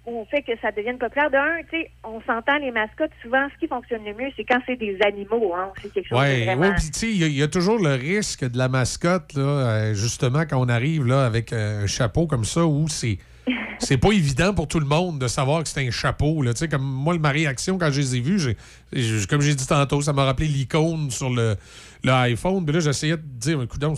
on 0.07 0.25
fait 0.27 0.43
que 0.43 0.53
ça 0.61 0.73
devienne 0.73 0.99
populaire. 0.99 1.31
D'un, 1.31 1.63
tu 1.71 1.79
sais, 1.81 1.91
on 2.05 2.21
s'entend 2.23 2.59
les 2.61 2.71
mascottes. 2.73 3.11
Souvent, 3.23 3.47
ce 3.55 3.59
qui 3.59 3.69
fonctionne 3.69 4.05
le 4.05 4.15
mieux, 4.15 4.31
c'est 4.37 4.45
quand 4.45 4.59
c'est 4.67 4.77
des 4.77 4.99
animaux. 5.07 5.53
Hein. 5.57 5.69
C'est 5.81 5.93
quelque 5.93 6.09
chose 6.09 6.19
de 6.21 6.45
vraiment... 6.45 6.63
ouais, 6.69 6.75
puis 6.75 6.91
tu 6.91 6.99
sais, 6.99 7.07
il 7.11 7.17
y 7.19 7.25
a- 7.25 7.29
il 7.29 7.37
y, 7.37 7.43
a 7.43 7.49
toujours 7.49 7.79
le 7.79 7.95
risque 7.95 8.45
de 8.45 8.59
la 8.59 8.69
mascotte, 8.69 9.35
là, 9.35 9.43
euh, 9.43 9.95
justement, 9.95 10.43
quand 10.49 10.59
on 10.61 10.69
arrive 10.69 11.07
là, 11.07 11.25
avec 11.25 11.53
euh, 11.53 11.85
un 11.85 11.87
chapeau 11.87 12.27
comme 12.27 12.45
ça, 12.45 12.65
où 12.67 12.89
c'est. 12.89 13.19
C'est 13.79 13.97
pas 13.99 14.13
évident 14.13 14.55
pour 14.55 14.69
tout 14.69 14.79
le 14.79 14.87
monde 14.87 15.19
de 15.19 15.27
savoir 15.27 15.65
que 15.65 15.69
c'est 15.69 15.85
un 15.85 15.91
chapeau. 15.91 16.41
Là. 16.43 16.53
Comme 16.71 16.83
moi, 16.85 17.15
le 17.15 17.19
Marie 17.19 17.49
Action, 17.49 17.79
quand 17.79 17.91
je 17.91 18.01
les 18.01 18.15
ai 18.17 18.21
vus, 18.21 18.39
j'ai- 18.39 18.57
j'ai- 18.93 19.27
comme 19.27 19.41
j'ai 19.41 19.57
dit 19.57 19.67
tantôt, 19.67 20.01
ça 20.03 20.13
m'a 20.13 20.25
rappelé 20.25 20.47
l'icône 20.47 21.11
sur 21.11 21.29
le, 21.31 21.57
le 22.05 22.11
iPhone. 22.13 22.65
Puis 22.65 22.75
là, 22.75 22.81
j'essayais 22.81 23.17
de 23.17 23.23
dire, 23.23 23.63
écoute, 23.63 23.81
non, 23.83 23.95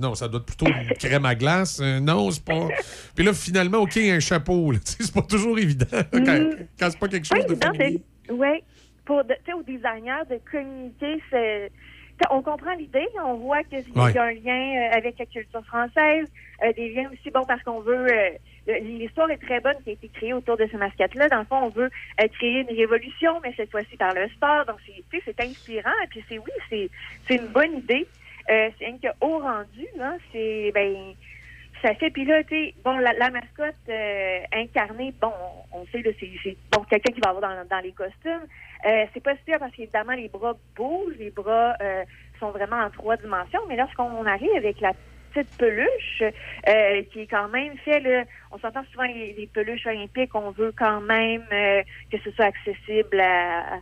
non, 0.00 0.14
ça 0.14 0.28
doit 0.28 0.40
être 0.40 0.46
plutôt 0.46 0.66
une 0.66 0.88
crème 0.98 1.24
à 1.24 1.34
glace. 1.34 1.80
Euh, 1.82 2.00
non, 2.00 2.30
c'est 2.30 2.44
pas. 2.44 2.68
Puis 3.14 3.24
là, 3.24 3.32
finalement, 3.32 3.78
OK, 3.78 3.96
un 3.96 4.20
chapeau. 4.20 4.72
C'est 4.84 5.12
pas 5.12 5.22
toujours 5.22 5.58
évident 5.58 5.86
là, 5.92 6.02
quand, 6.12 6.50
quand 6.78 6.90
c'est 6.90 6.98
pas 6.98 7.08
quelque 7.08 7.26
chose 7.26 7.44
de 7.46 7.52
évident, 7.52 7.72
familier. 7.74 8.02
Oui, 8.30 8.62
pour 9.04 9.24
de- 9.24 9.34
aux 9.56 9.62
designers 9.62 10.24
de 10.30 10.38
communiquer, 10.50 11.20
c'est. 11.30 11.70
On 12.30 12.42
comprend 12.42 12.72
l'idée, 12.74 13.08
on 13.24 13.34
voit 13.34 13.64
qu'il 13.64 13.80
y 13.80 13.98
Ouais. 13.98 14.16
a 14.16 14.22
un 14.22 14.32
lien 14.34 14.88
euh, 14.92 14.96
avec 14.96 15.18
la 15.18 15.26
culture 15.26 15.64
française, 15.66 16.28
euh, 16.64 16.72
des 16.76 16.90
liens 16.94 17.08
aussi, 17.12 17.28
bon, 17.32 17.42
parce 17.44 17.60
qu'on 17.64 17.80
veut, 17.80 18.06
euh, 18.06 18.30
l'histoire 18.66 19.30
est 19.30 19.38
très 19.38 19.60
bonne 19.60 19.76
qui 19.82 19.90
a 19.90 19.92
été 19.92 20.08
créée 20.08 20.32
autour 20.32 20.56
de 20.56 20.66
ce 20.70 20.76
mascotte-là. 20.76 21.28
Dans 21.28 21.40
le 21.40 21.44
fond, 21.44 21.58
on 21.64 21.68
veut 21.68 21.90
euh, 22.20 22.28
créer 22.28 22.60
une 22.60 22.76
révolution, 22.76 23.40
mais 23.42 23.52
cette 23.56 23.70
fois-ci 23.70 23.96
par 23.96 24.14
le 24.14 24.28
sport. 24.28 24.64
Donc, 24.66 24.78
c'est, 24.86 25.22
c'est 25.24 25.40
inspirant. 25.40 25.92
Et 26.02 26.06
puis, 26.08 26.24
c'est 26.28 26.38
oui, 26.38 26.52
c'est, 26.68 26.90
c'est 27.26 27.36
une 27.36 27.48
bonne 27.48 27.78
idée. 27.78 28.06
Euh, 28.50 28.68
c'est 28.78 28.86
rien 28.86 28.98
qu'au 28.98 29.38
rendu, 29.38 29.86
hein, 30.00 30.16
c'est, 30.32 30.70
ben, 30.74 31.14
ça 31.82 31.94
fait. 31.94 32.10
Puis 32.10 32.24
là, 32.24 32.42
tu 32.44 32.72
bon, 32.84 32.98
la, 32.98 33.12
la 33.14 33.30
mascotte 33.30 33.74
euh, 33.88 34.40
incarnée, 34.52 35.14
bon, 35.20 35.32
on, 35.72 35.84
sait, 35.86 36.02
là, 36.02 36.10
c'est, 36.18 36.30
c'est 36.42 36.56
bon, 36.72 36.82
quelqu'un 36.84 37.12
qui 37.12 37.20
va 37.20 37.30
avoir 37.30 37.42
dans, 37.42 37.68
dans 37.68 37.82
les 37.82 37.92
costumes. 37.92 38.46
Euh, 38.86 39.06
c'est 39.12 39.22
pas 39.22 39.34
sûr 39.46 39.58
parce 39.58 39.72
qu'évidemment, 39.72 40.12
les 40.12 40.28
bras 40.28 40.54
bougent, 40.76 41.16
les 41.18 41.30
bras 41.30 41.74
euh, 41.80 42.04
sont 42.38 42.50
vraiment 42.50 42.76
en 42.76 42.90
trois 42.90 43.16
dimensions. 43.16 43.60
Mais 43.68 43.76
lorsqu'on 43.76 44.26
arrive 44.26 44.56
avec 44.56 44.80
la 44.80 44.92
petite 45.34 45.56
peluche, 45.58 46.22
euh, 46.68 47.02
qui 47.12 47.20
est 47.22 47.26
quand 47.26 47.48
même 47.48 47.76
fait, 47.84 48.00
là, 48.00 48.24
on 48.52 48.58
s'entend 48.58 48.84
souvent 48.92 49.04
les, 49.04 49.34
les 49.36 49.46
peluches 49.46 49.86
olympiques, 49.86 50.34
on 50.34 50.50
veut 50.50 50.72
quand 50.76 51.00
même 51.00 51.44
euh, 51.52 51.82
que 52.10 52.18
ce 52.24 52.30
soit 52.32 52.46
accessible 52.46 53.20
à, 53.20 53.80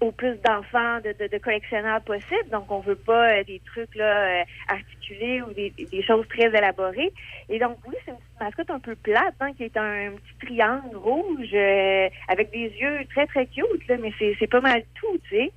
au 0.00 0.12
plus 0.12 0.36
d'enfants, 0.44 0.98
de, 1.04 1.14
de, 1.18 1.28
de 1.30 1.38
collectionneurs 1.38 2.00
possible. 2.02 2.48
Donc, 2.52 2.70
on 2.70 2.80
veut 2.80 2.94
pas 2.96 3.32
euh, 3.38 3.44
des 3.44 3.60
trucs 3.66 3.94
là 3.94 4.40
euh, 4.40 4.44
articulés 4.68 5.42
ou 5.42 5.52
des, 5.52 5.70
des 5.70 6.02
choses 6.02 6.26
très 6.28 6.46
élaborées. 6.48 7.12
Et 7.48 7.58
donc, 7.58 7.78
oui, 7.86 7.94
c'est 8.04 8.10
une 8.12 8.16
petite 8.18 8.40
mascotte 8.40 8.70
un 8.70 8.78
peu 8.80 8.94
plate, 8.96 9.34
hein, 9.40 9.52
qui 9.56 9.64
est 9.64 9.76
un, 9.76 10.12
petit 10.12 10.46
triangle 10.46 10.96
rouge 10.96 11.50
euh, 11.54 12.08
avec 12.28 12.50
des 12.52 12.72
yeux 12.80 12.98
très, 13.10 13.26
très 13.26 13.46
cute, 13.46 13.88
là, 13.88 13.96
mais 14.00 14.12
c'est, 14.18 14.46
pas 14.46 14.60
mal 14.60 14.82
tout, 14.94 15.18
tu 15.28 15.36
sais. 15.36 15.52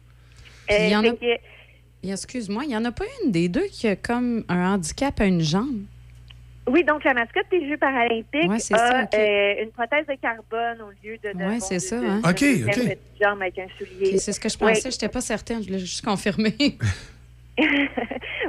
Puis 0.67 0.77
il 0.79 0.89
y 0.89 0.95
en 0.95 1.01
fait 1.01 1.09
a- 1.09 1.11
que- 1.13 1.25
Et 1.25 1.39
Excuse-moi, 2.03 2.63
il 2.63 2.69
n'y 2.69 2.77
en 2.77 2.85
a 2.85 2.91
pas 2.91 3.05
une 3.23 3.31
des 3.31 3.47
deux 3.47 3.65
qui 3.71 3.87
a 3.87 3.95
comme 3.95 4.43
un 4.49 4.73
handicap 4.73 5.19
à 5.19 5.25
une 5.25 5.41
jambe? 5.41 5.81
oui, 6.67 6.83
donc 6.85 7.03
la 7.03 7.13
mascotte 7.13 7.47
des 7.51 7.67
Jeux 7.67 7.77
paralympiques 7.77 8.47
Ouais, 8.47 8.55
a 8.55 8.59
ça, 8.59 8.99
euh, 9.15 9.63
une 9.63 9.71
prothèse 9.71 10.05
de 10.07 10.13
carbone 10.21 10.81
au 10.81 10.91
lieu 11.05 11.17
de... 11.21 11.33
bon, 11.33 11.59
c'est 11.59 11.79
ça, 11.79 11.99
de- 11.99 12.05
hein. 12.05 12.21
de- 12.23 12.29
Ok, 12.29 12.39
de- 12.39 12.91
ok. 12.91 12.97
jambe 13.21 13.41
avec 13.41 13.59
un 13.59 13.67
soulier. 13.77 14.17
C'est 14.19 14.31
ce 14.31 14.39
que 14.39 14.47
je 14.47 14.57
Oui. 14.61 14.69
pensais, 14.69 14.89
je 14.89 14.95
n'étais 14.95 15.09
pas 15.09 15.21
certaine, 15.21 15.61
je 15.61 15.67
voulais 15.67 15.79
juste 15.79 16.05
confirmer. 16.05 16.55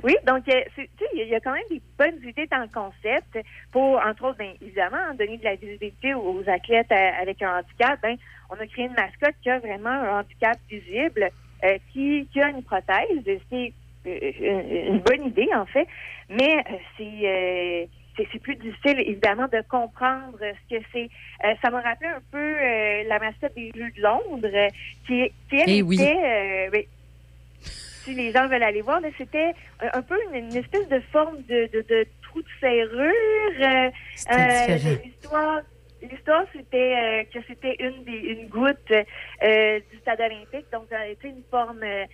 oui, 0.04 0.14
donc 0.26 0.48
euh, 0.48 0.60
c'est- 0.76 0.88
tu 0.96 1.04
sais, 1.04 1.10
il 1.14 1.28
y, 1.28 1.34
a- 1.34 1.40
quand 1.40 1.52
même 1.52 1.62
des 1.70 1.82
bonnes 1.98 2.20
idées 2.28 2.46
dans 2.50 2.60
le 2.60 2.68
concept 2.72 3.38
pour, 3.72 4.00
entre 4.00 4.24
autres, 4.26 4.38
ben, 4.38 4.52
évidemment, 4.60 5.14
donner 5.18 5.38
de 5.38 5.44
la 5.44 5.56
visibilité 5.56 6.14
aux, 6.14 6.20
aux 6.40 6.48
athlètes 6.48 6.92
euh, 6.92 7.10
avec 7.20 7.42
un 7.42 7.58
handicap. 7.58 7.98
Ben, 8.02 8.16
on 8.50 8.54
a 8.54 8.66
créé 8.66 8.84
une 8.86 8.92
mascotte 8.94 9.34
qui 9.42 9.50
a 9.50 9.58
vraiment 9.58 9.90
un 9.90 10.20
handicap 10.20 10.58
visible, 10.70 11.30
euh, 11.64 11.78
qui, 11.92 12.28
qui 12.32 12.40
a 12.40 12.48
une 12.50 12.62
prothèse. 12.62 13.40
C'est 13.50 13.72
euh, 14.06 14.32
une, 14.40 14.94
une 14.94 14.98
bonne 15.00 15.26
idée, 15.26 15.48
en 15.54 15.66
fait, 15.66 15.86
mais 16.28 16.56
euh, 16.58 16.76
c'est... 16.96 17.28
euh, 17.28 17.86
c'est 18.14 18.28
c'est 18.30 18.40
plus 18.40 18.56
difficile, 18.56 19.00
évidemment, 19.00 19.48
de 19.50 19.62
comprendre 19.70 20.36
ce 20.38 20.76
que 20.76 20.82
c'est. 20.92 21.08
Euh, 21.46 21.54
ça 21.62 21.70
m'a 21.70 21.80
rappelé 21.80 22.10
un 22.10 22.20
peu 22.30 22.36
euh, 22.38 23.04
la 23.08 23.18
mascotte 23.18 23.54
des 23.54 23.72
Jeux 23.74 23.90
de 23.96 24.02
Londres, 24.02 24.50
euh, 24.52 24.68
qui, 25.06 25.32
qui 25.48 25.56
elle, 25.56 25.70
Eh 25.70 25.80
oui. 25.80 25.94
était... 25.94 26.14
euh, 26.22 26.70
ben, 26.70 26.82
si 27.62 28.12
les 28.14 28.30
gens 28.32 28.48
veulent 28.48 28.64
aller 28.64 28.82
voir, 28.82 29.00
c'était 29.16 29.54
un, 29.80 30.02
peu 30.02 30.18
une, 30.28 30.44
une 30.44 30.56
espèce 30.56 30.86
de 30.90 31.00
forme 31.10 31.38
de, 31.48 31.70
de, 31.72 31.80
de 31.88 32.06
trou 32.22 32.42
de 32.42 32.48
serrure. 32.60 33.10
Euh, 33.60 33.90
C'était 34.14 34.96
différent. 35.06 35.60
L'histoire, 36.10 36.44
c'était 36.52 36.94
euh, 36.96 37.24
que 37.32 37.38
c'était 37.46 37.76
une 37.78 38.04
des 38.04 38.18
une 38.34 38.48
goutte 38.48 38.90
euh, 38.90 39.80
du 39.90 39.98
stade 40.00 40.20
olympique, 40.20 40.66
donc 40.72 40.86
ça 40.90 40.98
a 41.00 41.06
été 41.06 41.28
une 41.28 41.42
forme 41.50 41.82
euh, 41.82 42.04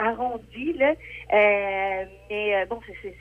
arrondie 0.00 0.72
là. 0.74 0.94
Mais 2.30 2.66
bon, 2.66 2.80
c'est, 3.02 3.14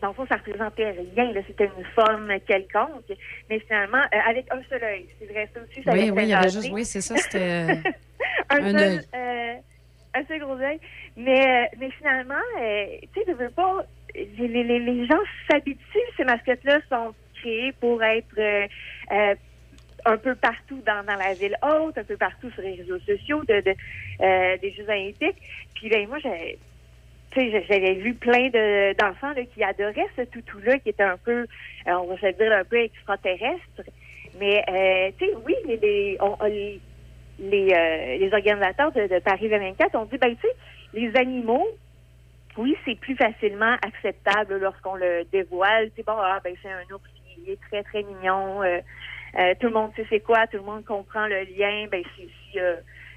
dans 0.00 0.08
le 0.08 0.14
fond, 0.14 0.26
ça 0.28 0.36
représentait 0.36 0.90
rien. 0.90 1.32
Là, 1.32 1.40
c'était 1.46 1.66
une 1.76 1.84
forme 1.94 2.32
quelconque, 2.46 3.12
mais 3.50 3.58
finalement 3.60 3.98
euh, 4.14 4.18
avec 4.28 4.46
un 4.52 4.62
seul 4.68 4.82
œil. 4.84 5.06
C'est 5.18 5.26
vrai, 5.26 5.48
ça 5.52 5.60
aussi, 5.60 5.82
ça 5.82 5.92
oui, 5.92 6.10
oui, 6.10 6.22
il 6.24 6.28
y 6.28 6.34
avait 6.34 6.48
juste, 6.48 6.70
oui, 6.72 6.84
c'est 6.84 7.00
ça, 7.00 7.16
c'était. 7.16 7.38
un, 8.50 8.56
Un 8.64 8.78
seul, 8.78 9.00
euh, 9.14 9.54
un 10.14 10.24
seul 10.26 10.38
gros 10.40 10.58
œil. 10.58 10.78
Mais, 11.16 11.68
mais 11.78 11.90
finalement, 11.98 12.34
euh, 12.60 12.86
tu 13.12 13.20
sais, 13.20 13.26
je 13.28 13.32
veux 13.32 13.50
pas. 13.50 13.84
Les- 14.14 14.48
les 14.80 15.06
gens 15.06 15.18
s'habituent. 15.50 16.10
Ces 16.16 16.24
mascottes-là 16.24 16.78
sont 16.88 17.14
pour 17.80 18.02
être 18.02 18.38
euh, 18.38 18.66
euh, 19.12 19.34
un 20.04 20.16
peu 20.18 20.34
partout 20.36 20.82
dans, 20.86 21.04
la 21.06 21.34
ville 21.34 21.56
haute, 21.62 21.98
un 21.98 22.04
peu 22.04 22.16
partout 22.16 22.50
sur 22.52 22.62
les 22.62 22.76
réseaux 22.76 22.98
sociaux 23.00 23.42
de, 23.48 23.60
de, 23.60 23.74
euh, 24.22 24.56
des 24.58 24.72
Jeux 24.72 24.88
olympiques. 24.88 25.42
Puis 25.74 25.88
ben, 25.88 26.06
moi, 26.08 26.18
j'ai 26.22 26.58
tu 27.30 27.40
sais, 27.40 27.64
j'avais 27.68 27.94
vu 27.94 28.14
plein 28.14 28.48
de- 28.48 28.94
d'enfants 28.98 29.34
qui 29.52 29.62
adoraient 29.62 30.08
ce 30.16 30.22
toutou-là, 30.22 30.78
qui 30.78 30.88
était 30.88 31.02
un 31.02 31.18
peu, 31.18 31.46
on 31.86 32.04
va 32.06 32.16
se 32.16 32.26
dire, 32.38 32.52
un 32.52 32.64
peu 32.64 32.78
extraterrestre. 32.78 33.82
Mais, 34.40 34.64
tu 35.18 35.26
sais, 35.26 35.34
oui, 35.44 35.54
les, 35.66 35.76
les, 35.76 36.16
on- 36.20 36.38
les, 36.46 36.80
les, 37.38 38.18
les 38.18 38.30
organisateurs 38.32 38.92
de, 38.92 39.18
Paris 39.18 39.48
24 39.48 39.94
ont 39.96 40.06
dit, 40.06 40.16
ben, 40.16 40.34
tu 40.36 40.40
sais, 40.40 40.54
les 40.94 41.14
animaux, 41.16 41.66
oui, 42.56 42.76
c'est 42.84 42.96
plus 42.98 43.16
facilement 43.16 43.76
acceptable 43.82 44.58
lorsqu'on 44.58 44.94
le 44.96 45.24
dévoile. 45.32 45.90
C'est 45.94 46.04
bon, 46.04 46.14
ah, 46.16 46.40
ben, 46.42 46.54
c'est 46.62 46.70
un 46.70 46.82
ours, 46.92 47.10
il 47.44 47.52
est 47.52 47.60
très, 47.68 47.82
très 47.82 48.02
mignon. 48.02 48.62
euh, 48.62 48.80
euh, 49.38 49.54
tout 49.60 49.66
le 49.68 49.74
monde 49.74 49.92
sait 49.94 50.06
c'est 50.08 50.20
quoi, 50.20 50.46
tout 50.46 50.56
le 50.56 50.62
monde 50.62 50.84
comprend 50.84 51.26
le 51.26 51.42
lien. 51.56 51.86
Ben, 51.90 52.02
si, 52.16 52.28
si, 52.50 52.58
euh, 52.60 52.76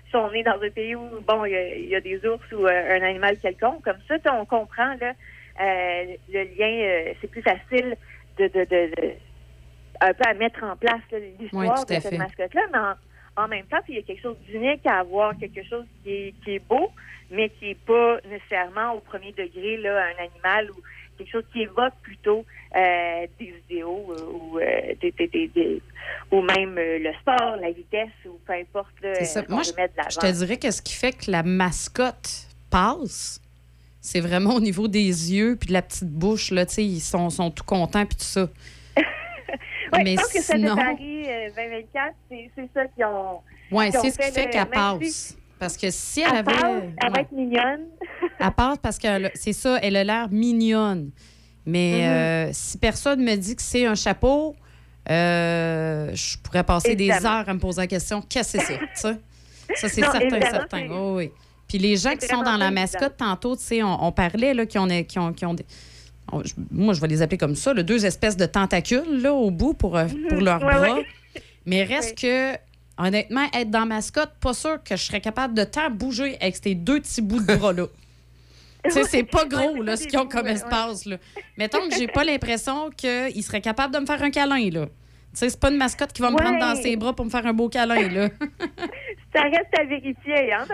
si 0.09 0.15
on 0.15 0.31
est 0.33 0.43
dans 0.43 0.61
un 0.61 0.69
pays 0.69 0.95
où, 0.95 1.09
bon, 1.27 1.45
il 1.45 1.51
y 1.51 1.55
a, 1.55 1.75
il 1.75 1.87
y 1.89 1.95
a 1.95 2.01
des 2.01 2.25
ours 2.25 2.43
ou 2.51 2.65
un 2.67 3.01
animal 3.01 3.37
quelconque, 3.39 3.83
comme 3.83 3.97
ça, 4.07 4.15
on 4.33 4.45
comprend, 4.45 4.93
là, 4.99 5.13
le 5.59 6.43
lien, 6.57 7.13
c'est 7.21 7.27
plus 7.29 7.41
facile 7.41 7.95
de, 8.37 8.47
de, 8.47 8.59
de, 8.65 8.91
de- 8.95 9.13
un 10.01 10.13
peu 10.13 10.23
à 10.27 10.33
mettre 10.33 10.63
en 10.63 10.75
place 10.75 11.01
Oui, 11.11 11.29
l'histoire 11.39 11.85
de 11.85 11.93
cette 11.93 12.17
mascotte-là, 12.17 12.61
mais 12.73 12.79
en, 12.79 13.43
en 13.43 13.47
même 13.47 13.65
temps, 13.67 13.77
il 13.87 13.95
y 13.95 13.99
a 13.99 14.01
quelque 14.01 14.21
chose 14.21 14.37
d'unique 14.41 14.85
à 14.85 14.99
avoir, 14.99 15.37
quelque 15.37 15.63
chose 15.63 15.85
qui 16.03 16.11
est, 16.11 16.35
qui 16.43 16.55
est 16.55 16.67
beau, 16.67 16.91
mais 17.29 17.49
qui 17.49 17.71
est 17.71 17.85
pas 17.85 18.19
nécessairement 18.25 18.93
au 18.93 18.99
premier 18.99 19.31
degré 19.31 19.77
là, 19.77 20.05
un 20.07 20.23
animal 20.23 20.71
ou 20.71 20.75
quelque 21.23 21.31
chose 21.31 21.45
qui 21.53 21.61
évoque 21.61 21.93
plutôt 22.01 22.45
euh, 22.75 23.27
des 23.39 23.53
idéaux 23.69 24.13
euh, 24.17 24.23
ou 24.33 24.59
euh, 24.59 24.93
des, 25.01 25.11
des- 25.11 25.27
des- 25.27 25.47
des- 25.49 25.81
ou 26.31 26.41
même 26.41 26.77
euh, 26.77 26.99
le 26.99 27.13
sport, 27.21 27.57
la 27.61 27.71
vitesse 27.71 28.09
ou 28.25 28.39
peu 28.45 28.53
importe 28.53 28.93
là, 29.01 29.23
ça. 29.25 29.43
Moi, 29.49 29.63
je, 29.63 29.71
te 29.71 30.31
dirais 30.31 30.57
que 30.57 30.71
ce 30.71 30.81
qui 30.81 30.93
fait 30.93 31.11
que 31.13 31.29
la 31.29 31.43
mascotte 31.43 32.47
passe, 32.69 33.41
c'est 33.99 34.21
vraiment 34.21 34.55
au 34.55 34.59
niveau 34.61 34.87
des 34.87 34.99
yeux 35.33 35.55
puis 35.59 35.67
de 35.67 35.73
la 35.73 35.81
petite 35.81 36.09
bouche. 36.09 36.51
Là, 36.51 36.65
tu 36.65 36.75
sais, 36.75 36.85
ils 36.85 37.01
sont, 37.01 37.29
sont 37.29 37.51
tout 37.51 37.63
contents 37.65 38.05
puis 38.05 38.17
tout 38.17 38.23
ça. 38.23 38.47
Ouais, 39.93 40.03
Mais 40.05 40.11
je 40.11 40.21
pense 40.21 40.27
que 40.31 40.41
celle 40.41 40.59
sinon- 40.61 40.75
de 40.75 40.79
Paris 40.79 41.23
euh, 41.27 41.49
2024, 41.53 42.13
c'est 42.29 42.69
ça 42.73 42.85
qu'ils 42.85 43.03
ont. 43.03 43.41
Oui, 43.73 43.91
c'est 43.91 44.09
ce 44.11 44.17
qui 44.17 44.31
fait 44.31 44.45
le- 44.45 44.51
qu'elle 44.51 44.65
passe. 44.67 44.99
si- 45.01 45.35
Parce 45.61 45.77
que 45.77 45.91
si 45.91 46.21
elle 46.21 46.27
Elle 46.31 46.37
avait. 46.37 46.51
passe, 46.51 46.63
elle 46.63 47.09
va 47.09 47.13
ouais. 47.15 47.21
être 47.21 47.31
mignonne. 47.31 47.81
Elle 48.39 48.51
passe 48.51 48.77
parce 48.81 48.97
que 48.97 49.07
c'est 49.35 49.53
ça, 49.53 49.77
elle 49.83 49.95
a 49.95 50.03
l'air 50.03 50.27
mignonne. 50.31 51.11
Mais 51.67 51.91
Mhm. 51.91 52.03
euh, 52.07 52.49
si 52.51 52.77
personne 52.79 53.21
me 53.23 53.35
dit 53.35 53.55
que 53.55 53.61
c'est 53.61 53.85
un 53.85 53.93
chapeau, 53.93 54.55
euh, 55.09 56.09
je 56.15 56.37
pourrais 56.39 56.63
passer 56.63 56.95
des 56.95 57.11
heures 57.11 57.47
à 57.47 57.53
me 57.53 57.59
poser 57.59 57.81
la 57.81 57.87
question 57.87 58.21
qu'est-ce 58.27 58.57
que 58.57 58.63
c'est 58.65 58.79
ça? 58.95 59.13
Ça, 59.75 59.87
c'est 59.87 60.01
certain, 60.01 60.41
certain. 60.49 60.87
Oh, 60.91 61.13
oui. 61.17 61.29
Puis 61.67 61.77
les 61.77 61.95
gens 61.95 62.15
qui 62.15 62.25
sont 62.27 62.41
dans 62.41 62.57
la 62.57 62.71
mascotte, 62.71 63.15
tantôt, 63.17 63.55
tu 63.55 63.61
sais, 63.63 63.83
on, 63.83 64.03
on 64.05 64.11
parlait 64.11 64.53
là, 64.55 64.65
qui 64.65 64.77
ont, 64.79 64.87
qui 65.03 65.19
ont, 65.19 65.31
qui 65.31 65.45
ont 65.45 65.53
des. 65.53 65.65
on- 66.31 66.43
je- 66.43 66.53
moi, 66.71 66.93
je 66.95 67.01
vais 67.01 67.07
les 67.07 67.21
appeler 67.21 67.37
comme 67.37 67.55
ça, 67.55 67.73
là, 67.73 67.83
deux 67.83 68.03
espèces 68.05 68.35
de 68.35 68.45
tentacules 68.47 69.21
là, 69.21 69.31
au 69.33 69.51
bout 69.51 69.73
pour, 69.75 69.95
euh, 69.95 70.07
pour 70.29 70.41
leurs 70.41 70.59
Mhm. 70.59 70.65
Ouais, 70.67 70.73
bras. 70.73 70.93
ouais. 70.95 71.05
Mais 71.67 71.83
reste 71.83 72.17
que, 72.19 72.53
honnêtement, 73.05 73.45
être 73.53 73.69
dans 73.69 73.85
mascotte, 73.85 74.31
pas 74.41 74.53
sûr 74.53 74.81
que 74.83 74.95
je 74.95 75.03
serais 75.03 75.21
capable 75.21 75.53
de 75.53 75.63
tant 75.63 75.89
bouger 75.89 76.37
avec 76.41 76.55
ces 76.55 76.75
deux 76.75 76.99
petits 76.99 77.21
bouts 77.21 77.41
de 77.41 77.55
bras-là. 77.55 77.85
tu 78.85 78.91
sais, 78.91 79.03
c'est 79.03 79.23
pas 79.23 79.45
gros, 79.45 79.81
là, 79.83 79.95
ce 79.97 80.07
qu'ils 80.07 80.19
ont 80.19 80.27
comme 80.27 80.47
espace, 80.47 81.05
là. 81.05 81.17
Mettons 81.57 81.87
que 81.87 81.95
j'ai 81.95 82.07
pas 82.07 82.23
l'impression 82.23 82.89
qu'ils 82.89 83.43
seraient 83.43 83.61
capables 83.61 83.93
de 83.93 83.99
me 83.99 84.05
faire 84.05 84.21
un 84.23 84.31
câlin, 84.31 84.69
là. 84.71 84.85
sais, 85.33 85.49
c'est 85.49 85.59
pas 85.59 85.69
une 85.69 85.77
mascotte 85.77 86.13
qui 86.13 86.21
va 86.21 86.29
me 86.31 86.35
Ouais. 86.35 86.41
prendre 86.43 86.59
dans 86.59 86.75
ses 86.75 86.95
bras 86.95 87.13
pour 87.13 87.25
me 87.25 87.29
faire 87.29 87.45
un 87.45 87.53
beau 87.53 87.69
câlin, 87.69 88.09
là. 88.09 88.29
Ça 89.33 89.43
reste 89.43 89.79
à 89.79 89.85
vérifier, 89.85 90.51
hein? 90.51 90.65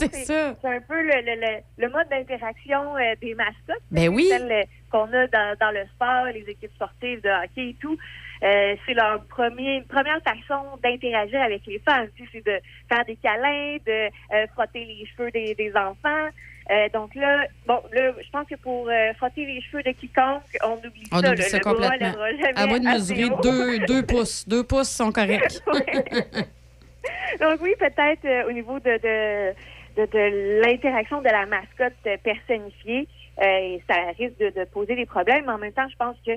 C'est 0.00 0.12
ça. 0.24 0.56
C'est 0.60 0.68
un 0.68 0.80
peu 0.80 1.00
le, 1.00 1.12
le, 1.24 1.40
le, 1.40 1.58
le 1.78 1.88
mode 1.92 2.08
d'interaction 2.10 2.96
euh, 2.96 3.14
des 3.22 3.34
mascottes. 3.36 3.82
Ben 3.92 4.08
oui. 4.08 4.26
Celle 4.28 4.50
euh, 4.50 4.62
qu'on 4.90 5.04
a 5.12 5.26
dans, 5.28 5.56
dans 5.60 5.70
le 5.70 5.84
sport, 5.94 6.24
les 6.34 6.44
équipes 6.48 6.72
sportives 6.74 7.20
de 7.22 7.28
hockey 7.28 7.68
et 7.70 7.76
tout. 7.80 7.96
Euh, 8.42 8.74
c'est 8.86 8.94
leur 8.94 9.22
premier, 9.26 9.82
première 9.82 10.20
façon 10.22 10.64
d'interagir 10.82 11.42
avec 11.42 11.66
les 11.66 11.78
sais, 11.78 12.08
c'est 12.32 12.44
de 12.44 12.58
faire 12.88 13.04
des 13.04 13.16
câlins, 13.16 13.76
de 13.86 14.08
euh, 14.34 14.46
frotter 14.54 14.84
les 14.84 15.06
cheveux 15.06 15.30
des, 15.30 15.54
des 15.54 15.72
enfants. 15.76 16.28
Euh, 16.70 16.88
donc 16.94 17.14
là, 17.16 17.44
bon, 17.66 17.82
là, 17.92 18.12
je 18.24 18.30
pense 18.30 18.46
que 18.46 18.54
pour 18.54 18.88
euh, 18.88 19.12
frotter 19.14 19.44
les 19.44 19.60
cheveux 19.62 19.82
de 19.82 19.90
quiconque, 19.90 20.42
on 20.64 20.74
oublie 20.76 21.04
On 21.12 21.18
ça. 21.20 21.30
oublie 21.30 21.42
là. 21.42 21.48
ça 21.48 21.58
le 21.58 21.64
complètement. 21.64 21.98
jamais 21.98 22.52
À 22.56 22.66
moins 22.66 22.78
de 22.80 22.84
mesurer 22.86 23.28
deux, 23.42 23.78
deux 23.86 24.06
pouces. 24.06 24.48
Deux 24.48 24.62
pouces 24.62 24.88
sont 24.90 25.10
corrects. 25.12 25.60
Donc 27.40 27.60
oui, 27.60 27.74
peut-être 27.78 28.24
euh, 28.24 28.48
au 28.48 28.52
niveau 28.52 28.78
de, 28.78 28.90
de, 28.98 29.54
de, 29.96 30.06
de 30.06 30.62
l'interaction 30.62 31.20
de 31.20 31.28
la 31.28 31.46
mascotte 31.46 31.94
personnifiée, 32.22 33.08
et 33.42 33.82
ça 33.88 33.96
risque 34.18 34.38
de, 34.38 34.50
de 34.50 34.64
poser 34.66 34.94
des 34.96 35.06
problèmes. 35.06 35.46
Mais 35.46 35.52
en 35.52 35.58
même 35.58 35.72
temps, 35.72 35.88
je 35.90 35.96
pense 35.96 36.16
que 36.26 36.32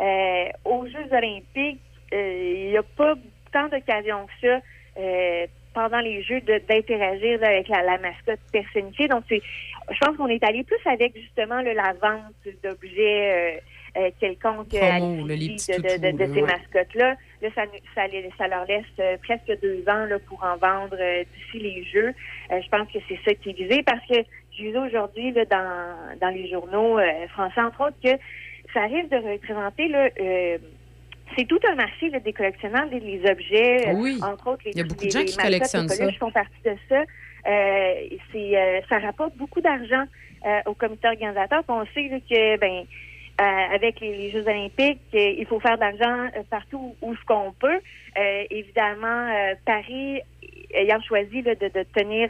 euh, 0.00 0.44
aux 0.64 0.86
Jeux 0.86 1.08
olympiques, 1.12 1.80
euh, 2.12 2.54
il 2.56 2.70
n'y 2.70 2.76
a 2.76 2.82
pas 2.82 3.14
tant 3.52 3.68
d'occasions 3.68 4.26
que 4.26 4.46
ça 4.46 4.60
euh, 4.98 5.46
pendant 5.74 6.00
les 6.00 6.22
Jeux 6.22 6.40
d'interagir 6.40 7.42
avec 7.42 7.68
la, 7.68 7.82
la 7.82 7.98
mascotte 7.98 8.40
personnifiée. 8.52 9.08
Donc, 9.08 9.24
c'est, 9.28 9.40
je 9.90 9.98
pense 9.98 10.16
qu'on 10.16 10.28
est 10.28 10.42
allé 10.44 10.64
plus 10.64 10.80
avec 10.86 11.16
justement 11.16 11.60
là, 11.62 11.74
la 11.74 11.92
vente 11.94 12.34
d'objets 12.62 13.60
euh, 13.96 14.00
euh, 14.00 14.10
à 14.10 14.98
là, 14.98 15.36
de, 15.38 15.98
de, 15.98 16.16
de, 16.16 16.34
ces 16.34 16.42
ouais. 16.42 16.42
mascottes-là. 16.42 17.14
Là, 17.42 17.48
ça, 17.54 17.64
ça, 17.94 18.02
ça 18.38 18.48
leur 18.48 18.64
laisse 18.66 19.18
presque 19.22 19.60
deux 19.60 19.84
ans 19.88 20.06
là, 20.06 20.18
pour 20.18 20.42
en 20.44 20.56
vendre 20.56 20.96
euh, 20.98 21.24
d'ici 21.34 21.58
les 21.58 21.84
Jeux. 21.84 22.14
Euh, 22.50 22.60
je 22.62 22.68
pense 22.68 22.90
que 22.92 22.98
c'est 23.08 23.18
ça 23.24 23.34
qui 23.34 23.50
est 23.50 23.52
visé 23.52 23.82
parce 23.82 24.06
que 24.06 24.16
j'ai 24.52 24.70
vu 24.70 24.78
aujourd'hui 24.78 25.32
dans, 25.32 26.18
dans 26.20 26.28
les 26.28 26.48
journaux 26.50 26.98
français, 27.30 27.60
entre 27.62 27.86
autres, 27.86 27.96
que 28.04 28.18
ça 28.72 28.82
risque 28.82 29.10
de 29.10 29.16
représenter 29.16 29.88
là, 29.88 30.08
euh, 30.20 30.58
c'est 31.36 31.46
tout 31.46 31.58
un 31.70 31.74
marché 31.74 32.10
là, 32.10 32.20
des 32.20 32.32
collectionneurs, 32.32 32.86
les, 32.90 33.00
les 33.00 33.30
objets, 33.30 33.88
euh, 33.88 33.92
Oui. 33.94 34.18
entre 34.22 34.48
autres 34.48 34.62
les 34.66 34.72
Il 34.72 34.78
y 34.78 34.80
a 34.80 34.84
beaucoup 34.84 35.04
de 35.06 35.10
gens 35.10 35.24
qui 35.24 35.36
collectionnent 35.36 35.88
ça. 35.88 36.12
font 36.18 36.30
partie 36.30 36.62
de 36.64 36.74
ça. 36.88 37.02
Euh, 37.46 37.94
c'est, 38.30 38.56
euh, 38.56 38.80
ça 38.88 38.98
rapporte 38.98 39.36
beaucoup 39.36 39.60
d'argent 39.60 40.04
euh, 40.46 40.60
au 40.66 40.74
comité 40.74 41.08
organisateur. 41.08 41.62
On 41.68 41.84
sait 41.94 42.08
là, 42.08 42.18
que 42.20 42.56
ben 42.58 42.84
avec 43.38 43.98
les, 43.98 44.16
les 44.16 44.30
Jeux 44.30 44.46
olympiques, 44.46 45.00
il 45.12 45.44
faut 45.46 45.58
faire 45.58 45.74
de 45.76 45.80
l'argent 45.80 46.30
partout 46.48 46.94
où 47.02 47.12
ce 47.16 47.24
qu'on 47.24 47.52
peut. 47.52 47.80
Évidemment, 48.50 49.26
Paris 49.64 50.20
ayant 50.74 51.00
choisi 51.00 51.42
là, 51.42 51.56
de, 51.56 51.66
de 51.66 51.82
tenir 51.92 52.28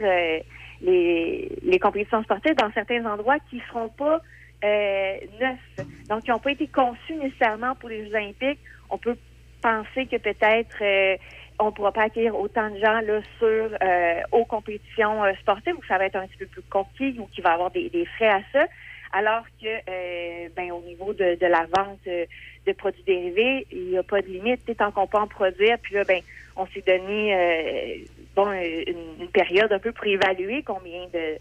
les, 0.81 1.51
les 1.63 1.79
compétitions 1.79 2.23
sportives 2.23 2.55
dans 2.55 2.73
certains 2.73 3.05
endroits 3.05 3.37
qui 3.51 3.57
ne 3.57 3.61
seront 3.63 3.89
pas 3.91 4.23
euh, 4.65 5.17
neufs, 5.41 5.87
donc 6.09 6.23
qui 6.23 6.31
n'ont 6.31 6.39
pas 6.39 6.53
été 6.53 6.67
conçus 6.67 7.15
nécessairement 7.15 7.75
pour 7.75 7.89
les 7.89 8.07
Jeux 8.07 8.15
olympiques, 8.15 8.61
on 8.91 8.99
peut 8.99 9.17
penser 9.63 10.07
que 10.07 10.17
peut-être 10.17 10.77
euh, 10.83 11.17
on 11.59 11.67
ne 11.67 11.71
pourra 11.71 11.93
pas 11.93 12.03
accueillir 12.03 12.39
autant 12.39 12.71
de 12.71 12.79
gens 12.79 13.01
là, 13.01 13.21
sur 13.39 13.71
euh, 13.83 14.21
aux 14.33 14.45
compétitions 14.45 15.25
euh, 15.25 15.33
sportives 15.41 15.75
où 15.77 15.85
ça 15.87 15.99
va 15.99 16.07
être 16.07 16.17
un 16.17 16.27
petit 16.27 16.39
peu 16.39 16.47
plus 16.47 16.63
compliqué 16.63 17.19
ou 17.19 17.27
qu'il 17.27 17.43
va 17.45 17.51
y 17.51 17.55
avoir 17.55 17.71
des, 17.71 18.07
frais 18.17 18.29
à 18.29 18.41
ça. 18.53 18.67
Alors 19.13 19.45
que 19.61 19.67
euh, 19.67 20.49
ben, 20.57 20.73
au 20.73 20.81
niveau 20.81 21.13
de, 21.13 21.39
de 21.39 21.47
la 21.47 21.67
vente 21.67 22.01
euh, 22.07 22.25
de 22.67 22.73
produits 22.73 23.03
dérivés, 23.05 23.67
il 23.71 23.91
n'y 23.91 23.99
a 23.99 24.03
pas 24.03 24.23
de 24.23 24.27
limite. 24.27 24.61
Tant 24.77 24.91
qu'on 24.91 25.07
peut 25.07 25.19
en 25.19 25.27
produire, 25.27 25.77
puis 25.83 25.95
là, 25.95 26.05
ben, 26.05 26.21
on 26.57 26.67
s'est 26.67 26.83
donné 26.87 27.35
euh, 27.35 28.05
bon, 28.35 28.49
euh, 28.49 28.85
une, 28.87 29.25
une 29.25 29.29
période 29.29 29.71
un 29.71 29.79
peu 29.79 29.93
pour 29.93 30.07
évaluer 30.07 30.63
combien 30.63 31.07
de, 31.13 31.37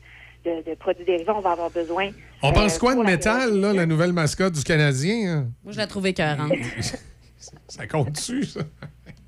de, 0.45 0.69
de 0.69 0.75
produits 0.75 1.05
dérivés 1.05 1.31
on 1.31 1.41
va 1.41 1.51
avoir 1.51 1.69
besoin. 1.71 2.09
On 2.43 2.49
euh, 2.49 2.53
pense 2.53 2.77
quoi 2.79 2.91
de 2.91 2.95
pour 2.95 3.03
la 3.03 3.11
métal, 3.11 3.59
là, 3.59 3.73
la 3.73 3.85
nouvelle 3.85 4.13
mascotte 4.13 4.53
du 4.53 4.63
Canadien? 4.63 5.31
hein? 5.31 5.47
Moi, 5.63 5.73
je 5.73 5.77
la 5.77 5.87
trouve 5.87 6.07
écœurante. 6.07 6.51
Ça 7.67 7.87
compte 7.87 8.11
dessus, 8.11 8.43
ça? 8.43 8.59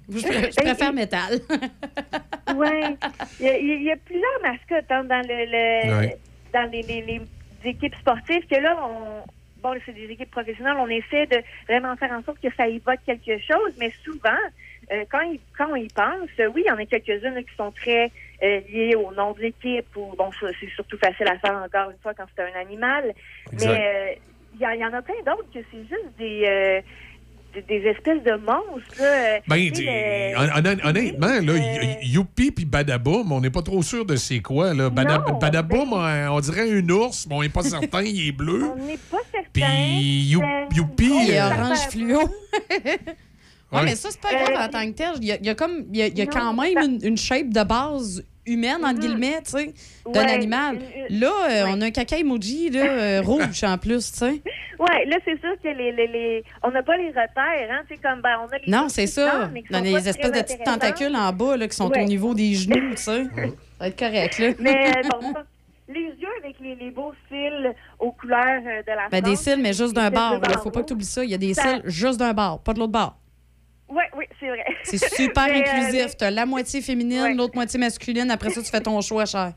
Je, 0.10 0.20
je 0.20 0.56
préfère 0.62 0.94
métal. 0.94 1.40
Oui. 2.56 2.68
Il 3.40 3.46
y, 3.46 3.50
a- 3.50 3.58
il 3.58 3.84
y 3.84 3.92
a 3.92 3.96
plusieurs 3.98 4.42
mascottes 4.44 4.92
hein, 4.92 5.04
dans 5.06 5.26
le, 5.28 5.46
le- 5.46 5.98
Ouais. 5.98 6.18
dans 6.54 6.70
les, 6.70 6.84
les- 6.84 7.02
les 7.02 7.22
équipes 7.70 7.96
sportives 7.96 8.46
que 8.48 8.56
là, 8.60 8.78
on 8.86 9.24
bon, 9.62 9.74
c'est 9.86 9.94
des 9.94 10.06
équipes 10.12 10.30
professionnelles, 10.30 10.76
on 10.78 10.90
essaie 10.90 11.26
de 11.28 11.38
vraiment 11.70 11.96
faire 11.96 12.12
en 12.12 12.22
sorte 12.24 12.38
que 12.42 12.50
ça 12.58 12.68
évoque 12.68 13.00
quelque 13.06 13.38
chose, 13.40 13.72
mais 13.80 13.94
souvent, 14.04 14.38
euh, 14.92 15.06
quand, 15.10 15.22
il, 15.22 15.40
quand 15.58 15.70
on 15.72 15.76
y 15.78 15.88
pense, 15.88 16.30
oui, 16.54 16.64
il 16.66 16.68
y 16.68 16.72
en 16.72 16.78
a 16.78 16.86
quelques-unes 16.86 17.42
qui 17.44 17.56
sont 17.56 17.72
très 17.72 18.12
euh, 18.44 18.60
liées 18.70 18.96
au 18.96 19.14
nom 19.14 19.32
de 19.34 19.42
l'équipe, 19.42 19.86
ou 19.96 20.14
bon, 20.18 20.30
c'est 20.40 20.70
surtout 20.76 20.98
facile 20.98 21.28
à 21.28 21.38
faire 21.40 21.56
encore 21.66 21.90
une 21.92 21.98
fois 22.02 22.14
quand 22.14 22.26
c'est 22.36 22.44
un 22.44 22.60
animal. 22.60 23.14
Exact. 23.52 23.70
Mais 23.72 23.80
euh, 23.80 24.14
il 24.56 24.62
y, 24.62 24.66
en- 24.68 24.72
il 24.72 24.80
y 24.82 24.86
en 24.86 24.94
a 24.94 25.02
plein 25.02 25.16
d'autres 25.26 25.48
que 25.54 25.60
c'est 25.72 25.80
juste 25.88 26.18
des, 26.20 26.44
euh, 26.46 26.82
des, 27.68 27.78
espèces 27.88 28.22
de 28.24 28.34
monstres. 28.34 29.00
Là, 29.00 29.06
euh, 29.06 29.40
Ben, 29.48 29.56
le- 29.58 30.38
hon- 30.38 30.50
hon- 30.58 30.90
honnêtement, 30.90 31.28
là, 31.28 31.58
y- 32.02 32.08
Youpi 32.08 32.52
puis 32.52 32.66
Badaboum, 32.66 33.32
on 33.32 33.40
n'est 33.42 33.50
pas 33.50 33.62
trop 33.62 33.82
sûr 33.82 34.06
de 34.06 34.16
c'est 34.16 34.42
quoi. 34.42 34.74
Là. 34.74 34.90
Bada- 34.90 35.24
Non, 35.28 35.38
Badaboum, 35.40 35.94
on, 35.94 36.36
on 36.36 36.40
dirait 36.40 36.70
un 36.72 36.90
ours, 36.90 37.26
mais 37.28 37.36
on 37.36 37.42
n'est 37.44 37.50
pas 37.50 37.64
certain, 37.64 38.02
il 38.04 38.28
est 38.28 38.32
bleu. 38.32 38.64
On 38.76 38.86
n'est 38.86 38.98
pas 38.98 39.18
certain. 39.32 39.48
Puis 39.54 40.30
You- 40.32 40.42
Youpi... 40.76 41.12
Il 41.26 41.32
est 41.32 41.40
euh, 41.40 41.48
orange 41.50 41.88
fluo. 41.90 42.20
Oui, 43.72 43.80
Ouais. 43.80 43.86
mais 43.86 43.96
ça, 43.96 44.10
c'est 44.12 44.22
pas 44.22 44.30
grave 44.32 44.68
en 44.68 44.70
tant 44.70 44.86
que 44.86 44.92
tel. 44.96 45.14
Il 45.20 45.26
y 45.26 45.32
a, 45.32 45.36
il 45.38 45.46
y 45.48 45.50
a 45.50 45.56
comme, 45.56 45.86
il 45.92 45.98
y 45.98 46.04
a, 46.04 46.06
il 46.06 46.16
y 46.16 46.22
a 46.22 46.28
quand 46.28 46.54
même 46.54 46.78
une, 46.78 47.00
une 47.04 47.18
shape 47.18 47.50
de 47.50 47.64
base 47.64 48.24
humaine, 48.46 48.84
entre 48.84 49.00
guillemets, 49.00 49.42
tu 49.44 49.52
sais, 49.52 49.74
d'un 50.06 50.26
Ouais, 50.26 50.32
animal. 50.34 50.80
Là, 51.10 51.32
euh, 51.50 51.64
on 51.70 51.82
a 51.82 51.86
un 51.86 51.92
caca 51.92 52.18
emoji 52.18 52.70
là, 52.70 52.82
euh, 52.86 53.22
rouge 53.26 53.64
en 53.64 53.78
plus, 53.78 54.12
tu 54.12 54.18
sais. 54.20 54.42
Ouais, 54.80 55.06
là, 55.06 55.18
c'est 55.24 55.40
sûr 55.40 55.54
que 55.64 55.68
les, 55.70 55.92
les, 55.92 56.08
les- 56.08 56.44
on 56.62 56.72
n'a 56.72 56.84
pas 56.84 56.98
les 56.98 57.08
repères, 57.10 57.70
hein. 57.72 57.82
C'est 57.88 57.98
comme, 58.02 58.22
ben, 58.22 58.38
on 58.44 58.48
a 58.54 58.58
les 58.58 58.72
Non, 58.72 58.90
c'est 58.90 59.08
ça. 59.08 59.50
Dans 59.70 59.78
sont 59.78 59.84
les 59.84 60.10
espèces 60.10 60.32
de 60.32 60.42
petites 60.42 60.64
tentacules 60.64 61.16
en 61.16 61.32
bas 61.32 61.56
là, 61.58 61.68
qui 61.68 61.76
sont 61.76 61.90
Ouais. 61.90 62.04
au 62.04 62.06
niveau 62.06 62.34
des 62.34 62.54
genoux, 62.54 62.92
tu 62.92 62.98
sais. 62.98 63.24
Ça 63.24 63.30
va 63.80 63.88
être 63.88 64.00
correct, 64.00 64.40
là. 64.40 64.50
Mais 64.60 64.92
bon, 65.12 65.34
les 65.90 66.00
yeux 66.02 66.28
avec 66.44 66.56
les, 66.60 66.76
les 66.76 66.92
beaux 66.92 67.14
cils 67.30 67.74
aux 68.00 68.12
couleurs 68.12 68.62
euh, 68.66 68.82
de 68.82 68.88
la 68.96 69.10
Ben, 69.12 69.22
des 69.22 69.36
cils, 69.36 69.60
mais 69.62 69.74
juste 69.74 69.94
d'un 69.94 70.10
bord. 70.10 70.40
Il 70.50 70.58
faut 70.60 70.72
pas 70.72 70.82
que 70.82 70.88
tu 70.88 70.94
oublies 70.94 71.06
ça. 71.06 71.24
Il 71.24 71.30
y 71.30 71.34
a 71.34 71.38
des 71.38 71.54
Ça- 71.54 71.62
cils 71.76 71.82
juste 71.86 72.20
d'un 72.20 72.34
bord, 72.34 72.60
pas 72.60 72.74
de 72.74 72.80
l'autre 72.80 72.92
bord. 72.92 73.18
Oui, 73.94 74.04
oui, 74.18 74.26
c'est 74.40 74.48
vrai. 74.48 74.66
C'est 74.84 74.98
super 74.98 75.46
Mais, 75.48 75.62
euh, 75.62 75.72
inclusif. 75.72 76.18
Tu 76.18 76.24
as 76.24 76.32
la 76.32 76.46
moitié 76.46 76.82
féminine, 76.82 77.38
l'autre 77.38 77.56
moitié 77.56 77.80
masculine. 77.80 78.32
Après 78.32 78.50
ça, 78.50 78.62
tu 78.62 78.70
fais 78.70 78.82
ton 78.82 79.00
choix, 79.02 79.26
cher. 79.26 79.54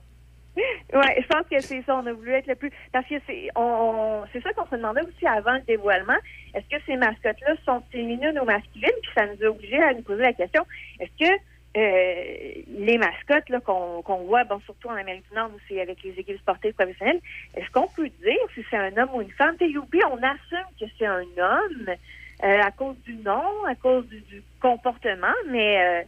Ouais, 0.57 1.21
je 1.21 1.27
pense 1.27 1.47
que 1.51 1.61
c'est 1.61 1.83
ça. 1.83 1.97
On 1.97 2.07
a 2.07 2.13
voulu 2.13 2.33
être 2.33 2.47
le 2.47 2.55
plus. 2.55 2.71
Parce 2.93 3.07
que 3.07 3.15
c'est 3.27 3.49
on, 3.57 4.23
c'est 4.33 4.43
ça 4.43 4.53
qu'on 4.53 4.67
se 4.67 4.77
demandait 4.77 5.03
aussi 5.03 5.27
avant 5.27 5.55
le 5.55 5.61
dévoilement. 5.63 6.17
Est-ce 6.55 6.67
que 6.75 6.83
ces 6.87 6.97
mascottes-là 6.97 7.55
sont 7.65 7.83
féminines 7.91 8.39
ou 8.41 8.45
masculines? 8.45 8.91
Puis 9.03 9.11
ça 9.15 9.27
nous 9.27 9.45
a 9.45 9.51
obligés 9.51 9.83
à 9.83 9.95
nous 9.95 10.03
poser 10.03 10.23
la 10.23 10.33
question 10.33 10.65
est-ce 11.01 11.27
que 11.27 11.33
euh, 11.77 12.63
les 12.69 12.97
mascottes 12.97 13.51
là, 13.51 13.61
qu'on, 13.61 14.01
qu'on 14.01 14.25
voit, 14.25 14.45
bon, 14.45 14.61
surtout 14.61 14.89
en 14.89 14.95
Amérique 14.95 15.29
du 15.29 15.35
Nord, 15.35 15.51
où 15.55 15.59
c'est 15.69 15.79
avec 15.79 16.03
les 16.03 16.13
équipes 16.13 16.39
sportives 16.39 16.73
professionnelles, 16.73 17.21
est-ce 17.55 17.71
qu'on 17.71 17.89
peut 17.89 18.09
dire 18.09 18.39
si 18.55 18.65
c'est 18.71 18.79
un 18.79 18.97
homme 18.97 19.11
ou 19.13 19.21
une 19.21 19.31
femme? 19.33 19.57
Youpi, 19.61 20.01
on 20.11 20.17
assume 20.17 20.67
que 20.81 20.87
c'est 20.99 21.07
un 21.07 21.21
homme 21.37 21.95
euh, 22.45 22.61
à 22.63 22.71
cause 22.71 22.97
du 23.05 23.15
nom, 23.17 23.43
à 23.69 23.75
cause 23.75 24.07
du, 24.09 24.21
du 24.21 24.43
comportement, 24.61 25.35
mais 25.51 25.79
euh, 25.79 26.03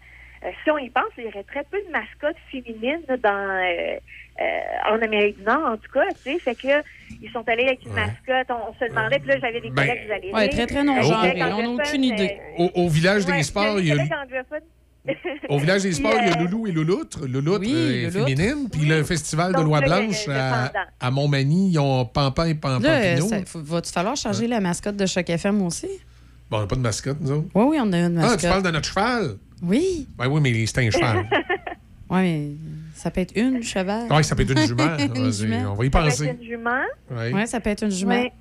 euh, 0.46 0.50
si 0.62 0.70
on 0.70 0.78
y 0.78 0.90
pense, 0.90 1.04
il 1.16 1.24
y 1.24 1.26
aurait 1.26 1.42
très 1.44 1.64
peu 1.64 1.78
de 1.86 1.90
mascottes 1.92 2.36
féminines 2.50 3.02
dans 3.22 3.28
euh, 3.32 3.96
euh, 4.40 4.92
en 4.94 5.02
Amérique 5.02 5.38
du 5.38 5.42
Nord, 5.44 5.64
en 5.72 5.76
tout 5.76 5.90
cas, 5.92 6.04
tu 6.24 6.32
sais, 6.32 6.38
fait 6.38 6.54
que 6.54 6.82
ils 7.20 7.30
sont 7.32 7.42
allés 7.48 7.64
avec 7.64 7.84
une 7.84 7.92
mascotte, 7.94 8.46
on, 8.50 8.70
on 8.70 8.74
se 8.74 8.88
demandait, 8.88 9.18
puis 9.18 9.28
là, 9.30 9.38
j'avais 9.40 9.60
des 9.60 9.70
Ben, 9.70 9.86
collègues 9.86 10.06
qui 10.06 10.12
allaient 10.12 10.32
Ouais, 10.34 10.48
très, 10.48 10.66
très 10.66 10.84
non-genré. 10.84 11.32
des 11.32 11.38
là, 11.40 11.56
On 11.56 11.62
n'a 11.62 11.68
aucune 11.70 12.04
idée. 12.04 12.38
euh, 12.60 12.64
Au, 12.74 12.84
au 12.84 12.88
village 12.88 13.24
ouais, 13.24 13.36
des 13.38 13.42
sports, 13.42 13.80
il 13.80 13.86
y 13.86 13.92
a, 13.92 13.96
au 15.48 15.58
village 15.58 15.82
des 15.82 15.92
sports, 15.92 16.14
il 16.20 16.28
y 16.28 16.30
a 16.32 16.36
Loulou 16.36 16.66
et 16.66 16.72
Louloutre. 16.72 17.26
Louloutre 17.26 17.60
Oui, 17.60 17.72
euh, 17.74 17.90
est 17.90 18.10
Louloutre. 18.14 18.36
féminine. 18.36 18.68
Puis 18.70 18.82
le 18.82 19.02
festival 19.02 19.54
de 19.54 19.62
Loi 19.62 19.80
Blanche 19.80 20.26
le- 20.26 20.32
le 20.34 20.38
à, 21.00 21.10
Montmagny, 21.10 21.70
ils 21.72 21.78
ont 21.78 22.04
Pampan 22.04 22.44
et 22.44 22.54
faut- 23.46 23.62
va-tu 23.62 23.90
falloir 23.92 24.16
changer 24.16 24.46
la 24.46 24.60
mascotte 24.60 24.96
de 24.96 25.06
Choc 25.06 25.28
FM 25.30 25.62
aussi? 25.62 25.88
Bon, 26.50 26.56
on 26.58 26.60
n'a 26.60 26.66
pas 26.66 26.76
de 26.76 26.80
mascotte, 26.80 27.18
nous 27.20 27.30
autres. 27.30 27.48
Oui, 27.54 27.64
oui, 27.70 27.78
on 27.80 27.92
a 27.92 27.98
une 27.98 28.18
Ah, 28.18 28.22
mascotte. 28.22 28.40
tu 28.40 28.46
parles 28.48 28.62
de 28.62 28.70
notre 28.70 28.88
cheval? 28.88 29.36
Oui. 29.62 30.06
Ben 30.16 30.28
oui, 30.28 30.40
mais 30.40 30.66
c'est 30.66 30.86
un 30.86 30.90
cheval. 30.90 31.28
Oui, 32.10 32.20
mais 32.20 32.48
ça 32.94 33.10
peut 33.10 33.20
être 33.20 33.36
une 33.36 33.62
cheval. 33.62 34.06
Oui, 34.10 34.24
ça 34.24 34.34
peut 34.34 34.42
être 34.42 34.52
une 34.52 34.66
jument. 34.66 34.96
Une 34.98 35.24
Vas-y, 35.24 35.32
jument. 35.32 35.72
on 35.72 35.74
va 35.74 35.84
y 35.84 35.90
Ça 35.90 35.98
va 36.00 36.06
être 36.06 36.10
penser. 36.10 36.26
une 36.40 36.42
jument. 36.46 36.82
Ouais. 37.10 37.32
Oui, 37.34 37.46
ça 37.46 37.60
peut 37.60 37.70
être 37.70 37.84
une 37.84 37.90
jument. 37.90 38.12
Ouais. 38.14 38.32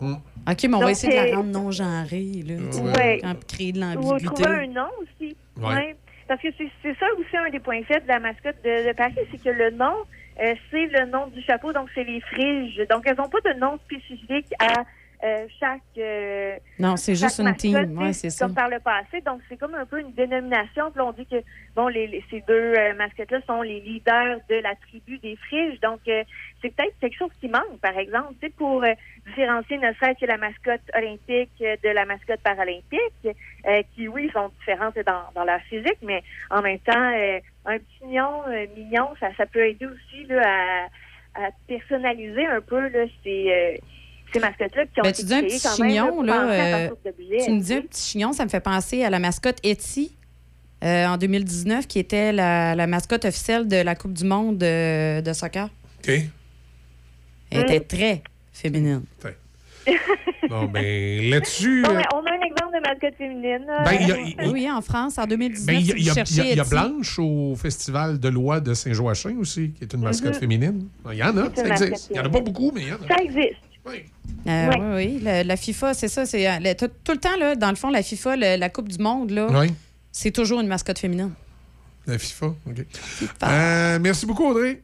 Mm. 0.00 0.12
OK, 0.50 0.62
mais 0.64 0.74
on 0.74 0.80
va 0.80 0.90
essayer 0.92 1.12
de 1.12 1.30
la 1.30 1.36
rendre 1.36 1.50
non-genrée, 1.50 2.44
là. 2.46 2.54
Ouais. 2.96 3.18
quand- 3.22 3.44
créer 3.46 3.72
de 3.72 4.24
trouver 4.24 4.46
un 4.46 4.66
nom 4.68 4.88
aussi. 5.02 5.36
Ouais. 5.58 5.66
Ouais. 5.74 5.96
Parce 6.28 6.40
que 6.40 6.48
c'est 6.56 6.70
c'est 6.82 6.94
ça 6.98 7.06
aussi 7.18 7.36
un 7.36 7.50
des 7.50 7.58
points 7.58 7.82
faibles 7.82 8.04
de 8.04 8.08
la 8.08 8.20
mascotte 8.20 8.56
de, 8.64 8.88
de 8.88 8.92
Paris, 8.96 9.14
c'est 9.32 9.42
que 9.42 9.50
le 9.50 9.70
nom, 9.72 9.92
euh, 10.40 10.54
c'est 10.70 10.86
le 10.86 11.10
nom 11.10 11.26
du 11.26 11.42
chapeau, 11.42 11.72
donc 11.72 11.88
c'est 11.94 12.04
les 12.04 12.20
friges. 12.20 12.80
Donc 12.88 13.02
elles 13.04 13.16
n'ont 13.16 13.28
pas 13.28 13.40
de 13.52 13.58
nom 13.58 13.78
spécifique 13.84 14.46
à 14.60 14.84
euh, 15.22 15.46
chaque. 15.58 15.80
euh, 15.98 16.56
Non, 16.78 16.96
c'est 16.96 17.14
juste 17.14 17.38
une 17.40 17.54
team. 17.54 17.98
Ouais, 17.98 18.12
c'est 18.12 18.30
ça. 18.30 18.46
Comme 18.46 18.54
par 18.54 18.68
le 18.68 18.78
passé. 18.80 19.20
Donc, 19.20 19.40
c'est 19.48 19.56
comme 19.58 19.74
un 19.74 19.84
peu 19.86 20.00
une 20.00 20.12
dénomination. 20.12 20.90
Puis 20.90 21.00
on 21.00 21.12
dit 21.12 21.26
que 21.26 21.36
bon, 21.76 21.88
les, 21.88 22.06
les- 22.06 22.24
ces 22.30 22.40
deux 22.48 22.74
euh, 22.74 22.94
mascottes-là 22.94 23.40
sont 23.46 23.62
les 23.62 23.80
leaders 23.80 24.38
de 24.48 24.56
la 24.56 24.74
tribu 24.76 25.18
des 25.18 25.36
friges. 25.36 25.78
Donc, 25.80 26.00
euh, 26.08 26.24
c'est 26.62 26.74
peut-être 26.74 26.98
quelque 27.00 27.16
chose 27.18 27.30
qui 27.40 27.48
manque, 27.48 27.78
par 27.82 27.96
exemple, 27.98 28.34
tu 28.40 28.46
sais, 28.46 28.52
pour 28.56 28.82
euh, 28.82 28.92
différencier 29.26 29.78
ne 29.78 29.92
serait-ce 29.94 30.20
que 30.20 30.26
la 30.26 30.36
mascotte 30.38 30.80
olympique 30.94 31.52
de 31.60 31.88
la 31.88 32.04
mascotte 32.06 32.40
paralympique, 32.42 33.26
euh, 33.66 33.82
qui, 33.94 34.08
oui, 34.08 34.30
sont 34.32 34.50
différentes 34.60 34.98
dans, 35.06 35.24
dans 35.34 35.44
leur 35.44 35.60
physique, 35.62 35.98
mais 36.02 36.22
en 36.50 36.62
même 36.62 36.78
temps, 36.80 37.12
euh, 37.14 37.38
un 37.66 37.78
petit 37.78 38.04
mignon, 38.04 38.42
euh, 38.48 38.66
mignon, 38.76 39.08
ça, 39.20 39.28
ça 39.36 39.46
peut 39.46 39.66
aider 39.66 39.86
aussi 39.86 40.24
là, 40.28 40.86
à, 41.34 41.44
à 41.46 41.50
personnaliser 41.68 42.46
un 42.46 42.60
peu 42.60 42.88
là, 42.88 43.04
ces, 43.22 43.50
euh, 43.50 43.76
ces 44.32 44.40
mascottes-là 44.40 44.84
qui 44.86 45.00
ont 45.00 45.02
Ben, 45.02 45.08
été 45.10 45.20
tu 45.22 45.26
dis 45.26 45.34
un 45.34 45.42
petit 45.42 45.60
quand 45.60 45.74
chignon, 45.76 46.22
là. 46.22 46.50
euh, 46.50 46.88
tu 47.44 47.50
me 47.52 47.60
dis 47.60 47.74
un 47.74 47.80
petit 47.82 48.02
chignon, 48.10 48.32
ça 48.32 48.44
me 48.44 48.50
fait 48.50 48.60
penser 48.60 49.04
à 49.04 49.10
la 49.10 49.18
mascotte 49.18 49.58
Etsy 49.62 50.12
euh, 50.84 51.06
en 51.06 51.16
2019, 51.18 51.86
qui 51.86 51.98
était 51.98 52.32
la, 52.32 52.74
la 52.74 52.86
mascotte 52.86 53.24
officielle 53.24 53.68
de 53.68 53.76
la 53.76 53.94
Coupe 53.94 54.12
du 54.14 54.24
Monde 54.24 54.58
de, 54.58 55.20
de 55.20 55.32
soccer. 55.32 55.68
OK. 55.98 56.10
Elle 57.50 57.60
était 57.62 57.80
très 57.80 58.22
féminine. 58.52 59.02
Bon, 60.48 60.64
ben, 60.66 61.30
là-dessus. 61.30 61.84
Euh, 61.86 62.02
on 62.14 62.18
a 62.26 62.30
un 62.30 62.40
exemple 62.46 62.74
de 62.74 62.80
mascotte 62.88 63.14
féminine. 63.16 63.66
Ben, 63.84 63.92
il 64.00 64.08
y 64.08 64.12
a- 64.12 64.16
il- 64.44 64.50
Oui, 64.52 64.70
en 64.70 64.80
France, 64.82 65.18
en 65.18 65.26
2019, 65.26 65.66
ben, 65.66 65.80
il 65.80 66.02
y 66.56 66.60
a, 66.60 66.64
Blanche 66.64 67.18
au 67.18 67.54
Festival 67.56 68.18
de 68.20 68.28
loi 68.28 68.60
de 68.60 68.74
Saint-Joachim 68.74 69.38
aussi, 69.40 69.70
qui 69.72 69.84
est 69.84 69.92
une 69.92 70.00
mascotte 70.02 70.34
Mhm. 70.34 70.40
féminine. 70.40 70.88
Il 71.10 71.18
y 71.18 71.22
en 71.22 71.36
a, 71.36 71.54
ça 71.54 71.66
existe. 71.66 72.08
Il 72.10 72.14
n'y 72.14 72.20
en 72.20 72.24
a 72.26 72.28
pas 72.28 72.40
beaucoup, 72.40 72.70
mais 72.74 72.82
il 72.82 72.88
y 72.88 72.92
en 72.92 72.96
a. 72.96 73.08
Ça 73.08 73.22
existe. 73.22 73.60
Euh. 73.86 74.70
Oui, 74.70 74.94
oui. 74.94 75.20
La, 75.22 75.42
la 75.44 75.56
FIFA, 75.56 75.94
c'est 75.94 76.08
ça. 76.08 76.26
C'est, 76.26 76.48
euh, 76.48 76.58
le- 76.60 76.74
tout, 76.74 76.88
tout 77.04 77.12
le 77.12 77.18
temps, 77.18 77.36
là, 77.38 77.54
dans 77.56 77.70
le 77.70 77.76
fond, 77.76 77.90
la 77.90 78.02
FIFA, 78.02 78.36
le- 78.36 78.56
la 78.58 78.68
Coupe 78.70 78.88
du 78.88 78.98
Monde, 79.02 79.30
là, 79.30 79.48
Oui. 79.50 79.72
c'est 80.12 80.30
toujours 80.30 80.60
une 80.60 80.66
mascotte 80.68 80.98
féminine. 80.98 81.32
La 82.06 82.18
FIFA, 82.18 82.46
OK. 82.46 82.86
Euh, 83.42 83.98
merci 84.00 84.26
beaucoup, 84.26 84.44
Audrey. 84.46 84.82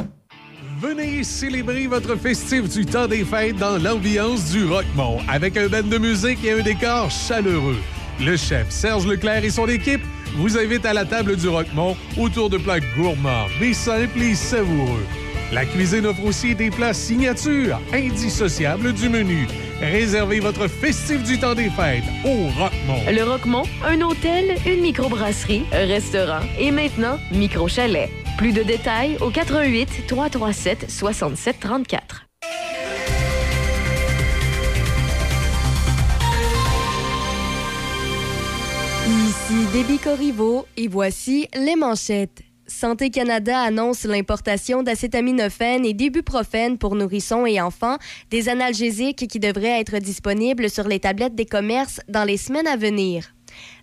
Venez 0.80 1.24
célébrer 1.24 1.86
votre 1.86 2.16
festif 2.16 2.70
du 2.70 2.86
temps 2.86 3.06
des 3.06 3.22
fêtes 3.22 3.56
dans 3.56 3.76
l'ambiance 3.76 4.50
du 4.50 4.64
Rockmont 4.64 5.18
avec 5.28 5.58
un 5.58 5.68
band 5.68 5.82
de 5.82 5.98
musique 5.98 6.42
et 6.42 6.52
un 6.52 6.62
décor 6.62 7.10
chaleureux. 7.10 7.76
Le 8.18 8.34
chef 8.38 8.70
Serge 8.70 9.06
Leclerc 9.06 9.44
et 9.44 9.50
son 9.50 9.68
équipe 9.68 10.00
vous 10.36 10.56
invitent 10.56 10.86
à 10.86 10.94
la 10.94 11.04
table 11.04 11.36
du 11.36 11.48
Rockmont 11.48 11.98
autour 12.18 12.48
de 12.48 12.56
plats 12.56 12.80
gourmands, 12.80 13.46
mais 13.60 13.74
simples 13.74 14.22
et 14.22 14.34
savoureux. 14.34 15.04
La 15.52 15.64
cuisine 15.64 16.06
offre 16.06 16.24
aussi 16.24 16.56
des 16.56 16.70
plats 16.70 16.92
signatures, 16.92 17.80
indissociables 17.92 18.92
du 18.92 19.08
menu. 19.08 19.46
Réservez 19.80 20.40
votre 20.40 20.66
festif 20.66 21.22
du 21.22 21.38
temps 21.38 21.54
des 21.54 21.70
fêtes 21.70 22.02
au 22.24 22.48
Rockmont. 22.58 23.04
Le 23.08 23.22
Roquemont, 23.22 23.62
un 23.84 24.00
hôtel, 24.00 24.56
une 24.66 24.80
microbrasserie, 24.80 25.64
un 25.72 25.86
restaurant 25.86 26.40
et 26.58 26.72
maintenant 26.72 27.18
micro-chalet. 27.30 28.10
Plus 28.38 28.52
de 28.52 28.64
détails 28.64 29.18
au 29.20 29.30
88 29.30 30.06
337 30.08 30.90
67 30.90 31.60
34. 31.60 32.26
Ici 39.06 39.66
Déby 39.72 39.98
Corriveau 39.98 40.66
et 40.76 40.88
voici 40.88 41.48
les 41.54 41.76
manchettes. 41.76 42.45
Santé 42.68 43.10
Canada 43.10 43.60
annonce 43.60 44.04
l'importation 44.04 44.82
d'acétaminophène 44.82 45.84
et 45.84 45.94
d'ibuprofène 45.94 46.78
pour 46.78 46.96
nourrissons 46.96 47.46
et 47.46 47.60
enfants, 47.60 47.96
des 48.30 48.48
analgésiques 48.48 49.28
qui 49.28 49.38
devraient 49.38 49.80
être 49.80 49.98
disponibles 49.98 50.68
sur 50.68 50.88
les 50.88 50.98
tablettes 50.98 51.36
des 51.36 51.46
commerces 51.46 52.00
dans 52.08 52.24
les 52.24 52.36
semaines 52.36 52.66
à 52.66 52.76
venir. 52.76 53.32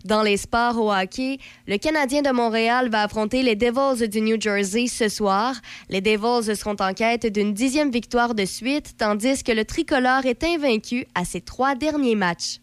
Dans 0.05 0.21
les 0.21 0.37
sports 0.37 0.77
au 0.77 0.91
hockey, 0.91 1.37
le 1.67 1.77
Canadien 1.77 2.21
de 2.21 2.31
Montréal 2.31 2.89
va 2.89 3.03
affronter 3.03 3.41
les 3.41 3.55
Devils 3.55 4.07
du 4.07 4.21
New 4.21 4.39
Jersey 4.39 4.87
ce 4.87 5.07
soir. 5.07 5.55
Les 5.89 6.01
Devils 6.01 6.55
seront 6.55 6.75
en 6.79 6.93
quête 6.93 7.25
d'une 7.25 7.53
dixième 7.53 7.89
victoire 7.89 8.35
de 8.35 8.45
suite, 8.45 8.97
tandis 8.97 9.43
que 9.43 9.51
le 9.51 9.65
tricolore 9.65 10.25
est 10.25 10.43
invaincu 10.43 11.05
à 11.15 11.25
ses 11.25 11.41
trois 11.41 11.75
derniers 11.75 12.15
matchs. 12.15 12.59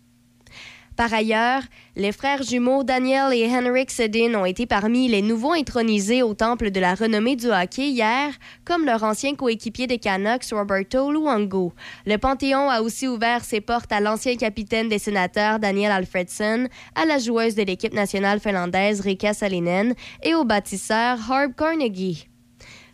Par 1.01 1.15
ailleurs, 1.15 1.63
les 1.97 2.13
frères 2.13 2.43
jumeaux 2.43 2.85
Daniel 2.85 3.33
et 3.33 3.49
Henrik 3.49 3.91
Sedin 3.91 4.35
ont 4.35 4.45
été 4.45 4.67
parmi 4.67 5.09
les 5.09 5.23
nouveaux 5.23 5.55
intronisés 5.55 6.23
au 6.23 6.35
temple 6.35 6.71
de 6.71 6.79
la 6.79 6.95
renommée 6.95 7.37
du 7.37 7.47
hockey 7.47 7.89
hier, 7.89 8.35
comme 8.67 8.85
leur 8.85 9.03
ancien 9.03 9.35
coéquipier 9.35 9.87
des 9.87 9.97
Canucks 9.97 10.51
Roberto 10.53 11.11
Luongo. 11.11 11.73
Le 12.05 12.19
Panthéon 12.19 12.69
a 12.69 12.83
aussi 12.83 13.09
ouvert 13.09 13.47
ses 13.47 13.63
portes 13.63 13.91
à 13.93 14.01
l'ancien 14.01 14.37
capitaine 14.37 14.91
des 14.91 14.99
sénateurs 14.99 15.59
Daniel 15.59 15.91
Alfredson, 15.91 16.69
à 16.95 17.07
la 17.07 17.17
joueuse 17.17 17.55
de 17.55 17.63
l'équipe 17.63 17.95
nationale 17.95 18.39
finlandaise 18.39 19.01
Rika 19.01 19.33
Salinen 19.33 19.95
et 20.23 20.35
au 20.35 20.45
bâtisseur 20.45 21.17
Herb 21.31 21.55
Carnegie. 21.57 22.30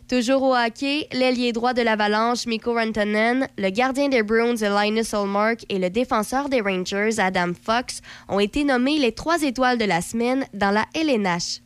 Toujours 0.07 0.41
au 0.41 0.55
hockey, 0.55 1.05
l'ailier 1.11 1.51
droit 1.51 1.73
de 1.73 1.81
l'Avalanche, 1.81 2.45
Mikko 2.45 2.75
Rantanen, 2.75 3.49
le 3.57 3.69
gardien 3.69 4.07
des 4.07 4.23
Bruins, 4.23 4.55
Linus 4.55 5.13
Olmark 5.13 5.65
et 5.67 5.79
le 5.79 5.89
défenseur 5.89 6.47
des 6.47 6.61
Rangers, 6.61 7.19
Adam 7.19 7.51
Fox, 7.61 7.99
ont 8.29 8.39
été 8.39 8.63
nommés 8.63 8.99
les 8.99 9.11
trois 9.11 9.41
étoiles 9.41 9.77
de 9.77 9.83
la 9.83 9.99
semaine 9.99 10.45
dans 10.53 10.71
la 10.71 10.85
LNH. 10.93 11.59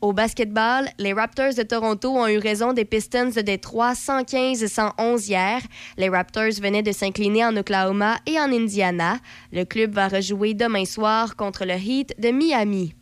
Au 0.00 0.12
basketball, 0.12 0.88
les 1.00 1.12
Raptors 1.12 1.54
de 1.54 1.64
Toronto 1.64 2.10
ont 2.10 2.28
eu 2.28 2.38
raison 2.38 2.72
des 2.72 2.84
Pistons 2.84 3.30
de 3.34 3.40
Détroit 3.40 3.94
115-111 3.94 5.26
hier. 5.26 5.60
Les 5.96 6.08
Raptors 6.08 6.60
venaient 6.62 6.84
de 6.84 6.92
s'incliner 6.92 7.46
en 7.46 7.56
Oklahoma 7.56 8.18
et 8.26 8.38
en 8.38 8.52
Indiana. 8.52 9.18
Le 9.52 9.64
club 9.64 9.92
va 9.92 10.06
rejouer 10.06 10.54
demain 10.54 10.84
soir 10.84 11.34
contre 11.34 11.64
le 11.64 11.74
Heat 11.74 12.14
de 12.20 12.28
Miami. 12.28 12.94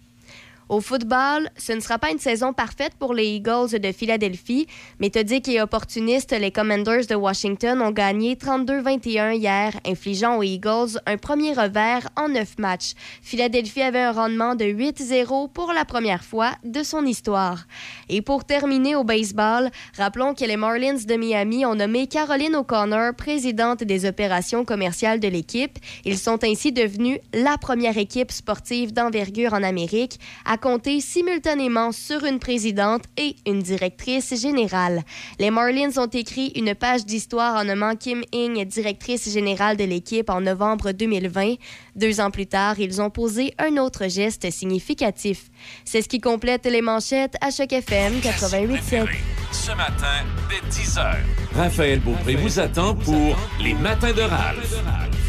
Au 0.70 0.81
football, 0.81 1.51
ce 1.59 1.73
ne 1.73 1.81
sera 1.81 1.99
pas 1.99 2.10
une 2.10 2.18
saison 2.18 2.55
parfaite 2.55 2.94
pour 2.99 3.12
les 3.12 3.26
Eagles 3.26 3.78
de 3.78 3.93
Philadelphie. 3.93 4.67
Méthodiques 4.99 5.49
et 5.49 5.60
opportunistes, 5.60 6.33
les 6.33 6.51
Commanders 6.51 7.07
de 7.07 7.15
Washington 7.15 7.83
ont 7.83 7.91
gagné 7.91 8.34
32-21 8.34 9.36
hier, 9.36 9.73
infligeant 9.86 10.39
aux 10.39 10.43
Eagles 10.43 10.99
un 11.07 11.18
premier 11.18 11.52
revers 11.52 12.09
en 12.17 12.28
neuf 12.28 12.59
matchs. 12.59 12.94
Philadelphie 13.20 13.83
avait 13.83 14.01
un 14.01 14.12
rendement 14.12 14.55
de 14.55 14.65
8-0 14.65 15.52
pour 15.52 15.75
la 15.75 15.84
première 15.84 16.25
fois 16.25 16.52
de 16.65 16.83
son 16.83 17.05
histoire. 17.05 17.67
Et 18.09 18.23
pour 18.23 18.44
terminer 18.44 18.97
au 18.97 19.05
baseball, 19.05 19.70
rappelons 19.99 20.33
que 20.33 20.47
les 20.47 20.57
Marlins 20.57 21.05
de 21.07 21.15
Miami 21.17 21.67
ont 21.67 21.75
nommé 21.75 22.07
Caroline 22.07 22.57
O'Connor 22.57 23.15
présidente 23.15 23.84
des 23.84 24.07
opérations 24.07 24.65
commerciales 24.65 25.20
de 25.20 25.28
l'équipe. 25.28 25.78
Ils 26.07 26.18
sont 26.18 26.43
ainsi 26.43 26.73
devenus 26.73 27.18
la 27.34 27.59
première 27.59 27.99
équipe 27.99 28.33
sportive 28.33 28.94
d'envergure 28.94 29.52
en 29.52 29.62
Amérique 29.62 30.18
à 30.47 30.53
compter 30.57 31.00
simultanément 31.00 31.92
sur 31.92 32.24
une 32.24 32.39
présidente 32.39 33.05
et 33.16 33.36
une 33.47 33.62
directrice 33.62 34.34
générale. 34.41 35.02
Les 35.39 35.50
Marlins 35.50 35.97
ont 35.97 36.07
écrit 36.07 36.52
une 36.57 36.74
page 36.74 37.05
d'histoire 37.05 37.57
en 37.57 37.65
nommant 37.65 37.97
Kim 37.97 38.23
Ing 38.33 38.65
directrice 38.65 39.33
générale 39.33 39.76
de 39.76 39.84
l'équipe 39.84 40.31
en 40.31 40.41
novembre 40.41 40.92
2020. 40.92 41.55
Deux 41.97 42.20
ans 42.20 42.31
plus 42.31 42.47
tard, 42.47 42.78
ils 42.78 43.00
ont 43.00 43.10
posé 43.10 43.55
un 43.58 43.76
autre 43.76 44.08
geste 44.08 44.50
significatif. 44.50 45.50
C'est 45.84 46.02
ce 46.02 46.08
qui 46.08 46.20
complète 46.20 46.66
les 46.66 46.83
manchettes 46.83 47.36
à 47.41 47.50
Choc 47.50 47.73
FM 47.73 48.15
88.7. 48.20 49.08
Ce 49.52 49.70
matin, 49.70 50.24
dès 50.50 50.68
10h, 50.68 51.16
Raphaël 51.55 52.00
Beaupré 52.00 52.34
vous 52.34 52.58
attend 52.58 52.94
pour 52.94 53.36
Les 53.60 53.74
Matins 53.74 54.12
de 54.12 54.23
Ralph. 54.23 54.74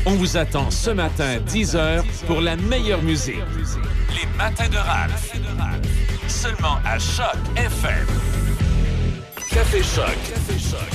On 0.06 0.12
vous 0.16 0.38
attend 0.38 0.70
ce 0.70 0.92
matin, 0.92 1.38
10h, 1.48 2.04
pour 2.28 2.42
la 2.42 2.56
meilleure 2.56 3.02
musique. 3.02 3.36
Les 4.14 4.28
matins 4.38 4.70
de 4.70 4.78
Ralph. 4.78 5.32
Seulement 6.28 6.78
à 6.86 7.00
Choc 7.00 7.36
FM. 7.56 8.06
Café 9.52 9.82
Choc. 9.82 10.16
Café 10.30 10.60
Choc. 10.60 10.90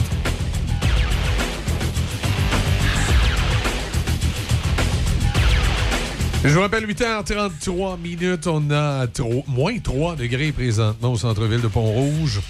Je 6.42 6.48
vous 6.48 6.60
rappelle, 6.60 6.86
8h33 6.86 7.98
minutes, 7.98 8.46
on 8.46 8.70
a 8.70 9.06
trop- 9.06 9.44
moins 9.46 9.78
3 9.78 10.16
degrés 10.16 10.52
présentement 10.52 11.12
au 11.12 11.16
centre-ville 11.18 11.60
de 11.60 11.68
Pont-Rouge. 11.68 12.40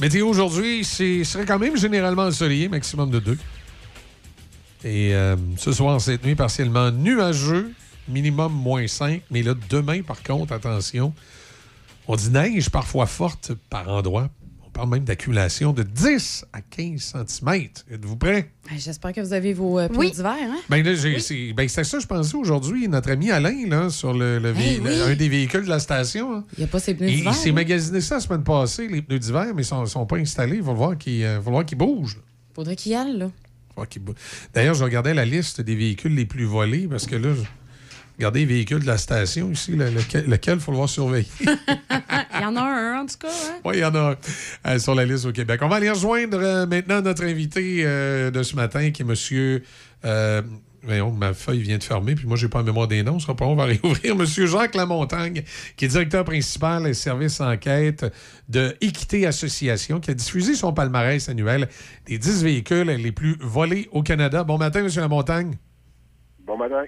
Météo 0.00 0.26
aujourd'hui, 0.28 0.82
c'est 0.82 1.22
serait 1.22 1.44
quand 1.44 1.58
même 1.58 1.76
généralement 1.76 2.22
ensoleillé, 2.22 2.68
maximum 2.68 3.10
de 3.10 3.18
2. 3.18 3.38
Et 4.84 5.14
euh, 5.14 5.36
ce 5.56 5.72
soir, 5.72 6.00
cette 6.00 6.24
nuit, 6.24 6.34
partiellement 6.34 6.90
nuageux, 6.90 7.72
minimum 8.08 8.52
moins 8.52 8.86
5. 8.86 9.22
Mais 9.30 9.42
là, 9.42 9.54
demain, 9.70 10.02
par 10.02 10.22
contre, 10.22 10.52
attention, 10.52 11.12
on 12.08 12.16
dit 12.16 12.30
neige 12.30 12.70
parfois 12.70 13.06
forte 13.06 13.52
par 13.70 13.88
endroit. 13.88 14.28
On 14.66 14.70
parle 14.72 14.88
même 14.88 15.04
d'accumulation 15.04 15.72
de 15.74 15.82
10 15.82 16.46
à 16.52 16.62
15 16.62 17.14
cm. 17.28 17.54
Êtes-vous 17.92 18.16
prêts? 18.16 18.50
Ben, 18.70 18.78
J'espère 18.78 19.12
que 19.12 19.20
vous 19.20 19.34
avez 19.34 19.52
vos 19.52 19.78
euh, 19.78 19.86
pneus 19.86 19.98
Oui. 19.98 20.10
d'hiver. 20.10 20.34
Hein? 20.40 20.56
Ben 20.70 20.82
là, 20.82 20.92
ben, 21.54 21.68
c'est 21.68 21.84
ça, 21.84 21.98
je 22.00 22.06
pensais 22.06 22.34
aujourd'hui. 22.36 22.88
Notre 22.88 23.10
ami 23.10 23.30
Alain, 23.30 23.68
là, 23.68 23.90
sur 23.90 24.14
le, 24.14 24.40
Eh 24.58 24.80
oui. 24.80 25.00
un 25.02 25.14
des 25.14 25.28
véhicules 25.28 25.64
de 25.64 25.68
la 25.68 25.78
station, 25.78 26.36
hein, 26.36 26.44
Il 26.56 26.60
n'y 26.60 26.64
a 26.64 26.68
pas 26.68 26.80
ses 26.80 26.94
pneus 26.94 27.08
il, 27.10 27.16
d'hiver. 27.16 27.32
il 27.32 27.36
s'est 27.36 27.50
hein? 27.50 27.52
magasiné 27.52 28.00
ça 28.00 28.14
la 28.14 28.20
semaine 28.22 28.42
passée, 28.44 28.88
les 28.88 29.02
pneus 29.02 29.18
d'hiver, 29.18 29.44
mais 29.48 29.52
ils 29.52 29.56
ne 29.56 29.62
sont, 29.62 29.86
sont 29.86 30.06
pas 30.06 30.16
installés. 30.16 30.56
Il 30.56 30.62
va 30.62 30.72
voir 30.72 30.96
qu'ils 30.96 31.22
euh, 31.22 31.38
va 31.38 31.50
voir 31.50 31.66
qu'ils 31.66 31.76
bougent. 31.78 32.16
là. 32.16 32.22
Faudrait 32.54 32.74
qu'il 32.76 32.92
y 32.92 32.94
aille, 32.94 33.16
là. 33.18 33.30
D'ailleurs, 34.54 34.74
je 34.74 34.84
regardais 34.84 35.14
la 35.14 35.24
liste 35.24 35.60
des 35.60 35.74
véhicules 35.74 36.14
les 36.14 36.26
plus 36.26 36.44
volés 36.44 36.86
parce 36.88 37.06
que 37.06 37.16
là, 37.16 37.30
je 37.34 37.42
regardais 38.18 38.40
les 38.40 38.46
véhicules 38.46 38.80
de 38.80 38.86
la 38.86 38.98
station 38.98 39.50
ici, 39.50 39.72
le- 39.72 39.90
lequel 39.90 40.54
il 40.56 40.60
faut 40.60 40.70
le 40.72 40.76
voir 40.76 40.88
surveiller. 40.88 41.26
Il 42.34 42.40
y 42.42 42.44
en 42.44 42.56
a 42.56 42.62
un, 42.62 43.00
en 43.02 43.06
tout 43.06 43.16
cas. 43.20 43.28
Hein? 43.28 43.60
Oui, 43.64 43.74
il 43.76 43.80
y 43.80 43.84
en 43.84 43.94
a 43.94 44.16
un 44.64 44.70
euh, 44.74 44.78
sur 44.80 44.94
la 44.96 45.04
liste 45.04 45.26
au 45.26 45.32
Québec. 45.32 45.60
On 45.62 45.68
va 45.68 45.76
aller 45.76 45.90
rejoindre 45.90 46.38
euh, 46.40 46.66
maintenant 46.66 47.00
notre 47.00 47.22
invité 47.24 47.82
euh, 47.84 48.30
de 48.32 48.42
ce 48.42 48.56
matin, 48.56 48.90
qui 48.90 49.02
est 49.02 49.04
monsieur. 49.04 49.62
Voyons, 50.84 51.12
ma 51.12 51.32
feuille 51.32 51.60
vient 51.62 51.78
de 51.78 51.84
fermer, 51.84 52.16
puis 52.16 52.26
moi, 52.26 52.36
j'ai 52.36 52.48
pas 52.48 52.60
en 52.60 52.64
mémoire 52.64 52.88
des 52.88 53.04
noms. 53.04 53.18
Ce 53.20 53.26
sera 53.26 53.36
pas 53.36 53.44
long, 53.44 53.52
on 53.52 53.56
va 53.56 53.64
réouvrir. 53.66 54.16
Monsieur 54.16 54.46
Jacques 54.46 54.74
Lamontagne, 54.74 55.42
qui 55.76 55.84
est 55.84 55.88
directeur 55.88 56.24
principal 56.24 56.82
des 56.84 56.94
services 56.94 57.40
enquête 57.40 58.04
de 58.48 58.74
Équité 58.80 59.24
Association, 59.26 60.00
qui 60.00 60.10
a 60.10 60.14
diffusé 60.14 60.54
son 60.56 60.72
palmarès 60.72 61.28
annuel 61.28 61.68
des 62.06 62.18
10 62.18 62.42
véhicules 62.42 62.88
les 62.88 63.12
plus 63.12 63.36
volés 63.40 63.88
au 63.92 64.02
Canada. 64.02 64.42
Bon 64.42 64.58
matin, 64.58 64.82
monsieur 64.82 65.02
Lamontagne. 65.02 65.56
Bon 66.44 66.56
matin. 66.58 66.82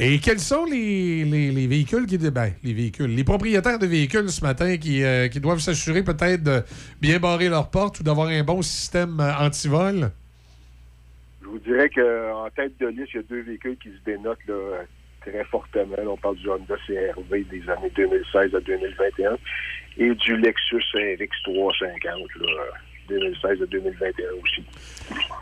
Et 0.00 0.18
quels 0.20 0.40
sont 0.40 0.64
les, 0.64 1.24
les- 1.24 1.50
les 1.52 1.66
véhicules 1.66 2.06
qui. 2.06 2.18
Ben, 2.18 2.52
les 2.64 2.72
véhicules. 2.72 3.14
Les 3.14 3.24
propriétaires 3.24 3.78
de 3.78 3.86
véhicules 3.86 4.28
ce 4.30 4.40
matin 4.42 4.76
qui, 4.76 5.02
euh, 5.02 5.28
qui 5.28 5.40
doivent 5.40 5.58
s'assurer 5.60 6.02
peut-être 6.02 6.42
de 6.42 6.62
bien 7.00 7.18
barrer 7.18 7.48
leurs 7.48 7.68
portes 7.70 7.98
ou 8.00 8.02
d'avoir 8.02 8.28
un 8.28 8.42
bon 8.44 8.62
système 8.62 9.18
euh, 9.20 9.32
anti-vol? 9.38 10.10
Je 11.48 11.52
vous 11.52 11.58
dirais 11.60 11.88
qu'en 11.88 12.48
tête 12.54 12.78
de 12.78 12.88
liste, 12.88 13.08
il 13.14 13.16
y 13.16 13.20
a 13.20 13.22
deux 13.22 13.40
véhicules 13.40 13.76
qui 13.82 13.88
se 13.88 14.04
dénotent 14.04 14.38
très 15.22 15.44
fortement. 15.44 15.96
On 16.06 16.16
parle 16.18 16.36
du 16.36 16.50
Honda 16.50 16.74
CRV 16.86 17.44
des 17.44 17.70
années 17.70 17.90
2016 17.96 18.54
à 18.54 18.60
2021 18.60 19.38
et 19.96 20.14
du 20.14 20.36
Lexus 20.36 20.84
RX 20.94 21.42
350 21.44 22.04
là, 22.40 22.62
2016 23.08 23.62
à 23.62 23.66
2021 23.66 24.24
aussi. 24.42 24.62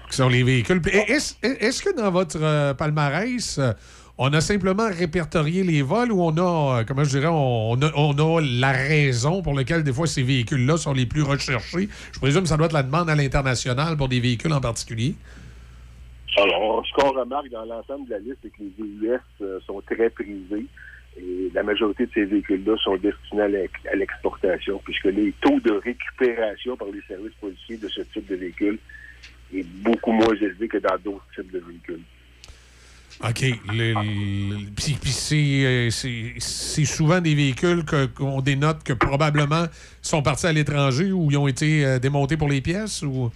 Qui 0.09 0.17
sont 0.17 0.28
les 0.28 0.44
véhicules. 0.44 0.81
Est-ce 0.86 1.83
que 1.83 1.97
dans 1.97 2.12
votre 2.12 2.39
euh, 2.41 2.73
palmarès, 2.73 3.59
euh, 3.59 3.73
on 4.17 4.33
a 4.33 4.41
simplement 4.41 4.89
répertorié 4.89 5.65
les 5.65 5.83
vols 5.83 6.12
ou 6.12 6.23
on 6.23 6.36
a, 6.36 6.81
euh, 6.81 6.85
comment 6.86 7.02
je 7.02 7.18
dirais, 7.18 7.26
on 7.28 7.75
a, 7.83 7.91
on 7.97 8.12
a 8.12 8.41
la 8.41 8.70
raison 8.70 9.43
pour 9.43 9.55
laquelle 9.55 9.83
des 9.83 9.93
fois 9.93 10.07
ces 10.07 10.23
véhicules-là 10.23 10.76
sont 10.76 10.93
les 10.93 11.07
plus 11.07 11.23
recherchés? 11.23 11.89
Je 12.12 12.20
présume 12.20 12.43
que 12.43 12.49
ça 12.49 12.57
doit 12.57 12.67
être 12.67 12.73
la 12.73 12.85
demande 12.85 13.10
à 13.10 13.17
l'international 13.17 13.97
pour 13.97 14.09
des 14.09 14.20
véhicules 14.20 14.52
en 14.52 14.60
particulier. 14.60 15.17
Alors, 16.37 16.85
ce 16.87 16.93
qu'on 16.93 17.13
remarque 17.13 17.49
dans 17.51 17.65
l'ensemble 17.65 18.07
de 18.07 18.11
la 18.13 18.19
liste, 18.19 18.37
c'est 18.43 18.51
que 18.51 18.63
les 18.63 18.73
VUS 18.79 19.19
euh, 19.41 19.59
sont 19.67 19.81
très 19.91 20.11
prisés 20.11 20.67
et 21.19 21.51
la 21.55 21.63
majorité 21.63 22.05
de 22.07 22.11
ces 22.13 22.25
véhicules-là 22.27 22.77
sont 22.85 22.97
destinés 22.97 23.43
à 23.43 23.49
l'ex- 23.49 23.87
à 23.91 23.97
l'exportation 23.97 24.81
puisque 24.85 25.07
les 25.07 25.33
taux 25.41 25.59
de 25.61 25.73
récupération 25.73 26.77
par 26.77 26.89
les 26.89 27.01
services 27.09 27.33
policiers 27.41 27.79
de 27.79 27.89
ce 27.89 28.03
type 28.03 28.29
de 28.29 28.35
véhicule 28.37 28.79
est 29.55 29.63
beaucoup 29.83 30.13
moins 30.13 30.35
élevé 30.35 30.69
que 30.69 30.77
dans 30.77 30.97
d'autres 31.03 31.25
types 31.35 31.51
de 31.53 31.61
véhicules. 31.67 32.01
OK. 33.25 33.45
Puis, 34.77 35.65
euh, 35.65 35.89
c'est- 35.91 36.85
souvent 36.85 37.23
des 37.23 37.35
véhicules 37.35 37.83
qu'on 38.15 38.43
dénote 38.43 38.83
que 38.85 38.93
probablement 38.93 39.65
sont 40.03 40.21
partis 40.23 40.47
à 40.49 40.53
l'étranger 40.53 41.13
ou 41.13 41.31
ils 41.31 41.39
ont 41.39 41.49
été 41.49 41.83
euh, 41.87 41.99
démontés 41.99 42.37
pour 42.37 42.49
les 42.51 42.61
pièces 42.61 43.03
ou? 43.03 43.31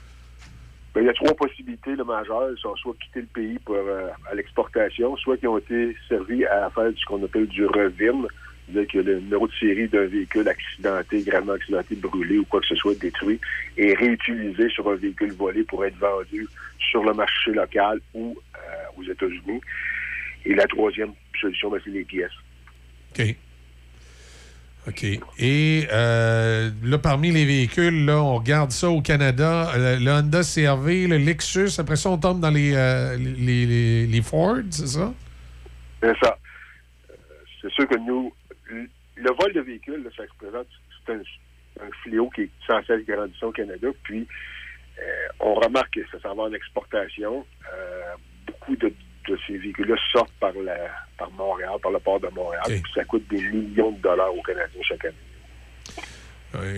Ben, 0.95 1.03
il 1.03 1.07
y 1.07 1.09
a 1.09 1.13
trois 1.13 1.35
possibilités 1.35 1.95
là, 1.95 2.05
majeures. 2.05 2.51
Ils 2.51 2.61
sont 2.61 2.75
soit 2.77 2.95
quitter 3.01 3.21
le 3.21 3.27
pays 3.27 3.59
pour, 3.65 3.77
euh, 3.77 4.09
à 4.31 4.35
l'exportation, 4.35 5.17
soit 5.17 5.37
qui 5.37 5.47
ont 5.47 5.59
été 5.59 5.97
servis 6.09 6.45
à 6.47 6.69
faire 6.71 6.91
ce 6.97 7.05
qu'on 7.05 7.23
appelle 7.25 7.47
du 7.47 7.65
revim, 7.67 8.27
c'est-à-dire 8.67 8.91
que 8.91 8.99
le 8.99 9.21
numéro 9.21 9.47
de 9.47 9.53
série 9.55 9.89
d'un 9.89 10.07
véhicule 10.07 10.49
accidenté, 10.49 11.23
gravement 11.23 11.53
accidenté, 11.53 11.95
brûlé 11.95 12.39
ou 12.39 12.45
quoi 12.45 12.61
que 12.61 12.67
ce 12.67 12.77
soit 12.77 12.99
détruit, 12.99 13.41
est 13.77 13.95
réutilisé 13.95 14.69
sur 14.69 14.89
un 14.91 14.97
véhicule 14.97 15.33
volé 15.33 15.63
pour 15.65 15.85
être 15.85 15.97
vendu 15.97 16.47
sur 16.79 17.05
le 17.05 17.13
marché 17.13 17.53
local 17.53 18.01
ou 18.15 18.37
euh, 18.57 19.01
aux 19.01 19.05
États-Unis. 19.05 19.61
Et 20.45 20.55
la 20.55 20.67
troisième 20.67 21.13
solution, 21.41 21.71
ben, 21.71 21.81
c'est 21.85 21.91
les 21.91 22.05
pièces. 22.05 22.31
OK. 23.13 23.37
OK. 24.89 25.05
Et 25.39 25.87
euh, 25.93 26.71
là, 26.83 26.99
parmi 26.99 27.31
les 27.31 27.45
véhicules, 27.45 28.07
là, 28.07 28.17
on 28.23 28.37
regarde 28.37 28.71
ça 28.71 28.89
au 28.89 29.03
Canada, 29.03 29.71
euh, 29.75 29.99
le 29.99 30.11
Honda 30.11 30.41
CRV, 30.43 31.07
le 31.07 31.19
Lexus, 31.19 31.79
après 31.79 31.97
ça, 31.97 32.11
on 32.11 32.19
tombe 32.19 32.41
dans 32.41 32.51
les, 32.51 32.75
euh, 32.75 33.17
les, 33.17 34.07
les- 34.07 34.23
Ford, 34.23 34.59
c'est 34.71 34.87
ça? 34.87 35.13
C'est 36.03 36.17
ça. 36.23 36.39
C'est 37.61 37.71
sûr 37.73 37.87
que 37.89 37.99
nous, 37.99 38.33
le 38.71 39.31
vol 39.39 39.53
de 39.53 39.61
véhicules, 39.61 40.03
là, 40.03 40.11
ça 40.17 40.23
représente 40.33 40.67
c'est 41.07 41.13
un, 41.13 41.91
fléau 42.03 42.31
qui 42.31 42.43
est 42.43 42.51
sans 42.67 42.83
cesse 42.85 43.05
grandissant 43.07 43.49
au 43.49 43.53
Canada. 43.53 43.89
Puis, 44.03 44.27
euh, 44.99 45.29
on 45.41 45.55
remarque 45.55 45.95
que 45.95 46.01
ça 46.11 46.21
s'en 46.21 46.35
va 46.35 46.45
en 46.45 46.53
exportation. 46.53 47.45
Beaucoup 48.47 48.77
de 48.77 48.93
ces 49.47 49.59
véhicules-là 49.59 49.97
sortent 50.13 50.33
par, 50.41 50.53
la, 50.65 50.77
par 51.19 51.31
Montréal, 51.33 51.71
par 51.83 51.93
le 51.93 51.99
port 51.99 52.21
de 52.21 52.29
Montréal. 52.35 52.63
Puis 52.67 52.83
ça 52.95 53.05
coûte 53.05 53.25
des 53.31 53.43
millions 53.43 53.93
de 53.93 54.01
dollars 54.03 54.35
aux 54.35 54.43
Canadiens 54.43 54.81
chaque 54.83 55.05
année. 55.05 55.15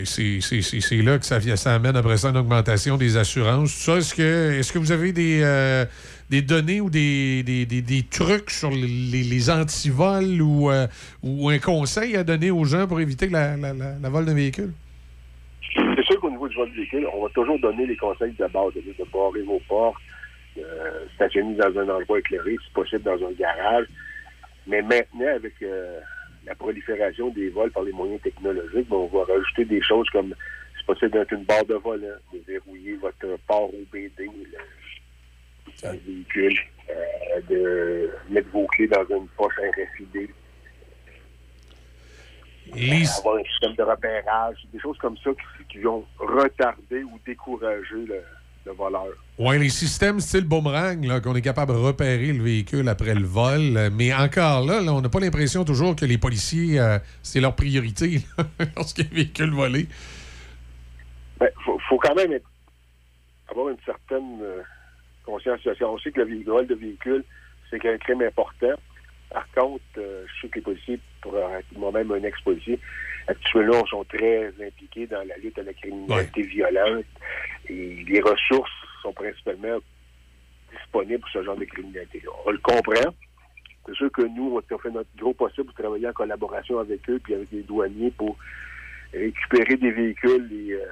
C'est- 0.05 1.03
là 1.03 1.19
que 1.19 1.25
ça, 1.25 1.41
ça 1.57 1.75
amène 1.75 1.97
après 1.97 2.19
ça 2.19 2.29
une 2.29 2.37
augmentation 2.37 2.99
des 2.99 3.17
assurances. 3.17 3.73
Tout 3.75 3.81
ça, 3.93 3.97
est-ce 3.97 4.15
que, 4.15 4.59
est 4.61 4.71
que 4.73 4.79
vous 4.79 4.93
avez 4.93 5.13
des, 5.13 5.41
euh, 5.43 5.87
des 6.29 6.43
données 6.43 6.83
ou 6.83 6.91
des, 6.91 7.43
des, 7.43 7.65
des- 7.65 7.81
des 7.81 8.03
trucs 8.03 8.51
sur 8.51 8.71
les, 8.71 8.87
les- 8.87 9.23
les 9.23 9.51
antivols 9.51 10.43
ou, 10.43 10.71
euh, 10.71 10.87
ou 11.23 11.49
un 11.49 11.59
conseil 11.59 12.17
à 12.17 12.25
donner 12.25 12.51
aux 12.51 12.65
gens 12.65 12.87
pour 12.87 13.01
éviter 13.01 13.29
la, 13.29 13.57
la, 13.57 13.73
la- 13.73 13.95
la 13.99 14.09
vol 14.11 14.27
d'un 14.27 14.35
véhicule? 14.35 14.73
C'est 15.75 16.05
sûr 16.05 16.21
qu'au 16.21 16.31
niveau 16.31 16.47
du 16.49 16.55
vol 16.57 16.69
de 16.71 16.77
véhicule, 16.77 17.07
on 17.15 17.23
va 17.23 17.31
toujours 17.31 17.59
donner 17.59 17.87
les 17.87 17.97
conseils 17.97 18.33
de 18.33 18.47
base, 18.49 18.75
de, 18.75 18.81
de 18.83 19.11
barrer 19.11 19.41
vos 19.43 19.61
portes, 19.67 19.97
de 20.57 20.65
stationner 21.15 21.55
dans 21.57 21.79
un 21.79 21.89
endroit 21.89 22.19
éclairé, 22.19 22.57
si 22.65 22.71
possible 22.73 23.03
dans 23.03 23.27
un 23.27 23.33
garage. 23.33 23.87
Mais 24.67 24.83
maintenant, 24.83 25.29
avec 25.35 25.55
euh, 25.63 25.99
la 26.47 26.55
prolifération 26.55 27.31
des 27.31 27.49
vols 27.51 27.71
par 27.71 27.83
les 27.85 27.93
moyens 27.93 28.21
technologiques, 28.23 28.89
ben, 28.89 28.97
on 28.97 29.07
va 29.07 29.25
rajouter 29.25 29.65
des 29.65 29.83
choses 29.83 30.09
comme, 30.11 30.35
c'est 30.77 30.87
possible 30.87 31.11
d'être 31.13 31.33
une 31.33 31.45
barre 31.45 31.65
de 31.65 31.75
volant, 31.75 32.17
de 32.33 32.39
verrouiller 32.47 32.95
votre 32.97 33.37
port 33.47 33.71
OBD, 33.75 34.19
le, 34.19 35.91
le 35.91 35.99
véhicule, 36.07 36.59
euh, 36.91 37.41
de 37.49 38.11
mettre 38.31 38.49
vos 38.51 38.67
clés 38.69 38.89
dans 38.89 39.05
une 39.09 39.27
poche 39.37 39.55
RFID, 39.59 40.29
Les- 42.75 43.07
avoir 43.19 43.37
un 43.37 43.45
système 43.45 43.75
de 43.75 43.83
repérage, 43.83 44.57
des 44.73 44.79
choses 44.81 44.97
comme 44.99 45.17
ça 45.19 45.31
qui, 45.31 45.65
qui 45.69 45.79
vont 45.81 46.05
retarder 46.19 47.03
ou 47.05 47.19
décourager 47.27 48.07
le, 48.07 48.23
le 48.65 48.73
voleur. 48.73 49.09
Oui, 49.39 49.59
les 49.59 49.69
systèmes 49.71 50.21
style 50.21 50.45
boomerang, 50.45 51.05
là, 51.05 51.21
qu'on 51.21 51.35
est 51.35 51.43
capable 51.43 51.73
de 51.73 51.79
repérer 51.79 52.33
le 52.33 52.43
véhicule 52.43 52.89
après 52.89 53.15
le 53.15 53.25
vol. 53.25 53.91
Mais 53.93 54.13
encore 54.15 54.65
là, 54.65 54.81
là, 54.81 54.93
on 54.93 55.01
n'a 55.01 55.09
pas 55.09 55.21
l'impression 55.21 55.65
toujours 55.65 55.97
que 55.97 56.05
les 56.05 56.19
policiers, 56.19 56.79
euh, 56.79 56.99
c'est 57.23 57.41
leur 57.41 57.57
priorité 57.57 58.21
lorsqu'il 58.77 59.05
y 59.05 59.09
a 59.09 59.11
un 59.11 59.15
véhicule 59.17 59.51
volé. 59.51 59.89
Ben, 61.41 61.49
faut, 61.65 61.79
faut 61.89 61.99
quand 61.99 62.15
même 62.15 62.33
être- 62.33 62.49
avoir 63.51 63.69
une 63.71 63.79
certaine 63.85 64.39
euh, 64.43 64.63
conscience. 65.25 65.61
On 65.81 65.99
sait 65.99 66.13
que 66.13 66.21
le 66.21 66.45
vol 66.45 66.67
de 66.67 66.75
véhicule, 66.75 67.25
c'est 67.71 67.85
un 67.85 67.99
crime 67.99 68.23
important. 68.23 68.75
Par 69.31 69.47
contre, 69.53 69.83
euh, 69.99 70.25
je 70.37 70.43
sais 70.43 70.49
que 70.49 70.57
les 70.57 70.63
policiers, 70.63 71.01
pour 71.21 71.35
moi-même 71.77 72.13
un 72.13 72.23
ex-policier, 72.23 72.79
actuellement, 73.29 73.85
sont 73.87 74.05
très 74.05 74.53
impliqués 74.65 75.07
dans 75.07 75.27
la 75.27 75.37
lutte 75.39 75.59
à 75.59 75.63
la 75.63 75.73
criminalité 75.73 76.43
violente. 76.43 77.05
Et 77.69 78.05
les 78.07 78.21
ressources 78.21 78.71
sont 79.03 79.13
principalement 79.13 79.79
disponibles 80.73 81.21
pour 81.21 81.31
ce 81.31 81.43
genre 81.43 81.57
de 81.57 81.65
criminalité. 81.65 82.23
On 82.47 82.51
le 82.51 82.59
comprend. 82.59 83.15
C'est 83.87 83.95
sûr 83.95 84.13
que 84.13 84.23
nous, 84.23 84.55
on 84.55 84.59
a 84.59 84.79
fait 84.79 84.91
notre 84.91 85.11
gros 85.17 85.35
possible 85.35 85.67
pour 85.67 85.75
travailler 85.75 86.09
en 86.09 86.13
collaboration 86.13 86.79
avec 86.79 87.09
eux 87.11 87.21
puis 87.23 87.35
avec 87.35 87.51
les 87.51 87.63
douaniers 87.63 88.13
pour 88.13 88.37
récupérer 89.13 89.77
des 89.77 89.91
véhicules 89.91 90.49
et 90.53 90.73
euh, 90.75 90.87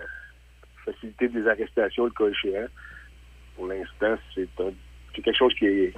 faciliter 0.84 1.28
des 1.28 1.46
arrestations 1.46 2.04
le 2.04 2.10
cas 2.10 2.26
échéant. 2.26 2.66
Pour 3.56 3.68
l'instant, 3.68 4.16
c'est 4.34 4.48
quelque 5.12 5.36
chose 5.36 5.54
qui 5.54 5.66
est, 5.66 5.94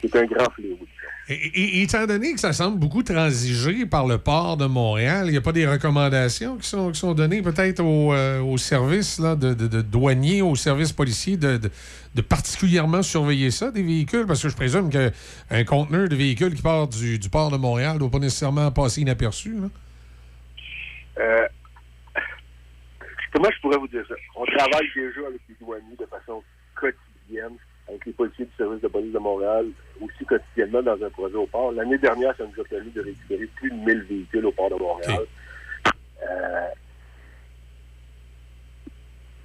qui 0.00 0.06
est 0.06 0.16
un 0.16 0.24
grand 0.26 0.50
fléau. 0.52 0.78
Et, 1.26 1.80
étant 1.82 2.04
donné 2.06 2.34
que 2.34 2.40
ça 2.40 2.52
semble 2.52 2.78
beaucoup 2.78 3.02
transiger 3.02 3.86
par 3.86 4.06
le 4.06 4.18
port 4.18 4.58
de 4.58 4.66
Montréal, 4.66 5.24
il 5.26 5.30
n'y 5.30 5.38
a 5.38 5.40
pas 5.40 5.52
des 5.52 5.66
recommandations 5.66 6.58
qui 6.58 6.68
sont, 6.68 6.92
qui 6.92 7.00
sont 7.00 7.14
données 7.14 7.40
peut-être 7.40 7.80
aux, 7.82 8.12
euh, 8.12 8.40
aux 8.40 8.58
services 8.58 9.18
de, 9.20 9.54
de- 9.54 9.66
de 9.66 9.80
douaniers, 9.80 10.42
aux 10.42 10.54
services 10.54 10.92
policiers 10.92 11.38
de, 11.38 11.56
de- 11.56 11.70
de 12.14 12.20
particulièrement 12.20 13.00
surveiller 13.02 13.50
ça, 13.50 13.70
des 13.70 13.82
véhicules? 13.82 14.26
Parce 14.26 14.42
que 14.42 14.50
je 14.50 14.54
présume 14.56 14.90
qu'un 14.90 15.64
conteneur 15.64 16.10
de 16.10 16.14
véhicules 16.14 16.54
qui 16.54 16.60
part 16.60 16.88
du, 16.88 17.18
du 17.18 17.30
port 17.30 17.50
de 17.50 17.56
Montréal 17.56 17.94
ne 17.94 18.00
doit 18.00 18.10
pas 18.10 18.18
nécessairement 18.18 18.70
passer 18.70 19.00
inaperçu. 19.00 19.54
là. 19.54 19.68
Euh, 21.20 21.46
comment 23.32 23.48
je 23.50 23.60
pourrais 23.62 23.78
vous 23.78 23.88
dire 23.88 24.04
ça? 24.06 24.14
On 24.36 24.44
travaille 24.44 24.88
déjà 24.94 25.20
avec 25.26 25.40
les 25.48 25.54
douaniers 25.58 25.96
de 25.98 26.06
façon 26.06 26.42
quotidienne, 26.78 27.56
avec 27.94 28.06
les 28.06 28.12
policiers 28.12 28.44
du 28.44 28.50
service 28.56 28.80
de 28.82 28.88
police 28.88 29.12
de 29.12 29.18
Montréal, 29.18 29.66
aussi 30.00 30.24
quotidiennement 30.24 30.82
dans 30.82 31.02
un 31.04 31.10
projet 31.10 31.36
au 31.36 31.46
port. 31.46 31.72
L'année 31.72 31.98
dernière, 31.98 32.36
ça 32.36 32.44
nous 32.44 32.60
a 32.60 32.64
permis 32.66 32.90
de 32.90 33.00
récupérer 33.02 33.46
plus 33.54 33.70
de 33.70 33.76
1000 33.76 34.02
véhicules 34.02 34.46
au 34.46 34.52
port 34.52 34.70
de 34.70 34.74
Montréal. 34.76 35.24
Euh, 36.22 36.68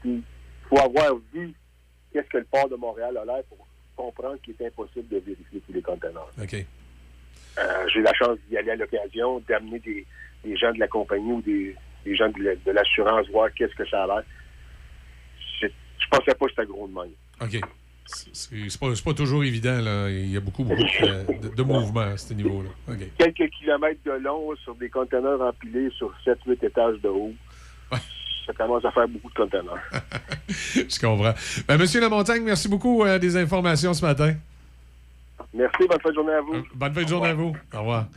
Il 0.06 0.22
faut 0.68 0.80
avoir 0.80 1.14
vu 1.34 1.53
qu'est-ce 2.11 2.28
que 2.30 2.38
le 2.38 2.45
port 2.45 2.69
de 2.69 2.76
Montréal 2.76 3.18
a 3.18 3.26
l'air 3.26 3.44
pour 3.50 3.68
comprendre 3.95 4.38
qu'il 4.42 4.56
est 4.60 4.68
impossible 4.68 5.08
de 5.10 5.18
vérifier 5.19 5.61
tous 5.66 5.74
les 5.74 5.82
conteneurs. 5.82 6.32
OK. 6.42 6.53
Euh, 7.58 7.88
j'ai 7.92 8.00
eu 8.00 8.03
la 8.03 8.14
chance 8.14 8.38
d'y 8.50 8.58
aller 8.58 8.72
à 8.72 8.76
l'occasion, 8.76 9.44
d'amener 9.48 9.80
des, 9.80 10.06
des 10.44 10.56
gens 10.56 10.72
de 10.72 10.80
la 10.80 10.88
compagnie 10.88 11.34
ou 11.34 11.42
des, 11.42 11.76
des 12.06 12.16
gens 12.16 12.30
de 12.30 12.42
la- 12.42 12.56
de 12.56 12.72
l'assurance 12.72 13.28
voir 13.30 13.50
qu'est-ce 13.53 13.76
que 13.76 13.86
ça 13.88 14.03
a 14.03 14.08
l'air. 14.08 14.24
Je, 15.61 15.68
je 15.68 16.08
pensais 16.10 16.34
pas 16.34 16.45
que 16.45 16.52
c'était 16.52 16.66
gros 16.66 16.88
de 16.88 16.94
même. 16.94 17.11
OK. 17.42 17.60
C'est 18.34 18.80
pas, 18.80 18.88
pas 19.06 19.14
toujours 19.14 19.44
évident. 19.44 19.80
Là. 19.82 20.10
Il 20.10 20.32
y 20.32 20.38
a 20.38 20.40
beaucoup, 20.40 20.64
beaucoup 20.64 20.82
de, 20.82 21.48
de- 21.50 21.56
de 21.56 21.64
mouvements 21.64 22.02
à 22.02 22.18
ce 22.18 22.34
niveau-là. 22.34 22.70
Quelques 23.18 23.50
kilomètres 23.52 24.00
de 24.06 24.12
long 24.12 24.56
sur 24.64 24.76
des 24.76 24.90
conteneurs 24.90 25.42
empilés 25.42 25.90
sur 25.98 26.12
7-8 26.26 26.66
étages 26.66 27.00
de 27.02 27.10
haut. 27.10 27.34
Ça 28.46 28.54
commence 28.58 28.84
à 28.84 28.92
faire 28.92 29.08
beaucoup 29.08 29.30
de 29.30 29.36
conteneurs. 29.36 29.78
Je 30.50 31.00
comprends. 31.00 31.34
Ben, 31.68 31.78
Monsieur 31.78 32.02
Lamontagne, 32.02 32.42
merci 32.44 32.68
beaucoup 32.68 33.04
euh, 33.04 33.20
des 33.20 33.38
informations 33.38 33.94
ce 33.94 34.04
matin. 34.04 34.34
Merci, 35.52 35.88
bonne 35.90 36.00
fin 36.00 36.10
de 36.10 36.16
journée 36.16 36.34
à 36.34 36.42
vous. 36.42 36.64
Bonne 36.76 36.94
fin 36.94 37.03
de 37.03 37.08
journée 37.08 37.30
à 37.30 37.34
vous. 37.34 37.56
Au 37.74 37.80
revoir. 37.80 38.08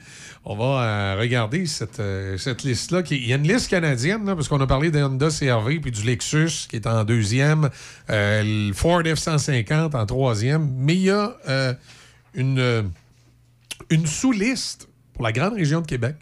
On 0.44 0.54
va 0.54 0.64
euh, 1.14 1.20
regarder 1.20 1.64
cette, 1.66 1.98
euh, 1.98 2.36
cette 2.36 2.62
liste-là. 2.62 3.02
qui- 3.02 3.16
Il 3.16 3.26
y 3.26 3.32
a 3.32 3.36
une 3.36 3.48
liste 3.48 3.70
canadienne, 3.70 4.26
là, 4.26 4.34
parce 4.34 4.48
qu'on 4.48 4.60
a 4.60 4.66
parlé 4.66 4.90
des 4.90 5.02
Honda 5.02 5.28
CRV 5.30 5.80
puis 5.80 5.90
du 5.90 6.02
Lexus 6.02 6.66
qui 6.68 6.76
est 6.76 6.86
en 6.86 7.04
deuxième, 7.04 7.70
euh, 8.10 8.42
le 8.68 8.72
Ford 8.74 9.00
F-150 9.02 9.96
en 9.96 10.04
troisième, 10.04 10.68
mais 10.76 10.94
il 10.94 11.02
y 11.02 11.10
a 11.10 11.34
euh, 11.48 11.72
une, 12.34 12.58
euh, 12.58 12.82
une 13.88 14.06
sous-liste 14.06 14.88
pour 15.14 15.24
la 15.24 15.32
grande 15.32 15.54
région 15.54 15.80
de 15.80 15.86
Québec 15.86 16.16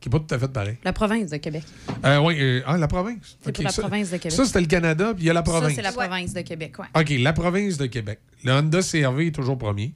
qui 0.00 0.08
n'est 0.08 0.18
pas 0.18 0.24
tout 0.26 0.34
à 0.34 0.38
fait 0.40 0.48
pareil. 0.52 0.76
La 0.82 0.92
province 0.92 1.30
de 1.30 1.36
Québec. 1.36 1.62
Euh, 2.04 2.18
oui, 2.18 2.36
euh, 2.40 2.62
ah, 2.66 2.78
la 2.78 2.88
province. 2.88 3.36
C'est 3.42 3.52
pour 3.54 3.62
la 3.64 3.72
province 3.72 4.10
de 4.10 4.16
Québec. 4.16 4.32
Ça, 4.36 4.44
c'était 4.44 4.60
le 4.60 4.66
Canada, 4.66 5.12
puis 5.14 5.24
il 5.24 5.26
y 5.26 5.30
a 5.30 5.34
la 5.34 5.42
province. 5.42 5.70
Ça, 5.70 5.76
c'est 5.76 5.82
la 5.82 5.92
province 5.92 6.32
de 6.32 6.40
Québec, 6.40 6.74
oui. 6.80 6.86
OK, 7.00 7.10
la 7.20 7.32
province 7.32 7.76
de 7.78 7.86
Québec. 7.86 8.18
Le 8.44 8.52
Honda 8.52 8.80
CRV 8.80 9.28
est 9.28 9.32
toujours 9.34 9.56
premier. 9.58 9.94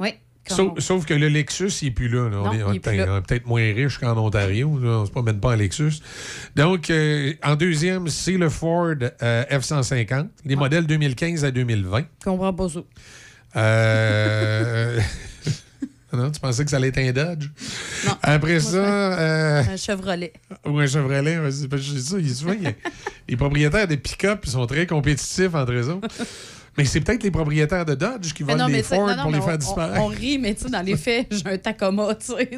Oui. 0.00 0.14
Sauf, 0.48 0.78
sauf 0.78 1.04
que 1.06 1.12
le 1.14 1.26
Lexus, 1.28 1.70
il 1.82 1.86
n'est 1.86 1.90
plus 1.90 2.08
là. 2.08 2.28
là. 2.28 2.36
On 2.40 2.44
Non, 2.44 2.52
est, 2.52 2.62
on 2.62 3.20
peut-être 3.22 3.46
moins 3.46 3.62
riche 3.74 3.98
qu'en 3.98 4.16
Ontario. 4.16 4.78
là. 4.78 4.90
On 4.90 5.00
ne 5.00 5.06
se 5.06 5.10
promène 5.10 5.40
pas 5.40 5.48
en 5.48 5.56
Lexus. 5.56 5.94
Donc, 6.54 6.88
euh, 6.90 7.32
en 7.42 7.56
deuxième, 7.56 8.06
c'est 8.08 8.36
le 8.36 8.48
Ford 8.48 8.94
euh, 9.22 9.44
F-150, 9.50 10.28
les 10.44 10.54
modèles 10.54 10.86
2015 10.86 11.44
à 11.44 11.50
2020. 11.50 11.98
Je 12.20 12.24
comprends 12.24 12.52
pas 12.54 12.68
ça. 12.68 12.80
Euh, 13.56 15.00
non, 16.12 16.30
tu 16.30 16.38
pensais 16.40 16.64
que 16.64 16.70
ça 16.70 16.76
allait 16.76 16.88
être 16.88 16.98
un 16.98 17.10
Dodge? 17.12 17.48
Après 18.22 18.60
ça... 18.60 18.76
euh, 18.76 19.62
Un 19.68 19.76
Chevrolet. 19.76 20.32
ou 20.64 20.78
un 20.78 20.86
Chevrolet, 20.86 21.38
dis 21.50 22.02
ça, 22.02 22.18
il 22.18 22.28
y 22.28 22.30
a 22.30 22.34
souvent, 22.34 22.54
les 23.28 23.36
propriétaires 23.36 23.88
de 23.88 23.96
pick-up 23.96 24.40
ils 24.44 24.50
sont 24.50 24.66
très 24.66 24.86
compétitifs 24.86 25.54
entre 25.54 25.72
eux 25.72 25.88
autres. 25.90 26.08
Mais 26.78 26.84
c'est 26.84 27.00
peut-être 27.00 27.22
les 27.22 27.30
propriétaires 27.30 27.84
de 27.86 27.94
Dodge 27.94 28.32
qui 28.34 28.44
Mais 28.44 28.52
volent 28.52 28.66
les 28.68 28.82
Ford 28.82 29.06
non, 29.06 29.16
non, 29.16 29.22
pour 29.22 29.30
les 29.32 29.38
on- 29.38 29.42
faire 29.42 29.58
disparaître. 29.58 30.00
On, 30.00 30.06
on 30.06 30.08
rit, 30.08 30.38
mais 30.38 30.54
tu 30.54 30.64
sais, 30.64 30.70
dans 30.70 30.82
les 30.82 30.96
faits, 30.96 31.26
j'ai 31.30 31.46
un 31.50 31.58
Tacoma, 31.58 32.14
tu 32.16 32.26
sais. 32.26 32.50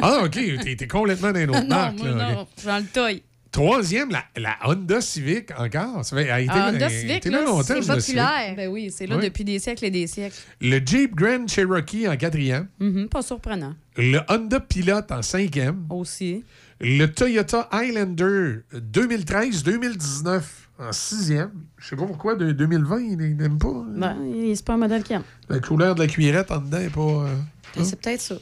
Ah, 0.00 0.20
OK, 0.24 0.30
t'es 0.62 0.76
t'es 0.76 0.86
complètement 0.86 1.32
dans 1.32 1.40
une 1.40 1.50
autre 1.50 1.60
non, 1.68 1.68
marque. 1.68 1.98
moi, 1.98 2.08
là, 2.10 2.32
non, 2.34 2.46
dans 2.64 2.78
le 2.78 2.84
toy. 2.84 3.22
Troisième, 3.50 4.10
la, 4.10 4.24
la 4.36 4.56
Honda 4.64 5.00
Civic 5.00 5.50
encore. 5.56 6.04
Ça 6.04 6.16
fait, 6.16 6.28
a 6.28 6.40
été, 6.40 6.50
Ah, 6.52 6.56
là- 6.56 6.68
Honda 6.72 6.88
Civic, 6.90 7.24
là, 7.26 7.40
longtemps. 7.44 7.62
c'est 7.62 7.86
populaire. 7.86 8.54
Ben 8.56 8.68
oui, 8.68 8.92
c'est 8.92 9.06
là 9.06 9.16
Oui. 9.16 9.24
depuis 9.24 9.44
des 9.44 9.60
siècles 9.60 9.84
et 9.84 9.90
des 9.92 10.08
siècles. 10.08 10.34
Le 10.60 10.80
Jeep 10.84 11.14
Grand 11.14 11.46
Cherokee 11.48 12.08
en 12.08 12.16
quatrième. 12.16 12.66
Mhm, 12.80 13.08
pas 13.08 13.22
surprenant. 13.22 13.74
Le 13.96 14.18
Honda 14.28 14.58
Pilot 14.58 15.02
en 15.08 15.22
cinquième. 15.22 15.86
Aussi. 15.90 16.42
Le 16.80 17.06
Toyota 17.06 17.68
Highlander 17.70 18.62
2013-2019 18.74 20.63
en 20.78 20.92
sixième. 20.92 21.52
Je 21.78 21.88
sais 21.88 21.96
pas 21.96 22.06
pourquoi, 22.06 22.34
de 22.34 22.52
2020, 22.52 22.98
il 23.00 23.36
n'aime 23.36 23.58
pas. 23.58 23.68
hein. 23.68 23.86
Ben, 23.96 24.16
c'est 24.54 24.64
pas 24.64 24.74
un 24.74 24.78
modèle 24.78 25.02
qu'il 25.02 25.16
aime. 25.16 25.22
La 25.48 25.58
couleur 25.60 25.94
de 25.94 26.00
la 26.00 26.06
cuillerette 26.06 26.50
en 26.50 26.58
dedans 26.58 26.78
n'est 26.78 26.88
pas. 26.90 27.00
euh, 27.00 27.34
Ben, 27.76 27.84
C'est 27.84 28.00
peut-être 28.00 28.20
ça. 28.20 28.34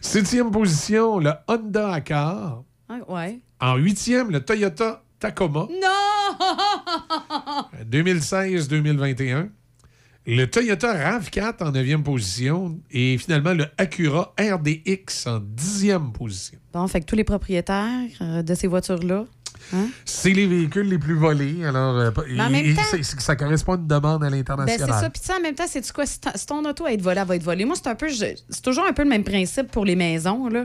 Septième 0.00 0.50
position, 0.50 1.18
le 1.18 1.32
Honda 1.48 1.92
Accord. 1.92 2.64
Ah, 2.88 2.98
ouais. 3.08 3.40
En 3.60 3.76
huitième, 3.76 4.30
le 4.30 4.40
Toyota 4.44 5.02
Tacoma. 5.18 5.66
Non! 5.70 7.66
2016-2021. 7.90 9.48
Le 10.30 10.44
Toyota 10.44 10.92
RAV4 11.18 11.64
en 11.64 11.72
9e 11.72 12.02
position 12.02 12.78
et 12.90 13.16
finalement 13.16 13.54
le 13.54 13.64
Acura 13.78 14.34
RDX 14.38 15.26
en 15.26 15.40
10e 15.40 16.12
position. 16.12 16.58
Bon, 16.74 16.86
fait 16.86 17.00
que 17.00 17.06
tous 17.06 17.16
les 17.16 17.24
propriétaires 17.24 18.02
euh, 18.20 18.42
de 18.42 18.54
ces 18.54 18.66
voitures-là. 18.66 19.24
Hein? 19.74 19.88
C'est 20.04 20.32
les 20.32 20.46
véhicules 20.46 20.88
les 20.88 20.98
plus 20.98 21.14
volés. 21.16 21.64
Alors, 21.64 21.96
euh, 21.96 22.10
en 22.10 22.22
et- 22.22 22.50
même 22.50 22.54
et 22.66 22.74
temps- 22.74 22.82
ça 23.18 23.36
correspond 23.36 23.72
à 23.72 23.76
une 23.76 23.86
demande 23.86 24.24
à 24.24 24.30
Ben, 24.30 24.36
l'international. 24.36 24.88
c'est 24.92 25.00
ça. 25.00 25.10
Puis, 25.10 25.38
en 25.38 25.42
même 25.42 25.54
temps, 25.54 25.64
c'est 25.68 25.92
quoi? 25.92 26.06
Si, 26.06 26.18
si 26.34 26.46
ton 26.46 26.64
auto 26.64 26.84
va 26.84 26.92
être 26.92 27.02
volée, 27.02 27.20
elle 27.20 27.26
va 27.26 27.36
être 27.36 27.42
volée. 27.42 27.64
Moi, 27.64 27.76
c'est 27.76 27.88
un 27.88 27.94
peu. 27.94 28.08
C'est 28.08 28.62
toujours 28.62 28.84
un 28.86 28.92
peu 28.92 29.02
le 29.02 29.08
même 29.08 29.24
principe 29.24 29.70
pour 29.70 29.84
les 29.84 29.96
maisons, 29.96 30.48
là. 30.48 30.64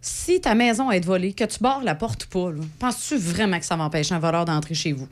Si 0.00 0.40
ta 0.40 0.54
maison 0.54 0.88
va 0.88 0.96
être 0.96 1.04
volée, 1.06 1.32
que 1.32 1.44
tu 1.44 1.58
barres 1.60 1.82
la 1.84 1.94
porte 1.94 2.24
ou 2.24 2.28
pas, 2.28 2.50
penses-tu 2.80 3.16
vraiment 3.16 3.58
que 3.60 3.64
ça 3.64 3.76
va 3.76 3.84
empêcher 3.84 4.14
un 4.14 4.18
voleur 4.18 4.44
d'entrer 4.44 4.74
chez 4.74 4.92
vous? 4.92 5.08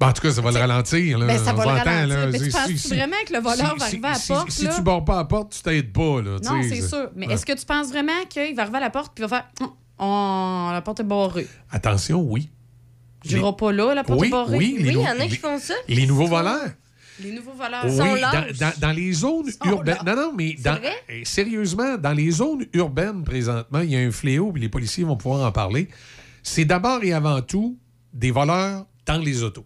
Ben, 0.00 0.08
en 0.08 0.12
tout 0.12 0.22
cas, 0.22 0.32
ça 0.32 0.40
va 0.40 0.50
le 0.50 0.58
ralentir. 0.58 1.18
Là. 1.18 1.26
Ben, 1.26 1.38
ça 1.38 1.52
va 1.52 1.64
le 1.64 1.70
ralentir. 1.70 2.08
là. 2.08 2.26
Mais 2.26 2.38
tu 2.38 2.44
Si- 2.46 2.50
penses-tu 2.50 2.78
si- 2.78 2.88
vraiment 2.88 3.14
que 3.26 3.32
le 3.32 3.38
voleur 3.38 3.76
va 3.78 3.86
si- 3.86 3.94
arriver 3.94 4.08
à 4.08 4.10
la 4.10 4.16
si- 4.16 4.28
porte, 4.28 4.50
Si 4.50 4.64
là? 4.64 4.72
tu 4.74 4.80
ne 4.80 4.84
barres 4.84 5.04
pas 5.04 5.16
la 5.16 5.24
porte, 5.24 5.52
tu 5.52 5.62
t'aides 5.62 5.92
pas. 5.92 6.20
Là, 6.20 6.38
Non, 6.44 6.62
c'est 6.68 6.82
sûr. 6.82 7.10
Mais 7.14 7.26
est-ce 7.26 7.46
que 7.46 7.52
tu 7.52 7.64
penses 7.64 7.88
vraiment 7.90 8.12
qu'il 8.28 8.56
va 8.56 8.62
arriver 8.62 8.78
à 8.78 8.80
la 8.80 8.90
porte 8.90 9.12
il 9.16 9.22
va 9.22 9.28
faire. 9.28 9.44
On- 9.98 10.70
la 10.72 10.82
porte 10.82 11.00
est 11.00 11.04
barrée? 11.04 11.46
Attention, 11.70 12.20
oui. 12.22 12.50
Je 13.24 13.36
n'irai 13.38 13.56
pas 13.56 13.72
là, 13.72 13.94
la 13.94 14.04
porte 14.04 14.20
Oui, 14.20 14.28
est 14.28 14.30
barrée. 14.30 14.58
oui, 14.58 14.76
les 14.78 14.82
Oui, 14.84 14.88
il 14.88 14.92
y 14.92 14.94
nou- 14.96 15.00
en 15.02 15.20
a 15.20 15.24
qui 15.24 15.30
les- 15.30 15.36
font 15.36 15.58
ça. 15.58 15.74
Les 15.88 16.06
nouveaux 16.06 16.26
voleurs. 16.26 16.70
Les 17.22 17.30
nouveaux 17.30 17.52
voleurs 17.52 17.84
Oui, 17.84 17.96
sont 17.96 18.04
dans, 18.04 18.14
lâches. 18.16 18.58
dans- 18.58 18.72
dans 18.80 18.90
les 18.92 19.12
zones 19.12 19.50
urbaines. 19.64 19.98
Non, 20.04 20.16
non, 20.16 20.32
mais 20.36 20.54
dans- 20.54 20.78
eh, 21.08 21.24
sérieusement, 21.24 21.96
dans 21.96 22.12
les 22.12 22.30
zones 22.32 22.66
urbaines 22.72 23.22
présentement, 23.22 23.80
il 23.80 23.90
y 23.92 23.96
a 23.96 24.00
un 24.00 24.10
fléau, 24.10 24.50
puis 24.52 24.60
les 24.60 24.68
policiers 24.68 25.04
vont 25.04 25.16
pouvoir 25.16 25.46
en 25.46 25.52
parler. 25.52 25.88
C'est 26.42 26.64
d'abord 26.64 27.02
et 27.04 27.12
avant 27.12 27.40
tout 27.40 27.78
des 28.12 28.32
voleurs 28.32 28.84
dans 29.06 29.18
les 29.18 29.42
autos. 29.44 29.64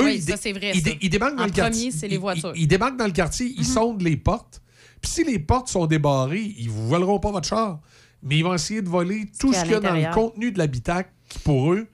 Oui, 0.00 0.14
ils 0.16 0.22
ça, 0.22 0.36
c'est 0.36 0.52
vrai, 0.52 0.70
Ils, 0.74 0.80
ça. 0.82 0.90
dé- 0.90 0.98
ils 1.02 1.10
débarquent 1.10 1.36
dans 1.36 1.42
En 1.42 1.46
le 1.46 1.52
quartier. 1.52 1.88
premier, 1.90 1.98
c'est 1.98 2.08
les 2.08 2.14
ils- 2.14 2.20
voitures. 2.20 2.52
Ils, 2.54 2.62
ils 2.62 2.66
débarquent 2.68 2.96
dans 2.96 3.06
le 3.06 3.12
quartier, 3.12 3.52
ils 3.58 3.64
sondent 3.66 4.00
les 4.02 4.16
portes. 4.16 4.62
Puis 5.02 5.10
si 5.10 5.24
les 5.24 5.38
portes 5.40 5.68
sont 5.68 5.86
débarrées, 5.86 6.54
ils 6.58 6.70
vous 6.70 6.88
voleront 6.88 7.18
pas 7.18 7.32
votre 7.32 7.48
char. 7.48 7.80
Mais 8.22 8.38
ils 8.38 8.42
vont 8.44 8.54
essayer 8.54 8.82
de 8.82 8.88
voler 8.88 9.26
tout 9.38 9.52
ce 9.52 9.62
qu'il 9.62 9.72
y 9.72 9.74
a 9.74 9.80
dans 9.80 9.94
le 9.94 10.14
contenu 10.14 10.52
de 10.52 10.58
l'habitacle 10.58 11.10
qui, 11.28 11.38
pour 11.40 11.72
eux, 11.72 11.86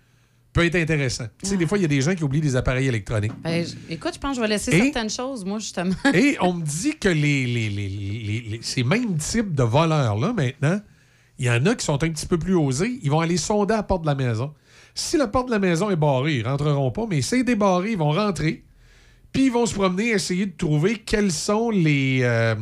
peut 0.53 0.65
être 0.65 0.77
intéressant. 0.77 1.27
Tu 1.43 1.51
sais, 1.51 1.57
des 1.57 1.67
fois, 1.67 1.79
il 1.79 1.83
y 1.83 1.85
a 1.85 1.89
des 1.89 2.01
gens 2.01 2.15
qui 2.15 2.25
oublient 2.25 2.41
des 2.41 2.57
appareils 2.57 2.87
électroniques. 2.89 3.33
Ben, 3.43 3.65
écoute, 3.89 4.15
je 4.15 4.19
pense 4.19 4.31
que 4.33 4.37
je 4.37 4.41
vais 4.43 4.49
laisser 4.49 4.75
Et- 4.75 4.83
certaines 4.85 5.11
choses, 5.11 5.45
moi, 5.45 5.59
justement. 5.59 5.95
Et 6.15 6.37
on 6.41 6.55
me 6.55 6.63
dit 6.65 6.97
que 6.99 7.09
les, 7.09 7.47
les- 7.47 7.71
les- 7.71 8.59
ces 8.63 8.83
mêmes 8.83 9.17
types 9.17 9.55
de 9.55 9.63
voleurs-là, 9.63 10.33
maintenant, 10.33 10.81
il 11.39 11.47
y 11.47 11.51
en 11.51 11.65
a 11.67 11.75
qui 11.75 11.85
sont 11.85 12.03
un 12.03 12.09
petit 12.11 12.27
peu 12.27 12.39
plus 12.39 12.55
osés. 12.57 12.99
Ils 13.03 13.11
vont 13.11 13.21
aller 13.21 13.37
sonder 13.37 13.75
à 13.75 13.79
la 13.79 13.83
porte 13.85 14.03
de 14.03 14.07
la 14.09 14.15
maison. 14.17 14.53
Si 14.95 15.17
la 15.17 15.29
porte 15.29 15.47
de 15.47 15.53
la 15.53 15.61
maison 15.61 15.91
est 15.91 15.97
barrée, 15.97 16.39
ils 16.39 16.47
rentreront 16.47 16.91
pas, 16.91 17.07
mais 17.09 17.23
c'est 17.23 17.45
débarré, 17.45 17.93
ils 17.93 17.99
vont 17.99 18.11
rentrer. 18.11 18.65
Puis 19.33 19.45
ils 19.47 19.53
vont 19.53 19.65
se 19.67 19.75
promener, 19.75 20.09
essayer 20.09 20.47
de 20.47 20.57
trouver 20.57 20.97
quels 20.97 21.31
sont 21.31 21.71
les, 21.71 22.21
euh, 22.23 22.57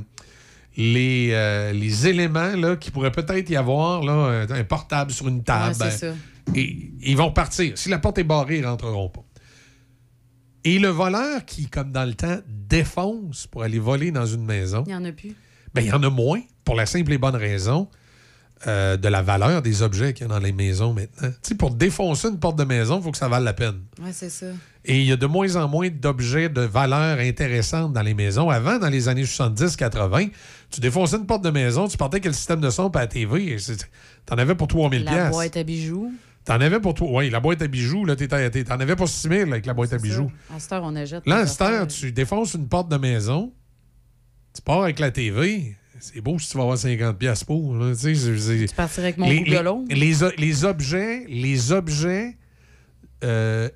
les, 0.77 1.31
euh, 1.33 1.73
les 1.73 2.07
éléments 2.07 2.55
là, 2.55 2.77
qui 2.77 2.91
pourrait 2.91 3.13
peut-être 3.13 3.49
y 3.49 3.57
avoir, 3.57 4.03
là, 4.03 4.47
un, 4.49 4.65
portable 4.65 5.11
sur 5.11 5.29
une 5.29 5.43
table. 5.43 5.77
Ouais, 5.81 5.91
ça. 5.91 6.15
Et 6.55 6.91
ils 7.03 7.17
vont 7.17 7.33
partir. 7.33 7.77
Si 7.77 7.89
la 7.89 7.99
porte 7.99 8.19
est 8.19 8.25
barrée, 8.25 8.59
ils 8.59 8.67
rentreront 8.67 9.09
pas. 9.09 9.25
Et 10.65 10.79
le 10.79 10.89
voleur 10.89 11.45
qui, 11.45 11.69
comme 11.69 11.93
dans 11.93 12.05
le 12.05 12.15
temps, 12.15 12.39
défonce 12.49 13.47
pour 13.47 13.63
aller 13.63 13.79
voler 13.79 14.11
dans 14.11 14.27
une 14.27 14.45
maison, 14.45 14.83
Il 14.87 14.91
n'y 14.91 14.97
en 14.97 15.05
a 15.05 15.13
plus. 15.13 15.35
ben, 15.75 15.83
il 15.83 15.89
y 15.89 15.93
en 15.93 16.03
a 16.03 16.11
moins 16.11 16.41
pour 16.65 16.75
la 16.75 16.87
simple 16.87 17.13
et 17.13 17.19
bonne 17.19 17.37
raison 17.37 17.89
euh, 18.67 18.97
de 18.97 19.09
la 19.09 19.21
valeur 19.23 19.61
des 19.61 19.83
objets 19.83 20.15
qu'il 20.15 20.27
y 20.27 20.31
a 20.31 20.33
dans 20.33 20.39
les 20.39 20.53
maisons 20.53 20.95
maintenant. 20.95 21.29
Tu 21.43 21.49
sais, 21.51 21.55
pour 21.55 21.71
défoncer 21.73 22.29
une 22.29 22.39
porte 22.39 22.59
de 22.59 22.65
maison, 22.65 22.99
il 22.99 23.03
faut 23.03 23.11
que 23.13 23.19
ça 23.19 23.29
vale 23.29 23.45
la 23.45 23.53
peine. 23.53 23.81
Ouais, 24.03 24.13
c'est 24.13 24.31
ça. 24.31 24.47
Et 24.85 25.01
il 25.01 25.07
y 25.07 25.13
a 25.13 25.17
de 25.17 25.27
moins 25.27 25.57
en 25.57 25.69
moins 25.69 25.89
d'objets 25.91 26.49
de 26.49 26.63
valeur 26.63 27.19
intéressante 27.19 27.93
dans 27.93 28.03
les 28.03 28.15
maisons. 28.15 28.49
Avant, 28.49 28.79
dans 28.79 28.89
les 28.89 29.09
années 29.09 29.25
70-80, 29.25 30.31
tu 30.71 30.81
défonçais 30.81 31.17
une 31.17 31.27
porte 31.27 31.45
de 31.45 31.51
maison, 31.51 31.87
tu 31.89 31.97
partais 31.97 32.15
avec 32.17 32.27
le 32.27 32.33
système 32.33 32.61
de 32.61 32.71
son 32.71 32.89
pas 32.89 33.01
la 33.01 33.07
TV. 33.09 33.57
T'en 34.25 34.37
avais 34.37 34.55
pour 34.55 34.69
3000 34.69 35.05
La 35.05 35.11
pièces. 35.11 35.31
boîte 35.33 35.57
à 35.57 35.63
bijoux. 35.63 36.13
T'en 36.45 36.61
avais 36.61 36.79
pour 36.79 36.95
toi. 36.95 37.09
Oui, 37.11 37.29
la 37.29 37.41
boîte 37.41 37.61
à 37.63 37.67
bijoux, 37.67 38.05
là, 38.05 38.15
t'en 38.15 38.79
avais 38.81 38.95
pour 38.97 39.09
6 39.09 39.29
000 39.29 39.51
avec 39.51 39.67
la 39.67 39.75
boîte 39.75 39.93
à 39.93 39.99
bijoux. 39.99 40.31
À 40.55 40.61
cette 40.61 40.73
heure, 40.73 40.83
on 40.85 40.95
achète. 40.95 41.27
Là, 41.27 41.43
des 41.43 41.49
cette 41.49 41.61
heure, 41.63 41.87
tu 41.89 42.13
défonces 42.13 42.55
une 42.55 42.69
porte 42.69 42.89
de 42.89 42.97
maison, 42.97 43.53
tu 44.55 44.63
pars 44.63 44.85
avec 44.85 45.01
la 45.01 45.11
TV. 45.11 45.77
C'est 46.01 46.21
beau 46.21 46.39
si 46.39 46.51
tu 46.51 46.57
vas 46.57 46.63
avoir 46.65 46.79
50 46.79 47.19
pièces 47.19 47.45
pour. 47.45 47.75
là, 47.75 47.93
tu 47.95 48.15
sais, 48.15 48.67
partirais 48.75 49.07
avec 49.09 49.19
mon 49.19 49.29
les, 49.29 49.41
les- 49.41 49.95
les 49.95 50.15
les 50.39 50.65
objets, 50.65 51.25
les 51.29 51.73
objets 51.73 52.37
euh, 53.25 53.69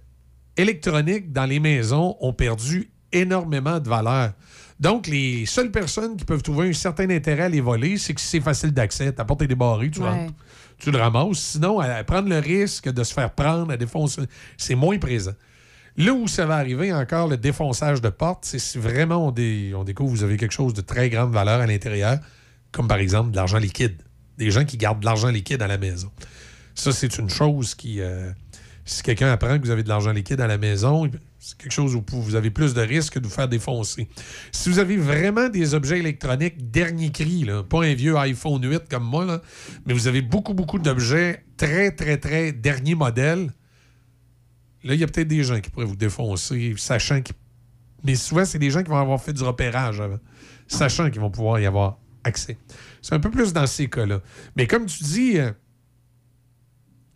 électroniques 0.57 1.33
dans 1.33 1.47
les 1.47 1.61
maisons 1.61 2.17
ont 2.21 2.33
perdu 2.33 2.91
énormément 3.13 3.79
de 3.81 3.89
valeur. 3.89 4.33
Donc, 4.79 5.07
les 5.07 5.45
seules 5.47 5.71
personnes 5.71 6.17
qui 6.17 6.25
peuvent 6.25 6.43
trouver 6.43 6.69
un 6.69 6.73
certain 6.73 7.09
intérêt 7.11 7.43
à 7.45 7.49
les 7.49 7.61
voler, 7.61 7.99
c'est 7.99 8.15
que 8.15 8.21
c'est 8.21 8.41
facile 8.41 8.73
d'accès. 8.73 9.13
Ta 9.13 9.25
porte 9.25 9.43
est 9.43 9.47
débarrée, 9.47 9.91
tu 9.91 10.01
Ouais. 10.01 10.09
rentres. 10.09 10.35
Tu 10.79 10.91
le 10.91 10.97
ramasses. 10.99 11.39
Sinon, 11.39 11.79
à, 11.81 11.87
à 11.87 12.05
prendre 12.05 12.29
le 12.31 12.39
risque 12.39 12.89
de 12.91 13.05
se 13.05 13.13
faire 13.13 13.31
prendre, 13.35 13.71
à 13.73 13.77
défoncer, 13.77 14.23
c'est 14.57 14.75
moins 14.75 14.97
présent. 14.99 15.33
Là 15.97 16.13
où 16.13 16.29
ça 16.29 16.47
va 16.47 16.57
arriver 16.57 16.93
encore, 16.93 17.29
le 17.29 17.37
défonçage 17.37 18.01
de 18.01 18.09
porte, 18.09 18.45
c'est 18.45 18.59
si 18.59 18.79
vraiment 18.79 19.27
on, 19.29 19.31
dé- 19.33 19.73
on 19.77 19.85
découvre 19.85 20.13
que 20.13 20.19
vous 20.19 20.25
avez 20.25 20.37
quelque 20.37 20.53
chose 20.53 20.73
de 20.75 20.81
très 20.81 21.11
grande 21.11 21.33
valeur 21.33 21.61
à 21.61 21.67
l'intérieur, 21.67 22.19
comme 22.73 22.89
par 22.89 22.99
exemple 22.99 23.31
de 23.33 23.37
l'argent 23.37 23.59
liquide. 23.59 24.01
Des 24.39 24.51
gens 24.51 24.65
qui 24.65 24.77
gardent 24.77 25.01
de 25.01 25.05
l'argent 25.05 25.29
liquide 25.29 25.61
à 25.63 25.67
la 25.67 25.77
maison. 25.79 26.11
Ça, 26.75 26.93
c'est 26.93 27.19
une 27.19 27.29
chose 27.29 27.75
qui. 27.75 28.01
euh, 28.01 28.31
si 28.87 29.03
quelqu'un 29.03 29.31
apprend 29.31 29.59
que 29.59 29.65
vous 29.65 29.71
avez 29.71 29.83
de 29.83 29.89
l'argent 29.89 30.11
liquide 30.13 30.41
à 30.41 30.47
la 30.47 30.57
maison, 30.59 31.09
c'est 31.39 31.57
quelque 31.59 31.73
chose 31.73 31.95
où 31.95 32.03
vous 32.11 32.35
avez 32.35 32.51
plus 32.51 32.73
de 32.75 32.81
risques 32.81 33.15
que 33.15 33.19
de 33.19 33.27
vous 33.27 33.33
faire 33.33 33.47
défoncer. 33.49 34.09
Si 34.53 34.69
vous 34.71 34.79
avez 34.79 34.97
vraiment 34.97 35.49
des 35.49 35.75
objets 35.75 35.99
électroniques 35.99 36.71
dernier 36.71 37.11
cri, 37.13 37.45
là, 37.45 37.63
pas 37.63 37.85
un 37.85 37.95
vieux 37.95 38.17
iPhone 38.17 38.63
8 38.69 38.89
comme 38.91 39.05
moi, 39.05 39.43
mais 39.87 39.93
vous 39.93 40.09
avez 40.09 40.23
beaucoup, 40.23 40.55
beaucoup 40.55 40.79
d'objets 40.79 41.45
très, 41.57 41.91
très, 41.93 42.17
très 42.17 42.53
dernier 42.53 42.95
modèle, 42.95 43.51
là, 44.85 44.95
il 44.95 45.01
y 45.01 45.05
a 45.05 45.07
peut-être 45.07 45.29
des 45.29 45.45
gens 45.45 45.61
qui 45.61 45.71
pourraient 45.71 45.87
vous 45.87 45.97
défoncer, 45.97 46.75
sachant 46.77 47.21
qu'ils. 47.23 47.35
Mais 48.05 48.15
souvent, 48.15 48.45
c'est 48.45 48.59
des 48.59 48.71
gens 48.71 48.83
qui 48.83 48.89
vont 48.89 48.97
avoir 48.97 49.21
fait 49.23 49.33
du 49.33 49.43
repérage 49.43 50.01
avant, 50.01 50.19
sachant 50.69 51.11
qu'ils 51.11 51.21
vont 51.21 51.31
pouvoir 51.31 51.61
y 51.61 51.67
avoir 51.67 51.99
accès. 52.25 52.57
C'est 53.03 53.15
un 53.15 53.21
peu 53.21 53.31
plus 53.31 53.53
dans 53.53 53.67
ces 53.67 53.89
cas-là. 53.89 54.21
Mais 54.57 54.67
comme 54.67 54.87
tu 54.87 55.05
dis, 55.05 55.39
euh, 55.39 55.51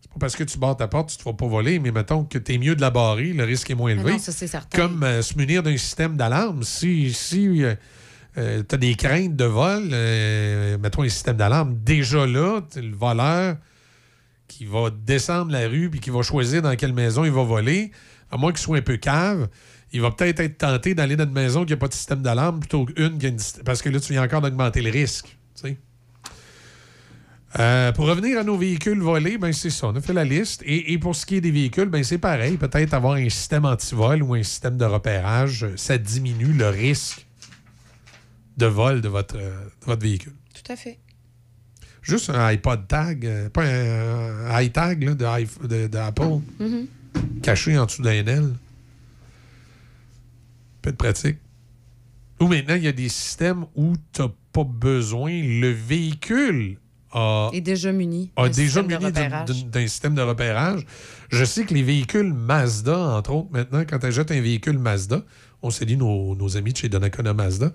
c'est 0.01 0.11
pas 0.13 0.19
parce 0.21 0.37
que 0.37 0.45
tu 0.45 0.59
barres 0.59 0.77
ta 0.77 0.89
porte, 0.89 1.09
tu 1.11 1.17
te 1.17 1.23
feras 1.23 1.35
pas 1.35 1.47
voler, 1.47 1.79
mais 1.79 1.91
mettons 1.91 2.25
que 2.25 2.37
tu 2.39 2.55
es 2.55 2.59
mieux 2.59 2.77
de 2.77 2.81
la 2.83 2.91
barrer, 2.91 3.33
le 3.33 3.45
risque 3.45 3.71
est 3.71 3.75
moins 3.75 3.95
Mais 3.95 4.01
élevé. 4.01 4.13
non, 4.13 4.19
ça, 4.19 4.33
c'est 4.33 4.47
certain. 4.47 4.77
Comme 4.79 5.03
euh, 5.03 5.23
se 5.23 5.37
munir 5.39 5.63
d'un 5.63 5.77
système 5.77 6.17
d'alarme. 6.19 6.63
Si, 6.65 7.13
si 7.15 7.63
tu 8.37 8.45
as 8.75 8.77
des 8.77 8.95
craintes 8.95 9.37
de 9.37 9.45
vol, 9.45 9.89
euh, 9.93 10.77
mettons 10.79 11.03
un 11.03 11.09
système 11.09 11.37
d'alarme, 11.37 11.77
déjà 11.83 12.27
là, 12.27 12.61
le 12.77 12.95
voleur 12.95 13.57
qui 14.57 14.67
va 14.67 14.91
descendre 14.91 15.51
la 15.51 15.67
rue 15.67 15.91
puis 15.91 15.99
qui 15.99 16.11
va 16.11 16.23
choisir 16.23 16.63
dans 16.63 16.77
quelle 16.77 16.93
maison 16.93 17.25
il 17.25 17.33
va 17.33 17.43
voler, 17.43 17.91
à 18.31 18.37
moins 18.37 18.53
qu'il 18.53 18.61
soit 18.61 18.79
un 18.79 18.83
peu 18.83 18.97
cave, 18.97 19.49
il 19.93 20.01
va 20.01 20.13
peut-être 20.13 20.41
être 20.41 20.59
tenté 20.59 20.95
d'aller 20.95 21.17
dans 21.17 21.25
une 21.25 21.33
maison 21.33 21.65
qui 21.65 21.73
n'a 21.73 21.77
pas 21.77 21.89
de 21.89 21.95
système 21.95 22.23
d'alarme 22.23 22.61
plutôt 22.61 22.85
qu'une 22.85 23.19
qui 23.19 23.27
a 23.27 23.29
une... 23.31 23.39
Parce 23.65 23.83
que 23.83 23.89
là, 23.89 23.99
tu 23.99 24.13
viens 24.13 24.23
encore 24.23 24.41
d'augmenter 24.41 24.81
le 24.81 24.91
risque. 24.91 25.37
Euh, 27.61 27.93
pour 27.93 28.07
revenir 28.07 28.39
à 28.39 28.43
nos 28.43 28.57
véhicules 28.57 29.01
volés, 29.01 29.39
ben 29.39 29.53
c'est 29.53 29.71
ça, 29.71 29.87
on 29.87 29.95
a 29.95 30.01
fait 30.01 30.13
la 30.13 30.25
liste. 30.25 30.63
Et, 30.67 30.99
pour 30.99 31.15
ce 31.15 31.25
qui 31.25 31.37
est 31.37 31.41
des 31.41 31.53
véhicules, 31.53 31.89
ben 31.89 32.03
c'est 32.03 32.19
pareil. 32.19 32.57
Peut-être 32.57 32.95
avoir 32.95 33.15
un 33.15 33.29
système 33.29 33.65
anti-vol 33.65 34.25
ou 34.25 34.35
un 34.35 34.43
système 34.43 34.77
de 34.77 34.85
repérage, 34.85 35.67
ça 35.77 35.97
diminue 35.97 36.53
le 36.53 36.69
risque 36.69 37.27
de 38.57 38.67
vol 38.67 39.01
de 39.01 39.09
votre, 39.09 39.37
euh, 39.37 39.65
de 39.81 39.87
votre 39.87 40.03
véhicule. 40.03 40.35
Tout 40.53 40.73
à 40.73 40.77
fait. 40.77 40.99
Juste 42.05 42.29
un 42.31 42.39
iPod 42.53 42.87
tag, 42.87 43.25
euh, 43.27 43.49
pas 43.49 43.65
un, 43.65 44.61
iTag 44.61 45.03
là, 45.03 45.15
de, 45.15 45.67
de- 45.67 45.87
d'Apple, 45.89 46.41
Mhm. 46.61 46.87
caché 47.43 47.77
en 47.79 47.87
dessous 47.87 48.03
d'un 48.03 48.11
aile. 48.27 48.53
Peut 50.83 50.91
être 50.91 50.97
pratique. 50.99 51.39
Ou 52.41 52.47
maintenant, 52.49 52.75
il 52.75 52.83
y 52.85 52.89
a 52.89 52.93
des 52.93 53.09
systèmes 53.09 53.65
où 53.75 53.95
tu 54.13 54.21
n'as 54.23 54.29
pas 54.53 54.65
besoin. 54.65 55.31
Le 55.33 55.71
véhicule 55.71 56.77
a 57.13 57.49
Et 57.55 57.61
déjà 57.63 57.91
muni. 57.93 58.31
a 58.37 58.49
déjà 58.49 58.83
de 58.83 58.89
muni 58.89 59.65
d'un 59.73 59.87
système 59.87 60.15
de 60.15 60.21
repérage. 60.21 60.85
Je 61.31 61.45
sais 61.45 61.65
que 61.65 61.73
les 61.73 61.83
véhicules 61.83 62.33
Mazda, 62.35 62.99
entre 62.99 63.33
autres, 63.33 63.49
maintenant, 63.53 63.83
quand 63.89 63.99
tu 63.99 64.07
achètes 64.07 64.31
un 64.31 64.41
véhicule 64.41 64.79
Mazda, 64.79 65.23
on 65.65 65.71
s'est 65.71 65.87
dit 65.87 65.97
nos, 65.97 66.35
nos 66.37 66.57
amis 66.57 66.73
de 66.73 66.77
chez 66.79 66.89
Donnacona 66.89 67.33
Mazda, 67.35 67.73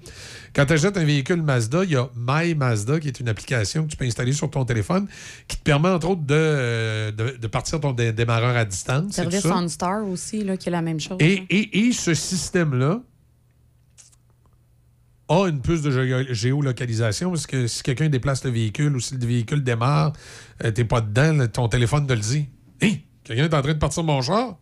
quand 0.56 0.66
tu 0.66 0.74
achètes 0.74 0.96
un 0.98 1.04
véhicule 1.04 1.42
Mazda, 1.42 1.84
il 1.84 1.92
y 1.92 1.96
a 1.96 2.08
My 2.16 2.54
Mazda, 2.56 3.00
qui 3.00 3.08
est 3.08 3.20
une 3.20 3.28
application 3.30 3.84
que 3.86 3.90
tu 3.92 3.98
peux 3.98 4.06
installer 4.06 4.32
sur 4.34 4.50
ton 4.50 4.64
téléphone, 4.64 5.08
qui 5.48 5.58
te 5.58 5.64
permet, 5.64 5.90
entre 5.90 6.10
autres, 6.10 6.22
de, 6.22 6.34
euh, 6.36 7.12
de, 7.12 7.38
de 7.38 7.48
partir 7.48 7.80
ton 7.80 7.92
dé- 7.94 8.14
démarreur 8.14 8.56
à 8.56 8.64
distance. 8.66 9.14
Service. 9.14 9.44
OnStar 9.46 10.08
aussi, 10.08 10.44
là, 10.44 10.56
qui 10.56 10.70
est 10.70 10.72
la 10.72 10.82
même 10.82 11.00
chose. 11.00 11.18
Et, 11.20 11.44
et- 11.50 11.88
et 11.88 11.92
ce 11.92 12.14
système-là 12.14 13.02
a 15.28 15.46
une 15.48 15.62
puce 15.62 15.82
de 15.82 15.92
gé- 15.92 16.34
géolocalisation 16.34 17.30
parce 17.30 17.46
que 17.46 17.68
si 17.68 17.84
quelqu'un 17.84 18.10
déplace 18.10 18.44
le 18.44 18.50
véhicule 18.52 18.96
ou 18.96 19.00
si 19.00 19.16
le 19.16 19.26
véhicule 19.26 19.64
démarre, 19.64 20.14
euh, 20.64 20.72
t'es 20.72 20.86
pas 20.86 21.02
dedans, 21.02 21.34
là, 21.34 21.48
ton 21.48 21.68
téléphone 21.68 22.08
te 22.08 22.14
le 22.14 22.20
dit. 22.20 22.48
Hé, 22.82 23.04
quelqu'un 23.24 23.46
est 23.46 23.54
en 23.54 23.62
train 23.62 23.74
de 23.74 23.80
partir 23.80 24.04
mon 24.04 24.22
char? 24.22 24.58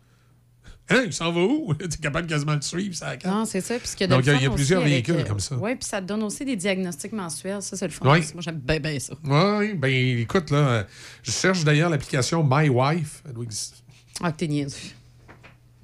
Hein, 0.89 1.03
il 1.05 1.13
s'en 1.13 1.31
va 1.33 1.41
où? 1.41 1.73
tu 1.79 1.85
es 1.85 1.89
capable 2.01 2.27
quasiment 2.27 2.53
de 2.53 2.57
le 2.57 2.61
suivre, 2.61 2.95
ça. 2.95 3.15
Non, 3.25 3.43
c'est 3.45 3.59
ça. 3.61 3.77
Puis 3.77 3.87
ce 3.89 4.03
y 4.03 4.07
Donc, 4.07 4.25
il 4.25 4.41
y 4.41 4.45
a- 4.45 4.49
plusieurs 4.49 4.81
avec, 4.81 4.93
véhicules 4.93 5.15
euh, 5.17 5.23
comme 5.25 5.39
ça. 5.39 5.55
Oui, 5.57 5.75
puis 5.75 5.83
ça 5.85 6.01
te 6.01 6.05
donne 6.05 6.23
aussi 6.23 6.45
des 6.45 6.55
diagnostics 6.55 7.11
mensuels. 7.11 7.61
Ça, 7.61 7.75
c'est 7.75 7.85
le 7.87 7.91
fun. 7.91 8.09
Oui. 8.09 8.25
Moi, 8.33 8.41
j'aime 8.41 8.59
bien, 8.59 8.79
bien 8.79 8.97
ça. 8.99 9.13
Oui, 9.23 9.73
ben 9.73 9.91
écoute, 10.19 10.49
là, 10.49 10.57
euh, 10.57 10.83
je 11.23 11.31
cherche 11.31 11.63
d'ailleurs 11.63 11.89
l'application 11.89 12.41
My 12.49 12.69
Wife. 12.69 13.21
Elle 13.25 13.33
doit 13.33 13.43
exister. 13.43 13.77
Ah, 14.21 14.31
que 14.31 14.37
t'es 14.37 14.47
niaiseux. 14.47 14.77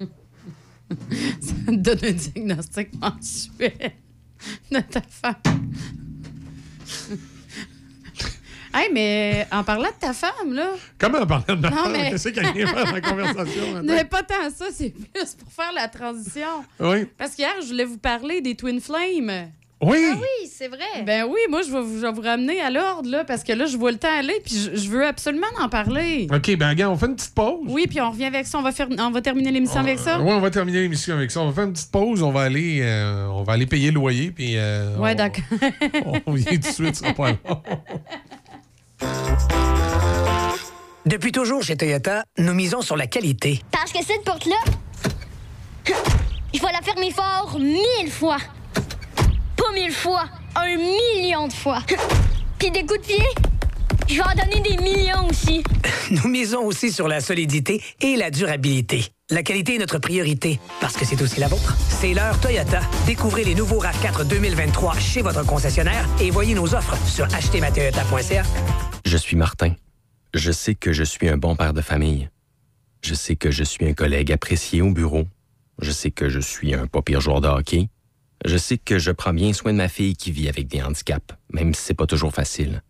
ça 0.00 0.06
te 1.66 1.76
donne 1.76 1.98
un 2.02 2.12
diagnostic 2.12 2.88
mensuel 2.98 3.92
de 4.70 4.80
ta 4.80 5.02
femme. 5.02 5.34
Hey, 8.74 8.88
mais 8.92 9.46
en 9.52 9.64
parlant 9.64 9.88
de 9.88 9.98
ta 10.00 10.12
femme, 10.12 10.52
là. 10.52 10.68
Comment 10.98 11.18
en 11.20 11.26
parlant 11.26 11.54
de 11.56 11.60
ma 11.60 11.70
Non, 11.70 11.76
femme? 11.76 11.92
mais- 11.92 12.10
Qu'est-ce 12.10 12.28
a 12.28 12.48
à 12.48 12.52
faire 12.52 12.84
dans 12.84 12.92
la 12.92 13.00
conversation? 13.00 13.62
Mais 13.84 14.04
pas 14.04 14.22
tant 14.22 14.50
ça, 14.54 14.66
c'est 14.72 14.90
plus 14.90 15.34
pour 15.34 15.50
faire 15.52 15.72
la 15.74 15.88
transition. 15.88 16.48
Oui. 16.80 17.06
Parce 17.18 17.34
qu'hier, 17.34 17.54
je 17.62 17.66
voulais 17.68 17.84
vous 17.84 17.98
parler 17.98 18.40
des 18.40 18.54
Twin 18.54 18.80
Flames. 18.80 19.48
Oui! 19.82 19.98
Ah 20.12 20.16
oui, 20.18 20.48
c'est 20.50 20.68
vrai. 20.68 21.02
Ben 21.04 21.26
oui, 21.28 21.40
moi, 21.50 21.60
je 21.60 21.70
vais 21.70 21.82
vous, 21.82 21.96
je 21.96 22.06
vais 22.06 22.12
vous 22.12 22.22
ramener 22.22 22.58
à 22.60 22.70
l'ordre, 22.70 23.10
là, 23.10 23.24
parce 23.24 23.42
que 23.44 23.52
là, 23.52 23.66
je 23.66 23.76
vois 23.76 23.90
le 23.90 23.98
temps 23.98 24.08
aller, 24.18 24.40
puis 24.42 24.54
je, 24.56 24.76
je 24.80 24.88
veux 24.88 25.04
absolument 25.04 25.48
en 25.60 25.68
parler. 25.68 26.26
OK, 26.32 26.56
ben 26.56 26.70
regarde, 26.70 26.94
on 26.94 26.96
fait 26.96 27.06
une 27.06 27.16
petite 27.16 27.34
pause. 27.34 27.66
Oui, 27.68 27.86
puis 27.86 28.00
on 28.00 28.10
revient 28.10 28.24
avec 28.26 28.46
ça. 28.46 28.58
On 28.58 28.62
va, 28.62 28.72
faire, 28.72 28.88
on 28.98 29.10
va 29.10 29.20
terminer 29.20 29.50
l'émission 29.50 29.80
avec 29.80 29.98
ça. 29.98 30.20
Oui, 30.20 30.32
on 30.32 30.40
va 30.40 30.50
terminer 30.50 30.80
l'émission 30.82 31.14
avec 31.16 31.30
ça. 31.30 31.40
On 31.42 31.48
va 31.48 31.52
faire 31.52 31.64
une 31.64 31.72
petite 31.74 31.90
pause. 31.90 32.22
On 32.22 32.30
va 32.30 32.42
aller, 32.42 32.78
euh, 32.82 33.26
on 33.26 33.42
va 33.42 33.54
aller 33.54 33.66
payer 33.66 33.88
le 33.90 33.96
loyer. 33.96 34.30
Puis, 34.30 34.54
euh, 34.56 34.96
Ouais, 34.96 35.12
on- 35.12 35.14
d'accord. 35.16 35.44
On 36.26 36.32
vient 36.32 36.52
tout 36.52 36.56
de 36.58 36.64
suite, 36.64 36.94
ça 36.94 37.02
sera 37.08 37.12
pas 37.12 37.30
long. 37.32 37.38
Depuis 41.06 41.32
toujours 41.32 41.62
chez 41.62 41.76
Toyota, 41.76 42.24
nous 42.38 42.54
misons 42.54 42.80
sur 42.80 42.96
la 42.96 43.06
qualité. 43.06 43.60
Parce 43.70 43.92
que 43.92 44.02
cette 44.04 44.24
porte-là, 44.24 44.56
je 45.86 46.60
vais 46.60 46.72
la 46.72 46.80
fermer 46.82 47.10
fort 47.10 47.58
mille 47.58 48.10
fois. 48.10 48.38
Pas 49.56 49.72
mille 49.74 49.92
fois, 49.92 50.24
un 50.56 50.76
million 50.76 51.46
de 51.46 51.52
fois. 51.52 51.82
Puis 52.58 52.70
des 52.70 52.86
coups 52.86 53.00
de 53.00 53.06
pied, 53.06 53.24
je 54.08 54.14
vais 54.14 54.22
en 54.22 54.34
donner 54.34 54.60
des 54.60 54.76
millions 54.82 55.28
aussi. 55.28 55.62
Nous 56.10 56.28
misons 56.28 56.62
aussi 56.64 56.90
sur 56.90 57.06
la 57.06 57.20
solidité 57.20 57.82
et 58.00 58.16
la 58.16 58.30
durabilité. 58.30 59.13
La 59.30 59.42
qualité 59.42 59.76
est 59.76 59.78
notre 59.78 59.98
priorité, 59.98 60.60
parce 60.82 60.98
que 60.98 61.06
c'est 61.06 61.22
aussi 61.22 61.40
la 61.40 61.48
vôtre. 61.48 61.74
C'est 61.88 62.12
l'heure 62.12 62.38
Toyota. 62.42 62.82
Découvrez 63.06 63.42
les 63.42 63.54
nouveaux 63.54 63.82
RAV4 63.82 64.28
2023 64.28 64.98
chez 64.98 65.22
votre 65.22 65.46
concessionnaire 65.46 66.06
et 66.20 66.30
voyez 66.30 66.54
nos 66.54 66.74
offres 66.74 66.94
sur 67.06 67.24
achetermatoyota.ca. 67.34 68.42
Je 69.06 69.16
suis 69.16 69.36
Martin. 69.36 69.76
Je 70.34 70.52
sais 70.52 70.74
que 70.74 70.92
je 70.92 71.04
suis 71.04 71.26
un 71.26 71.38
bon 71.38 71.56
père 71.56 71.72
de 71.72 71.80
famille. 71.80 72.28
Je 73.02 73.14
sais 73.14 73.34
que 73.34 73.50
je 73.50 73.64
suis 73.64 73.86
un 73.86 73.94
collègue 73.94 74.30
apprécié 74.30 74.82
au 74.82 74.90
bureau. 74.90 75.24
Je 75.80 75.90
sais 75.90 76.10
que 76.10 76.28
je 76.28 76.40
suis 76.40 76.74
un 76.74 76.86
pas 76.86 77.00
pire 77.00 77.22
joueur 77.22 77.40
de 77.40 77.48
hockey. 77.48 77.88
Je 78.44 78.58
sais 78.58 78.76
que 78.76 78.98
je 78.98 79.10
prends 79.10 79.32
bien 79.32 79.54
soin 79.54 79.72
de 79.72 79.78
ma 79.78 79.88
fille 79.88 80.16
qui 80.16 80.32
vit 80.32 80.50
avec 80.50 80.68
des 80.68 80.82
handicaps, 80.82 81.34
même 81.50 81.72
si 81.72 81.80
c'est 81.80 81.94
pas 81.94 82.06
toujours 82.06 82.34
facile. 82.34 82.82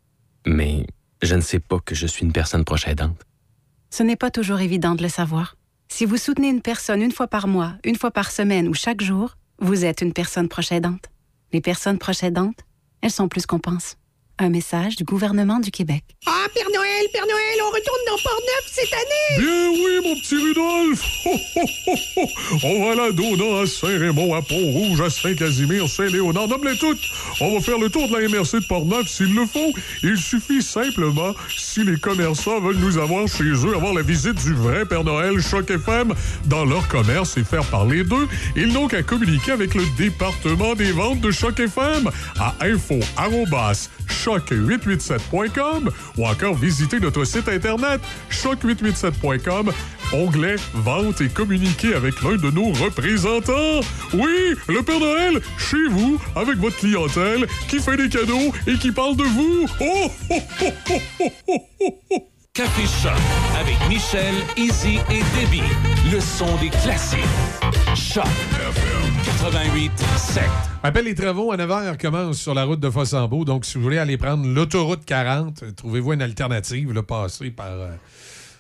Mais 0.49 0.85
je 1.23 1.37
ne 1.37 1.43
sais 1.43 1.61
pas 1.61 1.79
que 1.79 1.95
je 1.95 2.09
suis 2.09 2.25
une 2.25 2.33
personne 2.33 2.65
proche 2.65 2.89
aidante. 2.89 3.23
Ce 3.91 4.03
n'est 4.03 4.17
pas 4.17 4.33
toujours 4.33 4.59
évident 4.59 4.97
de 4.97 5.05
le 5.05 5.09
savoir. 5.09 5.55
Si 5.89 6.05
vous 6.05 6.17
soutenez 6.17 6.49
une 6.49 6.63
personne 6.63 7.03
une 7.03 7.13
fois 7.13 7.29
par 7.29 7.47
mois, 7.47 7.75
une 7.85 7.97
fois 7.97 8.11
par 8.11 8.31
semaine 8.31 8.69
ou 8.69 8.75
chaque 8.75 9.01
jour, 9.01 9.37
vous 9.59 9.85
êtes 9.85 10.01
une 10.01 10.13
personne 10.13 10.49
proche 10.49 10.73
aidante. 10.73 11.11
Les 11.53 11.61
personnes 11.61 11.99
proches 11.99 12.25
aidantes, 12.25 12.59
elles 13.01 13.11
sont 13.11 13.29
plus 13.29 13.47
qu'on 13.47 13.61
pense. 13.61 13.97
Un 14.41 14.49
message 14.49 14.97
du 14.97 15.05
gouvernement 15.05 15.61
du 15.61 15.71
Québec. 15.71 16.03
Ah, 16.27 16.47
Père 16.53 16.67
Noël, 16.75 17.07
Père 17.13 17.25
Noël, 17.25 17.59
on 17.63 17.71
retourne 17.71 18.01
dans 18.09 18.19
Port-Neuf 18.21 18.65
cette 18.67 18.93
année! 18.93 19.39
Bien 19.39 19.71
oui, 19.71 20.09
mon 20.09 20.21
petit 20.21 20.35
Rudolph! 20.35 21.05
Ho, 21.25 21.39
ho, 21.55 21.61
ho, 21.87 21.95
ho. 22.17 22.29
On 22.65 22.85
va 22.85 22.95
la 22.97 23.13
Dona, 23.13 23.63
à 23.63 23.67
Saint-Raymond, 23.67 24.35
à 24.35 24.43
Pont-Rouge, 24.43 25.01
à 25.01 25.09
Saint-Casimir, 25.09 25.89
Saint-Léonard, 25.89 26.49
nomme-les 26.49 26.77
toutes! 26.79 26.99
On 27.41 27.55
va 27.55 27.61
faire 27.61 27.79
le 27.79 27.89
tour 27.89 28.09
de 28.09 28.17
la 28.17 28.29
MRC 28.29 28.59
de 28.61 28.67
Port-Neuf 28.67 29.07
s'il 29.07 29.33
le 29.33 29.47
faut. 29.47 29.73
Il 30.03 30.17
suffit 30.17 30.63
simplement, 30.63 31.33
si 31.57 31.85
les 31.85 31.97
commerçants 31.97 32.61
veulent 32.61 32.79
nous 32.79 32.99
avoir 32.99 33.29
chez 33.29 33.45
eux, 33.45 33.77
avoir 33.77 33.95
la 33.95 34.03
visite 34.03 34.43
du 34.45 34.55
vrai 34.55 34.85
Père 34.85 35.05
Noël 35.05 35.41
Choc 35.41 35.71
FM 35.71 36.13
dans 36.47 36.65
leur 36.65 36.89
commerce 36.89 37.37
et 37.37 37.45
faire 37.45 37.65
parler 37.67 38.03
d'eux, 38.03 38.27
ils 38.57 38.73
n'ont 38.73 38.89
qu'à 38.89 39.05
communiquer 39.05 39.53
avec 39.53 39.77
le 39.77 39.85
département 39.97 40.75
des 40.75 40.91
ventes 40.91 41.21
de 41.21 41.31
Choc 41.31 41.61
FM 41.61 42.11
à 42.41 42.57
info 42.63 42.99
choc887.com 44.25 45.91
ou 46.19 46.27
encore 46.27 46.55
visiter 46.55 47.01
notre 47.01 47.25
site 47.25 47.49
internet 47.49 48.01
choc887.com, 48.31 49.73
onglet 50.13 50.57
Vente 50.75 51.21
et 51.21 51.29
communiquer 51.29 51.95
avec 51.95 52.23
l'un 52.23 52.37
de 52.37 52.51
nos 52.51 52.73
représentants. 52.73 53.81
Oui, 54.13 54.55
le 54.69 54.83
Père 54.83 55.01
Noël, 55.01 55.41
chez 55.59 55.89
vous, 55.91 56.21
avec 56.37 56.57
votre 56.57 56.77
clientèle, 56.77 57.47
qui 57.69 57.81
fait 57.81 57.97
des 57.97 58.09
cadeaux 58.09 58.53
et 58.67 58.75
qui 58.75 58.93
parle 58.93 59.17
de 59.17 59.25
vous. 59.25 59.67
Oh, 59.81 60.11
oh, 60.31 60.43
oh, 60.61 60.73
oh, 60.91 61.01
oh, 61.21 61.31
oh, 61.49 61.61
oh, 61.81 62.01
oh. 62.11 62.29
Café 62.55 62.83
Choc 63.03 63.13
avec 63.61 63.77
Michel, 63.89 64.33
Izzy 64.57 65.01
et 65.11 65.23
Debbie. 65.41 65.61
Le 66.13 66.21
son 66.21 66.55
des 66.59 66.71
classiques. 66.71 67.19
Choc 67.97 68.25
88 69.41 69.91
7. 70.17 70.43
Rappelle, 70.83 71.05
les 71.05 71.15
travaux 71.15 71.53
à 71.53 71.57
9h 71.57 71.99
commencent 72.01 72.41
sur 72.41 72.55
la 72.55 72.65
route 72.65 72.81
de 72.81 72.89
Fossambeau. 72.89 73.45
Donc, 73.45 73.65
si 73.65 73.77
vous 73.77 73.83
voulez 73.85 73.99
aller 73.99 74.17
prendre 74.17 74.47
l'autoroute 74.47 75.05
40, 75.05 75.63
euh, 75.63 75.71
trouvez-vous 75.73 76.13
une 76.15 76.23
alternative. 76.23 76.93
Là, 76.93 77.03
passez 77.03 77.51
par. 77.51 77.67
euh, 77.71 77.91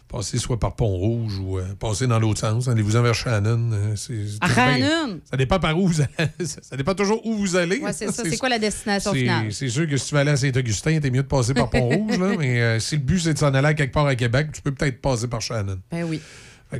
passez 0.08 0.38
soit 0.38 0.58
par 0.60 0.74
Pont-Rouge 0.76 1.38
ou 1.38 1.58
euh, 1.58 1.64
passez 1.78 2.06
dans 2.06 2.18
l'autre 2.18 2.40
sens. 2.40 2.68
Allez-vous 2.68 2.96
en 2.96 3.02
vers 3.02 3.14
Shannon. 3.14 3.70
euh, 3.72 3.96
c'est- 3.96 4.26
c'est. 4.42 4.54
Shannon? 4.54 5.20
Ça 5.30 5.36
dépend 5.36 5.58
par 5.58 5.78
où 5.78 5.86
vous 5.88 6.00
allez. 6.00 6.28
ça 6.44 6.76
dépend 6.76 6.94
toujours 6.94 7.24
où 7.26 7.34
vous 7.34 7.56
allez. 7.56 7.78
Ouais, 7.78 7.92
c'est 7.92 8.06
là. 8.06 8.12
ça. 8.12 8.22
C'est 8.28 8.36
quoi 8.36 8.48
la 8.50 8.58
destination 8.58 9.12
c'est- 9.12 9.20
finale? 9.20 9.52
C'est 9.52 9.68
sûr 9.68 9.88
que 9.88 9.96
si 9.96 10.08
tu 10.08 10.14
vas 10.14 10.20
aller 10.20 10.32
à 10.32 10.36
Saint-Augustin, 10.36 10.98
t'es 11.00 11.10
mieux 11.10 11.22
de 11.22 11.28
passer 11.28 11.54
par 11.54 11.70
Pont-Rouge. 11.70 12.18
là, 12.18 12.34
mais 12.38 12.60
euh, 12.60 12.80
si 12.80 12.96
le 12.96 13.02
but, 13.02 13.20
c'est 13.20 13.34
de 13.34 13.38
s'en 13.38 13.54
aller 13.54 13.68
à 13.68 13.74
quelque 13.74 13.92
part 13.94 14.06
à 14.06 14.14
Québec, 14.16 14.48
tu 14.52 14.60
peux 14.60 14.72
peut-être 14.72 15.00
passer 15.00 15.28
par 15.28 15.40
Shannon. 15.40 15.78
Ben 15.90 16.04
oui. 16.04 16.20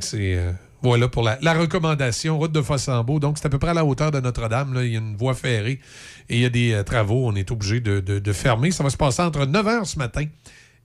C'est. 0.02 0.34
euh, 0.36 0.52
voilà 0.82 1.08
pour 1.08 1.22
la, 1.22 1.38
la 1.40 1.54
recommandation, 1.54 2.38
route 2.38 2.52
de 2.52 2.60
Fossambeau. 2.60 3.18
Donc, 3.18 3.38
c'est 3.38 3.46
à 3.46 3.48
peu 3.48 3.58
près 3.58 3.70
à 3.70 3.74
la 3.74 3.84
hauteur 3.84 4.10
de 4.10 4.20
Notre-Dame. 4.20 4.74
Il 4.82 4.92
y 4.92 4.96
a 4.96 4.98
une 4.98 5.16
voie 5.16 5.34
ferrée 5.34 5.80
et 6.28 6.36
il 6.36 6.40
y 6.40 6.44
a 6.44 6.50
des 6.50 6.72
euh, 6.72 6.82
travaux. 6.82 7.26
On 7.26 7.34
est 7.34 7.50
obligé 7.50 7.80
de, 7.80 8.00
de- 8.00 8.18
de 8.18 8.32
fermer. 8.32 8.70
Ça 8.70 8.82
va 8.84 8.90
se 8.90 8.96
passer 8.96 9.22
entre 9.22 9.46
9 9.46 9.66
h 9.66 9.84
ce 9.86 9.98
matin 9.98 10.24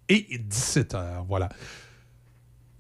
et 0.07 0.25
17 0.39 0.93
h. 0.93 1.03
Voilà. 1.27 1.49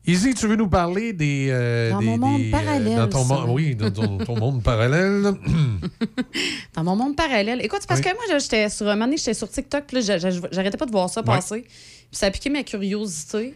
Izzy, 0.07 0.33
tu 0.33 0.47
veux 0.47 0.55
nous 0.55 0.69
parler 0.69 1.11
des. 1.13 1.47
euh, 1.51 1.91
Dans 1.91 1.99
des- 1.99 2.05
mon 2.05 2.17
monde 2.17 2.41
des, 2.41 2.49
parallèle, 2.51 2.95
dans 2.95 3.07
ton 3.09 3.51
oui, 3.53 3.75
dans 3.75 3.91
ton, 3.91 4.17
ton 4.19 4.37
monde 4.39 4.63
parallèle. 4.63 5.23
Dans 6.73 6.83
mon 6.85 6.95
monde 6.95 7.15
parallèle. 7.17 7.59
Écoute, 7.63 7.81
parce 7.87 7.99
Oui. 7.99 8.05
que 8.05 8.13
moi, 8.15 8.39
j'étais 8.39 8.69
sur 8.69 8.87
un 8.87 8.93
moment 8.93 9.05
donné, 9.05 9.17
j'étais 9.17 9.33
sur 9.33 9.49
TikTok, 9.49 9.83
j'arrêtais 9.91 10.77
pas 10.77 10.85
de 10.85 10.91
voir 10.91 11.09
ça 11.09 11.19
Ouais. 11.21 11.25
passer. 11.27 11.61
Puis 11.63 12.07
ça 12.13 12.27
a 12.27 12.31
piqué 12.31 12.49
ma 12.49 12.63
curiosité. 12.63 13.53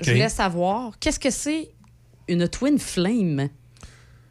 Je 0.00 0.10
voulais 0.10 0.28
savoir, 0.30 0.98
qu'est-ce 0.98 1.20
que 1.20 1.30
c'est 1.30 1.68
une 2.28 2.48
twin 2.48 2.78
flame? 2.78 3.48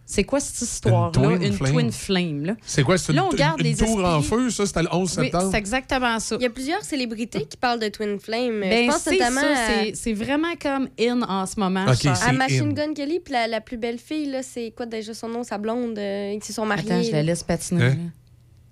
C'est 0.05 0.25
quoi 0.25 0.39
cette 0.41 0.61
histoire-là? 0.61 1.37
Une 1.41 1.57
twin 1.57 1.89
flame, 1.91 2.45
là. 2.45 2.55
C'est 2.65 2.83
quoi? 2.83 2.97
C'est 2.97 3.13
une, 3.13 3.15
Là, 3.19 3.25
on 3.25 3.29
garde 3.35 3.61
une 3.61 3.67
les 3.67 3.75
tour 3.75 4.03
en 4.03 4.21
feu, 4.21 4.49
ça? 4.49 4.65
C'était 4.65 4.83
le 4.83 4.89
11 4.93 5.17
Oui, 5.17 5.23
septembre? 5.25 5.49
c'est 5.49 5.57
exactement 5.57 6.19
ça. 6.19 6.35
Il 6.39 6.43
y 6.43 6.45
a 6.45 6.49
plusieurs 6.49 6.83
célébrités 6.83 7.45
qui 7.45 7.55
parlent 7.55 7.79
de 7.79 7.87
Twin 7.87 8.19
Flame. 8.19 8.59
Ben, 8.59 8.85
je 8.85 8.91
pense 8.91 9.01
c'est 9.01 9.11
notamment 9.13 9.41
ça, 9.41 9.47
à, 9.53 9.93
c'est- 9.93 10.13
vraiment 10.13 10.53
comme 10.61 10.89
in 10.99 11.21
en 11.21 11.45
ce 11.45 11.57
moment. 11.59 11.85
Ok, 11.87 11.99
je 12.03 12.09
pense. 12.09 12.19
c'est 12.19 12.29
à 12.29 12.33
Machine 12.33 12.69
in. 12.69 12.73
Gun 12.73 12.93
Kelly, 12.93 13.21
puis 13.21 13.33
la, 13.33 13.47
la 13.47 13.61
plus 13.61 13.77
belle 13.77 13.97
fille, 13.97 14.25
là, 14.29 14.43
c'est 14.43 14.73
quoi 14.75 14.85
déjà 14.85 15.13
son 15.13 15.29
nom, 15.29 15.43
sa 15.43 15.57
blonde, 15.57 15.97
euh, 15.97 16.33
ils 16.35 16.43
se 16.43 16.51
sont 16.51 16.65
mariés. 16.65 16.91
Attends, 16.91 17.01
je 17.03 17.11
la 17.11 17.23
laisse 17.23 17.43
patiner. 17.43 17.83
Hein? 17.85 17.97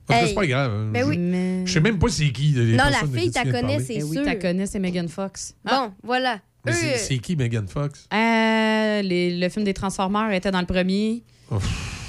Hey. 0.10 0.28
c'est 0.28 0.34
pas 0.34 0.46
grave. 0.46 0.72
hein. 0.76 0.90
Ben 0.92 1.08
oui. 1.08 1.18
Mais... 1.18 1.66
Je 1.66 1.72
sais 1.72 1.80
même 1.80 1.98
pas 1.98 2.10
c'est 2.10 2.30
qui. 2.34 2.48
les 2.52 2.76
Non, 2.76 2.84
la 2.84 3.08
fille, 3.08 3.32
tu 3.32 3.42
de 3.46 3.52
connais, 3.52 3.80
c'est 3.80 3.96
Eh 3.96 4.04
oui, 4.04 4.18
sûr. 4.18 4.26
tu 4.26 4.38
connais, 4.40 4.66
c'est 4.66 4.80
Megan 4.80 5.08
Fox. 5.08 5.56
Bon, 5.64 5.94
voilà. 6.04 6.40
C'est- 6.70 7.18
qui 7.20 7.36
Megan 7.36 7.68
Fox? 7.68 8.08
Euh, 8.14 9.02
les- 9.02 9.38
le 9.40 9.50
film 9.50 9.66
des 9.66 9.74
Transformers 9.74 10.32
était 10.32 10.52
dans 10.52 10.60
le 10.60 10.66
premier. 10.68 11.24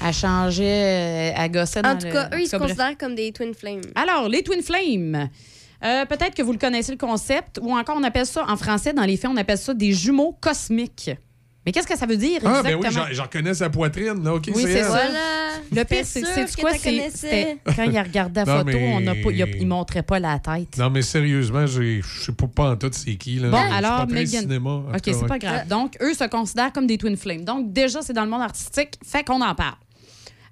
Elle 0.04 0.12
changeait, 0.12 1.32
euh, 1.32 1.32
elle 1.36 1.50
gossait 1.52 1.80
dans 1.82 1.90
en 1.90 1.98
tout 1.98 2.06
le- 2.06 2.12
cas, 2.12 2.28
eux, 2.34 2.40
ils 2.40 2.48
se 2.48 2.56
considèrent 2.56 2.98
comme 2.98 3.14
des 3.14 3.32
Twin 3.32 3.54
Flames. 3.54 3.82
Alors, 3.94 4.28
les 4.28 4.42
Twin 4.42 4.62
Flames. 4.62 5.28
Euh, 5.84 6.04
Peut-être 6.06 6.34
que 6.34 6.42
vous 6.42 6.52
le 6.52 6.58
connaissez 6.58 6.92
le 6.92 6.98
concept, 6.98 7.58
ou 7.60 7.72
encore 7.76 7.96
on 7.98 8.04
appelle 8.04 8.26
ça, 8.26 8.44
en 8.48 8.56
français, 8.56 8.92
dans 8.92 9.02
les 9.04 9.16
faits, 9.16 9.30
on 9.32 9.36
appelle 9.36 9.58
ça 9.58 9.74
des 9.74 9.92
jumeaux 9.92 10.36
cosmiques. 10.40 11.10
Mais 11.64 11.70
qu'est-ce 11.70 11.86
que 11.86 11.96
ça 11.96 12.06
veut 12.06 12.16
dire 12.16 12.40
Ah, 12.44 12.60
ben 12.62 12.74
oui, 12.74 12.86
j'en- 13.12 13.22
reconnais 13.22 13.54
sa 13.54 13.70
poitrine. 13.70 14.22
Là. 14.24 14.34
OK, 14.34 14.50
Oui, 14.52 14.62
c'est 14.66 14.82
ça. 14.82 14.88
Voilà. 14.88 15.08
Le 15.70 15.84
pire, 15.84 16.04
c'est 16.04 16.22
quoi? 16.60 16.72
c'est- 16.74 17.58
quand 17.76 17.84
il 17.84 17.96
a 17.96 18.02
regardé 18.02 18.40
la 18.40 18.44
Non, 18.46 18.58
photo, 18.64 18.76
mais- 18.76 18.92
on 18.96 19.06
a 19.06 19.14
pas, 19.14 19.30
il, 19.30 19.42
a- 19.42 19.46
il 19.46 19.66
montrait 19.66 20.02
pas 20.02 20.18
la 20.18 20.38
tête. 20.40 20.76
Non, 20.76 20.90
mais 20.90 21.02
sérieusement, 21.02 21.64
je 21.66 22.00
sais 22.02 22.32
pas, 22.32 22.46
pas 22.48 22.70
en 22.72 22.76
tout 22.76 22.90
c'est 22.92 23.14
qui. 23.14 23.36
Là. 23.38 23.50
Bon, 23.50 23.58
alors, 23.72 24.08
Megan. 24.08 24.42
cinéma. 24.42 24.70
en 24.70 24.88
OK, 24.94 25.02
c'est 25.04 25.26
pas 25.28 25.38
grave. 25.38 25.68
Donc, 25.68 25.96
eux 26.02 26.14
se 26.14 26.24
considèrent 26.24 26.72
comme 26.72 26.86
des 26.88 26.98
Twin 26.98 27.16
Flames. 27.16 27.44
Donc, 27.44 27.72
déjà, 27.72 28.02
c'est 28.02 28.12
dans 28.12 28.24
le 28.24 28.30
monde 28.30 28.42
artistique, 28.42 28.94
fait 29.06 29.22
qu'on 29.24 29.40
en 29.40 29.54
parle. 29.54 29.76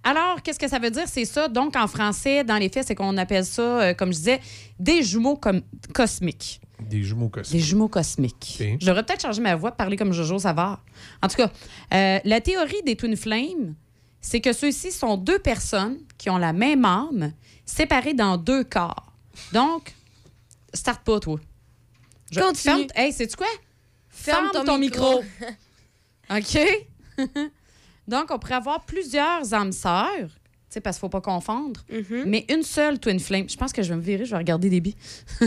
Alors, 0.04 0.40
qu'est-ce 0.42 0.58
que 0.58 0.68
ça 0.68 0.78
veut 0.78 0.90
dire? 0.90 1.04
C'est 1.06 1.24
ça. 1.26 1.48
Donc, 1.48 1.76
en 1.76 1.86
français, 1.86 2.42
dans 2.44 2.56
les 2.56 2.68
faits, 2.70 2.86
c'est 2.86 2.94
qu'on 2.94 3.16
appelle 3.18 3.44
ça, 3.44 3.62
euh, 3.62 3.94
comme 3.94 4.12
je 4.12 4.18
disais, 4.18 4.40
des 4.78 5.02
jumeaux 5.02 5.36
comme 5.36 5.60
cosmiques. 5.92 6.60
Des 6.88 7.02
jumeaux 7.02 7.26
Des 7.26 7.30
cosmiques. 7.30 7.64
jumeaux 7.64 7.88
cosmiques. 7.88 8.62
J'aurais 8.80 9.04
peut-être 9.04 9.22
changé 9.22 9.40
ma 9.40 9.54
voix, 9.56 9.72
parler 9.72 9.96
comme 9.96 10.12
Jojo 10.12 10.38
Savard. 10.38 10.84
En 11.22 11.28
tout 11.28 11.36
cas, 11.36 11.50
euh, 11.94 12.18
la 12.24 12.40
théorie 12.40 12.82
des 12.84 12.96
Twin 12.96 13.16
Flames, 13.16 13.74
c'est 14.20 14.40
que 14.40 14.52
ceux-ci 14.52 14.92
sont 14.92 15.16
deux 15.16 15.38
personnes 15.38 15.98
qui 16.18 16.28
ont 16.30 16.38
la 16.38 16.52
même 16.52 16.84
âme, 16.84 17.32
séparées 17.64 18.14
dans 18.14 18.36
deux 18.36 18.64
corps. 18.64 19.12
Donc, 19.52 19.94
start 20.74 21.02
pas, 21.04 21.20
toi. 21.20 21.38
Je- 22.30 22.40
Continue. 22.40 22.74
Ferme, 22.76 22.86
hey, 22.94 23.12
sais-tu 23.12 23.36
quoi? 23.36 23.46
Ferme 24.08 24.50
Ferme, 24.50 24.64
ton 24.66 24.72
ton, 24.72 24.78
micro. 24.78 25.22
micro. 25.22 25.56
OK? 26.30 27.26
Donc, 28.08 28.30
on 28.30 28.38
pourrait 28.38 28.54
avoir 28.54 28.84
plusieurs 28.84 29.54
âmes 29.54 29.72
sœurs, 29.72 30.08
tu 30.28 30.28
sais, 30.74 30.80
parce 30.80 30.96
qu'il 30.98 31.06
ne 31.06 31.10
faut 31.10 31.20
pas 31.20 31.20
confondre, 31.20 31.80
Mhm. 31.90 32.24
mais 32.26 32.44
une 32.50 32.62
seule 32.62 32.98
Twin 32.98 33.18
Flame. 33.20 33.48
Je 33.48 33.56
pense 33.56 33.72
que 33.72 33.82
je 33.82 33.88
vais 33.88 33.96
me 33.96 34.02
virer, 34.02 34.24
je 34.24 34.30
vais 34.32 34.36
regarder 34.36 34.68
des 34.68 34.80
billes. 34.80 34.96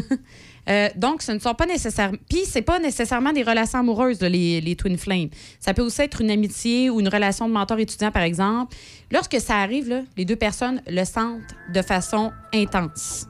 Euh, 0.69 0.87
donc, 0.95 1.21
ce 1.21 1.31
ne 1.33 1.39
sont 1.39 1.53
pas 1.53 1.65
nécessairement. 1.65 2.17
Puis, 2.29 2.41
c'est 2.45 2.61
pas 2.61 2.79
nécessairement 2.79 3.33
des 3.33 3.43
relations 3.43 3.79
amoureuses, 3.79 4.21
là, 4.21 4.29
les, 4.29 4.61
les 4.61 4.75
Twin 4.75 4.97
Flames. 4.97 5.27
Ça 5.59 5.73
peut 5.73 5.81
aussi 5.81 6.01
être 6.01 6.21
une 6.21 6.31
amitié 6.31 6.89
ou 6.89 6.99
une 7.01 7.09
relation 7.09 7.47
de 7.49 7.53
mentor-étudiant, 7.53 8.11
par 8.11 8.23
exemple. 8.23 8.75
Lorsque 9.11 9.39
ça 9.41 9.57
arrive, 9.57 9.89
là, 9.89 10.01
les 10.15 10.23
deux 10.25 10.37
personnes 10.37 10.81
le 10.87 11.03
sentent 11.03 11.41
de 11.73 11.81
façon 11.81 12.31
intense. 12.53 13.27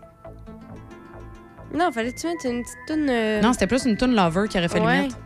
Non, 1.74 1.92
fallait-tu 1.92 2.28
mettre 2.28 2.46
une 2.46 2.62
petite 2.62 2.76
toune. 2.88 3.08
euh, 3.10 3.42
Non, 3.42 3.52
c'était 3.54 3.66
plus 3.68 3.84
une 3.86 3.98
tune 3.98 4.16
lover 4.16 4.48
qui 4.48 4.58
aurait 4.60 4.68
fallu 4.68 4.86
Ouais. 4.86 5.02
mettre. 5.04 5.18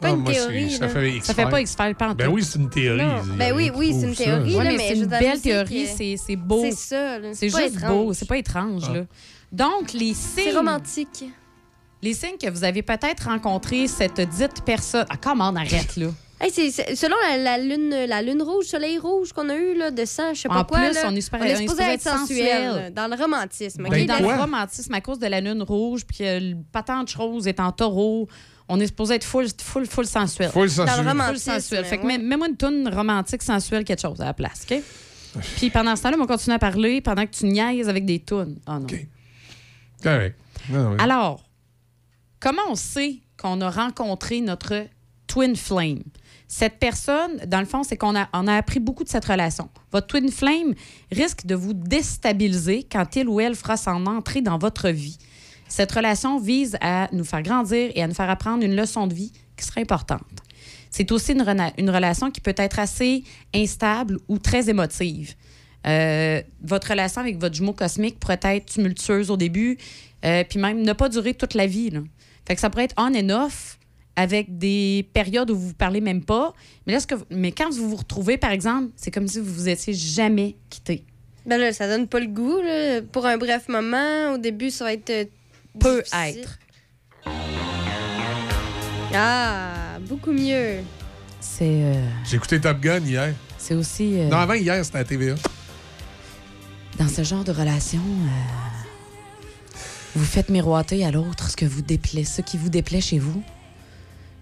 pas 0.00 0.08
Ah, 0.08 0.10
une 0.10 0.16
moi, 0.22 0.32
c'est- 0.32 0.38
théorie, 0.40 0.70
Ça 0.72 0.88
fait, 0.88 1.20
Ça 1.22 1.34
fait 1.34 1.46
pas 1.48 1.60
X-Files, 1.60 1.94
pas 1.94 2.08
en 2.10 2.14
Ben 2.14 2.26
oui, 2.28 2.42
c'est 2.42 2.58
une 2.58 2.68
théorie. 2.70 3.02
Non. 3.04 3.22
Ben 3.38 3.52
oui, 3.54 3.70
oui, 3.74 3.94
c'est 3.98 4.06
une 4.08 4.14
théorie, 4.16 4.54
là, 4.56 4.64
mais 4.64 4.76
mais 4.76 4.88
c'est 4.88 4.96
une 4.96 5.06
belle 5.06 5.40
théorie, 5.40 5.84
que- 5.84 5.90
c'est 5.96 6.16
c'est 6.16 6.34
beau. 6.36 6.60
C'est 6.62 6.72
ça. 6.72 7.18
C'est 7.32 7.48
juste 7.48 7.76
étrange. 7.76 7.88
beau, 7.90 8.12
c'est 8.12 8.26
pas 8.26 8.36
étrange. 8.36 8.82
Ah. 8.88 8.94
Là. 8.94 9.00
Donc, 9.52 9.92
les 9.92 10.14
signes. 10.14 10.44
C'est 10.50 10.52
romantique. 10.56 11.24
Les 12.00 12.14
signes 12.14 12.38
que 12.40 12.50
vous 12.50 12.64
avez 12.64 12.82
peut-être 12.82 13.26
rencontré 13.28 13.86
cette 13.86 14.20
dite 14.20 14.64
personne. 14.64 15.06
Ah, 15.10 15.16
comment 15.22 15.50
on 15.50 15.56
arrête, 15.56 15.96
là? 15.96 16.08
Hey, 16.40 16.50
selon 16.50 17.14
la, 17.28 17.36
la 17.38 17.58
lune, 17.58 17.90
la 18.08 18.20
lune 18.20 18.42
rouge, 18.42 18.64
soleil 18.64 18.98
rouge 18.98 19.32
qu'on 19.32 19.48
a 19.48 19.54
eu 19.54 19.76
là, 19.78 19.92
de 19.92 20.04
sang, 20.04 20.34
je 20.34 20.40
sais 20.40 20.48
pas 20.48 20.56
En 20.58 20.64
quoi. 20.64 20.78
plus, 20.80 20.94
là, 20.94 21.02
on 21.06 21.14
est 21.14 21.20
super- 21.20 21.38
on 21.40 21.44
on 21.44 21.46
est 21.46 21.52
est 21.52 21.56
supposé 21.58 21.82
être 21.84 22.02
sensuel, 22.02 22.66
sensuel. 22.72 22.92
dans 22.94 23.06
le 23.06 23.14
romantisme. 23.22 23.84
On 23.86 23.88
ok? 23.88 23.96
est 23.96 24.04
dans 24.06 24.18
quoi? 24.18 24.34
le 24.34 24.40
romantisme 24.40 24.92
à 24.94 25.00
cause 25.00 25.20
de 25.20 25.28
la 25.28 25.40
lune 25.40 25.62
rouge, 25.62 26.04
puis 26.04 26.18
que 26.18 26.40
le 26.40 26.56
patente 26.72 27.10
chose 27.10 27.46
est 27.46 27.60
en 27.60 27.70
taureau. 27.70 28.26
On 28.68 28.80
est 28.80 28.88
supposé 28.88 29.14
être 29.14 29.24
full, 29.24 29.46
full, 29.62 29.86
full 29.86 30.06
sensuel. 30.06 30.50
Dans 30.52 30.62
le 30.62 30.68
censurer. 30.68 31.14
Full 31.26 31.38
sensuel. 31.38 31.84
Fait 31.84 31.98
que 31.98 32.02
ouais. 32.06 32.18
mets- 32.18 32.24
mets-moi 32.24 32.48
une 32.48 32.56
toune 32.56 32.88
romantique, 32.92 33.42
sensuelle, 33.42 33.84
quelque 33.84 34.00
chose 34.02 34.20
à 34.20 34.24
la 34.24 34.34
place, 34.34 34.66
OK? 34.68 34.78
Puis 35.58 35.70
pendant 35.70 35.94
ce 35.94 36.02
temps-là, 36.02 36.16
on 36.16 36.20
va 36.22 36.26
continuer 36.26 36.56
à 36.56 36.58
parler 36.58 37.00
pendant 37.00 37.24
que 37.24 37.30
tu 37.30 37.46
niaises 37.46 37.88
avec 37.88 38.04
des 38.04 38.18
tunes. 38.18 38.58
Ah 38.66 38.80
non. 38.80 38.86
OK. 38.86 39.06
Correct. 40.02 40.36
Non, 40.70 40.90
oui. 40.92 40.96
Alors, 41.00 41.42
comment 42.40 42.62
on 42.70 42.74
sait 42.74 43.20
qu'on 43.40 43.60
a 43.60 43.70
rencontré 43.70 44.40
notre 44.40 44.86
twin 45.26 45.56
flame? 45.56 46.02
Cette 46.48 46.78
personne, 46.78 47.38
dans 47.46 47.60
le 47.60 47.66
fond, 47.66 47.82
c'est 47.82 47.96
qu'on 47.96 48.14
a, 48.14 48.28
on 48.34 48.46
a 48.46 48.54
appris 48.56 48.78
beaucoup 48.78 49.04
de 49.04 49.08
cette 49.08 49.24
relation. 49.24 49.70
Votre 49.90 50.08
twin 50.08 50.30
flame 50.30 50.74
risque 51.10 51.46
de 51.46 51.54
vous 51.54 51.72
déstabiliser 51.72 52.86
quand 52.90 53.16
il 53.16 53.26
ou 53.28 53.40
elle 53.40 53.54
fera 53.54 53.76
son 53.78 54.06
entrée 54.06 54.42
dans 54.42 54.58
votre 54.58 54.88
vie. 54.90 55.16
Cette 55.68 55.90
relation 55.92 56.38
vise 56.38 56.76
à 56.82 57.08
nous 57.12 57.24
faire 57.24 57.42
grandir 57.42 57.90
et 57.94 58.02
à 58.02 58.06
nous 58.06 58.12
faire 58.14 58.28
apprendre 58.28 58.62
une 58.64 58.76
leçon 58.76 59.06
de 59.06 59.14
vie 59.14 59.32
qui 59.56 59.64
serait 59.64 59.80
importante. 59.80 60.20
c'est 60.90 61.10
aussi 61.10 61.32
une, 61.32 61.40
rena- 61.42 61.72
une 61.78 61.88
relation 61.88 62.30
qui 62.30 62.42
peut 62.42 62.54
être 62.58 62.78
assez 62.78 63.24
instable 63.54 64.18
ou 64.28 64.38
très 64.38 64.68
émotive. 64.68 65.34
Euh, 65.86 66.40
votre 66.62 66.88
relation 66.90 67.20
avec 67.20 67.38
votre 67.38 67.54
jumeau 67.54 67.72
cosmique 67.72 68.20
pourrait 68.20 68.38
être 68.42 68.66
tumultueuse 68.66 69.30
au 69.30 69.36
début, 69.36 69.78
euh, 70.24 70.44
puis 70.48 70.58
même 70.58 70.82
ne 70.82 70.92
pas 70.92 71.08
durer 71.08 71.34
toute 71.34 71.54
la 71.54 71.66
vie. 71.66 71.90
là. 71.90 72.00
Fait 72.46 72.54
que 72.54 72.60
ça 72.60 72.70
pourrait 72.70 72.84
être 72.84 72.94
on 72.98 73.14
and 73.14 73.30
off 73.30 73.78
avec 74.14 74.58
des 74.58 75.08
périodes 75.14 75.50
où 75.50 75.56
vous 75.56 75.68
ne 75.68 75.72
parlez 75.72 76.00
même 76.00 76.22
pas. 76.22 76.52
Mais, 76.86 76.92
là, 76.92 77.00
ce 77.00 77.06
que 77.06 77.14
vous- 77.14 77.24
mais 77.30 77.50
quand 77.52 77.70
vous 77.70 77.88
vous 77.90 77.96
retrouvez, 77.96 78.36
par 78.36 78.50
exemple, 78.50 78.90
c'est 78.96 79.10
comme 79.10 79.26
si 79.26 79.40
vous 79.40 79.52
vous 79.52 79.68
étiez 79.68 79.94
jamais 79.94 80.56
quitté. 80.68 81.04
Ben 81.46 81.56
là, 81.58 81.72
ça 81.72 81.88
donne 81.88 82.06
pas 82.06 82.20
le 82.20 82.26
goût. 82.26 82.60
Là. 82.62 83.00
Pour 83.10 83.26
un 83.26 83.36
bref 83.38 83.68
moment, 83.68 84.34
au 84.34 84.38
début, 84.38 84.70
ça 84.70 84.84
va 84.84 84.92
être. 84.92 85.10
euh, 85.10 85.24
Peut 85.80 86.02
difficile. 86.04 86.40
être. 86.42 86.58
Ah, 89.14 89.98
beaucoup 90.08 90.32
mieux. 90.32 90.78
C'est 91.40 91.64
euh, 91.64 91.94
J'ai 92.28 92.36
écouté 92.36 92.60
Top 92.60 92.80
Gun 92.80 93.00
hier. 93.00 93.34
c'est 93.58 93.74
aussi 93.74 94.18
euh, 94.20 94.28
Non, 94.28 94.36
avant 94.38 94.54
hier, 94.54 94.84
c'était 94.84 94.98
à 94.98 95.04
TVA. 95.04 95.34
Dans 96.98 97.08
ce 97.08 97.22
genre 97.24 97.44
de 97.44 97.52
relation, 97.52 98.00
euh, 98.00 99.78
vous 100.14 100.24
faites 100.24 100.50
miroiter 100.50 101.04
à 101.04 101.10
l'autre 101.10 101.50
ce 101.50 101.56
que 101.56 101.64
vous 101.64 101.82
déplaît, 101.82 102.24
ce 102.24 102.42
qui 102.42 102.56
vous 102.56 102.68
déplaît 102.68 103.00
chez 103.00 103.18
vous. 103.18 103.42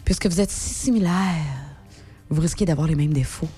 Puisque 0.04 0.26
vous 0.26 0.40
êtes 0.40 0.50
si 0.50 0.74
similaires, 0.74 1.10
vous 2.28 2.40
risquez 2.40 2.64
d'avoir 2.64 2.88
les 2.88 2.96
mêmes 2.96 3.12
défauts. 3.12 3.48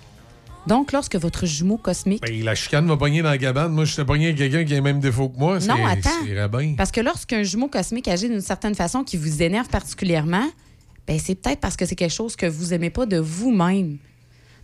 Donc, 0.66 0.92
lorsque 0.92 1.16
votre 1.16 1.44
jumeau 1.44 1.76
cosmique 1.76 2.22
Ben, 2.22 2.44
la 2.44 2.54
chicane 2.54 2.84
m'a 2.84 2.96
pogné 2.96 3.22
dans 3.22 3.30
la 3.30 3.38
cabane. 3.38 3.72
Moi, 3.72 3.84
je 3.84 3.96
t'ai 3.96 4.04
pogné 4.04 4.26
avec 4.26 4.38
quelqu'un 4.38 4.64
qui 4.64 4.72
a 4.72 4.76
les 4.76 4.80
mêmes 4.80 5.00
défauts 5.00 5.28
que 5.28 5.38
moi. 5.38 5.58
Non, 5.60 5.84
attends. 5.86 6.74
Parce 6.76 6.92
que 6.92 7.00
lorsqu'un 7.00 7.42
jumeau 7.42 7.68
cosmique 7.68 8.06
agit 8.06 8.28
d'une 8.28 8.40
certaine 8.40 8.74
façon 8.74 9.02
qui 9.02 9.16
vous 9.16 9.42
énerve 9.42 9.68
particulièrement, 9.68 10.48
ben 11.06 11.18
c'est 11.18 11.34
peut-être 11.34 11.60
parce 11.60 11.76
que 11.76 11.84
c'est 11.84 11.96
quelque 11.96 12.12
chose 12.12 12.36
que 12.36 12.46
vous 12.46 12.72
aimez 12.72 12.90
pas 12.90 13.06
de 13.06 13.16
vous-même. 13.16 13.98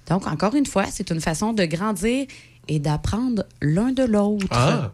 Donc, 0.08 0.26
encore 0.26 0.54
une 0.54 0.66
fois, 0.66 0.86
c'est 0.90 1.10
une 1.10 1.20
façon 1.20 1.52
de 1.52 1.64
grandir 1.64 2.26
et 2.68 2.78
d'apprendre 2.78 3.44
l'un 3.60 3.92
de 3.92 4.04
l'autre. 4.04 4.46
Ah. 4.50 4.92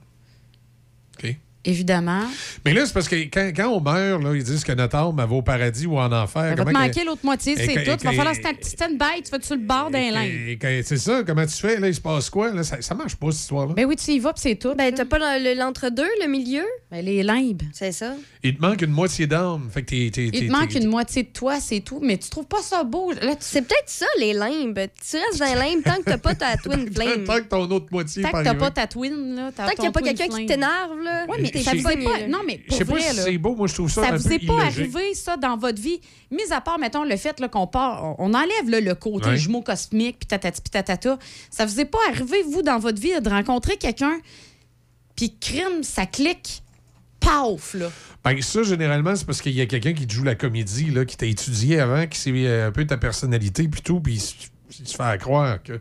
Évidemment. 1.64 2.22
Mais 2.64 2.72
là, 2.74 2.84
c'est 2.86 2.92
parce 2.92 3.08
que 3.08 3.16
quand, 3.16 3.50
quand 3.56 3.68
on 3.68 3.80
meurt, 3.80 4.22
là, 4.22 4.34
ils 4.34 4.44
disent 4.44 4.64
que 4.64 4.72
notre 4.72 4.96
âme 4.96 5.16
elle 5.18 5.28
va 5.28 5.34
au 5.34 5.42
paradis 5.42 5.86
ou 5.86 5.98
en 5.98 6.12
enfer. 6.12 6.50
Ça 6.50 6.54
va 6.56 6.64
te 6.64 6.70
manquer 6.88 7.04
l'autre 7.04 7.24
moitié, 7.24 7.54
c'est 7.56 7.66
tout. 7.84 7.96
Il 8.02 8.06
va 8.06 8.12
falloir 8.12 8.34
stand, 8.34 8.54
stand-by, 8.62 9.22
tu 9.24 9.30
vas 9.30 9.38
sur 9.40 9.54
le 9.56 9.62
bord 9.62 9.90
d'un 9.90 10.10
linge. 10.10 10.58
C'est 10.84 10.98
ça, 10.98 11.22
comment 11.26 11.46
tu 11.46 11.54
fais? 11.56 11.78
Là, 11.80 11.88
il 11.88 11.94
se 11.94 12.00
passe 12.00 12.28
quoi? 12.30 12.50
Là, 12.52 12.62
ça, 12.62 12.80
ça 12.80 12.94
marche 12.94 13.16
pas, 13.16 13.30
cette 13.30 13.40
histoire-là. 13.40 13.74
Ben 13.74 13.84
oui, 13.86 13.96
tu 13.96 14.10
y 14.12 14.18
vas, 14.18 14.32
puis 14.32 14.42
c'est 14.42 14.56
tout. 14.56 14.74
Ben, 14.74 14.92
t'as 14.94 15.04
pas 15.04 15.18
le- 15.18 15.42
le- 15.54 15.58
l'entre-deux, 15.58 16.08
le 16.22 16.28
milieu? 16.28 16.64
Ben, 16.90 17.04
les 17.04 17.22
limbes. 17.22 17.62
C'est 17.72 17.92
ça. 17.92 18.14
Il 18.42 18.56
te 18.56 18.60
manque 18.60 18.82
une 18.82 18.90
moitié 18.92 19.26
d'âme. 19.26 19.68
Fait 19.72 19.82
que 19.82 19.86
t'es- 19.90 20.10
Il 20.32 20.46
te 20.48 20.52
manque 20.52 20.74
une 20.74 20.88
moitié 20.88 21.22
de 21.22 21.28
toi, 21.28 21.60
c'est 21.60 21.80
tout. 21.80 21.98
Mais 22.02 22.18
tu 22.18 22.28
trouves 22.28 22.46
pas 22.46 22.60
ça 22.62 22.84
beau? 22.84 23.12
Là, 23.12 23.32
tu- 23.36 23.38
C'est 23.40 23.62
peut-être 23.62 23.88
ça, 23.88 24.06
les 24.18 24.32
limbes. 24.34 24.74
Tu 24.78 25.16
restes 25.16 25.38
dans 25.38 25.46
les 25.46 25.54
limbes 25.70 25.82
tant 25.82 25.96
que 25.96 26.02
t'as 26.04 26.18
pas 26.18 26.34
ta 26.34 26.56
twin 26.56 26.90
flame. 26.94 27.24
Tant 27.24 27.36
que 27.36 27.48
ton 27.48 27.70
autre 27.70 27.86
moitié 27.90 28.22
Tant 28.22 28.28
que 28.28 28.32
pas 28.32 28.44
t'as 28.44 28.54
pas 28.54 28.70
ta 28.70 28.86
twin, 28.86 29.34
là. 29.34 29.50
Tant 29.52 29.68
qu'il 29.70 29.80
n'y 29.80 29.86
a 29.86 29.90
pas 29.92 30.00
quelqu'un 30.00 30.28
qui 30.28 30.46
t'énerve, 30.46 30.98
là. 31.02 31.26
Oui, 31.28 31.36
mais 31.40 31.50
t'es 31.58 31.64
ça 31.64 31.70
vous 31.72 31.78
est 31.78 31.82
pogné, 31.82 32.04
pas. 32.04 32.26
Non, 32.28 32.38
mais 32.46 32.60
Je 32.62 32.68
pour 32.68 32.76
sais 32.78 32.84
pas 32.84 32.92
vrai, 32.92 33.00
si 33.02 33.16
là, 33.16 33.22
c'est 33.24 33.38
beau. 33.38 33.54
Moi, 33.54 33.66
je 33.66 33.74
trouve 33.74 33.90
ça, 33.90 34.02
ça 34.02 34.08
un 34.12 34.16
vous 34.16 34.28
peu 34.28 34.34
est 34.34 34.38
pas 34.46 34.52
illogique. 34.54 34.78
arrivé, 34.96 35.14
ça, 35.14 35.36
dans 35.36 35.56
votre 35.56 35.80
vie? 35.80 36.00
Mis 36.30 36.52
à 36.52 36.60
part, 36.60 36.78
mettons, 36.78 37.04
le 37.04 37.16
fait 37.16 37.38
là, 37.40 37.48
qu'on 37.48 37.66
part, 37.66 38.16
on 38.18 38.30
on 38.30 38.34
enlève 38.34 38.68
là, 38.68 38.80
le 38.80 38.94
côté 38.94 39.30
jumeau 39.36 39.62
cosmique, 39.62 40.18
puis 40.20 40.26
tatati, 40.26 40.60
puis 40.60 40.70
tatata. 40.70 41.18
Ça 41.50 41.66
vous 41.66 41.80
est 41.80 41.84
pas 41.84 41.98
arrivé, 42.10 42.42
vous, 42.50 42.62
dans 42.62 42.78
votre 42.78 43.00
vie, 43.00 43.12
de 43.20 43.28
rencontrer 43.28 43.76
quelqu'un, 43.76 44.18
puis 45.16 45.36
crime, 45.38 45.82
ça 45.82 46.06
clique, 46.06 46.62
paf, 47.20 47.74
là? 47.74 47.90
Ben, 48.24 48.40
ça, 48.42 48.62
généralement, 48.62 49.14
c'est 49.16 49.26
parce 49.26 49.40
qu'il 49.42 49.52
y 49.52 49.60
a 49.60 49.66
quelqu'un 49.66 49.92
qui 49.92 50.06
te 50.06 50.12
joue 50.12 50.24
la 50.24 50.34
comédie, 50.34 50.90
là, 50.90 51.04
qui 51.04 51.16
t'a 51.16 51.26
étudié 51.26 51.78
avant, 51.80 52.06
qui 52.06 52.18
sait 52.18 52.32
euh, 52.34 52.68
un 52.68 52.72
peu 52.72 52.86
ta 52.86 52.96
personnalité, 52.96 53.68
puis 53.68 53.82
tout, 53.82 54.00
puis 54.00 54.14
il 54.14 54.20
se- 54.20 54.34
il 54.80 54.88
se 54.88 54.96
fait 54.96 55.18
croire 55.20 55.62
que. 55.62 55.80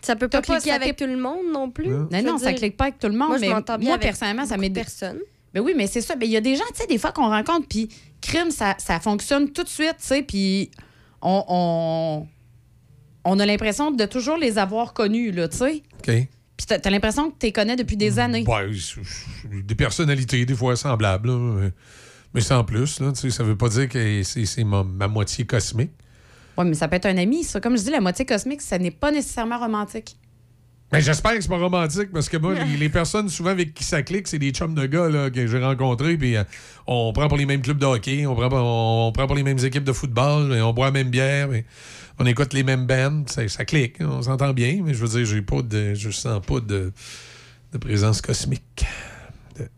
Ça 0.00 0.14
peut 0.16 0.28
pas 0.28 0.40
cliquer 0.42 0.70
avec 0.72 0.96
tout 0.96 1.06
le 1.06 1.16
monde 1.16 1.46
non 1.52 1.70
plus? 1.70 1.88
Non. 1.88 2.08
Non, 2.24 2.38
ça 2.38 2.52
clique 2.52 2.76
pas 2.76 2.84
avec 2.84 2.98
tout 2.98 3.08
le 3.08 3.14
monde. 3.16 3.28
Moi, 3.28 3.38
mais 3.40 3.48
moi, 3.48 3.98
personnellement, 3.98 4.44
ça 4.44 4.50
beaucoup 4.54 4.60
m'est 4.62 4.68
de 4.70 4.74
personnes. 4.74 5.18
Ben 5.52 5.60
oui, 5.60 5.72
mais 5.76 5.86
c'est 5.86 6.00
ça. 6.02 6.14
Ben, 6.14 6.26
Il 6.26 6.32
y 6.32 6.36
a 6.36 6.40
des 6.40 6.54
gens, 6.56 6.64
tu 6.72 6.80
sais, 6.82 6.86
des 6.86 6.98
fois 6.98 7.10
qu'on 7.12 7.28
rencontre, 7.28 7.66
puis 7.68 7.88
crime, 8.20 8.50
ça, 8.50 8.74
ça 8.78 9.00
fonctionne 9.00 9.50
tout 9.50 9.64
de 9.64 9.68
suite, 9.68 9.96
tu 9.98 10.06
sais, 10.06 10.22
puis 10.22 10.70
on, 11.22 11.42
on, 11.48 12.26
on 13.24 13.38
a 13.40 13.46
l'impression 13.46 13.90
de 13.90 14.04
toujours 14.04 14.36
les 14.36 14.58
avoir 14.58 14.92
connus, 14.92 15.32
là, 15.32 15.48
tu 15.48 15.56
sais. 15.56 15.82
OK. 15.98 16.28
Puis 16.56 16.66
t'as 16.66 16.76
as, 16.84 16.90
l'impression 16.90 17.30
que 17.30 17.36
tu 17.38 17.46
les 17.46 17.52
connais 17.52 17.76
depuis 17.76 17.96
des 17.96 18.18
années. 18.18 18.44
Ouais, 18.46 18.68
c'est- 18.74 19.00
c'est 19.42 19.66
des 19.66 19.74
personnalités, 19.74 20.44
des 20.44 20.54
fois 20.54 20.76
semblables, 20.76 21.28
là, 21.30 21.36
mais- 21.38 21.72
mais 22.34 22.40
sans 22.40 22.62
plus. 22.64 23.00
Là, 23.00 23.12
tu 23.12 23.20
sais, 23.20 23.30
ça 23.30 23.42
veut 23.42 23.56
pas 23.56 23.68
dire 23.68 23.88
que 23.88 24.22
c'est 24.22 24.44
c'est 24.44 24.64
ma, 24.64 24.82
ma 24.84 25.08
moitié 25.08 25.44
cosmique. 25.46 25.90
Oui, 26.58 26.64
mais 26.66 26.74
ça 26.74 26.88
peut 26.88 26.96
être 26.96 27.06
un 27.06 27.16
ami, 27.16 27.44
ça. 27.44 27.60
Comme 27.60 27.78
je 27.78 27.84
dis, 27.84 27.90
la 27.90 28.00
moitié 28.00 28.26
cosmique, 28.26 28.62
ça 28.62 28.78
n'est 28.78 28.90
pas 28.90 29.12
nécessairement 29.12 29.58
romantique. 29.58 30.16
Mais 30.90 31.00
j'espère 31.02 31.34
que 31.34 31.40
c'est 31.42 31.48
pas 31.48 31.58
romantique 31.58 32.10
parce 32.12 32.28
que 32.28 32.36
moi, 32.36 32.54
les, 32.64 32.76
les 32.76 32.88
personnes 32.88 33.28
souvent 33.28 33.50
avec 33.50 33.74
qui 33.74 33.84
ça 33.84 34.02
clique, 34.02 34.26
c'est 34.26 34.38
des 34.38 34.50
chums 34.50 34.74
de 34.74 34.86
gars 34.86 35.08
là, 35.08 35.30
que 35.30 35.46
j'ai 35.46 35.62
rencontrés. 35.62 36.16
Puis 36.16 36.36
euh, 36.36 36.42
on 36.86 37.12
prend 37.12 37.28
pour 37.28 37.38
les 37.38 37.46
mêmes 37.46 37.62
clubs 37.62 37.78
de 37.78 37.86
hockey, 37.86 38.26
on 38.26 38.34
prend, 38.34 38.48
on, 38.50 39.12
prend 39.12 39.26
pour 39.26 39.36
les 39.36 39.44
mêmes 39.44 39.58
équipes 39.64 39.84
de 39.84 39.92
football, 39.92 40.52
on 40.52 40.72
boit 40.72 40.86
la 40.86 40.92
même 40.92 41.10
bière, 41.10 41.48
mais 41.48 41.64
on 42.18 42.26
écoute 42.26 42.52
les 42.54 42.64
mêmes 42.64 42.86
bands. 42.86 43.22
Ça, 43.26 43.46
ça 43.48 43.64
clique, 43.64 43.96
on 44.00 44.22
s'entend 44.22 44.52
bien, 44.52 44.80
mais 44.82 44.94
je 44.94 45.04
veux 45.04 45.08
dire, 45.08 45.26
j'ai 45.26 45.42
pas 45.42 45.62
de, 45.62 45.94
je 45.94 46.10
sens 46.10 46.44
pas 46.44 46.60
de, 46.60 46.92
de 47.72 47.78
présence 47.78 48.20
cosmique. 48.20 48.84
De- 49.58 49.68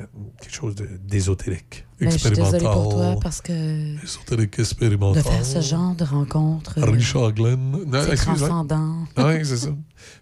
quelque 0.41 0.55
chose 0.55 0.75
d'ésotérique. 1.05 1.86
Ben, 2.00 2.10
je 2.10 2.18
suis 2.18 2.31
désolée 2.31 2.59
pour 2.59 2.91
toi 2.91 3.12
expérimental. 3.12 3.18
parce 3.23 3.41
que 3.41 4.02
Ésotérique 4.05 4.59
expérimental. 4.59 5.23
de 5.23 5.28
faire 5.28 5.44
ce 5.44 5.60
genre 5.60 5.94
de 5.94 6.05
rencontre, 6.05 6.75
euh, 6.78 6.84
Richard 6.91 7.33
Glenn. 7.33 7.76
C'est 8.07 8.17
transcendant. 8.17 9.05
Oui, 9.17 9.44
c'est 9.44 9.57
ça. 9.57 9.70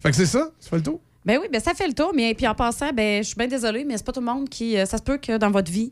Fait 0.01 0.11
que 0.11 0.17
c'est 0.17 0.27
ça, 0.27 0.51
ça 0.61 0.71
fait 0.71 0.77
le 0.77 0.83
tour? 0.83 1.01
Ben 1.25 1.39
oui, 1.43 1.49
ben 1.53 1.61
ça 1.61 1.75
fait 1.75 1.87
le 1.89 1.95
tour. 1.95 2.13
Mais 2.15 2.35
puis 2.35 2.47
en 2.47 2.55
passant, 2.55 2.93
ben 2.93 3.23
je 3.23 3.29
suis 3.29 3.37
bien 3.37 3.49
désolée, 3.49 3.85
mais 3.85 3.97
c'est 3.97 4.07
pas 4.07 4.13
tout 4.13 4.21
le 4.21 4.27
monde 4.27 4.49
qui. 4.49 4.79
euh, 4.79 4.87
ça 4.87 4.97
se 4.99 5.03
peut 5.03 5.19
que 5.19 5.37
dans 5.39 5.51
votre 5.51 5.71
vie. 5.71 5.91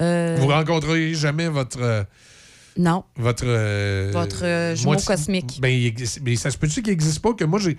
euh, 0.00 0.36
Vous 0.40 0.48
rencontrez 0.48 1.14
jamais 1.14 1.48
votre. 1.48 1.78
Non. 2.76 3.04
Votre. 3.16 3.44
euh, 3.46 4.10
Votre, 4.12 4.44
euh, 4.44 4.74
jumeau 4.74 4.92
moitié- 4.94 5.06
cosmique. 5.06 5.58
Ben, 5.60 5.70
existe- 5.72 6.20
mais 6.24 6.34
ça 6.34 6.50
se 6.50 6.58
peut-tu 6.58 6.82
qu'il 6.82 6.90
n'existe 6.90 7.20
pas 7.20 7.32
que 7.32 7.44
moi, 7.44 7.60
j'ai, 7.60 7.76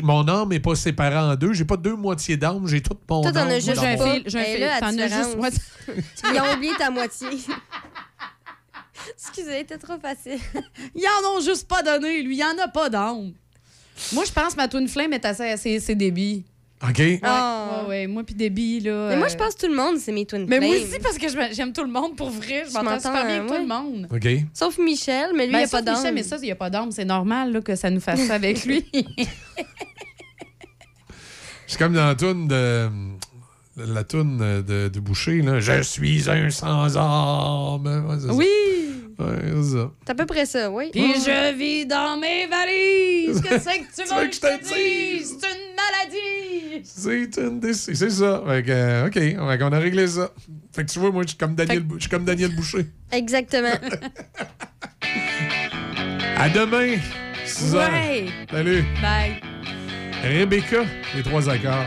mon 0.00 0.26
âme 0.28 0.50
n'est 0.50 0.60
pas 0.60 0.76
séparée 0.76 1.16
en 1.16 1.34
deux? 1.34 1.52
J'ai 1.54 1.64
pas 1.64 1.76
deux 1.76 1.96
moitiés 1.96 2.36
d'âme, 2.36 2.66
j'ai 2.68 2.80
toute 2.80 3.00
mon 3.10 3.22
Toi, 3.22 3.32
t'en 3.32 3.40
âme. 3.40 3.48
as 3.48 3.54
juste 3.58 3.74
dans 3.74 3.82
j'ai 3.82 3.88
un 3.88 3.96
fil- 4.12 4.22
j'ai 4.26 4.38
un 4.38 4.44
fil- 4.44 4.60
là, 4.60 4.74
la 4.74 4.80
t'en 4.80 4.98
as 4.98 5.08
juste-. 5.08 5.60
Ils 6.32 6.40
ont 6.40 6.54
oublié 6.56 6.72
ta 6.78 6.90
moitié. 6.90 7.28
Excusez, 9.16 9.58
c'était 9.58 9.78
trop 9.78 9.98
facile. 9.98 10.38
Ils 10.94 11.04
en 11.24 11.36
ont 11.36 11.40
juste 11.40 11.66
pas 11.66 11.82
donné, 11.82 12.22
lui. 12.22 12.36
Il 12.36 12.44
en 12.44 12.62
a 12.62 12.68
pas 12.68 12.88
d'âme. 12.90 13.32
Moi, 14.12 14.24
je 14.24 14.32
pense 14.32 14.52
que 14.52 14.56
ma 14.58 14.68
twin 14.68 14.86
flame 14.86 15.12
est 15.12 15.24
assez, 15.24 15.44
assez, 15.50 15.76
assez 15.78 15.94
débit. 15.94 16.44
OK? 16.82 16.98
Ouais, 16.98 17.20
Oh. 17.24 17.82
ouais, 17.82 17.88
ouais. 17.88 18.06
Moi, 18.06 18.22
puis 18.22 18.34
débit, 18.36 18.78
là. 18.80 19.08
Mais 19.10 19.16
moi, 19.16 19.26
euh, 19.26 19.30
je 19.30 19.36
pense 19.36 19.54
que 19.54 19.60
tout 19.62 19.66
le 19.66 19.74
monde, 19.74 19.96
c'est 19.98 20.12
mes 20.12 20.24
twin 20.26 20.46
Mais 20.48 20.60
moi 20.60 20.74
flames. 20.76 20.88
aussi, 20.88 20.98
parce 21.00 21.18
que 21.18 21.28
je- 21.28 21.54
j'aime 21.54 21.72
tout 21.72 21.82
le 21.82 21.90
monde 21.90 22.14
pour 22.16 22.30
vrai. 22.30 22.64
Je 22.68 22.72
m'entends 22.72 22.96
super 23.00 23.26
bien 23.26 23.36
avec 23.40 23.48
tout 23.48 23.54
le 23.60 23.66
monde. 23.66 24.06
OK. 24.12 24.28
Sauf 24.54 24.78
Michel, 24.78 25.30
mais 25.34 25.46
lui, 25.46 25.52
Ben, 25.54 25.58
il 25.60 25.62
a 25.64 25.66
sauf 25.66 25.80
pas 25.80 25.82
d'âme. 25.82 25.96
Michel, 25.96 26.14
mais 26.14 26.22
ça, 26.22 26.36
il 26.36 26.42
n'y 26.42 26.50
a 26.52 26.56
pas 26.56 26.70
d'âme. 26.70 26.92
C'est 26.92 27.04
normal 27.04 27.52
là, 27.52 27.60
que 27.60 27.74
ça 27.74 27.90
nous 27.90 28.00
fasse 28.00 28.20
ça 28.26 28.34
avec 28.34 28.64
lui. 28.64 28.84
C'est 31.66 31.78
comme 31.78 31.92
dans 31.94 32.06
la 32.06 32.14
de. 32.46 32.88
La 33.86 34.04
toune 34.04 34.38
de, 34.66 34.88
de 34.88 35.00
Boucher, 35.00 35.42
là. 35.42 35.60
Je 35.60 35.82
suis 35.82 36.28
un 36.28 36.50
sans 36.50 36.96
âme. 36.96 38.06
Ouais, 38.08 38.32
oui! 38.34 38.46
Ouais, 39.18 39.52
c'est 40.04 40.10
à 40.12 40.14
peu 40.14 40.26
près 40.26 40.46
ça, 40.46 40.70
oui. 40.70 40.90
Puis 40.92 41.14
je 41.14 41.54
vis 41.56 41.86
dans 41.86 42.16
mes 42.18 42.46
valises. 42.46 43.40
Que 43.40 43.58
c'est 43.58 43.80
que 43.80 43.94
tu 43.94 44.08
veux 44.14 44.26
que 44.26 44.28
que 44.28 44.34
je 44.34 44.40
te 44.40 44.62
dise? 44.62 45.36
C'est 45.40 45.48
une 45.48 45.74
maladie. 45.74 46.82
C'est 46.84 47.36
une 47.38 47.58
décision. 47.58 47.94
C'est 47.94 48.10
ça. 48.10 48.42
Fait 48.46 48.62
que, 48.62 48.70
euh, 48.70 49.06
OK. 49.06 49.14
Fait 49.14 49.58
qu'on 49.58 49.72
a 49.72 49.78
réglé 49.78 50.06
ça. 50.06 50.30
Fait 50.72 50.84
que 50.84 50.90
tu 50.90 51.00
vois, 51.00 51.10
moi, 51.10 51.22
je 51.24 51.28
suis 51.30 51.36
comme 51.36 51.56
Daniel, 51.56 51.84
je 51.96 52.00
suis 52.00 52.10
comme 52.10 52.24
Daniel 52.24 52.54
Boucher. 52.54 52.86
Exactement. 53.10 53.74
À 56.36 56.48
demain, 56.48 56.96
6 57.44 57.74
heures. 57.74 57.90
Ouais. 57.90 58.26
Salut. 58.50 58.84
Bye. 59.02 59.40
Rebecca, 60.22 60.84
les 61.16 61.22
trois 61.24 61.48
accords. 61.48 61.86